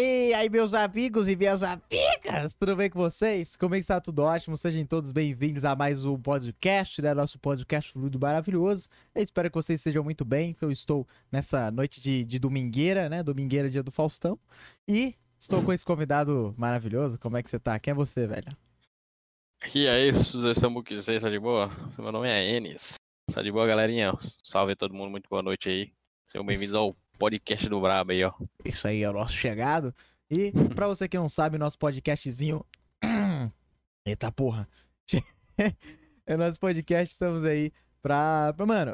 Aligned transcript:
E 0.00 0.32
aí, 0.32 0.48
meus 0.48 0.74
amigos 0.74 1.26
e 1.26 1.34
minhas 1.34 1.60
amigas, 1.64 2.54
tudo 2.54 2.76
bem 2.76 2.88
com 2.88 3.00
vocês? 3.00 3.56
Como 3.56 3.74
é 3.74 3.78
que 3.78 3.80
está? 3.80 4.00
Tudo 4.00 4.22
ótimo? 4.22 4.56
Sejam 4.56 4.86
todos 4.86 5.10
bem-vindos 5.10 5.64
a 5.64 5.74
mais 5.74 6.04
um 6.04 6.16
podcast, 6.16 7.02
né? 7.02 7.12
Nosso 7.12 7.36
podcast 7.40 7.90
fluido 7.90 8.16
maravilhoso. 8.16 8.88
Eu 9.12 9.24
espero 9.24 9.50
que 9.50 9.56
vocês 9.56 9.80
sejam 9.80 10.04
muito 10.04 10.24
bem, 10.24 10.54
que 10.54 10.64
eu 10.64 10.70
estou 10.70 11.04
nessa 11.32 11.72
noite 11.72 12.00
de, 12.00 12.24
de 12.24 12.38
domingueira, 12.38 13.08
né? 13.08 13.24
Domingueira, 13.24 13.68
dia 13.68 13.82
do 13.82 13.90
Faustão. 13.90 14.38
E 14.86 15.16
estou 15.36 15.64
com 15.64 15.72
esse 15.72 15.84
convidado 15.84 16.54
maravilhoso. 16.56 17.18
Como 17.18 17.36
é 17.36 17.42
que 17.42 17.50
você 17.50 17.58
tá? 17.58 17.76
Quem 17.80 17.90
é 17.90 17.94
você, 17.96 18.24
velho? 18.24 18.56
E 19.74 19.88
aí, 19.88 20.12
Samuque, 20.54 20.94
você 20.94 21.18
tá 21.18 21.28
de 21.28 21.40
boa? 21.40 21.72
Meu 21.98 22.12
nome 22.12 22.28
é 22.28 22.48
Enes. 22.48 22.94
Tá 23.34 23.42
de 23.42 23.50
boa, 23.50 23.66
galerinha? 23.66 24.12
Salve 24.44 24.76
todo 24.76 24.94
mundo, 24.94 25.10
muito 25.10 25.28
boa 25.28 25.42
noite 25.42 25.68
aí. 25.68 25.92
Sejam 26.28 26.46
bem-vindos 26.46 26.76
ao 26.76 26.94
podcast 27.18 27.68
do 27.68 27.80
Brabo 27.80 28.12
aí, 28.12 28.24
ó. 28.24 28.32
Isso 28.64 28.86
aí 28.86 29.02
é 29.02 29.10
o 29.10 29.12
nosso 29.12 29.32
chegado. 29.32 29.94
E 30.30 30.52
pra 30.74 30.86
você 30.86 31.08
que 31.08 31.18
não 31.18 31.28
sabe, 31.28 31.58
nosso 31.58 31.78
podcastzinho. 31.78 32.64
Eita 34.06 34.30
porra. 34.30 34.68
é 36.26 36.36
nosso 36.36 36.60
podcast, 36.60 37.12
estamos 37.12 37.44
aí 37.44 37.72
pra. 38.00 38.54
mano, 38.66 38.92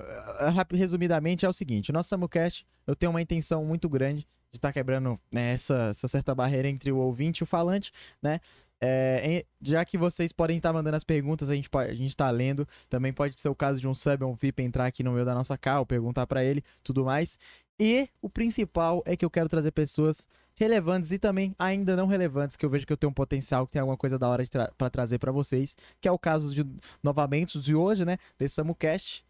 resumidamente 0.73 1.45
é 1.45 1.49
o 1.49 1.53
seguinte: 1.53 1.93
nosso 1.93 2.09
Samucast, 2.09 2.67
eu 2.87 2.97
tenho 2.97 3.11
uma 3.11 3.23
intenção 3.23 3.65
muito 3.65 3.89
grande 3.89 4.27
de 4.51 4.59
estar 4.59 4.69
tá 4.69 4.73
quebrando 4.73 5.21
né, 5.33 5.53
essa, 5.53 5.89
essa 5.91 6.09
certa 6.09 6.35
barreira 6.35 6.69
entre 6.69 6.91
o 6.91 6.99
ouvinte 6.99 7.39
e 7.39 7.43
o 7.43 7.47
falante, 7.47 7.93
né? 8.23 8.41
É, 8.87 9.47
já 9.63 9.83
que 9.85 9.97
vocês 9.97 10.31
podem 10.31 10.59
estar 10.59 10.73
mandando 10.73 10.97
as 10.97 11.05
perguntas, 11.05 11.49
a 11.49 11.55
gente, 11.55 11.71
a 11.73 11.95
gente 11.95 12.15
tá 12.15 12.31
lendo. 12.31 12.69
Também 12.89 13.13
pode 13.13 13.41
ser 13.41 13.49
o 13.49 13.55
caso 13.55 13.81
de 13.81 13.89
um 13.89 13.95
sub 13.95 14.25
ou 14.25 14.33
um 14.33 14.35
VIP 14.35 14.63
entrar 14.63 14.85
aqui 14.87 15.03
no 15.03 15.13
meio 15.13 15.25
da 15.25 15.35
nossa 15.35 15.57
cal, 15.57 15.87
perguntar 15.87 16.27
para 16.27 16.45
ele, 16.45 16.63
tudo 16.83 17.05
mais. 17.05 17.39
E 17.81 18.09
o 18.21 18.29
principal 18.29 19.03
é 19.07 19.17
que 19.17 19.25
eu 19.25 19.31
quero 19.31 19.49
trazer 19.49 19.71
pessoas 19.73 20.29
relevantes 20.55 21.11
e 21.11 21.19
também 21.19 21.55
ainda 21.59 21.97
não 21.97 22.07
relevantes, 22.07 22.57
que 22.57 22.65
eu 22.65 22.71
vejo 22.71 22.87
que 22.87 22.93
eu 22.93 22.97
tenho 22.97 23.11
um 23.11 23.15
potencial, 23.15 23.67
que 23.67 23.73
tem 23.73 23.81
alguma 23.81 23.97
coisa 23.97 24.19
da 24.19 24.29
hora 24.29 24.47
tra 24.47 24.71
para 24.77 24.91
trazer 24.91 25.19
para 25.19 25.33
vocês, 25.33 25.77
que 26.01 26.07
é 26.07 26.13
o 26.13 26.19
caso 26.19 26.55
de 26.55 26.65
novamente 27.03 27.59
de 27.59 27.75
hoje, 27.75 28.05
né, 28.05 28.19
desse 28.39 28.55
SamuCast. 28.55 29.25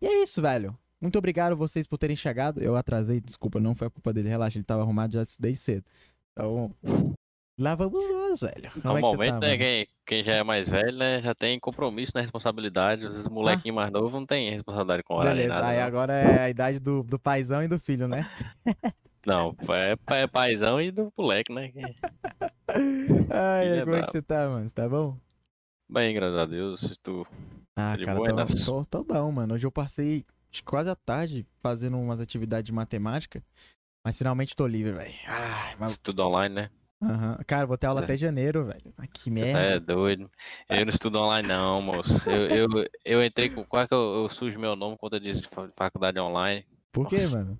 E 0.00 0.06
é 0.06 0.22
isso, 0.22 0.40
velho. 0.40 0.76
Muito 1.00 1.18
obrigado 1.18 1.56
vocês 1.56 1.86
por 1.86 1.98
terem 1.98 2.16
chegado. 2.16 2.62
Eu 2.62 2.76
atrasei, 2.76 3.20
desculpa, 3.20 3.60
não 3.60 3.74
foi 3.74 3.88
a 3.88 3.90
culpa 3.90 4.12
dele, 4.12 4.28
relaxa, 4.28 4.56
ele 4.56 4.64
tava 4.64 4.82
arrumado 4.82 5.12
já 5.12 5.22
desde 5.38 5.60
cedo. 5.60 5.84
Então, 6.32 6.74
Lá 7.56 7.76
vamos 7.76 8.08
nós, 8.08 8.40
velho. 8.40 8.70
Como 8.72 8.94
Normalmente, 8.94 9.30
é 9.30 9.32
tá, 9.32 9.38
né, 9.38 9.56
quem, 9.56 9.86
quem, 10.04 10.24
já 10.24 10.32
é 10.34 10.42
mais 10.42 10.68
velho, 10.68 10.96
né, 10.96 11.22
já 11.22 11.34
tem 11.34 11.58
compromisso 11.60 12.12
na 12.14 12.20
né, 12.20 12.22
responsabilidade. 12.22 13.06
Os 13.06 13.28
molequinhos 13.28 13.76
ah. 13.76 13.80
mais 13.80 13.92
novos 13.92 14.12
não 14.12 14.26
tem 14.26 14.50
responsabilidade 14.50 15.04
com 15.04 15.14
horário. 15.14 15.36
Beleza, 15.36 15.54
nada, 15.54 15.68
aí 15.68 15.78
não. 15.78 15.86
agora 15.86 16.12
é 16.14 16.40
a 16.40 16.50
idade 16.50 16.80
do, 16.80 17.04
do 17.04 17.18
paizão 17.18 17.62
e 17.62 17.68
do 17.68 17.78
filho, 17.78 18.08
né? 18.08 18.28
Não, 19.26 19.56
é, 19.70 19.96
é 20.20 20.26
paizão 20.26 20.78
e 20.78 20.90
do 20.90 21.10
moleque, 21.16 21.50
né? 21.50 21.72
Ai, 23.32 23.78
é 23.78 23.80
como 23.82 23.96
é 23.96 24.02
que 24.02 24.12
você 24.12 24.20
tá, 24.20 24.46
mano? 24.50 24.68
Você 24.68 24.74
tá 24.74 24.86
bom? 24.86 25.16
Bem, 25.88 26.12
graças 26.12 26.36
a 26.36 26.44
Deus, 26.44 26.82
estou. 26.82 27.26
Ah, 27.74 27.96
cara, 28.04 28.18
tô, 28.18 28.82
tô, 28.82 28.84
tô 28.84 29.02
bom, 29.02 29.32
mano. 29.32 29.54
Hoje 29.54 29.66
eu 29.66 29.72
passei 29.72 30.26
quase 30.62 30.90
a 30.90 30.94
tarde 30.94 31.46
fazendo 31.62 31.98
umas 31.98 32.20
atividades 32.20 32.66
de 32.66 32.72
matemática, 32.72 33.42
mas 34.04 34.18
finalmente 34.18 34.54
tô 34.54 34.66
livre, 34.66 34.92
velho. 34.92 35.14
Mas... 35.78 35.96
Tudo 35.96 36.22
online, 36.26 36.54
né? 36.54 36.70
Uhum. 37.04 37.36
Cara, 37.46 37.66
vou 37.66 37.76
ter 37.76 37.86
aula 37.86 38.00
até 38.00 38.16
janeiro, 38.16 38.64
velho. 38.64 38.94
Ah, 38.96 39.06
que 39.06 39.30
merda. 39.30 39.58
É 39.60 39.78
doido. 39.78 40.30
Eu 40.68 40.86
não 40.86 40.92
estudo 40.92 41.18
online, 41.18 41.46
não, 41.46 41.82
moço. 41.82 42.28
Eu, 42.28 42.48
eu, 42.48 42.68
eu 43.04 43.24
entrei 43.24 43.50
com. 43.50 43.64
Quase 43.64 43.88
que 43.88 43.94
eu, 43.94 44.22
eu 44.22 44.28
sujo 44.30 44.58
meu 44.58 44.74
nome 44.74 44.96
quando 44.96 45.14
eu 45.14 45.20
disse 45.20 45.48
faculdade 45.76 46.18
online. 46.18 46.66
Por 46.90 47.08
que, 47.08 47.26
mano? 47.26 47.58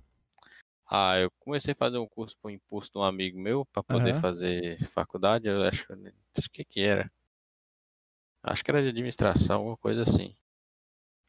Ah, 0.89 1.17
eu 1.19 1.31
comecei 1.39 1.73
a 1.73 1.75
fazer 1.75 1.97
um 1.97 2.07
curso 2.07 2.35
por 2.41 2.51
imposto 2.51 2.93
de 2.93 2.99
um 2.99 3.07
amigo 3.07 3.39
meu 3.39 3.65
para 3.65 3.83
poder 3.83 4.15
uhum. 4.15 4.21
fazer 4.21 4.77
faculdade. 4.89 5.47
Eu 5.47 5.63
acho, 5.63 5.85
acho 6.37 6.49
que 6.49 6.63
que 6.63 6.81
era. 6.81 7.11
Acho 8.43 8.63
que 8.63 8.71
era 8.71 8.81
de 8.81 8.89
administração, 8.89 9.57
alguma 9.57 9.77
coisa 9.77 10.03
assim. 10.03 10.35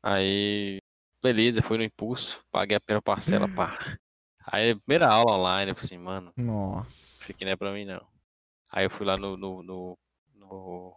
Aí, 0.03 0.81
beleza, 1.23 1.63
fui 1.63 1.79
no 1.79 1.85
impulso, 1.85 2.45
paguei 2.51 2.77
a 2.77 2.81
primeira 2.81 3.03
parcela, 3.03 3.49
pá. 3.49 3.99
Aí, 4.47 4.77
primeira 4.77 5.09
aula 5.09 5.37
online, 5.37 5.73
eu 5.73 5.75
falei 5.75 5.87
assim, 5.87 5.99
mano. 5.99 6.33
Nossa. 6.37 7.23
Isso 7.23 7.33
aqui 7.33 7.45
não 7.45 7.53
é 7.53 7.57
pra 7.57 7.73
mim, 7.73 7.85
não. 7.85 8.01
Aí 8.71 8.85
eu 8.85 8.91
fui 8.91 9.05
lá 9.05 9.17
no, 9.17 9.37
no, 9.37 9.63
no, 9.63 9.99
no 10.35 10.97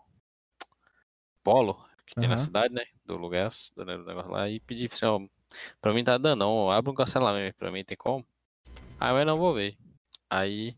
Polo, 1.44 1.74
que 2.06 2.14
uhum. 2.16 2.20
tem 2.20 2.30
na 2.30 2.38
cidade, 2.38 2.74
né? 2.74 2.84
Do 3.06 3.18
lugar, 3.18 3.50
do 3.76 3.86
negócio 3.86 4.32
lá, 4.32 4.48
e 4.48 4.60
pedi 4.60 4.88
assim, 4.92 5.06
ó, 5.06 5.20
pra 5.82 5.94
mim 5.94 6.04
tá 6.04 6.18
dando, 6.18 6.40
não. 6.40 6.70
Abre 6.70 6.92
um 6.92 6.96
cancelamento 6.96 7.58
pra 7.58 7.72
mim, 7.72 7.84
tem 7.84 7.98
como? 7.98 8.24
Aí 9.00 9.16
eu 9.16 9.26
não 9.26 9.40
vou 9.40 9.56
ver. 9.56 9.76
Aí 10.30 10.76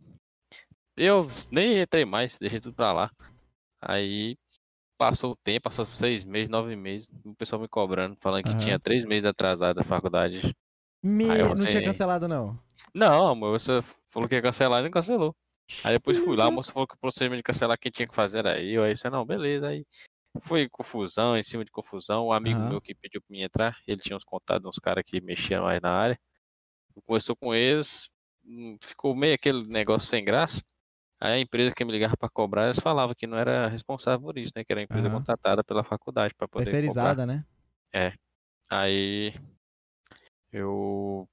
eu 0.95 1.29
nem 1.51 1.81
entrei 1.81 2.05
mais, 2.05 2.37
deixei 2.37 2.61
tudo 2.61 2.75
pra 2.75 2.93
lá. 2.93 3.11
Aí 3.81 4.37
passou 4.97 5.31
o 5.31 5.35
tempo, 5.35 5.63
passou 5.63 5.85
seis 5.87 6.23
meses, 6.23 6.49
nove 6.49 6.75
meses, 6.75 7.09
o 7.25 7.33
pessoal 7.33 7.61
me 7.61 7.67
cobrando, 7.67 8.15
falando 8.21 8.43
que 8.43 8.51
uhum. 8.51 8.57
tinha 8.57 8.79
três 8.79 9.03
meses 9.03 9.25
atrasado 9.27 9.75
da 9.77 9.83
faculdade. 9.83 10.55
Me... 11.03 11.25
não 11.25 11.55
tinha 11.55 11.83
cancelado, 11.83 12.27
não? 12.27 12.59
Não, 12.93 13.27
amor, 13.27 13.59
você 13.59 13.81
falou 14.07 14.27
que 14.27 14.35
ia 14.35 14.41
cancelar 14.41 14.81
e 14.81 14.83
não 14.83 14.91
cancelou. 14.91 15.35
Aí 15.85 15.93
depois 15.93 16.17
fui 16.17 16.35
lá, 16.35 16.45
a 16.45 16.51
moça 16.51 16.71
falou 16.71 16.85
que 16.85 16.95
o 16.95 16.97
procedimento 16.97 17.37
de 17.37 17.43
cancelar 17.43 17.79
quem 17.79 17.91
tinha 17.91 18.07
que 18.07 18.13
fazer 18.13 18.39
era 18.39 18.61
eu. 18.61 18.83
Aí 18.83 18.95
você, 18.95 19.09
não, 19.09 19.25
beleza. 19.25 19.69
Aí 19.69 19.85
foi 20.41 20.67
confusão, 20.69 21.37
em 21.37 21.43
cima 21.43 21.63
de 21.63 21.71
confusão. 21.71 22.27
Um 22.27 22.33
amigo 22.33 22.59
uhum. 22.59 22.69
meu 22.69 22.81
que 22.81 22.93
pediu 22.93 23.21
pra 23.21 23.31
mim 23.31 23.41
entrar, 23.41 23.77
ele 23.87 24.01
tinha 24.01 24.15
uns 24.15 24.23
contatos, 24.23 24.67
uns 24.67 24.79
caras 24.79 25.03
que 25.05 25.21
mexiam 25.21 25.63
mais 25.63 25.81
na 25.81 25.91
área. 25.91 26.19
Começou 27.05 27.35
com 27.35 27.55
eles, 27.55 28.09
hum, 28.45 28.77
ficou 28.81 29.15
meio 29.15 29.33
aquele 29.33 29.65
negócio 29.67 30.09
sem 30.09 30.23
graça. 30.23 30.61
Aí 31.19 31.33
a 31.33 31.39
empresa 31.39 31.73
que 31.73 31.85
me 31.85 31.91
ligava 31.91 32.17
para 32.17 32.29
cobrar, 32.29 32.65
eles 32.65 32.79
falavam 32.79 33.15
que 33.15 33.27
não 33.27 33.37
era 33.37 33.67
responsável 33.67 34.19
por 34.19 34.37
isso, 34.37 34.51
né? 34.55 34.63
Que 34.63 34.73
era 34.73 34.81
a 34.81 34.83
empresa 34.83 35.07
uhum. 35.07 35.13
contratada 35.13 35.63
pela 35.63 35.83
faculdade 35.83 36.33
para 36.35 36.47
poder 36.47 36.65
Terceirizada, 36.65 37.25
né? 37.25 37.45
É. 37.93 38.13
Aí 38.69 39.33
eu 40.51 41.27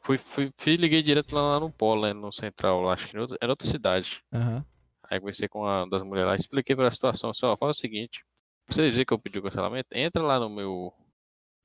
fui, 0.00 0.18
fui, 0.18 0.52
fui, 0.56 0.76
liguei 0.76 1.02
direto 1.02 1.34
lá, 1.34 1.42
lá 1.42 1.60
no 1.60 1.70
Polo, 1.70 2.02
né, 2.02 2.12
no 2.12 2.32
Central, 2.32 2.88
acho 2.90 3.08
que 3.08 3.16
era 3.16 3.52
outra 3.52 3.66
cidade. 3.66 4.22
Uhum. 4.32 4.64
Aí 5.08 5.20
conversei 5.20 5.48
com 5.48 5.60
uma 5.60 5.86
das 5.88 6.02
mulheres 6.02 6.28
lá, 6.28 6.36
expliquei 6.36 6.74
para 6.74 6.88
a 6.88 6.90
situação, 6.90 7.30
assim, 7.30 7.40
faz 7.58 7.76
o 7.76 7.80
seguinte, 7.80 8.24
pra 8.66 8.74
você 8.74 8.90
dizer 8.90 9.04
que 9.04 9.12
eu 9.12 9.18
pedi 9.18 9.38
o 9.38 9.42
cancelamento, 9.42 9.88
entra 9.92 10.22
lá 10.22 10.40
no 10.40 10.48
meu, 10.48 10.92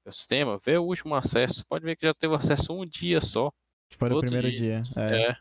meu, 0.06 0.13
sistema, 0.13 0.59
vê 0.63 0.78
o 0.78 0.84
último 0.84 1.16
acesso, 1.16 1.66
pode 1.68 1.85
ver 1.85 1.96
que 1.96 2.06
já 2.06 2.13
teve 2.13 2.35
acesso 2.35 2.74
um 2.74 2.85
dia 2.85 3.22
só. 3.22 3.52
Foi 3.97 4.09
no 4.09 4.19
primeiro 4.22 4.50
dia. 4.52 4.81
dia. 4.81 5.03
É. 5.03 5.31
é. 5.31 5.35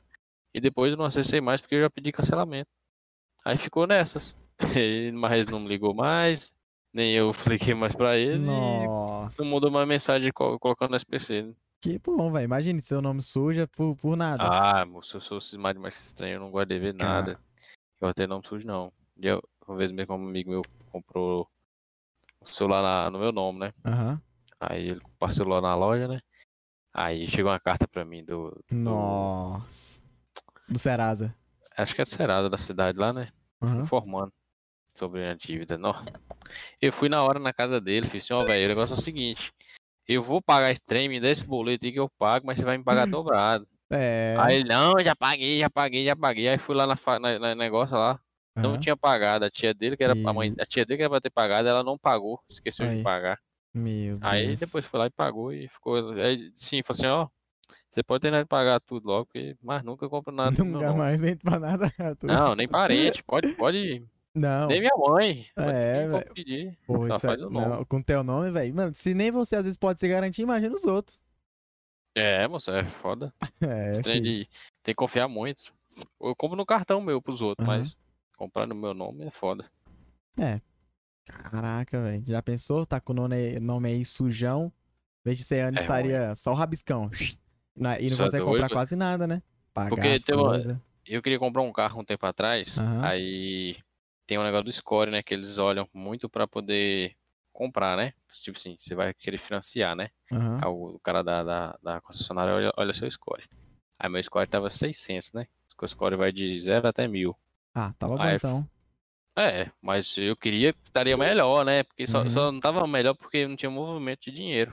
E 0.52 0.60
depois 0.60 0.90
eu 0.90 0.98
não 0.98 1.04
acessei 1.04 1.40
mais 1.40 1.60
porque 1.60 1.76
eu 1.76 1.82
já 1.82 1.90
pedi 1.90 2.10
cancelamento. 2.10 2.70
Aí 3.44 3.56
ficou 3.56 3.86
nessas. 3.86 4.36
Mas 5.14 5.46
não 5.46 5.60
me 5.60 5.68
ligou 5.68 5.94
mais, 5.94 6.52
nem 6.92 7.12
eu 7.14 7.32
liguei 7.46 7.74
mais 7.74 7.94
pra 7.94 8.16
ele. 8.16 8.44
Nossa. 8.44 9.42
Não 9.42 9.50
mandou 9.50 9.70
mais 9.70 9.86
mensagem 9.86 10.30
colocando 10.32 10.90
no 10.90 10.96
SPC. 10.96 11.42
Né? 11.42 11.54
Que 11.80 11.98
bom, 11.98 12.30
velho. 12.30 12.44
Imagine 12.44 12.82
seu 12.82 13.00
nome 13.00 13.22
suja 13.22 13.66
por, 13.66 13.96
por 13.96 14.16
nada. 14.16 14.42
Ah, 14.42 14.84
moço, 14.84 15.16
eu 15.16 15.20
sou 15.20 15.40
cismado 15.40 15.80
mais 15.80 15.94
estranho, 15.98 16.34
eu 16.34 16.40
não 16.40 16.50
gosto 16.50 16.68
de 16.68 16.78
ver 16.78 16.94
nada. 16.94 17.38
Eu 18.00 18.08
até 18.08 18.26
nome 18.26 18.46
sujo, 18.46 18.66
não. 18.66 18.92
Eu, 19.18 19.42
uma 19.66 19.76
vez 19.76 19.90
mesmo 19.90 20.14
um 20.14 20.28
amigo 20.28 20.50
meu 20.50 20.62
comprou 20.90 21.48
o 22.40 22.46
celular 22.46 22.82
na, 22.82 23.10
no 23.10 23.18
meu 23.18 23.32
nome, 23.32 23.60
né? 23.60 23.72
Aham. 23.84 24.12
Uhum. 24.12 24.20
Aí 24.60 24.88
ele 24.88 25.00
parcelou 25.18 25.58
na 25.62 25.74
loja, 25.74 26.06
né? 26.06 26.20
Aí 26.92 27.26
chegou 27.28 27.50
uma 27.50 27.60
carta 27.60 27.88
pra 27.88 28.04
mim 28.04 28.22
do. 28.22 28.50
do... 28.70 28.76
Nossa. 28.76 30.02
Do 30.68 30.78
Serasa. 30.78 31.34
Acho 31.78 31.94
que 31.94 32.02
é 32.02 32.04
do 32.04 32.10
Serasa 32.10 32.50
da 32.50 32.58
cidade 32.58 32.98
lá, 32.98 33.10
né? 33.10 33.32
Uhum. 33.62 33.80
Informando 33.80 34.32
sobre 34.94 35.26
a 35.26 35.34
dívida. 35.34 35.78
Não. 35.78 35.94
Eu 36.80 36.92
fui 36.92 37.08
na 37.08 37.22
hora 37.22 37.38
na 37.38 37.52
casa 37.52 37.80
dele, 37.80 38.06
fiz 38.06 38.24
assim, 38.24 38.34
ó, 38.34 38.40
oh, 38.40 38.44
velho, 38.44 38.64
o 38.64 38.68
negócio 38.68 38.94
é 38.94 38.98
o 38.98 39.00
seguinte. 39.00 39.52
Eu 40.06 40.22
vou 40.22 40.42
pagar 40.42 40.70
esse 40.70 40.82
trem, 40.82 41.08
me 41.08 41.20
dá 41.20 41.28
esse 41.28 41.44
boleto 41.44 41.86
aí 41.86 41.92
que 41.92 42.00
eu 42.00 42.08
pago, 42.08 42.46
mas 42.46 42.58
você 42.58 42.64
vai 42.64 42.76
me 42.76 42.84
pagar 42.84 43.06
hum. 43.06 43.10
dobrado. 43.10 43.66
É. 43.90 44.36
Aí 44.38 44.56
ele, 44.56 44.68
não, 44.68 44.94
já 45.00 45.16
paguei, 45.16 45.58
já 45.60 45.68
paguei, 45.68 46.04
já 46.04 46.16
paguei. 46.16 46.48
Aí 46.48 46.58
fui 46.58 46.74
lá 46.74 46.86
na, 46.86 46.96
na, 47.18 47.38
na 47.38 47.54
negócio 47.54 47.96
lá. 47.96 48.20
Uhum. 48.56 48.62
Não 48.62 48.78
tinha 48.78 48.96
pagado. 48.96 49.44
A 49.44 49.50
tia 49.50 49.74
dele, 49.74 49.96
que 49.96 50.04
era 50.04 50.16
e... 50.16 50.26
a 50.26 50.32
mãe, 50.32 50.54
a 50.58 50.66
tia 50.66 50.84
dele 50.84 50.98
que 50.98 51.02
era 51.02 51.10
pra 51.10 51.20
ter 51.20 51.30
pagado, 51.30 51.68
ela 51.68 51.82
não 51.82 51.98
pagou, 51.98 52.40
esqueceu 52.48 52.88
aí. 52.88 52.98
de 52.98 53.02
pagar. 53.02 53.38
Meu 53.72 54.16
aí 54.20 54.48
Deus. 54.48 54.60
depois 54.60 54.84
foi 54.84 54.98
lá 54.98 55.06
e 55.06 55.10
pagou 55.10 55.52
e 55.52 55.68
ficou. 55.68 56.12
Aí 56.12 56.50
sim, 56.54 56.82
falou 56.82 56.98
assim, 56.98 57.06
ó. 57.06 57.28
Você 57.88 58.02
pode 58.02 58.22
ter 58.22 58.32
de 58.32 58.44
pagar 58.46 58.80
tudo 58.80 59.06
logo, 59.06 59.26
porque, 59.26 59.56
mas 59.62 59.82
nunca 59.82 60.08
compro 60.08 60.32
nada. 60.32 60.50
Nunca 60.64 60.92
mais 60.92 61.20
vem 61.20 61.36
pra 61.36 61.58
nada. 61.58 61.92
Não, 62.22 62.54
nem 62.54 62.68
parente. 62.68 63.22
Pode, 63.22 63.48
pode 63.54 64.04
não. 64.34 64.68
Nem 64.68 64.80
minha 64.80 64.96
mãe. 64.96 65.46
É, 65.56 66.06
velho. 66.06 66.16
é... 66.16 67.84
com 67.86 68.02
teu 68.02 68.22
nome, 68.22 68.50
velho. 68.50 68.74
Mano, 68.74 68.94
se 68.94 69.14
nem 69.14 69.30
você 69.30 69.56
às 69.56 69.64
vezes 69.64 69.78
pode 69.78 70.00
se 70.00 70.08
garantir, 70.08 70.42
imagina 70.42 70.74
os 70.74 70.84
outros. 70.84 71.20
É, 72.14 72.46
moça, 72.48 72.78
é 72.78 72.84
foda. 72.84 73.32
É. 73.60 73.90
de... 73.92 74.48
Tem 74.82 74.92
que 74.92 74.94
confiar 74.94 75.28
muito. 75.28 75.72
Eu 76.20 76.34
compro 76.34 76.56
no 76.56 76.66
cartão 76.66 77.00
meu 77.00 77.20
pros 77.20 77.42
outros, 77.42 77.66
uhum. 77.66 77.74
mas 77.76 77.96
comprar 78.36 78.66
no 78.66 78.74
meu 78.74 78.94
nome 78.94 79.26
é 79.26 79.30
foda. 79.30 79.64
É. 80.38 80.60
Caraca, 81.24 82.00
velho. 82.00 82.24
Já 82.26 82.42
pensou? 82.42 82.86
Tá 82.86 83.00
com 83.00 83.12
o 83.12 83.16
nome, 83.16 83.58
nome 83.60 83.88
aí 83.88 84.04
sujão. 84.04 84.72
Em 85.20 85.24
vez 85.24 85.38
de 85.38 85.44
ser 85.44 85.60
ano, 85.60 85.78
é 85.78 85.80
estaria 85.80 86.26
ruim. 86.26 86.34
só 86.34 86.52
o 86.52 86.54
rabiscão. 86.54 87.10
E 87.76 87.82
não 87.82 87.96
Isso 87.98 88.20
é 88.20 88.24
consegue 88.24 88.42
é 88.42 88.46
comprar 88.46 88.68
quase 88.68 88.96
nada, 88.96 89.26
né? 89.26 89.42
Pagar 89.72 89.90
Porque 89.90 90.32
uma, 90.32 90.80
eu 91.06 91.22
queria 91.22 91.38
comprar 91.38 91.62
um 91.62 91.72
carro 91.72 92.00
um 92.00 92.04
tempo 92.04 92.24
atrás, 92.26 92.78
Aham. 92.78 93.04
aí 93.04 93.76
tem 94.30 94.38
um 94.38 94.44
negócio 94.44 94.62
do 94.66 94.72
score, 94.72 95.10
né? 95.10 95.24
Que 95.24 95.34
eles 95.34 95.58
olham 95.58 95.88
muito 95.92 96.28
pra 96.28 96.46
poder 96.46 97.16
comprar, 97.52 97.96
né? 97.96 98.12
Tipo 98.44 98.56
assim, 98.56 98.76
você 98.78 98.94
vai 98.94 99.12
querer 99.12 99.38
financiar, 99.38 99.96
né? 99.96 100.10
Aí 100.62 100.68
o 100.68 101.00
cara 101.02 101.20
da, 101.24 101.42
da, 101.42 101.78
da 101.82 102.00
concessionária 102.00 102.54
olha, 102.54 102.72
olha 102.76 102.92
seu 102.92 103.10
score. 103.10 103.42
Aí 103.98 104.08
meu 104.08 104.22
score 104.22 104.46
tava 104.46 104.70
600, 104.70 105.32
né? 105.32 105.48
O 105.82 105.88
score 105.88 106.14
vai 106.14 106.30
de 106.30 106.60
0 106.60 106.86
até 106.86 107.08
1000. 107.08 107.36
Ah, 107.74 107.92
tava 107.98 108.16
bom 108.16 108.22
Aí, 108.22 108.36
então. 108.36 108.70
É, 109.36 109.68
mas 109.82 110.16
eu 110.16 110.36
queria 110.36 110.72
que 110.72 110.78
estaria 110.84 111.16
melhor, 111.16 111.64
né? 111.64 111.82
Porque 111.82 112.06
só, 112.06 112.22
Uhum. 112.22 112.30
só 112.30 112.52
não 112.52 112.60
tava 112.60 112.86
melhor 112.86 113.14
porque 113.14 113.48
não 113.48 113.56
tinha 113.56 113.68
movimento 113.70 114.20
de 114.20 114.30
dinheiro. 114.30 114.72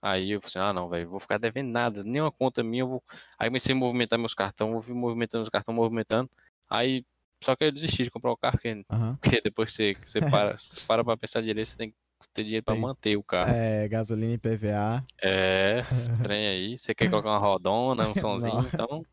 Aí 0.00 0.30
eu 0.30 0.40
falei 0.40 0.48
assim, 0.50 0.58
ah 0.60 0.72
não, 0.72 0.88
velho, 0.88 1.10
vou 1.10 1.20
ficar 1.20 1.36
devendo 1.36 1.68
nada, 1.70 2.02
nenhuma 2.02 2.32
conta 2.32 2.62
minha, 2.62 2.84
eu 2.84 2.88
vou. 2.88 3.04
Aí 3.38 3.48
comecei 3.48 3.74
a 3.74 3.78
movimentar 3.78 4.18
meus 4.18 4.32
cartões, 4.34 4.72
vou 4.86 4.96
movimentando 4.96 5.42
os 5.42 5.50
cartões, 5.50 5.76
movimentando. 5.76 6.30
Aí, 6.70 7.04
só 7.44 7.56
que 7.56 7.64
eu 7.64 7.72
desisti 7.72 8.04
de 8.04 8.10
comprar 8.10 8.32
o 8.32 8.36
carro, 8.36 8.54
porque, 8.54 8.84
Aham. 8.90 9.18
porque 9.22 9.40
depois 9.42 9.70
que 9.70 9.76
você, 9.76 9.94
que 9.96 10.10
você 10.10 10.22
para, 10.22 10.56
você 10.58 10.76
para 10.86 11.04
pra 11.04 11.16
pensar 11.16 11.42
direito, 11.42 11.68
você 11.70 11.76
tem 11.76 11.90
que 11.92 11.96
ter 12.34 12.44
dinheiro 12.44 12.64
pra 12.64 12.74
Tem. 12.74 12.76
manter 12.76 13.16
o 13.16 13.24
carro. 13.24 13.58
É, 13.58 13.88
gasolina 13.88 14.34
e 14.34 14.38
PVA. 14.38 15.04
É, 15.22 15.82
trem 16.20 16.46
aí, 16.48 16.78
você 16.78 16.94
quer 16.94 17.08
colocar 17.08 17.30
uma 17.30 17.38
rodona, 17.38 18.08
um 18.08 18.14
sonzinho, 18.14 18.66
então. 18.68 19.06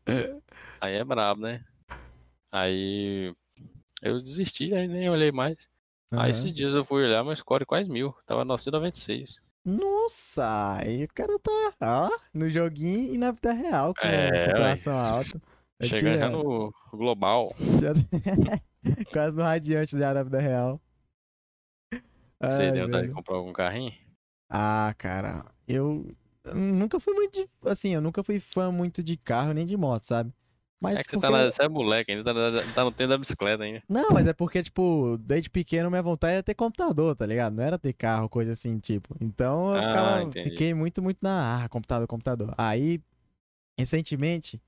Aí 0.80 0.94
é 0.96 1.04
brabo, 1.04 1.40
né? 1.42 1.64
Aí 2.52 3.34
eu 4.02 4.20
desisti, 4.22 4.74
aí 4.74 4.88
nem 4.88 5.10
olhei 5.10 5.32
mais. 5.32 5.68
Aí 6.16 6.30
Aham. 6.30 6.32
esses 6.32 6.52
dias 6.54 6.74
eu 6.74 6.84
fui 6.84 7.04
olhar, 7.04 7.24
meu 7.24 7.36
score 7.36 7.66
quase 7.66 7.90
mil. 7.90 8.14
Tava 8.26 8.44
996. 8.44 9.42
Nossa, 9.66 10.76
aí 10.78 11.04
o 11.04 11.08
cara 11.08 11.38
tá, 11.38 11.50
ó, 11.82 12.10
no 12.34 12.50
joguinho 12.50 13.14
e 13.14 13.16
na 13.16 13.32
vida 13.32 13.50
real, 13.54 13.94
com 13.94 14.38
É, 14.38 14.44
população 14.44 14.92
ué. 14.94 14.94
alta. 14.94 15.40
Eu 15.84 15.88
Chegando 15.88 16.20
já 16.20 16.30
no 16.30 16.72
global. 16.92 17.54
já- 17.80 17.92
Quase 19.12 19.36
no 19.36 19.42
radiante 19.42 19.98
já 19.98 20.12
na 20.14 20.22
vida 20.22 20.38
real. 20.40 20.80
Você 22.42 22.62
Ai, 22.64 22.72
deu 22.72 22.86
vontade 22.86 23.08
de 23.08 23.14
comprar 23.14 23.36
algum 23.36 23.52
carrinho? 23.52 23.92
Ah, 24.50 24.94
cara, 24.98 25.44
eu 25.66 26.14
nunca 26.54 27.00
fui 27.00 27.14
muito 27.14 27.32
de, 27.32 27.48
assim, 27.68 27.94
eu 27.94 28.00
nunca 28.00 28.22
fui 28.22 28.38
fã 28.38 28.70
muito 28.70 29.02
de 29.02 29.16
carro 29.16 29.52
nem 29.52 29.64
de 29.64 29.76
moto, 29.76 30.04
sabe? 30.04 30.32
Mas 30.80 31.00
é 31.00 31.04
que 31.04 31.10
você 31.10 31.16
porque... 31.16 31.26
tá 31.26 31.32
na, 31.32 31.50
você 31.50 31.62
é 31.62 31.68
moleque 31.68 32.12
ainda, 32.12 32.24
tá, 32.34 32.72
tá 32.74 32.84
no 32.84 32.92
tempo 32.92 33.08
da 33.08 33.16
bicicleta 33.18 33.64
ainda. 33.64 33.82
Não, 33.88 34.10
mas 34.10 34.26
é 34.26 34.34
porque, 34.34 34.62
tipo, 34.62 35.16
desde 35.18 35.48
pequeno 35.48 35.88
minha 35.90 36.02
vontade 36.02 36.34
era 36.34 36.42
ter 36.42 36.54
computador, 36.54 37.16
tá 37.16 37.24
ligado? 37.24 37.54
Não 37.54 37.64
era 37.64 37.78
ter 37.78 37.94
carro, 37.94 38.28
coisa 38.28 38.52
assim, 38.52 38.78
tipo. 38.78 39.16
Então 39.20 39.74
eu 39.74 39.82
Ah, 39.82 39.86
ficava, 39.86 40.30
fiquei 40.44 40.74
muito, 40.74 41.02
muito 41.02 41.18
na, 41.22 41.64
ah, 41.64 41.68
computador, 41.70 42.06
computador. 42.06 42.54
Aí, 42.58 43.00
recentemente, 43.78 44.60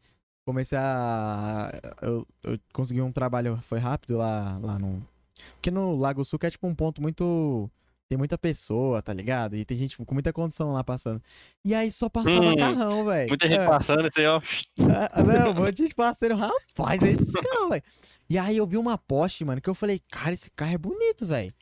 comecei 0.46 0.78
a, 0.78 1.72
eu, 2.00 2.26
eu 2.44 2.58
consegui 2.72 3.02
um 3.02 3.10
trabalho, 3.12 3.58
foi 3.62 3.78
rápido 3.80 4.16
lá, 4.16 4.58
lá 4.62 4.78
no, 4.78 5.06
porque 5.54 5.70
no 5.70 5.96
Lago 5.96 6.24
Sul 6.24 6.38
que 6.38 6.46
é 6.46 6.50
tipo 6.50 6.66
um 6.68 6.74
ponto 6.74 7.02
muito, 7.02 7.68
tem 8.08 8.16
muita 8.16 8.38
pessoa, 8.38 9.02
tá 9.02 9.12
ligado? 9.12 9.56
E 9.56 9.64
tem 9.64 9.76
gente 9.76 9.96
com 9.98 10.14
muita 10.14 10.32
condição 10.32 10.72
lá 10.72 10.84
passando. 10.84 11.20
E 11.64 11.74
aí 11.74 11.90
só 11.90 12.08
passava 12.08 12.52
Hum, 12.52 12.56
carrão, 12.56 13.04
velho. 13.04 13.28
Muita 13.28 13.48
gente 13.48 13.58
É. 13.60 13.66
passando, 13.66 14.06
assim, 14.06 14.24
ó. 14.24 14.40
Ah, 14.88 15.22
Não, 15.24 15.50
um 15.50 15.54
monte 15.54 15.74
de 15.74 15.82
gente 15.82 15.94
parceiro, 15.96 16.36
rapaz, 16.36 17.02
é 17.02 17.08
esses 17.10 17.32
carros, 17.32 17.68
velho. 17.70 17.82
E 18.30 18.38
aí 18.38 18.56
eu 18.56 18.66
vi 18.66 18.76
uma 18.76 18.96
Porsche, 18.96 19.44
mano, 19.44 19.60
que 19.60 19.68
eu 19.68 19.74
falei, 19.74 20.00
cara, 20.10 20.32
esse 20.32 20.50
carro 20.52 20.74
é 20.74 20.78
bonito, 20.78 21.26
velho. 21.26 21.52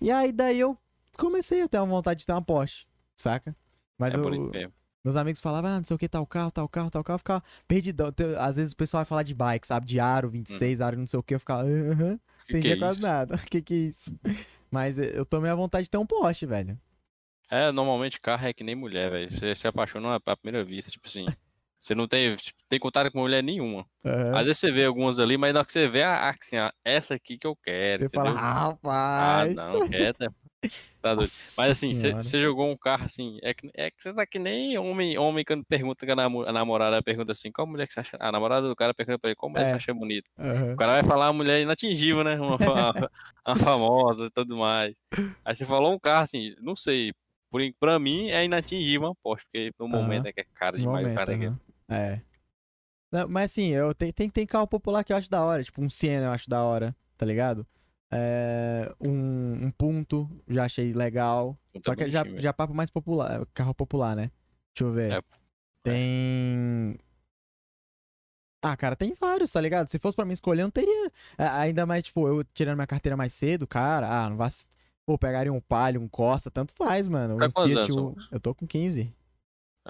E 0.00 0.12
aí 0.12 0.30
daí 0.32 0.60
eu 0.60 0.78
comecei 1.18 1.60
a 1.62 1.68
ter 1.68 1.78
uma 1.78 1.86
vontade 1.86 2.20
de 2.20 2.26
ter 2.26 2.32
uma 2.32 2.40
Porsche, 2.42 2.86
saca? 3.16 3.54
Mas 3.98 4.14
É 4.14 4.16
eu- 4.16 4.22
bonito 4.22 4.48
mesmo. 4.52 4.72
Meus 5.08 5.16
amigos 5.16 5.40
falavam, 5.40 5.70
ah, 5.70 5.76
não 5.78 5.84
sei 5.84 5.94
o 5.94 5.98
que, 5.98 6.08
tal 6.08 6.26
carro, 6.26 6.50
tal 6.50 6.68
carro, 6.68 6.90
tal 6.90 7.02
carro, 7.04 7.14
eu 7.16 7.18
ficava 7.18 7.42
perdidão. 7.66 8.12
Te- 8.12 8.36
Às 8.38 8.56
vezes 8.56 8.72
o 8.72 8.76
pessoal 8.76 9.00
vai 9.00 9.04
falar 9.06 9.22
de 9.22 9.34
bike, 9.34 9.66
sabe? 9.66 9.86
De 9.86 9.98
aro 10.00 10.28
26, 10.30 10.80
aro 10.80 10.96
não 10.98 11.06
sei 11.06 11.18
o 11.18 11.22
que, 11.22 11.34
eu 11.34 11.40
ficava, 11.40 11.62
aham, 11.62 12.18
Que 12.46 12.52
entendia 12.52 12.72
é 12.72 12.76
quase 12.76 12.98
isso? 12.98 13.02
nada. 13.02 13.36
que 13.50 13.62
que 13.62 13.74
é 13.74 13.76
isso? 13.76 14.18
Mas 14.70 14.98
eh, 14.98 15.12
eu 15.18 15.24
tomei 15.24 15.50
a 15.50 15.54
vontade 15.54 15.84
de 15.84 15.90
ter 15.90 15.98
um 15.98 16.06
Porsche, 16.06 16.46
velho. 16.46 16.78
É, 17.50 17.72
normalmente 17.72 18.20
carro 18.20 18.46
é 18.46 18.52
que 18.52 18.62
nem 18.62 18.74
mulher, 18.74 19.10
velho. 19.10 19.30
Você 19.30 19.54
se 19.54 19.66
apaixona 19.66 20.16
à 20.26 20.36
primeira 20.36 20.64
vista, 20.64 20.90
tipo 20.90 21.08
assim. 21.08 21.26
Você 21.80 21.94
não 21.94 22.06
tem, 22.08 22.34
tipo, 22.36 22.58
tem 22.68 22.78
contato 22.78 23.10
com 23.12 23.20
mulher 23.20 23.42
nenhuma. 23.42 23.86
Aham. 24.04 24.36
Às 24.38 24.44
vezes 24.46 24.58
você 24.58 24.70
vê 24.72 24.84
algumas 24.84 25.18
ali, 25.18 25.38
mas 25.38 25.52
na 25.54 25.60
hora 25.60 25.66
que 25.66 25.72
você 25.72 25.88
vê, 25.88 26.02
ah, 26.02 26.30
assim, 26.38 26.56
ah, 26.56 26.72
essa 26.84 27.14
aqui 27.14 27.38
que 27.38 27.46
eu 27.46 27.56
quero, 27.56 28.02
Você 28.02 28.08
fala, 28.10 28.30
entendeu? 28.30 28.48
Ah, 28.50 28.64
rapaz. 28.70 29.56
não, 29.56 29.80
quieta. 29.88 30.32
Tá 31.00 31.14
Mas 31.14 31.58
assim, 31.58 31.94
você 31.94 32.40
jogou 32.42 32.68
um 32.68 32.76
carro 32.76 33.04
assim, 33.04 33.38
é 33.42 33.54
que, 33.54 33.70
é 33.74 33.88
que 33.90 34.02
você 34.02 34.12
tá 34.12 34.26
que 34.26 34.38
nem 34.38 34.76
homem, 34.76 35.16
homem 35.16 35.44
quando 35.44 35.64
pergunta 35.64 36.04
que 36.04 36.10
a, 36.10 36.16
namo- 36.16 36.42
a 36.44 36.52
namorada 36.52 37.00
pergunta 37.02 37.30
assim, 37.32 37.52
qual 37.52 37.66
mulher 37.68 37.86
que 37.86 37.94
você 37.94 38.00
acha. 38.00 38.16
A 38.18 38.32
namorada 38.32 38.66
do 38.68 38.74
cara 38.74 38.92
pergunta 38.92 39.18
pra 39.18 39.30
ele, 39.30 39.36
qual 39.36 39.48
mulher 39.50 39.62
É. 39.62 39.70
você 39.70 39.76
acha 39.76 39.94
bonita? 39.94 40.28
Aham. 40.38 40.72
O 40.72 40.76
cara 40.76 40.92
vai 40.94 41.04
falar 41.04 41.26
uma 41.28 41.34
mulher 41.34 41.60
inatingível, 41.62 42.24
né? 42.24 42.34
Uma, 42.40 42.58
fa- 42.58 42.92
uma 43.46 43.56
famosa 43.56 44.26
e 44.26 44.30
tudo 44.30 44.56
mais. 44.56 44.92
Aí 45.44 45.54
você 45.54 45.64
falou 45.64 45.92
um 45.94 45.98
carro 46.00 46.24
assim, 46.24 46.54
não 46.60 46.74
sei. 46.74 47.12
Por, 47.50 47.62
pra 47.78 47.98
mim 47.98 48.28
é 48.30 48.44
inatingível 48.44 49.08
uma 49.08 49.14
Porsche, 49.22 49.44
porque 49.46 49.72
no 49.78 49.86
Aham. 49.86 50.02
momento 50.02 50.26
é 50.26 50.32
que 50.32 50.40
é 50.40 50.44
caro 50.54 50.76
No 50.76 50.82
demais 50.82 51.04
o 51.04 51.08
momento, 51.08 51.16
cara. 51.16 51.38
que- 51.38 51.46
aham. 51.46 51.58
É. 51.88 52.20
Não, 53.10 53.28
mas 53.28 53.52
assim, 53.52 53.68
eu 53.68 53.94
tem, 53.94 54.12
tem, 54.12 54.28
tem 54.28 54.46
carro 54.46 54.66
popular 54.66 55.02
que 55.04 55.12
eu 55.12 55.16
acho 55.16 55.30
da 55.30 55.42
hora, 55.44 55.62
tipo 55.64 55.80
um 55.80 55.88
Siena 55.88 56.26
eu 56.26 56.30
acho 56.32 56.50
da 56.50 56.62
hora, 56.62 56.94
tá 57.16 57.24
ligado? 57.24 57.66
É, 58.10 58.94
um, 59.00 59.66
um 59.66 59.70
Punto, 59.70 60.28
já 60.48 60.64
achei 60.64 60.92
legal. 60.92 61.58
Só 61.84 61.94
que 61.94 62.10
já, 62.10 62.24
já 62.36 62.52
papo 62.52 62.74
mais 62.74 62.90
popular, 62.90 63.44
carro 63.52 63.74
popular, 63.74 64.16
né? 64.16 64.30
Deixa 64.74 64.84
eu 64.84 64.92
ver. 64.92 65.12
É. 65.12 65.22
Tem. 65.82 66.98
Ah, 68.62 68.76
cara, 68.76 68.96
tem 68.96 69.14
vários, 69.14 69.52
tá 69.52 69.60
ligado? 69.60 69.88
Se 69.88 69.98
fosse 69.98 70.16
pra 70.16 70.24
mim 70.24 70.32
escolher, 70.32 70.62
eu 70.62 70.66
não 70.66 70.70
teria. 70.70 71.12
Ainda 71.36 71.86
mais, 71.86 72.04
tipo, 72.04 72.26
eu 72.26 72.42
tirando 72.42 72.76
minha 72.76 72.86
carteira 72.86 73.16
mais 73.16 73.32
cedo, 73.32 73.66
cara, 73.66 74.08
ah, 74.08 74.30
não 74.30 74.36
vai. 74.36 74.48
Pô, 75.06 75.16
pegaria 75.16 75.52
um 75.52 75.60
Palio, 75.60 76.00
um 76.02 76.08
Costa, 76.08 76.50
tanto 76.50 76.74
faz, 76.74 77.06
mano. 77.06 77.38
Tá 77.38 77.62
Um 77.62 77.68
Fiat, 77.68 77.92
um-? 77.92 78.14
Eu 78.30 78.40
tô 78.40 78.54
com 78.54 78.66
15. 78.66 79.14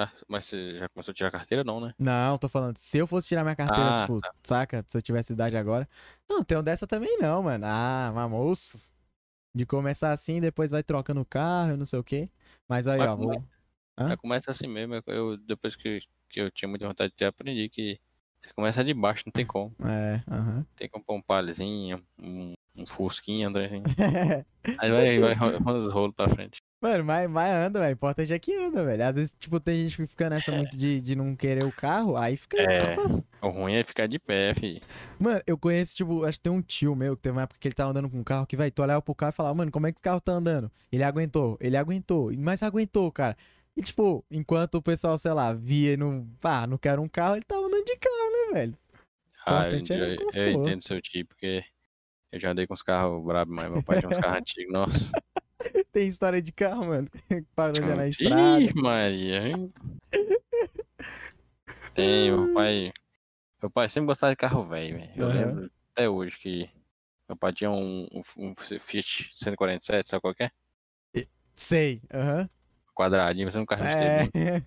Ah, 0.00 0.12
mas 0.28 0.44
você 0.46 0.78
já 0.78 0.88
começou 0.90 1.10
a 1.10 1.14
tirar 1.14 1.28
a 1.28 1.32
carteira, 1.32 1.64
não, 1.64 1.80
né? 1.80 1.92
Não, 1.98 2.38
tô 2.38 2.48
falando, 2.48 2.76
se 2.78 2.98
eu 2.98 3.06
fosse 3.06 3.26
tirar 3.26 3.42
minha 3.42 3.56
carteira, 3.56 3.90
Ah, 3.90 3.94
tipo, 3.96 4.20
saca? 4.44 4.84
Se 4.86 4.96
eu 4.96 5.02
tivesse 5.02 5.32
idade 5.32 5.56
agora. 5.56 5.88
Não, 6.28 6.44
tem 6.44 6.56
um 6.56 6.62
dessa 6.62 6.86
também 6.86 7.18
não, 7.18 7.42
mano. 7.42 7.64
Ah, 7.66 8.12
mas 8.14 8.30
moço. 8.30 8.92
De 9.52 9.66
começar 9.66 10.12
assim, 10.12 10.40
depois 10.40 10.70
vai 10.70 10.84
trocando 10.84 11.20
o 11.20 11.24
carro, 11.24 11.76
não 11.76 11.84
sei 11.84 11.98
o 11.98 12.04
quê. 12.04 12.30
Mas 12.68 12.86
aí, 12.86 13.00
Mas 13.00 13.08
ó, 13.08 13.16
vou. 13.16 13.44
Aí 13.96 14.16
começa 14.16 14.52
assim 14.52 14.68
mesmo. 14.68 14.94
eu- 15.08 15.36
depois 15.38 15.74
que, 15.74 16.00
que 16.30 16.40
eu 16.40 16.50
tinha 16.52 16.68
muita 16.68 16.86
vontade 16.86 17.10
de 17.10 17.16
ter, 17.16 17.24
aprendi 17.24 17.68
que 17.68 17.98
você 18.40 18.52
começa 18.54 18.84
de 18.84 18.94
baixo, 18.94 19.24
não 19.26 19.32
tem 19.32 19.44
como. 19.52 19.74
É, 19.80 20.22
aham. 20.30 20.64
Tem 20.76 20.88
como 20.88 21.04
pôr 21.04 21.16
um 21.16 21.22
palhozinho, 21.22 22.06
um, 22.16 22.54
um 22.76 22.86
fusquinha, 22.86 23.48
André. 23.48 23.66
assim. 23.66 23.82
Aí 24.78 24.90
vai, 24.92 25.34
vai 25.34 25.74
os 25.74 25.92
rolos 25.92 26.14
pra 26.14 26.28
frente. 26.28 26.60
Mano, 26.80 27.04
mas, 27.04 27.28
mas 27.28 27.52
anda, 27.52 27.80
velho. 27.80 27.90
O 27.90 27.92
importante 27.92 28.32
é 28.32 28.38
que 28.38 28.54
anda, 28.54 28.84
velho. 28.84 29.04
Às 29.04 29.14
vezes, 29.14 29.36
tipo, 29.38 29.58
tem 29.58 29.82
gente 29.82 29.96
que 29.96 30.06
fica 30.06 30.30
nessa 30.30 30.52
muito 30.52 30.76
de, 30.76 31.00
de 31.00 31.16
não 31.16 31.34
querer 31.34 31.64
o 31.64 31.72
carro, 31.72 32.16
aí 32.16 32.36
fica. 32.36 32.56
É. 32.56 32.94
O 33.42 33.48
ruim 33.48 33.74
é 33.74 33.82
ficar 33.82 34.06
de 34.06 34.18
pé, 34.18 34.54
fi. 34.54 34.80
Mano, 35.18 35.42
eu 35.44 35.58
conheço, 35.58 35.96
tipo, 35.96 36.24
acho 36.24 36.38
que 36.38 36.42
tem 36.44 36.52
um 36.52 36.62
tio 36.62 36.94
meu 36.94 37.16
que 37.16 37.22
teve 37.22 37.36
uma 37.36 37.42
época 37.42 37.58
que 37.58 37.66
ele 37.66 37.74
tava 37.74 37.90
andando 37.90 38.08
com 38.08 38.18
um 38.18 38.24
carro 38.24 38.46
que, 38.46 38.56
velho, 38.56 38.70
tu 38.70 38.82
olhava 38.82 39.02
pro 39.02 39.14
carro 39.14 39.30
e 39.30 39.32
falava, 39.32 39.54
mano, 39.56 39.72
como 39.72 39.88
é 39.88 39.92
que 39.92 39.98
esse 39.98 40.02
carro 40.02 40.20
tá 40.20 40.32
andando? 40.32 40.70
Ele 40.90 41.02
aguentou, 41.02 41.58
ele 41.60 41.76
aguentou, 41.76 42.32
mas 42.38 42.62
aguentou, 42.62 43.10
cara. 43.10 43.36
E, 43.76 43.82
tipo, 43.82 44.24
enquanto 44.30 44.76
o 44.76 44.82
pessoal, 44.82 45.18
sei 45.18 45.32
lá, 45.32 45.52
via 45.52 45.92
e 45.92 45.96
não. 45.96 46.28
Ah, 46.42 46.66
não 46.66 46.78
quero 46.78 47.02
um 47.02 47.08
carro, 47.08 47.34
ele 47.36 47.44
tava 47.44 47.66
andando 47.66 47.84
de 47.84 47.96
carro, 47.96 48.30
né, 48.30 48.54
velho? 48.54 48.78
Ah, 49.46 49.68
eu, 49.68 49.78
é 49.78 50.16
eu, 50.16 50.42
eu 50.42 50.52
entendo 50.52 50.82
seu 50.82 51.00
tipo, 51.00 51.30
porque 51.30 51.64
eu 52.32 52.40
já 52.40 52.50
andei 52.50 52.66
com 52.66 52.74
os 52.74 52.82
carros 52.82 53.24
brabos, 53.24 53.54
mas 53.54 53.70
meu 53.70 53.82
pai 53.82 54.00
tinha 54.00 54.10
uns 54.10 54.18
carros 54.18 54.38
antigos, 54.38 54.72
nossa. 54.72 55.10
Tem 55.92 56.08
história 56.08 56.40
de 56.40 56.52
carro, 56.52 56.86
mano. 56.86 57.08
Parou 57.54 57.80
já 57.82 57.96
na 57.96 58.06
estrada. 58.08 58.60
Ih, 58.60 58.72
Maria. 58.74 59.48
hein? 59.48 59.72
Tem, 61.94 62.30
meu 62.30 62.52
pai. 62.52 62.92
Meu 63.60 63.70
pai 63.70 63.88
sempre 63.88 64.06
gostava 64.06 64.32
de 64.32 64.36
carro 64.36 64.64
velho, 64.64 64.98
velho. 64.98 65.10
Eu 65.16 65.28
lembro 65.28 65.70
até 65.92 66.08
hoje 66.08 66.38
que 66.38 66.70
meu 67.28 67.36
pai 67.36 67.52
tinha 67.52 67.70
um, 67.70 68.06
um, 68.12 68.22
um 68.36 68.54
Fiat 68.80 69.30
147, 69.34 70.08
sabe 70.08 70.20
qual 70.20 70.34
que 70.34 70.44
é? 70.44 70.50
Sei, 71.56 72.00
aham. 72.14 72.48
Quadradinho, 72.94 73.50
você 73.50 73.58
um 73.58 73.66
carro 73.66 73.82
de 73.82 73.88
É. 73.88 73.90
estrelinha. 73.90 74.64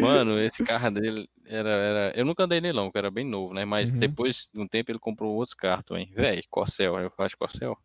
Mano, 0.00 0.40
esse 0.40 0.64
carro 0.64 0.90
dele 0.90 1.28
era, 1.44 1.68
era. 1.68 2.12
Eu 2.18 2.24
nunca 2.24 2.44
andei 2.44 2.60
nele, 2.62 2.76
não, 2.76 2.84
porque 2.86 2.98
era 2.98 3.10
bem 3.10 3.26
novo, 3.26 3.52
né? 3.52 3.64
Mas 3.66 3.90
Uhum. 3.92 3.98
depois 3.98 4.48
de 4.52 4.58
um 4.60 4.66
tempo 4.66 4.90
ele 4.90 4.98
comprou 4.98 5.34
outros 5.34 5.54
carros 5.54 5.84
também. 5.84 6.10
Véi, 6.14 6.42
Corcel, 6.50 6.98
eu 6.98 7.10
faço 7.10 7.36
Corcel. 7.36 7.78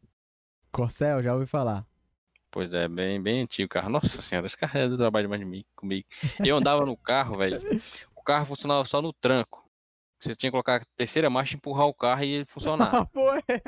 Corcel, 0.71 1.21
já 1.23 1.33
ouvi 1.33 1.45
falar. 1.45 1.85
Pois 2.51 2.73
é, 2.73 2.87
bem, 2.87 3.21
bem 3.21 3.41
antigo 3.41 3.67
o 3.67 3.69
carro. 3.69 3.89
Nossa 3.89 4.21
senhora, 4.21 4.47
esse 4.47 4.57
carro 4.57 4.77
é 4.79 4.87
do 4.87 4.97
trabalho 4.97 5.25
demais 5.25 5.39
de 5.41 5.45
mim, 5.45 5.63
comigo. 5.75 6.07
Eu 6.43 6.57
andava 6.57 6.85
no 6.85 6.97
carro, 6.97 7.37
velho. 7.37 7.57
O 8.15 8.23
carro 8.23 8.45
funcionava 8.45 8.83
só 8.85 9.01
no 9.01 9.13
tranco. 9.13 9.63
Você 10.19 10.35
tinha 10.35 10.49
que 10.49 10.51
colocar 10.51 10.77
a 10.81 10.85
terceira 10.97 11.29
marcha, 11.29 11.55
empurrar 11.55 11.85
o 11.87 11.93
carro 11.93 12.23
e 12.23 12.33
ele 12.33 12.45
funcionar. 12.45 12.93
Ah, 12.93 13.05
pô, 13.13 13.21
é. 13.47 13.61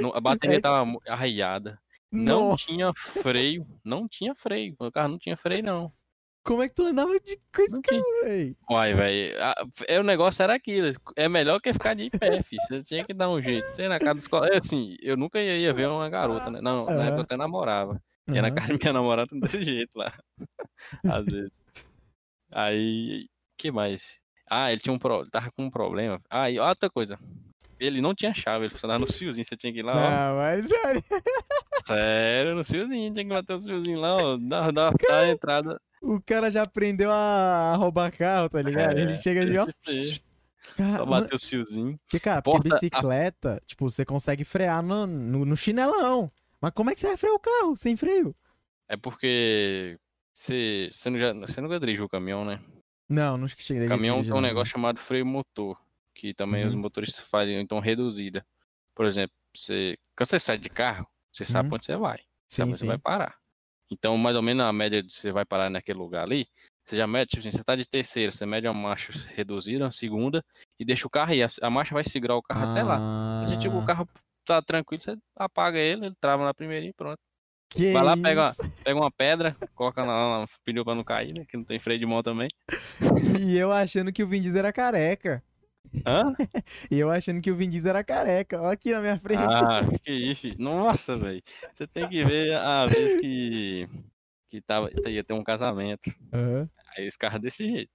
No- 0.00 0.14
A 0.14 0.20
bateria 0.20 0.58
É 0.58 0.60
tava 0.60 0.88
arraiada. 1.08 1.80
Não 2.12 2.50
Nossa. 2.50 2.66
tinha 2.66 2.92
freio. 2.94 3.66
Não 3.82 4.06
tinha 4.06 4.34
freio. 4.34 4.76
O 4.78 4.92
carro 4.92 5.08
não 5.08 5.18
tinha 5.18 5.36
freio, 5.36 5.62
não. 5.64 5.92
Como 6.46 6.62
é 6.62 6.68
que 6.68 6.76
tu 6.76 6.84
andava 6.84 7.10
de... 7.18 7.36
com 7.52 7.62
esse 7.62 7.80
velho? 8.22 8.56
Uai, 8.70 8.94
velho. 8.94 9.34
É, 9.88 9.98
o 9.98 10.04
negócio 10.04 10.40
era 10.44 10.54
aquilo. 10.54 10.96
É 11.16 11.28
melhor 11.28 11.60
que 11.60 11.72
ficar 11.72 11.94
de 11.94 12.08
pé, 12.08 12.40
filho. 12.44 12.62
Você 12.68 12.84
tinha 12.84 13.04
que 13.04 13.12
dar 13.12 13.28
um 13.28 13.42
jeito. 13.42 13.66
Você 13.66 13.88
na 13.88 13.98
casa 13.98 14.14
da 14.14 14.18
escola. 14.18 14.46
É 14.46 14.58
assim, 14.58 14.96
eu 15.02 15.16
nunca 15.16 15.40
ia 15.40 15.74
ver 15.74 15.88
uma 15.88 16.08
garota, 16.08 16.48
né? 16.48 16.60
Não, 16.62 16.84
na 16.84 17.02
época 17.02 17.16
eu 17.16 17.22
até 17.22 17.36
namorava. 17.36 18.00
Ia 18.28 18.42
na 18.42 18.52
casa 18.52 18.68
da 18.68 18.78
minha 18.78 18.92
namorada 18.92 19.28
desse 19.40 19.64
jeito 19.64 19.98
lá. 19.98 20.12
Às 21.04 21.26
vezes. 21.26 21.64
Aí. 22.52 23.26
que 23.58 23.72
mais? 23.72 24.20
Ah, 24.48 24.70
ele 24.70 24.80
tinha 24.80 24.92
um 24.92 24.98
pro... 25.00 25.28
tava 25.28 25.50
com 25.50 25.64
um 25.64 25.70
problema. 25.70 26.20
Ah, 26.30 26.48
e 26.48 26.60
outra 26.60 26.88
coisa. 26.88 27.18
Ele 27.78 28.00
não 28.00 28.14
tinha 28.14 28.32
chave, 28.32 28.64
ele 28.64 28.70
funcionava 28.70 29.00
no 29.00 29.12
fiozinho, 29.12 29.44
você 29.44 29.56
tinha 29.56 29.72
que 29.72 29.80
ir 29.80 29.82
lá, 29.82 29.92
ó. 29.92 30.10
Não, 30.10 30.36
mas 30.36 30.66
sério. 30.66 31.04
Sério, 31.82 32.54
no 32.54 32.64
fiozinho, 32.64 33.12
tinha 33.12 33.24
que 33.24 33.30
bater 33.30 33.56
o 33.56 33.60
fiozinho 33.60 34.00
lá, 34.00 34.16
ó, 34.16 34.36
dar, 34.38 34.72
dar, 34.72 34.94
dar 34.94 35.24
a 35.24 35.28
entrada. 35.28 35.78
O 36.00 36.20
cara 36.20 36.50
já 36.50 36.62
aprendeu 36.62 37.10
a 37.10 37.74
roubar 37.76 38.12
carro, 38.12 38.48
tá 38.48 38.60
ligado? 38.62 38.98
É, 38.98 39.02
ele 39.02 39.16
chega 39.16 39.40
ali, 39.40 39.56
ó. 39.58 39.66
Cara, 40.76 40.96
Só 40.98 41.06
bater 41.06 41.34
o 41.34 41.38
fiozinho. 41.38 41.98
Porque, 42.04 42.20
cara, 42.20 42.42
Porta, 42.42 42.68
porque 42.68 42.74
bicicleta, 42.74 43.54
a... 43.54 43.60
tipo, 43.60 43.88
você 43.88 44.04
consegue 44.04 44.44
frear 44.44 44.82
no, 44.82 45.06
no, 45.06 45.44
no, 45.44 45.56
chinelão. 45.56 46.30
Mas 46.60 46.72
como 46.72 46.90
é 46.90 46.94
que 46.94 47.00
você 47.00 47.06
vai 47.06 47.16
frear 47.16 47.34
o 47.34 47.40
carro 47.40 47.76
sem 47.76 47.96
freio? 47.96 48.34
É 48.88 48.96
porque 48.96 49.98
você, 50.32 50.90
você, 50.92 51.10
não 51.10 51.18
já, 51.18 51.32
você 51.32 51.60
nunca 51.60 51.80
dirigiu 51.80 52.04
o 52.04 52.08
caminhão, 52.08 52.44
né? 52.44 52.60
Não, 53.08 53.38
não 53.38 53.48
cheguei 53.48 53.86
a 53.86 53.88
Caminhão 53.88 54.22
tem 54.22 54.32
um 54.32 54.40
negócio 54.40 54.72
chamado 54.72 54.98
freio 54.98 55.24
motor, 55.24 55.80
que 56.12 56.34
também 56.34 56.64
uhum. 56.64 56.70
os 56.70 56.74
motoristas 56.74 57.26
fazem 57.26 57.60
então 57.60 57.78
reduzida. 57.78 58.44
Por 58.94 59.06
exemplo, 59.06 59.34
você, 59.54 59.96
quando 60.16 60.28
você 60.28 60.40
sai 60.40 60.58
de 60.58 60.68
carro, 60.68 61.06
você 61.32 61.44
uhum. 61.44 61.48
sabe 61.48 61.74
onde 61.74 61.84
você 61.84 61.96
vai. 61.96 62.18
Sim, 62.18 62.24
sabe 62.48 62.70
onde 62.70 62.78
você 62.78 62.86
vai 62.86 62.98
parar. 62.98 63.38
Então, 63.90 64.16
mais 64.16 64.36
ou 64.36 64.42
menos 64.42 64.64
a 64.64 64.72
média 64.72 65.02
de 65.02 65.12
você 65.12 65.30
vai 65.30 65.44
parar 65.44 65.70
naquele 65.70 65.98
lugar 65.98 66.24
ali, 66.24 66.46
você 66.84 66.96
já 66.96 67.06
mede, 67.06 67.30
tipo 67.30 67.40
assim, 67.40 67.50
você 67.50 67.64
tá 67.64 67.74
de 67.74 67.84
terceira, 67.84 68.30
você 68.30 68.46
mede 68.46 68.68
uma 68.68 68.74
marcha 68.74 69.12
reduzida, 69.34 69.84
uma 69.84 69.90
segunda, 69.90 70.44
e 70.78 70.84
deixa 70.84 71.06
o 71.06 71.10
carro 71.10 71.32
aí. 71.32 71.42
A, 71.42 71.48
a 71.62 71.70
marcha 71.70 71.94
vai 71.94 72.04
segurar 72.04 72.36
o 72.36 72.42
carro 72.42 72.64
ah. 72.64 72.72
até 72.72 72.82
lá. 72.82 73.44
Se 73.46 73.58
tipo, 73.58 73.76
o 73.76 73.80
ah. 73.80 73.86
carro 73.86 74.08
tá 74.44 74.62
tranquilo, 74.62 75.02
você 75.02 75.16
apaga 75.36 75.78
ele, 75.78 76.06
ele 76.06 76.14
trava 76.20 76.44
na 76.44 76.54
primeira 76.54 76.86
e 76.86 76.92
pronto. 76.92 77.18
Que 77.68 77.92
Vai 77.92 78.04
lá, 78.04 78.16
pega 78.16 78.42
uma, 78.42 78.70
pega 78.84 79.00
uma 79.00 79.10
pedra, 79.10 79.56
coloca 79.74 80.04
na, 80.04 80.40
na 80.40 80.46
pneu 80.64 80.84
pra 80.84 80.94
não 80.94 81.02
cair, 81.02 81.34
né? 81.36 81.44
Que 81.48 81.56
não 81.56 81.64
tem 81.64 81.80
freio 81.80 81.98
de 81.98 82.06
mão 82.06 82.22
também. 82.22 82.48
e 83.42 83.56
eu 83.56 83.72
achando 83.72 84.12
que 84.12 84.22
o 84.22 84.28
Vin 84.28 84.40
Diesel 84.40 84.60
era 84.60 84.72
careca. 84.72 85.42
Hã? 86.06 86.32
e 86.90 86.98
eu 86.98 87.10
achando 87.10 87.40
que 87.40 87.50
o 87.50 87.56
Vin 87.56 87.68
Diesel 87.68 87.90
era 87.90 88.04
careca. 88.04 88.60
Olha 88.60 88.72
aqui 88.72 88.92
na 88.92 89.00
minha 89.00 89.18
frente. 89.18 89.42
Ah, 89.42 89.80
que 90.02 90.12
isso. 90.12 90.48
Nossa, 90.58 91.16
velho. 91.16 91.42
Você 91.74 91.86
tem 91.86 92.08
que 92.08 92.24
ver 92.24 92.54
a 92.54 92.86
vez 92.86 93.16
que, 93.16 93.88
que 94.48 94.60
tava, 94.60 94.90
ia 95.08 95.24
ter 95.24 95.32
um 95.32 95.44
casamento. 95.44 96.10
Uhum. 96.32 96.68
Aí 96.96 97.06
os 97.06 97.16
carros 97.16 97.40
desse 97.40 97.68
jeito. 97.68 97.90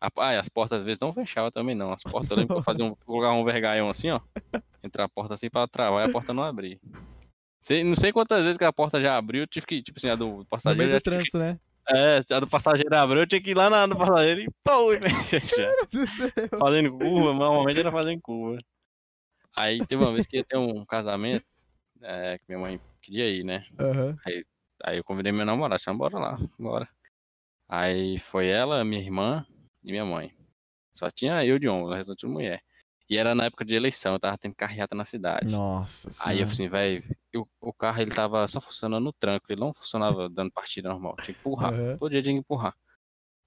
Ah, 0.00 0.38
as 0.38 0.48
portas 0.48 0.78
às 0.78 0.84
vezes 0.84 0.98
não 1.00 1.12
fechavam 1.12 1.50
também, 1.50 1.74
não. 1.74 1.92
As 1.92 2.02
portas, 2.02 2.30
eu 2.30 2.36
lembro 2.38 2.54
que 2.54 2.60
eu 2.60 2.64
fazia 2.64 2.84
um, 2.84 2.94
colocar 2.94 3.32
um 3.32 3.44
vergalhão 3.44 3.90
assim, 3.90 4.10
ó. 4.10 4.20
Entrar 4.82 5.04
a 5.04 5.08
porta 5.08 5.34
assim 5.34 5.50
pra 5.50 5.68
travar 5.68 6.06
e 6.06 6.08
a 6.08 6.12
porta 6.12 6.32
não 6.32 6.42
abrir. 6.42 6.80
Sei, 7.60 7.84
não 7.84 7.94
sei 7.94 8.10
quantas 8.10 8.42
vezes 8.42 8.56
que 8.56 8.64
a 8.64 8.72
porta 8.72 8.98
já 8.98 9.18
abriu, 9.18 9.42
eu 9.42 9.46
tive 9.46 9.66
que, 9.66 9.82
tipo 9.82 9.98
assim, 9.98 10.08
a 10.08 10.16
do 10.16 10.46
passageiro. 10.46 10.82
No 10.82 10.88
meio 10.88 10.98
do 10.98 11.02
trânsito, 11.02 11.32
que... 11.32 11.38
né? 11.38 11.60
É, 11.88 12.22
a 12.34 12.40
do 12.40 12.46
passageiro 12.46 12.94
abriu, 12.94 13.22
eu 13.22 13.26
tinha 13.26 13.40
que 13.40 13.50
ir 13.50 13.56
lá 13.56 13.68
na 13.68 13.86
do 13.86 13.96
passageiro 13.96 14.40
e 14.42 14.48
pô, 14.62 14.90
fazendo 16.58 16.92
curva, 16.92 17.34
normalmente 17.34 17.80
era 17.80 17.90
fazendo 17.90 18.20
curva. 18.20 18.58
Aí 19.56 19.84
teve 19.86 20.02
uma 20.02 20.12
vez 20.12 20.26
que 20.26 20.36
ia 20.36 20.44
ter 20.44 20.56
um 20.56 20.84
casamento, 20.84 21.46
é, 22.02 22.38
que 22.38 22.44
minha 22.48 22.60
mãe 22.60 22.80
queria 23.02 23.28
ir, 23.28 23.44
né? 23.44 23.66
Uhum. 23.80 24.16
Aí, 24.24 24.44
aí 24.84 24.96
eu 24.98 25.04
convidei 25.04 25.32
meu 25.32 25.44
namorado, 25.44 25.78
disse, 25.78 25.92
bora 25.92 26.18
lá, 26.18 26.38
bora. 26.58 26.88
Aí 27.68 28.18
foi 28.18 28.48
ela, 28.48 28.84
minha 28.84 29.02
irmã 29.02 29.46
e 29.82 29.90
minha 29.90 30.04
mãe. 30.04 30.32
Só 30.92 31.10
tinha 31.10 31.44
eu 31.44 31.58
de 31.58 31.68
homem, 31.68 31.84
o 31.84 31.92
resto 31.92 32.14
de 32.14 32.26
mulher. 32.26 32.62
E 33.10 33.16
era 33.16 33.34
na 33.34 33.46
época 33.46 33.64
de 33.64 33.74
eleição, 33.74 34.12
eu 34.12 34.20
tava 34.20 34.38
tendo 34.38 34.54
carreata 34.54 34.94
na 34.94 35.04
cidade. 35.04 35.52
Nossa 35.52 36.10
Aí 36.24 36.40
eu 36.40 36.46
falei 36.46 36.52
assim, 36.52 36.68
velho, 36.68 37.04
o 37.60 37.72
carro 37.72 38.00
ele 38.00 38.12
tava 38.12 38.46
só 38.46 38.60
funcionando 38.60 39.02
no 39.02 39.12
tranco, 39.12 39.46
ele 39.48 39.60
não 39.60 39.74
funcionava 39.74 40.28
dando 40.28 40.52
partida 40.52 40.88
normal, 40.88 41.16
tinha 41.16 41.34
que 41.34 41.40
empurrar, 41.40 41.74
uhum. 41.74 41.98
todo 41.98 42.10
dia 42.12 42.22
tinha 42.22 42.34
que 42.34 42.38
empurrar. 42.38 42.72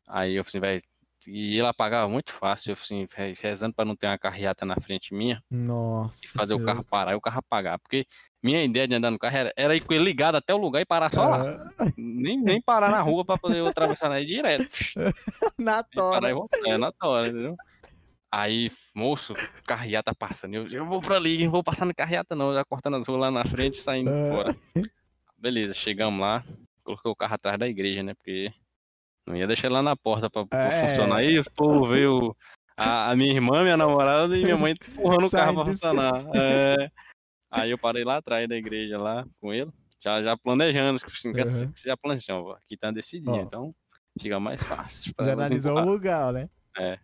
Aí 0.05 0.35
eu 0.35 0.43
falei 0.43 0.49
assim, 0.49 0.59
velho, 0.59 0.83
e 1.27 1.57
ele 1.57 1.67
apagava 1.67 2.09
muito 2.09 2.33
fácil, 2.33 2.71
eu 2.71 2.75
falei 2.75 3.03
assim, 3.03 3.41
rezando 3.41 3.73
pra 3.73 3.85
não 3.85 3.95
ter 3.95 4.07
uma 4.07 4.17
carreata 4.17 4.65
na 4.65 4.75
frente 4.75 5.13
minha. 5.13 5.41
Nossa. 5.49 6.19
E 6.25 6.27
fazer 6.27 6.53
o 6.53 6.65
carro 6.65 6.83
parar 6.83 7.13
e 7.13 7.15
o 7.15 7.21
carro 7.21 7.39
apagar. 7.39 7.79
Porque 7.79 8.05
minha 8.41 8.61
ideia 8.63 8.85
de 8.85 8.95
andar 8.95 9.11
no 9.11 9.17
carro 9.17 9.37
era, 9.37 9.53
era 9.55 9.75
ir 9.75 9.79
com 9.79 9.93
ele 9.93 10.03
ligado 10.03 10.35
até 10.35 10.53
o 10.53 10.57
lugar 10.57 10.81
e 10.81 10.85
parar 10.85 11.09
só 11.09 11.25
lá. 11.25 11.71
Nem, 11.95 12.37
nem 12.37 12.61
parar 12.61 12.91
na 12.91 13.01
rua 13.01 13.23
pra 13.23 13.37
poder 13.37 13.65
atravessar 13.65 14.09
na 14.09 14.21
direto. 14.21 14.69
na 15.57 15.81
tora. 15.83 16.29
É, 16.65 16.77
na 16.77 16.91
tora, 16.91 17.27
entendeu? 17.27 17.55
Aí, 18.35 18.71
moço, 18.95 19.35
carreata 19.63 20.11
passando. 20.15 20.55
Eu, 20.55 20.67
eu 20.67 20.85
vou 20.87 20.99
pra 20.99 21.17
ali, 21.17 21.43
não 21.43 21.51
vou 21.51 21.63
passar 21.63 21.85
no 21.85 21.93
carreata, 21.93 22.35
não. 22.35 22.51
Já 22.51 22.65
cortando 22.65 22.97
as 22.97 23.07
ruas 23.07 23.21
lá 23.21 23.29
na 23.29 23.45
frente 23.45 23.75
e 23.75 23.81
saindo 23.81 24.09
é. 24.09 24.31
fora. 24.31 24.55
Beleza, 25.37 25.75
chegamos 25.75 26.19
lá. 26.19 26.43
Coloquei 26.83 27.11
o 27.11 27.15
carro 27.15 27.35
atrás 27.35 27.59
da 27.59 27.67
igreja, 27.67 28.01
né? 28.01 28.15
Porque 28.15 28.51
não 29.27 29.35
ia 29.35 29.45
deixar 29.45 29.67
ele 29.67 29.75
lá 29.75 29.83
na 29.83 29.95
porta 29.95 30.31
pra, 30.31 30.47
pra 30.47 30.63
é. 30.63 30.89
funcionar. 30.89 31.17
Aí 31.17 31.37
o 31.37 31.43
povo 31.51 31.85
veio 31.85 32.35
a, 32.75 33.11
a, 33.11 33.15
minha 33.15 33.35
irmã, 33.35 33.61
minha 33.61 33.77
namorada 33.77 34.35
e 34.35 34.43
minha 34.43 34.57
mãe 34.57 34.73
empurrando 34.73 35.27
o 35.27 35.29
carro 35.29 35.53
pra 35.53 35.65
funcionar. 35.65 36.25
É. 36.33 36.89
Aí 37.51 37.69
eu 37.69 37.77
parei 37.77 38.03
lá 38.03 38.17
atrás 38.17 38.49
da 38.49 38.55
igreja 38.55 38.97
lá 38.97 39.27
com 39.39 39.53
ele. 39.53 39.71
Já, 40.01 40.23
já 40.23 40.35
planejando, 40.35 40.99
assim, 41.05 41.29
uhum. 41.29 41.71
você 41.71 41.87
já 41.87 41.95
planejou, 41.95 42.53
aqui 42.53 42.75
tá 42.75 42.89
decidindo, 42.89 43.37
então 43.37 43.75
fica 44.19 44.39
mais 44.39 44.61
fácil. 44.63 45.13
Já 45.21 45.33
analisou 45.33 45.77
o 45.77 45.85
lugar, 45.85 46.33
né? 46.33 46.49
É. 46.75 46.97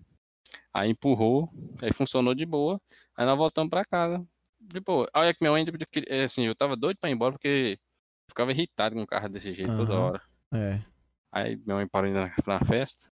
Aí 0.73 0.91
empurrou, 0.91 1.49
aí 1.81 1.91
funcionou 1.93 2.33
de 2.35 2.45
boa. 2.45 2.79
Aí 3.15 3.25
nós 3.25 3.37
voltamos 3.37 3.69
pra 3.69 3.85
casa. 3.85 4.25
De 4.59 4.79
boa. 4.79 5.09
Olha 5.15 5.33
que 5.33 5.39
minha 5.41 5.51
mãe, 5.51 5.65
é, 6.07 6.23
assim, 6.23 6.45
eu 6.45 6.55
tava 6.55 6.75
doido 6.75 6.97
pra 6.99 7.09
ir 7.09 7.13
embora 7.13 7.33
porque 7.33 7.79
ficava 8.27 8.51
irritado 8.51 8.95
com 8.95 9.01
o 9.01 9.07
carro 9.07 9.29
desse 9.29 9.53
jeito 9.53 9.71
uhum. 9.71 9.77
toda 9.77 9.99
hora. 9.99 10.21
É. 10.53 10.81
Aí 11.31 11.55
minha 11.57 11.77
mãe 11.77 11.87
parou 11.87 12.09
indo 12.09 12.19
na, 12.45 12.59
festa. 12.61 13.09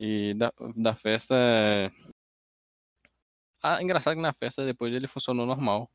E 0.00 0.34
da, 0.34 0.52
da 0.76 0.94
festa. 0.94 1.34
Ah, 3.62 3.82
engraçado 3.82 4.14
que 4.14 4.22
na 4.22 4.32
festa 4.32 4.64
depois 4.64 4.92
ele 4.92 5.06
funcionou 5.06 5.46
normal. 5.46 5.90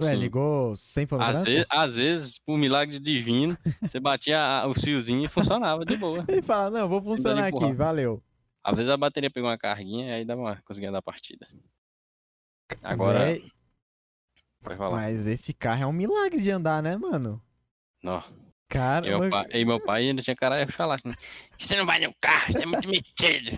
Ué, 0.00 0.14
ligou 0.14 0.74
sem 0.74 1.06
às 1.20 1.44
vezes, 1.44 1.66
às 1.70 1.96
vezes, 1.96 2.38
por 2.38 2.58
milagre 2.58 2.98
divino, 2.98 3.56
você 3.80 4.00
batia 4.00 4.64
o 4.66 4.74
fiozinho 4.74 5.24
e 5.24 5.28
funcionava 5.28 5.84
de 5.84 5.96
boa. 5.96 6.24
Ele 6.26 6.42
fala, 6.42 6.70
não, 6.70 6.88
vou 6.88 7.00
funcionar 7.02 7.46
aqui, 7.46 7.72
valeu. 7.72 8.22
Às 8.64 8.76
vezes 8.76 8.90
a 8.90 8.96
bateria 8.96 9.30
pegou 9.30 9.50
uma 9.50 9.58
carguinha 9.58 10.08
e 10.08 10.12
aí 10.12 10.24
dá 10.24 10.36
uma, 10.36 10.56
conseguia 10.62 10.92
dar 10.92 10.98
a 10.98 11.02
partida. 11.02 11.46
Agora. 12.82 13.32
É... 13.32 13.40
Mas 14.92 15.26
esse 15.26 15.52
carro 15.52 15.82
é 15.82 15.86
um 15.86 15.92
milagre 15.92 16.40
de 16.40 16.50
andar, 16.50 16.80
né, 16.82 16.96
mano? 16.96 17.42
Não. 18.02 18.22
Cara, 18.68 19.06
e 19.06 19.10
meu, 19.10 19.28
pai, 19.28 19.46
e 19.52 19.64
meu 19.64 19.80
pai 19.80 20.02
ainda 20.08 20.22
tinha 20.22 20.36
cara 20.36 20.66
falar 20.72 20.94
assim, 20.94 21.12
você 21.58 21.76
não 21.76 21.84
vai 21.84 21.98
no 21.98 22.14
carro, 22.20 22.52
você 22.52 22.62
é 22.62 22.66
muito 22.66 22.88
metido. 22.88 23.50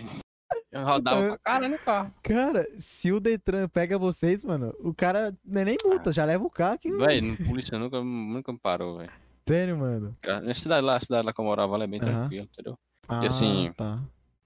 Eu 0.71 0.83
rodava 0.83 1.27
pra 1.27 1.37
cara 1.37 1.69
no 1.69 1.77
carro. 1.77 2.13
Cara, 2.21 2.67
se 2.77 3.13
o 3.13 3.19
Detran 3.19 3.69
pega 3.69 3.97
vocês, 3.97 4.43
mano, 4.43 4.75
o 4.79 4.93
cara 4.93 5.33
não 5.45 5.61
é 5.61 5.65
nem 5.65 5.77
multa, 5.85 6.09
ah. 6.09 6.13
já 6.13 6.25
leva 6.25 6.43
o 6.43 6.49
carro 6.49 6.73
aqui. 6.73 6.91
Véi, 6.91 7.35
polícia 7.37 7.79
nunca, 7.79 8.03
nunca 8.03 8.51
me 8.51 8.59
parou, 8.59 8.97
velho. 8.97 9.11
Sério, 9.47 9.77
mano? 9.77 10.17
Na 10.25 10.53
cidade 10.53 10.85
lá, 10.85 10.97
a 10.97 10.99
cidade 10.99 11.25
lá 11.25 11.31
que 11.31 11.39
eu 11.39 11.45
morava, 11.45 11.75
ela 11.75 11.83
é 11.83 11.87
bem 11.87 12.01
uhum. 12.01 12.07
tranquila, 12.07 12.47
entendeu? 12.51 12.77
Ah, 13.07 13.23
e 13.23 13.27
assim, 13.27 13.71
tá 13.77 14.01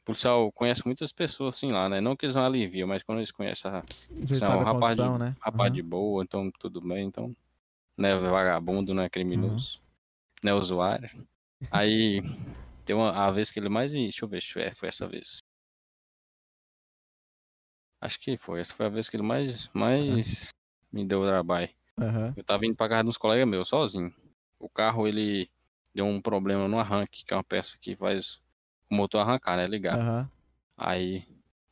policial 0.10 0.51
conhece 0.51 0.82
muitas 0.86 1.12
pessoas 1.12 1.56
assim 1.56 1.70
lá, 1.70 1.88
né? 1.88 2.01
Não 2.01 2.16
que 2.16 2.25
eles 2.25 2.36
não 2.36 2.44
aliviam, 2.44 2.88
mas 2.88 3.04
quando 3.04 3.20
eles 3.20 3.32
conhecem 3.32 3.70
a, 3.70 3.82
Você 3.82 4.44
um 4.44 4.63
rapaz, 4.63 4.98
condição, 4.98 5.13
de, 5.13 5.20
né? 5.20 5.36
rapaz 5.39 5.70
uhum. 5.70 5.75
de 5.75 5.84
boa, 5.84 6.24
então 6.24 6.51
tudo 6.60 6.82
bem, 6.82 7.06
então 7.06 7.36
não 7.96 8.10
é 8.10 8.18
vagabundo, 8.18 8.94
não 8.94 9.04
é 9.04 9.10
criminoso, 9.10 9.78
uhum. 9.78 9.84
não 10.44 10.51
é 10.51 10.56
usuário. 10.56 11.28
Aí 11.70 12.24
tem 12.86 12.96
uma 12.96 13.12
a 13.12 13.30
vez 13.30 13.51
que 13.51 13.60
ele 13.60 13.70
mais. 13.70 13.92
Deixa 13.92 14.25
eu 14.25 14.30
ver, 14.30 14.42
ver, 14.56 14.74
foi 14.74 14.89
essa 14.89 15.08
vez. 15.08 15.44
Acho 18.01 18.20
que 18.20 18.36
foi. 18.38 18.62
Essa 18.62 18.74
foi 18.74 18.88
a 18.88 18.89
vez 18.89 19.08
que 19.10 19.16
ele 19.16 19.24
mais, 19.24 19.70
mais 19.74 20.50
uhum. 20.92 21.00
me 21.00 21.06
deu 21.06 21.24
trabalho. 21.24 21.70
Uhum. 22.00 22.34
Eu 22.36 22.44
tava 22.44 22.66
indo 22.66 22.75
pra 22.75 22.89
casa 22.89 23.04
de 23.04 23.10
uns 23.10 23.18
colegas 23.18 23.48
meus, 23.48 23.68
sozinho. 23.68 24.12
O 24.58 24.68
carro, 24.70 25.08
ele 25.08 25.51
deu 25.94 26.08
um 26.08 26.20
problema 26.20 26.68
no 26.68 26.80
arranque, 26.80 27.24
que 27.24 27.32
é 27.32 27.38
uma 27.38 27.44
peça 27.44 27.78
que 27.78 27.96
faz 27.96 28.42
o 28.89 28.96
motor 28.96 29.22
arrancar, 29.22 29.58
né? 29.58 29.67
Ligar. 29.67 29.98
Uhum. 29.98 30.27
Aí 30.77 31.25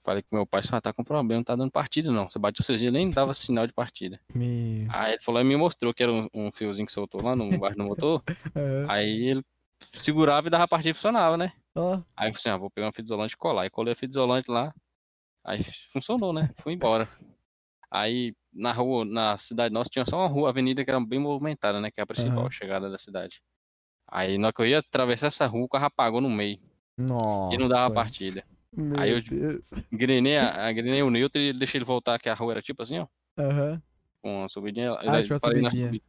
falei 0.08 0.24
com 0.24 0.38
meu 0.38 0.46
pai, 0.46 0.64
só 0.64 0.80
tá 0.80 0.94
com 0.94 1.04
problema, 1.04 1.40
não 1.40 1.44
tá 1.44 1.54
dando 1.54 1.70
partida 1.70 2.10
não. 2.10 2.30
Você 2.30 2.40
bateu 2.40 2.64
seus 2.64 2.80
dias, 2.80 2.94
nem 2.94 3.10
dava 3.10 3.34
sinal 3.34 3.68
de 3.68 3.74
partida. 3.74 4.20
Meu... 4.34 4.88
Aí 4.90 5.14
ele 5.14 5.22
falou, 5.22 5.42
e 5.42 5.44
me 5.44 5.58
mostrou 5.58 5.94
que 5.94 6.02
era 6.02 6.14
um, 6.14 6.30
um, 6.34 6.50
fiozinho 6.50 6.86
que 6.86 6.94
soltou 6.94 7.22
lá 7.22 7.36
no 7.36 7.58
baixo 7.60 7.78
do 7.78 7.84
motor. 7.84 8.24
uhum. 8.56 8.90
Aí 8.90 9.32
ele 9.32 9.44
segurava 9.94 10.48
e 10.48 10.50
dava 10.50 10.66
partida 10.66 10.92
e 10.92 10.94
funcionava, 10.94 11.36
né? 11.36 11.52
Aí 12.16 12.30
eu 12.30 12.34
falei 12.34 12.36
assim, 12.36 12.50
ah, 12.50 12.58
vou 12.58 12.72
pegar 12.72 12.88
uma 12.88 12.94
fita 12.94 13.08
isolante 13.08 13.34
e 13.34 13.38
colar. 13.38 13.64
Aí 13.64 13.70
colei 13.70 13.94
a 13.94 13.96
fita 13.98 14.14
isolante 14.14 14.50
lá. 14.50 14.74
Aí 15.44 15.62
funcionou, 15.92 16.32
né? 16.32 16.52
Fui 16.62 16.72
embora. 16.72 17.10
Aí 17.92 18.34
na 18.54 18.72
rua, 18.72 19.04
na 19.04 19.38
cidade 19.38 19.74
nossa, 19.74 19.90
tinha 19.90 20.06
só 20.06 20.18
uma 20.18 20.28
rua, 20.28 20.50
avenida 20.50 20.84
que 20.84 20.90
era 20.90 21.00
bem 21.00 21.20
movimentada, 21.20 21.82
né? 21.82 21.92
Que 21.92 22.00
é 22.00 22.04
a 22.04 22.08
principal 22.08 22.46
uhum. 22.46 22.52
chegada 22.52 22.90
da 22.90 22.98
cidade. 22.98 23.42
Aí 24.08 24.38
na 24.38 24.48
hora 24.48 24.54
que 24.54 24.62
eu 24.62 24.66
ia 24.66 24.80
atravessar 24.80 25.28
essa 25.28 25.46
rua, 25.46 25.66
o 25.66 25.70
carro 25.70 25.86
apagou 25.86 26.22
no 26.22 26.30
meio. 26.30 26.60
Nossa. 26.98 27.56
E 27.56 27.58
não 27.58 27.68
dava 27.68 27.94
partida. 27.94 28.44
Meu 28.76 29.00
Aí 29.00 29.12
eu- 29.12 29.22
Deus. 29.22 29.72
Engrenei, 29.92 30.38
a, 30.38 30.68
o 31.06 31.10
neutro 31.10 31.42
e 31.42 31.54
deixei 31.54 31.78
ele 31.80 31.86
voltar, 31.86 32.20
que 32.20 32.30
a 32.30 32.34
rua 32.34 32.54
era 32.54 32.62
tipo 32.62 32.82
assim, 32.82 33.00
ó. 33.00 33.08
Aham. 33.38 33.82
Com 34.22 34.40
uma 34.40 34.50
subidinha. 34.50 34.94
Ah, 34.94 35.06
parei 35.06 35.24
subidinha. 35.26 35.70
subida. 35.86 36.06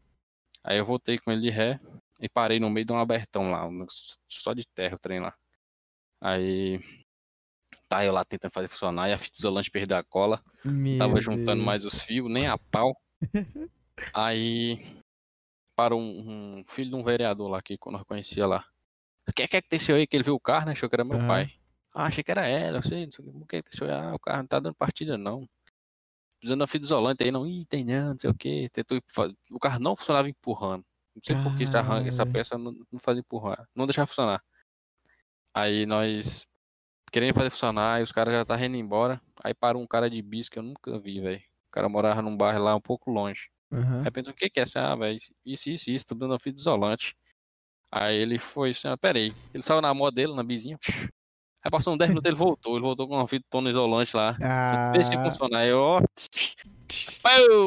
Aí 0.64 0.78
eu 0.78 0.84
voltei 0.84 1.18
com 1.18 1.30
ele 1.30 1.42
de 1.42 1.50
ré 1.50 1.78
e 2.20 2.28
parei 2.28 2.58
no 2.58 2.68
meio 2.70 2.84
de 2.86 2.92
um 2.92 2.98
abertão 2.98 3.50
lá, 3.50 3.68
só 4.28 4.52
de 4.52 4.66
terra 4.66 4.96
o 4.96 4.98
trem 4.98 5.20
lá. 5.20 5.34
Aí 6.20 6.80
tá 7.88 8.04
eu 8.04 8.12
lá 8.12 8.24
tentando 8.24 8.52
fazer 8.52 8.68
funcionar 8.68 9.08
e 9.08 9.12
a 9.12 9.18
fita 9.18 9.38
isolante 9.38 9.70
perdeu 9.70 9.96
a 9.96 10.04
cola. 10.04 10.42
Meu 10.64 10.98
Tava 10.98 11.20
juntando 11.22 11.54
Deus. 11.54 11.64
mais 11.64 11.84
os 11.84 12.00
fios, 12.02 12.30
nem 12.30 12.46
a 12.46 12.58
pau. 12.58 13.00
Aí 14.12 15.02
parou 15.76 16.00
um, 16.00 16.58
um 16.58 16.64
filho 16.66 16.90
de 16.90 16.96
um 16.96 17.04
vereador 17.04 17.48
lá 17.48 17.62
que 17.62 17.78
nós 17.86 18.02
conhecia 18.04 18.46
lá. 18.46 18.64
O 19.28 19.32
que 19.32 19.42
é 19.42 19.48
que 19.48 19.56
aconteceu 19.56 19.96
aí? 19.96 20.06
Que 20.06 20.16
ele 20.16 20.24
viu 20.24 20.34
o 20.34 20.40
carro, 20.40 20.66
né? 20.66 20.72
Achou 20.72 20.88
que 20.88 20.96
era 20.96 21.04
meu 21.04 21.18
Aham. 21.18 21.26
pai. 21.26 21.50
Ah, 21.94 22.06
achei 22.06 22.22
que 22.22 22.30
era 22.30 22.46
ela, 22.46 22.82
sei, 22.82 23.06
não 23.06 23.12
sei 23.12 23.24
o 23.24 23.46
que. 23.46 23.56
Aconteceu? 23.56 23.90
Ah, 23.92 24.14
o 24.14 24.18
carro 24.18 24.38
não 24.38 24.46
tá 24.46 24.60
dando 24.60 24.74
partida, 24.74 25.18
não. 25.18 25.48
Precisando 26.40 26.60
da 26.60 26.66
fita 26.68 26.84
isolante 26.86 27.24
aí, 27.24 27.30
não. 27.32 27.46
Ih, 27.46 27.64
tem 27.66 27.84
não, 27.84 28.10
não 28.10 28.18
sei 28.18 28.30
o 28.30 28.34
que. 28.34 28.68
Tentou 28.70 29.00
O 29.50 29.58
carro 29.60 29.80
não 29.80 29.96
funcionava 29.96 30.28
empurrando. 30.28 30.84
Não 31.14 31.22
sei 31.24 31.36
por 31.36 31.54
que 31.54 31.64
essa, 31.64 31.80
essa 32.06 32.26
peça 32.26 32.58
não, 32.58 32.72
não 32.92 33.00
fazia 33.00 33.20
empurrar. 33.20 33.68
Não 33.74 33.86
deixava 33.86 34.06
funcionar. 34.06 34.42
Aí 35.54 35.86
nós 35.86 36.46
querendo 37.12 37.34
fazer 37.34 37.50
funcionar, 37.50 38.00
e 38.00 38.04
os 38.04 38.12
caras 38.12 38.34
já 38.34 38.42
estavam 38.42 38.66
indo 38.66 38.76
embora. 38.76 39.20
Aí 39.44 39.54
parou 39.54 39.82
um 39.82 39.86
cara 39.86 40.10
de 40.10 40.20
bis 40.22 40.48
que 40.48 40.58
eu 40.58 40.62
nunca 40.62 40.98
vi, 41.00 41.20
velho. 41.20 41.40
O 41.68 41.72
cara 41.72 41.88
morava 41.88 42.22
num 42.22 42.36
bairro 42.36 42.62
lá 42.64 42.76
um 42.76 42.80
pouco 42.80 43.10
longe. 43.10 43.50
Aham. 43.72 43.98
Aí 44.04 44.10
pensou, 44.10 44.32
o 44.32 44.36
que 44.36 44.50
que 44.50 44.60
é 44.60 44.64
essa? 44.64 44.80
Ah, 44.80 44.96
velho, 44.96 45.18
isso, 45.44 45.70
isso, 45.70 45.90
isso, 45.90 46.06
tô 46.06 46.14
dando 46.14 46.32
uma 46.32 46.38
fita 46.40 46.60
isolante. 46.60 47.16
Aí 47.90 48.16
ele 48.16 48.38
foi 48.38 48.70
assim, 48.70 48.88
ah, 48.88 48.96
peraí. 48.96 49.34
Ele 49.54 49.62
saiu 49.62 49.80
na 49.80 49.94
moto 49.94 50.14
dele, 50.14 50.34
na 50.34 50.42
bizinha. 50.42 50.78
Aí 51.62 51.70
passou 51.70 51.94
uns 51.94 51.98
10 51.98 52.10
minutos, 52.10 52.28
ele 52.28 52.36
voltou. 52.38 52.74
Ele 52.74 52.82
voltou 52.82 53.08
com 53.08 53.14
uma 53.16 53.26
fita 53.26 53.46
tona 53.50 53.70
isolante 53.70 54.16
lá. 54.16 54.36
Ah, 54.42 54.92
Vê 54.94 55.02
se 55.02 55.16
funcionar. 55.16 55.60
Aí 55.60 55.70
eu, 55.70 55.80
ó, 55.80 56.00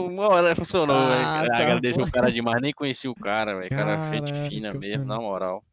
uma 0.08 0.30
hora 0.30 0.56
funcionou, 0.56 0.96
Ah, 0.96 1.08
velho. 1.10 1.52
essa 1.52 1.62
Agradeceu 1.64 2.04
o 2.04 2.12
cara 2.12 2.32
demais, 2.32 2.62
nem 2.62 2.72
conheci 2.74 3.08
o 3.08 3.16
cara, 3.16 3.58
velho. 3.58 3.70
Cara, 3.70 3.98
gente 4.12 4.32
fina 4.50 4.72
mesmo, 4.74 5.06
na 5.06 5.20
moral. 5.20 5.64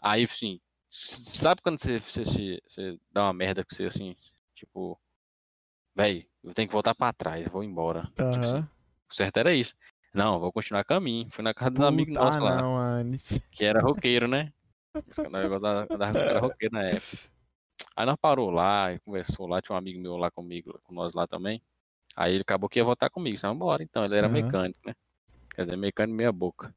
Aí, 0.00 0.24
assim, 0.24 0.60
sabe 0.88 1.62
quando 1.62 1.78
você, 1.78 1.98
você, 1.98 2.24
você, 2.24 2.60
você 2.66 2.98
dá 3.12 3.24
uma 3.24 3.32
merda 3.32 3.64
que 3.64 3.74
você, 3.74 3.84
assim, 3.86 4.14
tipo, 4.54 4.98
velho, 5.94 6.26
eu 6.42 6.52
tenho 6.52 6.68
que 6.68 6.72
voltar 6.74 6.94
pra 6.94 7.12
trás, 7.12 7.44
eu 7.46 7.52
vou 7.52 7.64
embora. 7.64 8.02
Tipo 8.08 8.22
assim, 8.44 8.68
o 9.10 9.14
certo 9.14 9.36
era 9.38 9.54
isso. 9.54 9.74
Não, 10.14 10.38
vou 10.38 10.52
continuar 10.52 10.84
caminho. 10.84 11.28
Fui 11.30 11.42
na 11.42 11.52
casa 11.52 11.72
dos 11.72 11.80
amigos 11.80 12.14
Puta, 12.14 12.24
nossos 12.24 12.40
ah, 12.40 12.44
lá, 12.44 12.62
não, 12.62 12.78
Anis. 12.78 13.40
que 13.50 13.64
era 13.64 13.80
roqueiro, 13.80 14.28
né? 14.28 14.52
Os 15.08 15.16
caras 15.16 15.50
caras 16.22 16.40
roqueiros 16.40 16.72
na 16.72 16.84
época. 16.84 17.34
Aí 17.96 18.06
nós 18.06 18.16
parou 18.16 18.50
lá 18.50 18.96
conversou 19.04 19.48
lá, 19.48 19.60
tinha 19.60 19.74
um 19.74 19.78
amigo 19.78 20.00
meu 20.00 20.16
lá 20.16 20.30
comigo, 20.30 20.80
com 20.84 20.94
nós 20.94 21.14
lá 21.14 21.26
também. 21.26 21.60
Aí 22.14 22.32
ele 22.34 22.42
acabou 22.42 22.68
que 22.68 22.78
ia 22.78 22.84
voltar 22.84 23.10
comigo, 23.10 23.36
vamos 23.38 23.56
embora 23.56 23.82
então. 23.82 24.04
Ele 24.04 24.16
era 24.16 24.28
Aham. 24.28 24.34
mecânico, 24.34 24.80
né? 24.86 24.94
Quer 25.52 25.64
dizer, 25.64 25.76
mecânico 25.76 26.16
meia 26.16 26.30
boca. 26.30 26.68
Tipo, 26.68 26.76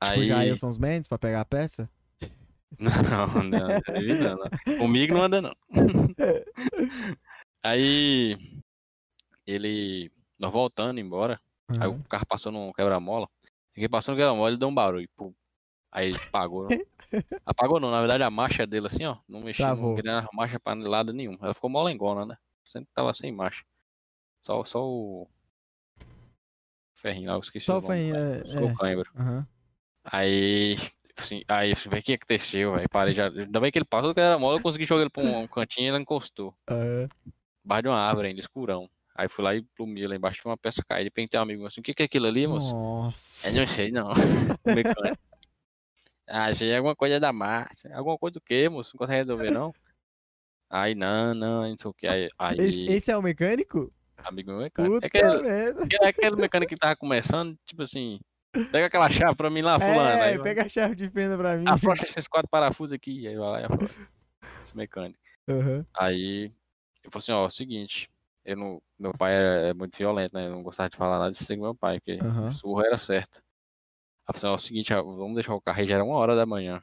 Aí. 0.00 0.26
Jailson 0.26 0.70
Mendes 0.78 1.06
pra 1.06 1.18
pegar 1.18 1.42
a 1.42 1.44
peça? 1.44 1.88
Não, 2.78 3.26
não, 3.26 3.42
não, 3.42 3.80
não, 4.20 4.36
não. 4.36 4.78
Comigo 4.78 5.14
não 5.14 5.22
anda, 5.22 5.40
não. 5.40 5.56
Aí 7.64 8.38
ele. 9.44 10.12
Nós 10.38 10.52
voltando 10.52 11.00
embora. 11.00 11.40
Aí 11.76 11.88
Aham. 11.88 12.00
o 12.00 12.08
carro 12.08 12.26
passou 12.26 12.52
num 12.52 12.72
quebra-mola. 12.72 13.28
Ele 13.76 13.88
passou 13.88 14.14
no 14.14 14.18
quebra-mola, 14.20 14.50
ele 14.50 14.58
deu 14.58 14.68
um 14.68 14.74
barulho. 14.74 15.08
pum. 15.16 15.34
Aí 15.92 16.08
ele 16.08 16.18
apagou. 16.18 16.68
Apagou 17.46 17.80
não, 17.80 17.90
na 17.90 18.00
verdade 18.00 18.22
a 18.24 18.30
marcha 18.30 18.66
dele 18.66 18.86
assim, 18.88 19.04
ó. 19.06 19.18
Não 19.28 19.40
mexia, 19.42 19.66
Travou. 19.66 19.90
não 19.90 19.96
queria 19.96 20.18
a 20.20 20.28
marcha 20.34 20.60
pra 20.60 20.74
lado 20.74 21.12
nenhum. 21.12 21.38
Ela 21.42 21.54
ficou 21.54 21.70
molengona, 21.70 22.26
né? 22.26 22.36
Sempre 22.64 22.90
tava 22.94 23.14
sem 23.14 23.32
marcha. 23.32 23.64
Só, 24.42 24.64
só 24.64 24.84
o. 24.86 25.28
Ferrinho 26.96 27.28
lá, 27.28 27.34
eu 27.36 27.40
esqueci 27.40 27.66
Só 27.66 27.78
o 27.78 27.88
né? 27.88 28.40
É, 28.40 28.46
Só 28.46 28.64
o 28.64 28.68
é. 28.70 28.74
cãibro. 28.74 29.10
Aí. 30.04 30.76
Assim, 31.16 31.42
aí, 31.50 31.72
assim, 31.72 31.88
velho, 31.88 32.00
o 32.00 32.04
que 32.04 32.14
aconteceu, 32.14 32.72
velho? 32.74 32.88
Parei 32.90 33.14
já. 33.14 33.28
Ainda 33.28 33.60
bem 33.60 33.70
que 33.72 33.78
ele 33.78 33.84
passou 33.84 34.10
do 34.10 34.14
quebra-mola, 34.14 34.56
eu 34.58 34.62
consegui 34.62 34.84
jogar 34.84 35.02
ele 35.02 35.10
pra 35.10 35.22
um, 35.22 35.40
um 35.42 35.48
cantinho 35.48 35.86
e 35.86 35.88
ele 35.90 35.98
encostou. 36.02 36.54
Aham. 36.68 37.08
Embaixo 37.64 37.82
de 37.82 37.88
uma 37.88 37.98
árvore 38.00 38.28
ainda, 38.28 38.40
escurão. 38.40 38.88
Aí 39.18 39.28
fui 39.28 39.44
lá 39.44 39.52
e 39.52 39.62
plumei 39.74 40.06
lá 40.06 40.14
embaixo 40.14 40.42
uma 40.44 40.56
peça 40.56 40.80
caída. 40.88 41.08
E 41.08 41.10
perguntei 41.10 41.40
um 41.40 41.42
amigo 41.42 41.66
assim: 41.66 41.80
o 41.80 41.82
que, 41.82 41.92
que 41.92 42.02
é 42.04 42.06
aquilo 42.06 42.28
ali, 42.28 42.46
moço? 42.46 42.72
Nossa. 42.72 43.48
Eu 43.48 43.54
não 43.54 43.66
sei, 43.66 43.90
não. 43.92 44.12
O 44.12 44.72
mecânico. 44.72 45.18
Ah, 46.28 46.44
achei 46.44 46.72
alguma 46.76 46.94
coisa 46.94 47.18
da 47.18 47.32
massa. 47.32 47.92
Alguma 47.92 48.16
coisa 48.16 48.34
do 48.34 48.40
quê, 48.40 48.68
moço? 48.68 48.92
Não 48.94 48.98
consegue 48.98 49.18
resolver, 49.18 49.50
não? 49.50 49.74
Aí, 50.70 50.94
não, 50.94 51.34
não, 51.34 51.68
não 51.68 51.76
sei 51.76 51.90
o 51.90 51.94
que. 51.94 52.06
Aí, 52.06 52.28
aí 52.38 52.58
Esse, 52.60 52.84
esse 52.92 53.10
é 53.10 53.16
o 53.16 53.22
mecânico? 53.22 53.92
amigo 54.18 54.52
meu 54.52 54.60
mecânico. 54.60 54.94
Puta 54.94 55.06
É 55.06 55.08
aquele, 55.08 55.48
é 55.48 56.08
aquele 56.08 56.36
mecânico 56.36 56.68
que 56.68 56.78
tava 56.78 56.94
começando, 56.94 57.58
tipo 57.66 57.82
assim, 57.82 58.20
pega 58.70 58.86
aquela 58.86 59.10
chave 59.10 59.34
pra 59.34 59.50
mim 59.50 59.62
lá, 59.62 59.80
fulano. 59.80 60.10
É, 60.10 60.22
aí, 60.28 60.38
pega 60.40 60.64
a 60.64 60.68
chave 60.68 60.94
de 60.94 61.10
fenda 61.10 61.36
pra 61.36 61.56
mim. 61.56 61.64
afrouxa 61.66 62.04
esses 62.04 62.28
quatro 62.28 62.48
parafusos 62.48 62.92
aqui. 62.92 63.26
Aí 63.26 63.36
vai 63.36 63.50
lá 63.50 63.60
e 63.62 63.64
afrouxa. 63.64 63.98
Esse 64.62 64.76
mecânico. 64.76 65.18
Aham. 65.48 65.84
Aí, 65.98 66.52
eu 67.02 67.10
falei 67.10 67.22
assim, 67.22 67.32
ó, 67.32 67.44
é 67.44 67.46
o 67.48 67.50
seguinte. 67.50 68.08
Eu 68.48 68.56
não, 68.56 68.82
meu 68.98 69.12
pai 69.12 69.34
era, 69.34 69.68
é 69.68 69.74
muito 69.74 69.98
violento, 69.98 70.32
né? 70.32 70.46
Eu 70.46 70.52
não 70.52 70.62
gostava 70.62 70.88
de 70.88 70.96
falar 70.96 71.18
nada 71.18 71.32
de 71.32 71.56
meu 71.56 71.74
pai, 71.74 72.00
porque 72.00 72.18
Aham. 72.22 72.48
surra 72.48 72.86
era 72.86 72.96
certa. 72.96 73.40
Aí 74.26 74.34
assim, 74.34 74.46
ó, 74.46 74.52
é 74.52 74.54
o 74.54 74.58
seguinte, 74.58 74.94
vamos 74.94 75.34
deixar 75.34 75.54
o 75.54 75.60
carro 75.60 75.78
aí, 75.78 75.86
já 75.86 75.96
era 75.96 76.04
uma 76.04 76.16
hora 76.16 76.34
da 76.34 76.46
manhã. 76.46 76.82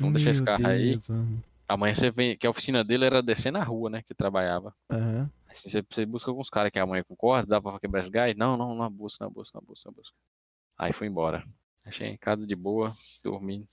Vamos 0.00 0.14
deixar 0.14 0.32
esse 0.32 0.40
Meu 0.40 0.46
carro 0.46 0.66
aí. 0.66 0.90
Deus, 0.90 1.08
mano. 1.08 1.40
Amanhã 1.68 1.94
você 1.94 2.10
vem, 2.10 2.36
que 2.36 2.48
a 2.48 2.50
oficina 2.50 2.82
dele 2.82 3.04
era 3.04 3.22
descer 3.22 3.52
na 3.52 3.62
rua, 3.62 3.88
né? 3.90 4.02
Que 4.02 4.12
trabalhava. 4.12 4.74
Aham. 4.90 5.30
Assim, 5.48 5.70
você, 5.70 5.82
você 5.88 6.04
busca 6.04 6.32
alguns 6.32 6.50
caras 6.50 6.72
que 6.72 6.80
amanhã 6.80 7.04
concorda, 7.04 7.46
dá 7.46 7.62
pra 7.62 7.78
quebrar 7.78 8.00
esse 8.02 8.10
gás? 8.10 8.34
Não, 8.36 8.56
não, 8.56 8.74
não 8.74 8.90
busca, 8.90 9.24
não 9.24 9.30
busca, 9.30 9.56
não 9.60 9.64
busca, 9.64 9.88
não 9.88 9.94
busca. 9.94 10.16
Aí 10.76 10.92
fui 10.92 11.06
embora. 11.06 11.46
Achei 11.84 12.08
em 12.08 12.16
casa 12.16 12.44
de 12.44 12.56
boa, 12.56 12.92
dormindo. 13.22 13.68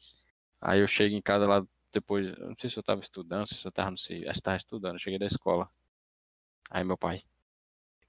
Aí 0.62 0.80
eu 0.82 0.88
chego 0.88 1.16
em 1.16 1.22
casa 1.24 1.48
lá 1.48 1.66
depois, 1.92 2.38
não 2.38 2.54
sei 2.60 2.70
se 2.70 2.78
eu 2.78 2.84
tava 2.84 3.02
estudando, 3.02 3.48
se 3.48 3.66
eu 3.66 3.72
tava, 3.72 3.90
não 3.90 3.98
sei, 3.98 4.28
acho 4.28 4.36
que 4.40 4.44
tava 4.44 4.58
estudando, 4.58 4.94
eu 4.94 5.00
cheguei 5.00 5.18
da 5.18 5.26
escola. 5.26 5.68
Aí 6.70 6.84
meu 6.84 6.98
pai, 6.98 7.22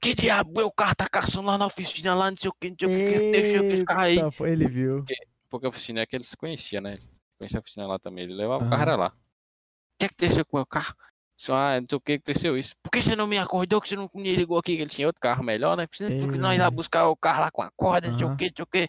que 0.02 0.14
diabo, 0.16 0.60
é 0.60 0.64
o 0.64 0.72
carro 0.72 0.96
tá 0.96 1.08
caçando 1.08 1.46
lá 1.46 1.56
na 1.56 1.66
oficina, 1.66 2.12
lá, 2.12 2.28
não 2.28 2.36
sei 2.36 2.50
o 2.50 2.52
que, 2.52 2.70
não 2.70 2.76
sei 2.76 2.88
o 2.88 2.90
que, 2.90 3.30
deixa 3.30 3.64
esse 3.64 3.84
carro 3.84 4.00
aí. 4.00 4.18
Ele 4.40 4.66
viu. 4.66 5.04
Porque 5.48 5.64
a 5.64 5.68
oficina 5.68 6.00
é 6.00 6.06
que 6.06 6.16
ele 6.16 6.24
se 6.24 6.36
conhecia, 6.36 6.80
né? 6.80 6.94
Ele 6.94 7.08
conhecia 7.38 7.60
a 7.60 7.62
oficina 7.62 7.86
lá 7.86 8.00
também. 8.00 8.24
Ele 8.24 8.34
levava 8.34 8.68
o 8.68 8.74
era 8.74 8.96
lá. 8.96 9.08
O 9.08 9.98
que 10.00 10.06
aconteceu 10.06 10.44
com 10.44 10.56
o 10.56 10.60
meu 10.60 10.66
carro? 10.66 10.96
Só, 11.36 11.54
ah, 11.54 11.80
não 11.80 11.86
sei 11.88 11.96
o 11.96 12.00
que 12.00 12.12
aconteceu 12.14 12.58
isso. 12.58 12.74
Por 12.82 12.90
que 12.90 13.00
você 13.00 13.14
não 13.14 13.28
me 13.28 13.38
acordou 13.38 13.80
que 13.80 13.88
você 13.88 13.94
não 13.94 14.10
me 14.12 14.34
ligou 14.34 14.58
aqui 14.58 14.74
que 14.74 14.82
ele 14.82 14.90
tinha 14.90 15.06
outro 15.06 15.20
carro 15.20 15.44
melhor, 15.44 15.76
né? 15.76 15.86
Porque 15.86 16.38
nós 16.38 16.56
ia 16.56 16.64
lá 16.64 16.70
buscar 16.70 17.06
o 17.06 17.16
carro 17.16 17.42
lá 17.42 17.50
com 17.52 17.62
a 17.62 17.70
corda, 17.70 18.10
não 18.10 18.18
sei 18.18 18.26
o 18.26 18.36
que, 18.36 18.46
não 18.46 18.52
sei 18.56 18.62
o 18.64 18.66
que. 18.66 18.88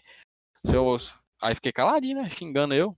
Seu 0.66 0.84
osso. 0.84 1.16
Aí 1.40 1.54
fiquei 1.54 1.70
caladinho, 1.70 2.20
né? 2.22 2.28
Xingando 2.28 2.74
eu. 2.74 2.96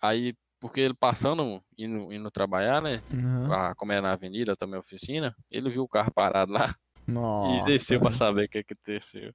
Aí, 0.00 0.34
porque 0.60 0.80
ele 0.80 0.94
passando, 0.94 1.60
indo, 1.76 2.12
indo 2.12 2.30
trabalhar, 2.30 2.80
né? 2.80 3.02
Aham. 3.12 3.52
Ah, 3.52 3.74
como 3.74 3.90
era 3.90 4.02
na 4.02 4.12
avenida, 4.12 4.54
também 4.54 4.78
oficina, 4.78 5.34
ele 5.50 5.68
viu 5.68 5.82
o 5.82 5.88
carro 5.88 6.12
parado 6.12 6.52
lá 6.52 6.72
Nossa. 7.06 7.62
e 7.68 7.72
desceu 7.72 8.00
pra 8.00 8.10
saber 8.10 8.44
o 8.46 8.48
que 8.48 8.62
que 8.64 8.72
aconteceu. 8.74 9.32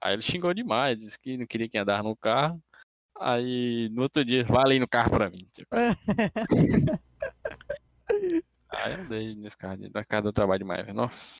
Aí 0.00 0.12
ele 0.12 0.22
xingou 0.22 0.54
demais, 0.54 0.98
disse 0.98 1.18
que 1.18 1.36
não 1.36 1.46
queria 1.46 1.68
que 1.68 1.78
andar 1.78 2.02
no 2.02 2.16
carro. 2.16 2.62
Aí 3.18 3.88
no 3.92 4.02
outro 4.02 4.24
dia, 4.24 4.44
vai 4.44 4.62
ali 4.64 4.78
no 4.78 4.88
carro 4.88 5.10
pra 5.10 5.30
mim. 5.30 5.38
Aí 8.68 8.92
eu 8.92 9.00
andei 9.00 9.34
nesse 9.34 9.56
carro, 9.56 9.78
na 9.92 10.04
casa 10.04 10.22
do 10.22 10.32
trabalho 10.32 10.58
demais. 10.58 10.94
Nossa, 10.94 11.38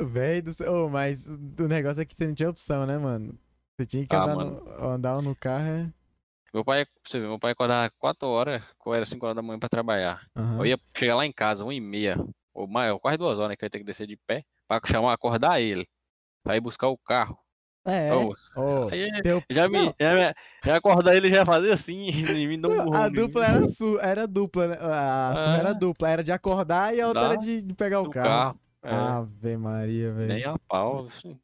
Véi 0.00 0.42
do 0.42 0.52
céu. 0.52 0.86
Ô, 0.86 0.88
mas 0.88 1.26
o 1.26 1.68
negócio 1.68 2.02
é 2.02 2.04
que 2.04 2.16
você 2.16 2.26
não 2.26 2.34
tinha 2.34 2.50
opção, 2.50 2.84
né, 2.86 2.98
mano? 2.98 3.38
Você 3.76 3.86
tinha 3.86 4.06
que 4.06 4.14
Ah, 4.14 4.22
andar, 4.24 4.36
mano. 4.36 4.60
no, 4.60 4.84
andar 4.84 5.22
no 5.22 5.36
carro. 5.36 5.66
É... 5.66 5.92
meu 6.52 6.64
pai, 6.64 6.86
você 7.04 7.20
ver, 7.20 7.28
meu 7.28 7.38
pai 7.38 7.52
acordava 7.52 7.92
4 7.98 8.26
horas, 8.28 8.62
era 8.86 9.06
5 9.06 9.24
horas 9.26 9.36
da 9.36 9.42
manhã 9.42 9.58
pra 9.58 9.68
trabalhar. 9.68 10.26
Aham. 10.36 10.58
Eu 10.58 10.66
ia 10.66 10.78
chegar 10.96 11.16
lá 11.16 11.24
em 11.26 11.32
casa, 11.32 11.64
1 11.64 11.72
e 11.72 11.80
meia, 11.80 12.16
ou 12.52 12.66
mais, 12.66 12.96
quase 13.00 13.18
2 13.18 13.38
horas, 13.38 13.50
né, 13.50 13.56
que 13.56 13.64
eu 13.64 13.66
ia 13.66 13.70
ter 13.70 13.78
que 13.78 13.84
descer 13.84 14.06
de 14.06 14.16
pé, 14.16 14.44
pra 14.68 14.80
chamar, 14.86 15.12
acordar 15.12 15.60
ele, 15.60 15.86
pra 16.42 16.56
ir 16.56 16.60
buscar 16.60 16.88
o 16.88 16.98
carro. 16.98 17.38
É. 17.86 18.10
Ô, 18.14 18.30
Ô, 18.56 18.88
aí 18.90 19.10
teu- 19.22 19.42
já 19.50 19.68
me, 19.68 19.78
Não. 19.86 19.94
já, 20.00 20.14
me- 20.14 20.34
já 20.64 20.76
acordar 20.76 21.14
ele 21.14 21.28
já 21.28 21.44
fazia 21.44 21.74
assim, 21.74 22.06
me 22.48 22.56
um 22.56 22.60
Não, 22.60 22.94
a 22.94 23.10
mim. 23.10 23.14
dupla 23.16 23.44
era 23.46 23.68
su, 23.68 23.98
era 24.00 24.26
dupla, 24.26 24.68
né? 24.68 24.76
A 24.80 25.34
sua 25.36 25.56
É. 25.56 25.60
era 25.60 25.72
dupla, 25.74 26.08
era 26.08 26.24
de 26.24 26.32
acordar 26.32 26.94
e 26.94 27.00
a 27.02 27.08
outra 27.08 27.20
Dá 27.22 27.28
era 27.32 27.36
de, 27.36 27.60
de 27.60 27.74
pegar 27.74 28.00
o 28.00 28.04
do 28.04 28.10
carro. 28.10 28.58
carro. 28.58 28.60
É, 28.82 28.94
Ave 28.94 29.56
Maria, 29.58 30.12
velho. 30.12 30.28
nem 30.28 30.44
a 30.44 30.58
pau, 30.66 31.06
assim. 31.08 31.38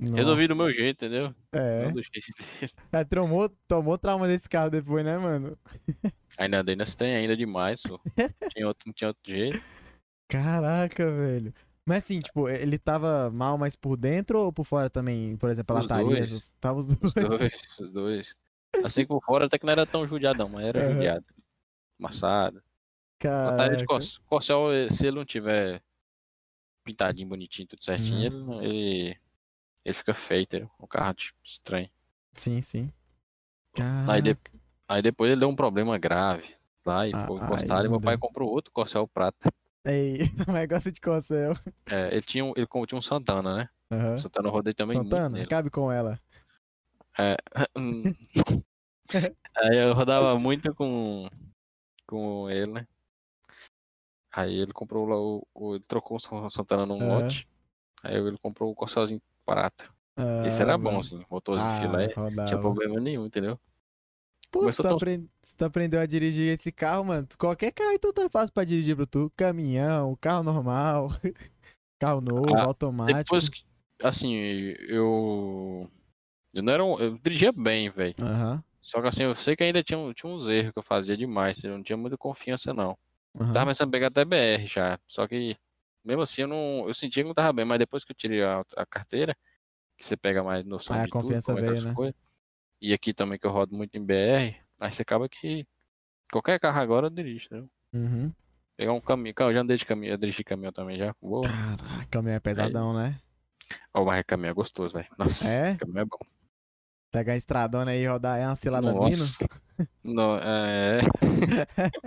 Resolvi 0.00 0.48
do 0.48 0.56
meu 0.56 0.72
jeito, 0.72 1.04
entendeu? 1.04 1.34
É. 1.52 1.84
Não 1.84 1.92
do 1.92 2.02
jeito 2.02 2.32
dele. 2.60 2.72
É, 2.92 3.04
tomou, 3.04 3.48
tomou 3.68 3.98
trauma 3.98 4.26
desse 4.26 4.48
carro 4.48 4.70
depois, 4.70 5.04
né, 5.04 5.16
mano? 5.18 5.56
Ainda 6.38 6.60
andei 6.60 6.74
nesse 6.74 6.96
trem 6.96 7.14
ainda 7.14 7.36
demais, 7.36 7.82
pô. 7.82 8.00
tinha 8.56 8.66
outro, 8.66 8.84
não 8.86 8.94
tinha 8.94 9.08
outro 9.08 9.22
jeito. 9.32 9.62
Caraca, 10.28 11.10
velho. 11.12 11.52
Mas 11.86 12.04
assim, 12.04 12.20
tipo, 12.20 12.48
ele 12.48 12.78
tava 12.78 13.30
mal 13.30 13.56
mais 13.58 13.74
por 13.74 13.96
dentro 13.96 14.38
ou 14.38 14.52
por 14.52 14.64
fora 14.64 14.88
também? 14.90 15.36
Por 15.36 15.48
exemplo, 15.50 15.76
a 15.76 15.80
Os 15.80 15.86
lataria? 15.88 16.04
dois. 16.10 16.22
essas- 16.30 16.52
Tava 16.60 16.78
os 16.78 16.86
dois. 16.86 17.00
Os 17.02 17.14
dois, 17.38 17.78
os 17.80 17.90
dois. 17.90 18.34
Assim 18.84 19.06
por 19.06 19.22
fora 19.24 19.46
até 19.46 19.58
que 19.58 19.64
não 19.66 19.72
era 19.72 19.86
tão 19.86 20.06
judiadão, 20.06 20.48
mas 20.48 20.64
era 20.66 20.80
Aham. 20.80 20.94
judiado. 20.94 21.26
amassada. 21.98 22.64
Caraca. 23.18 23.76
de 23.76 23.84
Corcel, 23.84 24.22
Corcel, 24.24 24.90
se 24.90 25.06
ele 25.06 25.16
não 25.16 25.24
tiver 25.24 25.82
pintadinho, 26.82 27.28
bonitinho, 27.28 27.68
tudo 27.68 27.84
certinho, 27.84 28.18
Uhum. 28.20 28.24
ele, 28.24 28.36
não- 28.36 28.62
ele, 28.62 29.20
ele 29.84 29.94
fica 29.94 30.14
feio, 30.14 30.42
entendeu? 30.44 30.70
O 30.78 30.86
carro 30.86 31.12
tipo, 31.14 31.38
estranho. 31.44 31.90
Sim, 32.34 32.62
sim. 32.62 32.90
Aí, 34.08 34.22
de- 34.22 34.36
aí 34.88 35.02
depois 35.02 35.30
ele 35.30 35.40
deu 35.40 35.48
um 35.50 35.54
problema 35.56 35.98
grave 35.98 36.54
lá 36.86 37.06
e 37.06 37.12
Ah, 37.14 37.18
ficou 37.18 37.36
encostado. 37.38 37.84
E 37.86 37.88
meu 37.90 38.00
pai 38.00 38.16
comprou 38.16 38.48
outro 38.50 38.72
Corcel 38.72 39.06
prata. 39.06 39.50
Ei, 39.84 40.18
não 40.46 40.56
é 40.56 40.66
gosta 40.68 40.92
de 40.92 41.00
Corcel. 41.00 41.54
É, 41.90 42.08
ele, 42.12 42.20
tinha 42.22 42.44
um, 42.44 42.52
ele 42.56 42.66
tinha 42.86 42.98
um 42.98 43.02
Santana, 43.02 43.56
né? 43.56 43.68
O 44.14 44.18
Santana 44.18 44.48
eu 44.48 44.52
rodei 44.52 44.74
também 44.74 44.96
Santana, 44.98 45.46
cabe 45.46 45.70
com 45.70 45.90
ela. 45.90 46.20
É. 47.18 47.36
Aí 49.56 49.76
eu 49.78 49.92
rodava 49.94 50.38
muito 50.38 50.72
com, 50.74 51.28
com 52.06 52.48
ele, 52.48 52.70
né? 52.72 52.86
Aí 54.32 54.54
ele 54.60 54.72
comprou 54.72 55.06
lá 55.06 55.16
o. 55.16 55.44
o- 55.52 55.74
ele 55.74 55.84
trocou 55.84 56.16
o 56.16 56.20
San- 56.20 56.48
Santana 56.48 56.86
num 56.86 56.98
Aham. 56.98 57.08
lote. 57.08 57.48
Aí 58.02 58.14
ele 58.14 58.38
comprou 58.38 58.70
o 58.70 58.74
Corcelzinho 58.74 59.20
prata. 59.44 59.90
Esse 60.44 60.62
Ah, 60.62 60.66
era 60.66 60.78
bom, 60.78 61.00
assim. 61.00 61.24
Motorzinho 61.28 61.68
Ah, 61.68 61.72
de 61.72 61.80
filé. 61.80 62.14
Não 62.16 62.24
rodava. 62.24 62.48
tinha 62.48 62.60
problema 62.60 63.00
nenhum, 63.00 63.26
entendeu? 63.26 63.58
Pô, 64.50 64.60
Começou 64.60 64.70
se 64.72 64.76
tu, 64.82 64.88
tão- 64.88 64.96
apren- 64.96 65.28
se 65.42 65.56
tu 65.56 65.64
aprendeu 65.64 66.00
a 66.00 66.06
dirigir 66.06 66.52
esse 66.52 66.72
carro, 66.72 67.04
mano, 67.04 67.26
qualquer 67.38 67.70
carro 67.72 67.92
então 67.92 68.12
tá 68.12 68.28
fácil 68.28 68.52
pra 68.52 68.64
dirigir 68.64 68.96
pro 68.96 69.06
tu. 69.06 69.32
Caminhão, 69.36 70.16
carro 70.20 70.42
normal, 70.42 71.08
carro 72.00 72.20
novo, 72.20 72.56
Ah, 72.56 72.64
automático. 72.64 73.24
Depois 73.24 73.48
que. 73.48 73.62
Assim, 74.02 74.34
eu. 74.88 75.88
Eu 76.52 76.62
não 76.62 76.72
era 76.72 76.84
um. 76.84 76.98
Eu 76.98 77.18
dirigia 77.18 77.52
bem, 77.52 77.90
velho. 77.90 78.14
Aham, 78.22 78.62
Só 78.80 79.00
que 79.00 79.08
assim, 79.08 79.24
eu 79.24 79.34
sei 79.34 79.54
que 79.56 79.62
ainda 79.62 79.82
tinha, 79.82 79.98
tinha 80.14 80.32
uns 80.32 80.48
erros 80.48 80.72
que 80.72 80.78
eu 80.78 80.82
fazia 80.82 81.16
demais. 81.16 81.62
Eu 81.62 81.72
não 81.72 81.82
tinha 81.82 81.96
muita 81.96 82.16
confiança, 82.18 82.72
não. 82.74 82.98
aham. 83.38 83.52
Tava 83.52 83.66
começando 83.66 83.88
a 83.88 83.92
pegar 83.92 84.06
até 84.08 84.24
BR 84.24 84.66
já. 84.66 84.98
Só 85.06 85.28
que, 85.28 85.56
mesmo 86.04 86.22
assim, 86.22 86.42
eu 86.42 86.48
não. 86.48 86.88
Eu 86.88 86.94
sentia 86.94 87.22
que 87.22 87.28
não 87.28 87.34
tava 87.34 87.52
bem, 87.52 87.64
mas 87.64 87.78
depois 87.78 88.04
que 88.04 88.12
eu 88.12 88.16
tirei 88.16 88.42
a, 88.42 88.64
a 88.76 88.86
carteira, 88.86 89.36
que 89.98 90.06
você 90.06 90.16
pega 90.16 90.42
mais 90.42 90.64
noção 90.64 90.96
Aí 90.96 91.02
a 91.02 91.06
de 91.06 91.12
tudo, 91.12 91.22
confiança 91.22 91.52
é 91.52 91.56
veio, 91.56 91.72
as 91.74 91.84
né? 91.84 91.94
coisas. 91.94 92.16
E 92.80 92.92
aqui 92.94 93.12
também 93.12 93.38
que 93.38 93.46
eu 93.46 93.50
rodo 93.50 93.74
muito 93.76 93.96
em 93.96 94.04
BR, 94.04 94.56
aí 94.80 94.92
você 94.92 95.02
acaba 95.02 95.28
que. 95.28 95.66
Qualquer 96.32 96.58
carro 96.60 96.80
agora 96.80 97.06
eu 97.06 97.10
dirijo, 97.10 97.46
entendeu? 97.46 97.70
Uhum. 97.92 98.32
Pegar 98.76 98.92
um 98.92 99.00
caminhão. 99.00 99.34
Eu 99.40 99.52
já 99.54 99.60
andei 99.60 99.76
de 99.76 99.84
caminhão, 99.84 100.14
eu 100.14 100.18
dirigi 100.18 100.44
caminhão 100.44 100.72
também 100.72 100.96
já. 100.96 101.14
Boa. 101.20 101.42
Caraca, 101.48 102.06
caminhão 102.08 102.36
é 102.36 102.40
pesadão, 102.40 102.94
né? 102.94 103.20
Ó, 103.92 104.04
mas 104.04 104.24
caminhão 104.24 104.52
é 104.52 104.54
gostoso, 104.54 104.94
velho. 104.94 105.08
Nossa, 105.18 105.48
É? 105.48 105.74
caminhão 105.76 106.02
é 106.02 106.04
bom. 106.04 106.18
Pegar 107.10 107.36
estradona 107.36 107.90
aí 107.90 108.02
e 108.02 108.06
rodar 108.06 108.38
é 108.38 108.46
uma 108.46 108.54
cilada 108.54 108.92
mino. 108.92 109.00
Nossa. 109.18 109.48
Não, 110.04 110.36
é. 110.36 110.98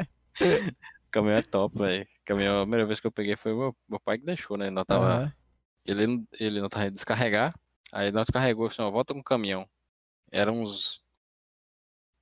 caminhão 1.11 1.37
é 1.37 1.41
top, 1.41 1.77
velho. 1.77 2.07
Caminhão, 2.25 2.59
a 2.59 2.61
primeira 2.63 2.85
vez 2.85 2.99
que 2.99 3.07
eu 3.07 3.11
peguei 3.11 3.35
foi 3.35 3.53
meu, 3.53 3.75
meu 3.87 3.99
pai 3.99 4.17
que 4.17 4.25
deixou, 4.25 4.57
né? 4.57 4.69
Não 4.69 4.85
tava. 4.85 5.05
Aham. 5.05 5.33
Ele, 5.85 6.07
não- 6.07 6.27
ele 6.39 6.61
não 6.61 6.69
tava 6.69 6.89
descarregar. 6.89 7.53
Aí 7.91 8.11
nós 8.11 8.25
descarregou 8.27 8.67
assim, 8.67 8.81
ó, 8.81 8.89
volta 8.89 9.13
com 9.13 9.19
o 9.19 9.23
caminhão. 9.23 9.67
Era 10.33 10.51
uns. 10.51 10.99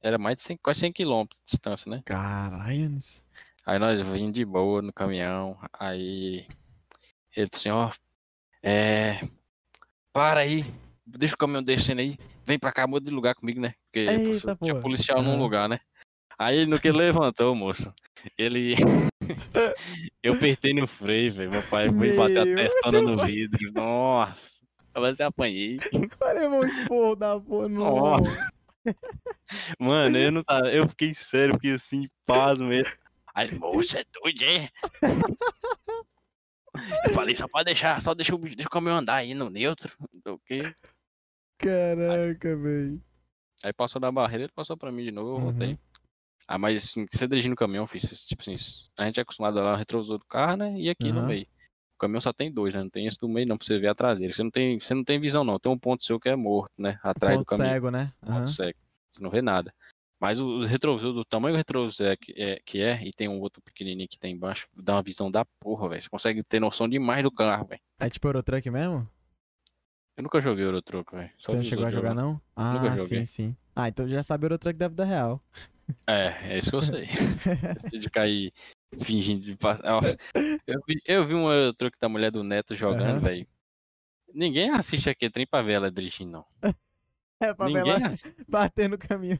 Era 0.02 0.17
mais 0.17 0.36
de 0.36 0.43
100, 0.43 0.58
quase 0.58 0.82
100 0.82 0.91
km 0.91 1.24
de 1.24 1.39
distância, 1.45 1.89
né? 1.89 2.02
Caralho. 2.04 2.97
Aí 3.65 3.80
nós 3.80 4.06
vimos 4.06 4.34
de 4.34 4.43
boa 4.43 4.82
no 4.82 4.91
caminhão. 4.91 5.58
Aí 5.80 6.45
ele 7.34 7.50
falou 7.50 7.50
assim, 7.54 7.69
ó. 7.69 7.91
É. 8.62 9.21
Para 10.12 10.41
aí. 10.41 10.65
Deixa 11.06 11.36
o 11.36 11.38
caminhão 11.38 11.63
descendo 11.63 12.02
aí. 12.02 12.17
Vem 12.45 12.60
pra 12.60 12.74
cá, 12.74 12.86
muda 12.86 13.06
de 13.06 13.15
lugar 13.15 13.34
comigo, 13.34 13.62
né? 13.62 13.76
Porque 13.86 14.12
Eita, 14.12 14.58
tinha 14.58 14.74
porra. 14.74 14.82
policial 14.82 15.21
num 15.21 15.32
Aham. 15.32 15.39
lugar, 15.39 15.69
né? 15.69 15.80
Aí 16.38 16.65
no 16.65 16.80
que 16.82 16.89
ele 16.89 16.97
levantou, 16.97 17.56
moço. 17.56 17.93
Ele. 18.38 18.76
Eu 20.21 20.34
apertei 20.34 20.74
no 20.74 20.86
freio, 20.86 21.32
velho. 21.32 21.52
Meu 21.52 21.63
pai 21.63 21.88
foi 21.93 22.13
bater 22.13 22.39
a 22.39 22.45
Meu 22.45 22.56
testona 22.56 23.02
no 23.02 23.17
vidro. 23.24 23.71
Nossa. 23.71 24.61
Quase 24.93 25.23
apanhei. 25.23 25.77
Olha, 26.21 26.49
meu 26.49 26.67
esporro 26.67 27.15
da 27.15 27.39
porra, 27.39 27.67
não. 27.69 27.95
Nossa. 27.95 28.51
Mano, 29.80 30.17
eu 30.17 30.32
não 30.32 30.43
tava. 30.43 30.67
Eu 30.71 30.88
fiquei 30.89 31.13
sério, 31.13 31.56
fiquei 31.56 31.73
assim, 31.73 32.08
pasmo 32.25 32.67
mesmo. 32.67 32.93
Aí 33.34 33.54
moço, 33.56 33.97
é 33.97 34.04
doido, 34.21 34.43
é? 34.43 34.69
Eu 37.06 37.13
falei, 37.13 37.36
só 37.36 37.47
pode 37.47 37.65
deixar, 37.65 38.01
só 38.01 38.13
deixa 38.13 38.36
o, 38.36 38.38
deixa 38.38 38.67
o 38.67 38.71
caminhão 38.71 38.97
andar 38.97 39.15
aí 39.15 39.34
no 39.34 39.49
neutro. 39.49 39.95
Não 40.13 40.21
sei 40.21 40.32
o 40.32 40.39
quê. 40.39 40.75
Caraca, 41.58 42.58
velho. 42.58 43.01
Aí 43.63 43.71
passou 43.71 44.01
da 44.01 44.12
barreira, 44.12 44.45
ele 44.45 44.51
passou 44.54 44.75
pra 44.75 44.91
mim 44.91 45.04
de 45.04 45.12
novo, 45.12 45.30
eu 45.30 45.36
Uhum. 45.36 45.41
voltei. 45.43 45.80
Ah, 46.47 46.58
mas 46.58 46.84
assim, 46.84 47.06
você 47.10 47.27
dirigindo 47.27 47.54
o 47.54 47.58
caminhão, 47.58 47.88
fiz, 47.88 48.25
tipo 48.25 48.41
assim, 48.41 48.56
a 48.97 49.06
gente 49.06 49.19
é 49.19 49.23
acostumado 49.23 49.58
a 49.60 49.62
olhar 49.62 49.73
o 49.73 49.77
retrovisor 49.77 50.17
do 50.17 50.25
carro, 50.25 50.58
né? 50.58 50.73
E 50.77 50.89
aqui 50.89 51.12
no 51.12 51.19
Aham. 51.19 51.27
meio. 51.27 51.47
O 52.01 52.05
caminhão 52.09 52.19
só 52.19 52.33
tem 52.33 52.51
dois, 52.51 52.73
né? 52.73 52.81
Não 52.81 52.89
tem 52.89 53.05
esse 53.05 53.19
do 53.19 53.29
meio 53.29 53.47
não, 53.47 53.55
pra 53.55 53.63
você 53.63 53.77
ver 53.77 53.89
a 53.89 53.93
traseira. 53.93 54.33
Você 54.33 54.41
não 54.41 54.49
tem, 54.49 54.79
você 54.79 54.91
não 54.95 55.03
tem 55.03 55.19
visão 55.19 55.43
não, 55.43 55.59
tem 55.59 55.71
um 55.71 55.77
ponto 55.77 56.03
seu 56.03 56.19
que 56.19 56.29
é 56.29 56.35
morto, 56.35 56.71
né? 56.75 56.99
Atrás 57.03 57.37
do 57.37 57.45
Ponto 57.45 57.49
caminhão. 57.49 57.73
cego, 57.73 57.91
né? 57.91 58.11
ponto 58.21 58.31
Aham. 58.31 58.45
cego. 58.47 58.79
Você 59.11 59.21
não 59.21 59.29
vê 59.29 59.39
nada. 59.39 59.71
Mas 60.19 60.39
o, 60.41 60.47
o 60.47 60.65
retrovisor, 60.65 61.13
do 61.13 61.23
tamanho 61.23 61.53
do 61.53 61.57
retrovisor 61.57 62.07
é 62.07 62.17
que, 62.17 62.33
é, 62.35 62.59
que 62.65 62.81
é, 62.81 63.03
e 63.03 63.11
tem 63.11 63.27
um 63.27 63.39
outro 63.39 63.61
pequenininho 63.61 64.09
que 64.09 64.19
tem 64.19 64.33
embaixo, 64.33 64.67
dá 64.75 64.95
uma 64.95 65.03
visão 65.03 65.29
da 65.29 65.45
porra, 65.59 65.89
velho. 65.89 66.01
Você 66.01 66.09
consegue 66.09 66.43
ter 66.43 66.59
noção 66.59 66.89
demais 66.89 67.21
do 67.21 67.31
carro, 67.31 67.67
velho. 67.67 67.81
É 67.99 68.09
tipo 68.09 68.27
Eurotruck 68.27 68.67
mesmo? 68.71 69.07
Eu 70.17 70.23
nunca 70.23 70.41
joguei 70.41 70.65
Eurotruck, 70.65 71.15
velho. 71.15 71.29
Você 71.37 71.55
não 71.55 71.63
chegou 71.63 71.85
a 71.85 71.91
jogar, 71.91 72.15
não? 72.15 72.41
Ah, 72.55 72.73
Nunca 72.73 72.97
sim, 73.05 73.25
sim. 73.25 73.55
Ah, 73.75 73.87
então 73.87 74.07
já 74.07 74.23
sabe 74.23 74.45
Eurotruck 74.45 74.75
da 74.75 74.87
vida 74.87 75.05
real. 75.05 75.39
É, 76.07 76.53
é 76.53 76.57
isso 76.57 76.71
que 76.71 76.75
eu 76.77 76.81
sei. 76.81 77.05
Esse 77.77 77.99
de 77.99 78.09
cair 78.09 78.51
fingindo 78.99 79.41
de 79.45 79.56
passar. 79.56 79.86
Eu, 80.67 80.82
vi, 80.88 81.01
eu 81.06 81.27
vi 81.27 81.34
um 81.34 81.51
Eurotruck 81.51 81.97
da 81.99 82.08
mulher 82.10 82.32
do 82.32 82.43
Neto 82.43 82.75
jogando, 82.75 83.04
Aham. 83.04 83.19
velho. 83.19 83.47
Ninguém 84.34 84.69
assiste 84.69 85.10
aqui 85.10 85.30
trem 85.30 85.45
pra 85.45 85.62
ver 85.62 85.73
ela 85.73 85.91
dirigindo, 85.91 86.32
não. 86.32 86.45
É 87.41 87.54
pra 87.54 87.65
ver 87.65 87.73
Ninguém 87.73 87.93
ela 87.93 88.08
assiste. 88.08 88.36
bater 88.47 88.88
no 88.89 88.97
caminhão. 88.97 89.39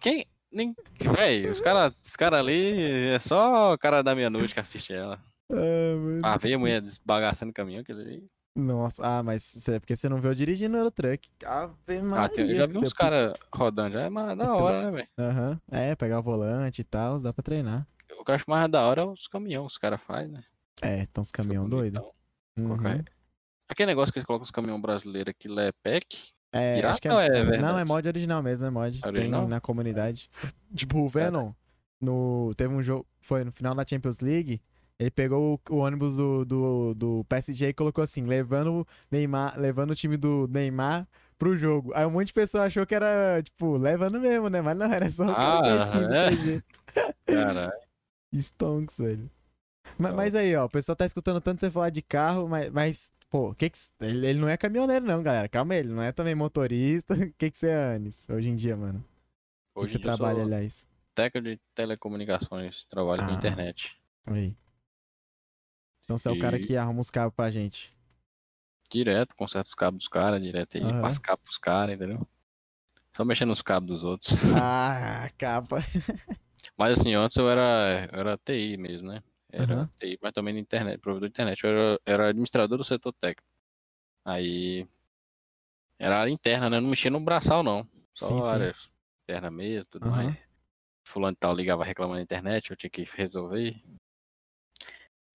Quem. 0.00 0.24
Nem... 0.52 0.74
Véi, 1.16 1.48
os 1.48 1.60
caras 1.60 1.92
os 2.04 2.16
cara 2.16 2.38
ali 2.38 2.80
é 3.10 3.18
só 3.18 3.72
o 3.74 3.78
cara 3.78 4.02
da 4.02 4.14
meia-noite 4.14 4.54
que 4.54 4.60
assiste 4.60 4.92
ela. 4.92 5.20
Ah. 6.22 6.34
Ah, 6.34 6.38
ver 6.38 6.54
a 6.54 6.58
mulher 6.60 6.80
desbagaçando 6.80 7.50
o 7.50 7.52
caminhão, 7.54 7.80
aquele 7.80 8.00
ali. 8.02 8.26
Nossa, 8.54 9.02
ah, 9.04 9.20
mas 9.20 9.68
é 9.68 9.80
porque 9.80 9.96
você 9.96 10.08
não 10.08 10.20
viu 10.20 10.30
eu 10.30 10.34
dirigindo 10.34 10.76
Eurotruck. 10.76 11.28
Ave 11.44 11.74
Ah, 12.14 12.28
tem- 12.28 12.48
eu 12.50 12.56
já 12.56 12.66
vi 12.66 12.78
uns 12.78 12.92
caras 12.92 13.32
rodando 13.52 13.94
já, 13.94 14.02
é 14.02 14.10
da 14.36 14.54
hora, 14.54 14.84
né, 14.84 14.90
velho? 14.92 15.08
Aham. 15.18 15.60
É, 15.72 15.96
pegar 15.96 16.20
o 16.20 16.22
volante 16.22 16.82
e 16.82 16.84
tal, 16.84 17.18
dá 17.18 17.32
pra 17.32 17.42
treinar. 17.42 17.84
O 18.20 18.24
que 18.24 18.30
eu 18.30 18.34
acho 18.34 18.44
mais 18.46 18.70
da 18.70 18.82
hora 18.82 19.00
é 19.00 19.04
os 19.04 19.26
caminhões 19.26 19.68
que 19.68 19.72
os 19.72 19.78
caras 19.78 20.00
fazem, 20.02 20.30
né? 20.30 20.44
É, 20.82 21.00
então 21.00 21.22
os 21.22 21.30
caminhão 21.30 21.64
Fica 21.64 21.76
doido. 21.76 22.00
bonitão. 22.00 22.14
Uhum. 22.58 22.68
Qualquer- 22.76 23.04
Aquele 23.66 23.86
negócio 23.86 24.12
que 24.12 24.18
eles 24.18 24.26
colocam 24.26 24.44
os 24.44 24.50
caminhões 24.50 24.82
brasileiros 24.82 25.30
aqui, 25.30 25.48
é 25.58 25.72
PEC. 25.82 26.04
É, 26.52 26.74
Pirata 26.74 26.90
acho 26.90 27.00
que 27.00 27.08
é, 27.08 27.38
é 27.38 27.58
Não, 27.58 27.78
é 27.78 27.84
mod 27.84 28.06
original 28.06 28.42
mesmo, 28.42 28.66
é 28.66 28.70
mod. 28.70 29.00
Original? 29.06 29.40
Tem 29.42 29.48
na 29.48 29.60
comunidade. 29.60 30.28
Tipo, 30.74 30.98
o 30.98 31.08
Venom, 31.08 31.52
no, 32.00 32.52
teve 32.56 32.74
um 32.74 32.82
jogo, 32.82 33.06
foi 33.20 33.42
no 33.42 33.52
final 33.52 33.74
da 33.74 33.86
Champions 33.88 34.18
League, 34.20 34.60
ele 34.98 35.10
pegou 35.10 35.58
o, 35.70 35.76
ônibus 35.76 36.16
do, 36.16 36.44
do, 36.44 36.94
do 36.94 37.24
PSG 37.26 37.68
e 37.68 37.72
colocou 37.72 38.04
assim, 38.04 38.24
levando 38.26 38.80
o 38.80 38.86
Neymar, 39.10 39.58
levando 39.58 39.92
o 39.92 39.94
time 39.96 40.16
do 40.18 40.46
Neymar 40.48 41.08
pro 41.38 41.56
jogo. 41.56 41.92
Aí 41.94 42.04
um 42.04 42.10
monte 42.10 42.26
de 42.26 42.34
pessoa 42.34 42.64
achou 42.64 42.84
que 42.84 42.94
era, 42.94 43.42
tipo, 43.42 43.78
levando 43.78 44.20
mesmo, 44.20 44.50
né? 44.50 44.60
Mas 44.60 44.76
não, 44.76 44.92
era 44.92 45.08
só 45.10 45.24
o 45.24 45.34
cara 45.34 45.86
Ah, 45.86 46.26
é? 46.26 47.32
Caralho. 47.32 47.89
Stonks, 48.34 48.98
velho. 48.98 49.30
Ma- 49.98 50.08
Então- 50.08 50.16
Mas, 50.16 50.34
aí, 50.34 50.54
ó, 50.56 50.64
o 50.66 50.70
pessoal 50.70 50.94
tá 50.96 51.04
escutando 51.06 51.40
tanto 51.40 51.60
você 51.60 51.70
falar 51.70 51.90
de 51.90 52.02
carro, 52.02 52.48
mas, 52.48 52.70
mas 52.70 53.12
pô, 53.28 53.54
que 53.54 53.70
que, 53.70 53.78
ele, 54.00 54.26
ele 54.26 54.38
não 54.40 54.48
é 54.48 54.56
caminhoneiro, 54.56 55.04
não, 55.04 55.22
galera. 55.22 55.48
Calma 55.48 55.74
aí, 55.74 55.80
ele 55.80 55.92
não 55.92 56.02
é 56.02 56.12
também 56.12 56.34
motorista. 56.34 57.14
O 57.30 57.32
que, 57.38 57.50
que 57.50 57.58
você 57.58 57.68
é, 57.68 57.94
Anis, 57.94 58.26
hoje 58.28 58.48
em 58.50 58.56
dia, 58.56 58.76
mano? 58.76 59.04
Hoje 59.74 59.86
que 59.96 59.98
você 59.98 60.02
trabalha, 60.02 60.42
aliás? 60.42 60.86
técnico 61.14 61.48
de 61.48 61.60
telecomunicações, 61.74 62.84
trabalho 62.86 63.24
com 63.26 63.32
Ah. 63.32 63.34
internet. 63.36 64.00
Aí. 64.26 64.54
Então 66.04 66.16
você 66.16 66.28
é 66.28 66.32
o 66.32 66.38
cara 66.38 66.56
E- 66.58 66.60
que 66.66 66.76
arruma 66.76 67.00
os 67.00 67.10
cabos 67.10 67.34
pra 67.34 67.50
gente. 67.50 67.90
Direto, 68.90 69.36
conserta 69.36 69.68
os 69.68 69.74
cabos 69.74 69.98
dos 69.98 70.08
caras, 70.08 70.40
direto 70.42 70.76
aí, 70.76 70.82
Aham. 70.82 71.00
passa 71.02 71.20
cabo 71.20 71.42
pros 71.42 71.58
caras, 71.58 71.94
entendeu? 71.94 72.26
Só 73.14 73.24
mexendo 73.24 73.50
nos 73.50 73.62
cabos 73.62 73.88
dos 73.88 74.04
outros. 74.04 74.32
Ah, 74.56 75.28
capa. 75.38 75.78
Mas 76.80 76.98
assim, 76.98 77.12
antes 77.12 77.36
eu 77.36 77.46
era, 77.46 78.08
eu 78.10 78.20
era 78.20 78.38
TI 78.38 78.78
mesmo, 78.78 79.08
né? 79.08 79.22
Era 79.52 79.74
Aham. 79.74 79.90
TI, 79.98 80.18
mas 80.22 80.32
também 80.32 80.54
na 80.54 80.60
internet, 80.60 80.98
provedor 80.98 81.28
de 81.28 81.32
internet. 81.34 81.62
Eu 81.62 81.68
era, 81.70 82.00
era 82.06 82.28
administrador 82.28 82.78
do 82.78 82.82
setor 82.84 83.12
técnico. 83.20 83.46
Aí. 84.24 84.88
Era 85.98 86.20
área 86.20 86.30
interna, 86.30 86.70
né? 86.70 86.80
Não 86.80 86.88
mexia 86.88 87.10
no 87.10 87.20
braçal, 87.20 87.62
não. 87.62 87.86
Só 88.14 88.28
Sim, 88.28 88.40
sim. 88.40 88.48
área 88.48 88.74
interna 89.28 89.50
mesmo, 89.50 89.84
tudo 89.90 90.06
Aham. 90.06 90.24
mais. 90.24 90.38
Fulano 91.06 91.34
e 91.34 91.36
tal 91.36 91.54
ligava 91.54 91.84
reclamando 91.84 92.16
na 92.16 92.22
internet, 92.22 92.70
eu 92.70 92.76
tinha 92.78 92.88
que 92.88 93.02
resolver. 93.02 93.78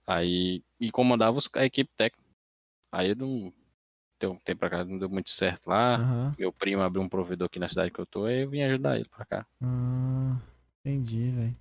Aí. 0.07 0.63
E 0.79 0.89
comandava 0.89 1.37
a 1.53 1.65
equipe 1.65 1.91
técnica. 1.95 2.27
Aí 2.91 3.09
eu 3.09 3.15
não. 3.15 3.53
Deu 4.19 4.31
um 4.31 4.39
tempo 4.39 4.61
pra 4.61 4.69
cá, 4.71 4.83
não 4.83 4.97
deu 4.97 5.09
muito 5.09 5.29
certo 5.29 5.67
lá. 5.67 5.97
Aham. 5.97 6.35
Meu 6.39 6.51
primo 6.51 6.81
abriu 6.81 7.03
um 7.03 7.09
provedor 7.09 7.45
aqui 7.45 7.59
na 7.59 7.67
cidade 7.67 7.91
que 7.91 7.99
eu 7.99 8.05
tô, 8.07 8.25
aí 8.25 8.41
eu 8.41 8.49
vim 8.49 8.63
ajudar 8.63 8.95
ele 8.95 9.07
pra 9.07 9.25
cá. 9.25 9.45
Ah, 9.61 10.39
entendi, 10.85 11.31
velho. 11.31 11.55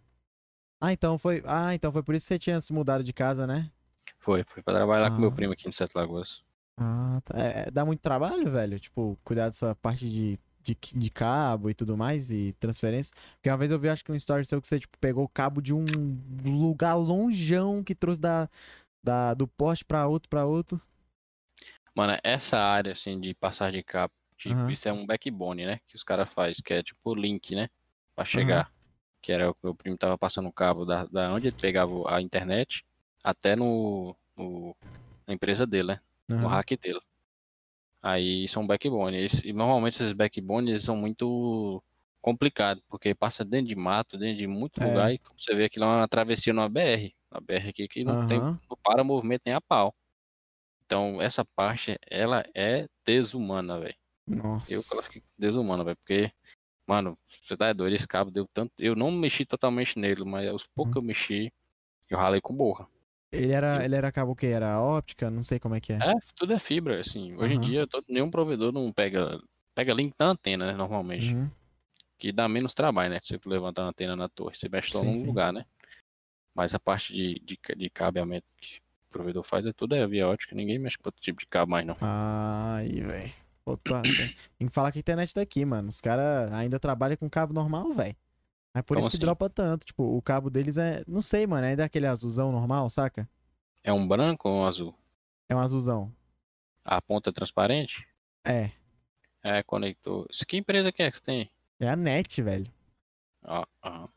Ah, 0.81 0.93
então 0.93 1.19
foi. 1.19 1.43
Ah, 1.47 1.75
então 1.75 1.91
foi 1.93 2.03
por 2.03 2.15
isso 2.15 2.25
que 2.27 2.35
você 2.35 2.39
tinha 2.39 2.61
se 2.61 2.73
mudado 2.73 3.03
de 3.03 3.13
casa, 3.13 3.47
né? 3.47 3.71
Foi, 4.19 4.45
foi 4.45 4.63
pra 4.63 4.75
trabalhar 4.75 5.11
com 5.11 5.21
meu 5.21 5.31
Ah. 5.31 5.35
primo 5.35 5.53
aqui 5.53 5.69
em 5.69 5.73
Sete 5.73 5.95
Lagoas. 5.97 6.43
Ah, 6.79 7.21
tá. 7.25 7.39
É, 7.39 7.71
dá 7.71 7.85
muito 7.85 8.01
trabalho, 8.01 8.51
velho? 8.51 8.79
Tipo, 8.79 9.19
cuidar 9.25 9.49
dessa 9.49 9.75
parte 9.77 10.09
de, 10.09 10.39
de, 10.61 10.77
de 10.95 11.11
cabo 11.11 11.71
e 11.71 11.75
tudo 11.75 11.97
mais 11.97 12.31
e 12.31 12.53
transferência. 12.59 13.15
Porque 13.37 13.49
uma 13.49 13.57
vez 13.57 13.71
eu 13.71 13.79
vi, 13.79 13.89
acho 13.89 14.05
que 14.05 14.13
um 14.13 14.15
story 14.17 14.45
seu 14.45 14.61
que 14.61 14.69
você, 14.69 14.81
tipo, 14.81 14.99
pegou 14.99 15.25
o 15.25 15.29
cabo 15.29 15.63
de 15.63 15.73
um 15.73 15.85
lugar 16.45 16.95
longeão 16.95 17.83
que 17.83 17.95
trouxe 17.95 18.21
da, 18.21 18.49
da, 19.03 19.33
do 19.35 19.47
poste 19.49 19.85
pra 19.85 20.07
outro, 20.07 20.29
pra 20.29 20.45
outro. 20.45 20.81
Mano, 21.95 22.19
essa 22.25 22.59
área, 22.59 22.93
assim, 22.93 23.21
de 23.21 23.35
passagem 23.35 23.81
de 23.81 23.85
cabo, 23.85 24.13
tipo, 24.37 24.55
Aham. 24.55 24.73
isso 24.73 24.89
é 24.89 24.93
um 24.93 25.07
backbone, 25.07 25.65
né? 25.65 25.81
Que 25.87 25.95
os 25.95 26.03
caras 26.03 26.33
fazem, 26.33 26.63
que 26.63 26.75
é 26.75 26.83
tipo 26.83 27.15
link, 27.15 27.55
né? 27.55 27.69
Pra 28.17 28.25
chegar. 28.25 28.71
Que 29.25 29.33
era 29.33 29.49
o 29.51 29.55
que 29.55 29.61
meu 29.65 29.75
primo 29.75 29.97
tava 29.97 30.19
passando 30.19 30.51
o 30.51 30.53
cabo 30.53 30.85
da, 30.85 31.07
da 31.07 31.33
onde 31.33 31.47
ele 31.49 31.57
pegava 31.59 31.93
a 32.15 32.21
internet 32.21 32.85
até 33.23 33.57
no, 33.57 34.15
no- 34.37 34.77
na 35.27 35.33
empresa 35.33 35.67
dele, 35.67 35.89
né? 35.89 36.01
No 36.29 36.37
Aham. 36.47 36.49
hack 36.49 36.77
dele. 36.79 37.01
Aí 38.03 38.47
são 38.49 38.67
backbone. 38.67 39.17
Esse- 39.17 39.49
E 39.49 39.53
normalmente 39.55 39.95
esses 39.95 40.13
backbones 40.13 40.83
são 40.83 40.95
muito 40.95 41.83
complicados, 42.21 42.83
porque 42.87 43.15
passa 43.15 43.43
dentro 43.47 43.69
de 43.69 43.75
mato, 43.75 44.19
dentro 44.19 44.37
de 44.37 44.47
muito 44.47 44.83
É. 44.83 44.87
lugar, 44.87 45.13
e 45.15 45.19
como 45.19 45.39
você 45.39 45.55
vê 45.55 45.65
aquilo 45.65 45.87
é 45.87 45.89
uma 45.89 46.09
travessia 46.09 46.53
numa 46.53 46.69
BR. 46.69 47.15
Uma 47.31 47.41
BR 47.41 47.69
aqui 47.71 47.89
que 47.89 48.05
não 48.05 48.27
tem 48.27 48.39
Aham. 48.41 48.61
não 48.69 48.77
para 48.83 49.03
movimento 49.03 49.43
nem 49.47 49.55
a 49.55 49.61
pau. 49.61 49.95
Então, 50.85 51.21
essa 51.23 51.47
parte, 51.47 51.99
ela 52.11 52.45
é 52.55 52.87
desumana, 53.07 53.81
velho. 53.81 53.97
Nossa. 54.27 54.73
Eu 54.73 54.83
classifico 54.85 55.27
desumana, 55.39 55.83
velho, 55.83 55.97
porque, 55.97 56.31
mano, 56.87 57.19
você 57.43 57.57
tá 57.57 57.73
doido, 57.73 57.95
esse 57.95 58.07
cabo 58.09 58.31
deu 58.31 58.47
tanto. 58.53 58.73
Eu 58.79 58.95
não 58.97 59.11
mexi 59.11 59.45
totalmente 59.45 59.99
nele, 59.99 60.25
mas 60.25 60.53
os 60.53 60.65
poucos 60.67 60.93
que 60.93 60.99
eu 60.99 61.03
mexi, 61.03 61.53
eu 62.09 62.19
ralei 62.19 62.41
com 62.41 62.55
borra. 62.55 62.89
Ele 63.33 63.53
era, 63.53 63.85
ele 63.85 63.97
era 63.97 64.13
cabo 64.13 64.33
o 64.33 64.37
quê? 64.37 64.47
Era 64.47 64.81
óptica? 64.81 65.29
Não 65.31 65.43
sei 65.43 65.59
como 65.59 65.75
é 65.75 65.81
que 65.81 65.93
é. 65.93 65.97
É, 65.97 66.15
tudo 66.37 66.53
é 66.53 66.59
fibra, 66.59 67.01
assim. 67.01 67.35
Hoje 67.37 67.55
em 67.55 67.57
Aham. 67.59 67.61
dia, 67.67 67.87
todo- 67.87 68.05
nenhum 68.09 68.31
provedor 68.31 68.73
não 68.73 68.93
pega. 68.93 69.41
Pega 69.75 69.93
link 69.93 70.15
na 70.19 70.27
antena, 70.27 70.67
né, 70.69 70.73
normalmente. 70.73 71.35
Uhum. 71.35 71.51
Que 72.17 72.31
dá 72.31 72.49
menos 72.49 72.73
trabalho, 72.75 73.11
né? 73.11 73.19
Você 73.21 73.41
levantar 73.45 73.83
a 73.83 73.89
antena 73.89 74.15
na 74.15 74.29
torre, 74.29 74.55
você 74.55 74.69
mexe 74.69 74.93
só 74.93 75.01
Sim, 75.01 75.07
num 75.07 75.15
sim. 75.15 75.27
lugar, 75.27 75.53
né? 75.53 75.65
Mas 76.55 76.75
a 76.75 76.79
parte 76.79 77.13
de, 77.13 77.41
de, 77.41 77.59
de 77.77 77.91
cabeamento 77.91 78.47
que 78.61 78.79
o 79.09 79.11
provedor 79.11 79.43
faz 79.43 79.67
é 79.67 79.73
tudo 79.73 79.97
é 79.97 80.07
via 80.07 80.29
ótica, 80.29 80.55
ninguém 80.55 80.79
mexe 80.79 80.97
com 80.97 81.09
outro 81.09 81.21
tipo 81.21 81.41
de 81.41 81.47
cabo 81.47 81.73
mais, 81.73 81.85
não. 81.85 81.97
Ai, 82.01 82.89
velho. 82.89 83.33
Pô, 83.65 83.77
tá- 83.79 84.03
tem 84.59 84.69
que 84.69 84.75
falar 84.75 84.93
que 84.93 84.99
a 84.99 85.01
internet 85.01 85.35
daqui, 85.35 85.65
mano. 85.65 85.89
Os 85.89 86.01
caras 86.01 86.53
ainda 86.53 86.79
trabalham 86.79 87.17
com 87.17 87.29
cabo 87.31 87.53
normal, 87.55 87.93
velho. 87.95 88.15
É 88.75 88.83
por 88.83 88.97
Como 88.97 89.01
isso 89.01 89.11
que 89.11 89.17
assim? 89.17 89.25
dropa 89.25 89.49
tanto. 89.49 89.87
Tipo, 89.87 90.03
o 90.17 90.21
cabo 90.21 90.51
deles 90.51 90.77
é. 90.77 91.03
Não 91.07 91.23
sei, 91.23 91.47
mano. 91.47 91.67
É 91.67 91.77
daquele 91.77 92.07
azulzão 92.07 92.53
normal, 92.53 92.91
saca? 92.91 93.29
É 93.83 93.93
um 93.93 94.07
branco 94.07 94.49
ou 94.49 94.57
um 94.63 94.67
azul? 94.67 94.95
É 95.49 95.55
um 95.55 95.61
azulzão. 95.61 96.13
A 96.85 97.01
ponta 97.01 97.31
é 97.31 97.33
transparente? 97.33 98.07
É. 98.45 98.71
É, 99.43 99.63
conector. 99.63 100.27
Isso 100.31 100.45
que 100.45 100.57
empresa 100.57 100.91
que 100.93 101.03
é 101.03 101.11
que 101.11 101.17
você 101.17 101.23
tem? 101.23 101.51
É 101.81 101.89
a 101.89 101.97
net, 101.97 102.43
velho. 102.43 102.71
Ah, 103.43 103.67
ah. 103.83 104.09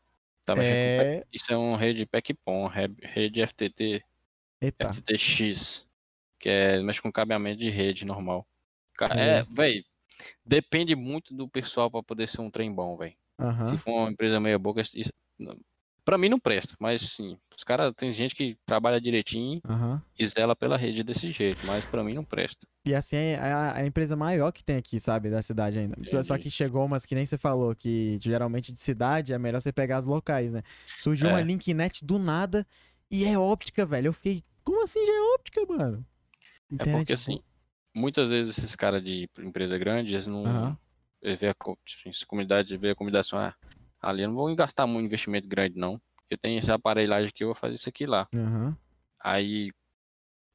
Tá 0.44 0.54
É. 0.62 1.24
Isso 1.32 1.52
é 1.52 1.56
um 1.56 1.76
rede 1.76 2.04
PECPON, 2.06 2.66
re- 2.66 2.94
rede 3.02 3.40
FTT, 3.46 4.02
Eita. 4.60 4.88
FTTX, 4.88 5.86
que 6.38 6.48
é 6.48 6.82
mexe 6.82 7.00
com 7.02 7.12
cabeamento 7.12 7.60
de 7.60 7.68
rede 7.68 8.04
normal. 8.06 8.46
Ca- 8.98 9.08
É. 9.14 9.38
É, 9.38 9.44
véi, 9.44 9.84
depende 10.44 10.94
muito 10.96 11.34
do 11.34 11.48
pessoal 11.48 11.90
pra 11.90 12.02
poder 12.02 12.28
ser 12.28 12.40
um 12.42 12.50
trem 12.50 12.72
bom, 12.74 12.96
véi. 12.96 13.14
Aham. 13.38 13.64
Se 13.66 13.78
for 13.78 13.92
uma 13.92 14.10
empresa 14.10 14.40
meia 14.40 14.58
boca, 14.58 14.80
isso, 14.82 15.12
pra 16.04 16.18
mim 16.18 16.28
não 16.28 16.40
presta, 16.40 16.74
mas 16.80 17.02
sim, 17.02 17.38
os 17.56 17.62
caras, 17.62 17.92
tem 17.96 18.10
gente 18.12 18.34
que 18.34 18.56
trabalha 18.66 19.00
direitinho 19.00 19.60
Aham. 19.68 20.02
e 20.18 20.26
zela 20.26 20.56
pela 20.56 20.76
rede 20.76 21.04
desse 21.04 21.30
jeito, 21.30 21.64
mas 21.66 21.84
pra 21.86 22.02
mim 22.02 22.14
não 22.14 22.24
presta. 22.24 22.66
E 22.84 22.94
assim, 22.94 23.16
é 23.16 23.36
a, 23.38 23.76
a 23.76 23.86
empresa 23.86 24.16
maior 24.16 24.50
que 24.50 24.64
tem 24.64 24.76
aqui, 24.76 24.98
sabe? 24.98 25.30
Da 25.30 25.42
cidade 25.42 25.78
ainda. 25.78 25.96
Só 26.22 26.34
Entendi. 26.34 26.44
que 26.44 26.50
chegou 26.50 26.84
umas 26.84 27.04
que 27.06 27.14
nem 27.14 27.26
você 27.26 27.36
falou, 27.38 27.74
que 27.76 28.18
geralmente 28.20 28.72
de 28.72 28.80
cidade 28.80 29.32
é 29.32 29.38
melhor 29.38 29.60
você 29.60 29.72
pegar 29.72 29.98
as 29.98 30.06
locais, 30.06 30.50
né? 30.50 30.62
Surgiu 30.96 31.28
uma 31.28 31.40
É. 31.40 31.44
linknet 31.44 32.04
do 32.04 32.18
nada 32.18 32.66
e 33.10 33.24
é 33.24 33.38
óptica, 33.38 33.84
velho. 33.86 34.08
Eu 34.08 34.12
fiquei, 34.12 34.42
como 34.64 34.82
assim 34.82 35.04
já 35.06 35.12
é 35.12 35.34
óptica, 35.34 35.60
mano? 35.68 36.04
É 36.70 36.74
Internet 36.74 36.98
porque 37.00 37.12
assim, 37.12 37.40
muitas 37.98 38.30
vezes 38.30 38.56
esses 38.56 38.74
caras 38.76 39.02
de 39.02 39.28
empresa 39.38 39.76
grande, 39.76 40.14
eles 40.14 40.26
não. 40.26 40.46
Aham. 40.46 40.78
Eles 41.20 41.40
vê 41.40 41.48
a 41.48 41.54
tipo, 41.84 42.26
comunidade, 42.28 42.76
vê 42.76 42.90
a 42.90 42.94
comunidade 42.94 43.26
assim, 43.26 43.36
ah, 43.36 43.54
ali 44.00 44.22
eu 44.22 44.28
não 44.28 44.36
vou 44.36 44.54
gastar 44.54 44.86
muito 44.86 45.06
investimento 45.06 45.48
grande, 45.48 45.76
não. 45.76 46.00
Eu 46.30 46.38
tenho 46.38 46.58
essa 46.58 46.74
aparelhagem 46.74 47.28
aqui, 47.28 47.42
eu 47.42 47.48
vou 47.48 47.54
fazer 47.56 47.74
isso 47.74 47.88
aqui 47.88 48.06
lá. 48.06 48.28
Aham. 48.32 48.76
Aí. 49.20 49.72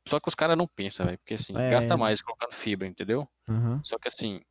Só 0.07 0.19
que 0.19 0.27
os 0.29 0.35
caras 0.35 0.57
não 0.57 0.67
pensam, 0.67 1.05
velho. 1.05 1.17
Porque 1.17 1.33
assim, 1.33 1.53
É. 1.57 1.69
gasta 1.69 1.97
mais 1.97 2.21
colocando 2.21 2.53
fibra, 2.53 2.87
entendeu? 2.87 3.27
Aham. 3.47 3.81
Só 3.83 3.97
que 3.97 4.07
assim, 4.07 4.41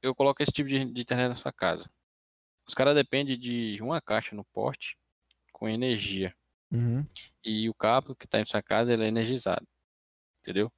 eu 0.00 0.14
coloco 0.14 0.42
esse 0.42 0.52
tipo 0.52 0.68
de, 0.68 0.84
de 0.84 1.00
internet 1.02 1.28
na 1.28 1.36
sua 1.36 1.52
casa. 1.52 1.90
Os 2.66 2.74
caras 2.74 2.94
dependem 2.94 3.38
de 3.38 3.78
uma 3.82 4.00
caixa 4.00 4.34
no 4.34 4.44
porte 4.44 4.96
com 5.52 5.68
energia. 5.68 6.34
Uhum. 6.70 7.06
e 7.44 7.68
o 7.68 7.74
cabo 7.74 8.14
que 8.14 8.24
está 8.24 8.40
em 8.40 8.46
sua 8.46 8.62
casa 8.62 8.94
ele 8.94 9.04
é 9.04 9.08
energizado. 9.08 9.66
Entendeu? 10.40 10.72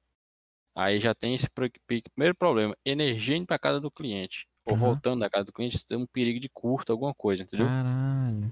Aí 0.75 0.99
já 0.99 1.15
tem 1.15 1.33
esse 1.33 1.47
primeiro 1.49 2.35
problema, 2.37 2.75
energia 2.83 3.37
indo 3.37 3.47
para 3.47 3.57
casa 3.57 3.79
do 3.79 3.89
cliente 3.89 4.45
ou 4.65 4.75
Aham. 4.75 4.85
voltando 4.87 5.19
da 5.21 5.29
casa 5.29 5.45
do 5.45 5.53
cliente, 5.53 5.85
tem 5.85 5.97
um 5.97 6.05
perigo 6.07 6.39
de 6.39 6.49
curto, 6.49 6.91
alguma 6.91 7.13
coisa, 7.13 7.43
entendeu? 7.43 7.67
Caralho. 7.67 8.51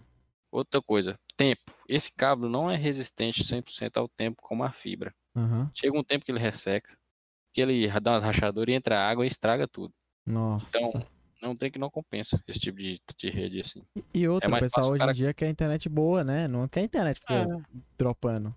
Outra 0.52 0.82
coisa, 0.82 1.20
tempo. 1.36 1.74
Esse 1.90 2.12
cabo 2.14 2.48
não 2.48 2.70
é 2.70 2.78
resistente 2.78 3.44
100% 3.44 3.98
ao 3.98 4.08
tempo 4.08 4.42
como 4.42 4.64
a 4.64 4.72
fibra. 4.72 5.14
Aham. 5.36 5.70
Chega 5.74 5.98
um 5.98 6.04
tempo 6.04 6.24
que 6.24 6.32
ele 6.32 6.40
resseca, 6.40 6.96
que 7.54 7.60
ele 7.60 7.88
dá 8.00 8.12
umas 8.14 8.24
rachaduras 8.24 8.72
e 8.72 8.78
entra 8.78 9.00
água 9.04 9.26
e 9.26 9.28
estraga 9.28 9.68
tudo. 9.68 9.94
Nossa. 10.26 10.78
Então, 10.78 11.06
não 11.42 11.56
tem 11.56 11.70
que 11.72 11.80
não 11.80 11.90
compensa 11.90 12.42
esse 12.48 12.60
tipo 12.60 12.78
de, 12.78 13.02
de 13.18 13.30
rede 13.30 13.60
assim. 13.62 13.84
e 14.14 14.28
outra, 14.28 14.50
é 14.50 14.56
o 14.56 14.60
pessoal 14.60 14.90
hoje 14.92 15.00
cara- 15.00 15.12
em 15.12 15.16
dia 15.16 15.34
quer 15.34 15.50
internet 15.50 15.90
boa, 15.90 16.24
né? 16.24 16.48
Não 16.48 16.68
quer 16.68 16.84
internet 16.84 17.20
ficar 17.20 17.48
dropando. 17.98 18.56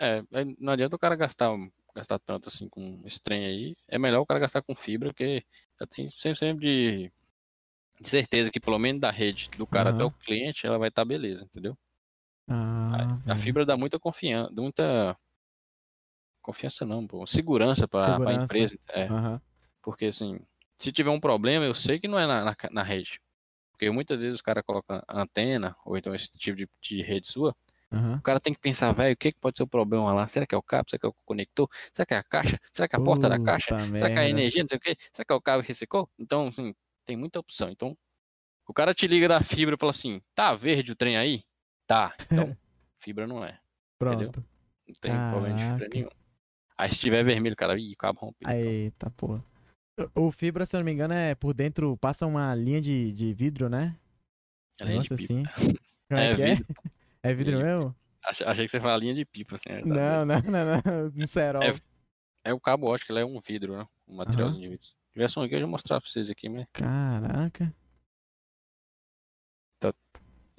É, 0.00 0.18
é, 0.32 0.44
não 0.58 0.72
adianta 0.72 0.96
o 0.96 0.98
cara 0.98 1.16
gastar, 1.16 1.50
gastar 1.98 2.18
tanto 2.20 2.48
assim 2.48 2.68
com 2.68 3.02
esse 3.04 3.20
trem 3.22 3.44
aí. 3.46 3.76
É 3.88 3.98
melhor 3.98 4.20
o 4.20 4.26
cara 4.26 4.40
gastar 4.40 4.62
com 4.62 4.74
fibra, 4.74 5.10
porque 5.10 5.44
já 5.80 5.86
tem 5.86 6.10
sempre, 6.10 6.38
sempre 6.38 6.60
de, 6.60 7.12
de 8.00 8.08
certeza 8.08 8.50
que 8.50 8.60
pelo 8.60 8.78
menos 8.78 9.00
da 9.00 9.10
rede 9.10 9.48
do 9.58 9.66
cara 9.66 9.90
até 9.90 10.04
Aham. 10.04 10.08
o 10.08 10.12
cliente, 10.12 10.66
ela 10.66 10.78
vai 10.78 10.88
estar 10.90 11.04
beleza, 11.04 11.44
entendeu? 11.44 11.76
Ah, 12.48 13.16
A 13.26 13.34
velho. 13.34 13.42
fibra 13.42 13.64
dá 13.64 13.76
muita 13.76 13.98
confiança, 13.98 14.50
muita 14.56 15.16
confiança 16.42 16.84
não, 16.86 17.06
pô, 17.06 17.26
segurança 17.26 17.86
para 17.86 18.30
a 18.30 18.34
empresa. 18.34 18.76
É, 18.90 19.06
Aham. 19.10 19.40
porque 19.82 20.06
assim, 20.06 20.40
se 20.78 20.92
tiver 20.92 21.10
um 21.10 21.20
problema, 21.20 21.64
eu 21.64 21.74
sei 21.74 22.00
que 22.00 22.08
não 22.08 22.18
é 22.18 22.26
na, 22.26 22.44
na, 22.44 22.56
na 22.70 22.82
rede. 22.82 23.20
Porque 23.72 23.90
muitas 23.90 24.18
vezes 24.18 24.36
os 24.36 24.42
caras 24.42 24.64
colocam 24.66 25.02
antena, 25.08 25.76
ou 25.86 25.96
então 25.98 26.14
esse 26.14 26.30
tipo 26.32 26.56
de, 26.56 26.68
de 26.82 27.02
rede 27.02 27.28
sua, 27.28 27.56
Aham. 27.90 28.16
o 28.16 28.22
cara 28.22 28.38
tem 28.38 28.52
que 28.52 28.60
pensar, 28.60 28.92
velho, 28.92 29.14
o 29.14 29.16
que, 29.16 29.32
que 29.32 29.38
pode 29.40 29.56
ser 29.56 29.62
o 29.62 29.66
problema 29.66 30.12
lá? 30.12 30.28
Será 30.28 30.46
que 30.46 30.54
é 30.54 30.58
o 30.58 30.62
cabo? 30.62 30.90
Será 30.90 31.00
que 31.00 31.06
é 31.06 31.08
o 31.08 31.14
conector? 31.24 31.68
Será 31.92 32.04
que 32.06 32.14
é 32.14 32.16
a 32.18 32.22
caixa? 32.22 32.60
Será 32.72 32.86
que 32.88 32.94
é 32.96 32.98
a 32.98 33.02
porta 33.02 33.28
da 33.28 33.42
caixa? 33.42 33.68
Será 33.96 34.10
que 34.10 34.16
é 34.16 34.20
a 34.20 34.28
energia? 34.28 34.62
Não 34.62 34.68
sei 34.68 34.76
o 34.78 34.80
quê? 34.80 34.96
Será 35.12 35.24
que 35.24 35.32
é 35.32 35.36
o 35.36 35.40
cabo 35.40 35.62
que 35.62 35.68
ressecou? 35.68 36.08
Então, 36.18 36.48
assim, 36.48 36.74
tem 37.06 37.16
muita 37.16 37.40
opção. 37.40 37.70
Então, 37.70 37.96
o 38.66 38.74
cara 38.74 38.92
te 38.92 39.06
liga 39.06 39.26
da 39.28 39.42
fibra 39.42 39.74
e 39.74 39.78
fala 39.78 39.90
assim: 39.90 40.20
tá 40.34 40.54
verde 40.54 40.92
o 40.92 40.96
trem 40.96 41.16
aí? 41.16 41.42
Tá. 41.86 42.14
Então, 42.30 42.54
fibra 43.00 43.26
não 43.26 43.42
é. 43.44 43.58
entendeu? 44.02 44.30
Pronto. 44.30 44.44
Não 44.86 44.94
tem 45.00 45.12
problema 45.30 45.56
de 45.56 45.62
fibra 45.64 45.78
Caraca. 45.78 45.94
nenhum. 45.94 46.08
Aí 46.76 46.90
se 46.92 46.98
tiver 46.98 47.24
vermelho, 47.24 47.56
cara, 47.56 47.78
ih, 47.78 47.92
o 47.92 47.96
cabo 47.96 48.20
rompido. 48.20 48.50
Eita, 48.50 49.10
porra. 49.10 49.42
O 50.14 50.30
fibra, 50.30 50.64
se 50.64 50.76
eu 50.76 50.78
não 50.80 50.84
me 50.84 50.92
engano, 50.92 51.12
é 51.12 51.34
por 51.34 51.52
dentro, 51.52 51.96
passa 51.96 52.24
uma 52.26 52.54
linha 52.54 52.80
de, 52.80 53.12
de 53.12 53.32
vidro, 53.32 53.68
né? 53.68 53.96
É 54.80 55.00
pipa. 55.00 55.14
assim. 55.14 55.42
Como 56.08 56.20
é, 56.20 56.30
É 56.32 56.36
que 56.36 56.42
é? 56.42 56.54
vidro. 56.54 56.66
É 57.30 57.34
vidro 57.34 57.58
mesmo? 57.58 57.94
Ach- 58.24 58.42
Achei 58.42 58.64
que 58.66 58.70
você 58.70 58.80
fala 58.80 58.96
linha 58.96 59.14
de 59.14 59.24
pipa, 59.24 59.56
assim. 59.56 59.68
né? 59.70 59.80
Tá 59.80 59.86
Não, 59.86 60.26
não, 60.26 60.40
não, 60.42 61.10
não. 61.16 61.26
Cerol. 61.26 61.62
É- 61.62 61.74
É 62.44 62.52
o 62.52 62.60
cabo 62.60 62.86
ótico, 62.86 63.12
ele 63.12 63.20
é 63.20 63.24
um 63.24 63.38
vidro, 63.40 63.76
né? 63.76 63.86
Um 64.06 64.16
materialzinho 64.16 64.62
de 64.62 64.68
vidro. 64.68 64.86
Se 64.86 64.94
tivesse 65.12 65.38
um 65.38 65.42
aqui, 65.42 65.54
eu 65.54 65.60
ia 65.60 65.66
mostrar 65.66 66.00
pra 66.00 66.08
vocês 66.08 66.30
aqui, 66.30 66.48
mas 66.48 66.66
Caraca. 66.72 67.74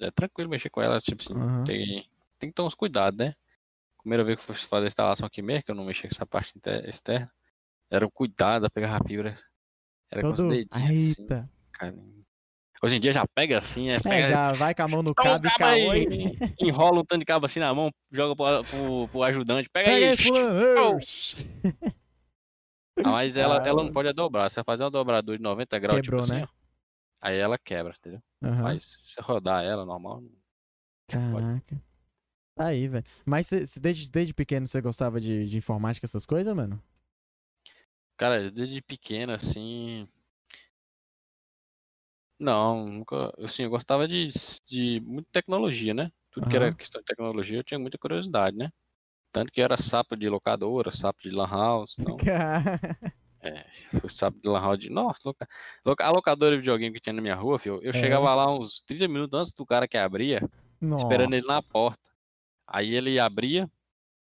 é 0.02 0.10
tranquilo 0.10 0.48
mexer 0.48 0.70
com 0.70 0.80
ela, 0.80 0.98
tipo 1.00 1.22
assim, 1.22 1.64
tem, 1.64 2.08
tem 2.38 2.48
que 2.48 2.54
ter 2.54 2.62
uns 2.62 2.74
cuidados, 2.74 3.18
né? 3.18 3.34
Primeira 3.98 4.24
vez 4.24 4.36
que 4.42 4.50
eu 4.50 4.54
fui 4.54 4.66
fazer 4.66 4.84
a 4.84 4.86
instalação 4.86 5.26
aqui 5.26 5.42
mesmo, 5.42 5.62
que 5.62 5.70
eu 5.70 5.74
não 5.74 5.84
mexia 5.84 6.08
com 6.08 6.14
essa 6.14 6.24
parte 6.24 6.54
externa, 6.86 7.30
era 7.90 8.06
o 8.06 8.10
cuidado 8.10 8.64
a 8.64 8.70
pegar 8.70 8.96
a 8.96 9.04
fibra. 9.06 9.34
Era 10.10 10.22
com 10.22 10.28
os 10.32 10.38
Todo. 10.38 10.48
dedinhos 10.48 10.90
assim, 10.90 11.20
Eita. 11.22 11.50
cara. 11.72 11.94
Hoje 12.82 12.96
em 12.96 13.00
dia 13.00 13.12
já 13.12 13.26
pega 13.34 13.58
assim, 13.58 13.90
é, 13.90 13.96
É, 13.96 14.00
pega, 14.00 14.28
já 14.28 14.52
vai 14.52 14.74
com 14.74 14.82
a 14.82 14.88
mão 14.88 15.02
no 15.02 15.14
cabo 15.14 15.46
e 15.46 15.50
cabo 15.50 15.74
enrola 16.58 17.00
um 17.00 17.04
tanto 17.04 17.20
de 17.20 17.26
cabo 17.26 17.44
assim 17.44 17.60
na 17.60 17.74
mão, 17.74 17.90
joga 18.10 18.34
pro, 18.34 18.64
pro, 18.64 19.08
pro 19.08 19.22
ajudante, 19.22 19.68
pega, 19.68 19.90
Pega 19.90 20.06
aí. 20.06 20.16
Ah, 23.02 23.12
mas 23.12 23.34
ela, 23.34 23.56
ela 23.66 23.82
não 23.82 23.88
Ah. 23.90 23.92
pode 23.94 24.12
dobrar, 24.12 24.50
você 24.50 24.56
vai 24.56 24.64
fazer 24.64 24.82
uma 24.84 24.90
dobradura 24.90 25.36
de 25.38 25.42
90 25.42 25.78
graus, 25.78 26.00
Quebrou, 26.00 26.20
tipo 26.22 26.32
assim, 26.32 26.42
né? 26.42 26.48
ó, 26.50 27.26
aí 27.28 27.38
ela 27.38 27.56
quebra, 27.58 27.94
entendeu? 27.98 28.22
Aham. 28.42 28.62
Mas 28.62 28.98
se 29.02 29.20
rodar 29.22 29.64
ela 29.64 29.86
normal, 29.86 30.22
Caraca. 31.08 31.82
Tá 32.54 32.66
aí, 32.66 32.86
velho. 32.88 33.04
Mas 33.24 33.46
cê, 33.46 33.66
cê 33.66 33.80
desde, 33.80 34.10
desde 34.10 34.34
pequeno 34.34 34.66
você 34.66 34.80
gostava 34.82 35.18
de, 35.18 35.46
de 35.46 35.56
informática, 35.56 36.04
essas 36.04 36.26
coisas, 36.26 36.54
mano? 36.54 36.80
Cara, 38.18 38.50
desde 38.50 38.82
pequeno, 38.82 39.32
assim. 39.32 40.06
Não, 42.40 42.86
nunca. 42.88 43.32
Assim, 43.44 43.64
eu 43.64 43.70
gostava 43.70 44.08
de, 44.08 44.30
de 44.66 45.00
muita 45.02 45.28
tecnologia, 45.30 45.92
né? 45.94 46.10
Tudo 46.30 46.48
que 46.48 46.56
era 46.56 46.74
questão 46.74 47.00
de 47.00 47.04
tecnologia 47.04 47.58
eu 47.58 47.64
tinha 47.64 47.78
muita 47.78 47.98
curiosidade, 47.98 48.56
né? 48.56 48.70
Tanto 49.32 49.52
que 49.52 49.60
era 49.62 49.76
sapo 49.80 50.16
de 50.16 50.28
locadora, 50.28 50.92
sapo 50.92 51.20
de 51.22 51.30
lan 51.30 51.46
house, 51.48 51.96
então. 52.00 52.16
É, 53.42 53.64
fui 54.00 54.10
sapo 54.10 54.38
de 54.40 54.48
lan 54.48 54.60
house 54.60 54.78
de. 54.78 54.90
Nossa, 54.90 55.20
loca... 55.24 55.46
a 56.00 56.10
locadora 56.10 56.54
de 56.54 56.58
videogame 56.60 56.94
que 56.94 57.00
tinha 57.00 57.12
na 57.14 57.22
minha 57.22 57.34
rua, 57.34 57.58
filho, 57.58 57.80
eu 57.82 57.92
É. 57.94 58.00
chegava 58.00 58.34
lá 58.34 58.52
uns 58.54 58.82
30 58.82 59.08
minutos 59.08 59.38
antes 59.38 59.52
do 59.54 59.64
cara 59.66 59.88
que 59.88 59.96
abria, 59.96 60.40
esperando 60.96 61.34
ele 61.34 61.46
na 61.46 61.54
Nossa. 61.56 61.68
porta. 61.72 62.10
Aí 62.66 62.94
ele 62.94 63.18
abria, 63.20 63.70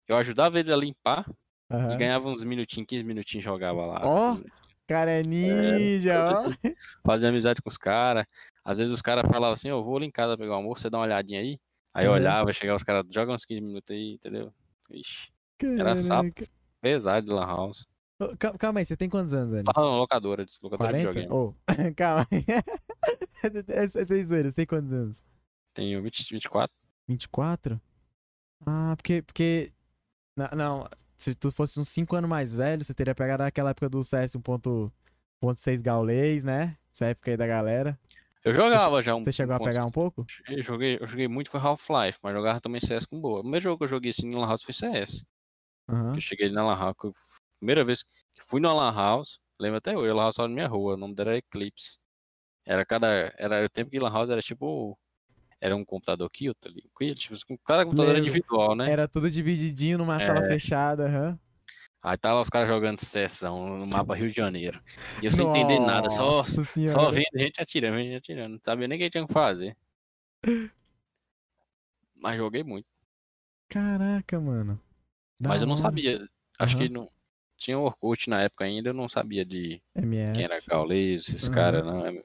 eu 0.08 0.18
ajudava 0.18 0.60
ele 0.60 0.74
a 0.74 0.78
limpar 0.78 1.26
e 1.28 1.74
Aham. 1.76 1.98
ganhava 1.98 2.30
uns 2.30 2.44
minutinhos, 2.44 2.88
15 2.88 3.04
minutinhos, 3.06 3.46
jogava 3.46 3.86
lá. 3.86 4.08
Ó. 4.08 4.10
15 4.26 4.40
minutinhos. 4.40 4.63
Cara 4.94 5.10
é 5.10 5.24
ninja, 5.24 6.24
ó. 6.24 6.44
todo 6.44 6.56
Fazia 7.04 7.30
amizade 7.30 7.64
com 7.64 7.70
os 7.70 7.78
caras. 7.78 8.28
Às 8.64 8.78
vezes 8.78 8.94
os 8.94 9.02
caras 9.02 9.24
falavam 9.28 9.54
assim, 9.54 9.70
eu 9.70 9.84
vou 9.84 9.98
ali 9.98 10.06
em 10.06 10.12
casa 10.12 10.38
pegar 10.38 10.52
o 10.52 10.56
almoço, 10.56 10.84
você 10.84 10.90
dá 10.92 11.00
uma 11.00 11.06
olhadinha 11.06 11.40
aí. 11.40 11.60
Aí 11.96 12.06
eu 12.06 12.12
Uhum. 12.12 12.18
olhava, 12.18 12.54
chegava 12.54 12.78
os 12.78 12.84
caras, 12.84 13.12
joga 13.12 13.34
uns 13.34 13.44
15 13.44 13.60
minutos 13.62 13.90
aí, 13.90 14.14
entendeu? 14.14 14.54
Ixi, 14.92 15.32
Era 15.80 15.98
sapo. 15.98 16.44
Pesado 16.80 17.26
de 17.26 17.34
lan 17.34 17.46
house. 17.48 17.88
Calma 18.60 18.82
aí, 18.82 18.86
você 18.86 18.96
tem 18.96 19.10
quantos 19.10 19.34
anos, 19.34 19.56
Anis? 19.56 19.74
Ah, 19.76 19.82
não, 19.82 19.98
locadora, 19.98 20.46
locadora 20.62 20.94
de 20.96 21.04
40? 21.04 21.10
videogame. 21.10 21.34
Ô, 21.34 21.56
calma 21.98 22.28
aí. 22.32 22.46
É 23.68 24.24
zoeira, 24.24 24.50
você 24.52 24.56
tem 24.56 24.66
quantos 24.68 24.94
anos? 24.94 25.24
Tenho 25.74 26.04
20, 26.04 26.32
24. 26.34 26.74
24? 27.08 27.82
Ah, 28.66 28.94
porque. 28.96 29.24
porque... 29.24 29.74
Não, 30.38 30.48
não, 30.56 30.90
se 31.24 31.36
tu 31.36 31.52
fosse 31.52 31.80
uns 31.80 31.90
5 31.90 32.16
anos 32.16 32.30
mais 32.30 32.54
velho, 32.56 32.84
você 32.84 32.94
teria 32.94 33.16
pegado 33.16 33.44
aquela 33.44 33.70
época 33.72 33.90
do 33.90 34.04
CS 34.04 34.36
1.6 35.42 35.82
Gaulês, 35.82 36.44
né? 36.44 36.78
Essa 36.92 37.06
época 37.08 37.32
aí 37.32 37.38
da 37.38 37.48
galera. 37.48 37.98
Eu 38.44 38.54
jogava 38.54 39.02
já 39.02 39.16
um 39.16 39.24
Você 39.24 39.32
chegou 39.32 39.56
a 39.56 39.58
um 39.58 39.64
pegar 39.64 39.86
um 39.86 39.90
pouco? 39.92 40.26
Eu 40.50 40.62
joguei, 40.62 40.98
eu 41.00 41.08
joguei 41.08 41.28
muito 41.30 41.50
foi 41.50 41.60
Half-Life, 41.62 42.20
mas 42.22 42.34
jogava 42.34 42.60
também 42.60 42.82
CS 42.82 43.06
com 43.06 43.20
boa. 43.20 43.40
O 43.40 43.42
primeiro 43.42 43.64
jogo 43.64 43.78
que 43.78 43.84
eu 43.86 43.88
joguei 43.88 44.12
assim 44.12 44.30
na 44.30 44.40
Lan 44.40 44.48
House 44.48 44.64
foi 44.64 44.74
CS. 44.74 45.26
Aham. 45.90 46.16
Eu 46.16 46.22
cheguei 46.22 46.52
na 46.52 46.64
Lan 46.66 46.78
House, 46.78 46.96
eu- 47.04 47.12
primeira 47.60 47.86
vez 47.86 48.04
que 48.04 48.44
fui 48.46 48.60
na 48.60 48.74
Lan 48.74 48.94
House, 48.94 49.40
lembro 49.60 49.78
até 49.78 49.98
hoje, 49.98 50.12
a 50.12 50.14
Lan 50.14 50.24
House 50.24 50.40
era 50.40 50.48
na 50.50 50.54
minha 50.54 50.68
rua, 50.68 50.96
o 50.96 50.98
nome 50.98 51.16
dela 51.16 51.30
era 51.32 51.38
Eclipse. 51.38 51.98
Era 52.66 52.86
cada, 52.86 53.34
era 53.38 53.66
o 53.66 53.70
tempo 53.70 53.90
que 53.92 54.00
Lan 54.00 54.12
House 54.12 54.30
era 54.30 54.42
tipo, 54.42 54.98
era 55.64 55.74
um 55.78 55.86
computador 55.86 56.28
aqui, 56.28 56.50
outro 56.50 56.70
ali, 56.70 57.16
tipo, 57.16 57.36
cada 57.66 57.86
computador 57.86 58.16
Lembro. 58.16 58.30
individual, 58.30 58.76
né? 58.76 58.92
Era 58.92 59.08
tudo 59.08 59.32
divididinho 59.32 59.98
numa 59.98 60.20
sala 60.20 60.44
É. 60.44 60.48
fechada, 60.48 61.06
aham. 61.06 61.40
Aí 62.04 62.18
tava 62.18 62.42
os 62.42 62.50
caras 62.50 62.68
jogando 62.68 63.00
sessão 63.00 63.78
no 63.78 63.88
mapa 63.88 64.14
Rio 64.14 64.30
de 64.30 64.36
Janeiro. 64.36 64.82
E 65.22 65.26
eu 65.26 65.32
sem 65.32 65.48
entender 65.48 65.80
nada, 65.80 66.10
só, 66.10 66.44
Nossa 66.44 66.64
só 66.92 67.10
vendo 67.12 67.40
gente 67.40 67.62
atirando, 67.62 67.98
gente 67.98 68.16
atirando. 68.18 68.52
Não 68.54 68.60
sabia 68.62 68.90
nem 68.90 68.98
o 68.98 69.02
que 69.02 69.10
tinha 69.10 69.26
que 69.26 69.32
fazer. 69.32 69.74
Mas 72.16 72.38
joguei 72.38 72.64
muito. 72.64 72.86
Caraca, 73.70 74.40
mano. 74.40 74.80
Da 75.40 75.50
Mas 75.50 75.62
eu 75.62 75.68
não 75.68 75.76
hora. 75.76 75.84
sabia. 75.84 76.28
Acho 76.60 76.76
Aham. 76.76 76.86
que 76.86 76.90
não. 76.90 77.10
Tinha 77.58 77.80
o 77.80 77.84
Orkut 77.84 78.30
na 78.30 78.42
época 78.42 78.66
ainda, 78.66 78.90
eu 78.90 78.94
não 78.94 79.08
sabia 79.08 79.46
de 79.46 79.82
MS. 79.96 80.34
quem 80.34 80.44
era 80.46 80.62
Gaules, 80.68 81.30
esses 81.30 81.44
Aham. 81.44 81.54
caras, 81.54 81.86
não. 81.86 82.24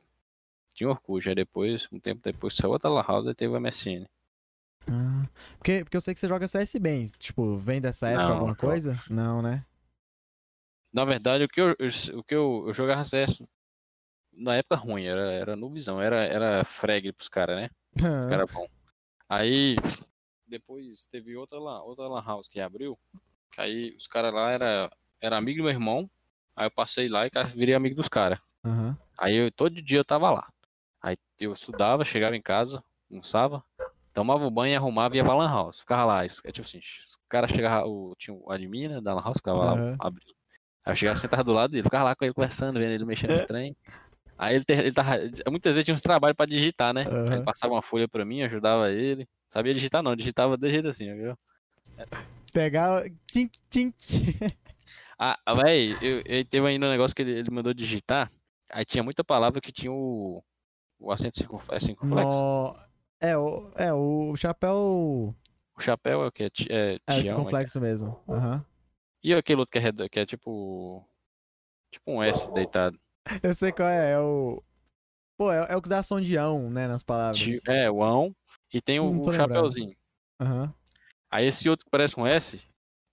Tinha 0.79 0.91
Orkut, 0.91 1.29
aí 1.29 1.35
depois, 1.35 1.89
um 1.91 1.99
tempo 1.99 2.23
depois, 2.23 2.55
saiu 2.55 2.71
outra 2.71 2.89
Lan 2.89 3.03
House 3.03 3.27
e 3.27 3.35
teve 3.35 3.53
o 3.53 3.57
MSN. 3.61 4.07
Ah, 4.87 5.27
porque, 5.57 5.83
porque 5.83 5.97
eu 5.97 6.01
sei 6.01 6.15
que 6.15 6.21
você 6.21 6.29
joga 6.29 6.47
CS 6.47 6.79
bem. 6.79 7.09
Tipo, 7.19 7.57
vem 7.57 7.81
dessa 7.81 8.07
época 8.07 8.29
Não, 8.29 8.35
alguma 8.35 8.55
coisa? 8.55 8.97
Não, 9.11 9.43
né? 9.43 9.67
Na 10.93 11.05
verdade, 11.05 11.43
o 11.43 11.49
que 11.49 11.61
eu, 11.61 11.77
o 12.17 12.23
que 12.23 12.33
eu, 12.33 12.65
eu 12.69 12.73
jogava 12.73 13.05
CS 13.05 13.43
na 14.33 14.55
época 14.55 14.77
ruim, 14.77 15.05
era, 15.05 15.33
era 15.33 15.57
nubizão, 15.57 16.01
era, 16.01 16.25
era 16.25 16.65
frag 16.65 17.13
pros 17.13 17.29
caras, 17.29 17.57
né? 17.57 17.71
Os 18.21 18.27
caras 18.31 18.49
bom. 18.49 18.69
Aí, 19.29 19.75
depois 20.47 21.07
teve 21.07 21.37
outra 21.37 21.59
lá, 21.59 21.83
outra 21.83 22.07
lan 22.07 22.23
house 22.25 22.47
que 22.47 22.61
abriu, 22.61 22.97
que 23.51 23.61
aí 23.61 23.97
os 23.97 24.07
caras 24.07 24.33
lá 24.33 24.53
era, 24.53 24.89
era 25.21 25.37
amigo 25.37 25.59
do 25.59 25.65
meu 25.65 25.73
irmão, 25.73 26.09
aí 26.55 26.67
eu 26.67 26.71
passei 26.71 27.09
lá 27.09 27.27
e 27.27 27.31
virei 27.57 27.75
amigo 27.75 27.97
dos 27.97 28.09
caras. 28.09 28.39
Aham. 28.65 28.97
Aí 29.19 29.35
eu, 29.35 29.51
todo 29.51 29.83
dia 29.83 29.99
eu 29.99 30.05
tava 30.05 30.31
lá. 30.31 30.49
Aí 31.03 31.17
eu 31.41 31.53
estudava, 31.53 32.05
chegava 32.05 32.37
em 32.37 32.43
casa, 32.43 32.83
almoçava, 33.11 33.65
tomava 34.13 34.45
um 34.47 34.51
banho, 34.51 34.77
arrumava 34.77 35.15
e 35.15 35.19
ia 35.19 35.25
pra 35.25 35.35
lan 35.35 35.49
house. 35.49 35.81
Ficava 35.81 36.05
lá, 36.05 36.25
é 36.25 36.29
tipo 36.29 36.63
assim, 36.63 36.79
os 36.79 37.19
caras 37.29 37.51
chegavam, 37.51 37.89
o, 37.89 38.15
tinha 38.17 38.35
o 38.35 38.51
admin 38.51 38.89
né, 38.89 39.01
da 39.01 39.15
lan 39.15 39.23
house, 39.23 39.37
ficava 39.39 39.65
lá, 39.65 39.73
Aham. 39.73 39.97
abriu. 39.99 40.35
Aí 40.85 40.93
eu 40.93 40.97
chegava 40.97 41.19
sentado 41.19 41.45
do 41.45 41.53
lado 41.53 41.71
dele, 41.71 41.83
ficava 41.85 42.05
lá 42.05 42.17
com 42.17 42.25
ele 42.25 42.35
conversando, 42.35 42.79
vendo 42.81 42.93
ele 42.93 43.05
mexendo 43.05 43.33
nos 43.33 43.45
trem. 43.45 43.77
Aí 44.37 44.55
ele, 44.57 44.65
ele 44.69 44.93
tava, 44.93 45.19
muitas 45.51 45.73
vezes 45.73 45.85
tinha 45.85 45.95
uns 45.95 46.03
trabalhos 46.03 46.37
pra 46.37 46.47
digitar, 46.47 46.95
né? 46.95 47.03
Aí 47.07 47.13
Aham. 47.13 47.35
ele 47.37 47.45
passava 47.45 47.75
uma 47.75 47.83
folha 47.83 48.09
pra 48.09 48.25
mim, 48.25 48.43
ajudava 48.43 48.91
ele. 48.91 49.29
Sabia 49.49 49.75
digitar 49.75 50.03
não, 50.03 50.15
digitava 50.17 50.57
de 50.57 50.71
jeito 50.71 50.89
assim, 50.89 51.15
viu? 51.15 51.37
Pegar. 52.53 53.05
o- 53.05 53.11
Tink, 53.31 53.59
tink. 53.69 53.97
Ah, 55.21 55.37
véi, 55.57 55.97
eu, 56.01 56.23
eu 56.25 56.45
teve 56.45 56.65
ainda 56.69 56.87
um 56.87 56.91
negócio 56.91 57.13
que 57.13 57.23
ele, 57.23 57.33
ele 57.33 57.51
mandou 57.51 57.75
digitar, 57.75 58.31
aí 58.71 58.85
tinha 58.85 59.03
muita 59.03 59.25
palavra 59.25 59.61
que 59.61 59.73
tinha 59.73 59.91
o, 59.91 60.45
o 60.99 61.13
acento 61.13 61.37
circunflexo. 61.37 61.75
É 61.85 61.87
circunflexo? 61.87 62.39
No... 62.39 62.77
É, 63.21 63.37
o, 63.37 63.71
é, 63.77 63.93
o 63.93 64.35
chapéu. 64.37 65.35
O 65.77 65.81
chapéu 65.81 66.23
é 66.23 66.27
o 66.27 66.33
que? 66.33 66.45
É, 66.45 66.49
é, 66.49 66.93
É, 66.95 66.95
o 66.95 66.99
tião, 67.05 67.19
é? 67.19 67.23
circunflexo 67.25 67.81
mesmo. 67.81 68.21
Aham. 68.29 68.65
E 69.23 69.35
aquele 69.35 69.61
outro 69.61 69.73
que 69.73 69.79
é, 69.79 70.09
que 70.09 70.21
é 70.21 70.27
tipo. 70.27 71.05
Tipo 71.93 72.13
um 72.13 72.23
S 72.23 72.53
deitado. 72.53 72.99
Eu 73.43 73.55
sei 73.55 73.73
qual 73.73 73.89
é, 73.89 74.13
é 74.13 74.19
o. 74.21 74.63
Pô, 75.37 75.53
é, 75.53 75.73
é 75.73 75.77
o 75.77 75.83
que 75.83 75.89
dá 75.89 76.03
som 76.03 76.21
de 76.21 76.37
ão, 76.37 76.71
né, 76.71 76.87
nas 76.89 77.03
palavras. 77.03 77.61
É, 77.67 77.91
o 77.91 78.03
ão. 78.03 78.35
E 78.73 78.81
tem 78.81 79.01
o, 79.01 79.33
chapéuzinho. 79.33 79.97
Aham. 80.41 80.73
Aí 81.31 81.47
esse 81.47 81.69
outro 81.69 81.85
que 81.85 81.91
parece 81.91 82.19
um 82.19 82.27
S, 82.27 82.61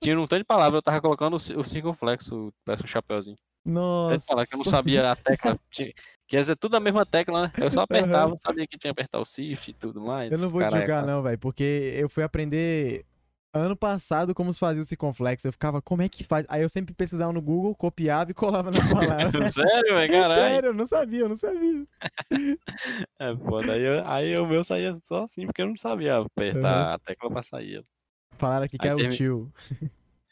tinha 0.01 0.19
um 0.19 0.27
tanto 0.27 0.39
de 0.39 0.45
palavra, 0.45 0.77
eu 0.77 0.81
tava 0.81 1.01
colocando 1.01 1.35
o, 1.35 1.39
ci- 1.39 1.55
o 1.55 1.63
circunflexo, 1.63 2.53
parece 2.63 2.83
um 2.83 2.87
chapéuzinho. 2.87 3.37
Nossa. 3.65 4.25
palavra 4.27 4.47
que 4.47 4.53
eu 4.55 4.57
não 4.59 4.65
sabia 4.65 5.11
a 5.11 5.15
tecla. 5.15 5.59
Quer 6.27 6.41
dizer, 6.41 6.55
tudo 6.55 6.75
a 6.75 6.79
mesma 6.79 7.05
tecla, 7.05 7.43
né? 7.43 7.53
Eu 7.57 7.71
só 7.71 7.81
apertava, 8.21 8.29
não 8.29 8.37
sabia 8.39 8.65
que 8.67 8.77
tinha 8.77 8.93
que 8.93 8.99
apertar 9.01 9.19
o 9.19 9.25
shift 9.25 9.69
e 9.69 9.73
tudo 9.73 10.01
mais. 10.01 10.31
Eu 10.31 10.37
não 10.39 10.49
vou 10.49 10.61
te 10.67 10.71
julgar, 10.71 11.05
não, 11.05 11.21
velho, 11.21 11.37
porque 11.37 11.93
eu 11.97 12.09
fui 12.09 12.23
aprender 12.23 13.05
ano 13.53 13.75
passado 13.75 14.33
como 14.35 14.51
se 14.51 14.59
fazia 14.59 14.81
o 14.81 14.85
circunflexo. 14.85 15.47
Eu 15.47 15.51
ficava, 15.53 15.81
como 15.81 16.01
é 16.01 16.09
que 16.09 16.23
faz? 16.23 16.45
Aí 16.49 16.61
eu 16.61 16.67
sempre 16.67 16.93
pesquisava 16.93 17.31
no 17.31 17.41
Google, 17.41 17.73
copiava 17.75 18.31
e 18.31 18.33
colava 18.33 18.69
nas 18.71 18.85
palavras. 18.89 19.53
Sério, 19.53 19.93
velho, 19.95 20.11
caralho. 20.11 20.41
Sério, 20.41 20.67
eu 20.69 20.73
não 20.73 20.85
sabia, 20.87 21.19
eu 21.21 21.29
não 21.29 21.37
sabia. 21.37 21.85
É 23.19 23.35
foda. 23.37 23.73
Aí, 23.73 23.81
eu- 23.83 24.07
aí 24.07 24.37
o 24.37 24.45
meu 24.47 24.63
saía 24.63 24.97
só 25.03 25.23
assim, 25.23 25.45
porque 25.45 25.61
eu 25.61 25.67
não 25.67 25.77
sabia 25.77 26.17
apertar 26.17 26.93
a 26.95 26.99
tecla 26.99 27.29
pra 27.29 27.43
sair. 27.43 27.83
Falaram 28.37 28.65
aqui 28.65 28.77
que 28.77 28.85
Aí 28.85 28.91
é 28.91 28.93
o 28.95 28.97
termi- 28.97 29.15
tio. 29.15 29.53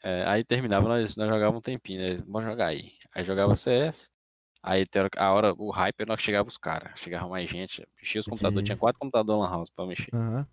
É, 0.03 0.25
aí 0.27 0.43
terminava, 0.43 0.85
nós, 0.89 1.15
nós 1.15 1.29
jogávamos 1.29 1.59
um 1.59 1.61
tempinho, 1.61 2.01
né? 2.01 2.23
Vamos 2.27 2.49
jogar 2.49 2.67
aí. 2.67 2.91
Aí 3.15 3.23
jogava 3.23 3.55
CS. 3.55 4.09
Aí 4.63 4.85
a 5.17 5.33
hora, 5.33 5.53
o 5.57 5.69
hype, 5.71 6.05
nós 6.07 6.21
chegava 6.21 6.47
os 6.47 6.57
caras. 6.57 6.97
Chegava 6.97 7.27
mais 7.27 7.49
gente. 7.49 7.85
Mexia 7.97 8.21
os 8.21 8.27
computadores. 8.27 8.65
Tinha 8.65 8.77
quatro 8.77 8.97
computadores 8.97 9.43
na 9.43 9.49
house 9.49 9.69
pra 9.69 9.85
mexer. 9.85 10.15
Aham. 10.15 10.47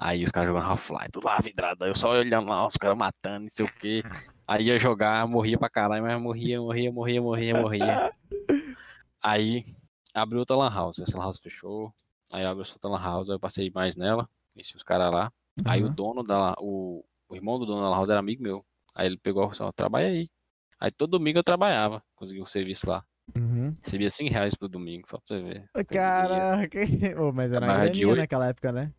Aí 0.00 0.22
os 0.22 0.30
caras 0.30 0.48
jogando 0.48 0.66
Half-Life, 0.66 1.10
tudo 1.10 1.26
lá 1.26 1.40
vidrado. 1.40 1.82
Aí 1.82 1.90
eu 1.90 1.94
só 1.96 2.12
olhando 2.12 2.48
lá, 2.48 2.64
os 2.64 2.76
caras 2.76 2.96
matando, 2.96 3.40
não 3.40 3.48
sei 3.48 3.66
o 3.66 3.72
quê. 3.80 4.04
Aí 4.46 4.66
ia 4.66 4.78
jogar, 4.78 5.26
morria 5.26 5.58
pra 5.58 5.68
caralho, 5.68 6.04
mas 6.04 6.22
morria, 6.22 6.60
morria, 6.60 6.92
morria, 6.92 7.20
morria, 7.20 7.60
morria. 7.60 8.12
Aí 9.20 9.74
abriu 10.14 10.38
outra 10.38 10.54
lan 10.54 10.70
house. 10.70 11.00
Essa 11.00 11.18
lan 11.18 11.24
house 11.24 11.40
fechou. 11.40 11.92
Aí 12.32 12.44
abriu 12.44 12.64
outra 12.72 12.88
lan 12.88 13.02
house, 13.02 13.28
aí 13.28 13.34
eu 13.34 13.40
passei 13.40 13.72
mais 13.74 13.96
nela. 13.96 14.28
Conheci 14.54 14.76
os 14.76 14.84
caras 14.84 15.12
lá. 15.12 15.32
Aí 15.64 15.82
o 15.82 15.88
dono 15.88 16.22
da 16.22 16.54
o, 16.60 17.04
o 17.28 17.34
irmão 17.34 17.58
do 17.58 17.66
dono 17.66 17.82
da 17.82 17.90
lan 17.90 17.96
house 17.96 18.10
era 18.10 18.20
amigo 18.20 18.40
meu. 18.40 18.64
Aí 18.94 19.06
ele 19.06 19.18
pegou 19.18 19.50
e 19.50 19.56
falou, 19.56 19.72
trabalha 19.72 20.06
aí. 20.06 20.30
Aí 20.78 20.92
todo 20.92 21.18
domingo 21.18 21.40
eu 21.40 21.44
trabalhava, 21.44 22.04
consegui 22.14 22.40
um 22.40 22.44
serviço 22.44 22.88
lá. 22.88 23.04
Uhum. 23.36 23.76
Recebia 23.82 24.10
100 24.10 24.28
reais 24.28 24.54
por 24.54 24.68
domingo, 24.68 25.08
só 25.08 25.18
pra 25.18 25.24
você 25.26 25.42
ver. 25.42 25.70
Caraca. 25.86 26.78
Ô, 27.20 27.32
mas 27.32 27.52
era 27.52 27.66
uma 27.66 27.74
graninha 27.74 28.14
naquela 28.16 28.48
época, 28.48 28.72
né? 28.72 28.92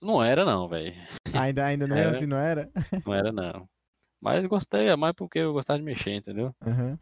Não 0.00 0.22
era 0.22 0.44
não, 0.44 0.68
velho. 0.68 0.94
Ainda, 1.34 1.66
ainda 1.66 1.86
não 1.86 1.96
é 1.96 2.00
Era. 2.06 2.10
assim, 2.16 2.26
não 2.26 2.36
era? 2.36 2.70
Não 3.04 3.14
era 3.14 3.32
não. 3.32 3.68
Mas 4.20 4.46
gostei, 4.46 4.88
é 4.88 4.96
mais 4.96 5.14
porque 5.14 5.40
eu 5.40 5.52
gostava 5.52 5.78
de 5.78 5.84
mexer, 5.84 6.12
entendeu? 6.12 6.54
Aham. 6.64 6.98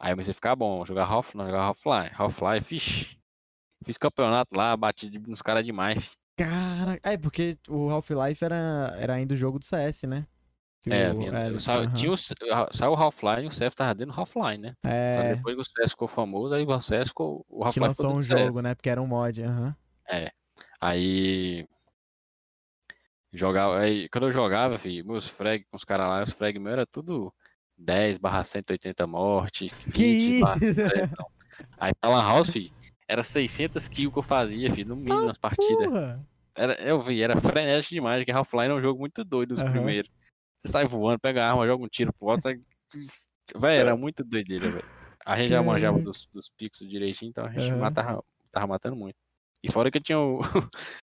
Aí 0.00 0.10
eu 0.10 0.16
comecei 0.16 0.32
a 0.32 0.34
ficar 0.34 0.56
bom, 0.56 0.84
jogar 0.84 1.04
Half, 1.04 1.34
não, 1.34 1.46
jogar 1.46 1.62
Half-Life. 1.62 2.14
Half-Life, 2.20 2.74
ixi. 2.74 3.18
Fiz 3.84 3.96
campeonato 3.96 4.56
lá, 4.56 4.76
bati 4.76 5.18
nos 5.20 5.40
caras 5.40 5.64
demais. 5.64 6.02
fi. 6.04 6.10
Caraca. 6.36 7.00
É, 7.08 7.16
porque 7.16 7.56
o 7.68 7.88
Half-Life 7.90 8.44
era, 8.44 8.92
era 8.98 9.14
ainda 9.14 9.34
o 9.34 9.36
jogo 9.36 9.58
do 9.60 9.64
CS, 9.64 10.06
né? 10.06 10.26
É, 10.90 11.10
o- 11.12 11.16
minha, 11.16 11.30
é, 11.32 11.58
sa- 11.58 11.78
aham. 11.78 11.94
tinha 11.94 12.12
o, 12.12 12.16
C- 12.16 12.34
saiu 12.72 12.92
o 12.92 12.94
Half-Life 12.94 13.42
e 13.42 13.46
o 13.46 13.50
CF 13.50 13.74
tava 13.74 13.94
dentro 13.94 14.14
do 14.14 14.20
Half-Life, 14.20 14.58
né? 14.58 14.74
Só 14.82 14.90
É, 15.22 15.34
depois 15.34 15.54
que 15.56 15.60
o 15.62 15.64
CS 15.64 15.90
ficou 15.92 16.08
famoso, 16.08 16.54
aí 16.54 16.64
o 16.64 16.80
CS 16.80 17.08
ficou. 17.08 17.44
O 17.48 17.64
ficou 17.70 17.86
lançou 17.88 18.10
um 18.16 18.20
jogo, 18.20 18.52
CS. 18.52 18.62
né? 18.62 18.74
Porque 18.74 18.90
era 18.90 19.00
um 19.00 19.06
mod, 19.06 19.42
aham. 19.42 19.76
É. 20.08 20.30
Aí. 20.80 21.66
Jogava, 23.32 23.80
aí, 23.80 24.08
quando 24.10 24.26
eu 24.28 24.32
jogava, 24.32 24.78
filho, 24.78 25.04
meus 25.04 25.26
frag 25.26 25.64
com 25.68 25.76
os 25.76 25.82
caras 25.84 26.06
lá, 26.08 26.22
os 26.22 26.30
frag 26.30 26.56
meus 26.58 26.72
era 26.72 26.86
tudo 26.86 27.34
10 27.76 28.16
barra 28.16 28.44
180 28.44 29.06
morte, 29.08 29.72
20 29.86 30.34
Que 30.34 30.40
barra 30.40 30.56
isso? 30.56 30.74
100, 30.74 31.08
não. 31.18 31.26
Aí 31.78 31.92
na 32.02 32.08
Lan 32.10 32.22
House, 32.22 32.50
filho, 32.50 32.70
era 33.08 33.22
600 33.24 33.88
kills 33.88 34.12
que 34.12 34.18
eu 34.18 34.22
fazia, 34.22 34.70
filho, 34.70 34.90
no 34.90 34.96
mínimo 34.96 35.26
nas 35.26 35.38
partidas. 35.38 35.88
Porra. 35.88 36.24
Era, 36.56 36.74
eu 36.82 37.02
vi, 37.02 37.20
era 37.22 37.36
frenético 37.40 37.94
demais, 37.94 38.24
que 38.24 38.30
Half-Life 38.30 38.70
é 38.70 38.74
um 38.74 38.80
jogo 38.80 39.00
muito 39.00 39.24
doido, 39.24 39.52
os 39.52 39.60
Aham. 39.60 39.72
primeiros. 39.72 40.10
Você 40.64 40.72
sai 40.72 40.86
voando, 40.86 41.18
pega 41.20 41.44
a 41.44 41.50
arma, 41.50 41.66
joga 41.66 41.84
um 41.84 41.88
tiro 41.88 42.12
pro 42.12 42.30
alto, 42.30 42.42
sai... 42.42 42.58
Véi, 43.56 43.78
era 43.78 43.94
muito 43.94 44.24
doideira, 44.24 44.70
velho. 44.70 44.88
A 45.24 45.36
gente 45.36 45.50
já 45.50 45.62
manjava 45.62 45.98
Caraca. 45.98 46.04
dos, 46.04 46.26
dos 46.32 46.48
pixels 46.48 46.90
direitinho, 46.90 47.28
então 47.30 47.44
a 47.44 47.50
gente 47.50 47.70
Aham. 47.70 47.78
matava, 47.78 48.24
tava 48.50 48.66
matando 48.66 48.96
muito. 48.96 49.16
E 49.62 49.70
fora 49.70 49.90
que 49.90 49.98
eu 49.98 50.02
tinha 50.02 50.18
o. 50.18 50.40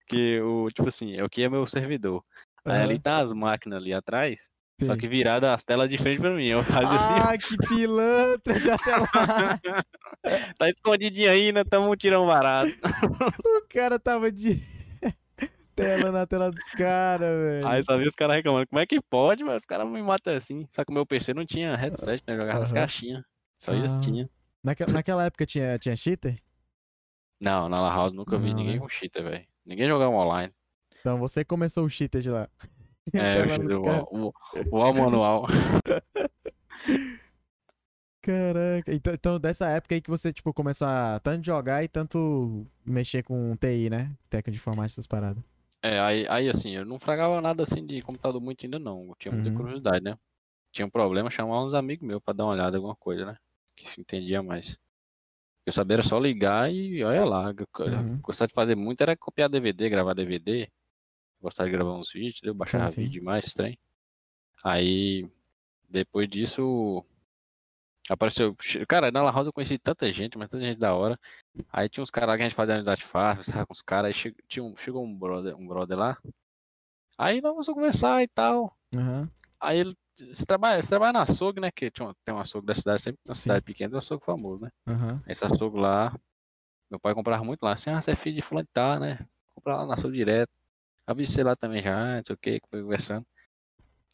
que 0.08 0.40
o, 0.42 0.70
tipo 0.70 0.88
assim, 0.88 1.16
é 1.16 1.24
o 1.24 1.30
que 1.30 1.44
é 1.44 1.50
meu 1.50 1.66
servidor. 1.68 2.24
Aí 2.66 2.76
Aham. 2.78 2.84
ali 2.84 3.00
tá 3.00 3.20
as 3.20 3.34
máquinas 3.34 3.82
ali 3.82 3.94
atrás, 3.94 4.50
só 4.82 4.94
Sim. 4.94 5.00
que 5.00 5.08
virada 5.08 5.54
as 5.54 5.64
telas 5.64 5.90
de 5.90 5.98
frente 5.98 6.22
pra 6.22 6.32
mim. 6.34 6.48
Eu 6.48 6.64
fazia 6.64 6.96
assim, 6.96 7.14
Ah, 7.20 7.38
que 7.38 7.58
pilantra! 7.68 8.54
tá 8.78 8.98
lá. 8.98 9.60
tá 10.58 10.70
escondidinho 10.70 11.30
aí, 11.30 11.52
né? 11.52 11.64
Tamo 11.64 11.96
tirando 11.96 12.26
barato. 12.28 12.72
O 13.46 13.68
cara 13.68 14.00
tava 14.00 14.32
de 14.32 14.62
tela 15.82 16.12
na 16.12 16.28
tela 16.28 16.52
dos 16.52 16.70
caras, 16.70 17.30
velho. 17.30 17.68
Aí 17.68 17.84
só 17.84 17.98
vi 17.98 18.06
os 18.06 18.16
caras 18.16 18.36
reclamando, 18.36 18.68
como 18.68 18.80
é 18.80 18.86
que 18.86 19.02
pode, 19.02 19.44
mas 19.44 19.58
os 19.64 19.66
caras 19.66 19.88
me 19.90 20.02
matam 20.02 20.34
assim. 20.36 20.66
Só 20.70 20.84
que 20.86 20.92
o 20.92 20.94
meu 20.94 21.06
PC 21.06 21.34
não 21.34 21.46
tinha 21.46 21.76
headset, 21.76 22.24
né? 22.28 22.34
Eu 22.34 22.38
jogava 22.40 22.64
as 22.64 22.70
Aham. 22.72 22.82
caixinhas. 22.82 23.24
Só 23.58 23.74
isso 23.74 23.96
Ah. 23.96 24.00
tinha. 24.00 24.30
Naquela, 24.64 24.92
naquela 24.94 25.26
época 25.26 25.46
tinha, 25.46 25.78
tinha 25.80 25.96
cheater? 25.96 26.38
Não, 27.40 27.68
na 27.68 27.82
La 27.82 27.94
House 27.94 28.14
nunca 28.14 28.38
vi 28.38 28.50
Não, 28.50 28.56
ninguém 28.58 28.74
né? 28.76 28.80
com 28.80 28.88
cheater, 28.90 29.24
velho. 29.24 29.46
Ninguém 29.66 29.88
jogava 29.88 30.12
online. 30.12 30.54
Então 31.00 31.18
você 31.18 31.44
começou 31.44 31.84
o 31.86 31.90
cheater 31.90 32.22
de 32.22 32.30
lá. 32.30 32.48
É, 33.14 33.42
o, 33.42 33.48
caras. 33.48 34.08
o, 34.12 34.34
o, 34.72 34.78
o 34.78 34.94
manual. 34.94 35.46
Caraca. 38.22 38.94
Então, 38.94 39.14
então, 39.14 39.40
dessa 39.40 39.68
época 39.70 39.96
aí 39.96 40.02
que 40.02 40.10
você, 40.10 40.32
tipo, 40.32 40.54
começou 40.54 40.88
a 40.88 41.20
tanto 41.24 41.44
jogar 41.44 41.84
e 41.84 41.88
tanto 41.88 42.68
mexer 42.86 43.24
com 43.24 43.56
TI, 43.58 43.90
né? 43.90 44.12
Técnica 44.30 44.52
de 44.52 44.58
informática, 44.58 44.94
essas 44.94 45.08
paradas. 45.08 45.44
É, 45.84 46.00
aí, 46.00 46.26
aí 46.30 46.50
assim, 46.50 46.72
eu 46.76 46.86
não 46.86 47.00
fragava 47.00 47.42
nada 47.42 47.64
assim 47.64 47.86
de 47.86 48.02
computador 48.02 48.40
muito 48.42 48.64
ainda 48.66 48.78
não. 48.80 49.08
Eu 49.10 49.16
tinha 49.18 49.32
muita 49.32 49.50
Uhum. 49.50 49.52
curiosidade, 49.52 50.04
né? 50.04 50.16
Tinha 50.72 50.86
um 50.88 50.90
problema, 50.92 51.32
chamar 51.32 51.64
uns 51.66 51.74
amigos 51.74 52.08
meus 52.08 52.22
pra 52.24 52.34
dar 52.34 52.46
uma 52.46 52.54
olhada 52.54 52.78
em 52.78 52.80
alguma 52.80 52.96
coisa, 52.98 53.26
né? 53.26 53.38
Que 53.76 54.02
entendia 54.02 54.44
mais. 54.44 54.80
Eu 55.66 55.74
sabia 55.74 55.96
era 55.96 56.04
só 56.04 56.20
ligar 56.20 56.72
e 56.74 57.04
olha 57.04 57.26
lá. 57.26 57.54
Uhum. 57.86 58.24
Gostava 58.24 58.48
de 58.50 58.56
fazer 58.56 58.76
muito 58.76 59.02
era 59.02 59.18
copiar 59.18 59.50
DVD, 59.50 59.90
gravar 59.90 60.14
DVD. 60.16 60.70
Gostava 61.42 61.70
de 61.70 61.76
gravar 61.78 61.94
uns 61.96 62.12
vídeos, 62.14 62.42
eu 62.44 62.54
baixava 62.56 62.92
sim. 62.92 62.98
vídeo 62.98 63.22
demais, 63.22 63.48
estranho. 63.48 63.78
Aí, 64.64 65.28
depois 65.90 66.30
disso, 66.30 67.06
apareceu. 68.14 68.56
Cara, 68.88 69.12
na 69.12 69.22
La 69.24 69.32
House 69.32 69.48
eu 69.48 69.54
conheci 69.54 69.78
tanta 69.78 70.12
gente, 70.12 70.38
mas 70.38 70.50
tanta 70.50 70.64
gente 70.64 70.78
da 70.80 70.94
hora. 70.94 71.20
Aí 71.72 71.90
tinha 71.90 72.04
uns 72.04 72.12
caras 72.12 72.30
lá 72.30 72.36
que 72.38 72.44
a 72.44 72.46
gente 72.46 72.56
fazia 72.56 72.76
amizade 72.76 73.04
fácil, 73.04 73.42
estava 73.42 73.66
com 73.66 73.74
os 73.74 73.82
caras. 73.82 74.08
Aí 74.08 74.14
che- 74.14 74.36
tinha 74.48 74.64
um, 74.64 74.76
chegou 74.76 75.04
um 75.04 75.18
brother, 75.18 75.56
um 75.56 75.68
brother 75.68 75.98
lá. 75.98 76.18
Aí 77.18 77.42
nós 77.42 77.68
a 77.68 77.74
conversar 77.74 78.24
e 78.24 78.28
tal. 78.28 78.76
Aham. 78.94 79.30
Aí 79.60 79.80
ele. 79.80 79.96
Você 80.34 80.46
trabalha, 80.46 80.82
você 80.82 80.90
trabalha 80.90 81.14
na 81.14 81.24
açougue, 81.24 81.60
né? 81.60 81.72
Que 81.72 81.90
tinha, 81.90 82.14
tem 82.24 82.34
um 82.36 82.40
açougue 82.40 82.68
da 82.68 82.76
cidade, 82.76 83.02
sempre 83.02 83.20
na 83.26 83.34
cidade 83.34 83.64
pequena, 83.64 83.90
tem 83.90 83.96
um 83.96 84.00
açougue 84.00 84.24
famoso, 84.26 84.62
né? 84.64 84.70
Aham. 84.88 85.16
Esse 85.26 85.44
açougue 85.46 85.80
lá, 85.80 86.14
meu 86.92 87.00
pai 87.00 87.14
comprava 87.16 87.44
muito 87.44 87.64
lá. 87.64 87.74
Assim, 87.74 87.90
ah, 87.90 88.00
você 88.02 88.12
é 88.12 88.16
filho 88.16 88.36
de 88.36 88.42
fulano 88.42 88.68
tal, 88.72 89.00
né? 89.00 89.26
Comprar 89.56 89.78
lá 89.78 89.86
na 89.88 89.94
açougue 89.96 90.18
direto. 90.18 90.52
Avisei 91.08 91.44
lá 91.44 91.56
também 91.56 91.82
já, 91.82 92.18
não 92.18 92.24
sei 92.24 92.36
o 92.36 92.38
que, 92.38 92.60
conversando. 92.60 93.26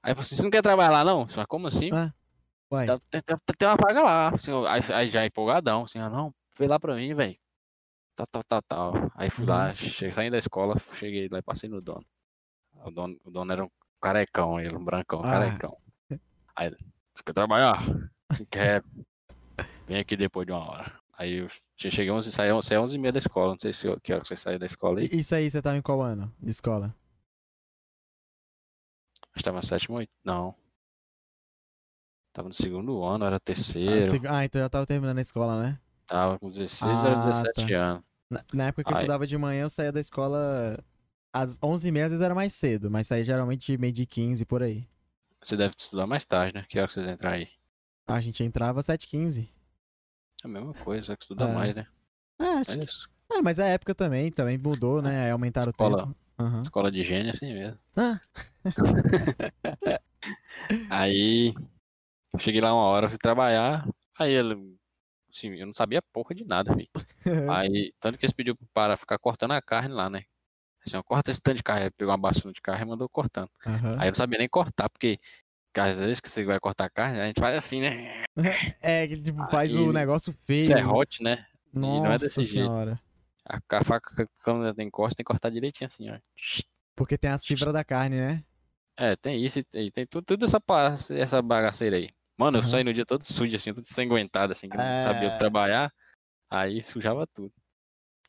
Aí 0.02 0.12
eu 0.12 0.16
falei 0.16 0.26
assim, 0.26 0.36
você 0.36 0.43
não 0.43 0.50
quer 0.52 0.62
trabalhar 0.62 0.91
lá 0.91 1.04
não? 1.04 1.28
Falei, 1.28 1.45
como 1.48 1.68
assim? 1.68 1.89
Ah, 1.91 2.14
Uai. 2.72 2.86
Tá- 2.86 2.99
Tem, 3.09 3.22
tem- 3.22 3.68
uma 3.68 3.76
vaga 3.78 4.01
lá. 4.03 4.30
Assim, 4.30 4.51
aí, 4.68 4.82
aí 4.93 5.09
já 5.09 5.26
empolgadão, 5.26 5.84
assim, 5.84 5.99
ah, 5.99 6.09
não, 6.09 6.34
vê 6.57 6.68
lá 6.68 6.80
pra 6.80 6.95
mim, 6.95 7.13
velho. 7.13 7.34
Tal, 8.15 8.28
tal, 8.28 8.43
tal, 8.43 8.61
tal. 8.63 8.93
Aí 9.15 9.30
fui 9.30 9.45
lá, 9.45 9.74
cheguei, 9.76 10.13
saindo 10.13 10.32
da 10.34 10.38
escola, 10.39 10.76
cheguei 10.93 11.30
lá 11.32 11.39
e 11.39 11.43
passei 11.43 11.70
no 11.70 11.82
dono. 11.82 12.05
O 12.84 12.91
dono, 12.91 13.18
o 13.24 13.32
dono 13.32 13.51
era 13.53 13.63
um 13.63 13.70
carecão, 14.01 14.59
ele, 14.59 14.76
um 14.76 14.84
brancão, 14.84 15.22
Ah. 15.24 15.30
carecão. 15.32 15.78
Aí, 16.55 16.70
você 16.72 17.24
quer 17.26 17.34
trabalhar? 17.34 17.80
Quero. 18.49 18.84
Vem 19.88 19.99
aqui 19.99 20.18
depois 20.18 20.45
de 20.45 20.51
uma 20.51 20.68
hora. 20.70 20.99
Aí 21.18 21.38
eu 21.38 21.47
che- 21.78 21.89
cheguei 21.91 22.11
11, 22.11 22.32
saí, 22.32 22.49
saí 22.61 22.78
11 22.78 22.95
e 22.97 22.99
meia 22.99 23.11
da 23.13 23.20
escola, 23.20 23.51
não 23.53 23.59
sei 23.59 23.74
se 23.74 23.88
eu- 23.88 23.99
que 24.01 24.11
hora 24.11 24.22
que 24.22 24.28
você 24.28 24.36
saiu 24.36 24.59
da 24.59 24.65
escola 24.65 24.99
aí. 24.99 25.07
Isso 25.11 25.34
aí, 25.34 25.49
você 25.49 25.61
tava 25.61 25.78
em 25.78 25.82
qual 25.82 26.01
ano 26.01 26.32
de 26.39 26.49
escola? 26.51 26.93
Acho 29.34 29.34
que 29.36 29.43
tava 29.43 29.57
no 29.57 29.63
sétimo, 29.65 29.97
oito- 29.97 30.11
não. 30.24 30.55
Tava 32.38 32.49
no 32.49 32.53
segundo 32.53 33.03
ano, 33.03 33.25
era 33.25 33.38
Ah, 33.38 33.39
terceiro. 33.39 34.11
seg- 34.11 34.27
Ah, 34.27 34.45
então 34.45 34.61
já 34.61 34.69
tava 34.69 34.85
terminando 34.85 35.17
a 35.17 35.21
escola, 35.21 35.59
né? 35.59 35.79
Tava 36.05 36.38
com 36.38 36.47
16, 36.47 37.03
era 37.03 37.15
Ah, 37.17 37.25
17 37.43 37.73
anos. 37.73 38.03
Na, 38.29 38.43
na 38.53 38.67
época 38.67 38.83
que 38.83 38.91
eu 38.91 38.95
Aí. 38.95 39.01
estudava 39.01 39.25
de 39.25 39.35
manhã, 39.39 39.63
eu 39.63 39.69
saía 39.71 39.91
da 39.91 39.99
escola 39.99 40.77
às 41.33 41.57
11h30, 41.63 42.05
às 42.05 42.11
vezes 42.11 42.23
era 42.23 42.35
mais 42.35 42.53
cedo, 42.53 42.91
mas 42.91 43.07
saía 43.07 43.25
geralmente 43.25 43.71
de 43.71 43.75
meio 43.79 43.91
de 43.91 44.05
15 44.05 44.45
por 44.45 44.61
aí. 44.61 44.88
Você 45.41 45.57
deve 45.57 45.73
estudar 45.75 46.05
mais 46.05 46.25
tarde, 46.25 46.53
né? 46.53 46.63
Que 46.69 46.77
hora 46.77 46.88
que 46.88 46.93
vocês 46.93 47.07
entram 47.07 47.31
aí? 47.31 47.49
A 48.05 48.21
gente 48.21 48.43
entrava 48.43 48.81
às 48.81 48.85
7h15. 48.85 49.49
É 50.43 50.45
a 50.45 50.47
mesma 50.47 50.75
coisa, 50.75 51.07
só 51.07 51.15
que 51.15 51.23
estuda 51.23 51.45
É. 51.45 51.53
mais, 51.55 51.73
né? 51.75 51.88
É, 52.39 52.43
acho 52.59 52.71
É 52.73 52.77
que... 52.77 52.88
é, 53.33 53.41
mas 53.41 53.57
a 53.57 53.65
época 53.65 53.95
também, 53.95 54.31
também 54.31 54.59
mudou, 54.59 55.01
né? 55.01 55.25
Aí 55.25 55.31
aumentaram 55.31 55.71
Escola. 55.71 56.03
o 56.03 56.05
tempo. 56.05 56.15
Aham. 56.38 56.61
Escola 56.61 56.91
de 56.91 57.03
gênio 57.03 57.31
é 57.31 57.33
assim 57.33 57.51
mesmo. 57.51 57.79
Ah. 57.95 58.21
Aí, 60.89 61.53
eu 62.34 62.39
cheguei 62.39 62.61
lá 62.61 62.73
uma 62.73 62.84
hora, 62.84 63.09
fui 63.09 63.17
trabalhar. 63.17 63.88
Aí 64.17 64.34
ele, 64.34 64.75
assim, 65.30 65.49
eu 65.55 65.67
não 65.67 65.73
sabia 65.73 66.01
porra 66.01 66.36
de 66.36 66.45
nada, 66.45 66.73
filho. 66.73 66.89
Aí, 67.51 67.93
tanto 67.99 68.17
que 68.17 68.25
eles 68.25 68.34
pediu 68.34 68.57
para 68.73 68.97
ficar 68.97 69.17
cortando 69.17 69.51
a 69.51 69.61
carne 69.61 69.93
lá, 69.93 70.09
né? 70.09 70.23
Assim, 70.86 70.97
ó, 70.97 71.03
corta 71.03 71.32
esse 71.32 71.41
tanto 71.41 71.57
de 71.57 71.63
carne. 71.63 71.91
Pegou 71.91 72.11
uma 72.11 72.17
bastura 72.17 72.53
de 72.53 72.61
carne 72.61 72.84
e 72.86 72.88
mandou 72.88 73.09
cortando. 73.09 73.49
Aham. 73.65 73.95
Aí 73.99 74.07
eu 74.07 74.11
não 74.11 74.15
sabia 74.15 74.39
nem 74.39 74.49
cortar, 74.49 74.89
porque 74.89 75.19
que 75.73 75.80
às 75.80 75.99
vezes 75.99 76.19
que 76.19 76.30
você 76.30 76.43
vai 76.43 76.59
cortar 76.59 76.86
a 76.86 76.89
carne, 76.89 77.19
a 77.19 77.28
gente 77.28 77.39
faz 77.39 77.57
assim, 77.57 77.82
né? 77.82 78.23
É, 78.82 79.07
que 79.07 79.19
tipo, 79.19 79.49
faz 79.49 79.71
Aí, 79.71 79.78
o 79.78 79.91
negócio 79.91 80.34
feio. 80.45 80.65
Serrote, 80.65 81.23
né? 81.23 81.45
não 81.73 82.05
é 82.05 82.09
Nossa 82.09 82.25
desse 82.25 82.41
jeito. 82.41 82.53
senhora. 82.53 82.99
A, 83.45 83.59
a 83.78 83.84
faca, 83.84 84.28
quando 84.43 84.73
tem 84.73 84.89
corte, 84.89 85.15
tem 85.15 85.23
que 85.23 85.28
cortar 85.28 85.49
direitinho 85.49 85.88
assim, 85.88 86.09
ó. 86.09 86.17
Porque 86.95 87.17
tem 87.17 87.30
as 87.30 87.45
fibras 87.45 87.73
da 87.73 87.84
carne, 87.84 88.17
né? 88.17 88.43
É, 89.00 89.16
tem 89.16 89.43
isso 89.45 89.60
e 89.60 89.64
tem, 89.64 89.91
tem 89.91 90.08
tudo, 90.08 90.26
tudo 90.26 90.45
essa, 90.45 90.60
essa 91.14 91.41
bagaceira 91.41 91.98
aí. 91.98 92.10
Mano, 92.38 92.58
eu 92.60 92.64
saí 92.64 92.84
no 92.84 92.93
dia 92.93 93.06
todo 93.06 93.24
sujo, 93.24 93.56
assim, 93.56 93.74
todo 93.74 93.84
ensanguentado, 93.84 94.52
assim, 94.54 94.70
que 94.70 94.78
não 94.78 94.89
É. 94.89 94.91
sabia 95.00 95.32
trabalhar. 95.32 95.91
Aí 96.50 96.82
sujava 96.84 97.28
tudo. 97.28 97.54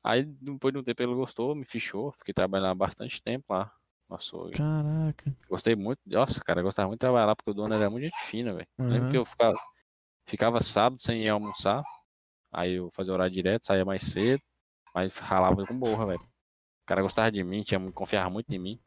Aí, 0.05 0.25
depois 0.25 0.73
de 0.75 0.81
um 0.81 0.85
tempo, 0.85 1.03
ele 1.03 1.15
gostou, 1.15 1.55
me 1.57 1.65
fichou. 1.67 2.13
Fiquei 2.15 2.35
trabalhando 2.35 2.71
há 2.73 2.77
bastante 2.77 3.23
tempo 3.23 3.47
lá. 3.53 3.73
Nossa, 4.09 4.37
Caraca. 4.51 5.35
gostei 5.49 5.75
muito. 5.77 6.01
Nossa, 6.07 6.41
cara, 6.45 6.63
gostava 6.63 6.89
muito 6.89 6.99
de 6.99 7.03
trabalhar 7.03 7.27
lá, 7.27 7.37
porque 7.37 7.51
o 7.51 7.55
dono 7.55 7.75
era 7.75 7.91
muito 7.91 8.05
gente 8.05 8.21
fina, 8.27 8.55
velho. 8.55 8.69
Lembro 8.89 9.09
Aham. 9.09 9.09
que 9.09 9.17
eu 9.17 9.25
ficava, 9.25 9.57
ficava 10.29 10.61
sábado 10.63 11.01
sem 11.03 11.25
ir 11.25 11.29
almoçar. 11.31 11.83
Aí 12.53 12.75
eu 12.75 12.91
fazia 12.95 13.15
horário 13.15 13.33
direto, 13.35 13.67
saía 13.67 13.85
mais 13.85 14.03
cedo. 14.05 14.43
Mas 14.95 15.19
ralava 15.19 15.67
com 15.67 15.79
borra, 15.79 16.07
velho. 16.07 16.21
O 16.23 16.87
cara 16.87 17.03
gostava 17.03 17.33
de 17.33 17.45
mim, 17.45 17.63
tinha, 17.65 17.81
confiava 17.93 18.31
muito 18.31 18.53
em 18.55 18.59
mim. 18.61 18.81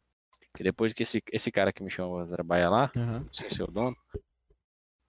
Que 0.54 0.62
depois 0.62 0.92
que 0.92 1.02
esse, 1.02 1.22
esse 1.32 1.50
cara 1.50 1.72
que 1.72 1.82
me 1.82 1.90
chamou 1.90 2.18
pra 2.18 2.34
trabalhar 2.34 2.68
lá, 2.70 2.92
Aham. 2.96 3.26
sem 3.32 3.48
ser 3.48 3.62
o 3.62 3.70
dono, 3.70 3.96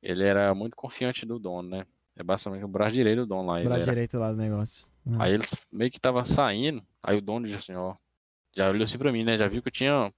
ele 0.01 0.23
era 0.23 0.53
muito 0.55 0.75
confiante 0.75 1.25
do 1.25 1.37
dono, 1.37 1.69
né? 1.69 1.85
É 2.15 2.23
basicamente 2.23 2.63
o 2.63 2.67
braço 2.67 2.93
direito 2.93 3.19
do 3.19 3.25
dono 3.27 3.49
lá. 3.49 3.59
Ele 3.59 3.69
Braço 3.69 3.85
direito 3.85 4.17
lá 4.17 4.31
do 4.31 4.37
negócio. 4.37 4.87
Aham. 5.07 5.21
Aí 5.21 5.33
ele 5.33 5.43
meio 5.71 5.91
que 5.91 5.99
tava 5.99 6.23
saindo, 6.25 6.85
aí 7.01 7.17
o 7.17 7.21
dono 7.21 7.45
disse 7.45 7.71
assim, 7.71 7.75
ó. 7.75 7.95
Já 8.55 8.69
olhou 8.69 8.83
assim 8.83 8.97
pra 8.97 9.11
mim, 9.11 9.23
né? 9.23 9.37
Já 9.37 9.47
viu 9.47 9.61
que 9.61 9.67
eu 9.67 9.71
tinha, 9.71 10.13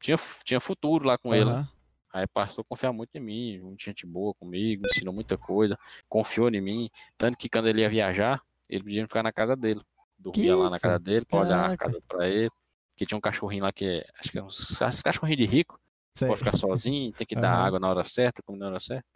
tinha, 0.00 0.16
tinha 0.44 0.60
futuro 0.60 1.06
lá 1.06 1.16
com 1.18 1.34
ele. 1.34 1.50
Aham. 1.50 1.68
Aí 2.12 2.26
passou 2.26 2.62
a 2.62 2.64
confiar 2.64 2.92
muito 2.92 3.10
em 3.14 3.20
mim, 3.20 3.58
muita 3.60 3.84
gente 3.84 4.06
boa 4.06 4.32
comigo, 4.34 4.82
me 4.82 4.88
ensinou 4.88 5.12
muita 5.12 5.36
coisa, 5.36 5.78
confiou 6.08 6.48
em 6.48 6.60
mim. 6.60 6.90
Tanto 7.18 7.36
que 7.36 7.48
quando 7.48 7.68
ele 7.68 7.82
ia 7.82 7.90
viajar, 7.90 8.42
ele 8.70 8.82
pedia 8.82 9.02
pra 9.02 9.08
ficar 9.08 9.22
na 9.22 9.32
casa 9.32 9.54
dele. 9.54 9.82
Dormia 10.18 10.56
lá 10.56 10.70
na 10.70 10.80
casa 10.80 10.98
dele, 10.98 11.26
pra 11.26 11.40
olhar 11.40 11.58
a 11.58 11.76
Caraca. 11.76 11.90
casa 11.90 12.02
pra 12.08 12.26
ele. 12.28 12.50
Que 12.96 13.04
tinha 13.04 13.18
um 13.18 13.20
cachorrinho 13.20 13.64
lá 13.64 13.72
que 13.72 13.84
é, 13.84 14.06
acho 14.18 14.30
que 14.32 14.38
é 14.38 14.42
uns 14.42 14.80
uns 14.80 15.02
cachorrinho 15.02 15.36
de 15.36 15.44
rico. 15.44 15.78
Sei. 16.14 16.28
Pode 16.28 16.38
ficar 16.38 16.56
sozinho, 16.56 17.12
tem 17.12 17.26
que 17.26 17.34
dar 17.36 17.52
Aham. 17.52 17.66
água 17.66 17.80
na 17.80 17.90
hora 17.90 18.04
certa, 18.04 18.42
comer 18.42 18.58
na 18.58 18.66
hora 18.68 18.80
certa. 18.80 19.06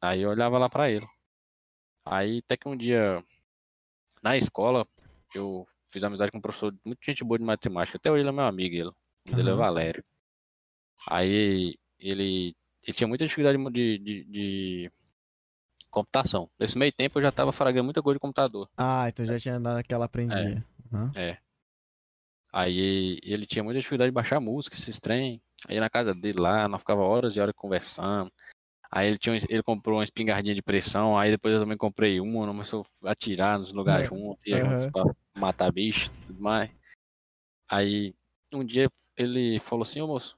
Aí 0.00 0.22
eu 0.22 0.30
olhava 0.30 0.58
lá 0.58 0.68
pra 0.68 0.90
ele. 0.90 1.06
Aí 2.04 2.38
até 2.38 2.56
que 2.56 2.68
um 2.68 2.76
dia, 2.76 3.24
na 4.20 4.36
escola, 4.36 4.86
eu 5.32 5.66
fiz 5.86 6.02
amizade 6.02 6.32
com 6.32 6.38
um 6.38 6.40
professor 6.40 6.74
muito 6.84 7.04
gente 7.04 7.22
boa 7.22 7.38
de 7.38 7.44
matemática. 7.44 7.96
Até 7.98 8.10
hoje 8.10 8.22
ele 8.22 8.30
é 8.30 8.32
meu 8.32 8.44
amigo, 8.44 8.74
ele. 8.74 8.90
Nome 9.24 9.36
dele 9.36 9.50
é. 9.50 9.54
Valério. 9.54 10.04
Aí 11.08 11.78
ele, 12.00 12.56
ele 12.82 12.92
tinha 12.92 13.06
muita 13.06 13.24
dificuldade 13.24 13.58
de, 13.70 13.98
de, 13.98 14.24
de 14.24 14.92
computação. 15.90 16.50
Nesse 16.58 16.76
meio 16.76 16.92
tempo 16.92 17.18
eu 17.18 17.22
já 17.22 17.30
tava 17.30 17.52
fragando 17.52 17.84
muita 17.84 18.02
coisa 18.02 18.16
de 18.16 18.20
computador. 18.20 18.68
Ah, 18.76 19.08
então 19.08 19.24
já 19.24 19.38
tinha 19.38 19.60
dado 19.60 19.78
aquela 19.78 20.06
aprendida. 20.06 20.66
Aham. 20.92 21.12
Aí 22.52 23.18
ele 23.22 23.46
tinha 23.46 23.64
muita 23.64 23.80
dificuldade 23.80 24.10
de 24.10 24.14
baixar 24.14 24.38
música, 24.40 24.76
esses 24.76 25.00
trem. 25.00 25.40
Aí 25.68 25.80
na 25.80 25.88
casa 25.88 26.14
dele 26.14 26.38
lá, 26.38 26.68
nós 26.68 26.80
ficava 26.80 27.02
horas 27.02 27.34
e 27.36 27.40
horas 27.40 27.54
conversando. 27.56 28.30
Aí 28.90 29.06
ele, 29.08 29.16
tinha, 29.16 29.34
ele 29.48 29.62
comprou 29.62 29.96
uma 29.98 30.04
espingardinha 30.04 30.54
de 30.54 30.62
pressão, 30.62 31.16
aí 31.16 31.30
depois 31.30 31.54
eu 31.54 31.60
também 31.60 31.78
comprei 31.78 32.20
uma, 32.20 32.46
começou 32.46 32.84
a 33.04 33.12
atirar 33.12 33.58
nos 33.58 33.72
lugares 33.72 34.04
É. 34.04 34.08
juntos, 34.14 34.42
juntos 34.46 34.86
pra 34.92 35.04
matar 35.34 35.72
bicho 35.72 36.08
e 36.08 36.26
tudo 36.26 36.42
mais. 36.42 36.70
Aí 37.70 38.14
um 38.52 38.62
dia 38.62 38.90
ele 39.16 39.58
falou 39.60 39.82
assim, 39.82 40.02
ô 40.02 40.06
moço, 40.06 40.36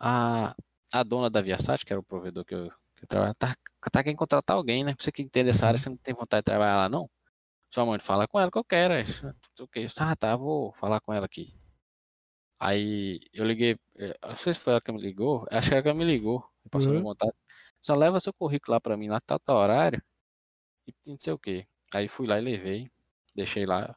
a, 0.00 0.52
a 0.92 1.02
dona 1.04 1.30
da 1.30 1.40
Viasat, 1.40 1.84
que 1.84 1.92
era 1.92 2.00
o 2.00 2.04
provedor 2.04 2.44
que 2.44 2.56
eu, 2.56 2.70
que 2.96 3.04
eu 3.04 3.08
trabalhava, 3.08 3.36
tá, 3.36 3.56
tá 3.92 4.02
querendo 4.02 4.18
contratar 4.18 4.56
alguém, 4.56 4.82
né? 4.82 4.96
Você 4.98 5.12
que 5.12 5.22
entende 5.22 5.50
essa 5.50 5.68
área, 5.68 5.78
você 5.78 5.88
não 5.88 5.96
tem 5.96 6.12
vontade 6.12 6.40
de 6.40 6.46
trabalhar 6.46 6.76
lá, 6.76 6.88
não? 6.88 7.08
Sua 7.74 7.86
mãe, 7.86 7.98
fala 7.98 8.28
com 8.28 8.38
ela 8.38 8.50
que 8.50 8.58
eu 8.58 8.64
quero. 8.64 8.94
O 9.60 9.66
que? 9.68 9.86
Ah, 9.98 10.14
tá, 10.16 10.36
vou 10.36 10.72
falar 10.74 11.00
com 11.00 11.12
ela 11.12 11.26
aqui. 11.26 11.54
Aí 12.58 13.20
eu 13.32 13.44
liguei, 13.44 13.76
eh, 13.98 14.16
não 14.22 14.36
sei 14.36 14.54
se 14.54 14.60
foi 14.60 14.72
ela 14.72 14.80
que 14.80 14.92
me 14.92 15.00
ligou, 15.00 15.46
acho 15.50 15.68
que 15.68 15.74
ela 15.74 15.82
que 15.82 15.92
me 15.92 16.04
ligou, 16.04 16.44
passou 16.70 16.94
Uhum. 16.94 17.02
contato. 17.02 17.34
Só 17.80 17.94
leva 17.94 18.20
seu 18.20 18.32
currículo 18.32 18.74
lá 18.74 18.80
pra 18.80 18.96
mim, 18.96 19.08
lá 19.08 19.20
tá 19.20 19.38
tal 19.38 19.56
horário, 19.56 20.00
e 20.86 20.92
não 21.08 21.18
sei 21.18 21.32
o 21.32 21.38
que. 21.38 21.66
Aí 21.94 22.08
fui 22.08 22.26
lá 22.26 22.38
e 22.38 22.42
levei, 22.42 22.90
deixei 23.36 23.66
lá, 23.66 23.96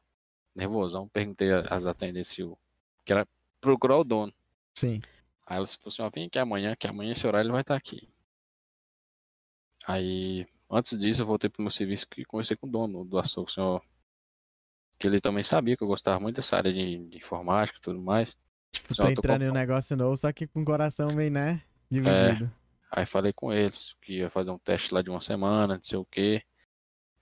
nervosão, 0.54 1.08
perguntei 1.08 1.52
às 1.52 1.86
atendentes 1.86 2.30
se 2.30 2.42
o. 2.44 2.58
que 3.04 3.12
era 3.12 3.26
procurar 3.60 3.98
o 3.98 4.04
dono. 4.04 4.32
Sim. 4.74 5.00
Aí 5.46 5.56
ela 5.58 5.66
falou 5.66 5.88
assim, 5.88 6.02
ó, 6.02 6.10
vem 6.10 6.26
aqui 6.26 6.38
amanhã, 6.38 6.76
que 6.76 6.86
amanhã 6.88 7.12
esse 7.12 7.26
horário 7.26 7.46
ele 7.46 7.52
vai 7.52 7.62
estar 7.62 7.76
aqui. 7.76 8.08
Aí, 9.86 10.46
antes 10.70 10.98
disso, 10.98 11.22
eu 11.22 11.26
voltei 11.26 11.50
pro 11.50 11.62
meu 11.62 11.70
serviço 11.70 12.06
e 12.16 12.24
conversei 12.24 12.56
com 12.56 12.66
o 12.66 12.70
dono 12.70 13.04
do 13.04 13.18
açougue, 13.18 13.50
o 13.50 13.54
senhor. 13.54 13.82
Que 14.98 15.06
ele 15.06 15.20
também 15.20 15.42
sabia 15.42 15.76
que 15.76 15.82
eu 15.82 15.88
gostava 15.88 16.18
muito 16.18 16.36
dessa 16.36 16.56
área 16.56 16.72
de, 16.72 17.08
de 17.08 17.18
informática 17.18 17.78
e 17.78 17.82
tudo 17.82 18.00
mais. 18.00 18.36
Tipo, 18.72 18.94
tá 18.94 19.10
entrando 19.10 19.42
em 19.42 19.50
um 19.50 19.52
negócio 19.52 19.96
novo, 19.96 20.16
só 20.16 20.32
que 20.32 20.46
com 20.46 20.62
o 20.62 20.64
coração 20.64 21.12
meio, 21.12 21.30
né? 21.30 21.62
É. 21.90 21.90
Dividido. 21.90 22.52
Aí 22.90 23.04
falei 23.04 23.32
com 23.32 23.52
eles 23.52 23.94
que 24.00 24.18
ia 24.18 24.30
fazer 24.30 24.50
um 24.50 24.58
teste 24.58 24.94
lá 24.94 25.02
de 25.02 25.10
uma 25.10 25.20
semana, 25.20 25.74
não 25.74 25.82
sei 25.82 25.98
o 25.98 26.04
que. 26.04 26.42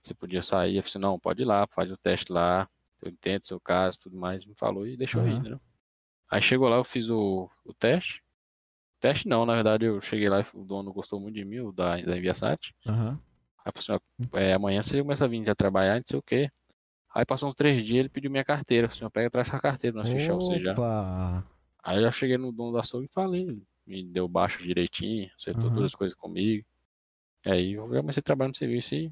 Se 0.01 0.13
podia 0.13 0.41
sair, 0.41 0.77
eu 0.77 0.83
falei 0.83 0.89
assim, 0.91 0.99
não, 0.99 1.19
pode 1.19 1.41
ir 1.41 1.45
lá, 1.45 1.67
faz 1.67 1.91
o 1.91 1.97
teste 1.97 2.31
lá, 2.31 2.69
eu 3.01 3.09
entendo 3.09 3.43
seu 3.43 3.59
caso, 3.59 3.99
tudo 3.99 4.15
mais, 4.15 4.45
me 4.45 4.53
falou 4.55 4.85
e 4.87 4.95
deixou 4.95 5.21
aí, 5.21 5.31
Aham. 5.31 5.39
entendeu? 5.39 5.61
Aí 6.29 6.41
chegou 6.41 6.69
lá, 6.69 6.77
eu 6.77 6.83
fiz 6.83 7.09
o, 7.09 7.49
o 7.63 7.73
teste. 7.73 8.23
Teste 8.99 9.27
não, 9.27 9.45
na 9.45 9.55
verdade 9.55 9.85
eu 9.85 9.99
cheguei 10.01 10.29
lá 10.29 10.41
e 10.41 10.45
o 10.53 10.63
dono 10.63 10.93
gostou 10.93 11.19
muito 11.19 11.35
de 11.35 11.45
mim, 11.45 11.59
o 11.59 11.71
da, 11.71 11.97
da 11.97 12.17
Enviasat. 12.17 12.73
Aham. 12.85 13.19
Aí 13.65 13.71
falou 13.73 13.97
assim, 13.97 14.05
ó, 14.33 14.37
é, 14.37 14.53
amanhã 14.53 14.81
você 14.81 15.01
começa 15.01 15.25
a 15.25 15.27
vir 15.27 15.43
já 15.43 15.55
trabalhar, 15.55 15.95
não 15.95 16.03
sei 16.05 16.19
o 16.19 16.21
que. 16.23 16.49
Aí 17.13 17.25
passou 17.25 17.49
uns 17.49 17.55
três 17.55 17.83
dias, 17.83 17.99
ele 18.01 18.09
pediu 18.09 18.29
minha 18.29 18.45
carteira. 18.45 18.87
Falei 18.87 18.97
assim, 18.97 19.05
ó, 19.05 19.09
pega 19.09 19.27
atrás 19.27 19.49
da 19.49 19.59
carteira, 19.59 19.97
nós 19.97 20.09
fechamos 20.11 20.45
você 20.45 20.59
já. 20.61 20.75
Aí 21.83 21.97
eu 21.97 22.03
já 22.03 22.11
cheguei 22.11 22.37
no 22.37 22.51
dono 22.51 22.73
da 22.73 22.79
açougue 22.81 23.05
e 23.09 23.13
falei, 23.13 23.61
me 23.85 24.03
deu 24.03 24.27
baixo 24.27 24.61
direitinho, 24.61 25.29
acertou 25.39 25.65
Aham. 25.65 25.73
todas 25.75 25.91
as 25.91 25.95
coisas 25.95 26.15
comigo. 26.15 26.65
E 27.45 27.51
aí 27.51 27.73
eu 27.73 27.87
comecei 27.87 28.19
a 28.21 28.23
trabalhar 28.23 28.49
no 28.49 28.55
serviço 28.55 28.95
e 28.95 29.11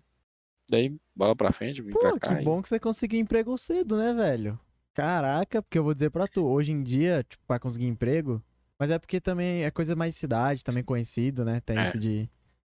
daí 0.69 0.95
bola 1.15 1.35
pra 1.35 1.51
frente, 1.51 1.81
vim 1.81 1.93
Pô, 1.93 1.99
pra 1.99 2.19
cá. 2.19 2.35
que 2.35 2.41
e- 2.41 2.45
bom 2.45 2.61
que 2.61 2.69
você 2.69 2.79
conseguiu 2.79 3.19
emprego 3.19 3.57
cedo, 3.57 3.97
né, 3.97 4.13
velho? 4.13 4.59
Caraca, 4.93 5.61
porque 5.61 5.77
eu 5.77 5.83
vou 5.83 5.93
dizer 5.93 6.09
pra 6.09 6.27
tu, 6.27 6.45
hoje 6.45 6.71
em 6.71 6.83
dia, 6.83 7.23
tipo, 7.27 7.43
pra 7.47 7.59
conseguir 7.59 7.87
emprego, 7.87 8.43
mas 8.79 8.89
é 8.91 8.99
porque 8.99 9.19
também 9.21 9.63
é 9.63 9.71
coisa 9.71 9.95
mais 9.95 10.13
de 10.15 10.19
cidade, 10.19 10.63
também 10.63 10.83
conhecido, 10.83 11.45
né? 11.45 11.61
Tem 11.61 11.77
É. 11.79 11.83
isso 11.83 11.99
de. 11.99 12.29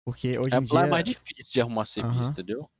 Porque 0.08 0.38
hoje 0.38 0.54
É, 0.54 0.58
em 0.58 0.60
lá 0.60 0.64
dia. 0.64 0.78
é 0.80 0.86
mais 0.86 1.04
difícil 1.04 1.52
de 1.52 1.60
arrumar 1.60 1.84
serviço, 1.84 2.30
Aham. 2.30 2.32
entendeu? 2.32 2.70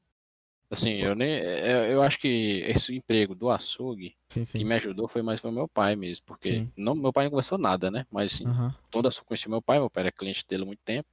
Assim, 0.70 0.92
eu 0.94 1.14
nem. 1.14 1.30
é, 1.30 1.92
Eu 1.92 2.02
acho 2.02 2.18
que 2.18 2.62
esse 2.66 2.94
emprego 2.94 3.34
do 3.34 3.50
açougue 3.50 4.16
Sim, 4.28 4.44
que 4.44 4.58
sim. 4.58 4.64
me 4.64 4.74
ajudou 4.74 5.06
foi 5.08 5.22
mais 5.22 5.40
foi 5.40 5.50
meu 5.50 5.68
pai 5.68 5.94
mesmo, 5.96 6.24
porque 6.26 6.48
Sim. 6.48 6.72
não, 6.76 6.94
meu 6.94 7.12
pai 7.12 7.24
não 7.24 7.30
conversou 7.30 7.58
nada, 7.58 7.90
né? 7.90 8.06
Mas 8.10 8.32
assim, 8.34 8.46
Aham, 8.46 8.68
o 8.86 8.90
dono 8.90 9.02
da 9.02 9.08
açougue 9.08 9.28
conhecia 9.28 9.50
meu 9.50 9.62
pai, 9.62 9.78
meu 9.78 9.90
pai 9.90 10.04
era 10.04 10.12
cliente 10.12 10.44
dele 10.48 10.62
há 10.62 10.66
muito 10.66 10.80
tempo, 10.84 11.08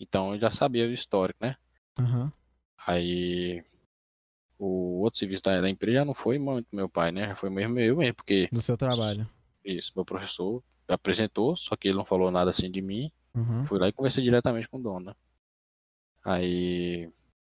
então 0.00 0.34
eu 0.34 0.40
já 0.40 0.50
sabia 0.50 0.86
o 0.86 0.92
histórico, 0.92 1.38
né? 1.42 1.56
aham. 1.98 2.32
Aí 2.86 3.64
o 4.58 5.00
outro 5.02 5.18
serviço 5.18 5.42
da, 5.42 5.60
da 5.60 5.68
empresa 5.70 5.98
já 5.98 6.04
não 6.04 6.14
foi 6.14 6.38
muito 6.38 6.68
meu 6.72 6.88
pai, 6.88 7.12
né? 7.12 7.28
Já 7.28 7.36
foi 7.36 7.50
mesmo 7.50 7.78
eu 7.78 7.96
mesmo, 7.96 8.14
porque 8.14 8.50
Do 8.52 8.60
seu 8.60 8.76
trabalho. 8.76 9.28
isso, 9.64 9.92
meu 9.96 10.04
professor 10.04 10.62
apresentou, 10.88 11.56
só 11.56 11.76
que 11.76 11.88
ele 11.88 11.96
não 11.96 12.04
falou 12.04 12.30
nada 12.30 12.50
assim 12.50 12.70
de 12.70 12.82
mim. 12.82 13.10
Uhum. 13.34 13.64
Fui 13.64 13.78
lá 13.78 13.88
e 13.88 13.92
conversei 13.92 14.22
diretamente 14.22 14.68
com 14.68 14.78
o 14.78 14.82
dono, 14.82 15.06
né? 15.06 15.14
Aí, 16.24 17.10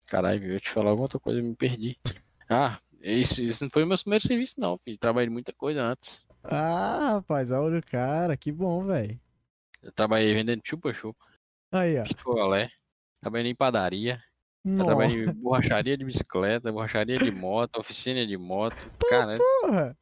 caralho, 0.06 0.52
eu 0.52 0.60
te 0.60 0.70
falar 0.70 0.90
alguma 0.90 1.04
outra 1.04 1.18
coisa, 1.18 1.40
eu 1.40 1.44
me 1.44 1.54
perdi. 1.56 1.98
Ah, 2.48 2.78
isso, 3.00 3.42
isso 3.42 3.64
não 3.64 3.70
foi 3.70 3.82
o 3.82 3.86
meu 3.86 3.98
primeiro 3.98 4.26
serviço, 4.26 4.54
não, 4.58 4.78
filho. 4.78 4.98
Trabalhei 4.98 5.28
muita 5.30 5.52
coisa 5.52 5.82
antes. 5.82 6.24
Ah, 6.42 7.14
rapaz, 7.14 7.50
olha 7.50 7.78
o 7.80 7.82
cara, 7.86 8.36
que 8.36 8.50
bom, 8.52 8.84
velho. 8.84 9.18
Eu 9.82 9.90
trabalhei 9.92 10.32
vendendo 10.34 10.60
chupa-chupa, 10.64 11.24
Aí, 11.72 11.98
ó. 11.98 12.04
picolé, 12.04 12.70
trabalhei 13.20 13.50
em 13.50 13.54
padaria, 13.54 14.22
trabalhei 14.76 15.24
em 15.24 15.32
borracharia 15.32 15.96
de 15.96 16.04
bicicleta, 16.04 16.70
borracharia 16.70 17.16
de 17.18 17.30
moto, 17.30 17.78
oficina 17.78 18.26
de 18.26 18.36
moto. 18.36 18.76
Cara, 19.08 19.38
porra. 19.38 19.98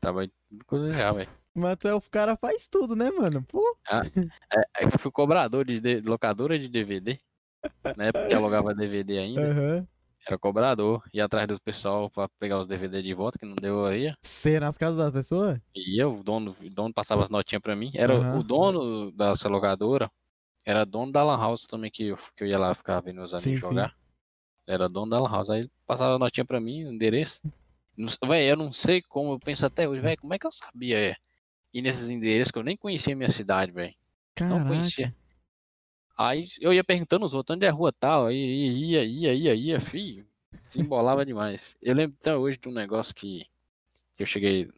trabalhei 0.00 0.32
coisa 0.66 0.92
já, 0.92 1.12
velho. 1.12 1.30
Mas 1.54 1.76
tu 1.78 1.88
é 1.88 1.94
o 1.94 2.00
cara 2.00 2.36
faz 2.36 2.66
tudo, 2.66 2.96
né, 2.96 3.10
mano? 3.10 3.42
Pô, 3.44 3.76
É, 3.90 4.84
eu 4.84 4.90
fui 4.98 5.10
cobrador 5.10 5.64
de, 5.64 5.80
de- 5.80 6.00
locadora 6.00 6.58
de 6.58 6.68
DVD. 6.68 7.18
Na 7.96 8.04
época 8.06 8.26
que 8.28 8.34
alugava 8.34 8.74
DVD 8.74 9.18
ainda, 9.18 9.50
aham. 9.50 9.86
era 10.26 10.38
cobrador. 10.38 11.02
Ia 11.12 11.24
atrás 11.24 11.46
do 11.46 11.60
pessoal 11.60 12.10
pra 12.10 12.28
pegar 12.38 12.58
os 12.60 12.68
DVD 12.68 13.02
de 13.02 13.14
volta, 13.14 13.38
que 13.38 13.44
não 13.46 13.54
deu 13.54 13.84
aí. 13.86 14.12
Ser 14.22 14.60
nas 14.60 14.76
casas 14.78 14.96
das 14.96 15.12
pessoas? 15.12 15.60
E 15.74 16.00
eu, 16.00 16.16
o 16.18 16.22
dono, 16.22 16.56
o 16.60 16.70
dono 16.70 16.92
passava 16.92 17.22
as 17.24 17.30
notinhas 17.30 17.62
pra 17.62 17.74
mim. 17.76 17.90
Era 17.94 18.14
Aham. 18.14 18.38
o 18.38 18.42
dono 18.42 19.10
dessa 19.12 19.48
locadora, 19.48 20.10
era 20.64 20.84
dono 20.84 21.10
da 21.10 21.24
Lan 21.24 21.38
House 21.38 21.66
também, 21.66 21.90
que 21.90 22.04
eu, 22.08 22.16
que 22.36 22.44
eu 22.44 22.46
ia 22.48 22.58
lá 22.58 22.74
ficar 22.74 23.00
vendo 23.00 23.16
meus 23.16 23.32
amigos 23.32 23.42
Sim, 23.42 23.60
sim. 23.60 23.68
jogar. 23.68 23.94
Era 24.66 24.88
dono 24.88 25.10
da 25.10 25.20
Lan 25.20 25.30
House. 25.30 25.50
Aí 25.50 25.68
passava 25.86 26.14
a 26.14 26.18
notinha 26.18 26.44
pra 26.44 26.60
mim, 26.60 26.84
o 26.84 26.92
endereço. 26.92 27.40
Véi, 28.24 28.50
eu 28.50 28.56
não 28.56 28.72
sei 28.72 29.02
como, 29.02 29.32
eu 29.32 29.40
penso 29.40 29.66
até 29.66 29.88
hoje, 29.88 30.00
velho, 30.00 30.18
como 30.18 30.32
é 30.32 30.38
que 30.38 30.46
eu 30.46 30.52
sabia 30.52 30.98
é, 30.98 31.16
ir 31.74 31.82
nesses 31.82 32.08
endereços 32.08 32.50
que 32.50 32.58
eu 32.58 32.62
nem 32.62 32.76
conhecia 32.76 33.12
a 33.12 33.16
minha 33.16 33.30
cidade, 33.30 33.70
velho. 33.72 33.94
Não 34.40 34.64
conhecia. 34.64 35.14
Aí 36.16 36.46
eu 36.60 36.72
ia 36.72 36.84
perguntando 36.84 37.24
os 37.24 37.34
outros 37.34 37.56
onde 37.56 37.66
é 37.66 37.68
a 37.68 37.72
rua 37.72 37.92
tal, 37.92 38.26
aí 38.26 38.36
ia, 38.36 39.04
ia, 39.04 39.34
ia, 39.34 39.54
ia, 39.54 39.80
filho. 39.80 40.26
Desembolava 40.66 41.24
demais. 41.24 41.76
Eu 41.80 41.94
lembro 41.94 42.16
até 42.20 42.34
hoje 42.36 42.58
de 42.58 42.68
um 42.68 42.72
negócio 42.72 43.14
que, 43.14 43.46
que 44.16 44.22
eu 44.22 44.26
cheguei, 44.26 44.70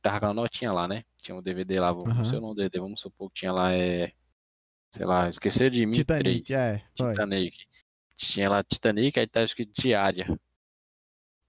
tava 0.00 0.20
com 0.20 0.26
a 0.26 0.34
notinha 0.34 0.72
lá, 0.72 0.86
né? 0.86 1.04
Tinha 1.18 1.34
um 1.36 1.42
DVD 1.42 1.80
lá, 1.80 1.92
vamos 1.92 2.10
Aham. 2.10 2.24
ser 2.24 2.36
o 2.36 2.40
nome 2.40 2.54
do 2.54 2.58
DVD, 2.58 2.78
vamos 2.80 3.00
supor 3.00 3.30
que 3.30 3.40
tinha 3.40 3.52
lá, 3.52 3.72
é. 3.72 4.12
Sei 4.92 5.04
lá, 5.04 5.28
esquecer 5.28 5.70
de 5.70 5.84
mim. 5.84 5.92
Titanic, 5.92 6.46
3. 6.46 6.50
é. 6.50 6.82
Foi. 6.96 7.10
Titanic. 7.10 7.66
Tinha 8.14 8.48
lá 8.48 8.62
Titanic, 8.62 9.18
aí 9.18 9.26
tava 9.26 9.44
escrito 9.44 9.80
diária. 9.80 10.38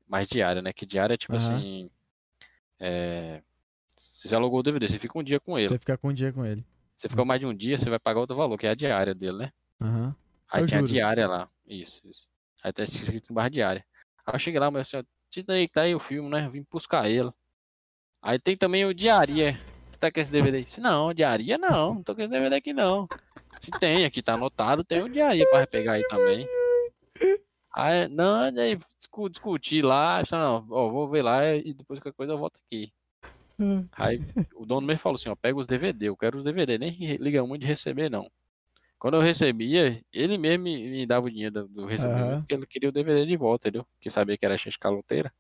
Mais 0.08 0.28
diária, 0.28 0.62
né? 0.62 0.74
Que 0.74 0.86
diária 0.86 1.14
é 1.14 1.18
tipo 1.18 1.34
Aham. 1.34 1.58
assim. 1.58 1.90
É. 2.80 3.42
Você 3.96 4.28
já 4.28 4.38
alugou 4.38 4.60
o 4.60 4.64
DVD, 4.64 4.88
você 4.88 5.00
fica 5.00 5.18
um 5.18 5.24
dia 5.24 5.40
com 5.40 5.58
ele. 5.58 5.70
Você 5.70 5.80
fica 5.80 5.98
com 5.98 6.10
um 6.10 6.14
dia 6.14 6.34
com 6.34 6.46
ele. 6.46 6.64
Você 6.98 7.08
ficou 7.08 7.24
mais 7.26 7.40
de 7.40 7.46
um 7.46 7.54
dia, 7.54 7.78
você 7.78 7.90
vai 7.90 8.00
pagar 8.00 8.20
outro 8.20 8.36
valor, 8.36 8.58
que 8.58 8.66
é 8.66 8.72
a 8.72 8.76
diária 8.76 9.14
dele, 9.14 9.38
né? 9.38 9.52
Aham. 9.80 10.16
Aí 10.52 10.64
Eu 10.64 10.68
tinha 10.68 10.80
a 10.80 10.82
juros. 10.82 10.92
diária 10.92 11.28
lá. 11.28 11.50
Isso, 11.68 12.02
isso. 12.10 12.28
Aí 12.64 12.74
tá 12.74 12.84
escrito 12.84 13.32
embaixo 13.32 13.52
diária. 13.52 13.86
Aí 14.26 14.34
eu 14.34 14.40
cheguei 14.40 14.60
lá, 14.60 14.72
mas 14.72 14.94
assim, 14.94 15.06
tira 15.30 15.54
aí 15.54 15.68
que 15.68 15.74
tá 15.74 15.82
aí 15.84 15.94
o 15.94 16.00
filme, 16.00 16.30
né? 16.30 16.50
Vim 16.50 16.66
buscar 16.72 17.08
ele. 17.08 17.32
Aí 18.22 18.40
tem 18.40 18.58
também 18.58 18.84
o 18.86 18.94
diaria. 18.94 19.60
Você 19.92 19.98
tá 20.00 20.12
com 20.12 20.20
esse 20.20 20.32
DVD? 20.32 20.64
Disse, 20.64 20.82
não, 20.82 21.14
diaria 21.14 21.58
não, 21.58 21.96
não 21.96 22.04
tô 22.04 22.16
com 22.16 22.22
esse 22.22 22.30
DVD 22.32 22.56
aqui 22.56 22.74
não. 22.74 23.08
Se 23.60 23.72
tem, 23.72 24.06
aqui 24.06 24.22
tá 24.24 24.34
anotado, 24.34 24.84
tem 24.84 25.02
o 25.04 25.10
diaria 25.10 25.48
pra 25.50 25.68
pegar 25.68 25.94
aí 25.94 26.08
também. 26.08 26.48
Aí, 27.74 28.08
não, 28.08 28.42
aí 28.42 28.80
discu- 28.98 29.30
discuti 29.30 29.82
lá, 29.84 30.22
disse, 30.22 30.34
não, 30.34 30.66
ó, 30.70 30.90
vou 30.90 31.08
ver 31.08 31.22
lá 31.22 31.46
e 31.54 31.74
depois 31.74 32.00
qualquer 32.00 32.16
coisa 32.18 32.34
eu 32.34 32.38
volto 32.38 32.58
aqui. 32.66 32.92
Aí 33.92 34.22
o 34.56 34.66
dono 34.66 34.86
mesmo 34.86 35.00
falou 35.02 35.16
assim, 35.16 35.30
ó, 35.30 35.36
pega 35.36 35.58
os 35.58 35.68
DVD, 35.68 36.10
eu 36.10 36.18
quero 36.18 36.38
os 36.38 36.44
DVD, 36.44 36.78
nem 36.78 36.92
liga 37.18 37.46
muito 37.46 37.62
de 37.62 37.68
receber 37.68 38.10
não. 38.10 38.30
Quando 39.00 39.16
eu 39.16 39.22
recebia, 39.22 40.04
ele 40.12 40.38
mesmo 40.38 40.64
me, 40.64 40.90
me 40.90 41.06
dava 41.06 41.28
o 41.28 41.30
dinheiro 41.30 41.68
do, 41.68 41.86
recebimento, 41.86 42.26
Aham. 42.30 42.40
porque 42.42 42.54
ele 42.56 42.66
queria 42.66 42.90
o 42.90 42.92
DVD 42.92 43.26
de 43.26 43.38
volta, 43.38 43.68
entendeu? 43.68 43.88
Que 44.00 44.10
sabia 44.10 44.38
que 44.38 44.46
era 44.46 44.58
cheio 44.58 44.72
de 44.72 44.80
caloteira. 44.80 45.32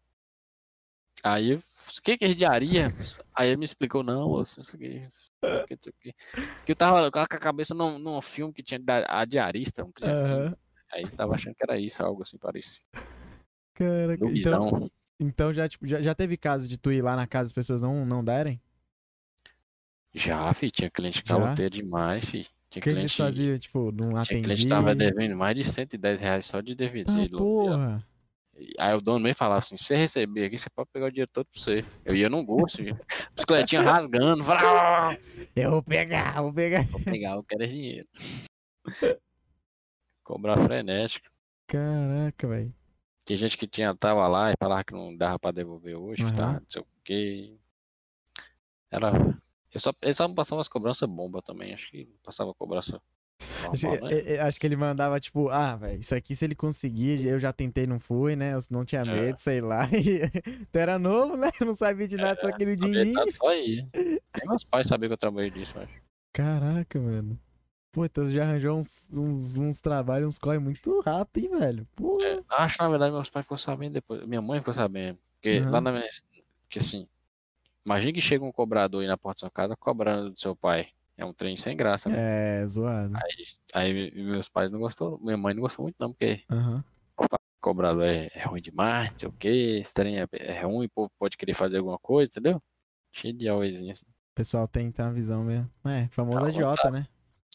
Aí, 1.23 1.51
eu, 1.51 1.57
o 1.57 2.01
que 2.03 2.17
que 2.17 2.25
é 2.25 2.33
diaria? 2.33 2.93
Aí 3.35 3.49
ele 3.49 3.57
me 3.57 3.65
explicou, 3.65 4.03
não, 4.03 4.29
moço, 4.29 4.59
isso 4.59 4.75
aqui, 4.75 4.97
isso 4.97 5.31
aqui, 5.43 5.73
isso 5.73 5.89
aqui. 5.89 6.13
Que 6.63 6.71
eu 6.71 6.75
tava 6.75 7.11
com 7.11 7.19
a 7.19 7.27
cabeça 7.27 7.73
num, 7.73 7.97
num 7.97 8.21
filme 8.21 8.53
que 8.53 8.61
tinha 8.61 8.79
da- 8.79 9.05
a 9.07 9.25
diarista, 9.25 9.83
um 9.83 9.91
trem 9.91 10.11
assim. 10.11 10.55
Aí 10.91 11.09
tava 11.11 11.33
achando 11.33 11.55
que 11.55 11.63
era 11.63 11.79
isso, 11.79 12.03
algo 12.03 12.21
assim 12.21 12.37
parecido. 12.37 12.85
Caraca. 13.73 14.25
Então. 14.25 14.89
Então 15.19 15.53
já, 15.53 15.67
tipo, 15.67 15.87
já, 15.87 16.01
já 16.01 16.13
teve 16.13 16.37
caso 16.37 16.67
de 16.67 16.77
tu 16.77 16.91
ir 16.91 17.01
lá 17.01 17.15
na 17.15 17.27
casa 17.27 17.47
e 17.47 17.49
as 17.49 17.53
pessoas 17.53 17.81
não, 17.81 18.05
não 18.05 18.23
derem? 18.23 18.61
Já, 20.13 20.53
fi, 20.53 20.71
tinha 20.71 20.89
cliente 20.89 21.23
caloteiro 21.23 21.75
demais, 21.75 22.25
fi. 22.25 22.47
Tinha 22.69 22.81
que 22.81 22.89
eles 22.89 23.13
cliente, 23.13 23.17
faziam, 23.17 23.59
tipo, 23.59 23.91
não 23.91 24.21
tinha 24.21 24.41
cliente 24.41 24.47
que 24.47 24.51
atendia? 24.51 24.69
tava 24.69 24.95
devendo 24.95 25.37
mais 25.37 25.55
de 25.55 25.63
110 25.63 26.19
reais 26.19 26.45
só 26.45 26.59
de 26.59 26.75
DVD. 26.75 27.09
Ah, 27.09 27.27
louco, 27.31 27.63
viado. 27.63 27.77
porra. 27.77 28.07
Aí 28.79 28.93
o 28.95 29.01
dono 29.01 29.19
meio 29.19 29.35
falava 29.35 29.59
assim: 29.59 29.77
se 29.77 29.85
você 29.85 29.95
receber 29.95 30.45
aqui, 30.45 30.57
você 30.57 30.69
pode 30.69 30.89
pegar 30.91 31.05
o 31.05 31.11
dinheiro 31.11 31.31
todo 31.31 31.45
pra 31.45 31.61
você. 31.61 31.85
Eu 32.03 32.15
ia 32.15 32.27
no 32.27 32.43
gosto, 32.43 32.81
bicicletinha 33.35 33.81
rasgando. 33.81 34.43
Falava, 34.43 35.17
eu 35.55 35.71
vou 35.71 35.83
pegar, 35.83 36.41
vou 36.41 36.51
pegar. 36.51 36.87
Vou 36.87 36.99
pegar, 37.01 37.35
eu 37.35 37.43
quero 37.43 37.63
é 37.63 37.67
dinheiro. 37.67 38.07
Cobrar 40.23 40.61
frenético. 40.63 41.29
Caraca, 41.67 42.47
velho. 42.47 42.73
Tem 43.27 43.35
gente 43.35 43.57
que 43.57 43.67
tinha, 43.67 43.93
tava 43.93 44.25
lá 44.25 44.53
e 44.53 44.55
falava 44.57 44.85
que 44.85 44.93
não 44.93 45.13
dava 45.13 45.37
pra 45.37 45.51
devolver 45.51 45.97
hoje, 45.97 46.23
uhum. 46.23 46.33
tá? 46.33 46.53
Não 46.53 46.65
sei 46.69 46.81
o 46.81 46.87
quê. 47.03 47.57
Era. 48.89 49.11
Eu 49.73 49.81
só, 49.81 49.91
ele 50.01 50.13
só 50.13 50.29
passava 50.29 50.61
as 50.61 50.69
cobranças 50.69 51.09
bomba 51.09 51.41
também. 51.41 51.73
Acho 51.73 51.91
que 51.91 52.05
passava 52.23 52.53
cobrança. 52.53 53.01
Normal, 53.61 53.73
acho, 53.73 53.87
né? 54.05 54.39
acho, 54.39 54.57
que 54.57 54.65
ele 54.65 54.77
mandava, 54.77 55.19
tipo, 55.19 55.49
ah, 55.49 55.75
velho, 55.75 55.99
isso 55.99 56.15
aqui 56.15 56.37
se 56.37 56.45
ele 56.45 56.55
conseguir, 56.55 57.27
eu 57.27 57.37
já 57.37 57.51
tentei, 57.51 57.85
não 57.85 57.99
fui, 57.99 58.37
né? 58.37 58.53
Eu 58.53 58.59
não 58.71 58.85
tinha 58.85 59.01
é. 59.01 59.03
medo, 59.03 59.35
é. 59.35 59.37
sei 59.37 59.59
lá. 59.59 59.89
tu 60.71 60.79
era 60.79 60.97
novo, 60.97 61.35
né? 61.35 61.51
Não 61.59 61.75
sabia 61.75 62.07
de 62.07 62.15
nada, 62.15 62.39
é, 62.39 62.41
só 62.41 62.47
aquele 62.47 62.77
dinheiro. 62.77 63.29
Só 63.33 63.49
aí. 63.49 63.85
Nem 63.93 64.47
meus 64.47 64.63
pais 64.63 64.87
sabiam 64.87 65.09
que 65.09 65.13
eu 65.13 65.17
trabalhei 65.17 65.51
disso, 65.51 65.77
acho. 65.77 66.01
Caraca, 66.31 66.97
mano. 66.97 67.37
Pô, 67.97 68.05
então 68.05 68.23
você 68.23 68.31
já 68.31 68.43
arranjou 68.43 68.77
uns, 68.77 69.07
uns, 69.11 69.57
uns 69.57 69.81
trabalhos, 69.81 70.27
uns 70.27 70.37
corre 70.37 70.59
muito 70.59 70.99
rápido, 70.99 71.43
hein, 71.43 71.59
velho? 71.59 71.87
É, 72.21 72.43
acho 72.47 72.77
que 72.77 72.83
na 72.83 72.89
verdade 72.89 73.11
meus 73.11 73.27
pais 73.27 73.43
ficou 73.43 73.57
sabendo 73.57 73.93
depois. 73.93 74.23
Minha 74.27 74.39
mãe 74.39 74.59
ficou 74.59 74.71
sabendo. 74.71 75.17
Porque 75.33 75.61
uhum. 75.61 75.71
lá 75.71 75.81
na 75.81 75.91
minha. 75.91 76.05
Que 76.69 76.77
assim. 76.77 77.07
Imagina 77.83 78.13
que 78.13 78.21
chega 78.21 78.45
um 78.45 78.51
cobrador 78.51 79.01
aí 79.01 79.07
na 79.07 79.17
porta 79.17 79.37
da 79.37 79.39
sua 79.39 79.49
casa 79.49 79.75
cobrando 79.75 80.29
do 80.29 80.37
seu 80.37 80.55
pai. 80.55 80.89
É 81.17 81.25
um 81.25 81.33
trem 81.33 81.57
sem 81.57 81.75
graça, 81.75 82.07
né? 82.07 82.61
É, 82.61 82.67
zoado. 82.67 83.15
Aí, 83.15 83.47
aí 83.73 84.23
meus 84.23 84.47
pais 84.47 84.69
não 84.69 84.77
gostou, 84.77 85.19
minha 85.19 85.35
mãe 85.35 85.55
não 85.55 85.61
gostou 85.61 85.81
muito, 85.81 85.95
não, 85.99 86.11
porque 86.11 86.43
uhum. 86.51 86.83
cobrador 87.59 88.03
é, 88.03 88.29
é, 88.31 88.45
ruim 88.45 88.61
demais, 88.61 89.09
não 89.09 89.17
sei 89.17 89.29
o 89.29 89.31
que, 89.31 89.79
esse 89.79 89.91
trem 89.91 90.19
é, 90.19 90.27
é 90.33 90.61
ruim, 90.61 90.85
o 90.85 90.89
povo 90.91 91.11
pode 91.17 91.35
querer 91.35 91.55
fazer 91.55 91.79
alguma 91.79 91.97
coisa, 91.97 92.29
entendeu? 92.29 92.61
Cheio 93.11 93.33
de 93.33 93.47
auezinho 93.47 93.91
assim. 93.91 94.05
O 94.05 94.35
pessoal 94.35 94.67
tem 94.67 94.91
ter 94.91 95.01
uma 95.01 95.11
visão 95.11 95.43
mesmo. 95.43 95.67
É, 95.83 96.07
famoso 96.11 96.37
tá, 96.37 96.45
agiota, 96.45 96.83
tá. 96.83 96.91
né? 96.91 97.07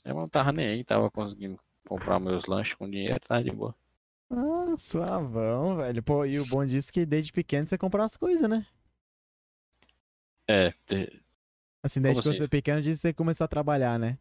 Eu 0.04 0.14
não 0.14 0.28
tava 0.28 0.52
nem 0.52 0.66
aí, 0.66 0.84
tava 0.84 1.10
conseguindo 1.10 1.58
comprar 1.86 2.18
meus 2.18 2.46
lanches 2.46 2.74
com 2.74 2.90
dinheiro, 2.90 3.20
tá 3.20 3.40
de 3.40 3.50
boa. 3.50 3.74
Ah, 4.30 4.74
suavão, 4.78 5.76
velho. 5.76 6.02
Pô, 6.02 6.24
e 6.24 6.38
o 6.40 6.46
bom 6.48 6.64
disso 6.64 6.90
é 6.90 6.92
que 6.92 7.06
desde 7.06 7.32
pequeno 7.32 7.66
você 7.66 7.76
comprou 7.76 8.04
as 8.04 8.16
coisas, 8.16 8.48
né? 8.48 8.66
É. 10.48 10.72
Assim, 11.82 12.00
desde 12.00 12.20
Como 12.20 12.22
que 12.22 12.28
assim? 12.30 12.38
você 12.38 12.44
é 12.44 12.48
pequeno, 12.48 12.80
disse 12.80 13.02
que 13.02 13.08
você 13.08 13.12
começou 13.12 13.44
a 13.44 13.48
trabalhar, 13.48 13.98
né? 13.98 14.18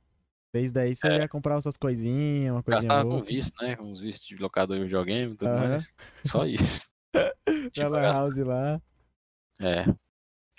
Desde 0.54 0.78
aí 0.80 0.96
você 0.96 1.08
é. 1.08 1.18
ia 1.20 1.30
comprar 1.30 1.60
suas 1.62 1.78
coisinhas, 1.78 2.54
uma 2.54 2.62
coisinha 2.62 2.90
Gastava 2.90 3.10
com 3.10 3.24
visto, 3.24 3.64
né? 3.64 3.78
Uns 3.80 4.02
vistos 4.02 4.28
de 4.28 4.36
locador 4.36 4.78
de 4.78 4.84
videogame 4.84 5.34
e 5.34 5.38
tudo 5.38 5.52
mais. 5.52 5.94
Só 6.26 6.46
isso. 6.46 6.90
tipo, 7.72 7.90
Na 7.90 8.14
house 8.14 8.38
lá. 8.38 8.82
É. 9.62 9.86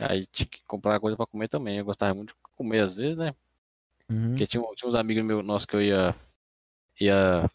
Aí 0.01 0.27
tinha 0.27 0.47
que 0.47 0.63
comprar 0.65 0.99
coisa 0.99 1.17
pra 1.17 1.27
comer 1.27 1.49
também. 1.49 1.79
Eu 1.79 1.85
gostava 1.85 2.15
muito 2.15 2.31
de 2.31 2.41
comer 2.57 2.81
às 2.81 2.95
vezes, 2.95 3.19
né? 3.19 3.35
Uhum. 4.13 4.29
Porque 4.31 4.47
tinha, 4.47 4.63
tinha 4.77 4.89
uns 4.89 4.95
amigos 4.95 5.25
meus, 5.25 5.45
nossos 5.45 5.67
que 5.67 5.77
eu 5.77 5.83
ia. 5.83 6.15
ia. 7.01 7.51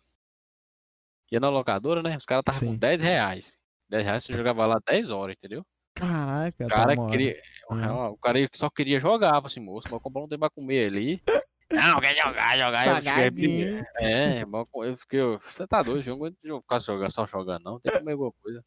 ia 1.31 1.39
na 1.39 1.49
locadora, 1.49 2.01
né? 2.01 2.17
Os 2.17 2.25
caras 2.25 2.43
estavam 2.47 2.73
com 2.73 2.77
10 2.77 3.01
reais. 3.01 3.57
10 3.89 4.05
reais 4.05 4.23
você 4.23 4.33
jogava 4.33 4.65
lá 4.65 4.79
10 4.85 5.11
horas, 5.11 5.35
entendeu? 5.37 5.65
Caraca, 5.95 6.65
o 6.65 6.67
cara, 6.67 6.95
tá 6.95 7.07
queria, 7.07 7.41
uhum. 7.71 8.09
o 8.09 8.17
cara 8.17 8.37
só 8.53 8.69
queria 8.69 8.99
jogar, 8.99 9.43
assim, 9.43 9.59
moço, 9.59 9.89
vou 9.89 9.99
comprar 9.99 10.21
um 10.21 10.27
tempo 10.27 10.41
pra 10.41 10.49
comer 10.49 10.87
ali. 10.87 11.21
Não, 11.71 11.99
quer 11.99 12.15
jogar, 12.15 12.57
jogar. 12.57 12.87
Eu 13.25 13.31
fiquei, 13.33 13.83
é, 13.99 14.43
eu 14.43 14.95
fiquei, 14.95 15.19
você 15.21 15.67
tá 15.67 15.83
doido, 15.83 16.07
eu 16.07 16.15
não 16.15 16.25
aguento 16.25 16.37
ficar 16.61 16.79
jogando, 16.79 17.11
só 17.11 17.27
jogando, 17.27 17.61
não, 17.61 17.77
tem 17.77 17.91
que 17.91 17.99
comer 17.99 18.13
alguma 18.13 18.31
coisa. 18.41 18.63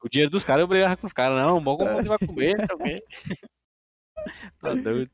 O 0.00 0.08
dinheiro 0.08 0.30
dos 0.30 0.44
caras 0.44 0.60
eu 0.60 0.68
brigava 0.68 0.96
com 0.96 1.04
os 1.04 1.12
caras, 1.12 1.44
não, 1.44 1.60
bom 1.60 1.76
como 1.76 1.90
você 1.90 2.08
vai 2.08 2.18
comer 2.18 2.64
também. 2.68 2.96
tá 4.60 4.74
doido. 4.74 5.10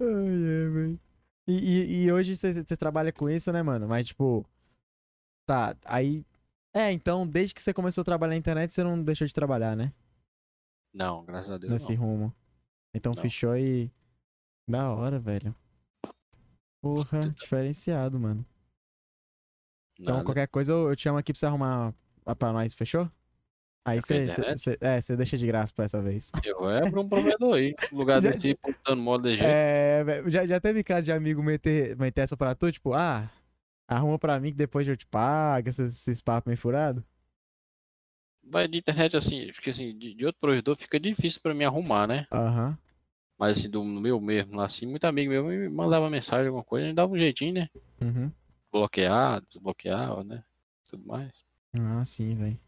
Ai, 0.00 0.06
é, 0.06 0.68
velho. 0.68 1.00
E, 1.46 1.52
e, 1.52 2.04
e, 2.04 2.12
hoje 2.12 2.36
você 2.36 2.76
trabalha 2.76 3.12
com 3.12 3.28
isso, 3.28 3.52
né, 3.52 3.62
mano? 3.62 3.88
Mas, 3.88 4.08
tipo. 4.08 4.46
Tá, 5.46 5.76
aí. 5.84 6.24
É, 6.74 6.92
então, 6.92 7.26
desde 7.26 7.54
que 7.54 7.62
você 7.62 7.72
começou 7.72 8.02
a 8.02 8.04
trabalhar 8.04 8.32
na 8.32 8.36
internet, 8.36 8.72
você 8.72 8.84
não 8.84 9.02
deixou 9.02 9.26
de 9.26 9.34
trabalhar, 9.34 9.74
né? 9.74 9.92
Não, 10.94 11.24
graças 11.24 11.50
a 11.50 11.58
Deus. 11.58 11.72
Nesse 11.72 11.96
não. 11.96 12.02
rumo. 12.02 12.34
Então 12.94 13.12
não. 13.14 13.22
fechou 13.22 13.56
e. 13.56 13.90
Da 14.68 14.92
hora, 14.92 15.18
velho. 15.18 15.54
Porra, 16.82 17.20
diferenciado, 17.34 18.20
mano. 18.20 18.44
Então, 19.98 20.14
Nada. 20.14 20.24
qualquer 20.24 20.46
coisa 20.48 20.72
eu, 20.72 20.90
eu 20.90 20.96
te 20.96 21.02
chamo 21.02 21.18
aqui 21.18 21.32
pra 21.32 21.40
você 21.40 21.46
arrumar 21.46 21.94
pra 22.38 22.52
nós, 22.52 22.74
fechou? 22.74 23.10
Aí 23.88 24.02
você 24.02 24.76
é, 24.80 25.16
deixa 25.16 25.38
de 25.38 25.46
graça 25.46 25.72
pra 25.74 25.86
essa 25.86 26.02
vez. 26.02 26.30
Eu 26.44 26.68
é 26.70 26.88
pra 26.88 27.00
um 27.00 27.08
provedor 27.08 27.54
aí. 27.54 27.74
Lugar 27.90 28.20
desse 28.20 28.56
botando 28.62 29.00
modo 29.00 29.22
de 29.28 29.36
jeito. 29.36 29.50
É, 29.50 30.04
já, 30.26 30.44
já 30.44 30.60
teve 30.60 30.84
caso 30.84 31.04
de 31.06 31.12
amigo 31.12 31.42
meter, 31.42 31.96
meter 31.96 32.20
essa 32.22 32.36
pra 32.36 32.54
tu, 32.54 32.70
tipo, 32.70 32.92
ah, 32.92 33.30
arruma 33.86 34.18
pra 34.18 34.38
mim 34.38 34.50
que 34.50 34.56
depois 34.56 34.86
eu 34.86 34.96
te 34.96 35.06
pago, 35.06 35.68
esses, 35.68 35.96
esses 35.96 36.20
papos 36.20 36.46
meio 36.46 36.58
furados? 36.58 37.02
Vai 38.44 38.68
de 38.68 38.78
internet 38.78 39.16
assim, 39.16 39.50
porque 39.52 39.70
assim, 39.70 39.96
de, 39.96 40.14
de, 40.14 40.26
outro 40.26 40.40
provedor 40.40 40.76
fica 40.76 41.00
difícil 41.00 41.40
pra 41.42 41.54
mim 41.54 41.64
arrumar, 41.64 42.06
né? 42.06 42.26
Aham. 42.32 42.68
Uhum. 42.70 42.76
Mas 43.38 43.58
assim, 43.58 43.70
do 43.70 43.84
meu 43.84 44.20
mesmo, 44.20 44.60
assim, 44.60 44.84
muito 44.84 45.04
amigo 45.04 45.30
meu 45.30 45.44
me 45.44 45.68
mandava 45.68 46.10
mensagem, 46.10 46.46
alguma 46.46 46.64
coisa, 46.64 46.84
a 46.84 46.88
gente 46.88 46.96
dava 46.96 47.12
um 47.12 47.18
jeitinho, 47.18 47.54
né? 47.54 47.68
Uhum. 48.00 48.32
Bloquear, 48.72 49.40
desbloquear, 49.48 50.24
né? 50.24 50.42
Tudo 50.90 51.06
mais. 51.06 51.30
Ah, 51.78 52.04
sim, 52.04 52.34
velho. 52.34 52.58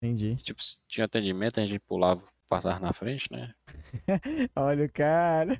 Entendi. 0.00 0.36
Tipo, 0.36 0.60
tinha 0.86 1.06
atendimento, 1.06 1.58
a 1.58 1.66
gente 1.66 1.80
pulava, 1.80 2.22
passava 2.48 2.78
na 2.78 2.92
frente, 2.92 3.30
né? 3.32 3.52
Olha 4.56 4.86
o 4.86 4.92
cara. 4.92 5.58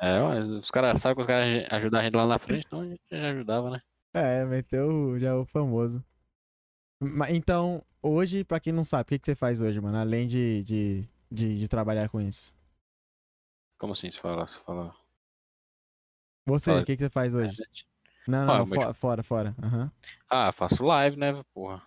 É, 0.00 0.20
os 0.38 0.70
caras, 0.70 1.00
sabe 1.00 1.14
que 1.14 1.20
os 1.22 1.26
caras 1.26 1.66
ajudam 1.70 2.00
a 2.00 2.02
gente 2.02 2.14
lá 2.14 2.26
na 2.26 2.38
frente, 2.38 2.66
então 2.66 2.80
a 2.80 2.86
gente 2.86 3.00
já 3.10 3.30
ajudava, 3.30 3.70
né? 3.70 3.80
É, 4.12 4.44
meteu 4.44 5.18
já 5.18 5.34
o 5.34 5.46
famoso. 5.46 6.04
Então, 7.30 7.82
hoje, 8.02 8.44
pra 8.44 8.60
quem 8.60 8.72
não 8.72 8.84
sabe, 8.84 9.02
o 9.02 9.06
que, 9.06 9.18
que 9.18 9.26
você 9.26 9.34
faz 9.34 9.60
hoje, 9.60 9.80
mano? 9.80 9.96
Além 9.96 10.26
de, 10.26 10.62
de, 10.62 11.08
de, 11.30 11.58
de 11.58 11.68
trabalhar 11.68 12.08
com 12.08 12.20
isso? 12.20 12.54
Como 13.78 13.92
assim, 13.92 14.10
se 14.10 14.18
fala? 14.18 14.46
Se 14.46 14.58
fala... 14.60 14.94
Você, 16.46 16.70
o 16.70 16.84
que, 16.84 16.96
que 16.96 17.02
você 17.02 17.10
faz 17.10 17.34
hoje? 17.34 17.56
Não, 18.28 18.46
não, 18.46 18.54
ah, 18.62 18.66
fora, 18.66 18.94
fora, 18.94 19.22
fora. 19.22 19.56
Uhum. 19.62 19.90
Ah, 20.28 20.52
faço 20.52 20.84
live, 20.84 21.16
né, 21.16 21.42
porra. 21.54 21.82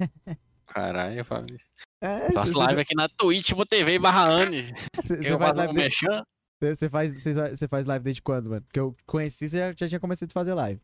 Caralho, 0.70 1.18
eu 1.18 1.24
falo 1.24 1.46
isso. 1.52 1.66
É, 2.00 2.32
Faço 2.32 2.56
live 2.56 2.80
aqui 2.80 2.94
na 2.94 3.08
Twitch, 3.08 3.52
TV 3.68 3.98
barra 3.98 4.22
Anis. 4.22 4.72
Você 5.04 5.38
faz 5.38 5.56
live 5.56 5.74
desde... 5.74 6.06
Você 6.60 6.90
faz, 6.90 7.22
você 7.22 7.68
faz 7.68 7.86
live 7.86 8.04
desde 8.04 8.20
quando, 8.20 8.50
mano? 8.50 8.60
Porque 8.62 8.78
eu 8.78 8.94
conheci, 9.06 9.48
você 9.48 9.58
já, 9.58 9.72
já 9.72 9.88
tinha 9.88 10.00
começado 10.00 10.28
a 10.28 10.32
fazer 10.34 10.52
live. 10.52 10.78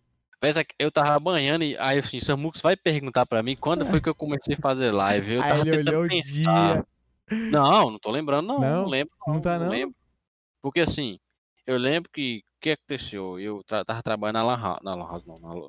Eu 0.78 0.90
tava 0.90 1.20
banhando 1.20 1.64
e 1.64 1.76
aí 1.76 1.98
assim, 1.98 2.16
o 2.16 2.24
Samux 2.24 2.62
vai 2.62 2.76
perguntar 2.76 3.26
pra 3.26 3.42
mim 3.42 3.54
quando 3.58 3.84
foi 3.84 4.00
que 4.00 4.08
eu 4.08 4.14
comecei 4.14 4.54
a 4.54 4.58
fazer 4.58 4.90
live. 4.90 5.34
Eu 5.34 5.42
tava 5.42 5.62
aí 5.62 5.68
ele 5.68 5.90
olhou 5.90 6.08
pensar. 6.08 6.20
o 6.20 6.24
dia. 6.24 6.86
Não, 7.50 7.90
não 7.90 7.98
tô 7.98 8.10
lembrando, 8.10 8.46
não. 8.46 8.60
Não, 8.60 8.82
não 8.82 8.88
lembro. 8.88 9.14
Não, 9.26 9.34
não 9.34 9.40
tá, 9.40 9.58
não? 9.58 9.66
não 9.66 9.72
lembro. 9.72 9.94
Porque 10.62 10.80
assim, 10.80 11.18
eu 11.66 11.76
lembro 11.76 12.10
que 12.10 12.42
o 12.56 12.60
que 12.60 12.70
aconteceu? 12.70 13.38
Eu 13.38 13.62
tra 13.64 13.84
tava 13.84 14.02
trabalhando 14.02 14.36
na 14.36 14.42
Lan 14.44 14.78
na 14.82 14.94
Lan 14.94 15.22
não, 15.26 15.68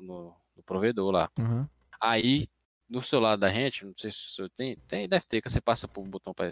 no, 0.56 0.62
provedor 0.64 1.10
lá. 1.10 1.28
Uhum. 1.38 1.66
Aí 2.00 2.48
no 2.88 3.02
celular 3.02 3.36
da 3.36 3.50
gente, 3.50 3.84
não 3.84 3.92
sei 3.96 4.10
se 4.10 4.18
o 4.18 4.30
senhor 4.30 4.50
tem, 4.50 4.76
tem, 4.88 5.08
deve 5.08 5.26
ter, 5.26 5.42
que 5.42 5.50
você 5.50 5.60
passa 5.60 5.86
por 5.86 6.02
um 6.02 6.08
botão 6.08 6.32
para 6.32 6.50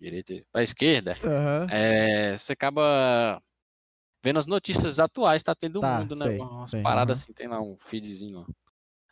direita, 0.00 0.44
para 0.50 0.62
esquerda, 0.62 1.16
uhum. 1.22 1.68
é, 1.70 2.36
você 2.36 2.54
acaba 2.54 3.40
vendo 4.22 4.38
as 4.38 4.46
notícias 4.46 4.98
atuais, 4.98 5.42
tá 5.42 5.54
tendo 5.54 5.80
tá, 5.80 6.00
mundo, 6.00 6.16
né? 6.16 6.24
sei, 6.24 6.38
né? 6.38 6.44
Umas 6.44 6.70
sei, 6.70 6.82
paradas 6.82 7.18
uhum. 7.18 7.22
assim, 7.22 7.32
tem 7.32 7.48
lá 7.48 7.60
um 7.60 7.76
feedzinho, 7.78 8.40
ó. 8.40 8.46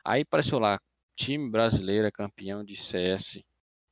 Aí 0.04 0.22
apareceu 0.22 0.58
lá, 0.58 0.80
time 1.14 1.50
brasileiro 1.50 2.06
é 2.06 2.10
campeão 2.10 2.64
de 2.64 2.74
CS 2.74 3.42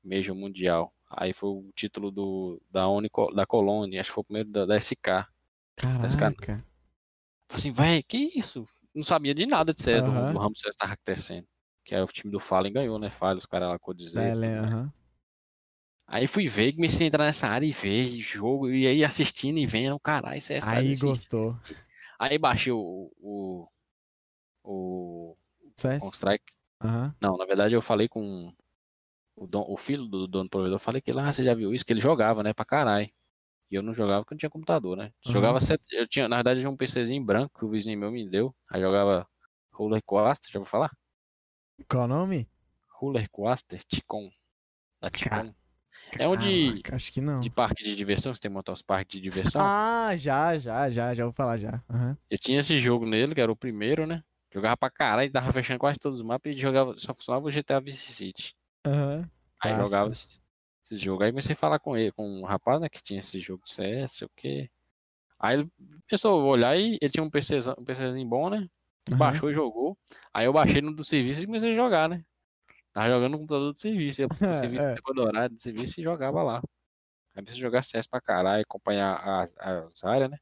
Major 0.03 0.35
Mundial. 0.35 0.93
Aí 1.11 1.33
foi 1.33 1.51
o 1.51 1.71
título 1.75 2.11
do 2.11 2.61
da 2.71 2.89
Unico, 2.89 3.33
da 3.35 3.47
Colônia, 3.47 4.01
acho 4.01 4.11
que 4.11 4.14
foi 4.14 4.23
o 4.23 4.25
primeiro 4.25 4.49
da, 4.49 4.64
da 4.64 4.77
SK. 4.81 5.27
Caraca. 5.77 6.64
Assim, 7.51 7.71
vai, 7.71 8.03
que 8.03 8.33
isso? 8.35 8.66
Não 8.95 9.03
sabia 9.03 9.35
de 9.35 9.47
nada 9.47 9.73
de 9.73 9.83
CS, 9.83 10.03
uhum. 10.03 10.27
do, 10.27 10.33
do 10.33 10.39
Ramos 10.39 10.61
CS 10.61 10.77
tava 10.77 10.95
acontecendo 10.95 11.47
que 11.89 11.95
é 11.95 12.03
o 12.03 12.07
time 12.07 12.30
do 12.30 12.39
Fallen 12.39 12.70
ganhou, 12.70 12.99
né? 12.99 13.09
Fallen, 13.09 13.39
os 13.39 13.47
caras 13.47 13.70
lá 13.70 13.78
com 13.78 13.93
o 13.93 13.95
É, 13.95 14.61
uhum. 14.61 14.93
Aí 16.07 16.26
fui 16.26 16.47
ver, 16.47 16.74
comecei 16.74 17.07
a 17.07 17.09
entrar 17.09 17.24
nessa 17.24 17.49
área 17.49 17.64
e 17.64 17.72
ver 17.72 18.20
jogo, 18.20 18.68
e 18.68 18.86
aí 18.86 19.03
assistindo 19.03 19.59
e 19.59 19.64
vendo, 19.64 19.99
caralho, 19.99 20.36
isso 20.36 20.53
é 20.53 20.59
Aí 20.66 20.95
gostou. 20.97 21.59
Aí 22.18 22.36
baixei 22.36 22.74
o. 22.74 23.11
O. 23.18 23.68
O. 24.62 25.36
CS? 25.76 26.03
o 26.03 26.11
Strike. 26.11 26.45
Uhum. 26.84 27.11
Não, 27.22 27.39
na 27.39 27.47
verdade 27.47 27.74
eu 27.74 27.80
falei 27.80 28.07
com 28.07 28.53
o, 29.34 29.47
don, 29.47 29.64
o 29.66 29.78
filho 29.78 30.05
do 30.05 30.28
dono 30.28 30.45
do 30.45 30.51
provedor, 30.51 30.78
falei 30.78 31.01
que 31.01 31.11
lá, 31.11 31.26
ah, 31.26 31.32
você 31.32 31.43
já 31.43 31.55
viu 31.55 31.72
isso? 31.72 31.86
Que 31.86 31.95
ele 31.95 32.01
jogava, 32.01 32.43
né? 32.43 32.53
Pra 32.53 32.66
caralho. 32.66 33.11
E 33.70 33.74
eu 33.74 33.82
não 33.82 33.95
jogava 33.95 34.24
porque 34.24 34.34
não 34.34 34.39
tinha 34.39 34.51
computador, 34.51 34.95
né? 34.95 35.11
Uhum. 35.24 35.32
Jogava 35.32 35.59
set... 35.59 35.80
Eu 35.93 36.07
tinha, 36.07 36.28
na 36.28 36.36
verdade, 36.36 36.61
eu 36.61 36.64
tinha 36.64 36.70
um 36.70 36.76
PCzinho 36.76 37.24
branco 37.24 37.59
que 37.59 37.64
o 37.64 37.70
vizinho 37.70 37.99
meu 37.99 38.11
me 38.11 38.28
deu. 38.28 38.55
Aí 38.70 38.82
jogava 38.82 39.26
Roller 39.72 40.03
4, 40.05 40.53
já 40.53 40.59
vou 40.59 40.66
falar? 40.66 40.91
Qual 41.87 42.05
o 42.05 42.09
nome? 42.09 42.49
Roller 42.91 43.29
Coaster 43.31 43.83
Ticon. 43.85 44.31
Da 45.01 45.11
Ticon. 45.11 45.55
É 46.18 46.26
onde- 46.26 46.83
Acho 46.93 47.12
que 47.12 47.20
não. 47.20 47.37
De 47.37 47.51
parque 47.51 47.85
de 47.85 47.95
diversão, 47.95 48.35
você 48.35 48.41
tem 48.41 48.51
que 48.51 48.55
montar 48.55 48.72
os 48.72 48.83
parques 48.83 49.12
de 49.12 49.20
diversão. 49.20 49.61
Ah, 49.64 50.16
já, 50.16 50.57
já, 50.59 50.89
já, 50.89 51.14
já 51.14 51.24
vou 51.24 51.33
falar 51.33 51.59
já. 51.59 51.83
Aham. 51.89 52.16
Eu 52.31 52.39
tinha 52.39 52.59
esse 52.61 52.79
jogo 52.79 53.07
nele, 53.07 53.35
que 53.35 53.41
era 53.41 53.51
o 53.53 53.57
primeiro, 53.57 54.07
né? 54.07 54.22
Jogava 54.53 54.76
pra 54.76 54.91
caralho, 54.91 55.31
tava 55.31 55.53
fechando 55.53 55.79
quase 55.79 55.99
todos 55.99 56.18
os 56.20 56.24
mapas 56.24 56.53
e 56.55 56.59
jogava, 56.59 56.99
só 56.99 57.14
funcionava 57.14 57.47
o 57.47 57.51
GTA 57.51 57.81
Vice 57.81 58.12
City. 58.12 58.55
Aham. 58.87 59.31
Aí 59.61 59.70
Clássico. 59.72 59.87
jogava 59.87 60.11
esse, 60.12 60.41
esse 60.85 60.97
jogo. 60.97 61.22
Aí 61.22 61.31
comecei 61.31 61.53
a 61.53 61.57
falar 61.57 61.79
com 61.79 61.97
ele, 61.97 62.12
com 62.12 62.26
um 62.26 62.45
rapaz, 62.45 62.81
né, 62.81 62.89
que 62.89 63.03
tinha 63.03 63.20
esse 63.20 63.39
jogo 63.41 63.62
de 63.64 63.70
CS, 63.72 64.16
sei 64.18 64.26
o 64.26 64.31
quê. 64.37 64.70
Aí 65.39 65.59
ele 65.59 65.70
começou 66.09 66.41
a 66.41 66.45
olhar 66.45 66.76
e 66.79 66.99
ele 67.01 67.11
tinha 67.12 67.22
um 67.22 67.31
PCzão, 67.31 67.74
um 67.79 67.85
PCzinho 67.85 68.29
bom, 68.29 68.51
né? 68.51 68.68
Aham. 69.13 69.19
baixou 69.19 69.51
e 69.51 69.55
jogou. 69.55 69.97
Aí 70.33 70.47
eu 70.47 70.53
baixei 70.53 70.81
no 70.81 70.95
do 70.95 71.05
serviço 71.05 71.43
e 71.43 71.47
comecei 71.47 71.73
a 71.73 71.77
jogar, 71.77 72.09
né? 72.09 72.25
Tava 72.93 73.09
jogando 73.09 73.33
no 73.33 73.39
computador 73.39 73.73
do 73.73 73.79
serviço. 73.79 74.23
Eu, 74.23 74.29
do 74.53 74.55
serviço, 74.55 74.83
É. 74.87 74.95
depois 74.95 75.17
do 75.17 75.23
horário 75.23 75.55
do 75.55 75.61
serviço 75.61 76.01
e 76.01 76.03
jogava 76.03 76.43
lá. 76.43 76.57
Aí 76.59 77.43
comecei 77.43 77.59
a 77.59 77.63
jogar 77.63 77.83
CS 77.83 78.09
pra 78.09 78.21
caralho, 78.21 78.63
acompanhar 78.63 79.15
as, 79.17 79.55
as 79.59 80.05
áreas, 80.05 80.31
né? 80.31 80.39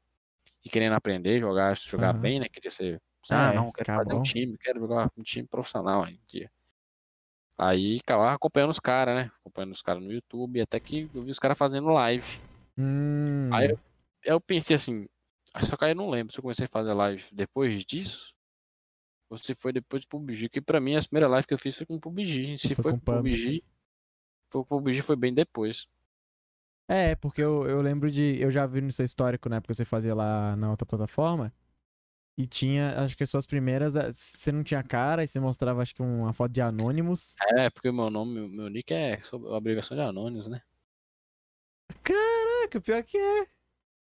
E 0.65 0.69
querendo 0.69 0.93
aprender, 0.93 1.39
jogar, 1.39 1.75
jogar 1.77 2.11
Aham. 2.11 2.19
bem, 2.21 2.39
né? 2.39 2.47
Queria 2.49 2.71
ser. 2.71 3.01
Ah, 3.29 3.51
É, 3.51 3.55
não, 3.55 3.71
quero 3.71 3.85
fazer 3.93 4.13
um 4.15 4.23
time, 4.23 4.57
quero 4.57 4.79
jogar 4.79 5.11
um 5.17 5.23
time 5.23 5.47
profissional 5.47 6.03
aí. 6.03 6.19
dia. 6.27 6.49
Aí 7.57 7.97
ficava 7.97 8.31
acompanhando 8.31 8.69
os 8.71 8.79
caras, 8.79 9.15
né? 9.15 9.31
Acompanhando 9.41 9.71
os 9.73 9.81
caras 9.81 10.01
no 10.03 10.11
YouTube, 10.11 10.61
até 10.61 10.79
que 10.79 11.09
eu 11.13 11.23
vi 11.23 11.31
os 11.31 11.39
caras 11.39 11.57
fazendo 11.57 11.87
live. 11.89 12.25
Hum. 12.77 13.49
Aí 13.51 13.69
eu, 13.69 13.79
eu 14.23 14.41
pensei 14.41 14.75
assim, 14.75 15.07
só 15.67 15.75
que 15.75 15.85
aí 15.85 15.91
eu 15.91 15.95
não 15.95 16.09
lembro 16.09 16.31
se 16.31 16.37
eu 16.37 16.43
comecei 16.43 16.65
a 16.65 16.69
fazer 16.69 16.93
live 16.93 17.25
depois 17.33 17.83
disso. 17.83 18.33
Se 19.35 19.53
foi 19.55 19.73
depois 19.73 20.03
do 20.03 20.07
PUBG, 20.07 20.49
que 20.49 20.61
pra 20.61 20.79
mim 20.79 20.95
a 20.95 21.01
primeira 21.01 21.27
live 21.27 21.45
que 21.45 21.53
eu 21.53 21.59
fiz 21.59 21.75
foi 21.75 21.85
com 21.85 21.95
o 21.95 21.99
PUBG. 21.99 22.57
Se 22.57 22.75
Foi 22.75 22.83
foi 22.83 22.91
com 22.93 22.99
PUBG, 22.99 23.63
foi 24.49 24.61
o 24.61 24.65
PUBG 24.65 25.01
foi 25.01 25.15
bem 25.15 25.33
depois. 25.33 25.85
É, 26.89 27.15
porque 27.15 27.41
eu, 27.41 27.67
eu 27.67 27.81
lembro 27.81 28.09
de. 28.09 28.37
Eu 28.39 28.49
já 28.49 28.65
vi 28.65 28.79
no 28.79 28.91
seu 28.91 29.03
histórico, 29.03 29.49
né? 29.49 29.59
Porque 29.59 29.73
você 29.73 29.83
fazia 29.83 30.15
lá 30.15 30.55
na 30.55 30.69
outra 30.69 30.85
plataforma. 30.85 31.53
E 32.37 32.47
tinha, 32.47 33.03
acho 33.03 33.17
que 33.17 33.23
as 33.23 33.29
suas 33.29 33.45
primeiras. 33.45 33.95
eh, 33.95 34.13
Você 34.13 34.51
não 34.51 34.63
tinha 34.63 34.81
cara, 34.83 35.23
e 35.23 35.27
você 35.27 35.39
mostrava, 35.39 35.81
acho 35.81 35.93
que 35.93 36.01
uma 36.01 36.31
foto 36.31 36.51
de 36.51 36.61
Anonymous. 36.61 37.35
É, 37.57 37.69
porque 37.69 37.91
meu 37.91 38.09
nome, 38.09 38.35
meu, 38.35 38.47
meu 38.47 38.69
nick 38.69 38.93
é 38.93 39.19
sob 39.23 39.51
a 39.51 39.57
abreviação 39.57 39.97
de 39.97 40.03
Anônimos, 40.03 40.47
né? 40.47 40.61
Caraca, 42.03 42.79
pior 42.79 43.03
que 43.03 43.17
é. 43.17 43.47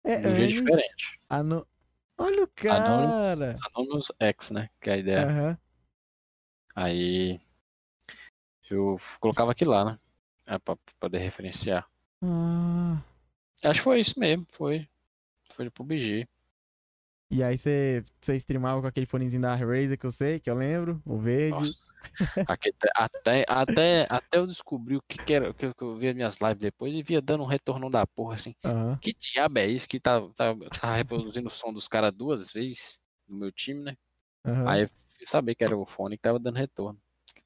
É 0.05 0.27
um 0.27 0.35
jeito 0.35 0.53
diferente. 0.53 1.19
Ano... 1.29 1.67
Olha 2.17 2.43
o 2.43 2.69
Anonymous, 2.69 3.39
cara. 3.39 3.57
Anonymous 3.73 4.11
X, 4.19 4.51
né? 4.51 4.69
Que 4.81 4.89
é 4.89 4.93
a 4.93 4.97
ideia. 4.97 5.25
Aham. 5.27 5.57
Aí 6.75 7.41
eu 8.69 8.99
colocava 9.19 9.51
aquilo 9.51 9.71
lá, 9.71 9.85
né? 9.85 9.99
É, 10.45 10.57
pra 10.57 10.75
poder 10.99 11.19
referenciar. 11.19 11.87
Ah. 12.21 13.01
Acho 13.63 13.79
que 13.79 13.83
foi 13.83 13.99
isso 14.01 14.19
mesmo, 14.19 14.45
foi. 14.51 14.87
Foi 15.53 15.65
do 15.65 15.71
PUBG. 15.71 16.27
E 17.29 17.43
aí 17.43 17.57
você, 17.57 18.03
você 18.21 18.35
streamava 18.35 18.81
com 18.81 18.87
aquele 18.87 19.05
fonezinho 19.05 19.41
da 19.41 19.55
Razer 19.55 19.97
que 19.97 20.05
eu 20.05 20.11
sei, 20.11 20.39
que 20.39 20.49
eu 20.49 20.55
lembro, 20.55 21.01
o 21.05 21.17
verde. 21.17 21.59
Nossa. 21.59 21.92
Aqui, 22.47 22.73
até, 22.95 23.45
até, 23.47 24.07
até 24.09 24.37
eu 24.37 24.45
descobri 24.45 24.97
o 24.97 25.01
que, 25.07 25.17
que 25.17 25.33
era, 25.33 25.53
que 25.53 25.65
eu, 25.65 25.97
via 25.97 26.13
minhas 26.13 26.37
lives 26.39 26.61
depois 26.61 26.93
e 26.93 27.03
via 27.03 27.21
dando 27.21 27.43
um 27.43 27.47
retorno 27.47 27.89
da 27.89 28.05
porra 28.05 28.35
assim. 28.35 28.53
Aham. 28.63 28.97
Que 29.01 29.13
diabo 29.13 29.59
é 29.59 29.67
isso 29.67 29.87
que 29.87 29.99
tá, 29.99 30.21
tá, 30.35 30.55
tá 30.79 30.95
reproduzindo 30.95 31.47
o 31.47 31.51
som 31.51 31.73
dos 31.73 31.87
caras 31.87 32.13
duas 32.13 32.51
vezes 32.51 33.01
no 33.27 33.37
meu 33.37 33.51
time, 33.51 33.83
né? 33.83 33.95
aham. 34.45 34.69
Aí 34.69 34.81
eu 34.83 34.89
fui 34.89 35.25
saber 35.25 35.55
que 35.55 35.63
era 35.63 35.77
o 35.77 35.85
fone 35.85 36.17
que 36.17 36.23
tava 36.23 36.39
dando 36.39 36.57
retorno. 36.57 36.99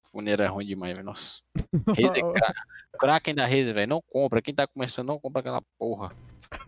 O 0.06 0.10
fone 0.10 0.32
era 0.32 0.50
ruim 0.50 0.66
demais, 0.66 0.94
velho. 0.94 1.06
Nossa. 1.06 1.42
Razer, 1.90 2.24
cra 2.34 2.54
Kraken 3.00 3.36
da 3.36 3.46
Razer, 3.46 3.74
velho. 3.74 3.90
Não 3.90 4.02
compra. 4.02 4.42
Quem 4.42 4.54
tá 4.54 4.68
começando, 4.68 5.08
não 5.08 5.20
compra 5.20 5.42
aquela 5.42 5.62
porra. 5.78 6.16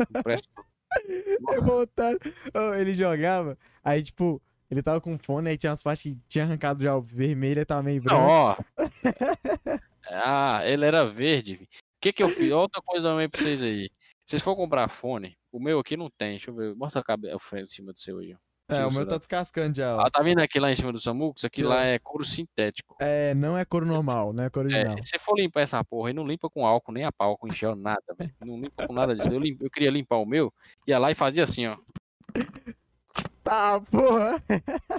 Não 0.10 0.22
presta. 0.22 0.48
Revoltado. 1.50 2.20
Oh, 2.54 2.74
ele 2.74 2.94
jogava, 2.94 3.58
aí 3.84 4.04
tipo, 4.04 4.42
ele 4.70 4.82
tava 4.84 5.02
com 5.02 5.18
fone, 5.18 5.50
aí 5.50 5.58
tinha 5.58 5.72
umas 5.72 5.82
partes 5.84 6.04
que 6.04 6.18
tinha 6.28 6.44
arrancado 6.46 6.84
já 6.84 6.96
o 6.96 7.02
vermelho, 7.02 7.60
aí 7.60 7.66
tava 7.66 7.84
meio 7.84 8.02
branco. 8.02 8.22
ó. 8.22 8.56
Ah, 10.12 10.62
ele 10.66 10.86
era 10.86 11.06
verde. 11.06 11.56
O 11.64 11.68
que 12.02 12.12
que 12.12 12.24
eu 12.24 12.30
fiz? 12.30 12.52
Outra 12.52 12.82
coisa 12.82 13.10
também 13.10 13.30
pra 13.30 13.40
vocês 13.42 13.62
aí. 13.62 13.90
Se 14.26 14.32
vocês 14.32 14.42
for 14.42 14.56
comprar 14.56 14.88
fone, 14.88 15.38
o 15.52 15.60
meu 15.60 15.78
aqui 15.80 15.96
não 15.96 16.10
tem. 16.10 16.32
Deixa 16.32 16.50
eu 16.50 16.56
ver. 16.56 16.76
Mostra 16.76 17.02
a 17.02 17.04
cabeça, 17.04 17.36
o 17.36 17.40
frente 17.40 17.66
em 17.66 17.76
cima 17.76 17.94
do 17.94 18.00
seu 18.00 18.18
aí. 18.18 18.36
É, 18.70 18.86
o 18.86 18.92
meu 18.92 19.06
tá 19.06 19.18
descascando 19.18 19.76
já, 19.76 19.96
ó. 19.96 20.00
Ah, 20.02 20.10
tá 20.10 20.22
vendo 20.24 20.40
aqui 20.42 20.60
lá 20.60 20.72
em 20.72 20.76
cima 20.76 20.92
do 20.92 21.00
Samuco? 21.00 21.38
Isso 21.38 21.46
aqui 21.48 21.62
lá 21.64 21.86
é 21.86 21.98
couro 22.00 22.24
sintético. 22.26 22.96
É, 23.00 23.34
não 23.36 23.56
é 23.58 23.66
cor 23.66 23.86
normal, 23.86 24.32
não 24.34 24.44
é 24.44 24.50
cor 24.50 24.66
original. 24.66 24.98
É, 24.98 25.02
se 25.02 25.18
for 25.20 25.36
limpar 25.36 25.62
essa 25.62 25.84
porra 25.84 26.10
aí, 26.10 26.14
não 26.14 26.26
limpa 26.26 26.50
com 26.50 26.66
álcool, 26.66 26.92
nem 26.92 27.04
a 27.04 27.12
pau, 27.12 27.38
em 27.46 27.56
gel, 27.56 27.76
nada, 27.76 28.02
velho. 28.18 28.34
Não 28.44 28.60
limpa 28.62 28.88
com 28.88 28.94
nada 28.94 29.16
disso. 29.16 29.30
Eu, 29.30 29.40
lim- 29.40 29.58
eu 29.62 29.70
queria 29.70 29.90
limpar 29.92 30.18
o 30.18 30.26
meu, 30.26 30.52
ia 30.88 30.98
lá 31.00 31.12
e 31.12 31.16
fazia 31.16 31.44
assim, 31.44 31.68
ó. 31.68 31.76
Tá, 33.50 33.82
porra! 33.82 34.44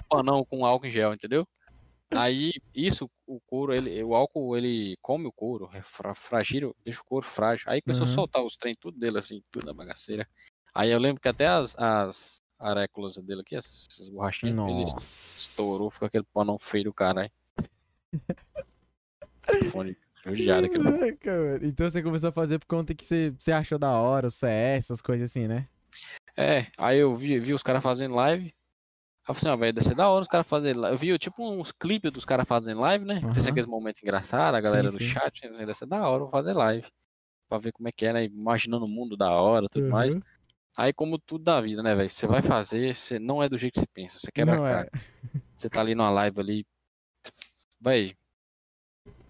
Panão 0.09 0.44
com 0.44 0.66
álcool 0.66 0.86
em 0.86 0.90
gel, 0.90 1.14
entendeu? 1.14 1.46
Aí, 2.12 2.53
isso, 2.74 3.09
o 3.24 3.40
couro, 3.46 3.72
ele, 3.72 4.03
o 4.03 4.12
álcool, 4.12 4.57
ele 4.57 4.96
come 5.01 5.26
o 5.28 5.32
couro, 5.32 5.70
é 5.72 5.80
fra- 5.80 6.16
fragil, 6.16 6.74
deixa 6.84 7.01
o 7.01 7.05
couro 7.05 7.24
frágil. 7.28 7.70
Aí 7.70 7.80
começou 7.80 8.05
Uhum. 8.05 8.11
a 8.12 8.14
soltar 8.16 8.42
os 8.42 8.57
trem 8.57 8.74
tudo 8.74 8.98
dele, 8.98 9.18
assim, 9.18 9.40
tudo 9.53 9.66
na 9.66 9.72
bagaceira. 9.72 10.28
Aí 10.74 10.90
eu 10.90 10.98
lembro 10.98 11.20
que 11.22 11.28
até 11.28 11.46
as, 11.46 11.76
as 11.78 12.42
aréculas 12.59 13.16
dele 13.18 13.42
aqui, 13.42 13.55
essas, 13.55 13.86
borrachinhas, 14.11 14.59
ele 14.59 14.80
Nossa. 14.80 14.98
estourou, 14.98 15.88
ficou 15.92 16.07
aquele 16.07 16.26
panão 16.32 16.59
feio 16.59 16.84
do 16.84 16.92
caralho. 16.92 17.30
Fone 19.70 19.96
judiado 20.26 20.66
aqui. 20.66 20.76
Então 21.62 21.88
você 21.88 22.03
começou 22.03 22.30
a 22.30 22.32
fazer 22.32 22.59
por 22.59 22.66
conta 22.66 22.92
que 22.96 23.07
você, 23.07 23.30
você 23.38 23.53
achou 23.53 23.78
da 23.78 23.92
hora, 23.92 24.26
o 24.26 24.30
CS, 24.32 24.86
essas 24.86 25.01
coisas 25.01 25.30
assim, 25.30 25.46
né? 25.46 25.68
É, 26.37 26.66
aí 26.78 26.99
eu 26.99 27.14
vi, 27.14 27.39
vi 27.39 27.53
os 27.53 27.62
caras 27.62 27.83
fazendo 27.83 28.14
live. 28.14 28.47
Aí 28.47 28.53
eu 29.28 29.35
falei 29.35 29.39
assim, 29.39 29.49
ó, 29.49 29.57
velho, 29.57 29.72
deve 29.72 29.87
ser 29.87 29.95
da 29.95 30.09
hora 30.09 30.22
os 30.22 30.28
caras 30.28 30.47
fazendo 30.47 30.81
live. 30.81 30.95
Eu 30.95 30.99
vi 30.99 31.18
tipo 31.18 31.49
uns 31.49 31.72
clipes 31.72 32.11
dos 32.11 32.24
caras 32.24 32.47
fazendo 32.47 32.81
live, 32.81 33.05
né? 33.05 33.20
Aham. 33.22 33.33
Tem 33.33 33.49
aqueles 33.49 33.66
momentos 33.66 34.03
engraçados, 34.03 34.59
a 34.59 34.61
galera 34.61 34.91
Sim, 34.91 34.97
do 34.99 35.03
sim. 35.03 35.11
chat, 35.11 35.49
né? 35.49 35.59
deve 35.59 35.74
ser 35.74 35.87
da 35.87 36.09
hora, 36.09 36.20
vou 36.20 36.31
fazer 36.31 36.53
live. 36.55 36.87
Pra 37.49 37.59
ver 37.59 37.72
como 37.72 37.89
é 37.89 37.93
que 37.93 38.07
é, 38.07 38.12
né? 38.12 38.24
Imaginando 38.24 38.85
o 38.85 38.89
mundo 38.89 39.16
da 39.16 39.31
hora, 39.31 39.68
tudo 39.68 39.89
mais. 39.89 40.14
Uhum. 40.14 40.22
Aí, 40.76 40.93
como 40.93 41.18
tudo 41.18 41.45
da 41.45 41.61
vida, 41.61 41.83
né, 41.83 41.95
velho? 41.95 42.09
Você 42.09 42.26
vai 42.26 42.43
fazer, 42.43 42.95
você 42.95 43.18
não 43.18 43.43
é 43.43 43.49
do 43.49 43.59
jeito 43.59 43.74
que 43.74 43.81
você 43.81 43.87
pensa, 43.93 44.18
você 44.18 44.31
quebra 44.33 44.57
Não 44.57 44.64
a 44.64 44.70
é. 44.83 44.91
Você 45.57 45.68
tá 45.68 45.81
ali 45.81 45.95
numa 45.95 46.11
live 46.11 46.41
ali. 46.41 46.66
Véi, 47.81 48.16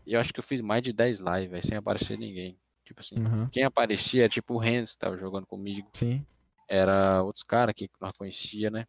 eu 0.07 0.21
acho 0.21 0.33
que 0.33 0.41
eu 0.41 0.45
fiz 0.45 0.61
mais 0.61 0.83
de 0.83 0.93
10 0.93 1.19
lives, 1.19 1.51
velho, 1.51 1.67
sem 1.67 1.77
aparecer 1.77 2.19
ninguém. 2.19 2.59
Tipo 2.85 3.01
assim, 3.01 3.17
Uhum. 3.19 3.49
quem 3.49 3.65
aparecia 3.65 4.23
era 4.25 4.29
tipo 4.29 4.55
o 4.55 4.59
Renzo, 4.59 4.93
que 4.93 4.99
tava 4.99 5.17
jogando 5.17 5.47
comigo. 5.47 5.89
Sim. 5.93 6.25
Era 6.71 7.21
outros 7.25 7.43
caras 7.43 7.75
que 7.75 7.91
nós 8.01 8.13
conhecia, 8.17 8.71
né? 8.71 8.87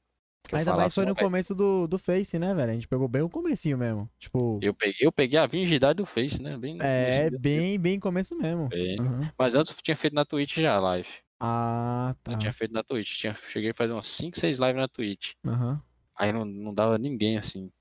Que 0.48 0.56
Ainda 0.56 0.76
mais 0.76 0.94
foi 0.94 1.04
assim, 1.04 1.08
no 1.08 1.14
"Ó, 1.14 1.16
véi, 1.16 1.24
começo 1.24 1.56
do, 1.56 1.88
do 1.88 1.98
Face, 1.98 2.38
né, 2.38 2.54
velho? 2.54 2.72
A 2.72 2.74
gente 2.74 2.88
pegou 2.88 3.08
bem 3.08 3.22
o 3.24 3.30
comecinho 3.30 3.78
mesmo. 3.78 4.08
Tipo, 4.20 4.60
Eu 4.62 4.74
peguei, 4.74 5.08
eu 5.08 5.12
peguei 5.12 5.40
a 5.40 5.48
virgindade 5.48 5.98
do 5.98 6.06
Face, 6.06 6.42
né? 6.42 6.58
Bem 6.58 6.78
é, 6.80 7.30
bem, 7.32 7.80
bem 7.80 8.00
começo 8.00 8.36
mesmo. 8.38 8.68
bem. 8.68 9.00
Uhum. 9.00 9.28
Mas 9.38 9.56
antes 9.56 9.76
eu 9.76 9.84
tinha 9.84 9.96
feito 9.96 10.14
na 10.14 10.26
Twitch 10.26 10.58
já 10.58 10.76
a 10.76 10.80
live. 10.80 11.10
Ah, 11.40 12.16
tá. 12.24 12.34
Eu 12.34 12.38
tinha 12.38 12.54
feito 12.54 12.72
na 12.72 12.84
Twitch. 12.84 13.18
Tinha, 13.18 13.34
cheguei 13.34 13.72
a 13.72 13.74
fazer 13.74 13.94
umas 13.94 14.08
5, 14.08 14.38
6 14.38 14.60
lives 14.60 14.76
na 14.76 14.88
Twitch. 14.88 15.34
Uhum. 15.44 15.80
Aí 16.16 16.32
não, 16.32 16.46
não 16.46 16.74
dava 16.74 17.00
ninguém 17.00 17.38
assim. 17.38 17.72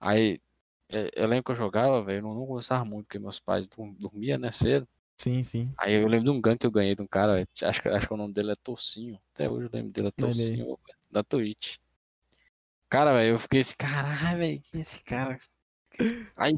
Aí 0.00 0.38
é, 0.88 1.10
eu 1.14 1.26
lembro 1.26 1.44
que 1.44 1.50
eu 1.50 1.56
jogava, 1.56 2.02
velho, 2.02 2.18
eu 2.18 2.22
não, 2.22 2.34
não 2.34 2.46
gostava 2.46 2.84
muito, 2.84 3.06
porque 3.06 3.18
meus 3.18 3.40
pais 3.40 3.68
dormiam, 3.68 4.38
né, 4.38 4.52
cedo. 4.52 4.86
Sim, 5.16 5.42
sim. 5.44 5.72
Aí 5.78 5.94
eu 5.94 6.06
lembro 6.08 6.24
de 6.24 6.30
um 6.30 6.40
gank 6.40 6.58
que 6.58 6.66
eu 6.66 6.70
ganhei 6.70 6.94
de 6.94 7.02
um 7.02 7.06
cara, 7.06 7.42
acho, 7.62 7.82
que- 7.82 7.88
acho 7.88 8.06
que 8.06 8.14
o 8.14 8.16
nome 8.16 8.32
dele 8.34 8.52
é 8.52 8.56
Tocinho. 8.56 9.18
Até 9.32 9.48
hoje 9.48 9.66
eu 9.66 9.70
lembro 9.72 9.92
dele, 9.92 10.08
é 10.08 10.30
velho, 10.32 10.78
da 11.10 11.22
Twitch. 11.22 11.76
Cara, 12.88 13.12
velho, 13.12 13.34
eu 13.34 13.38
fiquei 13.38 13.60
assim, 13.60 13.74
caralho, 13.76 14.38
velho, 14.38 14.60
quem 14.62 14.78
é 14.78 14.82
esse 14.82 15.02
cara? 15.02 15.38
Aí, 16.36 16.54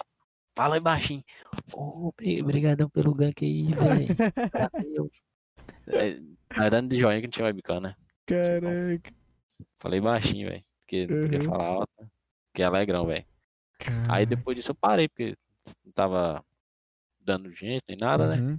fala 0.56 0.74
aí 0.76 0.80
baixinho. 0.80 1.24
Ô, 1.72 2.12
brigadão 2.44 2.88
pelo 2.90 3.14
gank 3.14 3.44
aí, 3.44 3.72
velho. 3.74 5.10
É, 5.88 6.20
Na 6.54 6.62
verdade, 6.62 6.88
de 6.88 6.96
joinha 6.98 7.20
que 7.20 7.26
não 7.26 7.30
tinha 7.30 7.46
webcam, 7.46 7.80
né? 7.80 7.94
Caraca. 8.26 9.12
Falei 9.78 10.00
baixinho, 10.00 10.48
velho. 10.50 10.62
Porque 10.80 11.06
não 11.06 11.22
podia 11.22 11.38
Uhum. 11.38 11.44
falar 11.44 11.66
alto. 11.66 12.10
Que 12.52 12.62
é 12.62 12.66
alegrão, 12.66 13.06
velho. 13.06 13.24
Aí 14.08 14.24
depois 14.26 14.56
disso 14.56 14.70
eu 14.70 14.74
parei, 14.74 15.08
porque 15.08 15.36
não 15.84 15.92
tava 15.92 16.44
dando 17.26 17.50
gente 17.52 17.82
nem 17.88 17.98
nada, 18.00 18.28
né? 18.28 18.40
Uhum. 18.40 18.58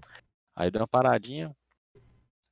Aí 0.55 0.69
deu 0.69 0.81
uma 0.81 0.87
paradinha. 0.87 1.55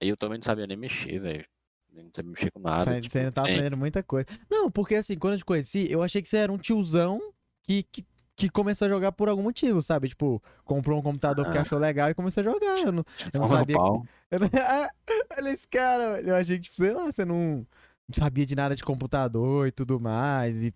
Aí 0.01 0.09
eu 0.09 0.17
também 0.17 0.37
não 0.37 0.43
sabia 0.43 0.65
nem 0.67 0.77
mexer, 0.77 1.19
velho. 1.19 1.45
Não 1.93 2.09
sabia 2.15 2.31
mexer 2.31 2.51
com 2.51 2.59
nada. 2.59 2.83
Você, 2.83 3.01
tipo, 3.01 3.11
você 3.11 3.19
ainda 3.19 3.31
tava 3.31 3.47
é, 3.49 3.51
aprendendo 3.51 3.77
muita 3.77 4.01
coisa. 4.03 4.25
Não, 4.49 4.69
porque 4.71 4.95
assim, 4.95 5.15
quando 5.15 5.33
eu 5.33 5.39
te 5.39 5.45
conheci, 5.45 5.87
eu 5.91 6.01
achei 6.01 6.21
que 6.21 6.27
você 6.29 6.37
era 6.37 6.51
um 6.51 6.57
tiozão 6.57 7.19
que, 7.63 7.83
que, 7.83 8.05
que 8.35 8.49
começou 8.49 8.85
a 8.85 8.89
jogar 8.89 9.11
por 9.13 9.29
algum 9.29 9.43
motivo, 9.43 9.81
sabe? 9.81 10.09
Tipo, 10.09 10.41
comprou 10.63 10.99
um 10.99 11.01
computador 11.01 11.45
Ah. 11.47 11.61
achou 11.61 11.79
legal 11.79 12.09
e 12.09 12.13
começou 12.13 12.41
a 12.41 12.43
jogar. 12.43 12.79
Eu 12.79 12.91
não, 12.91 13.05
eu 13.33 13.39
não 13.39 13.47
sabia. 13.47 13.75
pau. 13.75 14.05
eu 14.31 14.39
não- 14.39 14.49
Ah, 14.61 14.89
Olha 15.37 15.49
esse 15.49 15.67
cara, 15.67 16.21
eu 16.21 16.35
achei 16.35 16.57
que, 16.57 16.63
tipo, 16.63 16.75
sei 16.75 16.91
lá, 16.91 17.05
você 17.05 17.23
não 17.25 17.65
sabia 18.13 18.45
de 18.45 18.55
nada 18.55 18.75
de 18.75 18.83
computador 18.83 19.67
e 19.67 19.71
tudo 19.71 19.99
mais. 19.99 20.63
E 20.63 20.73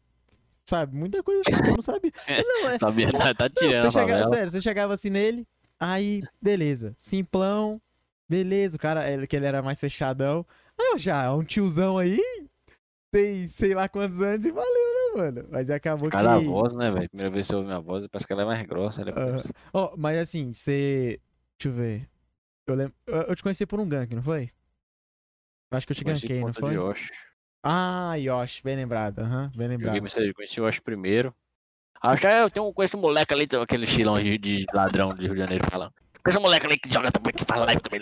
sabe? 0.70 0.96
Muita 0.96 1.24
coisa 1.24 1.42
assim 1.48 1.62
que 1.62 1.70
eu 1.70 1.76
não 1.76 1.82
sabia. 1.82 2.12
Não, 2.48 2.70
é, 2.70 2.78
Sabia, 2.78 3.12
tá 3.12 3.46
não, 3.46 3.50
tirando 3.50 3.74
você 3.74 3.88
a 3.88 3.92
chegava, 3.92 4.26
sério, 4.30 4.52
você 4.52 4.62
chegava 4.62 4.94
assim 4.94 5.10
nele, 5.10 5.48
aí, 5.80 6.24
beleza. 6.42 6.96
Simplão, 6.98 7.82
beleza, 8.30 8.78
o 8.78 8.80
cara, 8.80 9.10
ele, 9.12 9.26
que 9.26 9.36
ele 9.36 9.46
era 9.46 9.62
mais 9.62 9.80
fechadão. 9.80 10.46
Aí 10.80 10.92
eu 10.94 11.00
já, 11.00 11.34
um 11.34 11.44
tiozão 11.44 11.98
aí, 11.98 12.22
tem 13.12 13.48
sei 13.48 13.74
lá 13.74 13.90
quantos 13.90 14.22
anos 14.22 14.46
e 14.46 14.52
valeu, 14.52 15.16
né, 15.16 15.22
mano? 15.22 15.48
Mas 15.52 15.70
acabou 15.70 16.10
Cada 16.10 16.40
que. 16.40 16.46
voz, 16.46 16.74
né, 16.74 16.92
velho? 16.92 17.10
Primeira 17.10 17.34
vez 17.34 17.48
que 17.48 17.54
eu 17.54 17.58
ouvi 17.58 17.68
minha 17.70 17.82
voz, 17.82 18.08
parece 18.08 18.28
que 18.28 18.34
ela 18.34 18.44
é 18.44 18.46
mais 18.46 18.66
grossa. 18.68 19.02
É 19.02 19.12
mais- 19.12 19.48
Ó, 19.74 19.96
mas 19.98 20.18
assim, 20.20 20.54
você. 20.54 21.20
Deixa 21.58 21.68
eu 21.68 21.74
ver. 21.74 22.10
Eu, 22.68 22.76
lembro... 22.76 22.94
eu 23.08 23.36
te 23.36 23.42
conheci 23.42 23.66
por 23.66 23.80
um 23.80 23.90
gank, 23.90 24.14
não 24.14 24.22
foi? 24.22 24.52
Acho 25.72 25.86
que 25.88 25.94
eu 25.94 25.96
te 25.96 26.04
por 26.40 26.48
não 26.48 26.54
foi? 26.54 26.70
de 26.70 26.76
Yoshi. 26.76 27.12
Ah, 27.64 28.16
Yoshi, 28.16 28.64
bem 28.64 28.76
lembrado, 28.76 29.20
aham, 29.20 29.52
bem 29.56 29.68
Joguei 29.68 29.68
lembrado. 29.68 29.98
Mr. 29.98 30.34
conheci 30.34 30.62
o 30.62 30.66
Yoshi 30.66 30.82
primeiro. 30.82 31.34
Acho 32.02 32.22
que 32.22 32.28
eu 32.28 32.50
tenho, 32.50 32.74
conheço 32.74 32.96
um 32.98 33.02
moleque 33.02 33.34
ali, 33.34 33.46
aquele 33.62 33.84
estilão 33.84 34.18
de, 34.22 34.38
de 34.38 34.66
ladrão 34.74 35.10
de 35.14 35.24
Rio 35.26 35.34
de 35.34 35.40
Janeiro 35.40 35.66
falando. 35.70 35.92
Conheço 36.24 36.40
um 36.40 36.44
moleque 36.44 36.66
ali 36.66 36.78
que 36.80 36.90
joga 36.92 37.12
também, 37.12 37.34
que 37.34 37.44
fala 37.44 37.66
live 37.66 37.82
também. 37.82 38.02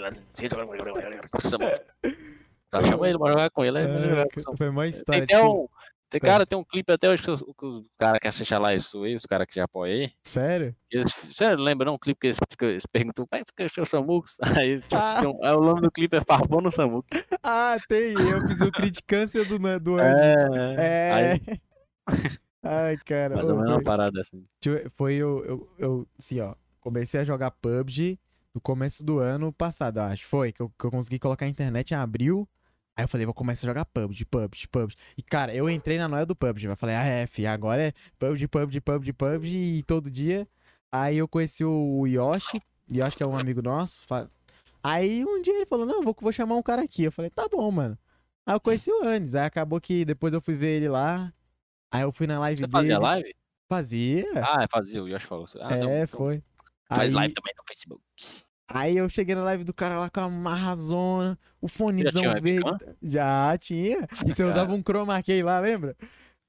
Só 2.70 2.84
chama 2.84 3.10
ele 3.10 3.18
pra 3.18 3.32
jogar 3.32 3.49
com 3.49 3.66
ele. 3.66 3.80
É, 3.80 4.26
São- 4.39 4.55
foi 4.55 4.70
uma 4.70 4.88
história. 4.88 5.26
tipo, 5.26 5.64
um. 5.64 5.68
Tem, 6.10 6.22
cara, 6.22 6.45
tem 6.45 6.58
um 6.58 6.64
clipe 6.64 6.89
até 6.91 7.10
hoje 7.10 7.22
que 7.22 7.30
os, 7.30 7.41
que 7.41 7.66
os 7.66 7.84
caras 7.97 8.20
que 8.20 8.28
assistem 8.30 8.58
lá 8.60 8.74
isso 8.74 9.03
aí, 9.03 9.14
os 9.16 9.26
caras 9.26 9.45
que 9.45 9.55
já 9.55 9.66
apoiam 9.66 9.93
aí. 9.93 10.12
Sério? 10.24 10.74
Eles, 10.89 11.14
você 11.14 11.53
lembra 11.55 11.86
não? 11.88 11.95
Um 11.95 11.97
clipe 11.97 12.22
que 12.22 12.28
eles, 12.28 12.38
que 12.58 12.66
eles 12.66 12.86
perguntam, 12.86 13.28
mas 13.30 13.43
que 13.51 13.64
é 13.64 13.82
o 13.82 13.86
Samucos? 13.86 14.38
Aí, 14.64 14.78
tipo, 14.80 14.95
Ah. 14.95 15.18
tem 15.20 15.30
um- 15.30 15.38
o 15.41 15.62
nome 15.66 15.82
do 15.82 15.91
clipe 15.91 16.16
é 16.16 16.22
Farbão 16.22 16.62
no 16.62 16.72
Samucos. 16.72 17.10
Ah, 17.43 17.78
tem. 17.89 18.14
Eu 18.14 18.47
fiz 18.47 18.62
o 18.62 18.72
criticância 18.72 19.43
do, 19.45 19.60
Nan- 19.60 19.80
do 19.80 19.95
Andes. 19.99 20.78
É. 20.78 21.12
Aí, 21.14 21.60
Ai, 22.64 22.97
cara. 23.05 23.36
mais 23.36 23.47
ou 23.47 23.55
menos 23.55 23.66
foi- 23.70 23.76
uma 23.78 23.84
parada 23.84 24.22
assim. 24.22 24.45
Foi 24.95 25.14
eu, 25.16 25.45
eu, 25.45 25.70
eu, 25.78 26.08
assim, 26.18 26.39
ó, 26.39 26.55
comecei 26.80 27.20
a 27.20 27.24
jogar 27.24 27.51
PUBG 27.51 28.20
no 28.53 28.62
começo 28.62 29.03
do 29.03 29.20
ano 29.20 29.51
passado, 29.53 29.99
acho. 29.99 30.26
Foi, 30.26 30.51
que 30.51 30.62
eu, 30.62 30.70
que 30.78 30.86
eu 30.86 30.91
consegui 30.91 31.20
colocar 31.20 31.45
a 31.45 31.49
internet 31.49 31.91
em 31.91 31.95
abril. 31.95 32.47
Aí 32.98 33.04
eu 33.04 33.08
falei, 33.08 33.28
vou 33.28 33.34
começar 33.34 33.68
a 33.68 33.70
jogar 33.70 33.86
PUBG, 33.86 34.26
PUBG, 34.26 34.68
PUBG. 34.70 34.95
E, 35.16 35.22
cara, 35.22 35.54
eu 35.54 35.70
entrei 35.70 36.00
na 36.00 36.08
noia 36.08 36.26
do 36.26 36.36
PUBG. 36.36 36.66
Eu 36.66 36.76
falei, 36.76 36.95
ah, 36.95 37.06
é, 37.06 37.28
fi, 37.28 37.45
agora 37.45 37.80
é 37.80 37.93
PUBG, 38.18 38.48
PUBG, 38.48 38.82
PUBG, 38.82 39.14
PUBG, 39.14 39.56
e 39.56 39.84
todo 39.84 40.10
dia. 40.10 40.48
Aí 40.91 41.20
eu 41.20 41.28
conheci 41.28 41.64
o 41.64 42.08
Yoshi, 42.08 42.60
Yoshi 42.91 43.16
que 43.16 43.22
é 43.22 43.28
um 43.28 43.38
amigo 43.38 43.62
nosso. 43.62 44.02
Aí 44.82 45.24
um 45.24 45.43
dia 45.43 45.54
ele 45.56 45.68
falou, 45.68 45.86
não, 45.86 46.02
vou, 46.02 46.16
vou 46.20 46.32
chamar 46.32 46.56
um 46.56 46.64
cara 46.64 46.82
aqui. 46.82 47.04
Eu 47.04 47.12
falei, 47.12 47.30
tá 47.30 47.48
bom, 47.48 47.70
mano. 47.70 47.95
Aí 48.43 48.56
eu 48.56 48.60
conheci 48.60 48.89
o 48.89 49.08
Anis, 49.08 49.36
aí 49.36 49.45
acabou 49.45 49.80
que 49.80 50.04
depois 50.04 50.34
eu 50.34 50.41
fui 50.41 50.56
ver 50.56 50.78
ele 50.78 50.89
lá. 50.89 51.32
Aí 51.91 52.02
eu 52.02 52.12
fui 52.12 52.26
na 52.26 52.39
live 52.39 52.62
Você 52.62 52.66
dele. 52.66 52.72
fazia 52.72 53.00
live? 53.00 53.36
Fazia. 53.70 54.26
Ah, 54.38 54.68
fazia, 54.72 55.04
o 55.04 55.08
Yoshi 55.08 55.28
falou. 55.28 55.45
Ah, 55.60 55.76
é, 55.76 55.80
não, 55.84 56.04
então 56.04 56.18
foi. 56.18 56.41
Faz 56.89 57.10
Aí, 57.10 57.12
live 57.12 57.34
também 57.36 57.54
no 57.56 57.64
Facebook. 57.68 58.02
Aí 58.68 58.97
eu 58.97 59.07
cheguei 59.09 59.36
na 59.36 59.43
live 59.43 59.63
do 59.63 59.74
cara 59.74 59.99
lá 59.99 60.09
com 60.09 60.20
a 60.20 60.30
marrazona, 60.30 61.38
o 61.61 61.68
fonezão 61.68 62.22
verde. 62.22 62.59
webcam? 62.63 62.78
Já 63.01 63.57
tinha. 63.57 64.07
E 64.26 64.34
você 64.34 64.43
usava 64.43 64.74
um 64.74 64.82
chroma 64.82 65.22
key 65.22 65.41
lá, 65.43 65.59
lembra? 65.59 65.95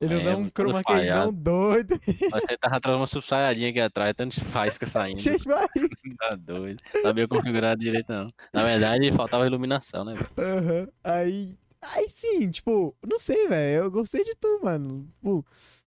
Ele 0.00 0.14
É, 0.14 0.16
usava 0.18 0.36
um 0.36 0.48
chroma 0.48 0.82
keyzão 0.84 1.06
falhado. 1.06 1.32
doido. 1.32 2.00
Mas 2.30 2.44
você 2.44 2.56
tava 2.56 2.76
atrás 2.76 2.96
de 2.96 3.00
uma 3.00 3.06
subsaiadinha 3.08 3.70
aqui 3.70 3.80
atrás, 3.80 4.14
tanto 4.16 4.40
faísca 4.44 4.86
saindo. 4.86 5.20
Cheio 5.20 5.38
de 5.38 5.44
barriga. 5.44 5.88
Tá 6.18 6.36
doido. 6.36 6.80
Sabia 7.02 7.26
configurar 7.26 7.76
direito, 7.76 8.08
não. 8.12 8.32
Na 8.54 8.62
verdade, 8.62 9.10
faltava 9.10 9.44
iluminação, 9.46 10.04
né, 10.04 10.14
velho? 10.14 10.28
Aham. 10.38 10.88
Aí. 11.02 11.58
Aí 11.96 12.08
sim, 12.10 12.48
tipo, 12.50 12.94
não 13.08 13.18
sei, 13.18 13.48
velho. 13.48 13.84
Eu 13.84 13.90
gostei 13.90 14.22
de 14.24 14.34
tu, 14.36 14.60
mano. 14.62 15.08
Tipo, 15.16 15.44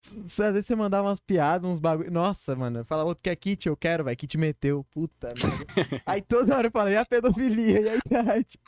às 0.08 0.38
vezes 0.38 0.66
você 0.66 0.76
mandava 0.76 1.08
umas 1.08 1.20
piadas, 1.20 1.70
uns 1.70 1.80
bagulho. 1.80 2.12
Nossa, 2.12 2.56
mano. 2.56 2.86
Fala 2.86 3.04
outro 3.04 3.22
quer 3.22 3.36
kit, 3.36 3.68
eu 3.68 3.76
quero, 3.76 4.04
velho. 4.04 4.18
Kit 4.18 4.38
meteu. 4.38 4.86
Puta 4.91 5.28
merda. 5.36 6.02
Aí 6.06 6.22
toda 6.22 6.56
hora 6.56 6.68
eu 6.68 6.72
falo, 6.72 6.89
e 6.89 6.97
a 6.97 7.06
pedofilia? 7.06 7.82
E 7.82 7.89
a 7.89 7.95
idade? 7.95 8.60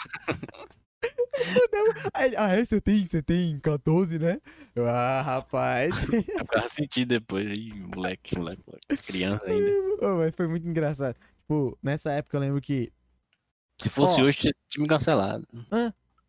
Aí, 2.14 2.34
ah, 2.38 2.50
é? 2.52 2.64
Você 2.64 2.80
tem, 2.80 3.04
você 3.04 3.24
tem 3.24 3.60
14, 3.60 4.20
né? 4.20 4.40
Eu, 4.76 4.86
ah, 4.88 5.22
rapaz. 5.22 5.96
Eu 6.12 6.70
sentindo 6.70 7.08
depois. 7.10 7.48
Ih, 7.58 7.74
moleque, 7.96 8.38
moleque, 8.38 8.62
moleque. 8.66 9.04
Criança 9.08 9.46
ainda. 9.48 10.06
Ô, 10.06 10.18
mas 10.18 10.36
foi 10.36 10.48
muito 10.48 10.68
engraçado. 10.68 11.16
Tipo, 11.40 11.78
nessa 11.82 12.12
época 12.12 12.38
eu 12.38 12.42
lembro 12.42 12.62
que 12.62 12.92
Se 13.80 13.90
fosse 13.90 14.22
Ó. 14.22 14.26
hoje, 14.26 14.38
tinha 14.38 14.54
time 14.70 14.88
cancelado. 14.88 15.48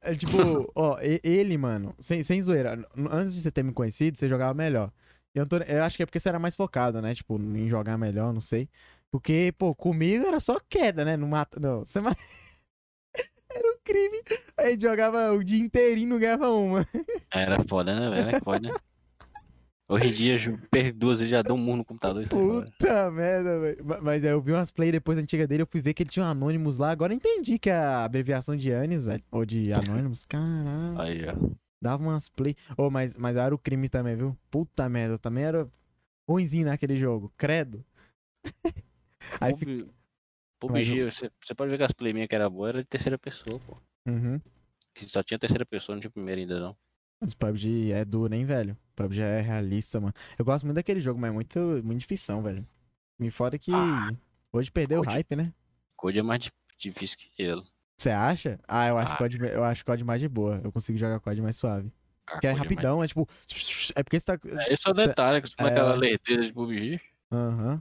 É 0.02 0.14
tipo, 0.14 0.70
ó, 0.74 0.98
ele, 1.22 1.56
mano, 1.56 1.94
sem, 2.00 2.22
sem 2.22 2.42
zoeira, 2.42 2.86
antes 3.10 3.34
de 3.34 3.40
você 3.42 3.50
ter 3.50 3.62
me 3.62 3.72
conhecido, 3.72 4.18
você 4.18 4.28
jogava 4.28 4.52
melhor. 4.52 4.90
E 5.34 5.38
eu, 5.38 5.46
tô- 5.46 5.56
eu 5.58 5.82
acho 5.84 5.96
que 5.96 6.02
é 6.02 6.06
porque 6.06 6.20
você 6.20 6.28
era 6.28 6.38
mais 6.38 6.54
focado, 6.56 7.00
né? 7.00 7.14
Tipo, 7.14 7.38
em 7.38 7.68
jogar 7.68 7.96
melhor, 7.96 8.32
não 8.34 8.40
sei. 8.40 8.68
Porque, 9.10 9.52
pô, 9.56 9.74
comigo 9.74 10.26
era 10.26 10.40
só 10.40 10.58
queda, 10.68 11.04
né? 11.04 11.16
Não 11.16 11.28
mata. 11.28 11.58
Não, 11.60 11.84
você 11.84 12.00
ma- 12.00 12.14
Era 13.50 13.68
um 13.68 13.76
crime. 13.84 14.22
A 14.56 14.70
gente 14.70 14.80
jogava 14.82 15.32
o 15.32 15.44
dia 15.44 15.62
inteirinho 15.62 16.06
e 16.06 16.10
não 16.10 16.18
ganhava 16.18 16.48
uma. 16.50 16.86
Era 17.30 17.62
foda, 17.62 17.94
né, 17.98 18.08
velho? 18.10 18.28
Era 18.30 18.40
foda, 18.40 18.68
né? 18.68 18.74
Hoje 19.92 20.08
em 20.08 20.12
dia, 20.12 20.36
perco 20.70 20.98
duas 20.98 21.18
vezes 21.18 21.30
já 21.30 21.42
dou 21.42 21.56
um 21.56 21.60
murro 21.60 21.78
no 21.78 21.84
computador. 21.84 22.22
e. 22.24 22.28
Puta 22.28 23.10
merda, 23.10 23.60
velho. 23.60 23.84
Ma- 23.84 24.00
Mas 24.00 24.24
aí 24.24 24.30
eu 24.30 24.40
vi 24.40 24.52
umas 24.52 24.70
play 24.70 24.90
depois 24.90 25.18
antiga 25.18 25.46
dele, 25.46 25.62
eu 25.62 25.66
fui 25.66 25.80
ver 25.80 25.92
que 25.94 26.02
ele 26.02 26.10
tinha 26.10 26.24
um 26.24 26.28
Anonymous 26.28 26.78
lá. 26.78 26.90
Agora 26.90 27.12
eu 27.12 27.16
entendi 27.16 27.58
que 27.58 27.68
é 27.70 27.74
a 27.74 28.04
abreviação 28.04 28.56
de 28.56 28.72
Anis, 28.72 29.04
velho. 29.04 29.22
Ou 29.30 29.44
de 29.44 29.64
Anonymous. 29.72 30.24
Caralho. 30.24 31.00
Aí, 31.00 31.20
ó. 31.28 31.50
Dava 31.80 32.02
umas 32.02 32.28
play. 32.28 32.54
Ô, 32.76 32.88
mas, 32.90 33.18
mas 33.18 33.36
era 33.36 33.54
o 33.54 33.58
crime 33.58 33.88
também, 33.88 34.16
viu? 34.16 34.36
Puta 34.50 34.88
merda, 34.88 35.14
eu 35.14 35.18
também 35.18 35.44
era 35.44 35.68
ruimzinho 36.28 36.66
naquele 36.66 36.96
jogo. 36.96 37.32
Credo. 37.36 37.84
Aí 39.40 39.56
fica. 39.56 39.86
PUBG, 40.60 41.04
você, 41.10 41.30
você 41.42 41.54
pode 41.54 41.70
ver 41.72 41.76
que 41.78 41.82
as 41.82 41.92
play 41.92 42.12
minha 42.12 42.28
que 42.28 42.34
era 42.34 42.48
boa 42.48 42.68
era 42.68 42.78
de 42.82 42.88
terceira 42.88 43.18
pessoa, 43.18 43.58
pô. 43.58 43.76
Uhum. 44.06 44.40
Que 44.94 45.08
só 45.08 45.22
tinha 45.22 45.38
terceira 45.38 45.66
pessoa, 45.66 45.96
não 45.96 46.00
tinha 46.00 46.10
primeira 46.10 46.40
ainda, 46.40 46.60
não. 46.60 46.76
Mas 47.22 47.34
PUBG 47.34 47.92
é 47.92 48.04
duro, 48.04 48.34
hein, 48.34 48.44
velho? 48.44 48.76
PUBG 48.96 49.20
é 49.22 49.40
realista, 49.40 50.00
mano. 50.00 50.12
Eu 50.36 50.44
gosto 50.44 50.64
muito 50.64 50.74
daquele 50.74 51.00
jogo, 51.00 51.20
mas 51.20 51.30
é 51.30 51.32
muito, 51.32 51.58
muito 51.84 52.00
difícil, 52.00 52.42
velho. 52.42 52.66
Me 53.16 53.30
foda 53.30 53.56
que 53.56 53.70
Ah, 53.72 54.10
hoje 54.52 54.72
perdeu 54.72 55.00
o 55.00 55.04
hype, 55.04 55.36
né? 55.36 55.52
Code 55.96 56.18
é 56.18 56.22
mais 56.22 56.40
di- 56.40 56.50
difícil 56.76 57.16
que 57.18 57.40
ele. 57.40 57.62
Você 57.96 58.10
acha? 58.10 58.58
Ah, 58.66 58.88
eu 58.88 58.98
acho 58.98 59.12
Ah. 59.12 59.16
COD, 59.18 59.38
eu 59.38 59.62
acho 59.62 59.84
COD 59.84 60.02
mais 60.02 60.20
de 60.20 60.28
boa. 60.28 60.60
Eu 60.64 60.72
consigo 60.72 60.98
jogar 60.98 61.20
COD 61.20 61.40
mais 61.40 61.54
suave. 61.56 61.92
Ah, 62.26 62.32
Porque 62.32 62.48
é 62.48 62.50
Code 62.50 62.58
mais- 62.58 62.70
rapidão, 62.70 63.04
é 63.04 63.06
tipo. 63.06 63.28
É 63.94 64.02
porque 64.02 64.18
você 64.18 64.26
tá. 64.26 64.38
É, 64.44 64.72
esse 64.72 64.88
é 64.88 64.90
o 64.90 64.94
detalhe, 64.94 65.40
que 65.40 65.48
você 65.48 65.54
É. 65.58 65.64
aquela 65.64 65.94
leiteira 65.94 66.42
de 66.42 66.52
PUBG. 66.52 67.00
Aham. 67.30 67.80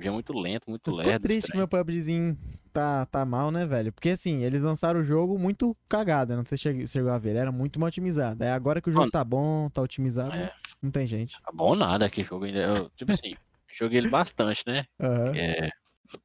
É 0.00 0.10
muito 0.10 0.32
lento, 0.38 0.68
muito 0.68 0.90
Tô 0.90 0.96
lerdo. 0.96 1.22
triste 1.22 1.50
que 1.50 1.58
estranho. 1.58 1.58
meu 1.58 1.68
PUBGzinho 1.68 2.38
tá, 2.72 3.06
tá 3.06 3.24
mal, 3.24 3.50
né, 3.50 3.66
velho? 3.66 3.92
Porque 3.92 4.10
assim, 4.10 4.42
eles 4.44 4.62
lançaram 4.62 5.00
o 5.00 5.04
jogo 5.04 5.38
muito 5.38 5.76
cagado, 5.88 6.36
não 6.36 6.44
sei 6.44 6.56
se 6.58 6.72
você 6.72 6.86
chegou 6.86 7.10
a 7.10 7.18
ver, 7.18 7.30
ele 7.30 7.38
era 7.38 7.52
muito 7.52 7.78
mal 7.80 7.88
otimizado. 7.88 8.42
Aí 8.44 8.50
agora 8.50 8.80
que 8.80 8.88
o 8.88 8.92
jogo 8.92 9.02
Mano. 9.02 9.12
tá 9.12 9.24
bom, 9.24 9.68
tá 9.70 9.82
otimizado, 9.82 10.34
É. 10.36 10.52
não 10.82 10.90
tem 10.90 11.06
gente. 11.06 11.40
Tá 11.42 11.50
bom 11.52 11.74
nada 11.74 12.08
que 12.08 12.22
jogo 12.22 12.44
ainda. 12.44 12.58
Eu, 12.60 12.90
tipo 12.90 13.10
assim, 13.12 13.32
joguei 13.72 13.98
ele 13.98 14.08
bastante, 14.08 14.62
né? 14.66 14.84
Aham. 15.00 15.32
É, 15.36 15.70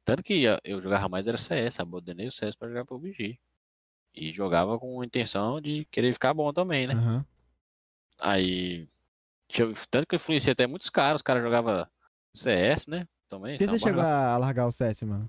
tanto 0.04 0.22
que 0.22 0.44
eu 0.64 0.80
jogava 0.80 1.08
mais 1.08 1.26
era 1.26 1.36
CS, 1.36 1.80
abandonei 1.80 2.28
o 2.28 2.32
CS 2.32 2.56
pra 2.56 2.68
jogar 2.68 2.84
PUBG. 2.84 3.38
E 4.14 4.32
jogava 4.32 4.78
com 4.78 5.00
a 5.00 5.04
intenção 5.04 5.60
de 5.60 5.84
querer 5.90 6.12
ficar 6.12 6.32
bom 6.32 6.52
também, 6.52 6.86
né? 6.86 6.94
Aham. 6.94 7.24
Aí. 8.18 8.88
Tanto 9.90 10.06
que 10.06 10.14
eu 10.14 10.16
influenciei 10.16 10.52
até 10.52 10.66
muitos 10.66 10.88
caras, 10.90 11.16
os 11.16 11.22
caras 11.22 11.42
jogavam 11.42 11.86
CS, 12.32 12.88
né? 12.88 13.06
Também. 13.34 13.58
Por 13.58 13.64
que 13.64 13.66
você 13.66 13.78
chegou 13.78 14.00
a 14.02 14.36
largar 14.38 14.66
o 14.66 14.72
CS, 14.72 15.04
mano? 15.04 15.28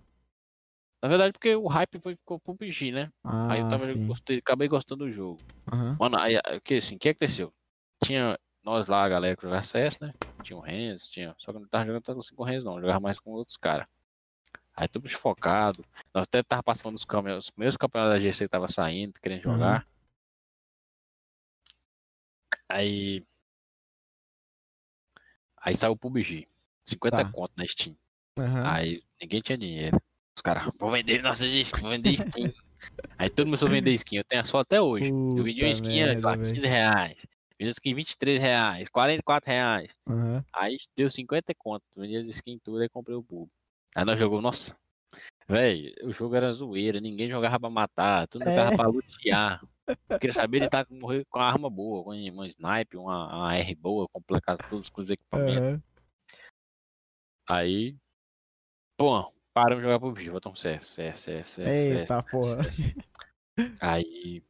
Na 1.02 1.10
verdade, 1.10 1.34
porque 1.34 1.56
o 1.56 1.68
hype 1.68 2.00
foi, 2.00 2.16
ficou 2.16 2.40
PUBG, 2.40 2.92
né? 2.92 3.12
Ah, 3.24 3.54
aí 3.54 3.62
eu 3.62 3.80
sim. 3.80 4.08
gostei, 4.08 4.38
acabei 4.38 4.68
gostando 4.68 5.06
do 5.06 5.12
jogo. 5.12 5.40
Aham. 5.72 5.98
Mano, 6.00 6.18
aí, 6.18 6.38
o 6.38 6.62
que 6.62 6.76
assim, 6.76 6.96
o 6.96 7.00
que 7.00 7.10
aconteceu? 7.10 7.54
Tinha 8.04 8.40
nós 8.64 8.88
lá, 8.88 9.04
a 9.04 9.10
galera 9.10 9.36
que 9.36 9.44
jogava 9.44 9.64
CS, 9.64 9.98
né? 10.02 10.12
Tinha 10.44 10.58
o 10.58 10.62
Renz, 10.62 11.08
tinha. 11.10 11.36
Só 11.38 11.52
que 11.52 11.58
eu 11.58 11.62
não 11.62 11.68
tava 11.68 11.86
jogando 11.86 12.04
tanto 12.04 12.20
assim 12.20 12.36
com 12.36 12.44
o 12.44 12.46
Renz, 12.46 12.64
não. 12.64 12.76
Eu 12.76 12.82
jogava 12.82 13.00
mais 13.00 13.20
com 13.20 13.32
outros 13.32 13.58
caras. 13.58 13.88
Aí 14.76 14.88
tudo 14.88 15.04
desfocado. 15.04 15.84
Nós 16.14 16.24
até 16.24 16.44
tava 16.44 16.62
passando 16.64 16.96
os, 16.96 17.06
campe- 17.06 17.32
os 17.32 17.50
primeiros 17.50 17.78
campeonatos 17.78 18.16
da 18.16 18.20
GC 18.20 18.46
que 18.46 18.50
tava 18.50 18.68
saindo, 18.68 19.14
querendo 19.22 19.46
Uhum. 19.46 19.54
jogar. 19.54 19.88
Aí. 22.68 23.24
Aí 25.58 25.76
saiu 25.76 25.94
o 25.94 25.98
PUBG. 25.98 26.48
50 26.86 27.18
Tá. 27.18 27.32
conto 27.32 27.52
na 27.58 27.66
Steam. 27.68 27.96
Aham. 28.38 28.64
Aí 28.66 29.02
ninguém 29.22 29.40
tinha 29.40 29.58
dinheiro. 29.58 30.00
Os 30.38 30.42
caras, 30.42 30.70
vou 30.78 30.92
vender 30.92 31.22
nossas 31.24 31.50
skins, 31.54 31.82
vou 31.82 31.90
vender 31.92 32.12
skin. 32.12 32.54
Aí 33.18 33.30
todo 33.30 33.48
mundo 33.48 33.66
a 33.66 33.70
vender 33.70 33.92
skin. 33.94 34.18
Eu 34.18 34.24
tenho 34.26 34.42
a 34.42 34.46
só 34.46 34.60
até 34.60 34.82
hoje. 34.82 35.10
eu 35.10 35.44
vendi 35.44 35.64
uma 35.64 35.72
Puta 35.72 35.88
skin 35.88 36.02
a 36.02 36.06
merda, 36.08 36.28
lá, 36.28 36.36
velho. 36.36 36.54
15 36.54 36.68
reais. 36.68 37.26
Vendi 37.58 37.70
uma 37.70 37.72
skin 37.72 37.94
23 37.96 38.42
reais, 38.42 38.90
44 38.90 39.50
reais. 39.50 39.96
Aham. 40.10 40.44
Aí 40.54 40.76
deu 40.96 41.10
50 41.10 41.54
conto. 41.58 41.84
Vendi 41.96 42.18
as 42.18 42.28
skins 42.28 42.60
tudo 42.64 42.84
e 42.84 42.90
comprei 42.90 43.16
o 43.16 43.22
bug. 43.22 43.50
Aí 43.96 44.04
nós 44.04 44.20
jogamos, 44.20 44.44
nossa. 44.44 44.76
Véi, 45.48 45.94
o 46.04 46.12
jogo 46.12 46.36
era 46.36 46.52
zoeira, 46.52 47.00
ninguém 47.00 47.30
jogava 47.30 47.60
pra 47.60 47.70
matar, 47.70 48.28
tudo 48.28 48.44
É. 48.48 48.50
jogava 48.50 48.76
pra 48.76 48.88
lutear. 48.88 49.64
Queria 50.20 50.34
saber 50.34 50.58
ele 50.58 50.70
tá 50.70 50.86
morrer 50.90 51.24
com 51.30 51.40
uma 51.40 51.46
arma 51.48 51.70
boa, 51.70 52.04
com 52.04 52.10
uma 52.12 52.48
sniper, 52.48 53.00
uma, 53.00 53.34
uma 53.34 53.56
R 53.56 53.76
boa, 53.76 54.08
completar 54.12 54.58
todos 54.68 54.92
os 54.94 55.10
equipamentos. 55.10 55.68
Aham. 55.68 55.84
Aí, 57.48 57.98
pô, 58.98 59.34
paramos 59.54 59.84
de 59.84 59.90
jogar 59.90 60.00
PUBG, 60.00 60.32
um 60.50 60.56
CS, 60.56 60.88
CS, 60.88 61.22
CS, 61.22 61.82
CS, 61.82 61.82
Eita 61.82 62.22
porra. 62.24 62.64
CS. 62.64 62.90
Aí, 63.82 64.44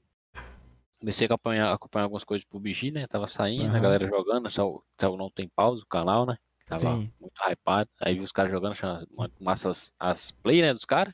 comecei 0.99 1.25
a 1.27 1.33
acompanhar, 1.33 1.73
acompanhar 1.73 2.03
algumas 2.05 2.23
coisas 2.23 2.45
do 2.45 2.49
PUBG, 2.49 2.91
né? 2.91 3.05
Tava 3.07 3.27
saindo, 3.27 3.75
a 3.75 3.79
Aham. 3.79 3.79
galera 3.79 4.07
jogando, 4.07 4.49
só, 4.51 4.81
só 4.99 5.17
não 5.17 5.29
tem 5.31 5.49
pausa 5.49 5.83
o 5.83 5.87
canal, 5.87 6.25
né? 6.25 6.37
Tava 6.65 6.99
Sim. 6.99 7.13
muito 7.19 7.35
hypado. 7.49 7.89
Aí 8.01 8.15
vi 8.15 8.21
os 8.21 8.31
caras 8.31 8.51
jogando, 8.51 8.73
achando 8.73 9.07
massa 9.39 9.69
as, 9.69 9.93
as 9.99 10.31
play, 10.31 10.61
né, 10.61 10.73
dos 10.73 10.85
caras. 10.85 11.13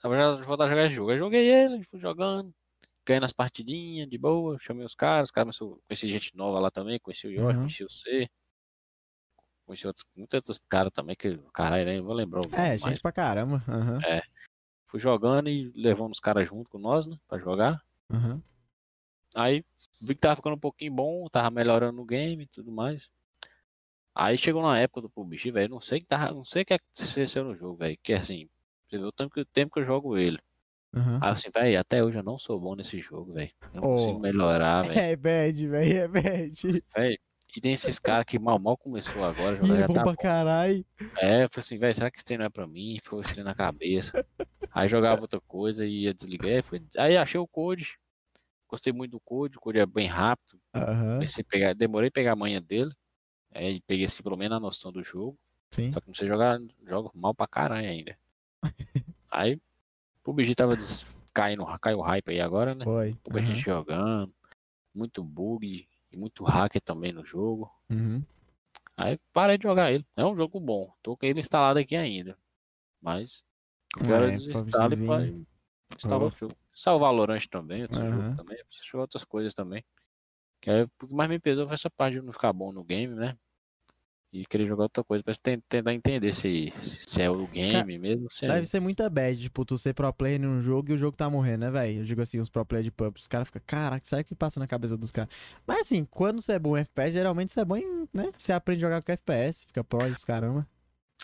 Tava 0.00 0.16
já 0.16 0.36
voltar 0.42 0.66
a 0.66 0.68
jogar 0.70 0.86
esse 0.86 0.94
jogo. 0.96 1.10
Aí 1.12 1.18
joguei 1.18 1.48
ele, 1.50 1.84
fui 1.84 2.00
jogando, 2.00 2.54
ganhando 3.06 3.24
as 3.26 3.32
partidinhas 3.34 4.08
de 4.08 4.18
boa, 4.18 4.58
chamei 4.60 4.84
os 4.86 4.94
caras, 4.94 5.28
os 5.28 5.32
caras 5.32 5.58
conheci 5.58 6.10
gente 6.12 6.36
nova 6.36 6.60
lá 6.60 6.70
também, 6.70 6.98
conheci 7.00 7.28
o 7.28 7.34
Jorge, 7.34 7.58
Uhum. 7.58 7.60
conheci 7.60 7.84
o 7.84 7.90
C. 7.90 8.28
Conheci 9.66 9.86
outros, 9.86 10.06
muitos 10.16 10.34
outros 10.34 10.58
caras 10.68 10.92
também, 10.92 11.16
que 11.16 11.36
caralho, 11.52 11.84
nem 11.86 12.00
vou 12.00 12.14
lembrar 12.14 12.42
É, 12.52 12.76
gente 12.78 13.00
pra 13.00 13.12
caramba. 13.12 13.62
Aham. 13.68 14.06
fui 14.88 15.00
jogando 15.00 15.48
e 15.48 15.70
levando 15.76 16.12
os 16.12 16.20
caras 16.20 16.48
junto 16.48 16.70
com 16.70 16.78
nós, 16.78 17.06
né, 17.06 17.16
pra 17.28 17.38
jogar. 17.38 17.80
Aham. 18.10 18.42
Aí 19.34 19.64
vi 20.00 20.14
que 20.14 20.20
tava 20.20 20.36
ficando 20.36 20.56
um 20.56 20.58
pouquinho 20.58 20.92
bom, 20.94 21.26
tava 21.28 21.50
melhorando 21.50 22.00
o 22.00 22.04
game 22.04 22.44
e 22.44 22.48
tudo 22.48 22.70
mais. 22.72 23.08
Aí 24.14 24.38
chegou 24.38 24.62
na 24.62 24.78
época 24.78 25.02
do 25.02 25.10
PUBG, 25.10 25.50
velho, 25.50 25.68
não 25.70 25.80
sei 25.80 26.00
que 26.00 26.06
tava, 26.06 26.32
não 26.32 26.44
sei 26.44 26.62
o 26.62 26.66
que 26.66 26.74
aconteceu 26.74 27.44
no 27.44 27.54
jogo, 27.54 27.76
velho, 27.76 27.98
que 28.02 28.12
assim, 28.14 28.48
você 28.88 28.98
vê 28.98 29.04
o 29.04 29.12
tempo 29.12 29.30
que, 29.34 29.40
o 29.40 29.44
tempo 29.46 29.72
que 29.74 29.80
eu 29.80 29.84
jogo 29.84 30.16
ele. 30.16 30.38
Aham. 30.94 31.22
Aí 31.22 31.30
assim, 31.32 31.50
velho, 31.54 31.80
até 31.80 32.04
hoje 32.04 32.18
eu 32.18 32.24
não 32.24 32.38
sou 32.38 32.60
bom 32.60 32.76
nesse 32.76 33.00
jogo, 33.00 33.34
velho. 33.34 33.52
Não 33.72 33.82
Oh. 33.82 33.86
consigo 33.86 34.20
melhorar, 34.20 34.82
velho. 34.84 35.04
É 35.04 35.16
bad, 35.16 35.66
velho, 35.68 35.98
é 36.00 36.08
bad. 36.08 36.84
Velho, 36.94 37.18
E 37.56 37.60
tem 37.60 37.72
esses 37.72 37.98
caras 37.98 38.24
que 38.26 38.38
mal 38.38 38.58
mal 38.58 38.76
começou 38.76 39.24
agora, 39.24 39.56
Ih, 39.64 39.66
já 39.80 39.86
bom 39.86 39.94
tá 39.94 40.02
pra 40.04 40.12
bom. 40.12 40.22
caralho. 40.22 40.84
É, 41.18 41.44
eu 41.44 41.48
falei 41.50 41.64
assim, 41.64 41.78
velho, 41.78 41.94
será 41.94 42.10
que 42.10 42.18
esse 42.18 42.24
treino 42.26 42.44
é 42.44 42.50
pra 42.50 42.66
mim? 42.66 42.98
Ficou 43.02 43.22
esse 43.22 43.32
treino 43.32 43.48
na 43.48 43.54
cabeça. 43.54 44.24
Aí 44.70 44.88
jogava 44.88 45.22
outra 45.22 45.40
coisa 45.40 45.86
e 45.86 46.02
ia 46.02 46.12
desligar. 46.14 46.52
Aí, 46.56 46.62
fui- 46.62 46.86
aí 46.98 47.16
achei 47.16 47.40
o 47.40 47.46
code. 47.46 47.98
Gostei 48.68 48.92
muito 48.92 49.12
do 49.12 49.20
code, 49.20 49.56
o 49.56 49.60
code 49.60 49.78
é 49.78 49.86
bem 49.86 50.06
rápido. 50.06 50.60
A 50.74 51.44
pegar, 51.48 51.74
demorei 51.74 52.08
a 52.08 52.12
pegar 52.12 52.32
a 52.32 52.36
manha 52.36 52.60
dele. 52.60 52.92
Aí 53.52 53.80
peguei 53.82 54.06
assim, 54.06 54.22
pelo 54.22 54.36
menos 54.36 54.56
a 54.56 54.60
noção 54.60 54.92
do 54.92 55.02
jogo. 55.02 55.38
sim. 55.70 55.90
Só 55.92 56.00
que 56.00 56.08
não 56.08 56.14
sei 56.14 56.28
jogar, 56.28 56.60
jogo 56.86 57.10
mal 57.14 57.34
pra 57.34 57.46
caralho 57.46 57.88
ainda. 57.88 58.18
Aí, 59.32 59.54
o 59.54 59.60
PUBG 60.24 60.54
tava 60.54 60.76
des- 60.76 61.04
caindo, 61.32 61.64
caiu 61.80 61.98
o 61.98 62.02
hype 62.02 62.30
aí 62.30 62.40
agora, 62.40 62.74
né? 62.74 62.84
Foi. 62.84 63.14
Pouca 63.22 63.40
aham, 63.40 63.48
gente 63.54 63.64
jogando, 63.64 64.34
muito 64.94 65.22
bug 65.22 65.86
e 66.16 66.20
muito 66.20 66.44
hacker 66.44 66.80
também 66.82 67.12
no 67.12 67.24
jogo. 67.24 67.70
uhum. 67.90 68.26
Aí 68.96 69.18
parei 69.32 69.58
de 69.58 69.64
jogar 69.64 69.92
ele. 69.92 70.06
É 70.16 70.24
um 70.24 70.36
jogo 70.36 70.58
bom. 70.60 70.92
Tô 71.02 71.16
com 71.16 71.26
ele 71.26 71.40
instalado 71.40 71.78
aqui 71.78 71.96
ainda. 71.96 72.38
Mas 73.02 73.42
eu 73.96 74.02
quero 74.02 74.26
É, 74.26 74.36
e 74.36 74.40
pra 74.98 75.96
instalar 75.96 76.24
Oh. 76.24 76.26
outro 76.26 76.40
jogo. 76.40 76.56
Salvar 76.74 77.10
o 77.12 77.16
Valorant 77.16 77.46
também, 77.50 77.82
outro 77.82 78.02
Aham. 78.02 78.06
jogo 78.06 78.30
também. 78.36 78.58
Preciso 78.66 78.98
outras 78.98 79.24
coisas 79.24 79.54
também. 79.54 79.84
Que 80.62 80.70
aí, 80.70 80.82
o 80.84 80.90
que 81.08 81.14
mais 81.14 81.30
me 81.30 81.38
pesou 81.40 81.66
foi 81.66 81.74
essa 81.74 81.90
parte 81.90 82.14
de 82.16 82.22
não 82.22 82.32
ficar 82.32 82.52
bom 82.54 82.72
no 82.72 82.84
game, 82.84 83.14
né? 83.14 83.38
E 84.32 84.44
querer 84.44 84.66
jogar 84.66 84.84
outra 84.84 85.02
coisa 85.04 85.24
pra 85.24 85.34
ten- 85.34 85.60
tentar 85.68 85.94
entender 85.94 86.32
se, 86.32 86.72
se 86.76 87.22
é 87.22 87.30
o 87.30 87.46
game 87.46 87.98
mesmo. 87.98 88.30
Se 88.30 88.44
é... 88.44 88.48
Deve 88.48 88.66
ser 88.66 88.80
muita 88.80 89.08
bad, 89.08 89.40
tipo, 89.40 89.64
tu 89.64 89.78
ser 89.78 89.94
pro 89.94 90.12
player 90.12 90.40
num 90.40 90.60
jogo 90.60 90.90
e 90.90 90.94
o 90.94 90.98
jogo 90.98 91.16
tá 91.16 91.30
morrendo, 91.30 91.60
né, 91.60 91.70
velho? 91.70 92.00
Eu 92.00 92.04
digo 92.04 92.20
assim, 92.20 92.38
os 92.38 92.48
pro 92.50 92.64
player 92.66 92.84
de 92.84 92.90
pub, 92.90 93.14
os 93.16 93.26
caras 93.26 93.48
ficam, 93.48 93.62
caraca, 93.66 94.04
será 94.04 94.22
que 94.22 94.34
passa 94.34 94.60
na 94.60 94.66
cabeça 94.66 94.96
dos 94.96 95.10
caras? 95.10 95.30
Mas 95.66 95.80
assim, 95.80 96.04
quando 96.04 96.42
você 96.42 96.52
é 96.52 96.58
bom 96.58 96.76
em 96.76 96.80
FPS, 96.80 97.12
geralmente 97.12 97.52
você 97.52 97.60
é 97.60 97.64
bom 97.64 97.76
em, 97.76 98.08
né? 98.12 98.30
Você 98.36 98.52
aprende 98.52 98.84
a 98.84 98.88
jogar 98.88 99.02
com 99.02 99.12
FPS, 99.12 99.64
fica 99.66 99.82
pro 99.82 100.04
os 100.06 100.24
caramba. 100.24 100.66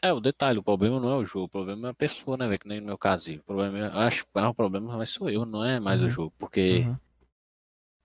É, 0.01 0.13
o 0.13 0.19
detalhe, 0.21 0.59
o 0.59 0.63
problema 0.63 0.99
não 0.99 1.11
é 1.11 1.17
o 1.17 1.25
jogo, 1.27 1.45
o 1.47 1.49
problema 1.49 1.89
é 1.89 1.91
a 1.91 1.95
pessoa, 1.95 2.37
né, 2.37 2.47
velho? 2.47 2.59
Que 2.59 2.69
nem 2.69 2.81
no 2.81 2.87
meu 2.87 2.99
caso. 2.99 3.33
O 3.35 3.43
problema 3.45 3.79
é, 3.79 3.83
acho 4.07 4.25
que 4.25 4.31
o 4.35 4.39
maior 4.41 4.53
problema 4.55 4.97
mas 4.97 5.11
sou 5.11 5.29
eu, 5.29 5.45
não 5.45 5.65
é 5.65 5.79
mais 5.79 6.01
Uhum. 6.01 6.09
o 6.09 6.11
jogo. 6.11 6.33
Porque, 6.39 6.81
Uhum. 6.81 6.97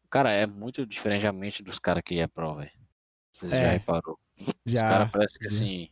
cara, 0.10 0.32
é 0.32 0.46
muito 0.46 0.86
diferente 0.86 1.26
a 1.26 1.32
mente 1.34 1.64
dos 1.64 1.80
caras 1.80 2.04
que 2.06 2.20
é 2.20 2.28
pro, 2.28 2.56
velho. 2.56 2.72
Você 3.32 3.48
É, 3.48 3.62
já 3.62 3.72
reparou? 3.72 4.20
Os 4.40 4.54
Já. 4.74 4.82
caras 4.82 5.12
parece 5.12 5.40
que 5.40 5.48
assim. 5.48 5.90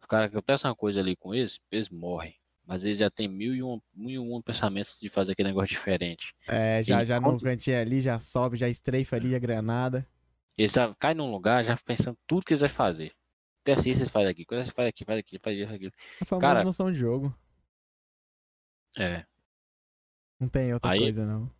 Os 0.00 0.06
caras 0.06 0.30
que 0.30 0.36
acontece 0.36 0.66
uma 0.66 0.74
coisa 0.76 1.00
ali 1.00 1.16
com 1.16 1.34
eles, 1.34 1.60
eles 1.70 1.88
morrem. 1.88 2.34
Mas 2.66 2.82
eles 2.84 2.98
já 2.98 3.10
tem 3.10 3.28
mil 3.28 3.54
e 3.54 3.62
um, 3.62 3.80
mil 3.94 4.10
e 4.10 4.18
um 4.36 4.40
pensamentos 4.40 4.98
de 5.00 5.08
fazer 5.10 5.32
aquele 5.32 5.48
negócio 5.48 5.68
diferente. 5.68 6.34
É, 6.48 6.82
já, 6.82 7.02
E 7.02 7.06
já 7.06 7.20
no 7.20 7.26
quando- 7.28 7.42
cantinho 7.42 7.78
ali, 7.78 8.00
já 8.00 8.18
sobe, 8.18 8.56
já 8.56 8.68
estreifa 8.68 9.16
ali 9.16 9.34
a 9.34 9.38
granada. 9.38 10.06
Eles 10.56 10.72
já 10.72 10.94
caem 10.94 11.14
num 11.16 11.30
lugar 11.30 11.64
já 11.64 11.76
pensando 11.76 12.16
tudo 12.26 12.44
que 12.44 12.52
eles 12.52 12.60
vão 12.60 12.70
fazer. 12.70 13.12
Até 13.62 13.72
assim 13.72 13.94
vocês 13.94 14.10
fazem 14.10 14.30
aqui, 14.30 14.44
coisa 14.44 14.64
vocês 14.64 14.74
fazem 14.74 14.88
aqui, 14.90 15.04
faz 15.04 15.18
aqui, 15.18 15.38
faz 15.38 15.58
isso, 15.58 15.74
aquilo. 15.74 15.92
A 16.20 16.24
famosa 16.24 16.46
Cara- 16.46 16.64
noção 16.64 16.90
de 16.92 16.98
jogo. 16.98 17.34
É. 18.98 19.26
Não 20.40 20.48
tem 20.48 20.72
outra 20.72 20.90
Aí- 20.90 21.00
coisa, 21.00 21.26
não. 21.26 21.50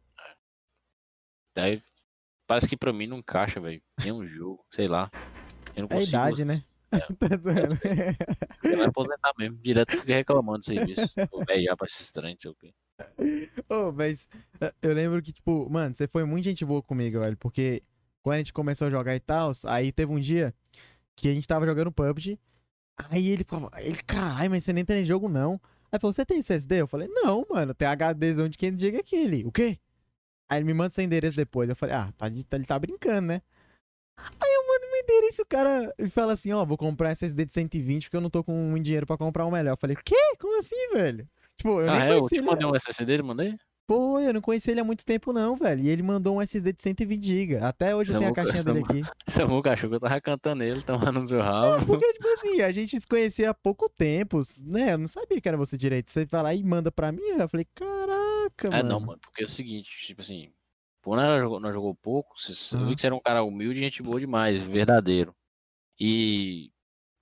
Daí 1.57 1.83
parece 2.47 2.69
que 2.69 2.77
pra 2.77 2.93
mim 2.93 3.07
não 3.07 3.19
encaixa, 3.19 3.61
velho. 3.61 3.83
Nenhum 4.01 4.27
jogo, 4.27 4.65
sei 4.73 4.89
lá. 4.89 5.11
Eu 5.77 5.83
não 5.83 5.89
É 5.91 5.95
a 5.95 5.99
consigo. 5.99 6.09
idade, 6.09 6.45
né? 6.45 6.63
Tá 7.19 7.37
zoando. 7.37 7.77
Eu 8.63 8.77
vou 8.77 8.87
aposentar 8.87 9.33
mesmo. 9.37 9.57
Direto 9.59 9.99
fica 9.99 10.15
reclamando 10.15 10.61
do 10.61 10.65
serviço. 10.65 11.13
Velho, 11.47 11.65
já 11.65 11.77
parece 11.77 12.03
estranho, 12.05 12.37
sei 12.41 12.51
o 12.51 12.55
quê. 12.55 12.73
Ô, 13.69 13.91
mas 13.91 14.29
eh, 14.61 14.73
eu 14.81 14.93
lembro 14.95 15.21
que, 15.21 15.33
tipo, 15.33 15.69
mano, 15.69 15.95
você 15.95 16.07
foi 16.07 16.25
muito 16.25 16.45
gente 16.45 16.65
boa 16.65 16.81
comigo, 16.81 17.21
velho, 17.21 17.37
porque 17.37 17.83
quando 18.23 18.35
a 18.37 18.39
gente 18.39 18.53
começou 18.53 18.87
a 18.87 18.91
jogar 18.91 19.17
e 19.17 19.19
tal, 19.21 19.51
aí 19.67 19.91
teve 19.91 20.13
um 20.13 20.21
dia 20.21 20.55
que 21.17 21.29
a 21.29 21.35
gente 21.35 21.49
tava 21.49 21.67
jogando 21.67 21.91
PUBG, 21.91 22.39
aí 22.97 23.29
ele 23.29 23.43
falou, 23.45 23.71
ele, 23.79 23.99
caralho, 24.07 24.51
mas 24.51 24.63
você 24.63 24.73
nem 24.73 24.85
tem 24.85 25.05
jogo 25.05 25.29
não. 25.29 25.61
Aí 25.91 25.99
falou, 25.99 26.13
você 26.13 26.25
tem 26.25 26.39
SSD? 26.39 26.83
Eu 26.83 26.87
falei, 26.87 27.09
não, 27.09 27.45
mano, 27.51 27.75
tem 27.75 27.89
HDzão 27.89 28.49
de 28.49 28.57
quem 28.57 28.73
diga 28.73 29.01
aquele. 29.01 29.45
O 29.45 29.51
quê? 29.51 29.79
Aí 30.49 30.59
ele 30.59 30.65
me 30.65 30.75
manda 30.75 30.91
seu 30.91 31.03
endereço 31.03 31.37
depois. 31.37 31.69
Eu 31.69 31.75
falei, 31.77 31.97
ah, 31.97 32.13
tá, 32.17 32.31
tá- 32.49 32.57
ele 32.57 32.65
tá 32.67 32.79
brincando, 32.79 33.27
né? 33.29 33.43
Aí 34.17 34.51
eu 34.55 34.67
mando 34.67 34.87
meu 34.91 35.01
endereço 35.01 35.41
e 35.41 35.43
o 35.43 35.47
cara 35.47 35.95
ele 35.99 36.09
fala 36.11 36.33
assim, 36.33 36.53
ó, 36.53 36.65
vou 36.65 36.77
comprar 36.77 37.11
SSD 37.11 37.45
de 37.47 37.53
120 37.53 38.05
porque 38.05 38.17
eu 38.17 38.21
não 38.21 38.31
tô 38.31 38.43
com 38.45 38.53
muito 38.53 38.85
dinheiro 38.85 39.07
pra 39.07 39.17
comprar 39.19 39.45
um 39.47 39.51
melhor. 39.51 39.73
Eu 39.73 39.77
falei, 39.77 39.97
quê? 40.05 40.15
Como 40.41 40.59
assim, 40.59 40.91
velho? 40.95 41.29
Tipo, 41.57 41.81
eu 41.81 41.91
ah, 41.91 41.99
nem 41.99 42.03
é? 42.03 42.13
Eu 42.13 42.19
conhecia 42.21 42.29
te 42.29 42.35
ele. 42.41 42.47
mandei 42.47 42.67
um 42.67 42.75
SSD 42.77 43.05
dele, 43.07 43.23
mandei? 43.23 43.57
Pô, 43.87 44.19
eu 44.19 44.33
não 44.33 44.41
conheci 44.41 44.71
ele 44.71 44.81
há 44.81 44.85
muito 44.85 45.05
tempo 45.05 45.31
não, 45.31 45.57
velho. 45.57 45.83
E 45.85 45.91
ele 45.91 46.03
mandou 46.03 46.37
um 46.37 46.41
SSD 46.43 46.73
de 46.73 46.83
120 46.83 47.23
GB. 47.23 47.57
Até 47.59 47.95
hoje 47.95 48.13
eu 48.15 48.19
tenho 48.19 48.31
a 48.31 48.35
caixinha 48.35 48.65
dele 48.65 48.81
Samu- 48.81 48.91
aqui. 48.91 49.03
Samu 49.29 49.63
cachorro 49.63 49.95
eu 49.97 50.01
tava 50.01 50.21
cantando 50.23 50.65
ele, 50.65 50.81
tomando 50.81 51.21
no 51.21 51.27
seu 51.27 51.39
Não, 51.39 51.45
rabo. 51.45 51.85
porque, 51.87 52.13
tipo 52.15 52.27
assim, 52.29 52.63
a 52.63 52.73
gente 52.73 52.99
se 52.99 53.07
conhecia 53.07 53.51
há 53.51 53.55
pouco 53.55 53.87
tempo, 53.91 54.41
né? 54.63 54.95
Eu 54.95 54.99
não 54.99 55.07
sabia 55.07 55.39
que 55.39 55.47
era 55.47 55.59
você 55.59 55.77
direito. 55.77 56.11
Você 56.11 56.25
vai 56.31 56.43
lá 56.43 56.55
e 56.55 56.65
manda 56.65 56.91
pra 56.91 57.13
mim, 57.13 57.21
eu 57.23 57.47
falei, 57.49 57.67
caraca, 57.75 58.69
É, 58.69 58.71
mano. 58.71 58.89
não, 58.89 59.01
mano, 59.01 59.19
porque 59.21 59.43
é 59.43 59.45
o 59.45 59.49
seguinte, 59.49 59.91
tipo 60.07 60.23
assim, 60.23 60.51
por 61.05 61.17
nós 61.17 61.41
jogou, 61.41 61.61
nós 61.61 61.73
jogou 61.75 61.95
pouco, 61.95 62.39
cê- 62.41 62.77
eu 62.77 62.81
Aham. 62.81 62.89
vi 62.89 62.95
que 62.97 63.01
você 63.03 63.07
era 63.09 63.17
um 63.17 63.21
cara 63.21 63.45
humilde 63.45 63.81
e 63.81 63.83
gente 63.85 64.03
boa 64.03 64.21
demais, 64.21 64.63
verdadeiro. 64.63 65.35
E 66.01 66.71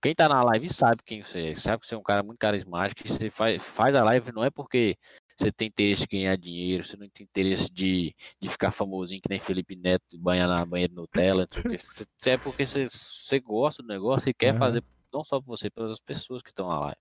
quem 0.02 0.14
tá 0.14 0.28
na 0.28 0.42
live 0.44 0.68
sabe 0.68 1.02
quem 1.04 1.22
você 1.24 1.48
é, 1.50 1.54
sabe 1.56 1.82
que 1.82 1.88
você 1.88 1.94
é 1.94 1.98
um 1.98 2.02
cara 2.02 2.22
muito 2.22 2.38
carismático, 2.38 3.06
você 3.06 3.30
faz, 3.30 3.62
faz 3.62 3.94
a 3.94 4.04
live 4.04 4.32
não 4.32 4.44
é 4.44 4.50
porque 4.50 4.96
você 5.36 5.52
tem 5.52 5.68
interesse 5.68 6.02
de 6.02 6.08
ganhar 6.08 6.36
dinheiro, 6.36 6.84
você 6.84 6.96
não 6.96 7.08
tem 7.10 7.24
interesse 7.24 7.70
de, 7.72 8.14
de 8.40 8.48
ficar 8.48 8.72
famosinho 8.72 9.20
que 9.22 9.28
nem 9.30 9.40
Felipe 9.40 9.76
Neto, 9.76 10.18
banhar 10.18 10.48
na 10.48 10.64
banha 10.66 10.88
de 10.88 10.94
Nutella, 10.94 11.48
não. 11.54 11.62
Você- 11.78 12.06
você 12.18 12.30
é 12.32 12.38
porque 12.38 12.66
você, 12.66 12.88
você 12.88 13.40
gosta 13.40 13.82
do 13.82 13.88
negócio 13.88 14.28
e 14.30 14.34
quer 14.34 14.50
Aham. 14.50 14.58
fazer, 14.58 14.84
não 15.12 15.24
só 15.24 15.40
por 15.40 15.48
você, 15.56 15.70
pelas 15.70 16.00
pessoas 16.00 16.42
que 16.42 16.50
estão 16.50 16.68
na 16.68 16.80
live. 16.80 16.96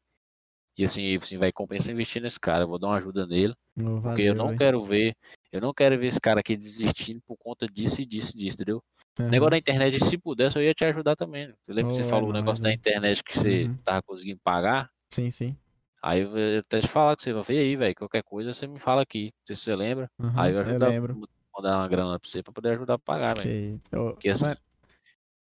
E 0.81 0.85
assim, 0.85 1.15
assim, 1.15 1.37
vai 1.37 1.51
compensar 1.51 1.91
investir 1.93 2.21
nesse 2.21 2.39
cara, 2.39 2.63
eu 2.63 2.67
vou 2.67 2.79
dar 2.79 2.87
uma 2.87 2.97
ajuda 2.97 3.27
nele. 3.27 3.53
Ô, 3.77 4.01
Porque 4.01 4.21
eu 4.23 4.33
valeu, 4.33 4.35
não 4.35 4.57
quero 4.57 4.81
ver, 4.81 5.15
eu 5.51 5.61
não 5.61 5.71
quero 5.73 5.99
ver 5.99 6.07
esse 6.07 6.19
cara 6.19 6.39
aqui 6.39 6.57
desistindo 6.57 7.21
por 7.27 7.37
conta 7.37 7.67
disso 7.67 8.01
e 8.01 8.05
disso 8.05 8.31
e 8.35 8.37
disso, 8.39 8.55
entendeu? 8.55 8.83
Aham. 9.19 9.29
Negócio 9.29 9.51
da 9.51 9.57
internet, 9.59 10.03
se 10.03 10.17
pudesse, 10.17 10.57
eu 10.57 10.63
ia 10.63 10.73
te 10.73 10.83
ajudar 10.85 11.15
também. 11.15 11.49
né? 11.49 11.53
Eu 11.67 11.75
lembro 11.75 11.89
que 11.89 11.93
Oh, 11.93 12.03
você 12.03 12.07
é 12.07 12.09
falou 12.09 12.29
o 12.31 12.33
negócio 12.33 12.63
da 12.63 12.73
internet 12.73 13.23
que 13.23 13.37
você 13.37 13.65
Uhum. 13.67 13.77
tava 13.83 14.01
conseguindo 14.01 14.39
pagar. 14.43 14.89
Sim, 15.13 15.29
sim. 15.29 15.55
Aí 16.01 16.21
eu 16.21 16.59
até 16.59 16.81
te 16.81 16.87
falar 16.87 17.15
com 17.15 17.21
você, 17.23 17.31
eu 17.31 17.43
falei, 17.43 17.61
e 17.61 17.63
aí, 17.65 17.75
velho, 17.75 17.95
qualquer 17.95 18.23
coisa 18.23 18.53
você 18.53 18.65
me 18.65 18.79
fala 18.79 19.03
aqui. 19.03 19.25
Não 19.25 19.45
sei 19.47 19.55
se 19.55 19.61
você 19.63 19.75
lembra. 19.75 20.09
Aham, 20.19 20.41
Aí 20.41 20.51
eu 20.51 20.57
eu 20.57 20.61
ajudar, 20.61 20.91
lembro. 20.91 21.21
mandar 21.55 21.77
uma 21.77 21.87
grana 21.87 22.19
pra 22.19 22.27
você 22.29 22.41
pra 22.41 22.51
poder 22.53 22.69
ajudar 22.71 22.95
a 22.95 22.99
pagar, 22.99 23.35
velho. 23.35 23.79
Que... 23.91 23.95
Ô, 23.95 24.13
Porque 24.13 24.29
assim, 24.29 24.45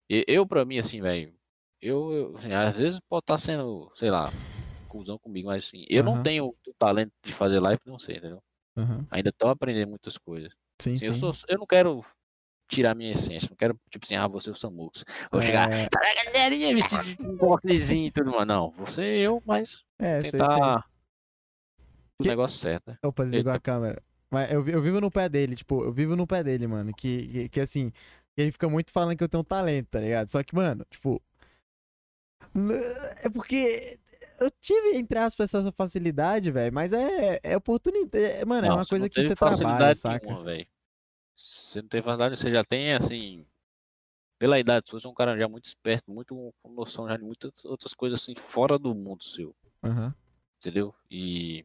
e- 0.09 0.25
eu, 0.29 0.47
pra 0.47 0.65
mim, 0.65 0.79
assim, 0.79 1.01
velho, 1.01 1.35
eu, 1.81 2.13
eu 2.13 2.37
assim, 2.37 2.53
às 2.53 2.77
vezes 2.77 3.01
pode 3.09 3.23
estar 3.23 3.39
sendo, 3.39 3.91
sei 3.95 4.11
lá, 4.11 4.31
cuzão 4.91 5.19
comigo, 5.19 5.49
mas 5.49 5.65
assim, 5.65 5.85
eu 5.89 6.03
não 6.03 6.15
Aham. 6.15 6.23
tenho 6.23 6.47
o 6.47 6.75
talento 6.79 7.13
de 7.23 7.33
fazer 7.33 7.61
live, 7.61 7.81
não 7.87 7.99
sei, 7.99 8.17
entendeu? 8.17 8.43
aham. 8.77 9.07
Ainda 9.11 9.33
tô 9.33 9.49
aprendendo 9.49 9.89
muitas 9.91 10.19
coisas. 10.19 10.53
Sim, 10.81 10.95
Assim, 10.95 11.07
eu, 11.07 11.15
sim. 11.15 11.21
sou, 11.21 11.33
eu 11.49 11.59
não 11.59 11.67
quero 11.67 12.05
tirar 12.69 12.95
minha 12.95 13.13
essência, 13.13 13.49
não 13.51 13.57
quero, 13.57 13.79
tipo 13.91 14.05
assim, 14.05 14.15
ah, 14.17 14.29
você 14.29 14.49
é 14.51 14.53
o 14.53 14.55
Samux. 14.55 15.05
Vou 15.31 15.41
chegar, 15.43 15.71
É, 15.71 15.89
para 15.89 16.11
a 16.11 16.25
galerinha, 16.33 16.75
vestido 16.75 17.03
de 17.03 17.45
um 17.45 18.07
e 18.07 18.11
tudo 18.11 18.31
mais. 18.33 18.47
Não, 18.47 18.71
você 18.73 19.03
eu, 19.03 19.43
mas 19.45 19.85
é, 19.99 20.23
tentar 20.23 20.85
o 22.19 22.23
Que- 22.23 22.29
negócio 22.29 22.59
certo, 22.59 22.89
né? 22.89 22.99
Opa, 23.03 23.25
desligou 23.25 23.51
Eita. 23.51 23.59
a 23.59 23.61
câmera. 23.61 24.03
Mas 24.31 24.53
eu, 24.53 24.67
eu 24.69 24.81
vivo 24.83 25.01
no 25.01 25.11
pé 25.11 25.29
dele, 25.29 25.57
tipo, 25.57 25.83
eu 25.83 25.93
vivo 25.93 26.15
no 26.15 26.27
pé 26.27 26.45
dele, 26.45 26.67
mano. 26.67 26.93
Que, 26.95 27.27
que, 27.27 27.49
que, 27.49 27.61
assim, 27.61 27.93
ele 28.37 28.53
fica 28.53 28.69
muito 28.69 28.93
falando 28.93 29.17
que 29.17 29.25
eu 29.25 29.29
tenho 29.29 29.43
talento, 29.43 29.89
tá 29.89 29.99
ligado? 30.01 30.29
Só 30.31 30.43
que, 30.43 30.55
mano, 30.55 30.85
tipo. 30.91 31.21
É 33.23 33.29
porque 33.29 33.99
eu 34.41 34.51
tive, 34.51 34.97
entre 34.99 35.19
aspas, 35.19 35.53
essa 35.55 35.73
facilidade, 35.73 36.51
velho, 36.51 36.73
mas 36.75 36.93
é, 36.93 37.41
é 37.43 37.57
oportunidade. 37.57 38.25
É, 38.25 38.45
mano, 38.45 38.67
Não, 38.67 38.69
é 38.69 38.73
uma 38.73 38.87
coisa 38.87 39.09
que 39.11 39.23
você 39.23 39.37
trabalha, 39.37 39.95
saca? 39.95 40.39
nenhuma, 40.39 40.45
velho. 40.45 40.67
Você 41.37 41.83
não 41.83 41.89
tem 41.89 42.03
facilidade, 42.03 42.39
você 42.41 42.53
já 42.55 42.65
tem, 42.65 42.95
assim, 42.95 43.47
pela 44.39 44.59
idade 44.61 44.89
sua, 44.91 45.01
você 45.01 45.07
é 45.07 45.11
um 45.11 45.15
cara 45.15 45.39
já 45.39 45.49
muito 45.49 45.67
esperto, 45.67 46.11
muito 46.13 46.55
com 46.63 46.73
noção 46.73 47.09
já 47.09 47.17
de 47.17 47.25
muitas 47.25 47.65
outras 47.65 47.95
coisas, 47.95 48.21
assim, 48.23 48.35
fora 48.37 48.79
do 48.79 48.95
mundo 48.95 49.25
seu, 49.25 49.55
Aham. 49.83 50.15
entendeu? 50.59 50.95
E, 51.11 51.65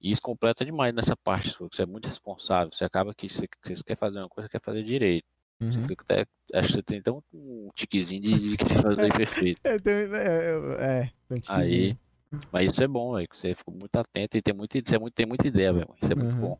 e 0.00 0.10
isso 0.12 0.22
completa 0.22 0.64
demais 0.64 0.94
nessa 0.94 1.16
parte 1.16 1.50
sua, 1.50 1.68
que 1.68 1.74
você 1.74 1.82
é 1.82 1.86
muito 1.86 2.06
responsável, 2.08 2.72
você 2.72 2.84
acaba 2.84 3.12
que 3.14 3.28
você, 3.28 3.48
você 3.64 3.82
quer 3.82 3.96
fazer 3.98 4.20
uma 4.20 4.28
coisa, 4.28 4.48
quer 4.48 4.60
fazer 4.62 4.84
direito. 4.84 5.26
Você 5.70 5.78
uhum. 5.80 5.86
fica 5.88 6.04
até, 6.04 6.26
acho 6.54 6.68
que 6.68 6.74
você 6.74 6.82
tem 6.82 7.02
tão 7.02 7.22
um 7.32 7.68
tiquezinho 7.74 8.20
de, 8.22 8.56
de 8.56 8.82
fazer 8.82 9.12
perfeito. 9.54 9.60
É, 9.64 9.78
tem- 9.78 9.92
é, 9.92 10.06
é, 10.14 10.84
é, 11.02 11.10
tem 11.28 11.40
que- 11.40 11.50
Aí, 11.52 11.96
mas 12.52 12.72
isso 12.72 12.82
é 12.82 12.88
bom, 12.88 13.14
velho, 13.14 13.28
que 13.28 13.36
você 13.36 13.54
ficou 13.54 13.74
muito 13.74 13.96
atento 13.96 14.36
e 14.36 14.42
tem 14.42 14.54
muita, 14.54 14.78
você 14.84 14.96
é 14.96 14.98
muito, 14.98 15.14
tem 15.14 15.26
muita 15.26 15.46
ideia, 15.46 15.72
velho. 15.72 15.88
Isso 16.02 16.12
é 16.12 16.16
muito 16.16 16.34
Uhum. 16.34 16.40
bom. 16.40 16.58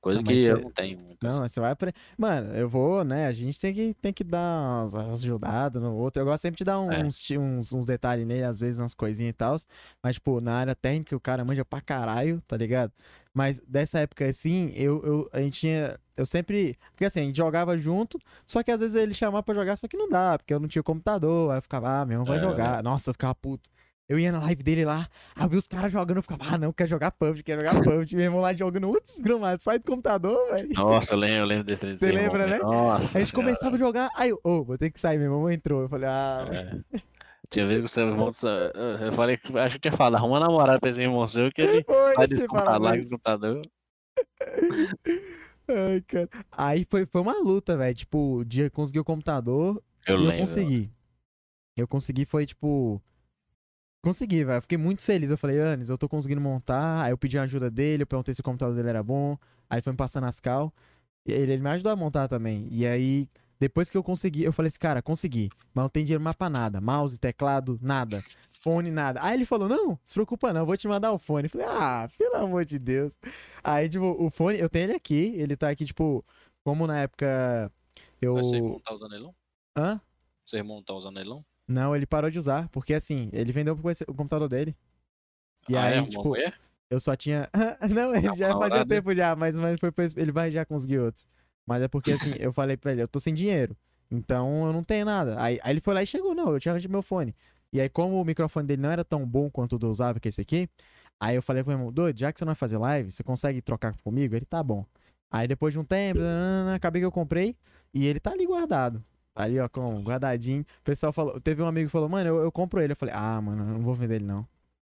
Coisa 0.00 0.18
Não, 0.18 0.24
que 0.26 0.32
mas 0.32 0.42
eu 0.42 0.56
cê- 0.56 0.62
não 0.64 0.70
tenho 0.72 0.98
muito. 0.98 1.16
Não, 1.22 1.42
assim. 1.44 1.48
você 1.54 1.60
vai 1.60 1.70
aprender. 1.70 1.94
Mano, 2.18 2.52
eu 2.54 2.68
vou, 2.68 3.04
né? 3.04 3.26
A 3.28 3.32
gente 3.32 3.60
tem 3.60 3.72
que, 3.72 3.94
tem 4.02 4.12
que 4.12 4.24
dar 4.24 4.82
umas 4.90 4.94
ajudadas 4.96 5.80
no 5.80 5.94
outro. 5.94 6.20
Eu 6.20 6.26
gosto 6.26 6.42
sempre 6.42 6.58
de 6.58 6.64
dar 6.64 6.80
um- 6.80 6.90
É. 6.92 7.04
uns, 7.04 7.16
ti- 7.20 7.38
uns, 7.38 7.72
uns 7.72 7.86
detalhes 7.86 8.26
nele, 8.26 8.42
às 8.42 8.58
vezes, 8.58 8.80
umas 8.80 8.94
coisinhas 8.94 9.30
e 9.30 9.32
tal. 9.32 9.56
Mas, 10.02 10.16
tipo, 10.16 10.40
na 10.40 10.54
área 10.56 10.74
técnica, 10.74 11.14
o 11.14 11.20
cara 11.20 11.44
manja 11.44 11.64
pra 11.64 11.80
caralho, 11.80 12.42
tá 12.48 12.56
ligado? 12.56 12.92
Mas 13.34 13.60
dessa 13.66 14.00
época, 14.00 14.26
assim, 14.26 14.72
eu, 14.74 15.02
eu, 15.04 15.30
a 15.32 15.40
gente 15.40 15.60
tinha. 15.60 15.98
Eu 16.16 16.26
sempre. 16.26 16.76
Porque 16.90 17.04
assim, 17.06 17.20
a 17.20 17.24
gente 17.24 17.36
jogava 17.36 17.78
junto, 17.78 18.18
só 18.46 18.62
que 18.62 18.70
às 18.70 18.80
vezes 18.80 18.94
ele 18.94 19.14
chamava 19.14 19.42
pra 19.42 19.54
jogar, 19.54 19.76
só 19.76 19.88
que 19.88 19.96
não 19.96 20.08
dá, 20.08 20.36
porque 20.38 20.52
eu 20.52 20.60
não 20.60 20.68
tinha 20.68 20.82
computador. 20.82 21.50
Aí 21.50 21.58
eu 21.58 21.62
ficava, 21.62 22.00
ah, 22.00 22.04
meu 22.04 22.14
irmão 22.16 22.26
vai 22.26 22.36
É. 22.36 22.40
jogar. 22.40 22.82
Nossa, 22.82 23.08
eu 23.10 23.14
ficava 23.14 23.34
puto. 23.34 23.70
Eu 24.08 24.18
ia 24.18 24.30
na 24.30 24.40
live 24.40 24.62
dele 24.62 24.84
lá, 24.84 25.08
aí 25.34 25.44
eu 25.44 25.48
vi 25.48 25.56
os 25.56 25.66
caras 25.66 25.90
jogando, 25.90 26.18
eu 26.18 26.22
ficava, 26.22 26.44
ah, 26.46 26.58
não, 26.58 26.70
quer 26.72 26.86
jogar 26.86 27.12
PUBG, 27.12 27.42
quer 27.44 27.54
jogar 27.58 27.70
PUBG. 27.82 28.14
Meu 28.16 28.24
irmão 28.26 28.40
lá 28.40 28.52
jogando 28.52 28.88
outro 28.88 29.10
desgramado, 29.10 29.62
sai 29.62 29.78
do 29.78 29.86
computador, 29.86 30.36
velho. 30.52 30.68
Nossa, 30.74 31.14
eu 31.14 31.18
lembro, 31.18 31.38
eu 31.38 31.44
lembro 31.46 31.64
desse 31.64 31.96
Você 31.96 32.12
lembra, 32.12 32.42
irmão, 32.42 32.48
né? 32.48 32.58
Nossa. 32.58 32.96
A 32.96 33.20
gente 33.20 33.30
senhora. 33.30 33.32
começava 33.32 33.76
a 33.76 33.78
jogar, 33.78 34.10
aí 34.14 34.28
eu, 34.28 34.40
ô, 34.44 34.62
vou 34.64 34.76
ter 34.76 34.90
que 34.90 35.00
sair, 35.00 35.16
meu 35.16 35.28
irmão 35.28 35.50
entrou. 35.50 35.80
Eu 35.82 35.88
falei, 35.88 36.08
ah, 36.10 36.46
É. 36.92 37.00
Tinha 37.52 37.66
vezes 37.66 37.82
que 37.82 37.88
você 37.88 38.00
irmão, 38.00 38.30
eu 39.00 39.12
falei 39.12 39.36
que 39.36 39.58
acho 39.58 39.74
que 39.74 39.80
tinha 39.82 39.92
falado, 39.92 40.14
arruma 40.16 40.38
uma 40.38 40.40
namorada 40.40 40.80
pra 40.80 40.88
esse 40.88 41.02
irmão 41.02 41.26
seu 41.26 41.52
que 41.52 41.60
ele 41.60 41.84
falava 42.48 42.78
larga 42.78 42.98
isso. 42.98 43.10
do 43.10 43.18
computador. 43.18 43.60
Ai, 45.68 46.00
cara. 46.06 46.28
Aí 46.50 46.86
foi, 46.90 47.06
foi 47.06 47.20
uma 47.20 47.38
luta, 47.38 47.76
velho. 47.76 47.94
Tipo, 47.94 48.36
o 48.38 48.44
dia 48.44 48.64
que 48.70 48.74
consegui 48.76 48.98
o 48.98 49.04
computador 49.04 49.82
Eu 50.06 50.16
e 50.16 50.18
eu 50.18 50.24
lembro. 50.24 50.38
consegui. 50.40 50.90
Eu 51.76 51.86
consegui, 51.86 52.24
foi 52.24 52.46
tipo. 52.46 53.00
Consegui, 54.02 54.44
velho. 54.44 54.62
Fiquei 54.62 54.78
muito 54.78 55.02
feliz. 55.02 55.30
Eu 55.30 55.38
falei, 55.38 55.60
Anis, 55.60 55.88
eu 55.88 55.96
tô 55.98 56.08
conseguindo 56.08 56.40
montar. 56.40 57.04
Aí 57.04 57.12
eu 57.12 57.18
pedi 57.18 57.38
a 57.38 57.42
ajuda 57.42 57.70
dele, 57.70 58.02
eu 58.02 58.06
perguntei 58.06 58.34
se 58.34 58.40
o 58.40 58.44
computador 58.44 58.74
dele 58.74 58.88
era 58.88 59.02
bom. 59.02 59.36
Aí 59.70 59.80
foi 59.80 59.92
me 59.92 59.96
passando 59.96 60.24
as 60.24 60.40
cal. 60.40 60.72
Ele, 61.24 61.52
ele 61.52 61.62
me 61.62 61.70
ajudou 61.70 61.92
a 61.92 61.96
montar 61.96 62.28
também. 62.28 62.66
E 62.70 62.84
aí, 62.86 63.28
depois 63.62 63.88
que 63.88 63.96
eu 63.96 64.02
consegui, 64.02 64.42
eu 64.42 64.52
falei 64.52 64.66
assim, 64.66 64.78
cara, 64.80 65.00
consegui. 65.00 65.48
Mas 65.72 65.84
não 65.84 65.88
tem 65.88 66.04
dinheiro 66.04 66.22
mais 66.22 66.34
pra 66.34 66.50
nada. 66.50 66.80
Mouse, 66.80 67.16
teclado, 67.16 67.78
nada. 67.80 68.20
Fone, 68.60 68.90
nada. 68.90 69.22
Aí 69.22 69.34
ele 69.34 69.44
falou, 69.44 69.68
não, 69.68 69.96
se 70.02 70.14
preocupa 70.14 70.52
não, 70.52 70.66
vou 70.66 70.76
te 70.76 70.88
mandar 70.88 71.12
o 71.12 71.18
fone. 71.18 71.46
Eu 71.46 71.50
falei, 71.50 71.66
ah, 71.68 72.10
pelo 72.18 72.34
amor 72.38 72.64
de 72.64 72.76
Deus. 72.76 73.16
Aí, 73.62 73.88
tipo, 73.88 74.04
o 74.04 74.30
fone, 74.30 74.58
eu 74.58 74.68
tenho 74.68 74.86
ele 74.86 74.94
aqui. 74.94 75.32
Ele 75.36 75.56
tá 75.56 75.70
aqui, 75.70 75.84
tipo, 75.84 76.24
como 76.64 76.88
na 76.88 77.02
época 77.02 77.70
eu... 78.20 78.34
Mas 78.34 78.82
tá 78.82 78.94
usando 78.94 79.14
ele 79.14 79.22
não? 79.22 79.34
Hã? 79.76 80.00
Irmão 80.52 80.82
tá 80.82 80.92
usando 80.92 81.20
ele 81.20 81.30
não? 81.68 81.94
Ele 81.94 82.04
parou 82.04 82.30
de 82.32 82.40
usar, 82.40 82.68
porque 82.70 82.92
assim, 82.92 83.30
ele 83.32 83.52
vendeu 83.52 83.74
o 83.74 84.14
computador 84.14 84.48
dele. 84.48 84.76
E 85.68 85.76
ah, 85.76 85.84
aí, 85.84 85.98
é, 85.98 86.02
tipo, 86.02 86.34
eu 86.90 87.00
só 87.00 87.14
tinha. 87.14 87.48
não, 87.88 88.12
ele 88.12 88.22
já 88.22 88.30
fazia 88.30 88.48
namorada? 88.48 88.86
tempo 88.86 89.14
já, 89.14 89.36
mas, 89.36 89.56
mas 89.56 89.78
foi 89.78 89.92
ele 90.16 90.32
vai 90.32 90.50
já 90.50 90.66
conseguir 90.66 90.98
outro. 90.98 91.24
Mas 91.66 91.82
é 91.82 91.88
porque 91.88 92.12
assim, 92.12 92.32
eu 92.38 92.52
falei 92.52 92.76
pra 92.76 92.92
ele, 92.92 93.02
eu 93.02 93.08
tô 93.08 93.20
sem 93.20 93.32
dinheiro. 93.32 93.76
Então 94.10 94.66
eu 94.66 94.72
não 94.72 94.82
tenho 94.82 95.04
nada. 95.04 95.40
Aí, 95.42 95.58
aí 95.62 95.72
ele 95.72 95.80
foi 95.80 95.94
lá 95.94 96.02
e 96.02 96.06
chegou, 96.06 96.34
não, 96.34 96.52
eu 96.52 96.60
tinha 96.60 96.72
arranjado 96.72 96.92
meu 96.92 97.02
fone. 97.02 97.34
E 97.72 97.80
aí, 97.80 97.88
como 97.88 98.20
o 98.20 98.24
microfone 98.24 98.66
dele 98.66 98.82
não 98.82 98.90
era 98.90 99.02
tão 99.02 99.26
bom 99.26 99.50
quanto 99.50 99.76
o 99.76 99.78
do 99.78 99.90
usava, 99.90 100.20
que 100.20 100.28
é 100.28 100.30
esse 100.30 100.42
aqui, 100.42 100.68
aí 101.18 101.36
eu 101.36 101.42
falei 101.42 101.62
pro 101.62 101.70
meu 101.70 101.78
irmão, 101.78 101.92
doido, 101.92 102.18
já 102.18 102.30
que 102.30 102.38
você 102.38 102.44
não 102.44 102.50
vai 102.50 102.56
fazer 102.56 102.76
live, 102.76 103.10
você 103.10 103.22
consegue 103.22 103.62
trocar 103.62 103.96
comigo? 104.02 104.36
Ele 104.36 104.44
tá 104.44 104.62
bom. 104.62 104.84
Aí 105.30 105.48
depois 105.48 105.72
de 105.72 105.80
um 105.80 105.84
tempo, 105.84 106.20
nananana, 106.20 106.74
acabei 106.74 107.00
que 107.00 107.06
eu 107.06 107.12
comprei 107.12 107.56
e 107.94 108.06
ele 108.06 108.20
tá 108.20 108.32
ali 108.32 108.44
guardado. 108.44 109.02
Tá 109.32 109.44
ali, 109.44 109.58
ó, 109.58 109.66
com 109.66 110.02
guardadinho. 110.02 110.60
O 110.60 110.84
pessoal 110.84 111.10
falou, 111.12 111.40
teve 111.40 111.62
um 111.62 111.66
amigo 111.66 111.88
que 111.88 111.92
falou, 111.92 112.08
mano, 112.08 112.28
eu, 112.28 112.42
eu 112.42 112.52
compro 112.52 112.82
ele. 112.82 112.92
Eu 112.92 112.96
falei, 112.96 113.14
ah, 113.16 113.40
mano, 113.40 113.62
eu 113.62 113.74
não 113.74 113.80
vou 113.80 113.94
vender 113.94 114.16
ele 114.16 114.26
não. 114.26 114.46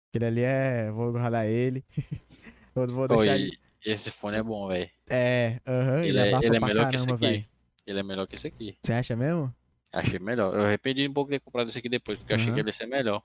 Aquele 0.09 0.25
ali 0.25 0.41
é, 0.41 0.89
vou 0.89 1.11
guardar 1.11 1.47
ele. 1.47 1.85
eu 2.75 2.87
vou 2.87 3.07
Pô, 3.07 3.17
deixar 3.17 3.37
e 3.37 3.43
ele. 3.43 3.59
Esse 3.85 4.11
fone 4.11 4.37
é 4.37 4.43
bom, 4.43 4.67
velho. 4.67 4.89
É, 5.09 5.59
aham, 5.67 5.99
ele, 6.03 6.09
Ele, 6.09 6.19
é, 6.19 6.37
ele 6.45 6.55
é 6.55 6.59
pra 6.59 6.67
melhor 6.69 6.89
que 6.89 6.95
esse 6.95 7.05
caramba, 7.05 7.15
aqui. 7.15 7.25
velho. 7.25 7.49
Ele 7.87 7.99
é 7.99 8.03
melhor 8.03 8.27
que 8.27 8.35
esse 8.35 8.47
aqui. 8.47 8.77
Você 8.81 8.93
acha 8.93 9.15
mesmo? 9.15 9.53
Achei 9.93 10.19
melhor. 10.19 10.53
Eu 10.55 10.61
arrependi 10.65 11.07
um 11.07 11.13
pouco 11.13 11.31
de 11.31 11.37
ter 11.39 11.43
comprado 11.43 11.67
esse 11.69 11.77
aqui 11.77 11.89
depois, 11.89 12.17
porque 12.17 12.31
eu 12.31 12.35
achei 12.35 12.53
que 12.53 12.59
ele 12.59 12.69
ia 12.69 12.73
ser 12.73 12.85
melhor. 12.85 13.21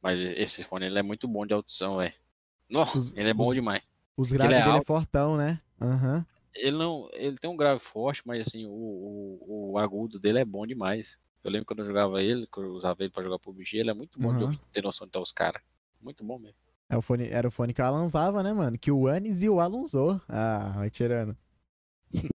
Mas 0.00 0.18
esse 0.18 0.64
fone 0.64 0.86
ele 0.86 0.98
é 0.98 1.02
muito 1.02 1.28
bom 1.28 1.44
de 1.46 1.52
audição, 1.52 1.98
velho. 1.98 2.14
Nossa, 2.68 2.96
Os- 2.98 3.16
ele 3.16 3.28
é 3.28 3.34
bom 3.34 3.48
os- 3.48 3.54
demais. 3.54 3.82
Os 4.16 4.32
graves 4.32 4.56
é 4.56 4.58
dele 4.58 4.68
é 4.70 4.74
alto. 4.76 4.86
fortão, 4.86 5.36
né? 5.36 5.60
Aham. 5.80 6.24
Ele 6.54 6.76
não. 6.76 7.08
Ele 7.12 7.36
tem 7.36 7.50
um 7.50 7.56
grave 7.56 7.80
forte, 7.80 8.22
mas 8.24 8.46
assim, 8.46 8.66
o, 8.66 8.70
o, 8.70 9.70
o 9.72 9.78
agudo 9.78 10.18
dele 10.18 10.38
é 10.40 10.44
bom 10.44 10.66
demais. 10.66 11.18
Eu 11.44 11.50
lembro 11.50 11.66
quando 11.66 11.80
eu 11.80 11.86
jogava 11.86 12.22
ele, 12.22 12.46
quando 12.48 12.66
eu 12.66 12.72
usava 12.72 13.02
ele 13.02 13.10
pra 13.10 13.22
jogar 13.22 13.38
PUBG, 13.38 13.78
ele 13.78 13.90
é 13.90 13.94
muito 13.94 14.18
bom 14.18 14.30
de 14.34 14.42
Aham. 14.42 14.52
ouvir, 14.52 14.60
ter 14.72 14.82
noção 14.82 15.06
de 15.06 15.10
estar 15.10 15.20
os 15.20 15.32
caras. 15.32 15.62
Muito 16.00 16.24
bom 16.24 16.38
mesmo. 16.38 16.56
É 16.90 16.96
o 16.96 17.00
fone, 17.00 17.28
era 17.28 17.46
o 17.46 17.52
fone 17.52 17.72
que 17.72 17.80
o 17.80 17.84
Alan 17.84 18.04
usava, 18.04 18.42
né, 18.42 18.52
mano? 18.52 18.76
Que 18.76 18.90
o 18.90 19.06
Anis 19.06 19.44
e 19.44 19.48
o 19.48 19.60
Alan 19.60 19.78
usou. 19.78 20.20
Ah, 20.28 20.72
vai 20.76 20.90
tirando. 20.90 21.36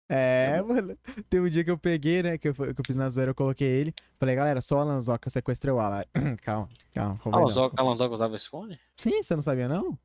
É, 0.08 0.62
mano. 0.62 0.96
Tem 1.28 1.40
um 1.40 1.48
dia 1.48 1.64
que 1.64 1.70
eu 1.72 1.76
peguei, 1.76 2.22
né? 2.22 2.38
Que 2.38 2.48
eu, 2.48 2.54
que 2.54 2.62
eu 2.62 2.84
fiz 2.86 2.94
na 2.94 3.08
zoeira, 3.08 3.32
eu 3.32 3.34
coloquei 3.34 3.66
ele. 3.66 3.92
Falei, 4.16 4.36
galera, 4.36 4.60
só 4.60 4.76
o 4.76 4.80
Alan 4.80 5.00
Zoca 5.00 5.28
sequestrou 5.28 5.78
o 5.78 5.80
Alan. 5.80 6.04
calma, 6.40 6.68
calma. 6.92 7.18
não. 7.24 7.32
Alonsoca, 7.34 7.74
Alonsoca 7.82 8.14
usava 8.14 8.36
esse 8.36 8.48
fone? 8.48 8.78
Sim, 8.94 9.20
você 9.20 9.34
não 9.34 9.42
sabia, 9.42 9.66
não? 9.66 9.98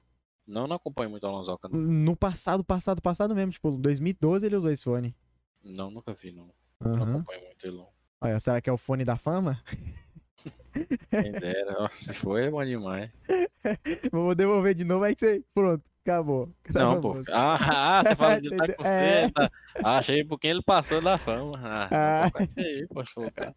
Não, 0.48 0.66
não 0.66 0.78
acompanho 0.78 1.12
muito 1.12 1.24
o 1.26 1.28
Alonsoca, 1.28 1.70
não. 1.70 1.80
No 1.80 2.16
passado, 2.16 2.64
passado, 2.64 3.04
passado 3.04 3.36
mesmo. 3.36 3.52
Tipo, 3.52 3.70
2012 3.78 4.48
ele 4.48 4.56
usou 4.56 4.72
esse 4.72 4.84
fone. 4.84 5.16
Não, 5.64 5.92
nunca 5.92 6.12
vi, 6.12 6.32
não. 6.32 6.50
Não 6.80 6.96
Aham. 6.96 7.12
acompanho 7.18 7.46
muito 7.46 7.68
ele, 7.68 7.78
não. 7.78 7.88
Olha, 8.20 8.40
será 8.40 8.60
que 8.60 8.70
é 8.70 8.74
o 8.74 8.78
fone 8.78 9.06
da 9.06 9.16
fama? 9.16 9.62
Quem 11.10 11.32
dera. 11.34 11.72
Nossa, 11.74 12.12
é 12.12 12.50
bom 12.50 12.64
demais. 12.66 13.10
Vou 14.12 14.34
devolver 14.36 14.74
de 14.76 14.84
novo, 14.84 15.04
aí 15.04 15.16
você. 15.18 15.44
Pronto, 15.54 15.84
acabou. 16.06 16.50
Não, 16.74 17.02
pô. 17.02 17.16
Ah, 17.32 18.00
ah, 18.00 18.04
você 18.04 18.16
fala 18.16 18.40
de 18.42 18.48
estar 18.54 18.74
com 18.76 18.86
É. 18.86 19.24
você. 19.26 19.32
Tá. 19.32 19.52
Ah, 19.84 19.98
achei 19.98 20.24
por 20.24 20.40
quem 20.40 20.52
ele 20.52 20.64
passou 20.64 21.02
da 21.02 21.18
fama. 21.18 21.54
Ah, 21.58 21.88
Ah. 21.92 22.24
não 22.26 22.32
com 22.32 22.44
isso 22.44 22.60
aí, 22.60 22.88
poxa, 22.88 23.32
cara. 23.32 23.56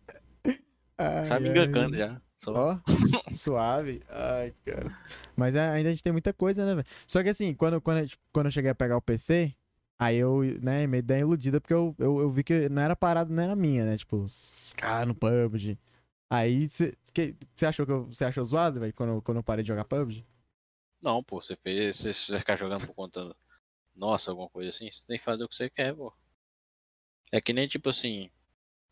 Ai, 0.99 1.25
Tá 1.27 1.41
me 1.41 1.49
ai. 1.49 1.53
engancando 1.55 1.97
já. 1.97 2.21
Só... 2.37 2.81
Su- 3.35 3.37
suave. 3.37 4.03
Ai, 4.09 4.53
cara. 4.65 4.97
Mas 5.37 5.55
ainda 5.57 5.89
a 5.89 5.93
gente 5.93 6.03
tem 6.03 6.13
muita 6.13 6.33
coisa, 6.33 6.65
né, 6.67 6.75
velho? 6.75 6.87
Só 7.07 7.23
que 7.23 7.29
assim, 7.29 7.55
quando, 7.55 7.81
quando, 7.81 8.05
quando 8.33 8.47
eu 8.47 8.53
cheguei 8.53 8.71
a 8.71 8.75
pegar 8.75 8.97
o 8.97 9.03
PC, 9.03 9.55
aí 9.99 10.17
eu, 10.19 10.41
né, 10.61 10.87
me 10.87 11.01
dei 11.01 11.19
uma 11.19 11.21
iludida, 11.23 11.61
porque 11.61 11.73
eu, 11.75 11.95
eu, 11.99 12.21
eu 12.21 12.31
vi 12.31 12.43
que 12.43 12.69
não 12.69 12.83
era 12.83 12.97
parada, 12.97 13.33
não 13.33 13.43
era 13.43 13.55
minha, 13.55 13.85
né? 13.85 13.97
Tipo, 13.97 14.27
ficar 14.29 15.07
no 15.07 15.15
PUBG. 15.15 15.79
Aí, 16.35 16.67
você 16.67 16.97
achou 17.67 17.85
que 17.85 17.93
você 17.93 18.25
achou 18.25 18.43
zoado, 18.43 18.81
velho, 18.81 18.95
quando, 18.95 19.11
eu- 19.11 19.21
quando 19.23 19.37
eu 19.37 19.43
parei 19.43 19.63
de 19.63 19.69
jogar 19.69 19.85
PUBG? 19.85 20.25
Não, 21.03 21.23
pô, 21.23 21.43
você 21.43 21.55
fez. 21.57 21.99
Você, 21.99 22.39
ficar 22.39 22.57
jogando 22.57 22.87
por 22.87 22.95
conta. 22.95 23.37
Nossa, 23.95 24.31
alguma 24.31 24.49
coisa 24.49 24.71
assim. 24.71 24.91
Você 24.91 25.05
tem 25.07 25.19
que 25.19 25.25
fazer 25.25 25.45
o 25.45 25.49
que 25.49 25.55
você 25.55 25.69
quer, 25.69 25.95
pô. 25.95 26.11
É 27.31 27.39
que 27.39 27.53
nem 27.53 27.69
tipo 27.69 27.91
assim. 27.91 28.31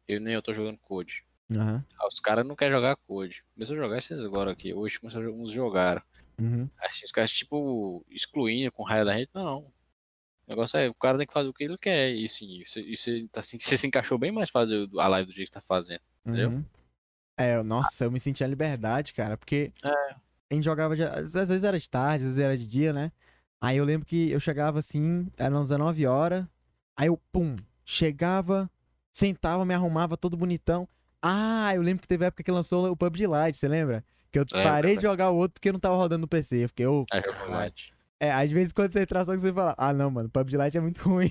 Eu 0.07 0.21
nem 0.21 0.35
eu 0.35 0.43
tô 0.43 0.53
jogando 0.53 0.77
Code. 0.81 1.25
Aham. 1.51 1.83
Ah, 1.99 2.07
os 2.07 2.21
caras 2.21 2.47
não 2.47 2.55
querem 2.55 2.75
jogar 2.75 2.97
Code. 2.97 3.43
Começou 3.55 3.75
a 3.75 3.79
jogar 3.79 3.97
esses 3.99 4.23
agora 4.23 4.51
aqui. 4.53 4.75
Hoje 4.75 4.99
uns 5.03 5.51
jogaram. 5.51 6.03
Uhum. 6.39 6.69
Assim, 6.79 7.07
os 7.07 7.13
caras, 7.13 7.31
tipo, 7.33 8.05
excluindo 8.11 8.71
com 8.71 8.83
raio 8.83 9.07
da 9.07 9.15
gente. 9.15 9.31
Não. 9.33 9.61
O 9.61 9.73
negócio 10.47 10.77
é, 10.79 10.89
o 10.91 10.95
cara 10.95 11.17
tem 11.17 11.27
que 11.27 11.33
fazer 11.33 11.49
o 11.49 11.55
que 11.55 11.65
ele 11.65 11.79
quer. 11.79 12.13
E 12.15 12.27
assim, 12.27 12.59
isso, 12.61 12.79
isso 12.81 13.29
tá, 13.29 13.41
assim, 13.41 13.59
você 13.59 13.79
se 13.79 13.87
encaixou 13.87 14.19
bem 14.19 14.31
mais 14.31 14.51
fazer 14.51 14.87
a 14.99 15.09
live 15.09 15.31
do 15.31 15.35
jeito 15.35 15.49
que 15.49 15.55
tá 15.55 15.61
fazendo. 15.63 16.03
Entendeu? 16.27 16.51
Uhum. 16.51 16.65
É, 17.43 17.57
eu- 17.57 17.65
nossa, 17.65 18.05
eu 18.05 18.11
me 18.11 18.21
sentia 18.21 18.47
liberdade, 18.47 19.13
cara, 19.15 19.37
porque 19.37 19.73
É. 19.83 19.89
a 19.91 20.55
gente 20.55 20.65
jogava, 20.65 20.95
de- 20.95 21.05
às 21.05 21.33
vezes 21.33 21.65
era 21.65 21.79
de 21.79 21.89
tarde, 21.89 22.17
às 22.25 22.31
vezes 22.33 22.39
era 22.39 22.57
de 22.57 22.67
dia, 22.69 22.93
né? 22.93 23.11
Aí 23.61 23.77
eu 23.77 23.85
lembro 23.85 24.07
que 24.07 24.31
eu 24.31 24.41
chegava 24.41 24.79
assim, 24.79 25.27
eram 25.37 25.61
19 25.63 26.07
horas, 26.07 26.45
aí 26.97 27.07
eu, 27.09 27.19
pum, 27.33 27.57
chegava, 27.85 28.71
sentava, 29.13 29.65
me 29.65 29.75
arrumava 29.75 30.17
todo 30.17 30.37
bonitão. 30.37 30.89
Ah, 31.23 31.71
eu 31.75 31.83
lembro 31.83 32.01
que 32.03 32.09
teve 32.09 32.25
época 32.25 32.43
que 32.43 32.51
lançou 32.51 32.91
o 32.91 32.97
PUBG 32.97 33.27
Lite, 33.27 33.59
você 33.59 33.69
lembra? 33.69 34.03
Que 34.33 34.39
eu 34.39 34.47
parei 34.47 34.97
de 34.97 35.03
jogar 35.03 35.31
o 35.31 35.37
outro 35.37 35.55
porque 35.55 35.73
não 35.73 35.81
tava 35.81 35.97
rodando 35.97 36.23
no 36.23 36.29
PC. 36.29 36.65
Eu 36.65 36.69
fiquei, 36.69 36.87
ô, 36.87 37.05
É, 37.13 37.21
caralho. 37.21 37.41
verdade. 37.47 37.93
É, 38.19 38.31
às 38.33 38.51
vezes 38.51 38.73
quando 38.73 38.91
você 38.93 39.01
entrar, 39.01 39.25
só 39.25 39.33
que 39.35 39.41
você 39.41 39.53
fala, 39.53 39.75
ah 39.79 39.93
não, 39.93 40.11
mano, 40.11 40.29
PUBG 40.31 40.57
Lite 40.57 40.77
é 40.79 40.81
muito 40.81 40.99
ruim. 41.09 41.31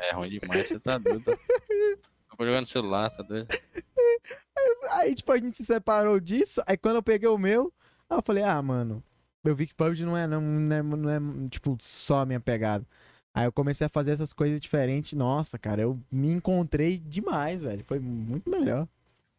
É 0.00 0.12
ruim 0.14 0.30
demais, 0.38 0.68
você 0.68 0.78
tá 0.80 0.96
doido. 0.98 1.24
Vou 2.36 2.46
jogar 2.46 2.60
no 2.60 2.66
celular, 2.66 3.10
tá 3.10 3.22
doido? 3.22 3.48
Aí, 4.90 5.14
tipo, 5.14 5.30
a 5.32 5.38
gente 5.38 5.56
se 5.56 5.64
separou 5.64 6.18
disso. 6.18 6.62
Aí 6.66 6.76
quando 6.76 6.96
eu 6.96 7.02
peguei 7.02 7.28
o 7.28 7.38
meu, 7.38 7.72
eu 8.08 8.22
falei, 8.22 8.42
ah, 8.42 8.60
mano, 8.62 9.02
eu 9.44 9.54
vi 9.54 9.66
que 9.66 9.74
PUBG 9.74 10.04
não 10.04 10.16
é, 10.16 10.26
não, 10.26 10.40
não 10.40 10.76
é, 10.76 10.82
não 10.82 11.44
é, 11.44 11.48
tipo, 11.48 11.76
só 11.80 12.20
a 12.20 12.26
minha 12.26 12.40
pegada. 12.40 12.86
Aí 13.32 13.44
eu 13.44 13.52
comecei 13.52 13.86
a 13.86 13.90
fazer 13.90 14.12
essas 14.12 14.32
coisas 14.32 14.60
diferentes. 14.60 15.12
Nossa, 15.12 15.58
cara, 15.58 15.82
eu 15.82 16.00
me 16.10 16.30
encontrei 16.30 16.98
demais, 16.98 17.62
velho. 17.62 17.84
Foi 17.86 17.98
muito 17.98 18.50
melhor. 18.50 18.88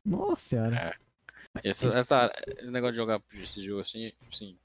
Nossa 0.04 0.42
senhora. 0.42 0.76
É. 0.76 1.70
Essa, 1.70 1.88
essa, 2.00 2.34
esse 2.58 2.72
negócio 2.72 2.94
de 2.94 2.98
jogar 2.98 3.22
esse 3.34 3.62
jogo 3.62 3.82
assim, 3.82 4.14
assim, 4.32 4.58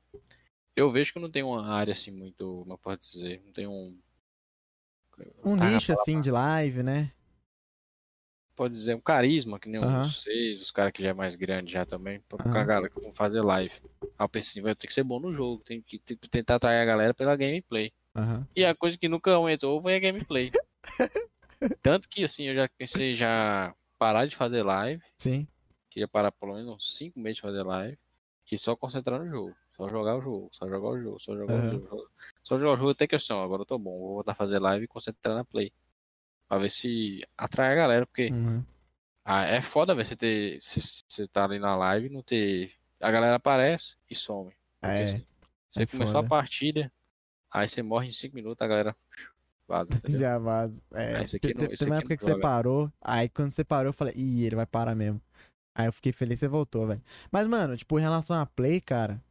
eu 0.76 0.90
vejo 0.90 1.12
que 1.12 1.18
não 1.18 1.30
tem 1.30 1.42
uma 1.42 1.66
área 1.66 1.92
assim 1.92 2.12
muito, 2.12 2.60
como 2.60 2.74
eu 2.74 2.78
posso 2.78 2.98
dizer, 3.00 3.42
não 3.44 3.52
tem 3.52 3.66
um. 3.66 3.98
Um 5.44 5.56
nicho 5.56 5.92
assim 5.92 6.20
de 6.20 6.30
live, 6.30 6.82
né? 6.82 7.10
Pode 8.56 8.72
dizer, 8.72 8.94
um 8.94 9.00
carisma, 9.00 9.60
que 9.60 9.68
nem 9.68 9.78
Aham. 9.82 10.02
vocês, 10.02 10.62
os 10.62 10.70
caras 10.70 10.90
que 10.90 11.02
já 11.02 11.10
é 11.10 11.12
mais 11.12 11.36
grande 11.36 11.70
já 11.70 11.84
também, 11.84 12.20
pra 12.20 12.38
Aham. 12.40 12.58
a 12.58 12.64
galera 12.64 12.88
que 12.90 12.98
vão 13.00 13.12
fazer 13.12 13.42
live. 13.42 13.74
Aí 14.02 14.08
eu 14.18 14.28
pensei, 14.30 14.50
assim, 14.52 14.62
vai 14.62 14.74
ter 14.74 14.86
que 14.86 14.94
ser 14.94 15.04
bom 15.04 15.20
no 15.20 15.32
jogo, 15.34 15.62
tem 15.62 15.82
que 15.82 15.98
tentar 15.98 16.54
atrair 16.54 16.80
a 16.80 16.84
galera 16.86 17.12
pela 17.12 17.36
gameplay. 17.36 17.92
Aham. 18.14 18.48
E 18.56 18.64
a 18.64 18.74
coisa 18.74 18.96
que 18.96 19.08
nunca 19.08 19.30
aumentou 19.30 19.80
foi 19.82 19.94
a 19.94 19.98
gameplay. 19.98 20.50
Tanto 21.82 22.08
que 22.08 22.24
assim, 22.24 22.44
eu 22.44 22.54
já 22.54 22.66
pensei 22.78 23.14
já 23.14 23.74
parar 23.98 24.26
de 24.26 24.34
fazer 24.34 24.62
live, 24.62 25.02
Sim. 25.18 25.46
queria 25.90 26.08
parar 26.08 26.32
pelo 26.32 26.54
menos 26.54 26.76
uns 26.76 26.96
5 26.96 27.20
meses 27.20 27.36
de 27.36 27.42
fazer 27.42 27.62
live, 27.62 27.98
e 28.50 28.56
só 28.56 28.74
concentrar 28.74 29.20
no 29.22 29.28
jogo. 29.28 29.54
Só 29.76 29.86
jogar 29.90 30.16
o 30.16 30.22
jogo, 30.22 30.48
só 30.50 30.66
jogar 30.66 30.88
o 30.88 30.98
jogo, 30.98 31.20
só 31.20 31.36
jogar 31.36 31.56
Aham. 31.56 31.76
o 31.76 31.80
jogo. 31.86 32.10
Só 32.42 32.56
jogar 32.56 32.72
o 32.72 32.76
jogo 32.78 32.90
até 32.92 33.06
que 33.06 33.14
assim, 33.14 33.34
ó, 33.34 33.44
agora 33.44 33.60
eu 33.62 33.66
tô 33.66 33.78
bom, 33.78 33.98
vou 33.98 34.14
voltar 34.14 34.32
a 34.32 34.34
fazer 34.34 34.58
live 34.58 34.86
e 34.86 34.88
concentrar 34.88 35.34
na 35.34 35.44
play. 35.44 35.70
Pra 36.48 36.58
ver 36.58 36.70
se 36.70 37.26
atrai 37.36 37.72
a 37.72 37.74
galera, 37.74 38.06
porque 38.06 38.30
Uhum. 38.30 38.64
ah, 39.24 39.42
é 39.44 39.60
foda 39.60 39.94
ver 39.94 40.06
você 40.06 40.16
ter. 40.16 40.58
Você 40.60 41.26
tá 41.28 41.44
ali 41.44 41.58
na 41.58 41.76
live 41.76 42.06
e 42.06 42.10
não 42.10 42.22
ter. 42.22 42.72
A 43.00 43.10
galera 43.10 43.36
aparece 43.36 43.96
e 44.08 44.14
some. 44.14 44.52
É. 44.82 45.02
assim, 45.02 45.26
você 45.70 45.82
é 45.82 45.86
começou 45.86 46.14
foda. 46.14 46.26
a 46.26 46.28
partida, 46.28 46.92
aí 47.50 47.68
você 47.68 47.82
morre 47.82 48.08
em 48.08 48.12
5 48.12 48.34
minutos, 48.34 48.62
a 48.62 48.68
galera 48.68 48.96
vaza. 49.68 49.90
entendeu? 49.98 50.20
Já 50.20 50.38
vaza. 50.38 50.76
É, 50.94 51.22
esse 51.22 51.38
teve 51.38 51.84
uma 51.84 51.96
época 51.98 52.16
que 52.16 52.24
você 52.24 52.38
parou. 52.38 52.90
Aí 53.00 53.28
quando 53.28 53.50
você 53.50 53.64
parou, 53.64 53.88
eu 53.90 53.92
falei, 53.92 54.14
ih, 54.16 54.44
ele 54.44 54.56
vai 54.56 54.66
parar 54.66 54.94
mesmo. 54.94 55.20
Aí 55.74 55.86
eu 55.86 55.92
fiquei 55.92 56.12
feliz 56.12 56.38
que 56.38 56.46
você 56.46 56.48
voltou, 56.48 56.86
velho. 56.86 57.02
Mas, 57.30 57.46
mano, 57.46 57.76
tipo, 57.76 57.98
em 57.98 58.02
relação 58.02 58.40
a 58.40 58.46
play, 58.46 58.80
cara. 58.80 59.22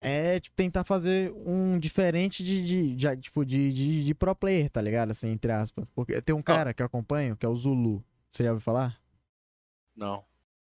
É, 0.00 0.38
tipo, 0.38 0.54
tentar 0.56 0.84
fazer 0.84 1.32
um 1.44 1.76
diferente 1.78 2.44
de, 2.44 2.64
de, 2.64 2.94
de- 2.94 3.16
tipo, 3.16 3.44
de, 3.44 3.72
de, 3.72 4.04
de 4.04 4.14
pro 4.14 4.34
player, 4.34 4.70
tá 4.70 4.80
ligado? 4.80 5.10
Assim, 5.10 5.28
entre 5.30 5.50
aspas. 5.50 5.84
Porque 5.94 6.20
tem 6.22 6.34
um 6.34 6.42
cara 6.42 6.72
que 6.72 6.80
eu 6.82 6.86
acompanho, 6.86 7.36
que 7.36 7.44
é 7.44 7.48
o 7.48 7.56
Zulu. 7.56 8.04
Você 8.30 8.44
já 8.44 8.50
ouviu 8.50 8.62
falar? 8.62 9.00
Não. 9.96 10.24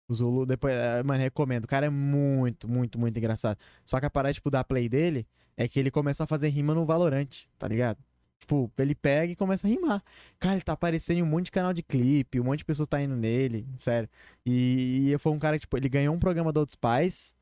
O 0.09 0.13
Zulu, 0.13 0.45
depois, 0.45 0.75
eh, 0.75 1.03
mano, 1.03 1.21
recomendo. 1.23 1.63
O 1.63 1.67
cara 1.67 1.85
é 1.85 1.89
muito, 1.89 2.67
muito, 2.67 2.99
muito 2.99 3.17
engraçado. 3.17 3.57
Só 3.85 3.99
que 3.99 4.05
a 4.05 4.09
parada, 4.09 4.33
tipo, 4.33 4.49
da 4.49 4.63
play 4.63 4.89
dele 4.89 5.25
é 5.55 5.67
que 5.67 5.79
ele 5.79 5.89
começou 5.91 6.25
a 6.25 6.27
fazer 6.27 6.49
rima 6.49 6.73
no 6.73 6.85
Valorant, 6.85 7.29
tá 7.57 7.67
ligado? 7.67 7.97
Tipo, 8.41 8.69
ele 8.79 8.95
pega 8.95 9.31
e 9.31 9.35
começa 9.35 9.65
a 9.67 9.69
rimar. 9.69 10.03
Cara, 10.39 10.55
ele 10.55 10.63
tá 10.63 10.73
aparecendo 10.73 11.19
em 11.19 11.23
um 11.23 11.27
monte 11.27 11.45
de 11.45 11.51
canal 11.51 11.71
de 11.71 11.83
clipe, 11.83 12.39
um 12.39 12.43
monte 12.43 12.59
de 12.59 12.65
pessoas 12.65 12.87
tá 12.89 13.01
indo 13.01 13.15
nele, 13.15 13.65
sério. 13.77 14.09
E, 14.45 15.11
e 15.13 15.17
foi 15.19 15.31
um 15.31 15.39
cara 15.39 15.57
que, 15.57 15.61
tipo, 15.61 15.77
ele 15.77 15.87
ganhou 15.87 16.13
um 16.13 16.19
programa 16.19 16.51
do 16.51 16.59
Outros 16.59 16.75
Pais. 16.75 17.33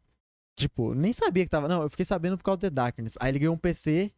Tipo, 0.59 0.93
nem 0.93 1.13
sabia 1.13 1.45
que 1.45 1.49
tava. 1.49 1.67
Não, 1.69 1.81
eu 1.81 1.89
fiquei 1.89 2.05
sabendo 2.05 2.37
por 2.37 2.43
causa 2.43 2.59
do 2.59 2.61
The 2.61 2.69
Darkness. 2.69 3.17
Aí 3.19 3.31
ele 3.31 3.39
ganhou 3.39 3.55
um 3.55 3.57
PC. 3.57 4.11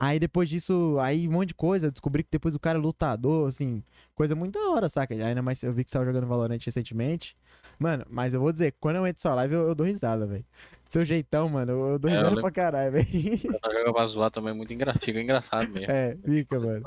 Aí 0.00 0.20
depois 0.20 0.48
disso, 0.48 0.96
aí 1.00 1.26
um 1.26 1.32
monte 1.32 1.48
de 1.48 1.54
coisa. 1.54 1.90
Descobri 1.90 2.22
que 2.22 2.28
depois 2.30 2.54
o 2.54 2.60
cara 2.60 2.78
é 2.78 2.80
lutador, 2.80 3.48
assim, 3.48 3.82
coisa 4.14 4.34
muito 4.34 4.56
da 4.56 4.70
hora, 4.70 4.88
saca? 4.88 5.12
Ainda 5.12 5.42
mais 5.42 5.60
eu 5.62 5.72
vi 5.72 5.82
que 5.82 5.90
você 5.90 5.94
tava 5.94 6.04
jogando 6.04 6.26
Valorant 6.26 6.60
recentemente. 6.64 7.36
Mano, 7.78 8.06
mas 8.08 8.32
eu 8.32 8.40
vou 8.40 8.52
dizer, 8.52 8.74
quando 8.78 8.96
eu 8.96 9.06
entro 9.06 9.20
sua 9.20 9.34
live, 9.34 9.54
eu, 9.54 9.68
eu 9.68 9.74
dou 9.74 9.86
risada, 9.86 10.24
velho. 10.24 10.44
Seu 10.88 11.04
jeitão, 11.04 11.48
mano, 11.48 11.72
eu, 11.72 11.98
dou 11.98 12.10
É, 12.10 12.14
eu 12.14 12.18
risada 12.18 12.40
pra 12.40 12.50
caralho, 12.52 12.92
velho. 12.92 13.08
Joga 13.42 13.92
pra 13.92 14.06
zoar 14.06 14.30
também 14.30 14.52
é 14.52 14.54
muito 14.54 14.72
engraçado. 14.72 15.02
Fica 15.04 15.20
engraçado 15.20 15.68
mesmo. 15.68 15.90
É, 15.90 16.16
fica, 16.24 16.60
mano. 16.60 16.86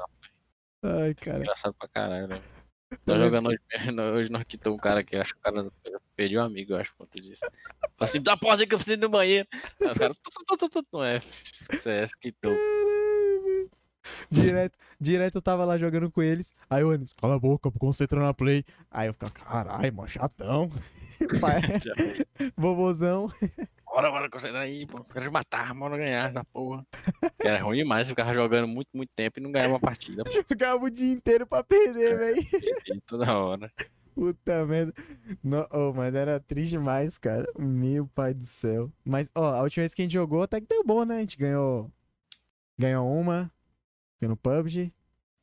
Ai, 0.84 1.14
cara. 1.16 1.40
Engraçado 1.40 1.74
pra 1.74 1.90
caralho, 1.90 2.28
né? 2.28 2.42
Eu 2.92 2.98
Tá 3.06 3.18
jogando 3.18 3.48
hoje, 3.48 3.60
hoje 4.14 4.32
nós 4.32 4.44
quitou 4.44 4.74
um 4.74 4.78
cara 4.78 5.04
que 5.04 5.16
acho 5.16 5.34
que 5.34 5.40
o 5.40 5.44
cara 5.44 5.72
perdeu 6.16 6.42
um 6.42 6.46
amigo, 6.46 6.74
eu 6.74 6.78
acho, 6.78 6.92
por 6.92 7.06
conta 7.06 7.22
disso. 7.22 7.46
Falei 7.98 8.10
assim, 8.10 8.22
dá 8.22 8.36
pausa 8.36 8.64
aí 8.64 8.68
que 8.68 8.76
eu 8.76 8.78
preciso 8.78 8.98
ir 8.98 9.02
no 9.02 9.10
banheiro. 9.10 9.48
Aí 9.82 9.88
os 9.88 9.98
caras, 9.98 10.18
não 10.92 11.04
é, 11.04 11.22
CS 11.78 12.16
quitou. 12.16 12.56
Direto, 14.30 14.78
direto 15.00 15.36
eu 15.36 15.42
tava 15.42 15.64
lá 15.64 15.78
jogando 15.78 16.12
com 16.12 16.22
eles. 16.22 16.52
Aí 16.70 16.84
o 16.84 16.92
Anis, 16.92 17.14
cala 17.14 17.36
a 17.36 17.40
boca, 17.40 17.72
concentra 17.72 18.20
na 18.20 18.34
play. 18.34 18.66
Aí 18.90 19.08
eu 19.08 19.14
ficava, 19.14 19.32
caralho, 19.32 19.94
mó 19.94 20.06
chatão. 20.08 20.70
Pai, 21.40 21.62
vovozão. 22.58 23.32
Bora, 23.92 24.10
bora, 24.10 24.30
concentra 24.30 24.60
aí, 24.60 24.86
pô. 24.86 25.04
Quero 25.04 25.30
matar, 25.32 25.74
bora 25.74 25.98
ganhar 25.98 26.30
essa 26.30 26.46
porra. 26.46 26.86
Era 27.40 27.62
ruim 27.62 27.80
demais, 27.80 28.08
ficava 28.08 28.34
jogando 28.34 28.66
muito, 28.66 28.88
muito 28.94 29.10
tempo 29.14 29.38
e 29.38 29.44
não 29.44 29.52
ganhava 29.52 29.74
uma 29.74 29.80
partida. 29.82 30.24
Pô, 30.24 30.32
Ficava 30.48 30.86
o 30.86 30.90
dia 30.90 31.12
inteiro 31.14 31.46
pra 31.46 31.62
perder, 31.62 32.18
velho. 32.18 32.42
e 32.88 33.02
toda 33.02 33.38
hora. 33.38 33.72
Puta 34.16 34.66
merda. 34.66 34.94
No, 35.44 35.68
oh, 35.72 35.94
mas 35.94 36.16
era 36.16 36.40
triste 36.40 36.72
demais, 36.72 37.18
cara. 37.18 37.46
Meu 37.60 38.08
pai 38.08 38.34
do 38.34 38.44
céu. 38.46 38.90
Mas, 39.04 39.30
ó, 39.36 39.56
a 39.56 39.62
última 39.62 39.82
vez 39.82 39.94
que 39.94 40.02
a 40.02 40.06
gente 40.06 40.14
jogou 40.14 40.44
até 40.44 40.62
que 40.62 40.68
deu 40.68 40.84
bom, 40.86 41.04
né? 41.04 41.18
A 41.18 41.20
gente 41.20 41.38
ganhou. 41.38 41.92
Ganhou 42.78 43.10
uma. 43.10 43.52
Foi 44.20 44.28
no 44.28 44.38
PUBG. 44.38 44.94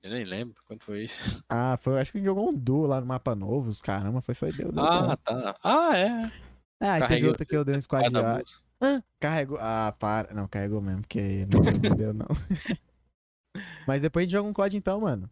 Eu 0.03 0.11
nem 0.13 0.25
lembro 0.25 0.63
quando 0.67 0.83
foi 0.83 1.05
isso. 1.05 1.45
Ah, 1.49 1.77
foi, 1.81 2.01
acho 2.01 2.13
que 2.13 2.19
a 2.19 2.21
gente 2.21 2.27
jogou 2.29 2.49
um 2.49 2.55
duo 2.55 2.87
lá 2.87 3.01
no 3.01 3.07
mapa 3.07 3.35
novo. 3.35 3.69
Os 3.69 3.83
caramba, 3.83 4.21
foi, 4.23 4.35
foi, 4.35 4.53
deu, 4.53 4.71
deu 4.73 4.85
Ah, 4.85 5.09
bom. 5.09 5.17
tá. 5.17 5.55
Ah, 5.63 5.99
é. 5.99 6.33
Ah, 6.81 6.99
e 6.99 7.01
teve 7.03 7.09
carreguei 7.09 7.29
outra 7.29 7.45
que 7.47 7.57
eu 7.57 7.65
dei 7.65 7.77
um 7.77 7.81
squad 7.81 8.09
bus. 8.11 8.67
Hã? 8.81 9.03
Carregou. 9.19 9.59
Ah, 9.61 9.95
para. 9.99 10.33
Não, 10.33 10.47
carregou 10.47 10.81
mesmo, 10.81 11.01
porque 11.03 11.45
não, 11.47 11.97
deu, 11.97 12.15
não. 12.15 12.27
Mas 13.87 14.03
depois 14.03 14.23
a 14.23 14.25
gente 14.27 14.33
joga 14.33 14.49
um 14.49 14.53
COD 14.53 14.77
então, 14.77 15.01
mano. 15.01 15.31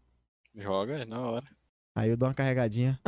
Joga, 0.54 0.98
é 0.98 1.04
na 1.04 1.20
hora. 1.20 1.46
Aí 1.94 2.10
eu 2.10 2.16
dou 2.16 2.28
uma 2.28 2.34
carregadinha. 2.34 2.98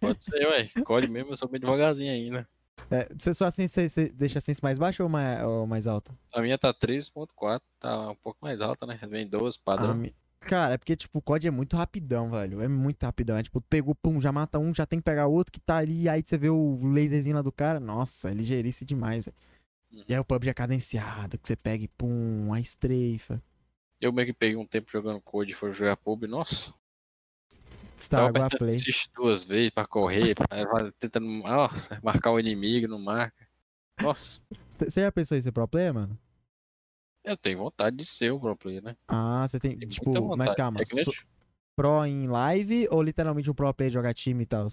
Pode 0.00 0.24
ser, 0.24 0.46
ué. 0.46 0.68
Code 0.84 1.08
mesmo, 1.08 1.32
eu 1.32 1.36
sou 1.36 1.48
bem 1.48 1.60
devagarzinho 1.60 2.12
ainda. 2.12 2.48
É, 2.90 3.08
você 3.16 3.32
só 3.34 3.46
assim, 3.46 3.66
você, 3.66 3.88
você 3.88 4.08
deixa 4.10 4.38
a 4.38 4.42
sense 4.42 4.62
mais 4.62 4.78
baixa 4.78 5.02
ou 5.02 5.08
mais, 5.08 5.42
ou 5.44 5.66
mais 5.66 5.86
alta? 5.86 6.16
A 6.32 6.40
minha 6.40 6.58
tá 6.58 6.72
13.4, 6.72 7.60
tá 7.78 8.10
um 8.10 8.16
pouco 8.16 8.38
mais 8.42 8.60
alta, 8.60 8.86
né? 8.86 8.98
Vem 9.08 9.26
12, 9.26 9.58
padrão. 9.58 9.90
Ah, 9.90 9.94
mi- 9.94 10.14
Cara, 10.42 10.74
é 10.74 10.78
porque, 10.78 10.96
tipo, 10.96 11.18
o 11.18 11.22
COD 11.22 11.48
é 11.48 11.50
muito 11.50 11.76
rapidão, 11.76 12.30
velho. 12.30 12.60
É 12.60 12.68
muito 12.68 13.02
rapidão. 13.04 13.36
É 13.36 13.42
tipo, 13.42 13.60
pegou, 13.60 13.94
pum, 13.94 14.20
já 14.20 14.32
mata 14.32 14.58
um, 14.58 14.74
já 14.74 14.84
tem 14.84 14.98
que 14.98 15.04
pegar 15.04 15.26
outro 15.26 15.52
que 15.52 15.60
tá 15.60 15.78
ali, 15.78 16.08
aí 16.08 16.22
você 16.24 16.36
vê 16.36 16.50
o 16.50 16.78
laserzinho 16.82 17.36
lá 17.36 17.42
do 17.42 17.52
cara. 17.52 17.78
Nossa, 17.78 18.30
é 18.30 18.34
ligeirice 18.34 18.84
demais, 18.84 19.26
velho. 19.26 19.36
Uhum. 19.92 20.04
E 20.08 20.14
aí 20.14 20.20
o 20.20 20.24
PUBG 20.24 20.50
é 20.50 20.54
cadenciado, 20.54 21.38
que 21.38 21.46
você 21.46 21.56
pega 21.56 21.84
e 21.84 21.88
pum, 21.88 22.52
a 22.52 22.60
estreifa. 22.60 23.42
Eu 24.00 24.12
meio 24.12 24.26
que 24.26 24.32
peguei 24.32 24.56
um 24.56 24.66
tempo 24.66 24.90
jogando 24.90 25.20
Code 25.20 25.52
e 25.52 25.54
foi 25.54 25.72
jogar 25.72 25.96
pub, 25.96 26.24
nossa. 26.24 26.74
Estragou 27.96 28.42
a 28.42 28.48
play. 28.50 28.78
duas 29.14 29.44
vezes 29.44 29.70
pra 29.70 29.86
correr, 29.86 30.34
pra, 30.34 30.48
tentando 30.98 31.26
nossa, 31.26 32.00
marcar 32.02 32.32
o 32.32 32.40
inimigo, 32.40 32.88
não 32.88 32.98
marca. 32.98 33.46
Nossa, 34.00 34.42
Você 34.78 35.02
já 35.02 35.12
pensou 35.12 35.38
em 35.38 35.40
ser 35.40 35.52
pro 35.52 35.68
player, 35.68 35.94
mano? 35.94 36.18
Eu 37.24 37.36
tenho 37.36 37.58
vontade 37.58 37.96
de 37.96 38.04
ser 38.06 38.30
o 38.32 38.40
pro 38.40 38.56
player, 38.56 38.82
né? 38.82 38.96
Ah, 39.08 39.46
você 39.46 39.58
tem, 39.60 39.74
Tenho 39.76 39.90
tipo, 39.90 40.36
mas 40.36 40.54
calma, 40.54 40.80
É 40.80 40.84
so- 40.84 41.14
pro 41.76 42.04
em 42.04 42.26
live 42.26 42.88
ou 42.90 43.02
literalmente 43.02 43.50
um 43.50 43.54
pro 43.54 43.72
player 43.72 43.92
jogar 43.92 44.14
time 44.14 44.42
e 44.42 44.46
tal? 44.46 44.66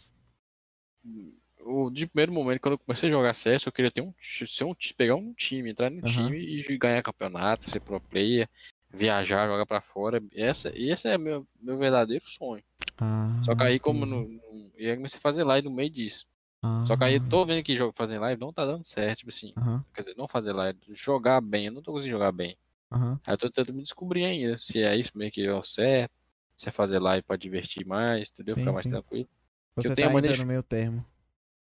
o 1.62 1.90
de 1.90 2.08
primeiro 2.08 2.32
momento, 2.34 2.62
quando 2.62 2.74
eu 2.74 2.80
comecei 2.80 3.10
a 3.10 3.12
jogar 3.12 3.34
CS, 3.34 3.66
eu 3.68 3.72
queria 3.72 3.92
ter 3.92 4.02
um, 4.02 4.14
ser 4.22 4.64
um, 4.64 4.74
pegar 4.98 5.16
um 5.16 5.34
time, 5.34 5.70
entrar 5.70 5.90
no 5.90 6.00
Aham. 6.02 6.30
time 6.30 6.40
e 6.40 6.78
ganhar 6.78 7.04
campeonato, 7.04 7.70
ser 7.70 7.80
pro 7.80 8.00
player, 8.00 8.50
viajar, 8.90 9.48
jogar 9.48 9.66
pra 9.66 9.82
fora. 9.82 10.22
Essa, 10.34 10.72
esse 10.76 11.08
é 11.08 11.18
meu, 11.18 11.46
meu 11.62 11.78
verdadeiro 11.78 12.28
sonho. 12.28 12.64
Ah, 12.98 13.40
Só 13.44 13.56
que 13.56 13.64
aí, 13.64 13.80
como 13.80 14.06
entendi. 14.06 14.36
no, 14.42 14.52
no, 14.54 14.72
e 14.78 14.90
aí 14.90 14.96
comecei 14.96 15.18
a 15.18 15.22
fazer 15.22 15.44
live 15.44 15.68
no 15.70 15.76
meio 15.76 15.90
disso. 15.90 16.26
Ah, 16.62 16.86
Só 16.88 16.98
que 16.98 17.04
aí 17.04 17.16
eu 17.16 17.22
tô 17.22 17.46
vendo 17.46 17.64
que 17.64 17.76
jogo 17.78 17.94
fazendo 17.96 18.22
live 18.22 18.40
não 18.42 18.54
tá 18.54 18.66
dando 18.66 18.84
certo, 18.86 19.20
tipo 19.20 19.30
assim. 19.30 19.56
Aham, 19.56 19.86
Quer 19.94 20.02
dizer, 20.02 20.16
não 20.18 20.28
fazer 20.28 20.54
live, 20.54 20.80
jogar 20.90 21.42
bem, 21.42 21.68
eu 21.68 21.72
não 21.74 21.82
tô 21.82 21.92
conseguindo 21.94 22.18
jogar 22.18 22.32
bem. 22.32 22.58
aham. 22.92 23.20
Aí 23.26 23.34
eu 23.36 23.38
tô 23.38 23.50
tentando 23.52 23.76
me 23.76 23.84
descobrir 23.84 24.26
ainda, 24.26 24.58
se 24.60 24.84
é 24.84 24.96
isso 24.98 25.12
mesmo 25.18 25.34
que 25.34 25.44
deu 25.44 25.64
certo, 25.64 26.14
se 26.58 26.70
é 26.70 26.72
fazer 26.74 27.00
live 27.00 27.24
pra 27.26 27.38
divertir 27.38 27.86
mais, 27.86 28.30
entendeu? 28.32 28.56
Sim, 28.56 28.58
Ficar 28.58 28.74
mais 28.74 28.88
sim. 28.88 28.88
tranquilo. 28.88 29.30
Você 29.76 29.92
eu 29.92 29.98
tá 29.98 30.10
ainda 30.10 30.38
no 30.38 30.46
meio 30.46 30.64
termo. 30.64 31.06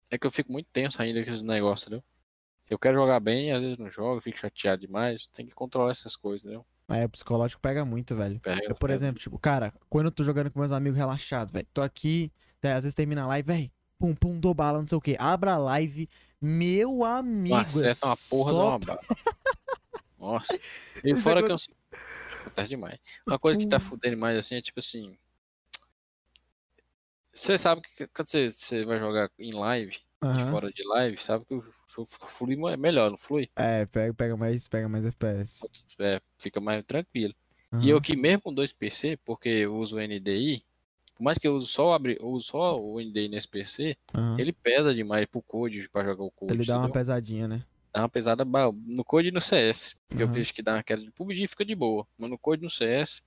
É 0.09 0.17
que 0.17 0.25
eu 0.25 0.31
fico 0.31 0.51
muito 0.51 0.67
tenso 0.71 0.99
ainda 1.01 1.23
com 1.23 1.29
esses 1.29 1.43
negócios, 1.43 1.83
entendeu? 1.87 2.03
Eu 2.69 2.79
quero 2.79 2.97
jogar 2.97 3.19
bem, 3.21 3.51
às 3.53 3.61
vezes 3.63 3.77
não 3.77 3.89
jogo, 3.91 4.21
fico 4.21 4.37
chateado 4.39 4.81
demais. 4.81 5.27
Tem 5.27 5.47
que 5.47 5.53
controlar 5.55 5.91
essas 5.91 6.15
coisas, 6.17 6.45
entendeu? 6.45 6.65
É, 6.87 7.05
o 7.05 7.09
psicológico 7.09 7.61
pega 7.61 7.83
muito, 7.83 8.15
velho. 8.15 8.41
Pega, 8.41 8.69
Eu, 8.69 8.75
por 8.75 8.89
pega. 8.89 8.91
exemplo, 8.91 9.19
tipo, 9.19 9.39
cara, 9.39 9.73
quando 9.89 10.07
eu 10.07 10.11
tô 10.11 10.23
jogando 10.23 10.51
com 10.51 10.59
meus 10.59 10.71
amigos 10.71 10.97
relaxado, 10.97 11.51
velho, 11.51 11.67
tô 11.73 11.81
aqui, 11.81 12.31
né, 12.63 12.73
às 12.73 12.83
vezes 12.83 12.93
termina 12.93 13.23
a 13.23 13.27
live, 13.27 13.47
velho, 13.47 13.71
pum, 13.97 14.15
pum, 14.15 14.39
dou 14.39 14.53
bala, 14.53 14.79
não 14.79 14.87
sei 14.87 14.97
o 14.97 15.01
que, 15.01 15.15
abra 15.19 15.53
a 15.53 15.57
live, 15.57 16.09
meu 16.41 17.03
amigo, 17.03 17.55
é 17.55 17.61
acerta 17.61 18.07
uma 18.07 18.17
porra 18.29 18.51
de 18.53 18.57
só 18.59 18.67
uma 18.69 18.79
bala. 18.79 18.99
Nossa. 20.19 20.53
E 21.03 21.11
Isso 21.11 21.21
fora 21.23 21.39
é 21.41 21.43
que 21.43 21.51
eu. 21.51 21.55
Acontece 22.41 22.69
demais. 22.69 22.99
Uma 23.27 23.37
coisa 23.37 23.59
que 23.59 23.67
tá 23.67 23.79
fudendo 23.79 24.17
mais 24.17 24.37
assim 24.37 24.55
é 24.55 24.61
tipo 24.61 24.79
assim. 24.79 25.15
Você 27.33 27.57
sabe 27.57 27.81
que 27.81 28.07
quando 28.07 28.27
você, 28.27 28.51
você 28.51 28.85
vai 28.85 28.97
jogar 28.97 29.29
em 29.37 29.51
live, 29.53 29.99
Aham. 30.23 30.49
fora 30.49 30.71
de 30.71 30.87
live, 30.87 31.17
sabe 31.21 31.45
que 31.45 31.53
o 31.53 31.63
jogo 31.87 32.07
flui 32.27 32.55
mais- 32.55 32.77
melhor, 32.79 33.11
não 33.11 33.17
flui? 33.17 33.49
É, 33.55 33.85
pega, 33.85 34.13
pega 34.13 34.37
mais, 34.37 34.67
pega 34.67 34.87
mais 34.87 35.05
FPS. 35.05 35.67
É, 35.99 36.21
fica 36.37 36.59
mais 36.61 36.83
tranquilo. 36.85 37.35
E 37.73 37.75
Aham. 37.75 37.87
eu 37.89 37.97
aqui 37.97 38.15
mesmo 38.15 38.41
com 38.43 38.53
dois 38.53 38.71
PC, 38.71 39.17
porque 39.25 39.49
eu 39.49 39.75
uso 39.75 39.97
o 39.97 39.99
NDI, 39.99 40.65
por 41.15 41.23
mais 41.23 41.37
que 41.37 41.47
eu 41.47 41.55
use 41.55 41.67
só, 41.67 41.89
o 41.89 41.93
abri- 41.93 42.17
eu 42.19 42.39
só 42.39 42.79
o 42.79 42.99
NDI 42.99 43.29
nesse 43.29 43.47
PC, 43.47 43.97
Aham. 44.13 44.35
ele 44.37 44.51
pesa 44.51 44.93
demais 44.93 45.25
pro 45.25 45.41
code 45.41 45.89
pra 45.89 46.03
jogar 46.03 46.23
o 46.23 46.31
code. 46.31 46.53
Ele 46.53 46.65
dá 46.65 46.77
uma 46.77 46.89
pesadinha, 46.91 47.47
né? 47.47 47.63
Dá 47.93 48.01
uma 48.01 48.09
pesada 48.09 48.43
no 48.43 49.03
code 49.05 49.29
e 49.29 49.31
no 49.31 49.39
CS. 49.39 49.95
que 50.09 50.21
Eu 50.21 50.27
vejo 50.27 50.53
que 50.53 50.61
dá 50.61 50.73
uma 50.73 50.83
queda 50.83 51.01
de 51.01 51.11
PUBG 51.11 51.47
fica 51.47 51.63
de 51.63 51.73
boa. 51.73 52.05
Mas 52.17 52.29
no 52.29 52.37
code 52.37 52.61
e 52.61 52.65
no 52.65 52.69
CS 52.69 53.21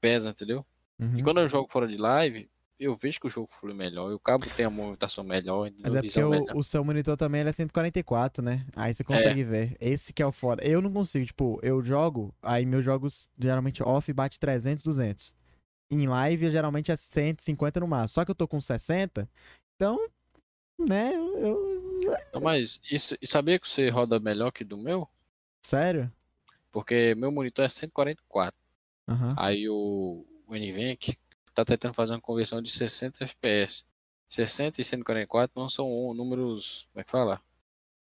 pesa, 0.00 0.28
entendeu? 0.28 0.64
Uhum. 0.98 1.16
E 1.18 1.22
quando 1.22 1.40
eu 1.40 1.48
jogo 1.48 1.66
fora 1.70 1.88
de 1.88 1.96
live, 1.96 2.48
eu 2.78 2.94
vejo 2.94 3.18
que 3.18 3.26
o 3.26 3.30
jogo 3.30 3.46
flui 3.46 3.72
melhor. 3.72 4.10
E 4.10 4.14
o 4.14 4.18
cabo 4.18 4.44
tem 4.54 4.66
a 4.66 4.70
movimentação 4.70 5.24
melhor, 5.24 5.70
Mas 5.82 5.94
é 5.94 6.02
porque 6.02 6.22
o, 6.22 6.58
o 6.58 6.62
seu 6.62 6.84
monitor 6.84 7.16
também 7.16 7.40
é 7.40 7.50
144, 7.52 8.44
né? 8.44 8.66
Aí 8.76 8.92
você 8.92 9.02
consegue 9.02 9.42
ver. 9.42 9.76
Esse 9.80 10.12
que 10.12 10.22
é 10.22 10.26
o 10.26 10.32
foda. 10.32 10.62
Eu 10.62 10.82
não 10.82 10.92
consigo, 10.92 11.24
tipo, 11.24 11.58
eu 11.62 11.82
jogo, 11.82 12.34
aí 12.42 12.66
meus 12.66 12.84
jogos 12.84 13.30
geralmente 13.38 13.82
off 13.82 14.12
bate 14.12 14.38
300, 14.38 14.84
200. 14.84 15.34
Em 15.90 16.06
live 16.06 16.50
geralmente 16.50 16.90
é 16.90 16.96
150 16.96 17.80
no 17.80 17.88
máximo. 17.88 18.14
Só 18.14 18.24
que 18.24 18.30
eu 18.30 18.34
tô 18.34 18.48
com 18.48 18.60
60, 18.60 19.28
então, 19.76 19.98
né, 20.78 21.14
eu... 21.14 22.40
mas 22.40 22.80
isso, 22.90 23.16
e 23.20 23.26
sabia 23.26 23.58
que 23.58 23.68
você 23.68 23.88
roda 23.88 24.18
melhor 24.20 24.50
que 24.50 24.64
do 24.64 24.76
meu? 24.76 25.08
Sério? 25.60 26.12
Porque 26.70 27.14
meu 27.14 27.30
monitor 27.30 27.64
é 27.64 27.68
144. 27.68 28.58
Aham. 29.08 29.34
Aí 29.38 29.68
o, 29.68 30.26
o 30.46 30.54
NVENC 30.54 31.16
tá 31.54 31.64
tentando 31.64 31.94
fazer 31.94 32.12
uma 32.12 32.20
conversão 32.20 32.60
de 32.60 32.70
60 32.70 33.24
FPS. 33.24 33.84
60 34.28 34.80
e 34.80 34.84
144 34.84 35.52
não 35.60 35.68
são 35.68 36.12
números, 36.14 36.88
como 36.92 37.00
é 37.00 37.04
que 37.04 37.10
fala? 37.10 37.40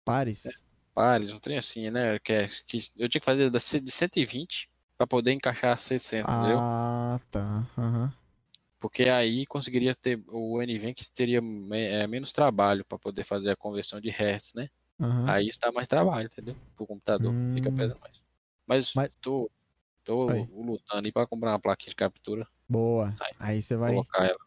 Pares. 0.04 0.62
Pares, 0.94 1.32
um 1.32 1.38
trem 1.38 1.56
assim, 1.56 1.90
né? 1.90 2.18
Que, 2.18 2.32
é, 2.32 2.48
que 2.66 2.78
eu 2.96 3.08
tinha 3.08 3.20
que 3.20 3.24
fazer 3.24 3.50
de 3.50 3.90
120 3.90 4.69
para 5.00 5.06
poder 5.06 5.32
encaixar 5.32 5.78
60, 5.78 6.30
entendeu? 6.30 6.58
Ah, 6.60 7.18
tá. 7.30 7.66
Aham. 7.78 8.12
Porque 8.78 9.04
aí 9.04 9.46
conseguiria 9.46 9.94
ter 9.94 10.22
o 10.28 10.60
NVENC 10.60 11.10
teria 11.14 11.40
me- 11.40 11.86
é, 11.86 12.06
menos 12.06 12.32
trabalho 12.34 12.84
para 12.84 12.98
poder 12.98 13.24
fazer 13.24 13.50
a 13.50 13.56
conversão 13.56 13.98
de 13.98 14.10
hertz, 14.10 14.52
né? 14.54 14.68
Aham. 15.00 15.30
Aí 15.30 15.48
está 15.48 15.72
mais 15.72 15.88
trabalho, 15.88 16.26
entendeu? 16.26 16.54
Pro 16.76 16.86
computador, 16.86 17.32
fica 17.54 17.70
Hum. 17.70 17.74
pesando 17.74 17.98
mais. 17.98 18.14
Mas, 18.66 18.94
Mas- 18.94 19.10
tô, 19.22 19.50
tô 20.04 20.26
lutando 20.54 21.06
aí 21.06 21.12
para 21.12 21.26
comprar 21.26 21.52
uma 21.52 21.58
plaquinha 21.60 21.90
de 21.90 21.96
captura, 21.96 22.46
Boa. 22.68 23.14
Aí, 23.20 23.32
Aí 23.40 23.62
você 23.62 23.76
vai... 23.76 23.92
colocar 23.92 24.24
ela. 24.26 24.38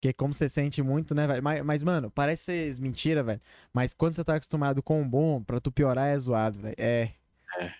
Porque 0.00 0.12
como 0.12 0.34
você 0.34 0.48
sente 0.48 0.82
muito, 0.82 1.14
né, 1.14 1.24
velho? 1.26 1.42
Mas, 1.42 1.62
mas, 1.62 1.82
mano, 1.84 2.10
parece 2.10 2.42
ser 2.72 2.80
mentira, 2.80 3.22
velho. 3.22 3.40
Mas 3.72 3.94
quando 3.94 4.16
você 4.16 4.24
tá 4.24 4.34
acostumado 4.34 4.82
com 4.82 5.00
o 5.00 5.04
bom, 5.04 5.40
pra 5.40 5.60
tu 5.60 5.70
piorar 5.70 6.08
é 6.08 6.18
zoado, 6.18 6.58
velho. 6.58 6.74
É, 6.76 7.12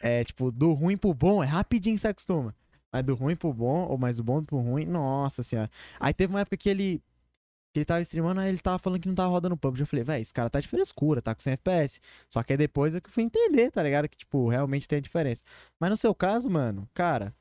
é. 0.01 0.25
tipo, 0.25 0.51
do 0.51 0.73
ruim 0.73 0.97
pro 0.97 1.15
bom, 1.15 1.43
é 1.43 1.47
rapidinho 1.47 1.97
você 1.99 2.09
acostuma. 2.09 2.55
Mas 2.93 3.05
do 3.05 3.15
ruim 3.15 3.37
pro 3.37 3.53
bom, 3.53 3.87
ou 3.87 3.97
mais 3.97 4.17
do 4.17 4.25
bom 4.25 4.43
pro 4.43 4.59
ruim, 4.59 4.85
nossa 4.85 5.43
senhora. 5.43 5.71
Aí 5.99 6.13
teve 6.13 6.33
uma 6.33 6.41
época 6.41 6.57
que 6.57 6.69
ele. 6.69 7.03
Que 7.73 7.79
ele 7.79 7.85
tava 7.85 8.01
streamando, 8.01 8.41
aí 8.41 8.49
ele 8.49 8.59
tava 8.59 8.81
falando 8.81 9.01
que 9.01 9.07
não 9.07 9.15
tava 9.15 9.29
rodando 9.29 9.57
PUBG. 9.57 9.83
Eu 9.83 9.87
falei, 9.87 10.05
velho, 10.05 10.23
esse 10.23 10.35
cara 10.35 10.51
tá 10.51 10.59
de 10.59 10.67
frescura, 10.67 11.23
tá 11.23 11.33
com 11.33 11.41
100 11.41 11.53
FPS. 11.53 12.01
Só 12.29 12.43
que 12.43 12.53
aí 12.53 12.57
depois 12.57 12.97
é 12.97 13.01
que 13.01 13.09
eu 13.09 13.13
fui 13.13 13.23
entender, 13.23 13.71
tá 13.71 13.81
ligado? 13.81 14.09
Que, 14.09 14.17
tipo, 14.17 14.49
realmente 14.49 14.89
tem 14.89 14.99
a 14.99 15.01
diferença. 15.01 15.45
Mas 15.79 15.89
no 15.91 15.97
seu 15.97 16.13
caso, 16.13 16.51
mano, 16.51 16.89
cara, 16.93 17.33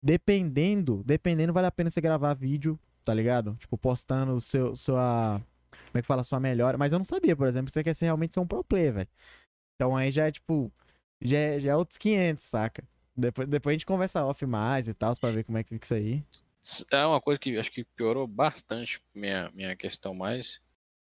dependendo, 0.00 1.02
dependendo, 1.04 1.52
vale 1.52 1.66
a 1.66 1.70
pena 1.72 1.90
você 1.90 2.00
gravar 2.00 2.34
vídeo, 2.34 2.78
tá 3.04 3.12
ligado? 3.12 3.56
Tipo, 3.56 3.76
postando 3.76 4.40
seu, 4.40 4.76
sua. 4.76 5.40
Como 5.70 5.98
é 5.98 6.02
que 6.02 6.06
fala? 6.06 6.22
Sua 6.22 6.38
melhora. 6.38 6.78
Mas 6.78 6.92
eu 6.92 6.98
não 7.00 7.04
sabia, 7.04 7.34
por 7.34 7.48
exemplo, 7.48 7.66
que 7.66 7.72
você 7.72 7.82
quer 7.82 7.94
ser, 7.94 8.04
realmente 8.04 8.34
ser 8.34 8.40
um 8.40 8.46
pro 8.46 8.62
player, 8.62 8.92
velho. 8.92 9.08
Então 9.74 9.96
aí 9.96 10.10
já 10.10 10.26
é, 10.26 10.30
tipo. 10.30 10.72
Já 11.24 11.38
é, 11.38 11.60
já 11.60 11.72
é 11.72 11.76
outros 11.76 11.98
500, 11.98 12.44
saca? 12.44 12.84
Depois, 13.16 13.46
depois 13.46 13.72
a 13.72 13.74
gente 13.76 13.86
conversa 13.86 14.24
off 14.24 14.44
mais 14.46 14.88
e 14.88 14.94
tal, 14.94 15.14
pra 15.18 15.30
ver 15.30 15.44
como 15.44 15.58
é 15.58 15.62
que 15.64 15.70
fica 15.70 15.84
isso 15.84 15.94
aí. 15.94 16.24
É 16.90 17.04
uma 17.06 17.20
coisa 17.20 17.38
que 17.38 17.58
acho 17.58 17.70
que 17.70 17.84
piorou 17.84 18.26
bastante 18.26 19.02
minha, 19.14 19.50
minha 19.52 19.76
questão 19.76 20.14
mais. 20.14 20.60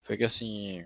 Foi 0.04 0.18
que 0.18 0.24
assim, 0.24 0.86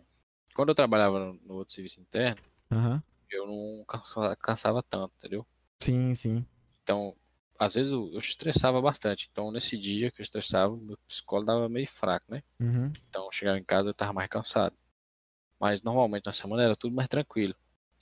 quando 0.56 0.69
eu 0.69 0.76
trabalhava 0.76 1.34
no, 1.43 1.56
outro 1.56 1.73
serviço 1.73 1.99
interno, 1.99 2.41
Aham. 2.72 3.03
eu 3.30 3.45
não 3.48 3.84
cansa- 3.85 4.35
cansava 4.38 4.81
tanto, 4.84 5.14
entendeu? 5.18 5.45
Sim, 5.80 6.14
sim. 6.14 6.45
Então, 6.84 7.15
às 7.60 7.76
vezes 7.76 7.91
eu, 7.91 8.10
eu 8.14 8.19
estressava 8.19 8.81
bastante. 8.81 9.27
Então, 9.31 9.52
nesse 9.52 9.77
dia 9.77 10.11
que 10.11 10.22
eu 10.22 10.23
estressava, 10.23 10.76
meu 10.77 10.98
psicólogo 11.07 11.48
dava 11.48 11.69
meio 11.69 11.88
fraco, 11.88 12.26
né? 12.30 12.43
Uhum. 12.60 12.91
Então, 13.10 13.26
eu 13.26 13.31
chegava 13.31 13.57
em 13.57 13.64
casa 13.64 13.89
eu 13.89 13.93
tava 13.93 14.14
mais 14.14 14.30
cansado. 14.30 14.76
Mas 15.60 15.81
normalmente 15.81 16.26
na 16.26 16.34
semana 16.34 16.64
era 16.64 16.76
tudo 16.76 16.95
mais 16.95 17.07
tranquilo. 17.07 17.56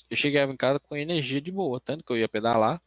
Eu 0.10 0.18
chegava 0.18 0.52
em 0.52 0.58
casa 0.58 0.80
com 0.80 0.96
energia 0.96 1.42
de 1.42 1.52
boa, 1.52 1.80
tanto 1.80 2.04
que 2.04 2.12
eu 2.12 2.18
ia 2.18 2.28
pedalar, 2.28 2.82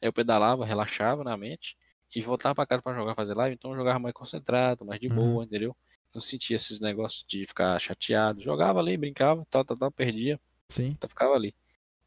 aí 0.00 0.08
eu 0.08 0.12
pedalava, 0.12 0.64
relaxava 0.64 1.24
na 1.24 1.36
mente 1.36 1.76
e 2.14 2.20
voltava 2.20 2.54
pra 2.54 2.66
casa 2.66 2.82
pra 2.82 2.94
jogar, 2.94 3.14
fazer 3.14 3.34
live, 3.34 3.54
então 3.54 3.72
eu 3.72 3.76
jogava 3.78 3.98
mais 3.98 4.14
concentrado, 4.14 4.84
mais 4.84 5.00
de 5.00 5.08
Uhum. 5.08 5.14
boa, 5.14 5.44
entendeu? 5.44 5.76
Não 6.14 6.20
sentia 6.20 6.56
esses 6.56 6.78
negócios 6.80 7.24
de 7.26 7.46
ficar 7.46 7.78
chateado. 7.80 8.42
Jogava 8.42 8.80
ali, 8.80 8.96
brincava, 8.96 9.46
tal, 9.50 9.64
tal, 9.64 9.76
tal, 9.76 9.90
perdia, 9.90 10.38
Sim. 10.68 10.90
então 10.90 11.08
ficava 11.08 11.34
ali. 11.34 11.54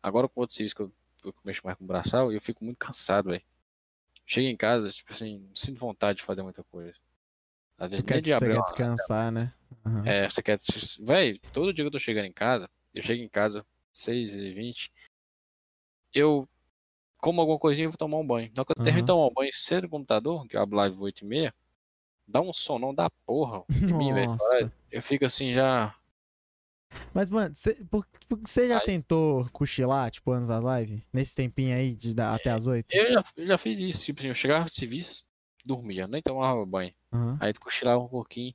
Agora 0.03 0.27
com 0.29 0.41
outros 0.41 0.55
serviços 0.55 0.75
que 0.75 0.83
eu, 0.83 0.93
eu 1.25 1.33
mexo 1.43 1.61
mais 1.65 1.77
com 1.77 1.85
braçal, 1.85 2.31
eu 2.31 2.39
fico 2.41 2.63
muito 2.63 2.77
cansado, 2.77 3.29
velho. 3.31 3.43
Chego 4.25 4.47
em 4.47 4.57
casa, 4.57 4.91
tipo 4.91 5.13
assim, 5.13 5.39
não 5.39 5.55
sinto 5.55 5.79
vontade 5.79 6.19
de 6.19 6.25
fazer 6.25 6.43
muita 6.43 6.63
coisa. 6.65 6.93
Às 7.77 7.89
vezes 7.91 8.05
quer, 8.05 8.15
nem 8.15 8.23
de 8.23 8.29
você 8.29 8.35
abrir 8.35 8.49
quer 8.53 8.57
uma- 8.57 8.63
descansar, 8.63 9.31
né? 9.31 9.53
Aham. 9.85 10.07
é, 10.07 10.29
você 10.29 10.41
quer. 10.43 10.57
Véi, 11.01 11.39
todo 11.53 11.73
dia 11.73 11.83
que 11.83 11.87
eu 11.87 11.91
tô 11.91 11.99
chegando 11.99 12.25
em 12.25 12.31
casa, 12.33 12.69
eu 12.93 13.03
chego 13.03 13.21
em 13.23 13.29
casa 13.29 13.65
6 13.95 14.33
e 14.33 14.51
20 14.53 14.91
eu 16.13 16.47
como 17.17 17.41
alguma 17.41 17.57
coisinha 17.57 17.85
e 17.85 17.87
vou 17.87 17.97
tomar 17.97 18.17
um 18.17 18.25
banho. 18.27 18.51
Na 18.55 18.61
hora 18.61 18.65
que 18.65 18.71
eu 18.79 18.83
termino 18.83 18.99
Aham. 18.99 19.01
de 19.01 19.07
tomar 19.07 19.27
um 19.27 19.33
banho 19.33 19.51
cedo 19.53 19.83
no 19.85 19.89
computador, 19.89 20.47
que 20.47 20.55
eu 20.55 20.61
abro 20.61 20.75
live 20.77 20.97
8 20.99 21.21
e 21.23 21.27
meia, 21.27 21.55
dá 22.27 22.39
um 22.39 22.53
sonão 22.53 22.93
da 22.93 23.09
porra 23.25 23.63
em 23.93 23.93
mim, 23.97 24.13
velho. 24.13 24.35
Eu 24.91 25.01
fico 25.01 25.25
assim 25.25 25.51
já. 25.51 25.95
Mas, 27.13 27.29
mano, 27.29 27.55
você 27.55 28.67
já 28.67 28.77
Aí- 28.77 28.85
tentou 28.85 29.49
cochilar, 29.51 30.11
tipo, 30.11 30.31
antes 30.31 30.49
da 30.49 30.59
live? 30.59 31.03
Nesse 31.11 31.35
tempinho 31.35 31.75
aí, 31.75 31.95
de 31.95 32.13
da- 32.13 32.35
até 32.35 32.51
as 32.51 32.67
8? 32.67 32.93
Eu 32.93 33.13
já, 33.13 33.23
eu 33.37 33.47
já 33.47 33.57
fiz 33.57 33.79
isso. 33.79 34.05
Tipo 34.05 34.19
assim, 34.19 34.27
eu 34.29 34.35
chegava 34.35 34.65
de 34.65 34.71
serviço, 34.71 35.25
dormia, 35.65 36.07
nem 36.07 36.21
tomava 36.21 36.63
banho. 36.65 36.93
Aham. 37.11 37.37
Aí 37.41 37.53
cochilava 37.53 37.99
um 38.03 38.07
pouquinho. 38.07 38.53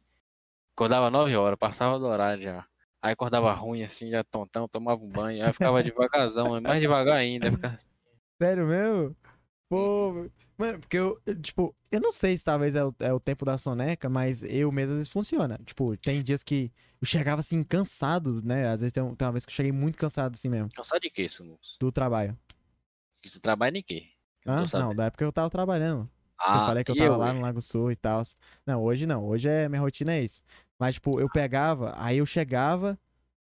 Acordava 0.76 1.10
9 1.10 1.34
horas, 1.34 1.58
passava 1.58 1.98
do 1.98 2.06
horário 2.06 2.42
já. 2.42 2.66
Aí 3.02 3.12
acordava 3.12 3.52
ruim, 3.52 3.82
assim, 3.82 4.10
já 4.10 4.22
tontão, 4.22 4.68
tomava 4.68 5.02
um 5.02 5.08
banho. 5.08 5.44
Aí 5.44 5.52
ficava 5.52 5.82
devagarzão, 5.82 6.60
mais 6.60 6.80
devagar 6.80 7.16
ainda. 7.16 7.50
Ficava... 7.50 7.76
Sério 8.40 8.66
mesmo? 8.66 9.16
Pô, 9.70 10.28
mano, 10.58 10.80
porque 10.80 10.96
eu, 10.96 11.20
eu, 11.24 11.40
tipo, 11.40 11.74
eu 11.92 12.00
não 12.00 12.12
sei 12.12 12.36
se 12.36 12.44
talvez 12.44 12.74
é 12.74 12.84
o, 12.84 12.94
é 12.98 13.12
o 13.12 13.20
tempo 13.20 13.44
da 13.44 13.56
soneca, 13.56 14.08
mas 14.08 14.42
eu 14.42 14.70
mesmo 14.72 14.92
às 14.92 14.96
vezes 14.96 15.12
funciona. 15.12 15.58
Tipo, 15.64 15.96
tem 15.96 16.22
dias 16.22 16.42
que 16.42 16.72
eu 17.00 17.06
chegava 17.06 17.40
assim, 17.40 17.62
cansado, 17.62 18.42
né? 18.42 18.68
Às 18.68 18.80
vezes 18.80 18.92
tem, 18.92 19.02
tem 19.14 19.26
uma 19.26 19.32
vez 19.32 19.44
que 19.44 19.50
eu 19.50 19.54
cheguei 19.54 19.72
muito 19.72 19.96
cansado 19.96 20.34
assim 20.34 20.48
mesmo, 20.48 20.68
Cansado 20.74 21.00
de 21.00 21.08
quê, 21.08 21.28
Sumus? 21.28 21.76
do 21.78 21.92
trabalho. 21.92 22.36
Você 23.24 23.38
trabalha 23.38 23.78
em 23.78 23.82
quê? 23.82 24.08
Eu 24.44 24.66
sabendo. 24.68 24.88
Não, 24.88 24.94
da 24.94 25.04
época 25.06 25.24
que 25.24 25.26
eu 25.26 25.32
tava 25.32 25.48
trabalhando. 25.48 26.10
Ah, 26.38 26.60
eu 26.60 26.66
falei 26.66 26.84
que 26.84 26.90
eu 26.90 26.96
tava 26.96 27.16
lá 27.16 27.26
hoje? 27.26 27.34
no 27.34 27.40
Lago 27.42 27.60
Sul 27.60 27.92
e 27.92 27.96
tal. 27.96 28.22
Não, 28.66 28.82
hoje 28.82 29.06
não. 29.06 29.26
Hoje 29.26 29.48
é 29.48 29.68
minha 29.68 29.80
rotina 29.80 30.14
é 30.14 30.22
isso. 30.22 30.42
Mas, 30.80 30.94
tipo, 30.96 31.20
eu 31.20 31.28
pegava, 31.28 31.94
aí 31.98 32.18
eu 32.18 32.26
chegava, 32.26 32.98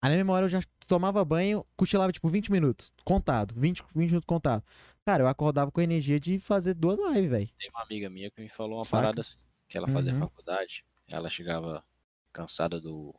aí 0.01 0.09
na 0.11 0.17
mesma 0.17 0.33
hora 0.33 0.45
eu 0.45 0.49
já 0.49 0.59
tomava 0.87 1.23
banho, 1.25 1.65
cochilava, 1.77 2.11
tipo, 2.11 2.27
20 2.29 2.51
minutos. 2.51 2.91
Contado. 3.05 3.55
20, 3.57 3.81
20 3.95 4.09
minutos 4.09 4.25
contado. 4.27 4.63
Cara, 5.05 5.23
eu 5.23 5.27
acordava 5.29 5.71
com 5.71 5.79
a 5.79 5.83
energia 5.83 6.19
de 6.19 6.37
fazer 6.39 6.73
duas 6.73 6.99
lives, 6.99 7.29
velho. 7.31 7.49
Tem 7.57 7.69
uma 7.73 7.83
amiga 7.83 8.09
minha 8.09 8.29
que 8.29 8.41
me 8.41 8.49
falou 8.49 8.77
uma 8.79 8.83
Saca? 8.83 8.97
parada 8.97 9.21
assim, 9.21 9.39
que 9.69 9.77
ela 9.77 9.87
fazia 9.87 10.13
Uhum. 10.13 10.19
faculdade, 10.19 10.85
ela 11.11 11.29
chegava 11.29 11.83
cansada 12.33 12.79
do. 12.81 13.15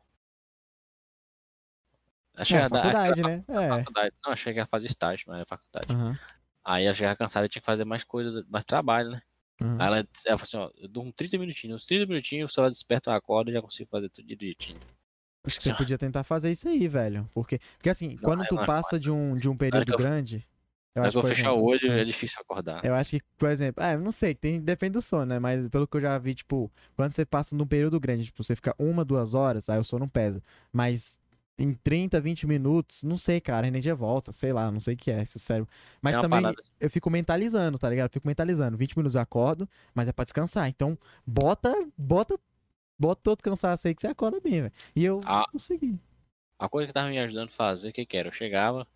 Ela 2.35 2.43
É, 2.43 2.45
chegava 2.45 2.69
da- 2.71 2.83
faculdade, 2.83 3.23
da 3.23 3.29
né? 3.29 3.45
da 3.49 3.63
É. 3.63 3.69
faculdade. 3.79 4.15
Não, 4.25 4.33
achei 4.33 4.53
que 4.53 4.59
ela 4.59 4.69
fazia 4.69 4.89
estágio, 4.89 5.25
mas 5.29 5.41
é 5.41 5.45
faculdade. 5.47 5.87
Aham. 5.93 6.19
Aí 6.65 6.85
ela 6.85 6.95
chegava 6.95 7.17
cansada 7.17 7.47
e 7.47 7.49
tinha 7.49 7.61
que 7.63 7.67
fazer 7.67 7.85
mais 7.85 8.05
coisa, 8.05 8.45
mais 8.49 8.65
trabalho, 8.65 9.11
né? 9.11 9.23
Aham. 9.61 9.77
Aí 9.81 9.87
ela, 9.87 9.97
ela 10.27 10.39
falou 10.39 10.43
assim, 10.43 10.57
ó, 10.57 10.71
eu 10.83 10.89
durmo 10.89 11.13
30 11.13 11.39
minutinhos. 11.39 11.83
Uns 11.83 11.87
30 11.87 12.07
minutinhos, 12.07 12.53
se 12.53 12.59
ela 12.61 12.69
desperta, 12.69 13.11
eu 13.11 13.15
acordo 13.15 13.51
e 13.51 13.55
já 13.55 13.63
consigo 13.63 13.89
fazer 13.91 14.09
tudo 14.09 14.27
direitinho. 14.27 14.79
Acho 15.45 15.57
que 15.59 15.65
você 15.65 15.75
podia 15.75 15.99
tentar 15.99 16.23
fazer 16.23 16.51
isso 16.51 16.69
aí, 16.69 16.87
velho. 16.87 17.29
Porque, 17.35 17.59
porque 17.77 17.91
assim, 17.91 18.17
quando 18.17 18.45
é, 18.45 18.47
tu 18.47 18.55
mano, 18.55 18.67
passa 18.67 18.99
de 18.99 19.11
um, 19.11 19.37
de 19.37 19.49
um 19.49 19.57
período 19.57 19.93
eu- 19.93 19.99
grande. 19.99 20.47
Eu 20.95 21.03
acho, 21.05 21.21
que 21.23 21.27
fechar 21.29 21.41
exemplo, 21.41 21.59
o 21.63 21.65
olho, 21.65 21.91
é. 21.91 22.03
é 22.03 22.05
difícil 22.05 22.39
acordar. 22.43 22.85
Eu 22.85 22.95
acho 22.95 23.13
que, 23.13 23.23
por 23.39 23.49
exemplo, 23.49 23.83
ah, 23.83 23.95
eu 23.95 24.01
não 24.01 24.13
sei, 24.13 24.35
tem, 24.35 24.61
depende 24.61 24.93
do 24.93 25.01
sono, 25.03 25.25
né? 25.25 25.39
Mas 25.39 25.67
pelo 25.69 25.89
que 25.89 25.97
eu 25.97 26.01
já 26.03 26.19
vi, 26.19 26.35
tipo, 26.35 26.71
quando 26.95 27.13
você 27.13 27.25
passa 27.25 27.57
num 27.57 27.67
período 27.67 27.99
grande, 27.99 28.27
tipo, 28.27 28.45
você 28.45 28.55
fica 28.55 28.75
uma, 28.79 29.03
duas 29.03 29.33
horas, 29.33 29.71
aí 29.71 29.79
o 29.79 29.85
sono 29.85 30.07
pesa. 30.07 30.43
Mas 30.71 31.19
em 31.59 31.75
30, 31.75 32.21
20 32.21 32.47
minutos, 32.47 33.03
não 33.03 33.19
sei, 33.19 33.41
cara, 33.41 33.67
a 33.67 33.69
energia 33.69 33.95
volta, 33.95 34.33
sei 34.33 34.53
lá, 34.53 34.71
não 34.71 34.81
sei 34.81 34.95
o 34.95 34.97
que 34.97 35.11
é, 35.11 35.25
sério. 35.25 35.69
Mas 36.01 36.17
também 36.17 36.43
parada... 36.43 36.63
eu 36.81 36.91
fico 36.91 37.11
mentalizando, 37.11 37.79
tá 37.79 37.89
ligado? 37.89 38.09
Eu 38.09 38.13
fico 38.13 38.27
mentalizando. 38.27 38.77
20 38.77 38.97
minutos 38.97 39.15
eu 39.15 39.21
acordo, 39.21 39.69
mas 39.95 40.09
é 40.09 40.13
pra 40.13 40.25
descansar. 40.25 40.69
Então, 40.69 40.99
bota, 41.27 41.73
bota, 41.97 42.39
bota 42.99 43.21
todo 43.23 43.43
cansaço 43.43 43.87
aí 43.87 43.95
que 43.95 44.01
você 44.01 44.09
acorda 44.09 44.41
bem, 44.41 44.63
velho. 44.63 44.73
E 44.97 45.05
eu 45.05 45.21
ah, 45.25 45.47
consegui. 45.53 45.99
A 46.59 46.69
coisa 46.69 46.87
que 46.87 46.95
tava 46.95 47.09
me 47.09 47.19
ajudando 47.19 47.49
a 47.49 47.53
fazer, 47.53 47.91
o 47.91 47.93
que 47.93 48.07
que 48.07 48.17
era? 48.17 48.29
Eu 48.29 48.33
chegava, 48.33 48.87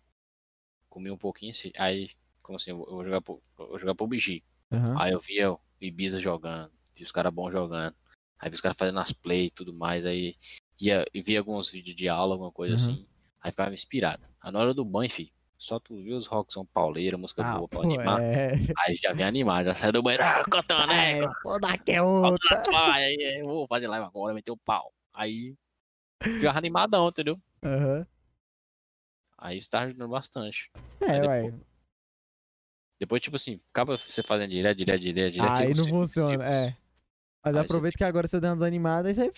comia 0.89 1.13
um 1.13 1.17
pouquinho, 1.17 1.53
aí, 1.77 2.09
como 2.41 2.57
assim, 2.57 2.71
eu 2.71 2.77
vou 2.77 3.03
jogar 3.03 3.21
pro, 3.21 3.41
eu 3.59 3.67
vou 3.67 3.79
jogar 3.79 3.95
pro 3.95 4.07
BG. 4.07 4.43
Uhum. 4.71 4.99
Aí 4.99 5.13
eu 5.13 5.19
via 5.19 5.51
o 5.51 5.59
Ibiza 5.79 6.19
jogando, 6.19 6.71
via 6.95 7.05
os 7.05 7.11
caras 7.11 7.33
bons 7.33 7.51
jogando. 7.51 7.95
Aí 8.39 8.49
via 8.49 8.55
os 8.55 8.61
caras 8.61 8.77
fazendo 8.77 8.99
as 8.99 9.13
play 9.13 9.45
e 9.45 9.51
tudo 9.51 9.73
mais. 9.73 10.05
Aí 10.05 10.35
ia 10.79 11.05
e 11.13 11.21
via 11.21 11.39
alguns 11.39 11.71
vídeos 11.71 11.95
de 11.95 12.07
aula, 12.07 12.35
alguma 12.35 12.51
coisa 12.51 12.75
uhum. 12.75 12.93
assim. 12.93 13.07
Aí 13.41 13.51
ficava 13.51 13.73
inspirado. 13.73 14.23
Aí 14.41 14.51
na 14.51 14.59
hora 14.59 14.73
do 14.73 14.85
banho, 14.85 15.09
filho, 15.09 15.31
só 15.57 15.79
tu 15.79 15.99
viu 15.99 16.15
os 16.15 16.27
rock 16.27 16.53
São 16.53 16.65
Pauleira, 16.65 17.17
música 17.17 17.43
ah, 17.43 17.57
boa 17.57 17.67
pra 17.67 17.79
pô, 17.79 17.85
animar. 17.85 18.21
É... 18.21 18.53
Aí 18.77 18.95
já 18.95 19.13
vem 19.13 19.25
animar, 19.25 19.65
já 19.65 19.73
sai 19.73 19.91
do 19.91 20.03
banheiro, 20.03 20.23
ah, 20.23 20.43
cantando, 20.43 20.87
né? 20.87 21.19
É, 21.19 21.27
vou 21.43 21.59
dar 21.59 21.77
que 21.77 21.91
é 21.91 22.01
outra. 22.01 22.63
Aí, 22.93 23.15
aí, 23.15 23.43
vou 23.43 23.67
fazer 23.67 23.87
live 23.87 24.05
agora, 24.05 24.33
meter 24.33 24.51
o 24.51 24.57
pau. 24.57 24.93
Aí 25.13 25.55
ficava 26.21 26.57
animadão, 26.57 27.09
entendeu? 27.09 27.39
Aham. 27.63 27.99
Uhum. 27.99 28.05
Aí 29.39 29.57
isso 29.57 29.69
tá 29.69 29.81
ajudando 29.81 30.09
bastante. 30.09 30.71
É, 30.99 31.21
ué. 31.21 31.53
Depois, 32.99 33.21
tipo 33.21 33.35
assim, 33.35 33.59
acaba 33.71 33.95
você 33.95 34.23
fazendo 34.23 34.49
direto, 34.49 34.77
direto, 34.77 35.01
direto, 35.01 35.33
direto. 35.33 35.51
Aí 35.51 35.73
não 35.75 35.85
funciona, 35.85 36.43
é. 36.43 36.75
Mas 37.45 37.55
aí 37.55 37.61
aproveita 37.61 37.97
que 37.97 38.03
agora 38.03 38.27
você 38.27 38.39
deu 38.39 38.49
uma 38.49 38.55
desanimada 38.55 39.11
e 39.11 39.13
você 39.13 39.31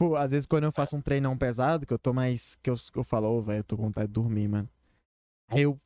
Tipo, 0.00 0.16
às 0.16 0.30
vezes 0.30 0.46
quando 0.46 0.64
eu 0.64 0.72
faço 0.72 0.96
um 0.96 1.02
treinão 1.02 1.36
pesado, 1.36 1.86
que 1.86 1.92
eu 1.92 1.98
tô 1.98 2.14
mais. 2.14 2.56
Que 2.62 2.70
eu, 2.70 2.74
que 2.74 2.98
eu 2.98 3.04
falo, 3.04 3.28
oh, 3.28 3.42
velho, 3.42 3.60
eu 3.60 3.64
tô 3.64 3.76
com 3.76 3.82
vontade 3.82 4.06
de 4.06 4.14
dormir, 4.14 4.48
mano. 4.48 4.68
Aí 5.50 5.60
eu. 5.60 5.78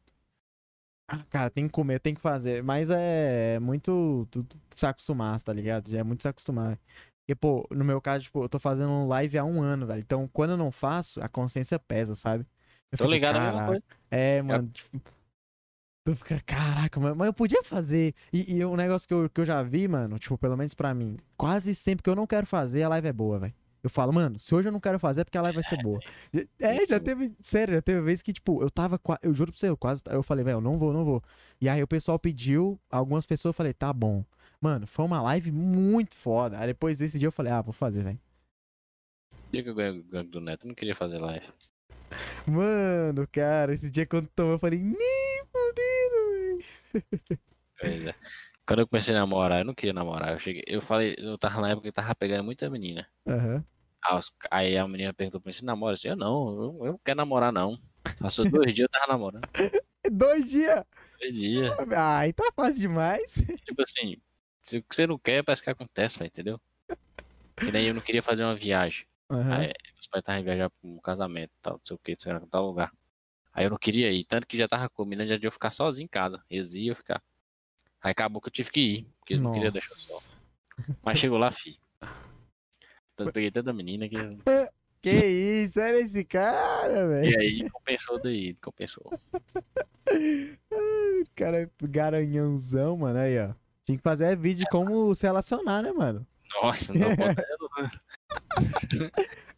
Ah, 1.10 1.24
cara, 1.28 1.50
tem 1.50 1.66
que 1.66 1.72
comer, 1.72 1.98
tem 1.98 2.14
que 2.14 2.20
fazer. 2.20 2.62
Mas 2.62 2.90
é 2.90 3.58
muito. 3.58 4.28
Tu, 4.30 4.44
tu 4.44 4.56
se 4.70 4.86
acostumar, 4.86 5.42
tá 5.42 5.52
ligado? 5.52 5.90
Já 5.90 5.98
é 5.98 6.02
muito 6.04 6.22
se 6.22 6.28
acostumar. 6.28 6.78
Porque, 7.26 7.34
pô, 7.34 7.66
no 7.72 7.84
meu 7.84 8.00
caso, 8.00 8.22
tipo, 8.22 8.44
eu 8.44 8.48
tô 8.48 8.60
fazendo 8.60 9.08
live 9.08 9.36
há 9.36 9.44
um 9.44 9.60
ano, 9.60 9.84
velho. 9.84 10.00
Então, 10.00 10.28
quando 10.32 10.50
eu 10.50 10.56
não 10.56 10.70
faço, 10.70 11.20
a 11.20 11.28
consciência 11.28 11.78
pesa, 11.80 12.14
sabe? 12.14 12.46
Eu 12.92 12.98
tô 12.98 13.04
fico, 13.04 13.10
ligado 13.10 13.40
mesma 13.40 13.66
coisa. 13.66 13.82
É, 14.12 14.40
mano, 14.42 14.68
tipo. 14.68 15.00
Tu 16.06 16.14
fica, 16.14 16.40
caraca, 16.46 17.00
mano, 17.00 17.16
mas 17.16 17.26
eu 17.26 17.34
podia 17.34 17.64
fazer. 17.64 18.14
E, 18.32 18.58
e 18.58 18.64
um 18.64 18.76
negócio 18.76 19.08
que 19.08 19.14
eu, 19.14 19.28
que 19.28 19.40
eu 19.40 19.44
já 19.44 19.60
vi, 19.62 19.88
mano, 19.88 20.20
tipo, 20.20 20.38
pelo 20.38 20.56
menos 20.56 20.72
pra 20.72 20.94
mim, 20.94 21.18
quase 21.36 21.74
sempre 21.74 22.04
que 22.04 22.10
eu 22.10 22.14
não 22.14 22.28
quero 22.28 22.46
fazer, 22.46 22.84
a 22.84 22.88
live 22.90 23.08
é 23.08 23.12
boa, 23.12 23.40
velho. 23.40 23.63
Eu 23.84 23.90
falo, 23.90 24.14
mano, 24.14 24.38
se 24.38 24.54
hoje 24.54 24.66
eu 24.66 24.72
não 24.72 24.80
quero 24.80 24.98
fazer 24.98 25.20
é 25.20 25.24
porque 25.24 25.36
a 25.36 25.42
live 25.42 25.56
vai 25.56 25.62
ser 25.62 25.76
boa. 25.82 26.00
É, 26.58 26.86
já 26.86 26.98
teve, 26.98 27.36
sério, 27.42 27.74
já 27.74 27.82
teve 27.82 28.00
vez 28.00 28.22
que, 28.22 28.32
tipo, 28.32 28.62
eu 28.62 28.70
tava, 28.70 28.98
eu 29.22 29.34
juro 29.34 29.52
pra 29.52 29.60
você, 29.60 29.68
eu 29.68 29.76
quase, 29.76 30.02
eu 30.06 30.22
falei, 30.22 30.42
velho, 30.42 30.58
não 30.58 30.78
vou, 30.78 30.90
não 30.90 31.04
vou. 31.04 31.22
E 31.60 31.68
aí 31.68 31.82
o 31.82 31.86
pessoal 31.86 32.18
pediu, 32.18 32.80
algumas 32.90 33.26
pessoas 33.26 33.52
eu 33.52 33.56
falei, 33.56 33.74
tá 33.74 33.92
bom. 33.92 34.24
Mano, 34.58 34.86
foi 34.86 35.04
uma 35.04 35.20
live 35.20 35.52
muito 35.52 36.14
foda. 36.14 36.58
Aí 36.58 36.68
depois 36.68 36.96
desse 36.96 37.18
dia 37.18 37.28
eu 37.28 37.32
falei, 37.32 37.52
ah, 37.52 37.60
vou 37.60 37.74
fazer, 37.74 38.02
velho. 38.02 38.18
Dia 39.52 39.62
que 39.62 39.68
eu 39.68 39.74
ganhei 39.74 40.00
o 40.00 40.02
gangue 40.02 40.30
do 40.30 40.40
Neto, 40.40 40.64
eu 40.64 40.68
não 40.68 40.74
queria 40.74 40.94
fazer 40.94 41.18
live. 41.18 41.46
Mano, 42.46 43.28
cara, 43.30 43.74
esse 43.74 43.90
dia 43.90 44.06
quando 44.06 44.28
tomou, 44.28 44.52
eu 44.52 44.58
falei, 44.58 44.78
nem 44.78 45.44
fudendo, 45.52 46.30
velho. 46.32 47.38
Pois 47.78 48.06
é. 48.06 48.14
Quando 48.66 48.80
eu 48.80 48.88
comecei 48.88 49.14
a 49.14 49.18
namorar, 49.18 49.60
eu 49.60 49.64
não 49.64 49.74
queria 49.74 49.92
namorar. 49.92 50.32
Eu 50.32 50.38
cheguei, 50.38 50.62
eu 50.66 50.80
falei, 50.80 51.14
eu 51.18 51.36
tava 51.36 51.60
na 51.60 51.68
época 51.68 51.88
que 51.88 51.92
tava 51.92 52.14
pegando 52.14 52.44
muita 52.44 52.70
menina. 52.70 53.06
Uhum. 53.26 53.62
Aí 54.50 54.76
a 54.76 54.86
menina 54.86 55.12
perguntou 55.12 55.40
pra 55.40 55.48
mim, 55.48 55.52
você 55.52 55.64
namora? 55.64 55.96
Eu, 56.04 56.16
não, 56.16 56.48
eu, 56.48 56.86
eu 56.86 56.92
não 56.92 57.00
quero 57.04 57.16
namorar, 57.16 57.52
não. 57.52 57.78
Passou 58.20 58.44
dois 58.50 58.74
dias, 58.74 58.86
eu 58.86 58.88
tava 58.88 59.12
namorando. 59.12 59.48
Dois 60.12 60.50
dias? 60.50 60.84
Dois 61.18 61.34
dias. 61.34 61.72
Ah, 61.96 62.18
aí 62.18 62.32
tá 62.34 62.44
fácil 62.54 62.80
demais. 62.80 63.36
Tipo 63.64 63.80
assim, 63.80 64.18
se 64.60 64.76
o 64.76 64.82
que 64.82 64.94
você 64.94 65.06
não 65.06 65.18
quer, 65.18 65.42
parece 65.42 65.62
que 65.62 65.70
acontece, 65.70 66.18
véio, 66.18 66.28
entendeu? 66.28 66.60
Que 67.56 67.72
nem 67.72 67.86
eu 67.86 67.94
não 67.94 68.02
queria 68.02 68.22
fazer 68.22 68.44
uma 68.44 68.54
viagem. 68.54 69.06
Uhum. 69.30 69.50
Aí 69.50 69.72
os 69.98 70.06
pais 70.06 70.20
estavam 70.20 70.44
viajar 70.44 70.68
pra 70.68 70.90
um 70.90 70.98
casamento, 70.98 71.52
tal, 71.62 71.74
não 71.74 71.80
sei 71.82 71.96
o 71.96 71.98
que, 71.98 72.16
sei 72.18 72.34
lá, 72.34 72.40
tal 72.50 72.66
lugar. 72.66 72.92
Aí 73.50 73.64
eu 73.64 73.70
não 73.70 73.78
queria 73.78 74.10
ir, 74.12 74.24
tanto 74.24 74.46
que 74.46 74.58
já 74.58 74.68
tava 74.68 74.90
combinando 74.90 75.30
já 75.30 75.38
de 75.38 75.46
eu 75.46 75.52
ficar 75.52 75.70
sozinho 75.70 76.04
em 76.04 76.08
casa. 76.08 76.42
Eles 76.50 76.74
iam 76.74 76.94
ficar. 76.94 77.22
Aí 78.02 78.10
acabou 78.10 78.42
que 78.42 78.48
eu 78.48 78.52
tive 78.52 78.70
que 78.70 78.80
ir, 78.80 79.08
porque 79.18 79.32
eles 79.32 79.40
Nossa. 79.40 79.48
não 79.48 79.54
queriam 79.54 79.72
deixar 79.72 79.94
só. 79.94 80.18
Mas 81.02 81.18
chegou 81.18 81.38
lá, 81.38 81.50
fi. 81.50 81.78
Então, 83.14 83.32
peguei 83.32 83.50
tanta 83.50 83.72
menina 83.72 84.08
que. 84.08 84.16
Que 85.00 85.10
isso, 85.10 85.80
olha 85.80 85.98
esse 85.98 86.24
cara, 86.24 87.06
velho. 87.06 87.30
E 87.30 87.36
aí 87.36 87.70
compensou 87.70 88.18
daí, 88.18 88.54
compensou. 88.54 89.12
cara 91.36 91.62
é 91.62 91.70
garanhãozão, 91.82 92.96
mano. 92.96 93.18
Aí, 93.18 93.38
ó. 93.38 93.52
Tinha 93.84 93.98
que 93.98 94.02
fazer 94.02 94.34
vídeo 94.34 94.64
de 94.64 94.70
como 94.70 95.14
se 95.14 95.26
relacionar, 95.26 95.82
né, 95.82 95.92
mano? 95.92 96.26
Nossa, 96.54 96.94
não 96.94 97.14
podendo. 97.14 97.68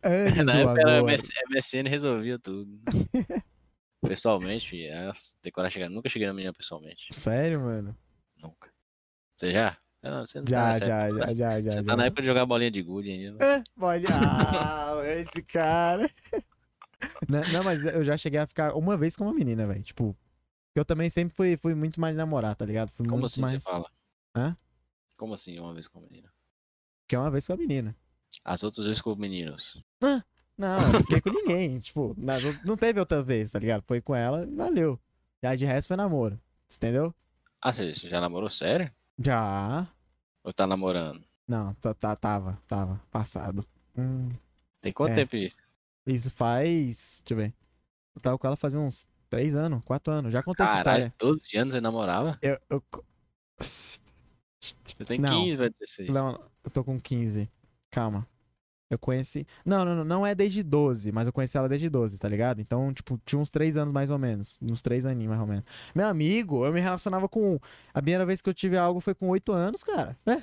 Na 0.44 0.60
época 0.60 0.80
era 0.80 1.02
MSN 1.02 1.88
resolvia 1.88 2.38
tudo. 2.38 2.80
Pessoalmente, 4.06 4.84
é, 4.84 5.12
tem 5.40 5.52
coragem 5.52 5.74
chegar. 5.74 5.88
Nunca 5.88 6.08
cheguei 6.08 6.26
na 6.26 6.34
menina 6.34 6.52
pessoalmente. 6.52 7.06
Sério, 7.12 7.60
mano? 7.60 7.96
Nunca. 8.36 8.70
Você 9.34 9.52
já? 9.52 9.76
Não, 10.02 10.26
você 10.26 10.38
não 10.38 10.46
já, 10.46 10.60
tá 10.60 10.78
já, 10.78 10.86
já, 10.86 11.10
já, 11.10 11.34
já, 11.34 11.70
Você 11.70 11.76
já, 11.78 11.84
tá 11.84 11.96
na 11.96 12.06
época 12.06 12.22
de 12.22 12.28
jogar 12.28 12.46
bolinha 12.46 12.70
de 12.70 12.82
gude 12.82 13.10
ainda. 13.10 13.44
É, 13.44 13.62
bolinha. 13.76 14.08
Ah, 14.10 14.94
esse 15.18 15.42
cara. 15.42 16.08
não, 17.28 17.40
não, 17.52 17.64
mas 17.64 17.84
eu 17.84 18.04
já 18.04 18.16
cheguei 18.16 18.38
a 18.38 18.46
ficar 18.46 18.74
uma 18.74 18.96
vez 18.96 19.16
com 19.16 19.24
uma 19.24 19.34
menina, 19.34 19.66
velho. 19.66 19.82
Tipo, 19.82 20.16
eu 20.74 20.84
também 20.84 21.10
sempre 21.10 21.34
fui, 21.34 21.56
fui 21.56 21.74
muito 21.74 22.00
mais 22.00 22.14
namorar, 22.16 22.54
tá 22.54 22.64
ligado? 22.64 22.90
Fui 22.90 23.06
Como 23.06 23.20
muito 23.20 23.32
assim 23.32 23.40
mais... 23.40 23.54
você 23.54 23.60
fala? 23.60 23.90
Hã? 24.36 24.56
Como 25.16 25.34
assim 25.34 25.58
uma 25.58 25.72
vez 25.72 25.88
com 25.88 25.98
a 25.98 26.02
menina? 26.02 26.32
Que 27.08 27.16
é 27.16 27.18
uma 27.18 27.30
vez 27.30 27.46
com 27.46 27.54
a 27.54 27.56
menina. 27.56 27.96
As 28.44 28.62
outras 28.62 28.86
vezes 28.86 29.00
com 29.00 29.14
meninos. 29.16 29.82
Ah, 30.02 30.22
não, 30.56 30.92
não 30.92 31.00
fiquei 31.00 31.20
com 31.20 31.30
ninguém. 31.30 31.78
Tipo, 31.80 32.14
não, 32.18 32.34
não 32.64 32.76
teve 32.76 33.00
outra 33.00 33.22
vez, 33.22 33.50
tá 33.52 33.58
ligado? 33.58 33.82
Foi 33.86 34.00
com 34.00 34.14
ela 34.14 34.44
e 34.44 34.54
valeu. 34.54 35.00
Já 35.42 35.54
de 35.54 35.64
resto 35.64 35.88
foi 35.88 35.96
namoro. 35.96 36.40
Entendeu? 36.72 37.14
Ah, 37.60 37.72
você 37.72 37.92
já 37.92 38.20
namorou 38.20 38.50
sério? 38.50 38.90
Já. 39.18 39.88
Ou 40.44 40.52
tá 40.52 40.66
namorando? 40.66 41.24
Não, 41.46 41.74
tá, 41.74 41.94
tá, 41.94 42.14
tava, 42.16 42.60
tava, 42.66 43.00
passado. 43.10 43.64
Hum, 43.96 44.30
Tem 44.80 44.92
quanto 44.92 45.12
é. 45.12 45.14
tempo 45.14 45.36
isso? 45.36 45.62
Isso 46.06 46.30
faz. 46.30 47.22
Deixa 47.24 47.32
eu 47.32 47.36
ver. 47.36 47.54
Eu 48.14 48.20
tava 48.20 48.38
com 48.38 48.46
ela 48.46 48.56
fazia 48.56 48.78
uns 48.78 49.06
3 49.28 49.54
anos, 49.54 49.82
4 49.84 50.12
anos. 50.12 50.32
Já 50.32 50.42
contei 50.42 50.64
Caralho, 50.64 50.98
essa 50.98 51.08
história. 51.08 51.14
12 51.18 51.56
anos 51.56 51.74
você 51.74 51.80
namorava? 51.80 52.38
Eu. 52.42 52.58
eu... 52.68 52.82
Eu 54.98 55.06
tenho 55.06 55.22
não, 55.22 55.44
15, 55.44 55.56
vai 55.56 55.70
16. 55.70 56.08
Não, 56.10 56.50
eu 56.64 56.70
tô 56.70 56.82
com 56.82 56.98
15. 56.98 57.48
Calma. 57.90 58.26
Eu 58.88 58.98
conheci. 58.98 59.46
Não, 59.64 59.84
não, 59.84 60.04
não, 60.04 60.26
é 60.26 60.34
desde 60.34 60.62
12, 60.62 61.10
mas 61.10 61.26
eu 61.26 61.32
conheci 61.32 61.56
ela 61.56 61.68
desde 61.68 61.88
12, 61.88 62.18
tá 62.18 62.28
ligado? 62.28 62.60
Então, 62.60 62.92
tipo, 62.92 63.20
tinha 63.24 63.40
uns 63.40 63.50
3 63.50 63.76
anos 63.76 63.92
mais 63.92 64.10
ou 64.10 64.18
menos. 64.18 64.60
Uns 64.62 64.80
3 64.80 65.06
aninhos 65.06 65.30
mais 65.30 65.40
ou 65.40 65.46
menos. 65.46 65.64
Meu 65.94 66.06
amigo, 66.06 66.64
eu 66.64 66.72
me 66.72 66.80
relacionava 66.80 67.28
com. 67.28 67.58
A 67.92 68.00
primeira 68.00 68.24
vez 68.24 68.40
que 68.40 68.48
eu 68.48 68.54
tive 68.54 68.76
algo 68.76 69.00
foi 69.00 69.14
com 69.14 69.28
8 69.28 69.52
anos, 69.52 69.82
cara. 69.82 70.16
É. 70.24 70.42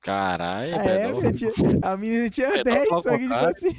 Caralho, 0.00 0.68
é, 0.76 1.26
é 1.26 1.32
tinha... 1.32 1.52
a 1.82 1.96
menina 1.96 2.30
tinha 2.30 2.46
é 2.46 2.62
10, 2.62 2.88
só 2.88 3.02
que, 3.02 3.18
tipo 3.18 3.34
assim. 3.34 3.76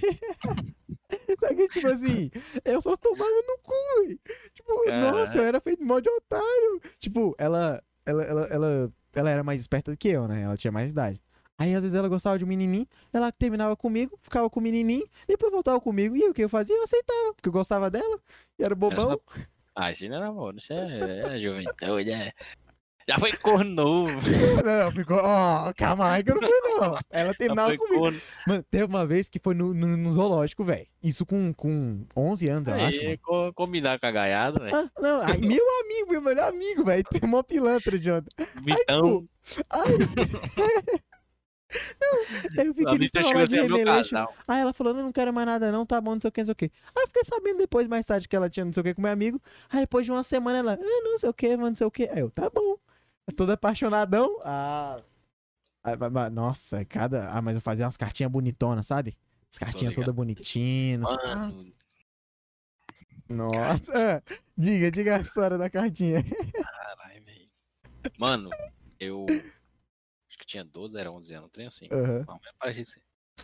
só 1.39 1.47
que, 1.47 1.67
tipo 1.69 1.87
assim, 1.87 2.31
eu 2.65 2.81
só 2.81 2.97
tomava 2.97 3.29
no 3.29 3.57
cu, 3.63 3.73
Tipo, 4.53 4.85
Caralho. 4.85 5.17
nossa, 5.17 5.37
eu 5.37 5.43
era 5.43 5.61
feito 5.61 5.83
mal 5.83 6.01
de 6.01 6.09
otário. 6.09 6.81
Tipo, 6.99 7.33
ela, 7.37 7.81
ela, 8.05 8.23
ela, 8.23 8.47
ela, 8.47 8.91
ela 9.13 9.29
era 9.29 9.43
mais 9.43 9.61
esperta 9.61 9.91
do 9.91 9.97
que 9.97 10.09
eu, 10.09 10.27
né? 10.27 10.41
Ela 10.41 10.57
tinha 10.57 10.71
mais 10.71 10.91
idade. 10.91 11.21
Aí 11.59 11.75
às 11.75 11.81
vezes 11.81 11.93
ela 11.93 12.07
gostava 12.07 12.37
de 12.39 12.45
um 12.45 12.47
menininho, 12.47 12.87
ela 13.11 13.33
terminava 13.33 13.75
comigo, 13.75 14.17
ficava 14.21 14.49
com 14.49 14.61
o 14.61 14.63
menininho, 14.63 15.05
depois 15.27 15.51
voltava 15.51 15.79
comigo. 15.81 16.15
E 16.15 16.23
o 16.29 16.33
que 16.33 16.41
eu 16.41 16.47
fazia? 16.47 16.73
Eu 16.73 16.83
aceitava, 16.83 17.33
porque 17.35 17.49
eu 17.49 17.53
gostava 17.53 17.91
dela, 17.91 18.17
e 18.57 18.63
era 18.63 18.73
bobão. 18.73 19.19
Ah, 19.75 19.91
isso 19.91 20.07
não 20.07 20.15
era 20.15 20.27
amor, 20.27 20.55
isso 20.57 20.71
é, 20.71 21.35
é 21.35 21.39
juventude, 21.39 22.11
é. 22.11 22.31
Já 23.09 23.17
foi 23.17 23.31
corno 23.33 23.71
novo. 23.71 24.13
Não, 24.63 24.83
não, 24.83 24.91
ficou. 24.91 25.17
Ó, 25.17 25.69
oh, 25.69 25.73
calma 25.73 26.11
aí 26.11 26.23
que 26.23 26.29
eu 26.29 26.35
não 26.35 26.47
fui, 26.47 26.79
não. 26.79 26.99
Ela 27.09 27.33
terminava 27.33 27.75
comigo. 27.75 28.01
Corno. 28.01 28.21
Mano, 28.45 28.63
teve 28.69 28.83
uma 28.83 29.03
vez 29.03 29.27
que 29.27 29.39
foi 29.39 29.55
no, 29.55 29.73
no, 29.73 29.97
no 29.97 30.13
zoológico, 30.13 30.63
velho. 30.63 30.85
Isso 31.01 31.25
com, 31.25 31.51
com 31.51 32.05
11 32.15 32.49
anos, 32.49 32.67
eu 32.67 32.75
acho. 32.75 32.99
Co 33.23 33.51
combinar 33.53 33.99
com 33.99 34.05
a 34.05 34.11
gaiada, 34.11 34.59
velho. 34.59 34.75
Ah, 34.75 34.91
não, 35.01 35.21
aí, 35.23 35.39
meu 35.41 35.65
amigo, 35.81 36.11
meu 36.11 36.21
melhor 36.21 36.49
amigo, 36.49 36.85
velho. 36.85 37.03
Tem 37.09 37.21
uma 37.23 37.43
pilantra 37.43 37.97
de 37.97 38.11
ontem. 38.11 38.29
Vitão. 38.63 39.25
Aí, 39.71 39.97
tipo, 39.97 40.61
aí... 40.61 40.99
Não, 42.01 42.19
aí 42.59 42.67
eu 42.67 42.73
fiquei 42.73 43.47
de 43.47 43.55
remeleixo. 43.55 44.15
Aí 44.47 44.61
ela 44.61 44.73
falou, 44.73 44.93
não, 44.93 45.03
não 45.03 45.11
quero 45.11 45.31
mais 45.31 45.45
nada 45.45 45.71
não, 45.71 45.85
tá 45.85 46.01
bom, 46.01 46.13
não 46.15 46.21
sei 46.21 46.29
o 46.29 46.31
que, 46.31 46.41
não 46.41 46.45
sei 46.45 46.53
o 46.53 46.55
que. 46.55 46.71
Aí 46.95 47.03
eu 47.03 47.07
fiquei 47.07 47.23
sabendo 47.23 47.57
depois, 47.57 47.87
mais 47.87 48.05
tarde, 48.05 48.27
que 48.27 48.35
ela 48.35 48.49
tinha 48.49 48.65
não 48.65 48.73
sei 48.73 48.81
o 48.81 48.83
que 48.83 48.93
com 48.93 49.01
meu 49.01 49.11
amigo. 49.11 49.41
Aí 49.69 49.81
depois 49.81 50.05
de 50.05 50.11
uma 50.11 50.23
semana 50.23 50.59
ela, 50.59 50.73
ah, 50.73 51.01
não 51.03 51.19
sei 51.19 51.29
o 51.29 51.33
que, 51.33 51.55
não 51.55 51.75
sei 51.75 51.85
o 51.87 51.91
que. 51.91 52.09
Aí 52.09 52.19
eu, 52.19 52.31
tá 52.31 52.49
bom. 52.49 52.77
Todo 53.35 53.51
apaixonadão. 53.51 54.39
Ah. 54.43 54.99
Nossa, 56.31 56.83
cada. 56.85 57.31
Ah, 57.31 57.41
mas 57.41 57.55
eu 57.55 57.61
fazia 57.61 57.85
umas 57.85 57.97
cartinhas 57.97 58.31
bonitonas, 58.31 58.87
sabe? 58.87 59.17
As 59.49 59.57
cartinhas 59.57 59.93
todas 59.93 60.13
bonitinhas. 60.13 61.01
Mano, 61.01 61.73
Nossa. 63.29 64.17
Ah, 64.17 64.33
diga, 64.57 64.91
diga 64.91 65.17
a 65.17 65.21
história 65.21 65.57
da 65.57 65.69
cartinha. 65.69 66.23
Caralho, 66.23 67.23
velho. 67.23 67.49
Mano, 68.17 68.49
eu. 68.99 69.25
Tinha 70.49 70.63
12, 70.63 70.97
era 70.97 71.11
11 71.11 71.31
anos, 71.35 71.51
trem 71.51 71.67
assim. 71.67 71.87
Não, 72.27 72.39
mas 72.43 72.51
parecia 72.57 72.83
que 72.83 72.91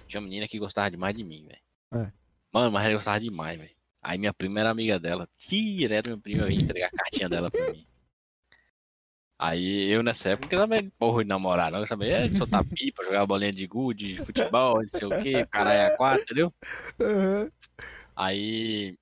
Tinha 0.08 0.20
uma 0.20 0.28
menina 0.28 0.48
que 0.48 0.58
gostava 0.58 0.90
demais 0.90 1.16
de 1.16 1.24
mim, 1.24 1.46
velho. 1.46 2.04
É. 2.08 2.12
Mano, 2.52 2.72
mas 2.72 2.84
ela 2.86 2.96
gostava 2.96 3.20
demais, 3.20 3.60
velho. 3.60 3.76
Aí 4.02 4.18
minha 4.18 4.34
prima 4.34 4.60
era 4.60 4.72
amiga 4.72 5.00
dela. 5.00 5.30
Direto 5.48 6.08
minha 6.10 6.20
prima 6.20 6.50
ia 6.50 6.60
entregar 6.60 6.88
a 6.88 6.92
cartinha 6.98 7.30
dela 7.30 7.52
pra 7.52 7.72
mim. 7.72 7.86
Aí 9.38 9.88
eu 9.92 10.02
nessa 10.02 10.30
época 10.30 10.58
sabia 10.58 10.92
porra 10.98 11.22
de 11.24 11.30
namorar, 11.30 11.72
não. 11.72 11.80
Eu 11.82 11.86
sabia 11.88 12.28
de 12.28 12.36
soltar 12.38 12.66
pipa, 12.66 13.04
jogar 13.04 13.26
bolinha 13.28 13.52
de 13.52 13.68
gude, 13.68 14.16
de 14.16 14.26
futebol, 14.26 14.82
não 14.82 14.90
sei 14.90 15.06
o 15.06 15.22
que, 15.22 15.46
caralho 15.46 15.78
é 15.78 15.86
a 15.86 15.98
quatro, 15.98 16.24
entendeu? 16.24 16.54
Aham. 17.00 17.52
Aí. 18.16 18.98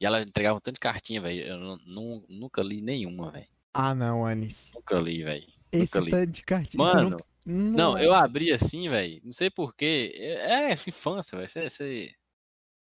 E 0.00 0.06
ela 0.06 0.22
entregava 0.22 0.58
um 0.58 0.60
tanto 0.60 0.74
de 0.74 0.80
cartinha, 0.80 1.20
velho. 1.20 1.42
Eu 1.44 1.58
nu- 1.58 1.80
nu- 1.86 2.24
nunca 2.28 2.62
li 2.62 2.80
nenhuma, 2.80 3.32
velho. 3.32 3.48
Ah, 3.74 3.94
não, 3.94 4.24
Anis. 4.24 4.70
Nunca 4.74 4.96
li, 4.98 5.24
velho. 5.24 5.57
Esse 5.72 5.90
tanto 6.10 6.26
de 6.26 6.42
cartinha. 6.42 6.82
Mano, 6.82 7.16
não... 7.44 7.92
não, 7.92 7.98
eu 7.98 8.14
abri 8.14 8.52
assim, 8.52 8.88
velho. 8.88 9.20
Não 9.24 9.32
sei 9.32 9.50
porquê. 9.50 10.12
É, 10.16 10.70
é 10.70 10.72
infância, 10.72 11.36
velho. 11.36 11.48
Você. 11.48 11.68
Você. 11.68 12.14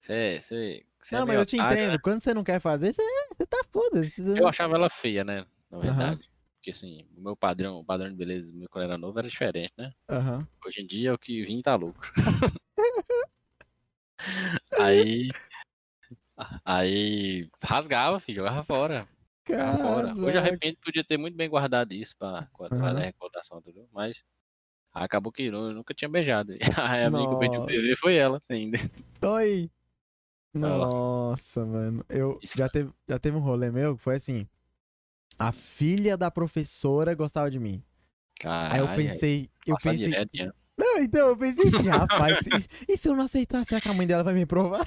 Você. 0.01 0.39
Você. 0.41 0.85
você 1.01 1.15
é 1.15 1.19
Não, 1.19 1.25
mas 1.25 1.35
meio 1.35 1.41
eu 1.41 1.45
te 1.45 1.55
otário, 1.55 1.77
entendo. 1.77 1.91
né? 1.93 1.99
Quando 2.01 2.21
você 2.21 2.33
não 2.33 2.43
quer 2.43 2.59
fazer, 2.59 2.93
você, 2.93 3.01
você 3.31 3.45
tá 3.45 3.63
foda-se. 3.71 4.23
você- 4.23 4.39
Eu 4.39 4.47
achava 4.47 4.75
ela 4.75 4.89
feia, 4.89 5.23
né? 5.23 5.45
Na 5.69 5.79
verdade. 5.79 6.29
Porque 6.55 6.71
assim, 6.71 7.05
o 7.15 7.21
meu 7.21 7.35
padrão, 7.35 7.77
o 7.77 7.85
padrão 7.85 8.09
de 8.09 8.15
beleza 8.15 8.51
meu 8.53 8.67
quando 8.69 8.85
era 8.85 8.97
novo 8.97 9.19
era 9.19 9.29
diferente, 9.29 9.71
né? 9.77 9.91
Aham. 10.09 10.47
Hoje 10.65 10.81
em 10.81 10.87
dia 10.87 11.13
o 11.13 11.17
que 11.17 11.45
vim 11.45 11.61
tá 11.61 11.75
louco. 11.75 12.01
aí. 14.79 15.29
Aí. 16.65 17.47
Rasgava, 17.61 18.19
filho, 18.19 18.37
jogava 18.37 18.63
fora. 18.63 19.07
Fora. 19.45 20.13
Hoje 20.15 20.37
arrependo, 20.37 20.77
podia 20.83 21.03
ter 21.03 21.17
muito 21.17 21.35
bem 21.35 21.49
guardado 21.49 21.93
isso 21.93 22.15
pra 22.17 22.47
guardar 22.53 22.79
Aham. 22.79 22.99
a 22.99 23.03
recordação, 23.05 23.59
entendeu? 23.59 23.87
Mas. 23.91 24.23
Acabou 24.93 25.29
que 25.31 25.43
eu 25.43 25.73
nunca 25.73 25.93
tinha 25.93 26.07
beijado. 26.07 26.53
A 26.77 27.05
amiga 27.07 27.27
que 27.27 27.33
eu 27.33 27.37
pedi 27.37 27.57
o 27.57 27.59
Nossa. 27.59 27.67
PV 27.67 27.95
foi 27.97 28.15
ela 28.15 28.41
ainda. 28.49 28.77
Oi. 29.21 29.69
Lá. 30.53 30.69
Nossa, 30.69 31.65
mano. 31.65 32.05
Eu 32.07 32.39
Isso 32.41 32.57
já 32.57 32.69
teve, 32.69 32.91
já 33.07 33.19
teve 33.19 33.35
um 33.35 33.41
rolê 33.41 33.69
meu 33.69 33.97
que 33.97 34.01
foi 34.01 34.15
assim. 34.15 34.47
A 35.37 35.51
filha 35.51 36.15
da 36.15 36.31
professora 36.31 37.13
gostava 37.13 37.51
de 37.51 37.59
mim. 37.59 37.83
Aí 38.69 38.79
eu 38.79 38.87
Caralho, 38.87 38.95
pensei, 38.95 39.49
eu 39.65 39.75
pensei, 39.77 40.07
direto, 40.07 40.29
né? 40.33 40.51
Não, 40.77 40.99
então 40.99 41.29
eu 41.29 41.37
pensei 41.37 41.67
assim, 41.67 41.87
rapaz, 41.87 42.39
e, 42.47 42.93
e 42.93 42.97
se 42.97 43.07
eu 43.07 43.15
não 43.15 43.23
aceitar, 43.23 43.63
será 43.65 43.79
que 43.79 43.87
a 43.87 43.93
mãe 43.93 44.05
dela 44.05 44.23
vai 44.23 44.33
me 44.33 44.45
provar? 44.45 44.85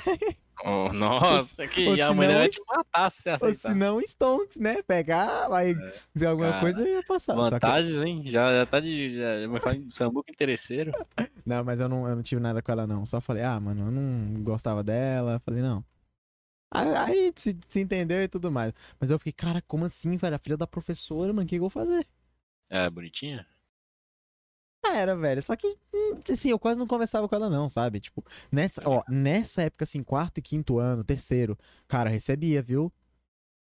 Oh, 0.64 0.92
nossa, 0.92 1.66
que 1.68 1.86
ou 1.86 2.02
a 2.02 2.12
mãe 2.12 2.26
dela 2.28 2.44
isso- 2.46 2.60
te 2.60 2.76
matar 2.76 3.10
se 3.10 3.22
você 3.22 3.30
Ou 3.30 3.34
aceitar. 3.36 3.68
se 3.72 3.74
não, 3.74 4.00
Stonks, 4.00 4.56
né? 4.58 4.82
Pegar, 4.82 5.48
vai 5.48 5.74
dizer 6.14 6.26
alguma 6.26 6.50
Cara, 6.50 6.60
coisa 6.60 6.88
e 6.88 6.92
ia 6.94 7.02
passar. 7.04 7.34
Só 7.34 7.44
que- 7.44 7.50
Vantagens, 7.50 7.96
hein? 8.04 8.24
Já, 8.26 8.52
já 8.52 8.66
tá 8.66 8.80
de. 8.80 9.16
Já, 9.16 9.46
me 9.48 9.60
fala 9.60 9.76
em 9.76 9.88
sambuca 9.88 10.30
interesseiro. 10.32 10.90
não, 11.46 11.62
mas 11.64 11.78
eu 11.78 11.88
não, 11.88 12.08
eu 12.08 12.16
não 12.16 12.22
tive 12.24 12.40
nada 12.40 12.60
com 12.60 12.72
ela, 12.72 12.86
não. 12.88 13.06
Só 13.06 13.20
falei, 13.20 13.44
ah, 13.44 13.58
mano, 13.60 13.86
eu 13.86 13.90
não 13.92 14.42
gostava 14.42 14.82
dela. 14.82 15.40
Falei, 15.44 15.62
não. 15.62 15.84
Aí, 16.74 16.94
aí 16.96 17.32
se, 17.36 17.56
se 17.68 17.80
entendeu 17.80 18.22
e 18.22 18.28
tudo 18.28 18.50
mais. 18.50 18.72
Mas 18.98 19.10
eu 19.10 19.18
fiquei, 19.18 19.32
cara, 19.32 19.62
como 19.62 19.84
assim, 19.84 20.16
velho? 20.16 20.34
A 20.34 20.38
filha 20.40 20.56
da 20.56 20.66
professora, 20.66 21.32
mano, 21.32 21.42
o 21.42 21.46
que 21.46 21.50
que 21.50 21.56
eu 21.56 21.60
vou 21.60 21.70
fazer? 21.70 22.04
É, 22.68 22.90
bonitinha? 22.90 23.46
Era, 24.84 25.14
velho. 25.16 25.42
Só 25.42 25.54
que, 25.56 25.66
hum, 25.92 26.20
assim, 26.30 26.50
eu 26.50 26.58
quase 26.58 26.78
não 26.78 26.86
conversava 26.86 27.28
com 27.28 27.34
ela, 27.34 27.50
não, 27.50 27.68
sabe? 27.68 28.00
Tipo, 28.00 28.24
nessa, 28.50 28.80
ó, 28.84 29.02
nessa 29.08 29.62
época, 29.62 29.84
assim, 29.84 30.02
quarto 30.02 30.38
e 30.38 30.42
quinto 30.42 30.78
ano, 30.78 31.04
terceiro, 31.04 31.58
cara, 31.86 32.08
eu 32.08 32.14
recebia, 32.14 32.62
viu? 32.62 32.92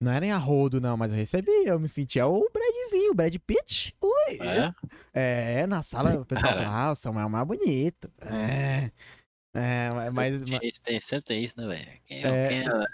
Não 0.01 0.11
era 0.11 0.25
em 0.25 0.31
arrodo, 0.31 0.81
não, 0.81 0.97
mas 0.97 1.11
eu 1.11 1.17
recebia. 1.17 1.67
Eu 1.67 1.79
me 1.79 1.88
sentia 1.88 2.25
o 2.25 2.49
Bradzinho, 2.51 3.11
o 3.11 3.15
Brad 3.15 3.35
Pitt. 3.45 3.95
Ui. 4.01 4.39
É? 5.13 5.61
É, 5.61 5.67
na 5.67 5.83
sala 5.83 6.19
o 6.19 6.25
pessoal 6.25 6.53
Cara. 6.53 6.65
falava, 6.65 6.85
ah, 6.88 6.91
o 6.91 6.95
Samuel 6.95 7.27
é 7.27 7.29
mais 7.29 7.47
bonito. 7.47 8.11
É. 8.21 8.91
É, 9.53 10.09
mas. 10.11 10.41
Tinha 10.41 10.59
isso, 10.63 10.81
tem, 10.81 10.99
sempre 10.99 11.25
tem 11.25 11.43
isso, 11.43 11.53
né, 11.59 11.67
velho? 11.67 11.99
Quem, 12.05 12.23
É. 12.25 12.47
quem 12.47 12.59
era- 12.65 12.85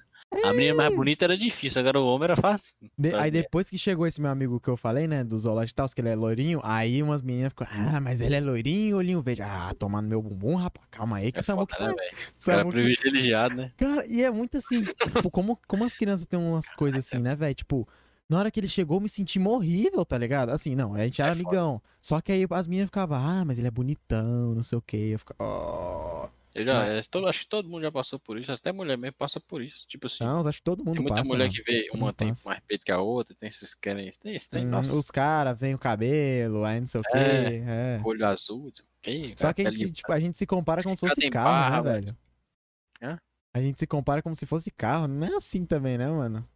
A 0.43 0.53
menina 0.53 0.76
mais 0.76 0.95
bonita 0.95 1.26
era 1.26 1.38
difícil, 1.38 1.80
agora 1.81 1.99
o 1.99 2.05
homem 2.07 2.26
era 2.26 2.35
fácil. 2.35 2.73
de- 2.97 3.15
aí 3.15 3.30
depois 3.31 3.69
que 3.69 3.77
chegou 3.77 4.05
esse 4.07 4.19
meu 4.22 4.30
amigo 4.31 4.59
que 4.59 4.69
eu 4.69 4.77
falei, 4.77 5.07
né, 5.07 5.23
do 5.23 5.38
Zoológico 5.38 5.73
e 5.73 5.76
tal, 5.76 5.88
que 5.89 6.01
ele 6.01 6.09
é 6.09 6.15
loirinho, 6.15 6.59
aí 6.64 7.01
umas 7.01 7.22
meninas 7.22 7.49
ficam, 7.49 7.68
ah, 7.69 7.99
mas 7.99 8.22
ele 8.22 8.35
é 8.35 8.39
loirinho, 8.39 8.97
olhinho 8.97 9.22
verde. 9.22 9.41
Ah, 9.41 9.73
tomar 9.77 10.01
no 10.01 10.07
meu 10.09 10.22
bumbum, 10.22 10.55
rapaz, 10.55 10.88
calma 10.91 11.18
aí, 11.18 11.31
que 11.31 11.39
É 11.39 11.43
foda, 11.43 11.65
que 11.65 11.81
né, 11.81 11.88
tá. 11.89 11.93
velho? 11.95 12.11
Os 12.39 12.45
caras 12.45 12.61
Samuel 12.64 12.65
que- 12.68 12.95
privilegiados, 12.95 13.57
né? 13.57 13.72
Cara, 13.77 14.05
e 14.07 14.23
é 14.23 14.30
muito 14.31 14.57
assim, 14.57 14.81
tipo, 15.27 15.30
como, 15.31 15.59
como 15.68 15.84
as 15.84 15.93
crianças 15.93 16.26
têm 16.26 16.39
umas 16.39 16.72
coisas 16.72 17.05
assim, 17.05 17.19
né, 17.19 17.35
velho? 17.35 17.55
Tipo, 17.55 17.88
na 18.30 18.39
hora 18.39 18.51
que 18.51 18.59
ele 18.59 18.68
chegou, 18.68 18.97
eu 18.97 19.01
me 19.01 19.07
senti 19.09 19.39
horrível, 19.39 20.03
tá 20.05 20.18
ligado? 20.18 20.49
Assim, 20.49 20.76
não, 20.76 20.93
a 20.93 20.99
gente 20.99 21.22
era 21.22 21.31
É 21.31 21.35
foda. 21.35 21.47
amigão. 21.47 21.81
Só 22.01 22.19
que 22.22 22.31
aí 22.31 22.45
as 22.49 22.68
meninas 22.68 22.88
ficavam, 22.88 23.18
ah, 23.18 23.43
mas 23.45 23.57
ele 23.57 23.68
é 23.68 23.72
bonitão, 23.72 24.53
não 24.53 24.61
sei 24.64 24.77
o 24.77 24.81
quê. 24.81 25.11
Eu 25.14 25.19
ficava, 25.19 25.38
oh. 25.43 26.27
Eu 26.57 26.65
já, 26.65 26.73
Mas- 26.73 26.89
é, 26.89 27.01
todo- 27.03 27.27
acho 27.27 27.39
que 27.41 27.47
todo 27.47 27.69
mundo 27.69 27.84
já 27.84 27.91
passou 27.91 28.19
por 28.19 28.35
isso, 28.39 28.51
até 28.51 28.71
mulher 28.71 28.97
mesmo 28.97 29.13
passa 29.15 29.39
por 29.39 29.61
isso. 29.61 29.85
Tipo 29.88 30.07
assim, 30.07 30.23
Não, 30.23 30.47
acho 30.47 30.57
que 30.57 30.63
todo 30.63 30.79
mundo 30.84 30.93
tem 30.95 31.01
muita 31.03 31.17
passa, 31.17 31.27
mulher 31.29 31.43
mano. 31.45 31.53
que 31.53 31.61
vê, 31.61 31.85
Todo 31.85 31.99
uma 32.01 32.11
tem 32.13 32.29
passa. 32.29 32.49
mais 32.49 32.59
peito 32.61 32.84
que 32.84 32.91
a 32.91 32.99
outra, 32.99 33.35
tem 33.35 33.47
esses 33.47 33.75
que 33.75 33.81
querem. 33.81 34.09
Tem 34.11 34.35
trem, 34.39 34.65
Hum, 34.65 34.69
nossa, 34.69 34.91
Os 34.93 35.11
caras 35.11 35.61
vêm 35.61 35.75
o 35.75 35.77
cabelo, 35.77 36.65
aí 36.65 36.79
não 36.79 36.88
sei 36.88 36.99
o 36.99 37.03
quê. 37.03 37.09
É. 37.67 38.01
olho 38.03 38.25
azul, 38.25 38.71
Só 39.35 39.53
que 39.53 39.61
a 39.61 39.65
gente, 39.71 39.77
se- 39.88 39.91
tipo, 39.93 40.11
a 40.11 40.19
gente 40.19 40.35
se 40.35 40.47
compara 40.47 40.81
como 40.81 40.95
se 40.95 41.07
fosse 41.07 41.29
carro, 41.29 41.45
barra, 41.49 41.84
né, 41.84 41.91
velho. 42.01 42.17
Hã? 43.03 43.19
A 43.53 43.61
gente 43.61 43.77
se 43.79 43.85
compara 43.85 44.21
como 44.23 44.35
se 44.35 44.45
fosse 44.47 44.71
carro. 44.71 45.07
Não 45.07 45.27
é 45.27 45.35
assim 45.38 45.63
também, 45.63 45.95
né, 45.97 46.07
mano? 46.09 46.47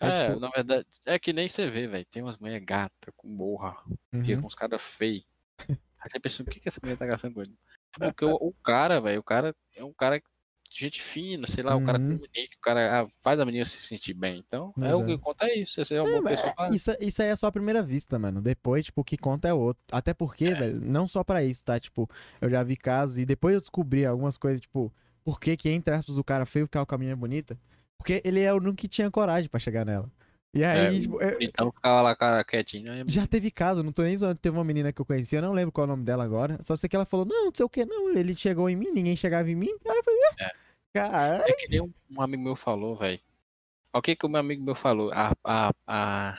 É, 0.00 0.06
É, 0.08 0.26
tipo- 0.28 0.40
na 0.40 0.48
verdade, 0.48 0.86
é 1.04 1.18
que 1.18 1.34
nem 1.34 1.48
você 1.50 1.68
vê, 1.68 1.86
velho. 1.86 2.06
Tem 2.06 2.22
umas 2.22 2.38
mulheres 2.38 2.64
gatas 2.64 3.12
com 3.14 3.28
borra, 3.28 3.76
Uhum. 4.10 4.40
com 4.40 4.46
uns 4.46 4.54
caras 4.54 4.80
feios. 4.82 5.26
Aí 5.68 6.08
você 6.10 6.18
pensa, 6.18 6.42
o 6.42 6.46
que, 6.46 6.58
que 6.60 6.68
essa 6.68 6.80
mulher 6.82 6.96
tá 6.96 7.04
gastando 7.04 7.34
com 7.34 7.42
ele? 7.42 7.54
É 7.98 8.06
porque 8.06 8.24
o, 8.24 8.34
o 8.34 8.52
cara, 8.62 9.00
velho, 9.00 9.20
o 9.20 9.24
cara 9.24 9.54
é 9.74 9.84
um 9.84 9.92
cara 9.92 10.18
de 10.18 10.78
gente 10.78 11.02
fina, 11.02 11.46
sei 11.48 11.64
lá, 11.64 11.74
o 11.74 11.84
cara 11.84 11.98
Uhum. 11.98 12.18
comunica, 12.18 12.56
o 12.56 12.60
cara 12.60 13.02
ah, 13.02 13.08
faz 13.22 13.40
a 13.40 13.44
menina 13.44 13.64
se 13.64 13.82
sentir 13.82 14.14
bem. 14.14 14.38
Então, 14.38 14.72
é 14.80 14.94
o 14.94 15.04
que 15.04 15.10
Exato. 15.12 15.18
conta 15.18 15.46
é 15.46 15.58
isso. 15.58 15.84
Você 15.84 15.94
é 15.96 16.00
uma 16.00 16.08
É, 16.08 16.10
boa 16.12 16.22
mas 16.22 16.40
pessoa 16.40 16.54
pra... 16.54 16.68
Isso, 16.68 16.90
isso 17.00 17.22
aí 17.22 17.28
é 17.28 17.36
só 17.36 17.48
a 17.48 17.52
primeira 17.52 17.82
vista, 17.82 18.18
mano. 18.18 18.40
Depois, 18.40 18.84
tipo, 18.84 19.00
o 19.00 19.04
que 19.04 19.16
conta 19.16 19.48
é 19.48 19.52
outro. 19.54 19.82
Até 19.90 20.14
porque, 20.14 20.54
velho, 20.54 20.80
não 20.80 21.08
só 21.08 21.24
pra 21.24 21.42
isso, 21.42 21.64
tá? 21.64 21.80
Tipo, 21.80 22.08
eu 22.40 22.48
já 22.48 22.62
vi 22.62 22.76
casos 22.76 23.18
e 23.18 23.26
depois 23.26 23.54
eu 23.54 23.60
descobri 23.60 24.06
algumas 24.06 24.38
coisas, 24.38 24.60
tipo, 24.60 24.92
por 25.24 25.40
que 25.40 25.56
que, 25.56 25.68
entre 25.70 25.92
aspas, 25.92 26.16
o 26.16 26.22
cara 26.24 26.46
feio 26.46 26.66
ficava 26.66 26.86
com 26.86 26.94
a 26.94 26.98
menina 26.98 27.16
bonita? 27.16 27.58
Porque 27.98 28.22
ele 28.24 28.40
é 28.40 28.52
o 28.52 28.56
único 28.56 28.76
que 28.76 28.88
tinha 28.88 29.10
coragem 29.10 29.50
pra 29.50 29.58
chegar 29.58 29.84
nela. 29.84 30.08
E 30.52 30.64
aí, 30.64 30.96
É, 30.96 31.00
tipo, 31.00 31.22
é- 31.22 31.36
Então 31.40 31.70
ficava 31.70 32.02
lá, 32.02 32.16
cara, 32.16 32.42
quietinho. 32.42 32.92
né? 32.92 33.04
já 33.06 33.24
teve 33.26 33.50
caso, 33.50 33.82
não 33.84 33.92
tô 33.92 34.02
nem 34.02 34.16
zoando. 34.16 34.38
Teve 34.38 34.56
uma 34.56 34.64
menina 34.64 34.92
que 34.92 35.00
eu 35.00 35.04
conheci, 35.06 35.36
eu 35.36 35.42
não 35.42 35.52
lembro 35.52 35.70
qual 35.70 35.84
é 35.84 35.86
o 35.86 35.90
nome 35.92 36.04
dela 36.04 36.24
agora. 36.24 36.58
Só 36.64 36.74
sei 36.74 36.88
que 36.88 36.96
ela 36.96 37.04
falou, 37.04 37.24
não, 37.24 37.46
não 37.46 37.52
sei 37.54 37.64
o 37.64 37.68
que, 37.68 37.84
não. 37.84 38.10
Ele 38.16 38.34
chegou 38.34 38.68
em 38.68 38.74
mim, 38.76 38.90
ninguém 38.90 39.14
chegava 39.16 39.48
em 39.48 39.54
mim. 39.54 39.70
Aí 39.88 39.96
eu 39.96 40.04
falei, 40.04 40.20
É. 40.40 40.44
ah, 40.46 40.52
cara. 40.92 41.48
É 41.48 41.52
que 41.52 41.68
nem 41.68 41.80
um, 41.80 41.92
um 42.10 42.20
amigo 42.20 42.42
meu 42.42 42.56
falou, 42.56 42.96
velho. 42.96 43.20
O 43.92 44.02
que 44.02 44.14
que 44.16 44.26
o 44.26 44.28
meu 44.28 44.40
amigo 44.40 44.62
meu 44.62 44.74
falou? 44.74 45.10
A, 45.12 45.32
a, 45.44 45.72
a, 45.86 46.38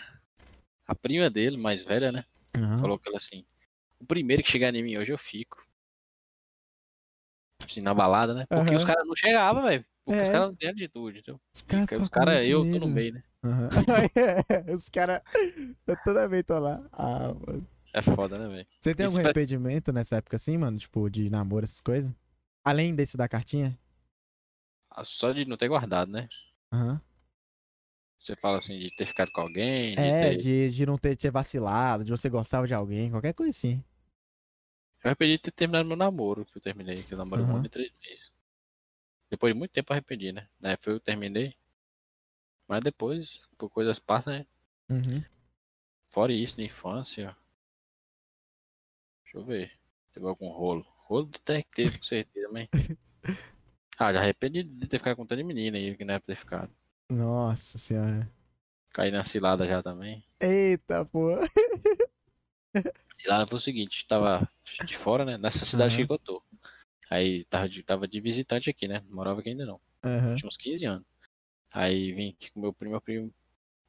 a 0.87 0.95
prima 0.95 1.29
dele, 1.29 1.57
mais 1.57 1.83
velha, 1.83 2.11
né? 2.11 2.25
Aham. 2.55 2.79
Falou 2.79 2.99
que 2.99 3.07
ela 3.09 3.17
assim: 3.17 3.45
o 3.99 4.05
primeiro 4.05 4.41
que 4.43 4.49
chegar 4.51 4.73
em 4.75 4.83
mim 4.83 4.97
hoje 4.97 5.11
eu 5.11 5.17
fico. 5.17 5.65
Assim, 7.63 7.81
na 7.81 7.93
balada, 7.93 8.33
né? 8.33 8.45
Porque 8.49 8.69
Aham. 8.69 8.77
os 8.77 8.85
caras 8.85 9.05
não 9.05 9.15
chegavam, 9.15 9.63
velho. 9.63 9.85
Porque 10.05 10.21
os 10.21 10.29
É. 10.29 10.31
caras 10.31 10.47
não 10.47 10.55
têm 10.55 10.69
atitude, 10.69 11.19
entendeu? 11.19 11.41
Os 12.01 12.09
caras 12.09 12.47
muito 12.47 12.49
eu 12.49 12.71
tô 12.71 12.79
no 12.79 12.87
meio, 12.87 13.13
né? 13.13 13.23
Aham. 13.43 13.69
Os 14.75 14.89
caras. 14.89 15.21
Eu 15.87 15.97
toda 15.97 16.27
vez 16.27 16.43
tô 16.43 16.59
lá. 16.59 16.83
Ah, 16.91 17.33
mano. 17.33 17.67
É 17.93 18.01
foda, 18.01 18.37
né, 18.37 18.47
velho? 18.47 18.67
Você 18.79 18.93
tem 18.95 19.05
Isso 19.05 19.17
algum 19.17 19.19
arrependimento 19.19 19.93
nessa 19.93 20.17
época 20.17 20.35
assim, 20.37 20.57
mano? 20.57 20.77
Tipo, 20.77 21.09
de 21.09 21.29
namoro, 21.29 21.63
essas 21.63 21.81
coisas? 21.81 22.11
Além 22.63 22.95
desse 22.95 23.15
da 23.17 23.27
cartinha? 23.27 23.77
Ah, 24.89 25.03
Só 25.03 25.31
de 25.33 25.43
não 25.45 25.57
ter 25.57 25.67
guardado, 25.67 26.11
né? 26.11 26.27
Aham. 26.71 27.01
Você 28.17 28.37
fala 28.37 28.57
assim, 28.59 28.79
de 28.79 28.89
ter 28.95 29.05
ficado 29.05 29.29
com 29.33 29.41
alguém, 29.41 29.99
de 29.99 30.13
É, 30.13 30.13
ter. 30.13 30.37
de, 30.37 30.69
de 30.69 30.85
não 30.85 30.97
ter, 30.97 31.15
ter 31.17 31.31
vacilado, 31.31 32.03
de 32.05 32.11
você 32.11 32.29
gostava 32.29 32.65
de 32.67 32.73
alguém, 32.73 33.11
qualquer 33.11 33.33
coisa 33.33 33.49
assim. 33.49 33.83
Eu 35.03 35.09
arrependi 35.09 35.33
de 35.37 35.43
ter 35.43 35.51
terminado 35.51 35.87
meu 35.87 35.95
namoro, 35.95 36.43
que 36.43 36.57
eu 36.57 36.61
terminei, 36.61 37.03
que 37.03 37.13
eu 37.13 37.17
namorei 37.17 37.45
um 37.45 37.49
Aham. 37.49 37.55
ano 37.55 37.67
e 37.67 37.69
três 37.69 37.91
meses. 38.01 38.31
Depois 39.31 39.53
de 39.53 39.59
muito 39.59 39.71
tempo 39.71 39.91
eu 39.91 39.95
arrependi, 39.95 40.31
né? 40.31 40.47
Daí 40.59 40.77
foi 40.81 40.93
eu 40.93 40.99
terminei. 40.99 41.55
Mas 42.71 42.85
depois, 42.85 43.49
por 43.57 43.69
coisas 43.69 43.99
passam, 43.99 44.31
né? 44.31 44.45
Uhum. 44.89 45.21
Fora 46.09 46.31
isso, 46.31 46.57
na 46.57 46.63
infância. 46.63 47.35
Deixa 49.25 49.37
eu 49.37 49.43
ver. 49.43 49.77
Teve 50.13 50.25
algum 50.25 50.47
rolo. 50.47 50.85
Rolo 51.03 51.29
até 51.35 51.63
que 51.63 51.71
teve, 51.71 51.97
com 51.97 52.03
certeza, 52.05 52.47
mas. 52.49 52.69
Ah, 53.99 54.11
já 54.11 54.19
arrependi 54.19 54.63
de 54.63 54.87
ter 54.87 54.97
ficado 54.97 55.17
com 55.17 55.25
tanta 55.27 55.43
menina 55.43 55.77
aí, 55.77 55.95
que 55.95 56.03
não 56.03 56.13
era 56.13 56.21
pra 56.21 56.33
ter 56.33 56.39
ficado. 56.39 56.73
Nossa 57.07 57.77
senhora. 57.77 58.31
Caí 58.93 59.11
na 59.11 59.23
cilada 59.23 59.67
já 59.67 59.83
também. 59.83 60.25
Eita, 60.39 61.05
pô. 61.05 61.27
Cilada 63.13 63.45
foi 63.47 63.57
o 63.57 63.61
seguinte, 63.61 64.07
tava 64.07 64.49
de 64.85 64.97
fora, 64.97 65.23
né? 65.23 65.37
Nessa 65.37 65.65
cidade 65.65 65.97
Aham. 65.97 66.07
que 66.07 66.13
eu 66.13 66.17
tô. 66.17 66.43
Aí 67.11 67.43
tava 67.45 67.69
de, 67.69 67.83
tava 67.83 68.07
de 68.07 68.19
visitante 68.19 68.71
aqui, 68.71 68.87
né? 68.87 69.03
Não 69.05 69.15
morava 69.17 69.41
aqui 69.41 69.49
ainda 69.49 69.67
não. 69.67 69.79
Aham. 70.03 70.35
Tinha 70.35 70.47
uns 70.47 70.57
15 70.57 70.85
anos. 70.85 71.10
Aí 71.73 72.11
vim 72.13 72.29
aqui 72.29 72.51
com 72.51 72.59
meu 72.59 72.73
primo, 72.73 72.91
meu 72.91 73.01
primo. 73.01 73.33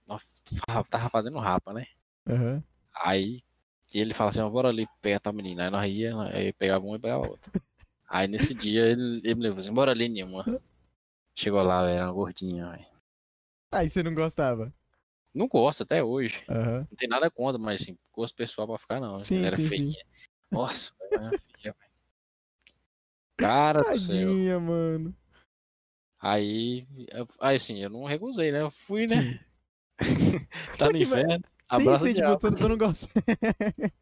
Nossa, 0.06 0.42
tava 0.90 1.10
fazendo 1.10 1.38
rapa, 1.38 1.72
né? 1.72 1.86
Aham. 2.28 2.62
Aí 2.94 3.42
ele 3.94 4.14
fala 4.14 4.30
assim, 4.30 4.40
ó, 4.40 4.48
bora 4.48 4.68
ali 4.68 4.86
pegar 5.00 5.20
tal 5.20 5.32
menina. 5.32 5.64
Aí 5.64 5.70
nós 5.70 5.92
ia, 5.92 6.22
aí 6.22 6.52
pegava 6.52 6.84
uma 6.84 6.96
e 6.96 7.00
pegava 7.00 7.28
outra. 7.28 7.52
Aí 8.09 8.28
nesse 8.28 8.54
dia 8.54 8.88
ele, 8.88 9.22
ele 9.24 9.34
me 9.36 9.42
levou 9.42 9.60
assim, 9.60 9.72
bora 9.72 9.90
ali, 9.90 10.06
nenhuma. 10.06 10.44
Chegou 11.34 11.62
lá, 11.62 11.88
era 11.88 12.04
uma 12.04 12.12
gordinha, 12.12 12.70
velho. 12.70 12.86
Aí 13.72 13.88
você 13.88 14.02
não 14.02 14.12
gostava. 14.12 14.70
Não 15.32 15.48
gosto 15.48 15.82
até 15.82 16.04
hoje. 16.04 16.44
Aham. 16.46 16.86
Não 16.90 16.96
tem 16.96 17.09
nada 17.09 17.30
contra, 17.30 17.59
mas 17.59 17.80
assim, 17.80 17.96
gosto 18.12 18.34
pessoal 18.36 18.68
pra 18.68 18.76
ficar 18.76 19.00
não. 19.00 19.16
né? 19.16 19.24
Sim, 19.24 19.42
era 19.46 19.56
sim, 19.56 19.62
sim. 19.62 19.68
feinha. 19.68 20.04
Nossa, 20.50 20.92
velho, 21.00 21.22
era 21.24 21.38
feia, 21.38 21.74
velho. 21.78 21.92
Cara 23.38 23.80
do 23.80 23.98
céu. 23.98 24.28
Tadinha, 24.28 24.60
mano. 24.60 25.16
Aí, 26.23 26.86
aí 27.40 27.57
assim, 27.57 27.82
eu 27.82 27.90
não 27.90 28.05
recusei, 28.05 28.53
né? 28.53 28.62
Eu 28.62 28.70
fui, 28.70 29.07
né? 29.07 29.23
Sim. 29.23 29.39
tá 30.78 30.85
Só 30.86 30.90
no 30.93 30.97
inferno. 30.97 31.44
Sim, 31.44 31.77
Abraço 31.82 32.07
sim, 32.07 32.15
de 32.15 32.20
tipo, 32.20 32.39
tu, 32.39 32.55
tu 32.55 32.69
não 32.69 32.78
gosta. 32.78 33.09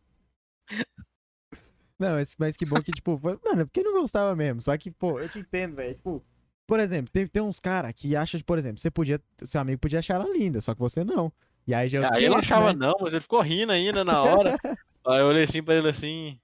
não, 1.99 2.11
mas, 2.13 2.37
mas 2.39 2.57
que 2.59 2.67
bom 2.67 2.83
que, 2.83 2.93
tipo, 2.93 3.19
mano, 3.23 3.67
porque 3.67 3.83
não 3.83 3.95
gostava 4.01 4.37
mesmo. 4.37 4.61
Só 4.61 4.77
que, 4.77 4.91
pô, 4.91 5.19
eu 5.19 5.29
te 5.31 5.39
entendo, 5.39 5.77
velho. 5.77 5.95
Tipo, 5.95 6.23
por 6.67 6.79
exemplo, 6.79 7.11
tem, 7.11 7.27
tem 7.27 7.43
uns 7.43 7.59
caras 7.59 7.93
que 7.95 8.15
acham, 8.15 8.39
por 8.43 8.59
exemplo, 8.59 8.79
você 8.79 8.91
podia, 8.91 9.19
seu 9.45 9.61
amigo 9.61 9.81
podia 9.81 10.01
achar 10.01 10.15
ela 10.15 10.31
linda, 10.31 10.61
só 10.61 10.75
que 10.75 10.81
você 10.81 11.03
não. 11.03 11.33
E 11.67 11.73
aí 11.73 11.89
já 11.89 12.01
é 12.01 12.05
Aí 12.17 12.25
eu 12.25 12.33
500, 12.33 12.39
achava 12.39 12.73
né? 12.75 12.87
não, 12.87 12.95
mas 13.01 13.15
ele 13.15 13.21
ficou 13.23 13.41
rindo 13.41 13.73
ainda 13.73 14.05
na 14.05 14.23
hora. 14.23 14.57
aí 15.07 15.21
eu 15.21 15.27
olhei 15.27 15.45
assim 15.45 15.63
pra 15.63 15.75
ele 15.75 15.89
assim. 15.89 16.39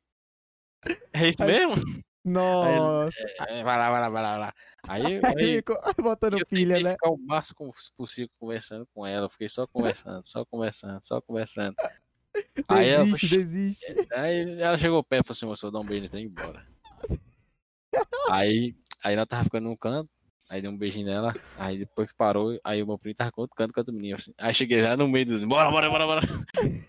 É 1.12 1.28
isso 1.28 1.42
Aí- 1.42 1.48
mesmo? 1.48 1.76
Nossa. 2.26 3.16
É, 3.48 3.62
vai 3.62 3.78
lá, 3.78 3.90
vai 3.90 4.00
lá, 4.00 4.08
vai 4.08 4.22
lá, 4.22 4.30
vai 4.30 4.40
lá. 4.40 4.54
Aí, 4.88 5.20
Aí 5.22 5.22
aí 5.36 5.62
botando 6.02 6.38
eu 6.38 6.46
pilha, 6.46 6.80
né? 6.80 6.92
ficar 6.92 7.10
o 7.10 7.16
máximo 7.16 7.72
possível 7.96 8.28
conversando 8.38 8.86
com 8.92 9.06
ela. 9.06 9.26
Eu 9.26 9.30
fiquei 9.30 9.48
só 9.48 9.64
conversando, 9.66 10.24
só 10.24 10.44
conversando, 10.44 11.00
só 11.04 11.20
conversando. 11.20 11.74
Aí, 12.68 12.88
ela, 12.90 13.04
Desiste, 13.04 13.28
desiste. 13.28 14.08
aí 14.12 14.60
ela 14.60 14.76
chegou 14.76 15.02
perto 15.02 15.24
e 15.24 15.26
falou 15.28 15.36
assim, 15.36 15.46
moço, 15.46 15.66
eu 15.66 15.70
dou 15.70 15.82
um 15.82 15.86
beijo 15.86 16.04
e 16.04 16.08
indo 16.08 16.18
embora. 16.18 16.66
aí, 18.28 18.76
aí 19.02 19.14
ela 19.14 19.24
tava 19.24 19.44
ficando 19.44 19.64
num 19.64 19.76
canto, 19.76 20.10
aí 20.46 20.60
dei 20.60 20.68
um 20.70 20.76
beijinho 20.76 21.06
nela, 21.06 21.32
aí 21.56 21.78
depois 21.78 22.12
parou, 22.12 22.58
aí 22.62 22.82
o 22.82 22.86
meu 22.86 22.98
primo 22.98 23.14
tava 23.14 23.32
com 23.32 23.40
outro 23.40 23.56
canto 23.56 23.72
com 23.72 23.80
outro 23.80 23.94
menino. 23.94 24.16
Assim. 24.16 24.34
Aí 24.36 24.52
cheguei 24.52 24.82
lá 24.82 24.98
no 24.98 25.08
meio 25.08 25.24
dos. 25.24 25.42
Bora, 25.44 25.70
bora, 25.70 25.88
bora, 25.88 26.04
bora. 26.06 26.20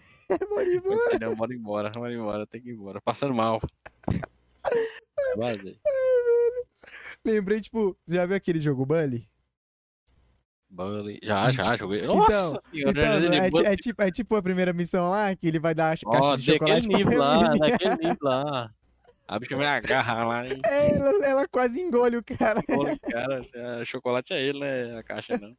Bora 0.49 0.69
embora. 0.69 1.13
Aí, 1.13 1.19
não, 1.21 1.35
bora 1.35 1.53
embora, 1.55 1.89
bora 1.91 2.13
embora, 2.13 2.45
tem 2.45 2.61
que 2.61 2.69
ir 2.69 2.73
embora. 2.73 2.99
Passando 2.99 3.33
mal. 3.33 3.61
Vazei. 5.37 5.77
Lembrei, 7.25 7.59
tipo, 7.61 7.97
já 8.07 8.25
viu 8.25 8.35
aquele 8.35 8.59
jogo 8.61 8.85
Bully? 8.85 9.27
Bully. 10.69 11.19
Já, 11.23 11.49
já, 11.49 11.75
joguei. 11.77 12.05
Nossa 12.05 12.59
senhora, 12.61 12.91
Então, 12.91 13.03
já 13.03 13.19
zerei 13.19 13.39
é, 13.39 13.49
Bully. 13.49 13.65
é 13.65 13.75
tipo, 13.75 14.01
é 14.01 14.11
tipo 14.11 14.35
a 14.35 14.41
primeira 14.43 14.73
missão 14.73 15.09
lá, 15.09 15.35
que 15.35 15.47
ele 15.47 15.59
vai 15.59 15.73
dar 15.73 15.87
a 15.87 15.97
caixa 15.97 16.03
Ó, 16.07 16.35
de 16.35 16.43
chocolate 16.43 16.87
daquele 16.87 17.03
pra 17.03 17.11
nível 17.11 17.19
lá, 17.19 17.55
daquele 17.55 17.95
nível 17.97 18.17
lá. 18.21 18.73
A 19.29 19.39
bicha 19.39 19.57
me 19.57 19.65
agarra 19.65 20.23
lá 20.23 20.47
e 20.47 20.61
É, 20.65 20.95
ela, 20.95 21.25
ela 21.25 21.47
quase 21.49 21.81
engole 21.81 22.15
o 22.17 22.23
cara. 22.23 22.61
cola 22.63 22.93
o 22.93 22.99
cara. 22.99 23.39
assim, 23.41 23.85
Chocolate 23.85 24.31
é 24.33 24.41
ele, 24.41 24.59
né? 24.59 24.97
A 24.97 25.03
caixa 25.03 25.37
não. 25.37 25.55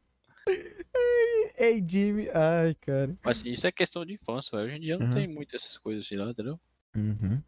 Ei, 1.58 1.84
Jimmy. 1.86 2.28
Ai, 2.32 2.74
cara. 2.80 3.14
Mas 3.22 3.40
assim, 3.40 3.50
isso 3.50 3.66
é 3.66 3.72
questão 3.72 4.06
de 4.06 4.14
infância, 4.14 4.56
velho. 4.56 4.68
Hoje 4.68 4.76
em 4.76 4.80
dia 4.80 4.98
não 4.98 5.06
Uhum. 5.08 5.12
tem 5.14 5.28
muito 5.28 5.54
essas 5.54 5.76
coisas 5.76 6.06
assim, 6.06 6.16
não, 6.16 6.30
entendeu? 6.30 6.58
Uhum. 6.96 7.42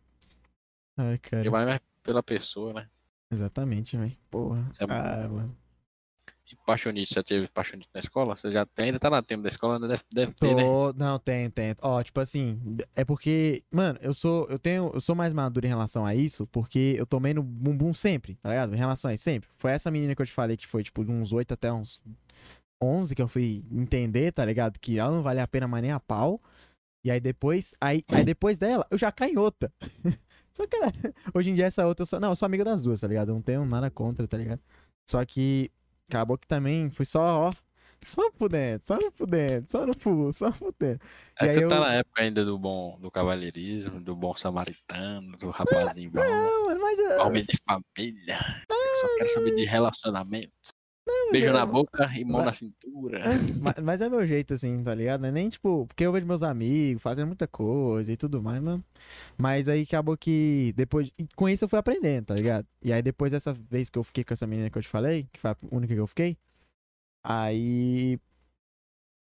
Ai, 1.01 1.19
cara. 1.19 1.51
Vai 1.51 1.65
mais 1.65 1.81
pela 2.03 2.23
pessoa, 2.23 2.73
né? 2.73 2.87
Exatamente, 3.33 3.97
velho. 3.97 4.17
Porra. 4.31 4.71
É 4.79 4.85
ah, 4.85 5.29
mano. 5.29 5.57
E 6.53 6.57
paixonite, 6.67 7.15
já 7.15 7.23
teve 7.23 7.47
paixonite 7.47 7.89
na 7.95 8.01
escola? 8.01 8.35
Você 8.35 8.51
já 8.51 8.67
tem, 8.67 8.87
ainda 8.87 8.99
tá 8.99 9.09
na 9.09 9.23
tempo 9.23 9.43
da 9.43 9.49
escola, 9.49 9.79
né? 9.79 9.87
Deve, 9.87 10.03
deve 10.13 10.33
ter, 10.33 10.55
né? 10.55 10.63
Tô... 10.65 10.93
Não, 10.95 11.17
tem, 11.17 11.49
tem. 11.49 11.77
Ó, 11.81 12.03
tipo 12.03 12.19
assim, 12.19 12.61
é 12.97 13.05
porque, 13.05 13.63
mano, 13.71 13.99
eu 14.03 14.13
sou, 14.13 14.49
eu 14.51 14.59
tenho, 14.59 14.91
eu 14.93 15.01
sou 15.01 15.15
mais 15.15 15.33
maduro 15.33 15.65
em 15.65 15.69
relação 15.69 16.05
a 16.05 16.13
isso, 16.13 16.49
porque 16.49 16.97
eu 16.99 17.07
tomei 17.07 17.33
no 17.33 17.43
bumbum 17.43 17.95
sempre, 17.95 18.35
tá 18.43 18.49
ligado? 18.49 18.75
Em 18.75 18.79
relação 18.79 19.11
a 19.11 19.15
isso, 19.15 19.23
sempre. 19.23 19.49
Foi 19.59 19.71
essa 19.71 19.93
menina 19.93 20.15
que 20.15 20.23
eu 20.23 20.27
te 20.27 20.33
falei 20.33 20.57
que 20.57 20.67
foi, 20.67 20.83
tipo, 20.83 21.05
de 21.05 21.13
uns 21.13 21.33
8 21.33 21.55
até 21.55 21.73
uns 21.73 22.03
11 22.83 23.15
que 23.15 23.23
eu 23.23 23.29
fui 23.29 23.65
entender, 23.71 24.33
tá 24.33 24.45
ligado? 24.45 24.79
Que 24.81 24.99
ela 24.99 25.13
não 25.13 25.23
vale 25.23 25.39
a 25.39 25.47
pena 25.47 25.69
mais 25.69 25.83
nem 25.83 25.93
a 25.93 26.01
pau. 26.01 26.41
E 27.05 27.11
aí 27.13 27.21
depois, 27.21 27.75
aí, 27.81 28.03
aí 28.09 28.25
depois 28.25 28.59
dela, 28.59 28.85
eu 28.91 28.99
já 28.99 29.13
caí 29.13 29.33
em 29.33 29.39
outra. 29.39 29.73
Só 30.61 30.67
que 30.67 30.77
ela, 30.77 30.93
hoje 31.35 31.51
em 31.51 31.55
dia 31.55 31.67
essa 31.67 31.87
outra, 31.87 32.03
eu 32.03 32.07
sou, 32.07 32.21
não, 32.21 32.31
eu 32.31 32.37
sou 32.37 32.45
amiga 32.47 32.65
das 32.65 32.83
duas, 32.83 33.01
tá 33.01 33.07
ligado? 33.07 33.31
Eu 33.31 33.35
não 33.35 33.43
tenho 33.43 33.65
nada 33.65 33.91
contra, 33.91 34.27
tá 34.29 34.37
ligado? 34.37 34.61
Só 35.09 35.25
que 35.25 35.71
acabou 36.09 36.37
que 36.37 36.47
também 36.47 36.91
fui 36.91 37.07
só, 37.07 37.49
ó, 37.49 37.51
só 38.05 38.31
por 38.33 38.49
dentro, 38.49 38.87
só 38.89 39.11
por 39.13 39.27
dentro, 39.27 39.71
só 39.71 39.87
no 39.87 39.97
pulo, 39.97 40.33
só 40.33 40.51
por 40.53 40.75
dentro. 40.79 41.07
É 41.39 41.45
E 41.45 41.49
que 41.49 41.55
você 41.55 41.67
tá 41.69 41.77
eu- 41.77 41.81
na 41.81 41.95
época 41.95 42.23
ainda 42.23 42.45
do 42.45 42.59
bom, 42.59 42.99
do 43.01 43.11
cavalheirismo, 43.11 44.01
do 44.01 44.15
bom 44.15 44.35
samaritano, 44.37 45.37
do 45.39 45.51
rapazinho 45.51 46.11
bom, 46.11 46.21
Não, 46.21 46.79
mas 46.81 46.99
eu, 46.99 47.23
homem 47.27 47.43
de 47.43 47.57
família, 47.67 48.39
que 48.69 48.97
só 49.01 49.17
quero 49.17 49.29
saber 49.31 49.57
de 49.57 49.65
relacionamento. 51.11 51.33
Beijo 51.33 51.47
eu- 51.47 51.53
na 51.53 51.67
boca 51.67 52.19
e 52.19 52.25
mão 52.25 52.37
Mas- 52.39 52.47
na 52.47 52.53
cintura. 52.55 53.21
mas, 53.61 53.75
mas 53.83 54.01
é 54.01 54.09
meu 54.09 54.27
jeito, 54.27 54.55
assim, 54.55 54.83
tá 54.83 54.95
ligado? 54.95 55.21
Não 55.23 55.29
é 55.29 55.33
nem 55.33 55.49
tipo, 55.49 55.87
porque 55.87 56.05
eu 56.05 56.13
vejo 56.13 56.27
meus 56.27 56.43
amigos 56.43 57.03
fazendo 57.03 57.27
muita 57.29 57.47
coisa 57.47 58.13
e 58.13 58.17
tudo 58.17 58.43
mais, 58.43 58.63
mano. 58.63 58.85
Mas 59.37 59.69
aí 59.69 59.83
acabou 59.83 60.17
que 60.17 60.73
depois. 60.77 61.11
e 61.19 61.27
com 61.37 61.49
isso 61.49 61.65
eu 61.65 61.69
fui 61.69 61.79
aprendendo, 61.79 62.27
tá 62.27 62.35
ligado? 62.35 62.67
E 62.83 62.93
aí 62.93 63.03
depois 63.03 63.33
dessa 63.33 63.53
vez 63.53 63.89
que 63.91 63.99
eu 63.99 64.05
fiquei 64.05 64.25
com 64.25 64.33
essa 64.35 64.47
menina 64.47 64.71
que 64.71 64.79
eu 64.79 64.83
te 64.83 64.89
falei, 64.89 65.29
que 65.33 65.41
foi 65.41 65.51
a 65.51 65.57
única 65.71 65.95
que 65.95 66.01
eu 66.01 66.07
fiquei, 66.07 66.37
aí. 67.25 68.19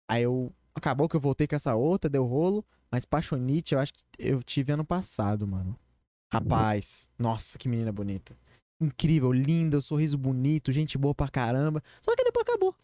Aí 0.09 0.23
eu. 0.23 0.53
Acabou 0.75 1.09
que 1.09 1.17
eu 1.17 1.21
voltei 1.21 1.47
com 1.47 1.57
essa 1.57 1.75
outra, 1.75 2.09
deu 2.09 2.25
rolo, 2.25 2.65
mas 2.91 3.05
Paixonite 3.05 3.75
eu 3.75 3.81
acho 3.81 3.93
que 3.93 4.03
eu 4.19 4.43
tive 4.43 4.73
ano 4.73 4.85
passado, 4.85 5.47
mano. 5.47 5.77
Rapaz, 6.33 7.09
nossa, 7.19 7.59
que 7.59 7.69
menina 7.69 7.91
bonita. 7.93 8.37
Incrível, 8.81 9.31
linda, 9.33 9.81
sorriso 9.81 10.17
bonito, 10.17 10.73
gente 10.73 10.97
boa 10.97 11.15
pra 11.15 11.29
caramba. 11.29 11.83
Só 12.01 12.15
que 12.17 12.25
depois 12.25 12.43
acabou. 12.49 12.75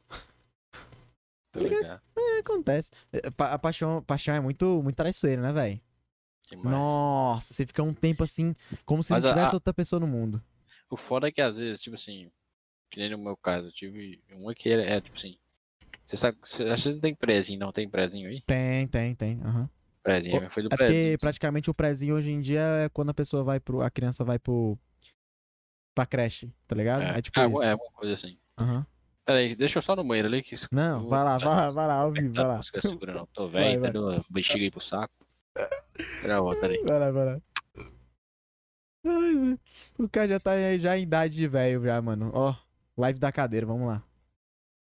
Tô 1.53 1.61
ligado. 1.61 2.03
É, 2.17 2.39
acontece. 2.41 2.91
É, 3.13 3.21
A 3.39 3.59
paixão, 3.59 4.03
paixão 4.03 4.35
é 4.35 4.41
muito, 4.41 4.83
muito 4.83 4.97
traiçoeira, 4.97 5.41
né, 5.41 5.53
velho? 5.53 5.81
Nossa, 6.63 7.55
você 7.55 7.67
fica 7.67 7.83
um 7.83 7.95
tempo 7.95 8.23
assim, 8.23 8.55
como 8.85 9.03
se 9.03 9.13
Mas 9.13 9.23
não 9.23 9.31
tivesse 9.31 9.55
a- 9.55 9.57
outra 9.57 9.75
pessoa 9.75 9.99
no 9.99 10.07
mundo. 10.07 10.43
O 10.89 10.97
foda 10.97 11.29
é 11.29 11.33
que 11.33 11.41
às 11.41 11.57
vezes, 11.57 11.81
tipo 11.81 11.97
assim, 11.97 12.31
que 12.91 13.01
nem 13.01 13.11
no 13.11 13.19
meu 13.19 13.37
caso, 13.37 13.69
eu 13.69 13.73
tive 13.73 14.23
uma 14.31 14.55
que 14.55 14.69
era, 14.71 14.83
é, 14.85 15.01
tipo 15.01 15.17
assim, 15.17 15.37
você 16.05 16.17
sabe, 16.17 16.39
você, 16.45 16.93
não 16.93 17.01
tem 17.01 17.15
prezinho, 17.15 17.59
não 17.59 17.73
tem 17.73 17.89
prezinho 17.89 18.29
aí? 18.29 18.41
Tem, 18.43 18.87
tem, 18.87 19.15
tem. 19.15 19.41
aham. 19.45 19.69
Prezinho, 20.05 20.49
foi 20.51 20.63
do 20.63 20.67
É 20.69 20.77
porque 20.77 20.85
prezinho. 20.85 21.19
praticamente 21.19 21.71
o 21.71 21.75
prezinho 21.75 22.15
hoje 22.15 22.31
em 22.31 22.41
dia 22.41 22.61
é 22.85 22.89
quando 22.89 23.11
a 23.11 23.15
pessoa 23.15 23.43
vai 23.43 23.59
pro. 23.59 23.81
A 23.81 23.91
criança 23.91 24.23
vai 24.25 24.39
pro. 24.39 24.79
Pra 25.97 26.05
creche, 26.07 26.53
tá 26.69 26.77
ligado? 26.77 27.03
É, 27.03 27.19
É, 27.19 27.23
tipo 27.23 27.41
ah, 27.41 27.47
isso. 27.49 27.63
é 27.63 27.73
alguma 27.73 27.91
coisa 27.93 28.13
assim. 28.15 28.39
Aham. 28.61 28.87
Pera 29.25 29.39
aí, 29.39 29.57
deixa 29.57 29.79
eu 29.79 29.83
só 29.83 29.97
no 29.97 30.05
banheiro 30.05 30.29
ali 30.29 30.43
que 30.43 30.55
isso. 30.55 30.69
Não, 30.71 31.01
eu- 31.03 31.09
vai 31.09 31.25
lá, 31.25 31.39
vai 31.39 31.49
lá, 31.49 31.71
vai 31.71 31.87
lá, 31.89 31.95
ao 31.95 32.13
vivo, 32.13 32.35
vai 32.35 32.43
Tá, 32.45 32.49
lá. 32.49 32.55
não 32.55 32.61
esquece 32.61 32.89
segura 32.91 33.15
não, 33.15 33.27
tô 33.33 33.49
Vai, 33.49 33.63
velho, 33.77 33.81
vai. 33.81 33.91
entendeu? 33.91 34.25
Bexiga 34.31 34.63
aí 34.65 34.71
pro 34.71 34.81
saco. 34.81 35.13
Pera, 36.23 36.41
volta 36.41 36.67
aí. 36.69 36.81
Vai 36.85 36.99
lá, 37.01 37.11
vai 37.11 37.25
lá. 37.25 37.41
Ai, 39.05 39.35
velho. 39.35 39.61
O 39.99 40.09
cara 40.09 40.29
já 40.29 40.39
tá 40.41 40.53
aí 40.53 40.79
já 40.79 40.97
em 40.99 41.03
idade 41.03 41.35
de 41.35 41.49
velho 41.49 41.83
já, 41.85 42.01
mano. 42.03 42.31
Ó, 42.35 42.55
live 42.97 43.19
da 43.19 43.33
cadeira, 43.33 43.67
vamos 43.67 43.89
lá. 43.89 44.03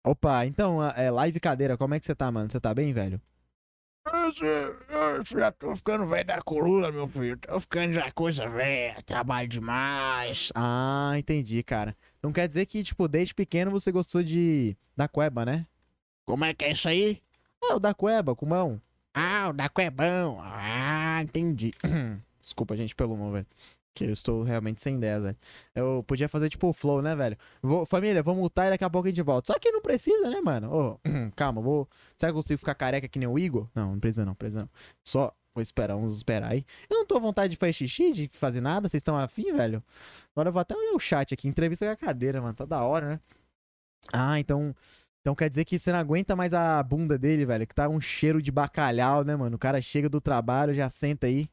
Opa, 0.06 0.46
então, 0.46 0.84
é 0.92 1.10
live 1.12 1.40
cadeira, 1.40 1.78
como 1.78 1.94
é 1.94 2.00
que 2.00 2.06
você 2.06 2.16
tá, 2.16 2.32
mano? 2.32 2.50
Você 2.50 2.60
tá 2.60 2.74
bem, 2.74 2.92
velho? 2.94 3.20
Eu 4.06 5.24
já 5.40 5.52
tô 5.52 5.76
ficando 5.76 6.08
velho 6.08 6.26
da 6.26 6.42
coluna, 6.42 6.92
meu 6.92 7.08
filho. 7.08 7.38
Tô 7.38 7.60
ficando 7.60 7.94
já 7.94 8.12
coisa 8.12 8.50
velha, 8.50 9.02
trabalho 9.04 9.48
demais. 9.48 10.52
Ah, 10.56 11.14
entendi, 11.18 11.62
cara. 11.64 11.96
Não 12.22 12.32
quer 12.34 12.48
dizer 12.48 12.66
que, 12.66 12.84
tipo, 12.84 13.08
desde 13.08 13.34
pequeno 13.34 13.72
você 13.72 13.92
gostou 13.92 14.24
de. 14.24 14.76
da 14.98 15.08
cueba, 15.08 15.46
né? 15.46 15.66
Como 16.26 16.46
é 16.46 16.54
que 16.54 16.66
é 16.66 16.72
isso 16.72 16.88
aí? 16.88 17.22
Ah, 17.64 17.76
o 17.76 17.80
da 17.80 17.94
cueba, 17.94 18.36
cumão. 18.36 18.82
Ah, 19.14 19.50
o 19.50 19.54
Daco 19.54 19.82
é 19.82 19.90
bom. 19.90 20.40
Ah, 20.42 21.22
Entendi. 21.22 21.74
Desculpa, 22.42 22.76
gente, 22.78 22.96
pelo 22.96 23.16
mão, 23.16 23.32
velho. 23.32 23.46
Que 23.94 24.06
eu 24.06 24.12
estou 24.12 24.44
realmente 24.44 24.82
sem 24.82 24.96
ideia, 24.96 25.20
velho. 25.20 25.38
Eu 25.76 26.04
podia 26.08 26.30
fazer 26.30 26.50
tipo 26.50 26.68
o 26.70 26.74
flow, 26.74 27.02
né, 27.02 27.14
velho? 27.14 27.38
Vou, 27.62 27.86
família, 27.86 28.24
vou 28.24 28.34
multar 28.34 28.68
e 28.68 28.70
daqui 28.70 28.84
a 28.84 28.90
pouco 28.90 29.08
a 29.08 29.12
gente 29.12 29.22
volta. 29.22 29.52
Só 29.52 29.60
que 29.60 29.70
não 29.72 29.82
precisa, 29.82 30.30
né, 30.30 30.40
mano? 30.40 30.74
Ô, 30.74 31.00
calma, 31.36 31.62
vou. 31.62 31.90
Será 32.16 32.32
que 32.32 32.38
eu 32.38 32.42
consigo 32.42 32.58
ficar 32.58 32.76
careca 32.76 33.08
que 33.08 33.20
nem 33.20 33.28
o 33.28 33.38
Igor? 33.38 33.68
Não, 33.76 33.92
não 33.92 34.00
precisa 34.00 34.26
não, 34.26 34.34
precisa 34.34 34.62
não. 34.62 34.70
Só 35.06 35.34
vou 35.54 35.62
esperar, 35.62 35.96
vamos 35.96 36.16
esperar 36.16 36.52
aí. 36.52 36.66
Eu 36.90 37.00
não 37.00 37.06
tô 37.06 37.18
à 37.18 37.20
vontade 37.20 37.52
de 37.52 37.58
fazer 37.58 37.74
xixi, 37.74 38.12
de 38.12 38.30
fazer 38.34 38.62
nada. 38.62 38.88
Vocês 38.88 39.00
estão 39.00 39.18
afim, 39.18 39.52
velho? 39.54 39.84
Agora 40.34 40.50
eu 40.50 40.54
vou 40.54 40.62
até 40.62 40.76
olhar 40.76 40.94
o 40.94 41.00
chat 41.00 41.34
aqui. 41.34 41.48
Entrevista 41.48 41.86
com 41.86 41.92
a 41.92 41.96
cadeira, 41.98 42.42
mano. 42.42 42.54
Tá 42.54 42.66
da 42.66 42.82
hora, 42.84 43.10
né? 43.10 43.20
Ah, 44.14 44.40
então. 44.40 44.74
Então 45.22 45.36
quer 45.36 45.50
dizer 45.50 45.66
que 45.66 45.78
você 45.78 45.92
não 45.92 46.00
aguenta 46.00 46.36
mais 46.36 46.54
a 46.54 46.82
bunda 46.82 47.18
dele, 47.18 47.46
velho. 47.46 47.68
Que 47.68 47.76
tá 47.76 47.88
um 47.90 48.02
cheiro 48.02 48.42
de 48.42 48.52
bacalhau, 48.52 49.24
né, 49.24 49.36
mano? 49.36 49.56
O 49.56 49.60
cara 49.60 49.82
chega 49.82 50.10
do 50.10 50.22
trabalho, 50.22 50.74
já 50.74 50.90
senta 50.90 51.28
aí. 51.28 51.50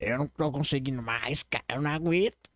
Eu 0.00 0.18
não 0.18 0.26
tô 0.26 0.50
conseguindo 0.52 1.02
mais, 1.02 1.42
cara. 1.42 1.64
Eu 1.68 1.82
não 1.82 1.90
aguento. 1.90 2.50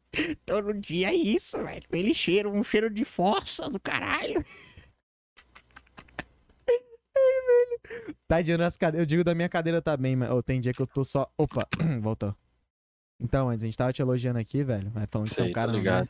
Todo 0.44 0.74
dia 0.74 1.10
é 1.10 1.14
isso, 1.14 1.62
velho. 1.62 1.86
Ele 1.90 2.12
cheira 2.12 2.48
um 2.48 2.64
cheiro 2.64 2.90
de 2.90 3.04
fossa 3.04 3.68
do 3.68 3.78
caralho. 3.78 4.42
Tadinho 8.26 8.58
nas 8.58 8.76
cadeiras. 8.76 9.00
Eu 9.00 9.06
digo 9.06 9.24
da 9.24 9.34
minha 9.34 9.48
cadeira 9.48 9.80
também, 9.80 10.16
mas 10.16 10.30
oh, 10.30 10.42
tem 10.42 10.60
dia 10.60 10.72
que 10.72 10.82
eu 10.82 10.86
tô 10.86 11.04
só. 11.04 11.32
Opa, 11.36 11.66
voltou. 12.00 12.34
Então, 13.20 13.50
antes, 13.50 13.62
a 13.62 13.66
gente 13.66 13.76
tava 13.76 13.92
te 13.92 14.00
elogiando 14.00 14.38
aqui, 14.38 14.62
velho. 14.64 14.90
Mas 14.94 15.06
falando 15.10 15.28
que 15.28 15.34
você 15.34 15.42
é 15.42 15.44
um 15.44 15.52
cara 15.52 15.72
né, 15.72 16.08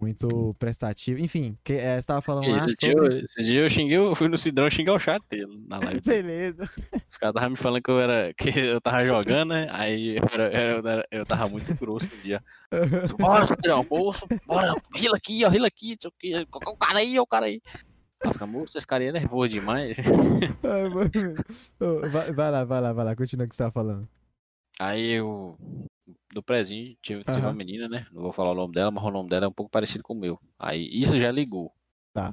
muito 0.00 0.54
prestativo. 0.58 1.18
Enfim, 1.20 1.56
que, 1.64 1.72
é, 1.72 1.98
você 2.00 2.06
tava 2.06 2.20
falando 2.20 2.48
lá 2.50 2.56
Esse 2.56 2.66
dia, 2.76 2.92
sobre. 2.92 3.14
eu- 3.16 3.24
esse 3.24 3.42
dia 3.42 3.60
eu 3.60 3.70
xinguei, 3.70 3.96
eu 3.96 4.14
fui 4.14 4.28
no 4.28 4.36
Cidrão 4.36 4.68
xingar 4.68 4.92
o 4.94 4.98
chat 4.98 5.22
dele 5.30 5.64
na 5.66 5.78
live. 5.98 6.00
Beleza. 6.04 6.64
Os 7.10 7.16
caras 7.16 7.34
estavam 7.34 7.50
me 7.50 7.56
falando 7.56 7.82
que 7.82 7.90
eu 7.90 7.98
era. 7.98 8.34
que 8.34 8.50
eu 8.58 8.80
tava 8.80 9.04
jogando, 9.04 9.50
né? 9.50 9.68
Aí 9.70 10.18
eu, 10.18 10.24
era- 10.34 10.52
eu, 10.62 10.86
era- 10.86 11.06
eu 11.10 11.24
tava 11.26 11.48
muito 11.48 11.74
grosso 11.74 12.06
um 12.06 12.22
dia. 12.22 12.42
Bora, 13.18 13.46
Cidrão, 13.46 13.84
moço, 13.90 14.26
bora, 14.46 14.74
rila 14.94 15.16
aqui, 15.16 15.44
ó, 15.44 15.48
rila 15.48 15.66
aqui, 15.66 15.96
o 16.44 16.76
cara 16.76 16.98
aí, 16.98 17.18
o 17.18 17.26
cara 17.26 17.46
aí. 17.46 17.60
Nossa, 18.22 18.46
moço, 18.46 18.76
esse 18.76 18.86
cara 18.86 19.02
aí 19.02 19.08
é 19.08 19.12
nervoso 19.12 19.48
demais. 19.48 19.96
Ai, 20.62 22.08
vai, 22.10 22.32
vai 22.32 22.50
lá, 22.50 22.64
vai 22.64 22.80
lá, 22.80 22.92
vai 22.92 23.04
lá. 23.06 23.16
Continua 23.16 23.46
o 23.46 23.48
que 23.48 23.56
você 23.56 23.62
tava 23.62 23.72
falando. 23.72 24.06
Aí 24.78 25.12
eu. 25.12 25.56
No 26.32 26.42
prezinho, 26.42 26.96
tive, 27.02 27.24
tive 27.24 27.40
uma 27.40 27.52
menina, 27.52 27.88
né? 27.88 28.06
Não 28.12 28.22
vou 28.22 28.32
falar 28.32 28.52
o 28.52 28.54
nome 28.54 28.72
dela, 28.74 28.90
mas 28.90 29.02
o 29.02 29.10
nome 29.10 29.28
dela 29.28 29.46
é 29.46 29.48
um 29.48 29.52
pouco 29.52 29.70
parecido 29.70 30.04
com 30.04 30.14
o 30.14 30.18
meu. 30.18 30.38
Aí 30.58 30.88
isso 30.92 31.18
já 31.18 31.30
ligou. 31.30 31.72
Tá. 32.12 32.32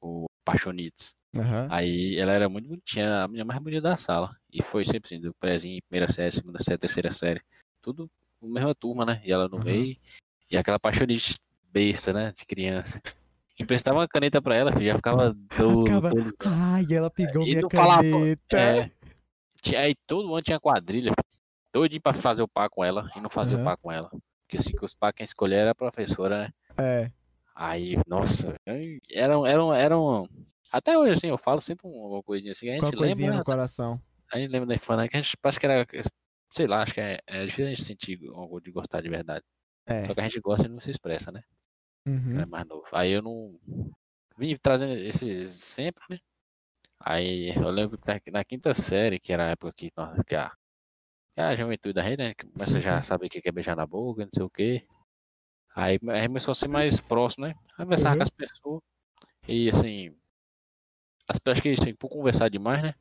O 0.00 0.26
Paixonites. 0.44 1.14
Aham. 1.34 1.68
Aí 1.70 2.16
ela 2.18 2.32
era 2.32 2.48
muito 2.48 2.68
bonitinha, 2.68 3.22
a 3.22 3.28
menina 3.28 3.44
mais 3.44 3.60
bonita 3.62 3.82
da 3.82 3.96
sala. 3.96 4.36
E 4.52 4.60
foi 4.60 4.84
sempre 4.84 5.06
assim, 5.06 5.20
do 5.20 5.32
prezinho, 5.34 5.80
primeira 5.88 6.12
série, 6.12 6.32
segunda 6.34 6.58
série, 6.60 6.78
terceira 6.78 7.12
série. 7.12 7.40
Tudo 7.80 8.10
na 8.42 8.48
mesma 8.48 8.74
turma, 8.74 9.06
né? 9.06 9.22
E 9.24 9.32
ela 9.32 9.48
no 9.48 9.58
Uhum. 9.58 9.64
meio. 9.64 9.96
E 10.50 10.56
aquela 10.56 10.78
paixonite 10.80 11.36
besta, 11.72 12.12
né? 12.12 12.32
De 12.36 12.44
criança. 12.44 13.00
Emprestava 13.58 13.98
uma 14.00 14.08
caneta 14.08 14.42
pra 14.42 14.56
ela, 14.56 14.72
filho, 14.72 14.86
já 14.86 14.96
ficava 14.96 15.32
todo. 15.56 15.84
Acaba- 15.84 16.10
todo 16.10 16.34
Ai, 16.44 16.84
ela 16.90 17.08
pegou 17.08 17.46
E 17.46 17.54
minha 17.54 17.68
falava- 17.70 18.02
caneta. 18.02 18.58
é, 18.58 18.90
aí 19.76 19.94
todo 20.08 20.34
ano 20.34 20.42
tinha 20.42 20.58
quadrilha. 20.58 21.12
Todo 21.72 22.00
pra 22.00 22.12
fazer 22.12 22.42
o 22.42 22.48
par 22.48 22.68
com 22.68 22.84
ela 22.84 23.10
e 23.16 23.20
não 23.20 23.30
fazer 23.30 23.54
Aham. 23.54 23.62
o 23.62 23.64
par 23.64 23.76
com 23.78 23.90
ela. 23.90 24.10
Porque 24.42 24.58
assim, 24.58 24.72
que 24.72 24.84
os 24.84 24.94
par 24.94 25.12
quem 25.12 25.24
escolher 25.24 25.56
era 25.56 25.70
a 25.70 25.74
professora, 25.74 26.38
né? 26.38 26.52
É. 26.78 27.10
Aí, 27.54 27.96
nossa, 28.06 28.54
eram, 29.10 29.46
eram, 29.46 29.74
eram. 29.74 30.28
Até 30.70 30.98
hoje, 30.98 31.12
assim, 31.12 31.28
eu 31.28 31.38
falo 31.38 31.60
sempre 31.60 31.86
uma 31.86 32.22
coisinha 32.22 32.52
assim, 32.52 32.68
a 32.68 32.74
gente 32.74 32.96
coisinha 32.96 33.30
lembra. 33.30 33.38
no 33.38 33.44
coração. 33.44 34.00
A 34.32 34.38
gente 34.38 34.50
lembra 34.50 34.66
da 34.66 34.74
infância, 34.74 35.08
que 35.08 35.16
a 35.16 35.22
gente 35.22 35.36
parece 35.36 35.60
que 35.60 35.66
era. 35.66 35.86
Sei 36.50 36.66
lá, 36.66 36.82
acho 36.82 36.94
que 36.94 37.00
é, 37.00 37.18
é 37.26 37.44
difícil 37.44 37.66
a 37.66 37.68
gente 37.70 37.82
sentir 37.82 38.20
algo 38.28 38.60
de 38.60 38.70
gostar 38.70 39.00
de 39.00 39.08
verdade. 39.08 39.44
É. 39.86 40.04
Só 40.04 40.14
que 40.14 40.20
a 40.20 40.22
gente 40.24 40.40
gosta 40.40 40.66
e 40.66 40.68
não 40.68 40.80
se 40.80 40.90
expressa, 40.90 41.32
né? 41.32 41.42
Uhum. 42.06 42.40
É 42.40 42.46
mais 42.46 42.66
novo. 42.66 42.86
Aí 42.92 43.12
eu 43.12 43.22
não. 43.22 43.58
Vim 44.36 44.54
trazendo 44.56 44.94
esses 44.94 45.50
sempre, 45.52 46.02
né? 46.08 46.18
Aí 47.00 47.54
eu 47.54 47.70
lembro 47.70 47.98
que 47.98 48.30
na, 48.30 48.44
quinta 48.44 48.72
série, 48.74 49.18
que 49.18 49.32
era 49.32 49.46
a 49.46 49.50
época 49.50 49.72
que, 49.76 49.90
nossa, 49.96 50.22
que 50.24 50.34
a, 50.34 50.52
que 51.34 51.40
a 51.40 51.56
juventude 51.56 51.94
da 51.94 52.02
rede, 52.02 52.22
né? 52.22 52.34
Que 52.34 52.46
começa 52.46 52.72
Sim, 52.72 52.80
já 52.80 52.98
a 52.98 53.02
saber 53.02 53.26
o 53.26 53.30
que 53.30 53.40
é 53.44 53.52
beijar 53.52 53.76
na 53.76 53.86
boca, 53.86 54.22
não 54.24 54.30
sei 54.32 54.42
o 54.42 54.50
quê. 54.50 54.86
Aí, 55.74 55.98
aí 56.08 56.26
começou 56.26 56.52
a 56.52 56.54
ser 56.54 56.68
mais 56.68 57.00
próximo, 57.00 57.46
né? 57.46 57.54
Aí 57.78 57.84
conversava 57.84 58.10
Uhum. 58.10 58.16
com 58.18 58.22
as 58.22 58.30
pessoas. 58.30 58.82
E 59.48 59.70
assim. 59.70 60.14
As 61.28 61.38
pessoas 61.38 61.60
que 61.60 61.68
assim, 61.70 61.94
por 61.94 62.08
conversar 62.10 62.48
demais, 62.48 62.82
né? 62.82 62.94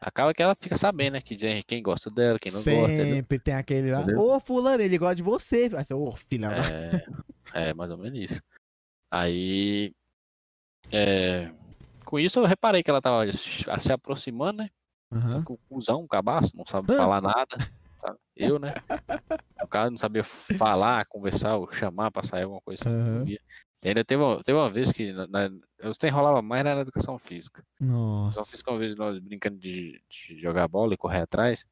Acaba 0.00 0.32
que 0.32 0.42
ela 0.42 0.54
fica 0.54 0.76
sabendo, 0.76 1.14
né? 1.14 1.20
Que 1.20 1.36
tem 1.36 1.62
quem 1.62 1.82
gosta 1.82 2.10
dela, 2.10 2.38
quem 2.38 2.52
não 2.52 2.62
gosta. 2.62 2.92
entendeu? 2.92 3.16
Sempre 3.16 3.38
tem 3.38 3.54
aquele 3.54 3.90
lá. 3.90 4.02
Entendeu? 4.02 4.20
Ô, 4.20 4.38
fulano, 4.38 4.82
ele 4.82 4.98
gosta 4.98 5.16
de 5.16 5.22
você. 5.22 5.68
Vai 5.68 5.84
ser, 5.84 5.94
ô, 5.94 6.12
filha. 6.12 6.48
É, 7.54 7.70
é, 7.70 7.74
mais 7.74 7.90
ou 7.90 7.98
menos 7.98 8.18
isso. 8.18 8.42
Aí. 9.10 9.92
é, 10.92 11.50
com 12.04 12.18
isso 12.18 12.38
eu 12.38 12.44
reparei 12.44 12.82
que 12.82 12.90
ela 12.90 13.02
tava 13.02 13.24
se 13.32 13.92
aproximando, 13.92 14.62
né? 14.62 14.70
Aham. 15.12 15.42
Com 15.42 15.54
o 15.54 15.58
cuzão, 15.68 16.02
um 16.02 16.06
cabaço, 16.06 16.56
não 16.56 16.66
sabe 16.66 16.94
falar 16.94 17.20
nada. 17.20 17.56
Sabe? 18.00 18.18
Eu, 18.36 18.58
né? 18.58 18.74
O 19.62 19.66
cara 19.68 19.90
não 19.90 19.96
sabia 19.98 20.22
falar, 20.24 21.04
conversar, 21.06 21.56
ou 21.56 21.70
chamar 21.72 22.10
pra 22.10 22.22
sair 22.22 22.42
alguma 22.44 22.60
coisa. 22.60 22.82
E 23.26 23.88
ainda 23.88 24.04
teve 24.04 24.22
uma, 24.22 24.42
teve 24.42 24.58
uma 24.58 24.70
vez 24.70 24.90
que 24.90 25.12
na, 25.12 25.26
na, 25.26 25.50
eu 25.78 25.90
até 25.92 26.08
enrolava 26.08 26.42
mais 26.42 26.64
na 26.64 26.80
educação 26.80 27.18
física. 27.18 27.62
Educação 27.80 27.96
Nossa. 27.96 28.44
física, 28.50 28.70
uma 28.70 28.78
vez 28.78 28.94
nós 28.96 29.18
brincando 29.20 29.56
de, 29.58 30.00
de 30.10 30.40
jogar 30.40 30.66
bola 30.68 30.94
e 30.94 30.96
correr 30.96 31.20
atrás. 31.22 31.64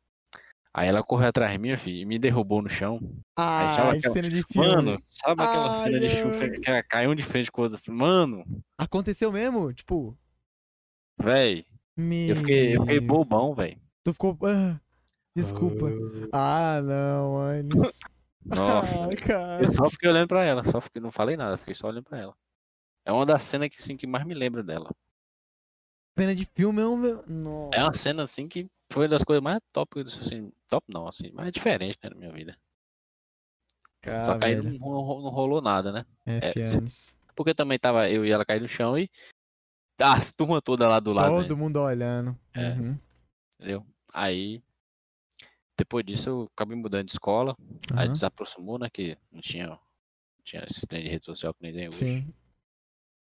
Aí 0.73 0.89
ela 0.89 1.03
correu 1.03 1.29
atrás 1.29 1.51
de 1.51 1.59
mim, 1.59 1.75
filho, 1.79 1.97
e 1.97 2.05
me 2.05 2.19
derrubou 2.19 2.61
no 2.61 2.69
chão. 2.69 3.01
Ai, 3.35 3.75
tava 3.75 3.93
aquela- 3.93 4.13
cena 4.13 4.29
de 4.29 4.43
filme. 4.53 4.69
Mano, 4.69 4.97
sabe 5.01 5.43
aquela 5.43 5.71
Ai, 5.83 5.85
cena 5.85 6.01
de 6.01 6.09
filme 6.11 6.31
que, 6.61 6.71
você- 6.71 6.83
caiu 6.83 7.11
um 7.11 7.15
de 7.15 7.23
frente 7.23 7.51
com 7.51 7.63
o 7.63 7.65
outro 7.65 7.77
assim? 7.77 7.91
Mano, 7.91 8.45
Aconteceu 8.77 9.33
mesmo? 9.33 9.73
Tipo, 9.73 10.17
véi, 11.21 11.65
meu... 11.97 12.29
eu 12.29 12.37
fiquei, 12.37 12.77
eu 12.77 12.83
fiquei 12.83 13.01
bobão, 13.01 13.55
véi. 13.55 13.79
Tu 14.05 14.13
ficou... 14.13 14.37
ah, 14.45 14.79
desculpa. 15.37 15.87
Ah, 16.33 16.81
não, 16.83 17.39
Anis. 17.41 17.73
Nossa, 18.47 19.05
Ai, 19.07 19.17
cara. 19.17 19.65
eu 19.65 19.73
só 19.75 19.91
fiquei 19.91 20.09
olhando 20.09 20.29
pra 20.29 20.45
ela, 20.45 20.63
só 20.65 20.81
fiquei, 20.81 21.03
não 21.03 21.11
falei 21.11 21.37
nada, 21.37 21.59
fiquei 21.59 21.75
só 21.75 21.89
olhando 21.89 22.05
pra 22.05 22.19
ela. 22.19 22.37
É 23.05 23.13
uma 23.13 23.27
das 23.27 23.43
cenas 23.43 23.69
que, 23.69 23.83
assim, 23.83 23.97
que 23.97 24.07
mais 24.07 24.25
me 24.25 24.35
lembra 24.35 24.63
dela. 24.63 24.89
Cena 26.17 26.35
de 26.35 26.45
filme 26.45 26.81
é 26.81 26.87
um... 26.87 27.23
Nossa. 27.27 27.77
É 27.77 27.83
uma 27.83 27.95
cena 27.95 28.23
assim 28.23 28.49
que 28.49 28.69
foi 28.91 29.05
uma 29.05 29.11
das 29.11 29.25
coisas 29.25 29.43
mais 29.43 29.61
top, 29.73 30.01
assim, 30.01 30.53
top 30.69 30.87
não, 30.89 31.09
assim, 31.09 31.31
mais 31.33 31.53
diferente 31.53 31.99
né, 32.03 32.09
na 32.09 32.17
minha 32.17 32.33
vida. 32.33 32.57
Ah, 34.03 34.23
só 34.23 34.39
que 34.39 34.45
aí 34.45 34.57
não, 34.57 34.71
não- 34.71 35.29
rolou 35.29 35.61
nada, 35.61 35.91
né? 35.91 36.07
É. 36.25 36.53
Porque 37.35 37.53
também 37.53 37.79
tava 37.79 38.09
eu 38.09 38.25
e 38.25 38.31
ela 38.31 38.45
cair 38.45 38.61
no 38.63 38.69
chão 38.69 38.97
e 38.97 39.11
as 40.01 40.33
turma 40.33 40.63
toda 40.63 40.89
lá 40.89 41.01
do 41.01 41.13
lado, 41.13 41.35
né, 41.35 41.43
Todo 41.43 41.57
mundo 41.57 41.81
olhando. 41.81 42.39
É. 42.55 42.71
Uhum. 42.71 42.99
entendeu? 43.59 43.87
Aí 44.13 44.63
depois 45.77 46.05
disso 46.05 46.29
eu 46.31 46.51
acabei 46.55 46.77
mudando 46.77 47.05
de 47.07 47.13
escola, 47.13 47.57
aí 47.93 48.07
Aham. 48.07 48.13
desaproximou, 48.13 48.79
né, 48.79 48.89
que 48.91 49.17
não 49.31 49.41
tinha, 49.41 49.69
não 49.69 49.79
tinha 50.45 50.65
esse 50.69 50.87
trem 50.87 51.03
de 51.03 51.09
rede 51.09 51.25
social 51.25 51.53
que 51.53 51.63
nem 51.63 51.73
tem 51.73 51.89
hoje. 51.89 51.97
Sim. 51.97 52.35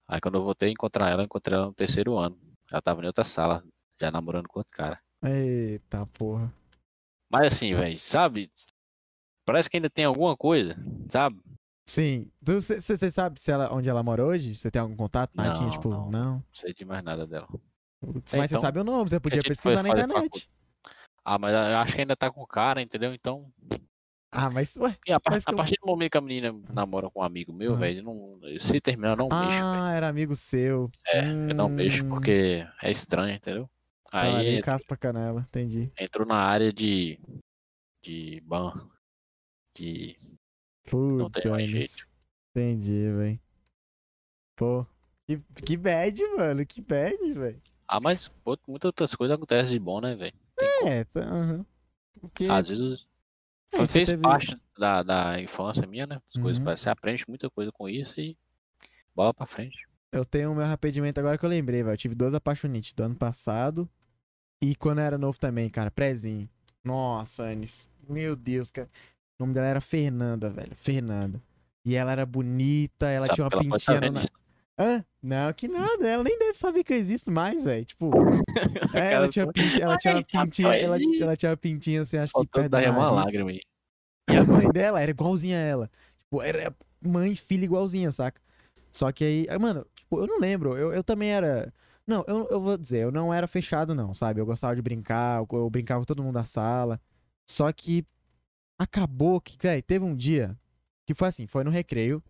Aí 0.07 0.21
quando 0.21 0.35
eu 0.35 0.43
voltei 0.43 0.69
a 0.69 0.71
encontrar 0.71 1.09
ela, 1.09 1.21
eu 1.23 1.25
encontrei 1.25 1.57
ela 1.57 1.67
no 1.67 1.73
terceiro 1.73 2.17
ano. 2.17 2.39
Ela 2.71 2.81
tava 2.81 3.03
em 3.03 3.07
outra 3.07 3.25
sala, 3.25 3.63
já 3.99 4.09
namorando 4.09 4.47
com 4.47 4.59
outro 4.59 4.73
cara. 4.73 5.01
Eita 5.23 6.05
porra. 6.17 6.53
Mas 7.29 7.53
assim, 7.53 7.75
velho, 7.75 7.99
sabe? 7.99 8.49
Parece 9.45 9.69
que 9.69 9.77
ainda 9.77 9.89
tem 9.89 10.05
alguma 10.05 10.37
coisa, 10.37 10.77
sabe? 11.09 11.41
Sim. 11.85 12.31
Você 12.41 13.09
sabe 13.11 13.39
se 13.39 13.51
ela, 13.51 13.73
onde 13.73 13.89
ela 13.89 14.03
mora 14.03 14.25
hoje? 14.25 14.53
Você 14.53 14.69
tem 14.69 14.81
algum 14.81 14.95
contato? 14.95 15.35
Não, 15.35 15.43
Natinha, 15.43 15.71
tipo, 15.71 15.89
não. 15.89 16.09
não. 16.09 16.43
Sei 16.51 16.73
de 16.73 16.85
mais 16.85 17.03
nada 17.03 17.25
dela. 17.25 17.47
Putz, 17.99 18.33
É, 18.33 18.37
mas 18.37 18.49
você 18.49 18.55
então, 18.55 18.61
sabe 18.61 18.79
o 18.79 18.83
nome, 18.83 19.09
você 19.09 19.19
podia 19.19 19.41
foi 19.41 19.49
pesquisar 19.49 19.83
na 19.83 19.89
internet. 19.89 20.49
Ah, 21.29 21.37
mas 21.37 21.53
eu 21.53 21.77
acho 21.79 21.93
que 21.93 21.99
ainda 21.99 22.15
tá 22.15 22.31
com 22.31 22.41
o 22.41 22.47
cara, 22.47 22.81
entendeu? 22.81 23.13
Então. 23.13 23.51
Ah, 24.31 24.49
mas, 24.49 24.77
ué. 24.77 24.95
E 25.05 25.11
a, 25.11 25.19
Mas 25.29 25.45
a 25.45 25.51
eu- 25.51 25.57
partir 25.57 25.75
do 25.81 25.85
momento 25.85 26.11
que 26.11 26.17
a 26.17 26.21
menina 26.21 26.53
namora 26.73 27.09
com 27.09 27.19
um 27.19 27.23
amigo 27.23 27.51
meu, 27.51 27.73
Ah. 27.73 27.77
velho, 27.77 28.01
não, 28.01 28.39
se 28.61 28.79
terminar, 28.79 29.09
eu 29.11 29.17
não 29.17 29.27
mexo, 29.27 29.49
velho. 29.51 29.65
Ah, 29.65 29.91
era 29.93 30.07
amigo 30.07 30.35
seu. 30.37 30.89
É, 31.05 31.27
eu 31.29 31.53
não 31.53 31.67
mexo 31.67 32.05
Hum, 32.05 32.09
porque 32.09 32.65
é 32.81 32.91
estranho, 32.91 33.35
entendeu? 33.35 33.69
Aí 34.13 34.35
Aí 34.55 34.61
caspa 34.61 34.95
a 34.95 34.97
canela, 34.97 35.41
entendi. 35.49 35.91
entrou 35.99 36.25
na 36.25 36.37
área 36.37 36.71
de. 36.71 37.19
de 38.01 38.41
ban. 38.45 38.89
De. 39.75 40.15
Não 40.93 41.25
Putz, 41.25 41.41
tem 41.43 41.51
mais 41.51 41.69
jeito. 41.69 42.07
Entendi, 42.55 43.11
velho. 43.11 43.39
Pô. 44.55 44.85
Que, 45.27 45.41
que 45.65 45.75
bad, 45.75 46.23
mano. 46.37 46.65
Que 46.65 46.79
bad, 46.81 47.33
velho. 47.33 47.61
Ah, 47.85 47.99
mas 47.99 48.29
pô, 48.29 48.57
muitas 48.65 48.87
outras 48.87 49.13
coisas 49.13 49.35
acontecem 49.35 49.73
de 49.73 49.79
bom, 49.79 49.99
né, 49.99 50.15
velho? 50.15 50.33
É, 50.85 51.03
tá. 51.05 51.21
aham. 51.21 51.65
Porque. 52.19 52.45
Às 52.45 52.67
vezes. 52.67 53.07
É, 53.73 53.85
fez 53.85 54.09
teve- 54.09 54.21
parte 54.21 54.57
da, 54.77 55.03
da 55.03 55.41
infância 55.41 55.85
minha, 55.85 56.05
né? 56.07 56.21
As 56.27 56.41
coisas, 56.41 56.57
Uhum. 56.57 56.63
parece 56.65 56.83
você 56.83 56.89
aprende 56.89 57.25
muita 57.27 57.49
coisa 57.49 57.71
com 57.71 57.87
isso 57.89 58.19
e 58.19 58.37
bola 59.13 59.33
pra 59.33 59.45
frente. 59.45 59.77
Eu 60.11 60.23
tenho 60.23 60.51
o 60.51 60.55
meu 60.55 60.63
arrependimento 60.63 61.17
agora 61.19 61.37
que 61.37 61.45
eu 61.45 61.49
lembrei, 61.49 61.83
velho. 61.83 61.93
Eu 61.93 61.97
tive 61.97 62.15
duas 62.15 62.33
apaixonites 62.33 62.93
do 62.93 63.03
ano 63.03 63.15
passado 63.15 63.87
e 64.63 64.73
quando 64.75 64.99
eu 64.99 65.03
era 65.03 65.17
novo 65.17 65.37
também, 65.37 65.69
cara. 65.69 65.91
Prezinho. 65.91 66.49
Nossa, 66.83 67.43
Anis. 67.43 67.89
Meu 68.07 68.35
Deus, 68.37 68.71
cara. 68.71 68.89
O 69.37 69.43
nome 69.43 69.53
dela 69.53 69.67
era 69.67 69.81
Fernanda, 69.81 70.49
velho. 70.49 70.73
Fernanda. 70.77 71.41
E 71.85 71.93
ela 71.95 72.13
era 72.13 72.25
bonita, 72.25 73.07
ela 73.09 73.25
Sabe 73.25 73.35
tinha 73.35 73.45
uma 73.45 73.51
pintinha 73.51 73.95
no. 73.95 74.01
vendo 74.01 74.13
na- 74.13 74.21
isso. 74.21 74.29
Hã? 74.79 75.03
Não, 75.21 75.51
que 75.53 75.67
nada. 75.67 76.07
Ela 76.07 76.23
nem 76.23 76.37
deve 76.37 76.57
saber 76.57 76.83
que 76.83 76.93
eu 76.93 76.97
existo 76.97 77.31
mais, 77.31 77.63
velho. 77.63 77.85
Tipo. 77.85 78.11
É, 78.93 79.13
ela 79.13 79.27
tinha, 79.27 79.51
pinti- 79.51 79.81
ela 79.81 79.97
tinha 79.97 80.15
uma 80.15 80.23
pintinha. 80.23 80.73
Ela, 80.73 80.97
doidinho. 80.97 81.23
ela 81.23 81.35
tinha 81.37 81.51
uma 81.51 81.57
pintinha 81.57 82.01
assim, 82.01 82.17
acho 82.17 82.33
que 82.33 82.47
perto 82.47 82.75
uma 82.89 83.11
lágrima 83.11 83.49
aí. 83.51 83.59
E 84.29 84.35
a 84.35 84.43
mãe 84.43 84.71
dela 84.71 85.01
era 85.01 85.11
igualzinha 85.11 85.57
a 85.57 85.61
ela. 85.61 85.91
Tipo, 86.23 86.41
era 86.41 86.75
mãe 87.01 87.31
e 87.33 87.35
filha 87.35 87.65
igualzinha, 87.65 88.11
saca? 88.11 88.41
Só 88.91 89.11
que 89.11 89.23
aí, 89.23 89.47
aí, 89.49 89.59
mano, 89.59 89.85
tipo, 89.95 90.19
eu 90.19 90.27
não 90.27 90.39
lembro. 90.39 90.75
Eu, 90.77 90.93
eu 90.93 91.03
também 91.03 91.31
era. 91.31 91.71
Não, 92.05 92.23
eu, 92.27 92.47
eu 92.49 92.61
vou 92.61 92.77
dizer, 92.77 93.03
eu 93.03 93.11
não 93.11 93.33
era 93.33 93.47
fechado, 93.47 93.93
não, 93.93 94.13
sabe? 94.13 94.39
Eu 94.39 94.45
gostava 94.45 94.75
de 94.75 94.81
brincar, 94.81 95.39
eu, 95.41 95.47
eu 95.51 95.69
brincava 95.69 95.99
com 96.01 96.05
todo 96.05 96.23
mundo 96.23 96.35
da 96.35 96.45
sala. 96.45 96.99
Só 97.49 97.71
que 97.71 98.05
acabou 98.79 99.39
que, 99.41 99.57
velho, 99.61 99.83
teve 99.83 100.05
um 100.05 100.15
dia 100.15 100.57
Que 101.05 101.13
foi 101.13 101.27
assim, 101.27 101.47
foi 101.47 101.63
no 101.63 101.71
recreio. 101.71 102.23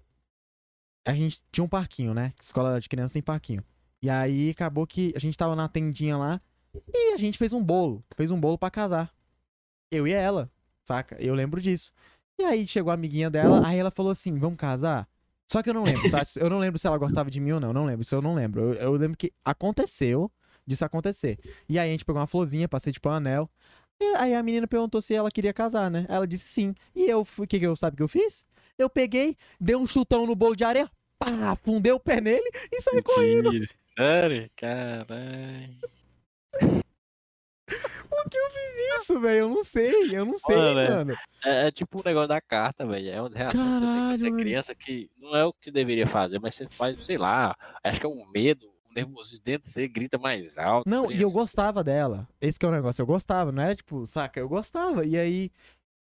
A 1.07 1.15
gente 1.15 1.41
tinha 1.51 1.63
um 1.63 1.67
parquinho, 1.67 2.13
né? 2.13 2.33
Escola 2.41 2.79
de 2.79 2.89
criança 2.89 3.13
tem 3.13 3.21
parquinho. 3.21 3.63
E 4.01 4.09
aí 4.09 4.49
acabou 4.49 4.85
que 4.85 5.13
a 5.15 5.19
gente 5.19 5.37
tava 5.37 5.55
na 5.55 5.67
tendinha 5.67 6.17
lá 6.17 6.41
e 6.93 7.13
a 7.13 7.17
gente 7.17 7.37
fez 7.37 7.53
um 7.53 7.63
bolo. 7.63 8.03
Fez 8.15 8.29
um 8.29 8.39
bolo 8.39 8.57
pra 8.57 8.69
casar. 8.69 9.13
Eu 9.91 10.07
e 10.07 10.13
ela, 10.13 10.51
saca? 10.83 11.15
Eu 11.19 11.33
lembro 11.33 11.61
disso. 11.61 11.93
E 12.39 12.43
aí 12.43 12.67
chegou 12.67 12.91
a 12.91 12.93
amiguinha 12.93 13.29
dela, 13.29 13.65
aí 13.65 13.77
ela 13.77 13.89
falou 13.89 14.11
assim: 14.11 14.37
vamos 14.37 14.57
casar? 14.57 15.07
Só 15.49 15.63
que 15.63 15.69
eu 15.69 15.73
não 15.73 15.83
lembro, 15.83 16.11
tá? 16.11 16.23
Eu 16.35 16.49
não 16.49 16.59
lembro 16.59 16.77
se 16.77 16.85
ela 16.85 16.97
gostava 16.97 17.31
de 17.31 17.39
mim 17.39 17.51
ou 17.51 17.59
não, 17.59 17.71
não 17.71 17.85
lembro. 17.85 18.01
Isso 18.01 18.13
eu 18.13 18.21
não 18.21 18.35
lembro. 18.35 18.59
Eu, 18.59 18.73
eu 18.73 18.91
lembro 18.91 19.17
que 19.17 19.31
aconteceu 19.45 20.29
disso 20.65 20.83
acontecer. 20.83 21.39
E 21.69 21.79
aí 21.79 21.87
a 21.87 21.91
gente 21.91 22.03
pegou 22.03 22.19
uma 22.19 22.27
florzinha, 22.27 22.67
passei 22.67 22.91
tipo 22.91 23.07
um 23.07 23.13
anel. 23.13 23.49
E 23.99 24.15
aí 24.17 24.35
a 24.35 24.43
menina 24.43 24.67
perguntou 24.67 25.01
se 25.01 25.15
ela 25.15 25.31
queria 25.31 25.53
casar, 25.53 25.89
né? 25.89 26.05
Ela 26.09 26.27
disse 26.27 26.49
sim. 26.49 26.75
E 26.93 27.05
eu, 27.05 27.21
o 27.21 27.47
que 27.47 27.59
que 27.59 27.65
eu 27.65 27.77
sabe 27.77 27.95
que 27.95 28.03
eu 28.03 28.09
fiz? 28.09 28.45
Eu 28.77 28.89
peguei, 28.89 29.37
dei 29.59 29.75
um 29.77 29.87
chutão 29.87 30.27
no 30.27 30.35
bolo 30.35 30.55
de 30.55 30.65
areia, 30.65 30.91
pá, 31.19 31.55
fundei 31.63 31.91
o 31.91 31.99
pé 31.99 32.21
nele 32.21 32.49
e 32.71 32.81
saí 32.81 33.01
correndo. 33.01 33.51
Sério? 33.97 34.49
Caralho. 34.55 35.77
Por 38.09 38.29
que 38.29 38.37
eu 38.37 38.49
fiz 38.49 39.01
isso, 39.01 39.19
velho? 39.19 39.39
Eu 39.39 39.49
não 39.49 39.63
sei, 39.63 40.17
eu 40.17 40.25
não 40.25 40.37
sei, 40.37 40.55
Olha, 40.55 40.73
velho. 40.73 40.95
mano. 40.95 41.17
É, 41.43 41.67
é 41.67 41.71
tipo 41.71 41.99
o 41.99 42.03
negócio 42.03 42.29
da 42.29 42.39
carta, 42.41 42.85
velho. 42.85 43.09
É 43.09 43.21
uma 43.21 43.29
reação 43.29 43.51
que 43.51 43.57
Caralho, 43.81 44.25
é 44.25 44.29
mano, 44.29 44.41
criança 44.41 44.75
que 44.75 45.09
não 45.17 45.35
é 45.35 45.45
o 45.45 45.53
que 45.53 45.69
deveria 45.69 46.07
fazer, 46.07 46.39
mas 46.39 46.55
você 46.55 46.67
faz, 46.67 47.01
sei 47.03 47.17
lá, 47.17 47.55
acho 47.83 47.99
que 47.99 48.05
é 48.05 48.09
um 48.09 48.25
medo, 48.31 48.65
um 48.89 48.93
nervosismo 48.93 49.43
dentro 49.43 49.67
de 49.67 49.73
você, 49.73 49.87
grita 49.87 50.17
mais 50.17 50.57
alto. 50.57 50.89
Não, 50.89 51.07
tem 51.07 51.17
e 51.17 51.21
eu 51.21 51.31
gostava 51.31 51.83
dela. 51.83 52.27
Esse 52.39 52.57
que 52.57 52.65
é 52.65 52.69
o 52.69 52.71
negócio, 52.71 53.01
eu 53.01 53.05
gostava, 53.05 53.51
não 53.51 53.61
era 53.61 53.75
tipo, 53.75 54.05
saca? 54.05 54.39
Eu 54.39 54.47
gostava. 54.47 55.05
E 55.05 55.17
aí 55.17 55.51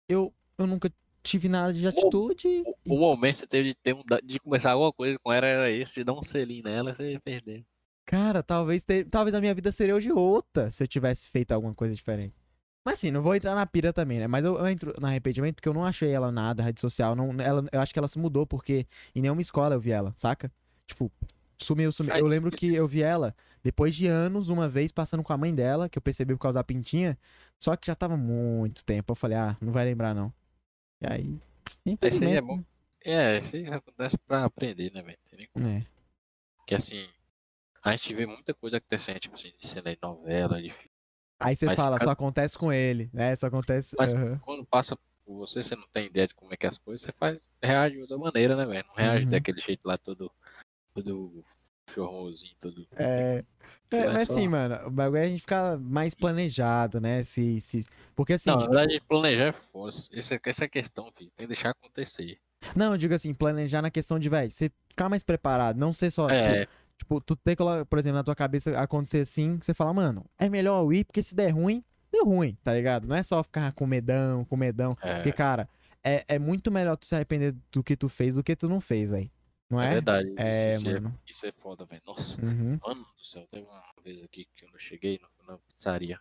eu, 0.10 0.34
eu 0.58 0.66
nunca 0.66 0.92
tive 1.23 1.48
nada 1.49 1.73
de 1.73 1.88
atitude. 1.88 2.64
O, 2.85 2.95
o 2.95 2.99
momento 2.99 3.34
que 3.34 3.39
você 3.39 3.48
teve 3.48 3.69
de, 3.69 3.76
ter 3.76 3.93
um, 3.93 4.03
de 4.23 4.39
começar 4.39 4.72
alguma 4.72 4.91
coisa 4.91 5.18
com 5.19 5.31
ela 5.31 5.48
era 5.48 5.72
esse, 5.72 5.95
de 5.95 6.03
dar 6.03 6.14
um 6.14 6.23
selinho 6.23 6.64
nela, 6.64 6.93
você 6.93 7.11
ia 7.11 7.19
perder. 7.19 7.65
Cara, 8.06 8.43
talvez, 8.43 8.85
talvez 9.10 9.34
a 9.34 9.39
minha 9.39 9.53
vida 9.53 9.72
seria 9.72 9.95
hoje 9.95 10.11
outra 10.11 10.69
se 10.69 10.84
eu 10.84 10.88
tivesse 10.88 11.30
feito 11.30 11.52
alguma 11.52 11.73
coisa 11.73 11.93
diferente. 11.93 12.35
Mas 12.84 12.95
assim, 12.95 13.11
não 13.11 13.22
vou 13.22 13.35
entrar 13.35 13.53
na 13.53 13.65
pira 13.65 13.93
também, 13.93 14.19
né? 14.19 14.27
Mas 14.27 14.43
eu, 14.43 14.57
eu 14.57 14.68
entro 14.68 14.93
no 14.99 15.06
arrependimento 15.06 15.56
porque 15.56 15.69
eu 15.69 15.73
não 15.73 15.85
achei 15.85 16.10
ela 16.10 16.31
nada, 16.31 16.64
rede 16.64 16.81
social. 16.81 17.15
Não, 17.15 17.30
ela, 17.39 17.64
eu 17.72 17.80
acho 17.80 17.93
que 17.93 17.99
ela 17.99 18.07
se 18.07 18.18
mudou 18.18 18.45
porque 18.45 18.88
em 19.15 19.22
nenhuma 19.22 19.41
escola 19.41 19.76
eu 19.76 19.80
vi 19.80 19.91
ela, 19.91 20.14
saca? 20.18 20.52
Tipo, 20.88 21.11
sumiu, 21.57 21.91
sumiu. 21.91 22.15
Eu 22.15 22.26
lembro 22.26 22.49
que 22.49 22.73
eu 22.73 22.88
vi 22.88 23.03
ela 23.03 23.35
depois 23.64 23.95
de 23.95 24.07
anos, 24.07 24.49
uma 24.49 24.68
vez, 24.68 24.91
passando 24.91 25.22
com 25.22 25.31
a 25.31 25.38
mãe 25.38 25.53
dela, 25.53 25.88
que 25.88 25.98
eu 25.98 26.02
percebi 26.02 26.34
por 26.34 26.41
causa 26.41 26.60
da 26.60 26.64
pintinha. 26.64 27.18
Só 27.60 27.76
que 27.76 27.85
já 27.85 27.93
tava 27.93 28.18
muito 28.18 28.84
tempo. 28.84 29.11
Eu 29.11 29.15
falei, 29.15 29.38
ah, 29.38 29.56
não 29.61 29.72
vai 29.72 29.85
lembrar 29.85 30.15
não. 30.15 30.34
E 31.02 31.07
aí, 31.11 31.40
infelizmente. 31.86 32.38
é 32.38 32.41
bom. 32.41 32.64
É, 33.03 33.40
isso 33.40 33.56
aí 33.56 33.65
acontece 33.68 34.18
pra 34.19 34.44
aprender, 34.45 34.91
né, 34.94 35.02
velho? 35.02 35.18
Né? 35.56 35.86
Porque 36.57 36.76
assim, 36.76 37.07
a 37.84 37.91
gente 37.94 38.14
vê 38.14 38.26
muita 38.26 38.53
coisa 38.53 38.78
acontecendo, 38.78 39.19
tipo 39.19 39.36
assim, 39.36 39.52
de 39.60 39.68
cena 39.68 39.91
de 39.94 39.99
novela, 40.02 40.61
de 40.61 40.69
filme. 40.69 40.91
Aí 41.40 41.56
você 41.56 41.65
Mas 41.65 41.76
fala, 41.80 41.98
cada- 41.98 42.03
só 42.06 42.11
acontece 42.11 42.56
com 42.57 42.72
ele, 42.72 43.10
né? 43.11 43.36
Só 43.36 43.48
acontece. 43.48 43.95
Mas- 43.98 44.14
aham. 44.14 44.38
Quando 44.40 44.64
passa 44.65 44.95
por 45.26 45.36
você, 45.38 45.64
você 45.64 45.76
não 45.76 45.88
tem 45.91 46.06
ideia 46.06 46.28
de 46.28 46.36
como 46.36 46.53
é 46.53 46.57
que 46.57 46.68
é 46.68 46.69
as 46.69 46.78
coisas, 46.78 47.02
você 47.03 47.11
faz, 47.11 47.41
reage 47.64 47.95
de 47.95 48.02
outra 48.02 48.18
maneira, 48.19 48.56
né, 48.56 48.65
velho? 48.65 48.86
Não 48.88 48.94
reage 48.95 49.26
Uhum. 49.26 49.32
daquele 49.32 49.60
jeito 49.60 49.82
lá 49.88 49.98
todo, 49.98 50.32
todo 50.94 51.44
chorrosinho, 51.90 52.53
todo. 52.60 52.88
É. 52.95 53.44
Que 53.90 53.98
É, 53.98 54.08
mas 54.08 54.28
só- 54.28 54.34
assim, 54.34 54.48
mano, 54.48 54.88
o 54.88 54.90
bagulho 54.90 55.18
é 55.22 55.26
a 55.26 55.30
gente 55.30 55.41
ficar 55.41 55.78
mais 55.78 56.14
planejado, 56.14 57.02
né? 57.02 57.24
Se, 57.24 57.60
se... 57.60 57.86
Porque 58.16 58.34
assim. 58.34 58.49
Não, 58.49 58.60
na 58.60 58.66
verdade, 58.68 59.02
planejar 59.08 59.45
é 59.48 59.52
força. 59.52 60.10
Essa, 60.14 60.40
essa 60.45 60.64
é 60.64 60.68
a 60.68 60.70
questão, 60.70 61.12
filho. 61.12 61.30
Tem 61.36 61.45
que 61.48 61.53
deixar 61.53 61.72
acontecer. 61.72 62.38
Não, 62.76 62.94
eu 62.94 62.98
digo 62.98 63.14
assim, 63.14 63.34
planejar 63.34 63.82
na 63.82 63.90
questão 63.91 64.18
de, 64.20 64.30
velho, 64.30 64.49
você 64.52 64.72
ficar 64.88 65.10
mais 65.10 65.24
preparado, 65.24 65.78
não 65.78 65.91
ser 65.91 66.12
só, 66.12 66.30
É, 66.30 66.62
tipo, 66.62 66.72
tipo, 66.98 67.22
tu 67.22 67.36
ter, 67.36 67.56
colo- 67.56 67.86
por 67.86 67.98
exemplo, 67.98 68.18
na 68.18 68.24
tua 68.24 68.36
cabeça 68.36 68.78
acontecer 68.80 69.22
assim, 69.22 69.58
que 69.58 69.66
você 69.66 69.74
fala, 69.74 69.91
mano, 69.94 70.24
é 70.38 70.48
melhor 70.48 70.84
eu 70.84 70.94
ir, 70.94 71.03
porque 71.03 71.24
se 71.24 71.34
der 71.36 71.49
ruim, 71.49 71.84
deu 72.12 72.24
ruim, 72.24 72.56
tá 72.64 72.74
ligado? 72.76 73.08
Não 73.08 73.16
é 73.16 73.24
só 73.24 73.41
ficar 73.44 73.74
com 73.74 73.88
medão, 73.88 74.45
com 74.45 74.56
medão, 74.56 74.95
é, 75.02 75.16
porque, 75.16 75.32
cara, 75.32 75.68
é, 76.03 76.24
é 76.28 76.38
muito 76.40 76.70
melhor 76.72 76.95
tu 76.98 77.08
se 77.08 77.16
arrepender 77.16 77.56
do 77.72 77.84
que 77.84 77.95
tu 77.98 78.08
fez 78.08 78.36
do 78.36 78.44
que 78.44 78.56
tu 78.56 78.70
não 78.70 78.80
fez, 78.80 79.10
velho. 79.10 79.30
Não 79.72 79.81
é 79.81 79.88
é? 79.88 79.89
verdade. 79.93 80.34
É, 80.38 80.76
isso, 80.76 80.85
mano. 80.85 81.19
É, 81.26 81.31
isso 81.31 81.45
é 81.45 81.52
foda, 81.52 81.85
velho. 81.85 82.02
Nossa, 82.06 82.39
Uhum. 82.41 82.80
mano 82.85 83.06
do 83.18 83.26
céu. 83.26 83.48
Teve 83.49 83.65
uma 83.65 83.84
vez 84.03 84.22
aqui 84.23 84.45
que 84.56 84.65
eu 84.65 84.69
não 84.72 84.77
cheguei 84.77 85.19
na, 85.19 85.53
na 85.53 85.57
pizzaria. 85.60 86.19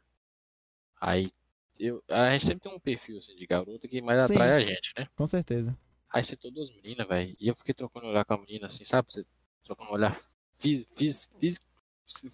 Aí, 1.01 1.33
eu, 1.79 2.03
a 2.09 2.31
gente 2.31 2.47
sempre 2.47 2.61
tem 2.61 2.73
um 2.73 2.81
perfil 2.81 3.19
assim 3.19 3.35
de 3.35 3.47
garota 3.47 3.89
que 3.89 4.01
mais 4.01 4.25
Sim. 4.25 4.35
atrai 4.35 4.53
a 4.53 4.61
gente, 4.61 4.93
né? 4.97 5.09
Com 5.17 5.27
certeza. 5.27 5.77
Aí 6.09 6.23
sentou 6.23 6.51
duas 6.51 6.71
meninas, 6.71 7.07
velho. 7.09 7.37
E 7.39 7.49
eu 7.49 7.55
fiquei 7.57 7.75
trocando 7.75 8.07
olhar 8.07 8.25
com 8.25 8.35
a 8.35 8.39
menina, 8.39 8.67
assim, 8.67 8.85
sabe? 8.85 9.13
Você 9.13 9.25
trocando 9.65 9.91
olhar 9.91 10.19
fiz, 10.59 10.87
fiz, 10.97 11.35
fiz, 11.41 11.61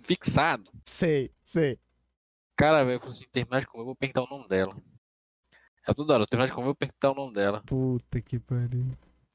fixado. 0.02 0.70
Sei, 0.84 1.30
sei. 1.44 1.78
Cara, 2.56 2.84
velho, 2.84 2.96
eu 2.96 3.00
falei 3.00 3.14
assim, 3.14 3.28
terminar 3.30 3.60
de 3.60 3.66
comer, 3.66 3.82
eu 3.82 3.86
vou 3.86 3.94
perguntar 3.96 4.22
o 4.22 4.28
nome 4.28 4.48
dela. 4.48 4.76
É 5.86 5.94
toda 5.94 6.14
hora, 6.14 6.26
terminar 6.26 6.46
de 6.46 6.52
comer, 6.52 6.62
eu 6.64 6.68
vou 6.68 6.74
perguntar 6.74 7.10
o 7.10 7.14
nome 7.14 7.32
dela. 7.34 7.62
Puta 7.66 8.20
que 8.20 8.38
pariu. 8.40 8.86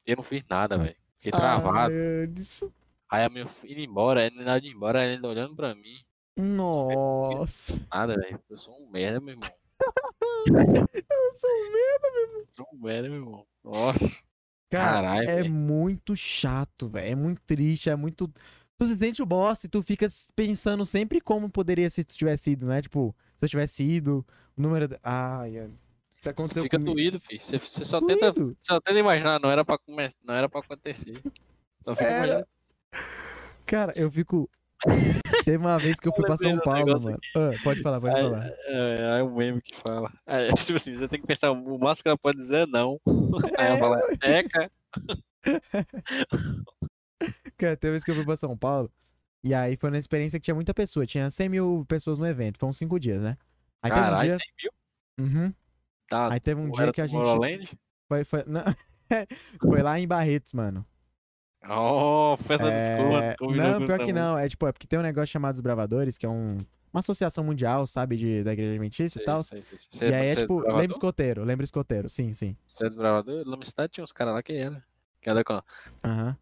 Eu 0.04 0.16
não 0.16 0.24
fiz 0.24 0.42
nada, 0.50 0.76
velho. 0.76 0.96
Fiquei 1.22 1.30
travado. 1.30 1.94
Anderson. 1.94 2.68
Aí 3.08 3.24
a 3.24 3.28
minha 3.28 3.46
indo 3.64 3.80
embora, 3.80 4.22
aí 4.22 4.30
nada 4.34 4.60
de 4.60 4.68
embora, 4.68 5.00
ainda 5.02 5.28
olhando 5.28 5.54
pra 5.54 5.72
mim. 5.72 6.00
Nossa. 6.36 7.86
Nada, 7.92 8.16
velho. 8.16 8.40
Eu 8.50 8.58
sou 8.58 8.74
um 8.82 8.90
merda, 8.90 9.20
meu 9.20 9.34
irmão. 9.34 9.48
Eu 11.08 11.38
sou 11.38 11.50
um 11.50 11.72
merda. 11.72 12.08
Eu 12.34 12.46
sou 12.46 12.66
um 12.72 12.78
merda, 12.78 13.08
meu 13.08 13.18
irmão. 13.18 13.46
Nossa. 13.62 14.20
Cara, 14.68 15.02
Caralho, 15.02 15.30
é 15.30 15.36
velho. 15.36 15.52
muito 15.52 16.16
chato, 16.16 16.88
velho. 16.88 17.06
É 17.06 17.14
muito 17.14 17.40
triste, 17.42 17.88
é 17.88 17.94
muito. 17.94 18.28
Tu 18.76 18.86
se 18.86 18.96
sente 18.98 19.22
o 19.22 19.26
bosta 19.26 19.66
e 19.66 19.68
tu 19.68 19.80
fica 19.82 20.08
pensando 20.34 20.84
sempre 20.84 21.20
como 21.20 21.48
poderia 21.48 21.88
se 21.88 22.02
tu 22.02 22.16
tivesse 22.16 22.50
ido, 22.50 22.66
né? 22.66 22.82
Tipo, 22.82 23.14
se 23.36 23.44
eu 23.44 23.48
tivesse 23.48 23.84
ido, 23.84 24.26
o 24.56 24.62
número. 24.62 24.88
Ai, 25.04 25.56
Anderson. 25.58 25.91
Isso 26.22 26.26
Você 26.26 26.30
aconteceu 26.30 26.62
fica 26.62 26.78
comigo. 26.78 26.94
doído, 26.94 27.20
filho. 27.20 27.40
Você, 27.40 27.58
você 27.58 27.84
só, 27.84 28.00
tenta, 28.00 28.32
só 28.56 28.80
tenta 28.80 28.96
imaginar, 29.00 29.40
não 29.40 29.50
era 29.50 29.64
pra 29.64 29.76
não 30.24 30.34
era 30.34 30.48
pra 30.48 30.60
acontecer. 30.60 31.14
Só 31.82 31.96
fica 31.96 32.08
Era. 32.08 32.16
imaginando. 32.16 32.46
Cara, 33.66 33.92
eu 33.96 34.08
fico. 34.08 34.48
Teve 35.44 35.56
uma 35.56 35.78
vez 35.80 35.98
que 35.98 36.06
eu 36.06 36.12
fui 36.14 36.24
pra 36.24 36.36
lembrei 36.40 36.50
São 36.52 36.60
Paulo, 36.60 37.02
mano. 37.02 37.18
Ah, 37.36 37.50
pode 37.64 37.82
falar, 37.82 38.00
pode 38.00 38.14
Aí- 38.14 38.22
falar. 38.22 38.46
É, 38.66 39.18
é 39.18 39.22
o 39.24 39.34
meme 39.34 39.60
que 39.60 39.74
fala. 39.76 40.12
É, 40.24 40.46
tipo 40.72 40.76
assim, 40.76 40.94
você 40.94 41.08
tem 41.08 41.20
que 41.20 41.26
pensar, 41.26 41.50
o 41.50 41.78
máximo 41.78 42.02
que 42.04 42.08
ela 42.08 42.18
pode 42.18 42.38
dizer 42.38 42.58
é 42.62 42.66
não. 42.66 43.00
Aí 43.58 43.66
ela 43.66 43.78
fala, 43.78 44.00
é, 44.22 44.42
cara. 44.48 44.70
Cara, 47.56 47.76
teve 47.76 47.88
uma 47.88 47.92
vez 47.92 48.04
que 48.04 48.10
eu 48.10 48.14
fui 48.14 48.24
pra 48.24 48.36
São 48.36 48.56
Paulo. 48.56 48.90
E 49.44 49.52
aí 49.54 49.76
foi 49.76 49.90
uma 49.90 49.98
experiência 49.98 50.38
que 50.38 50.44
tinha 50.44 50.54
muita 50.54 50.72
pessoa. 50.74 51.04
Tinha 51.06 51.28
100 51.30 51.48
mil 51.48 51.84
pessoas 51.88 52.16
no 52.18 52.26
evento. 52.26 52.58
Foram 52.60 52.72
cinco 52.72 52.98
dias, 52.98 53.22
né? 53.22 53.36
Aí 53.82 53.90
Caralho, 53.90 54.34
um 54.34 54.36
dia. 54.36 54.38
mil? 54.62 54.72
Uhum. 55.26 55.54
Tá, 56.12 56.30
Aí 56.30 56.38
teve 56.38 56.60
um 56.60 56.70
dia 56.70 56.92
que 56.92 57.00
a 57.00 57.06
do 57.06 57.10
gente. 57.46 57.78
Foi, 58.06 58.22
foi, 58.22 58.44
não, 58.46 58.60
foi 59.66 59.82
lá 59.82 59.98
em 59.98 60.06
Barretos, 60.06 60.52
mano. 60.52 60.84
Oh, 61.66 62.36
festa 62.36 62.66
É, 62.66 63.34
combinou 63.38 63.80
Não, 63.80 63.86
pior 63.86 64.04
que 64.04 64.12
não. 64.12 64.36
É 64.36 64.46
tipo, 64.46 64.66
é 64.66 64.72
porque 64.72 64.86
tem 64.86 64.98
um 64.98 65.02
negócio 65.02 65.28
chamado 65.28 65.54
Os 65.54 65.60
Bravadores, 65.60 66.18
que 66.18 66.26
é 66.26 66.28
um, 66.28 66.58
uma 66.92 66.98
associação 66.98 67.42
mundial, 67.42 67.86
sabe, 67.86 68.18
de, 68.18 68.44
da 68.44 68.52
igreja 68.52 68.72
adventista 68.72 69.22
e 69.22 69.24
tal. 69.24 69.42
sei, 69.42 69.62
sei. 69.62 69.78
Você 69.90 70.04
E 70.10 70.12
aí 70.12 70.26
é 70.26 70.34
você 70.34 70.40
tipo, 70.42 70.60
lembra 70.60 70.92
escoteiro, 70.92 71.44
lembra 71.44 71.64
escoteiro, 71.64 72.10
sim, 72.10 72.34
sim. 72.34 72.54
Você 72.66 72.84
é 72.84 72.88
desbravador? 72.88 73.42
Cidade 73.64 73.92
tinha 73.92 74.04
uns 74.04 74.12
caras 74.12 74.34
lá 74.34 74.42
que 74.42 74.52
era. 74.52 74.84
Que 75.18 75.30
era 75.30 75.42
com... 75.42 75.62
Aham. 76.04 76.36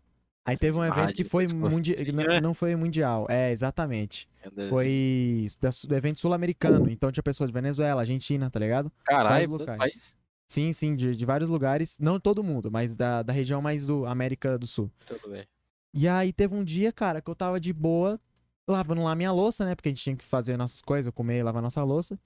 Aí 0.45 0.57
teve 0.57 0.77
um 0.79 0.85
evento 0.85 1.15
que 1.15 1.23
foi 1.23 1.45
pescoço, 1.45 1.77
mundial. 1.77 1.97
assim, 1.97 2.13
Não, 2.13 2.25
né? 2.25 2.41
não 2.41 2.55
foi 2.55 2.75
mundial, 2.75 3.27
é, 3.29 3.51
exatamente. 3.51 4.29
Foi 4.69 5.47
do 5.87 5.95
evento 5.95 6.19
sul-americano. 6.19 6.91
Então 6.91 7.13
tinha 7.13 7.23
pessoas 7.23 7.49
de 7.51 7.55
Venezuela, 7.55 8.01
Argentina, 8.01 8.51
tá 8.51 8.59
ligado? 8.59 8.91
Caralho, 9.05 9.51
locais. 9.51 10.15
Sim, 10.49 10.73
sim, 10.73 10.97
de, 10.97 11.15
de 11.15 11.25
vários 11.25 11.49
lugares. 11.49 11.99
Não 12.01 12.19
todo 12.19 12.43
mundo, 12.43 12.71
mas 12.71 12.97
da, 12.97 13.23
da 13.23 13.33
região 13.33 13.63
mais 13.63 13.87
do 13.87 14.05
América 14.07 14.59
do 14.59 14.67
Sul. 14.67 14.91
Tudo 15.07 15.31
bem. 15.31 15.47
E 15.95 16.09
aí 16.09 16.33
teve 16.33 16.55
um 16.55 16.65
dia, 16.65 16.93
cara, 16.93 17.21
que 17.21 17.31
eu 17.31 17.35
tava 17.37 17.61
de 17.61 17.73
boa, 17.73 18.19
lavando 18.67 19.03
lá 19.03 19.15
minha 19.15 19.31
louça, 19.31 19.65
né? 19.65 19.75
Porque 19.75 19.89
a 19.89 19.93
gente 19.93 20.03
tinha 20.03 20.17
que 20.17 20.25
fazer 20.25 20.57
nossas 20.57 20.81
coisas, 20.81 21.13
comer 21.13 21.39
e 21.39 21.43
lavar 21.43 21.63
nossa 21.63 21.85
louça. 21.85 22.19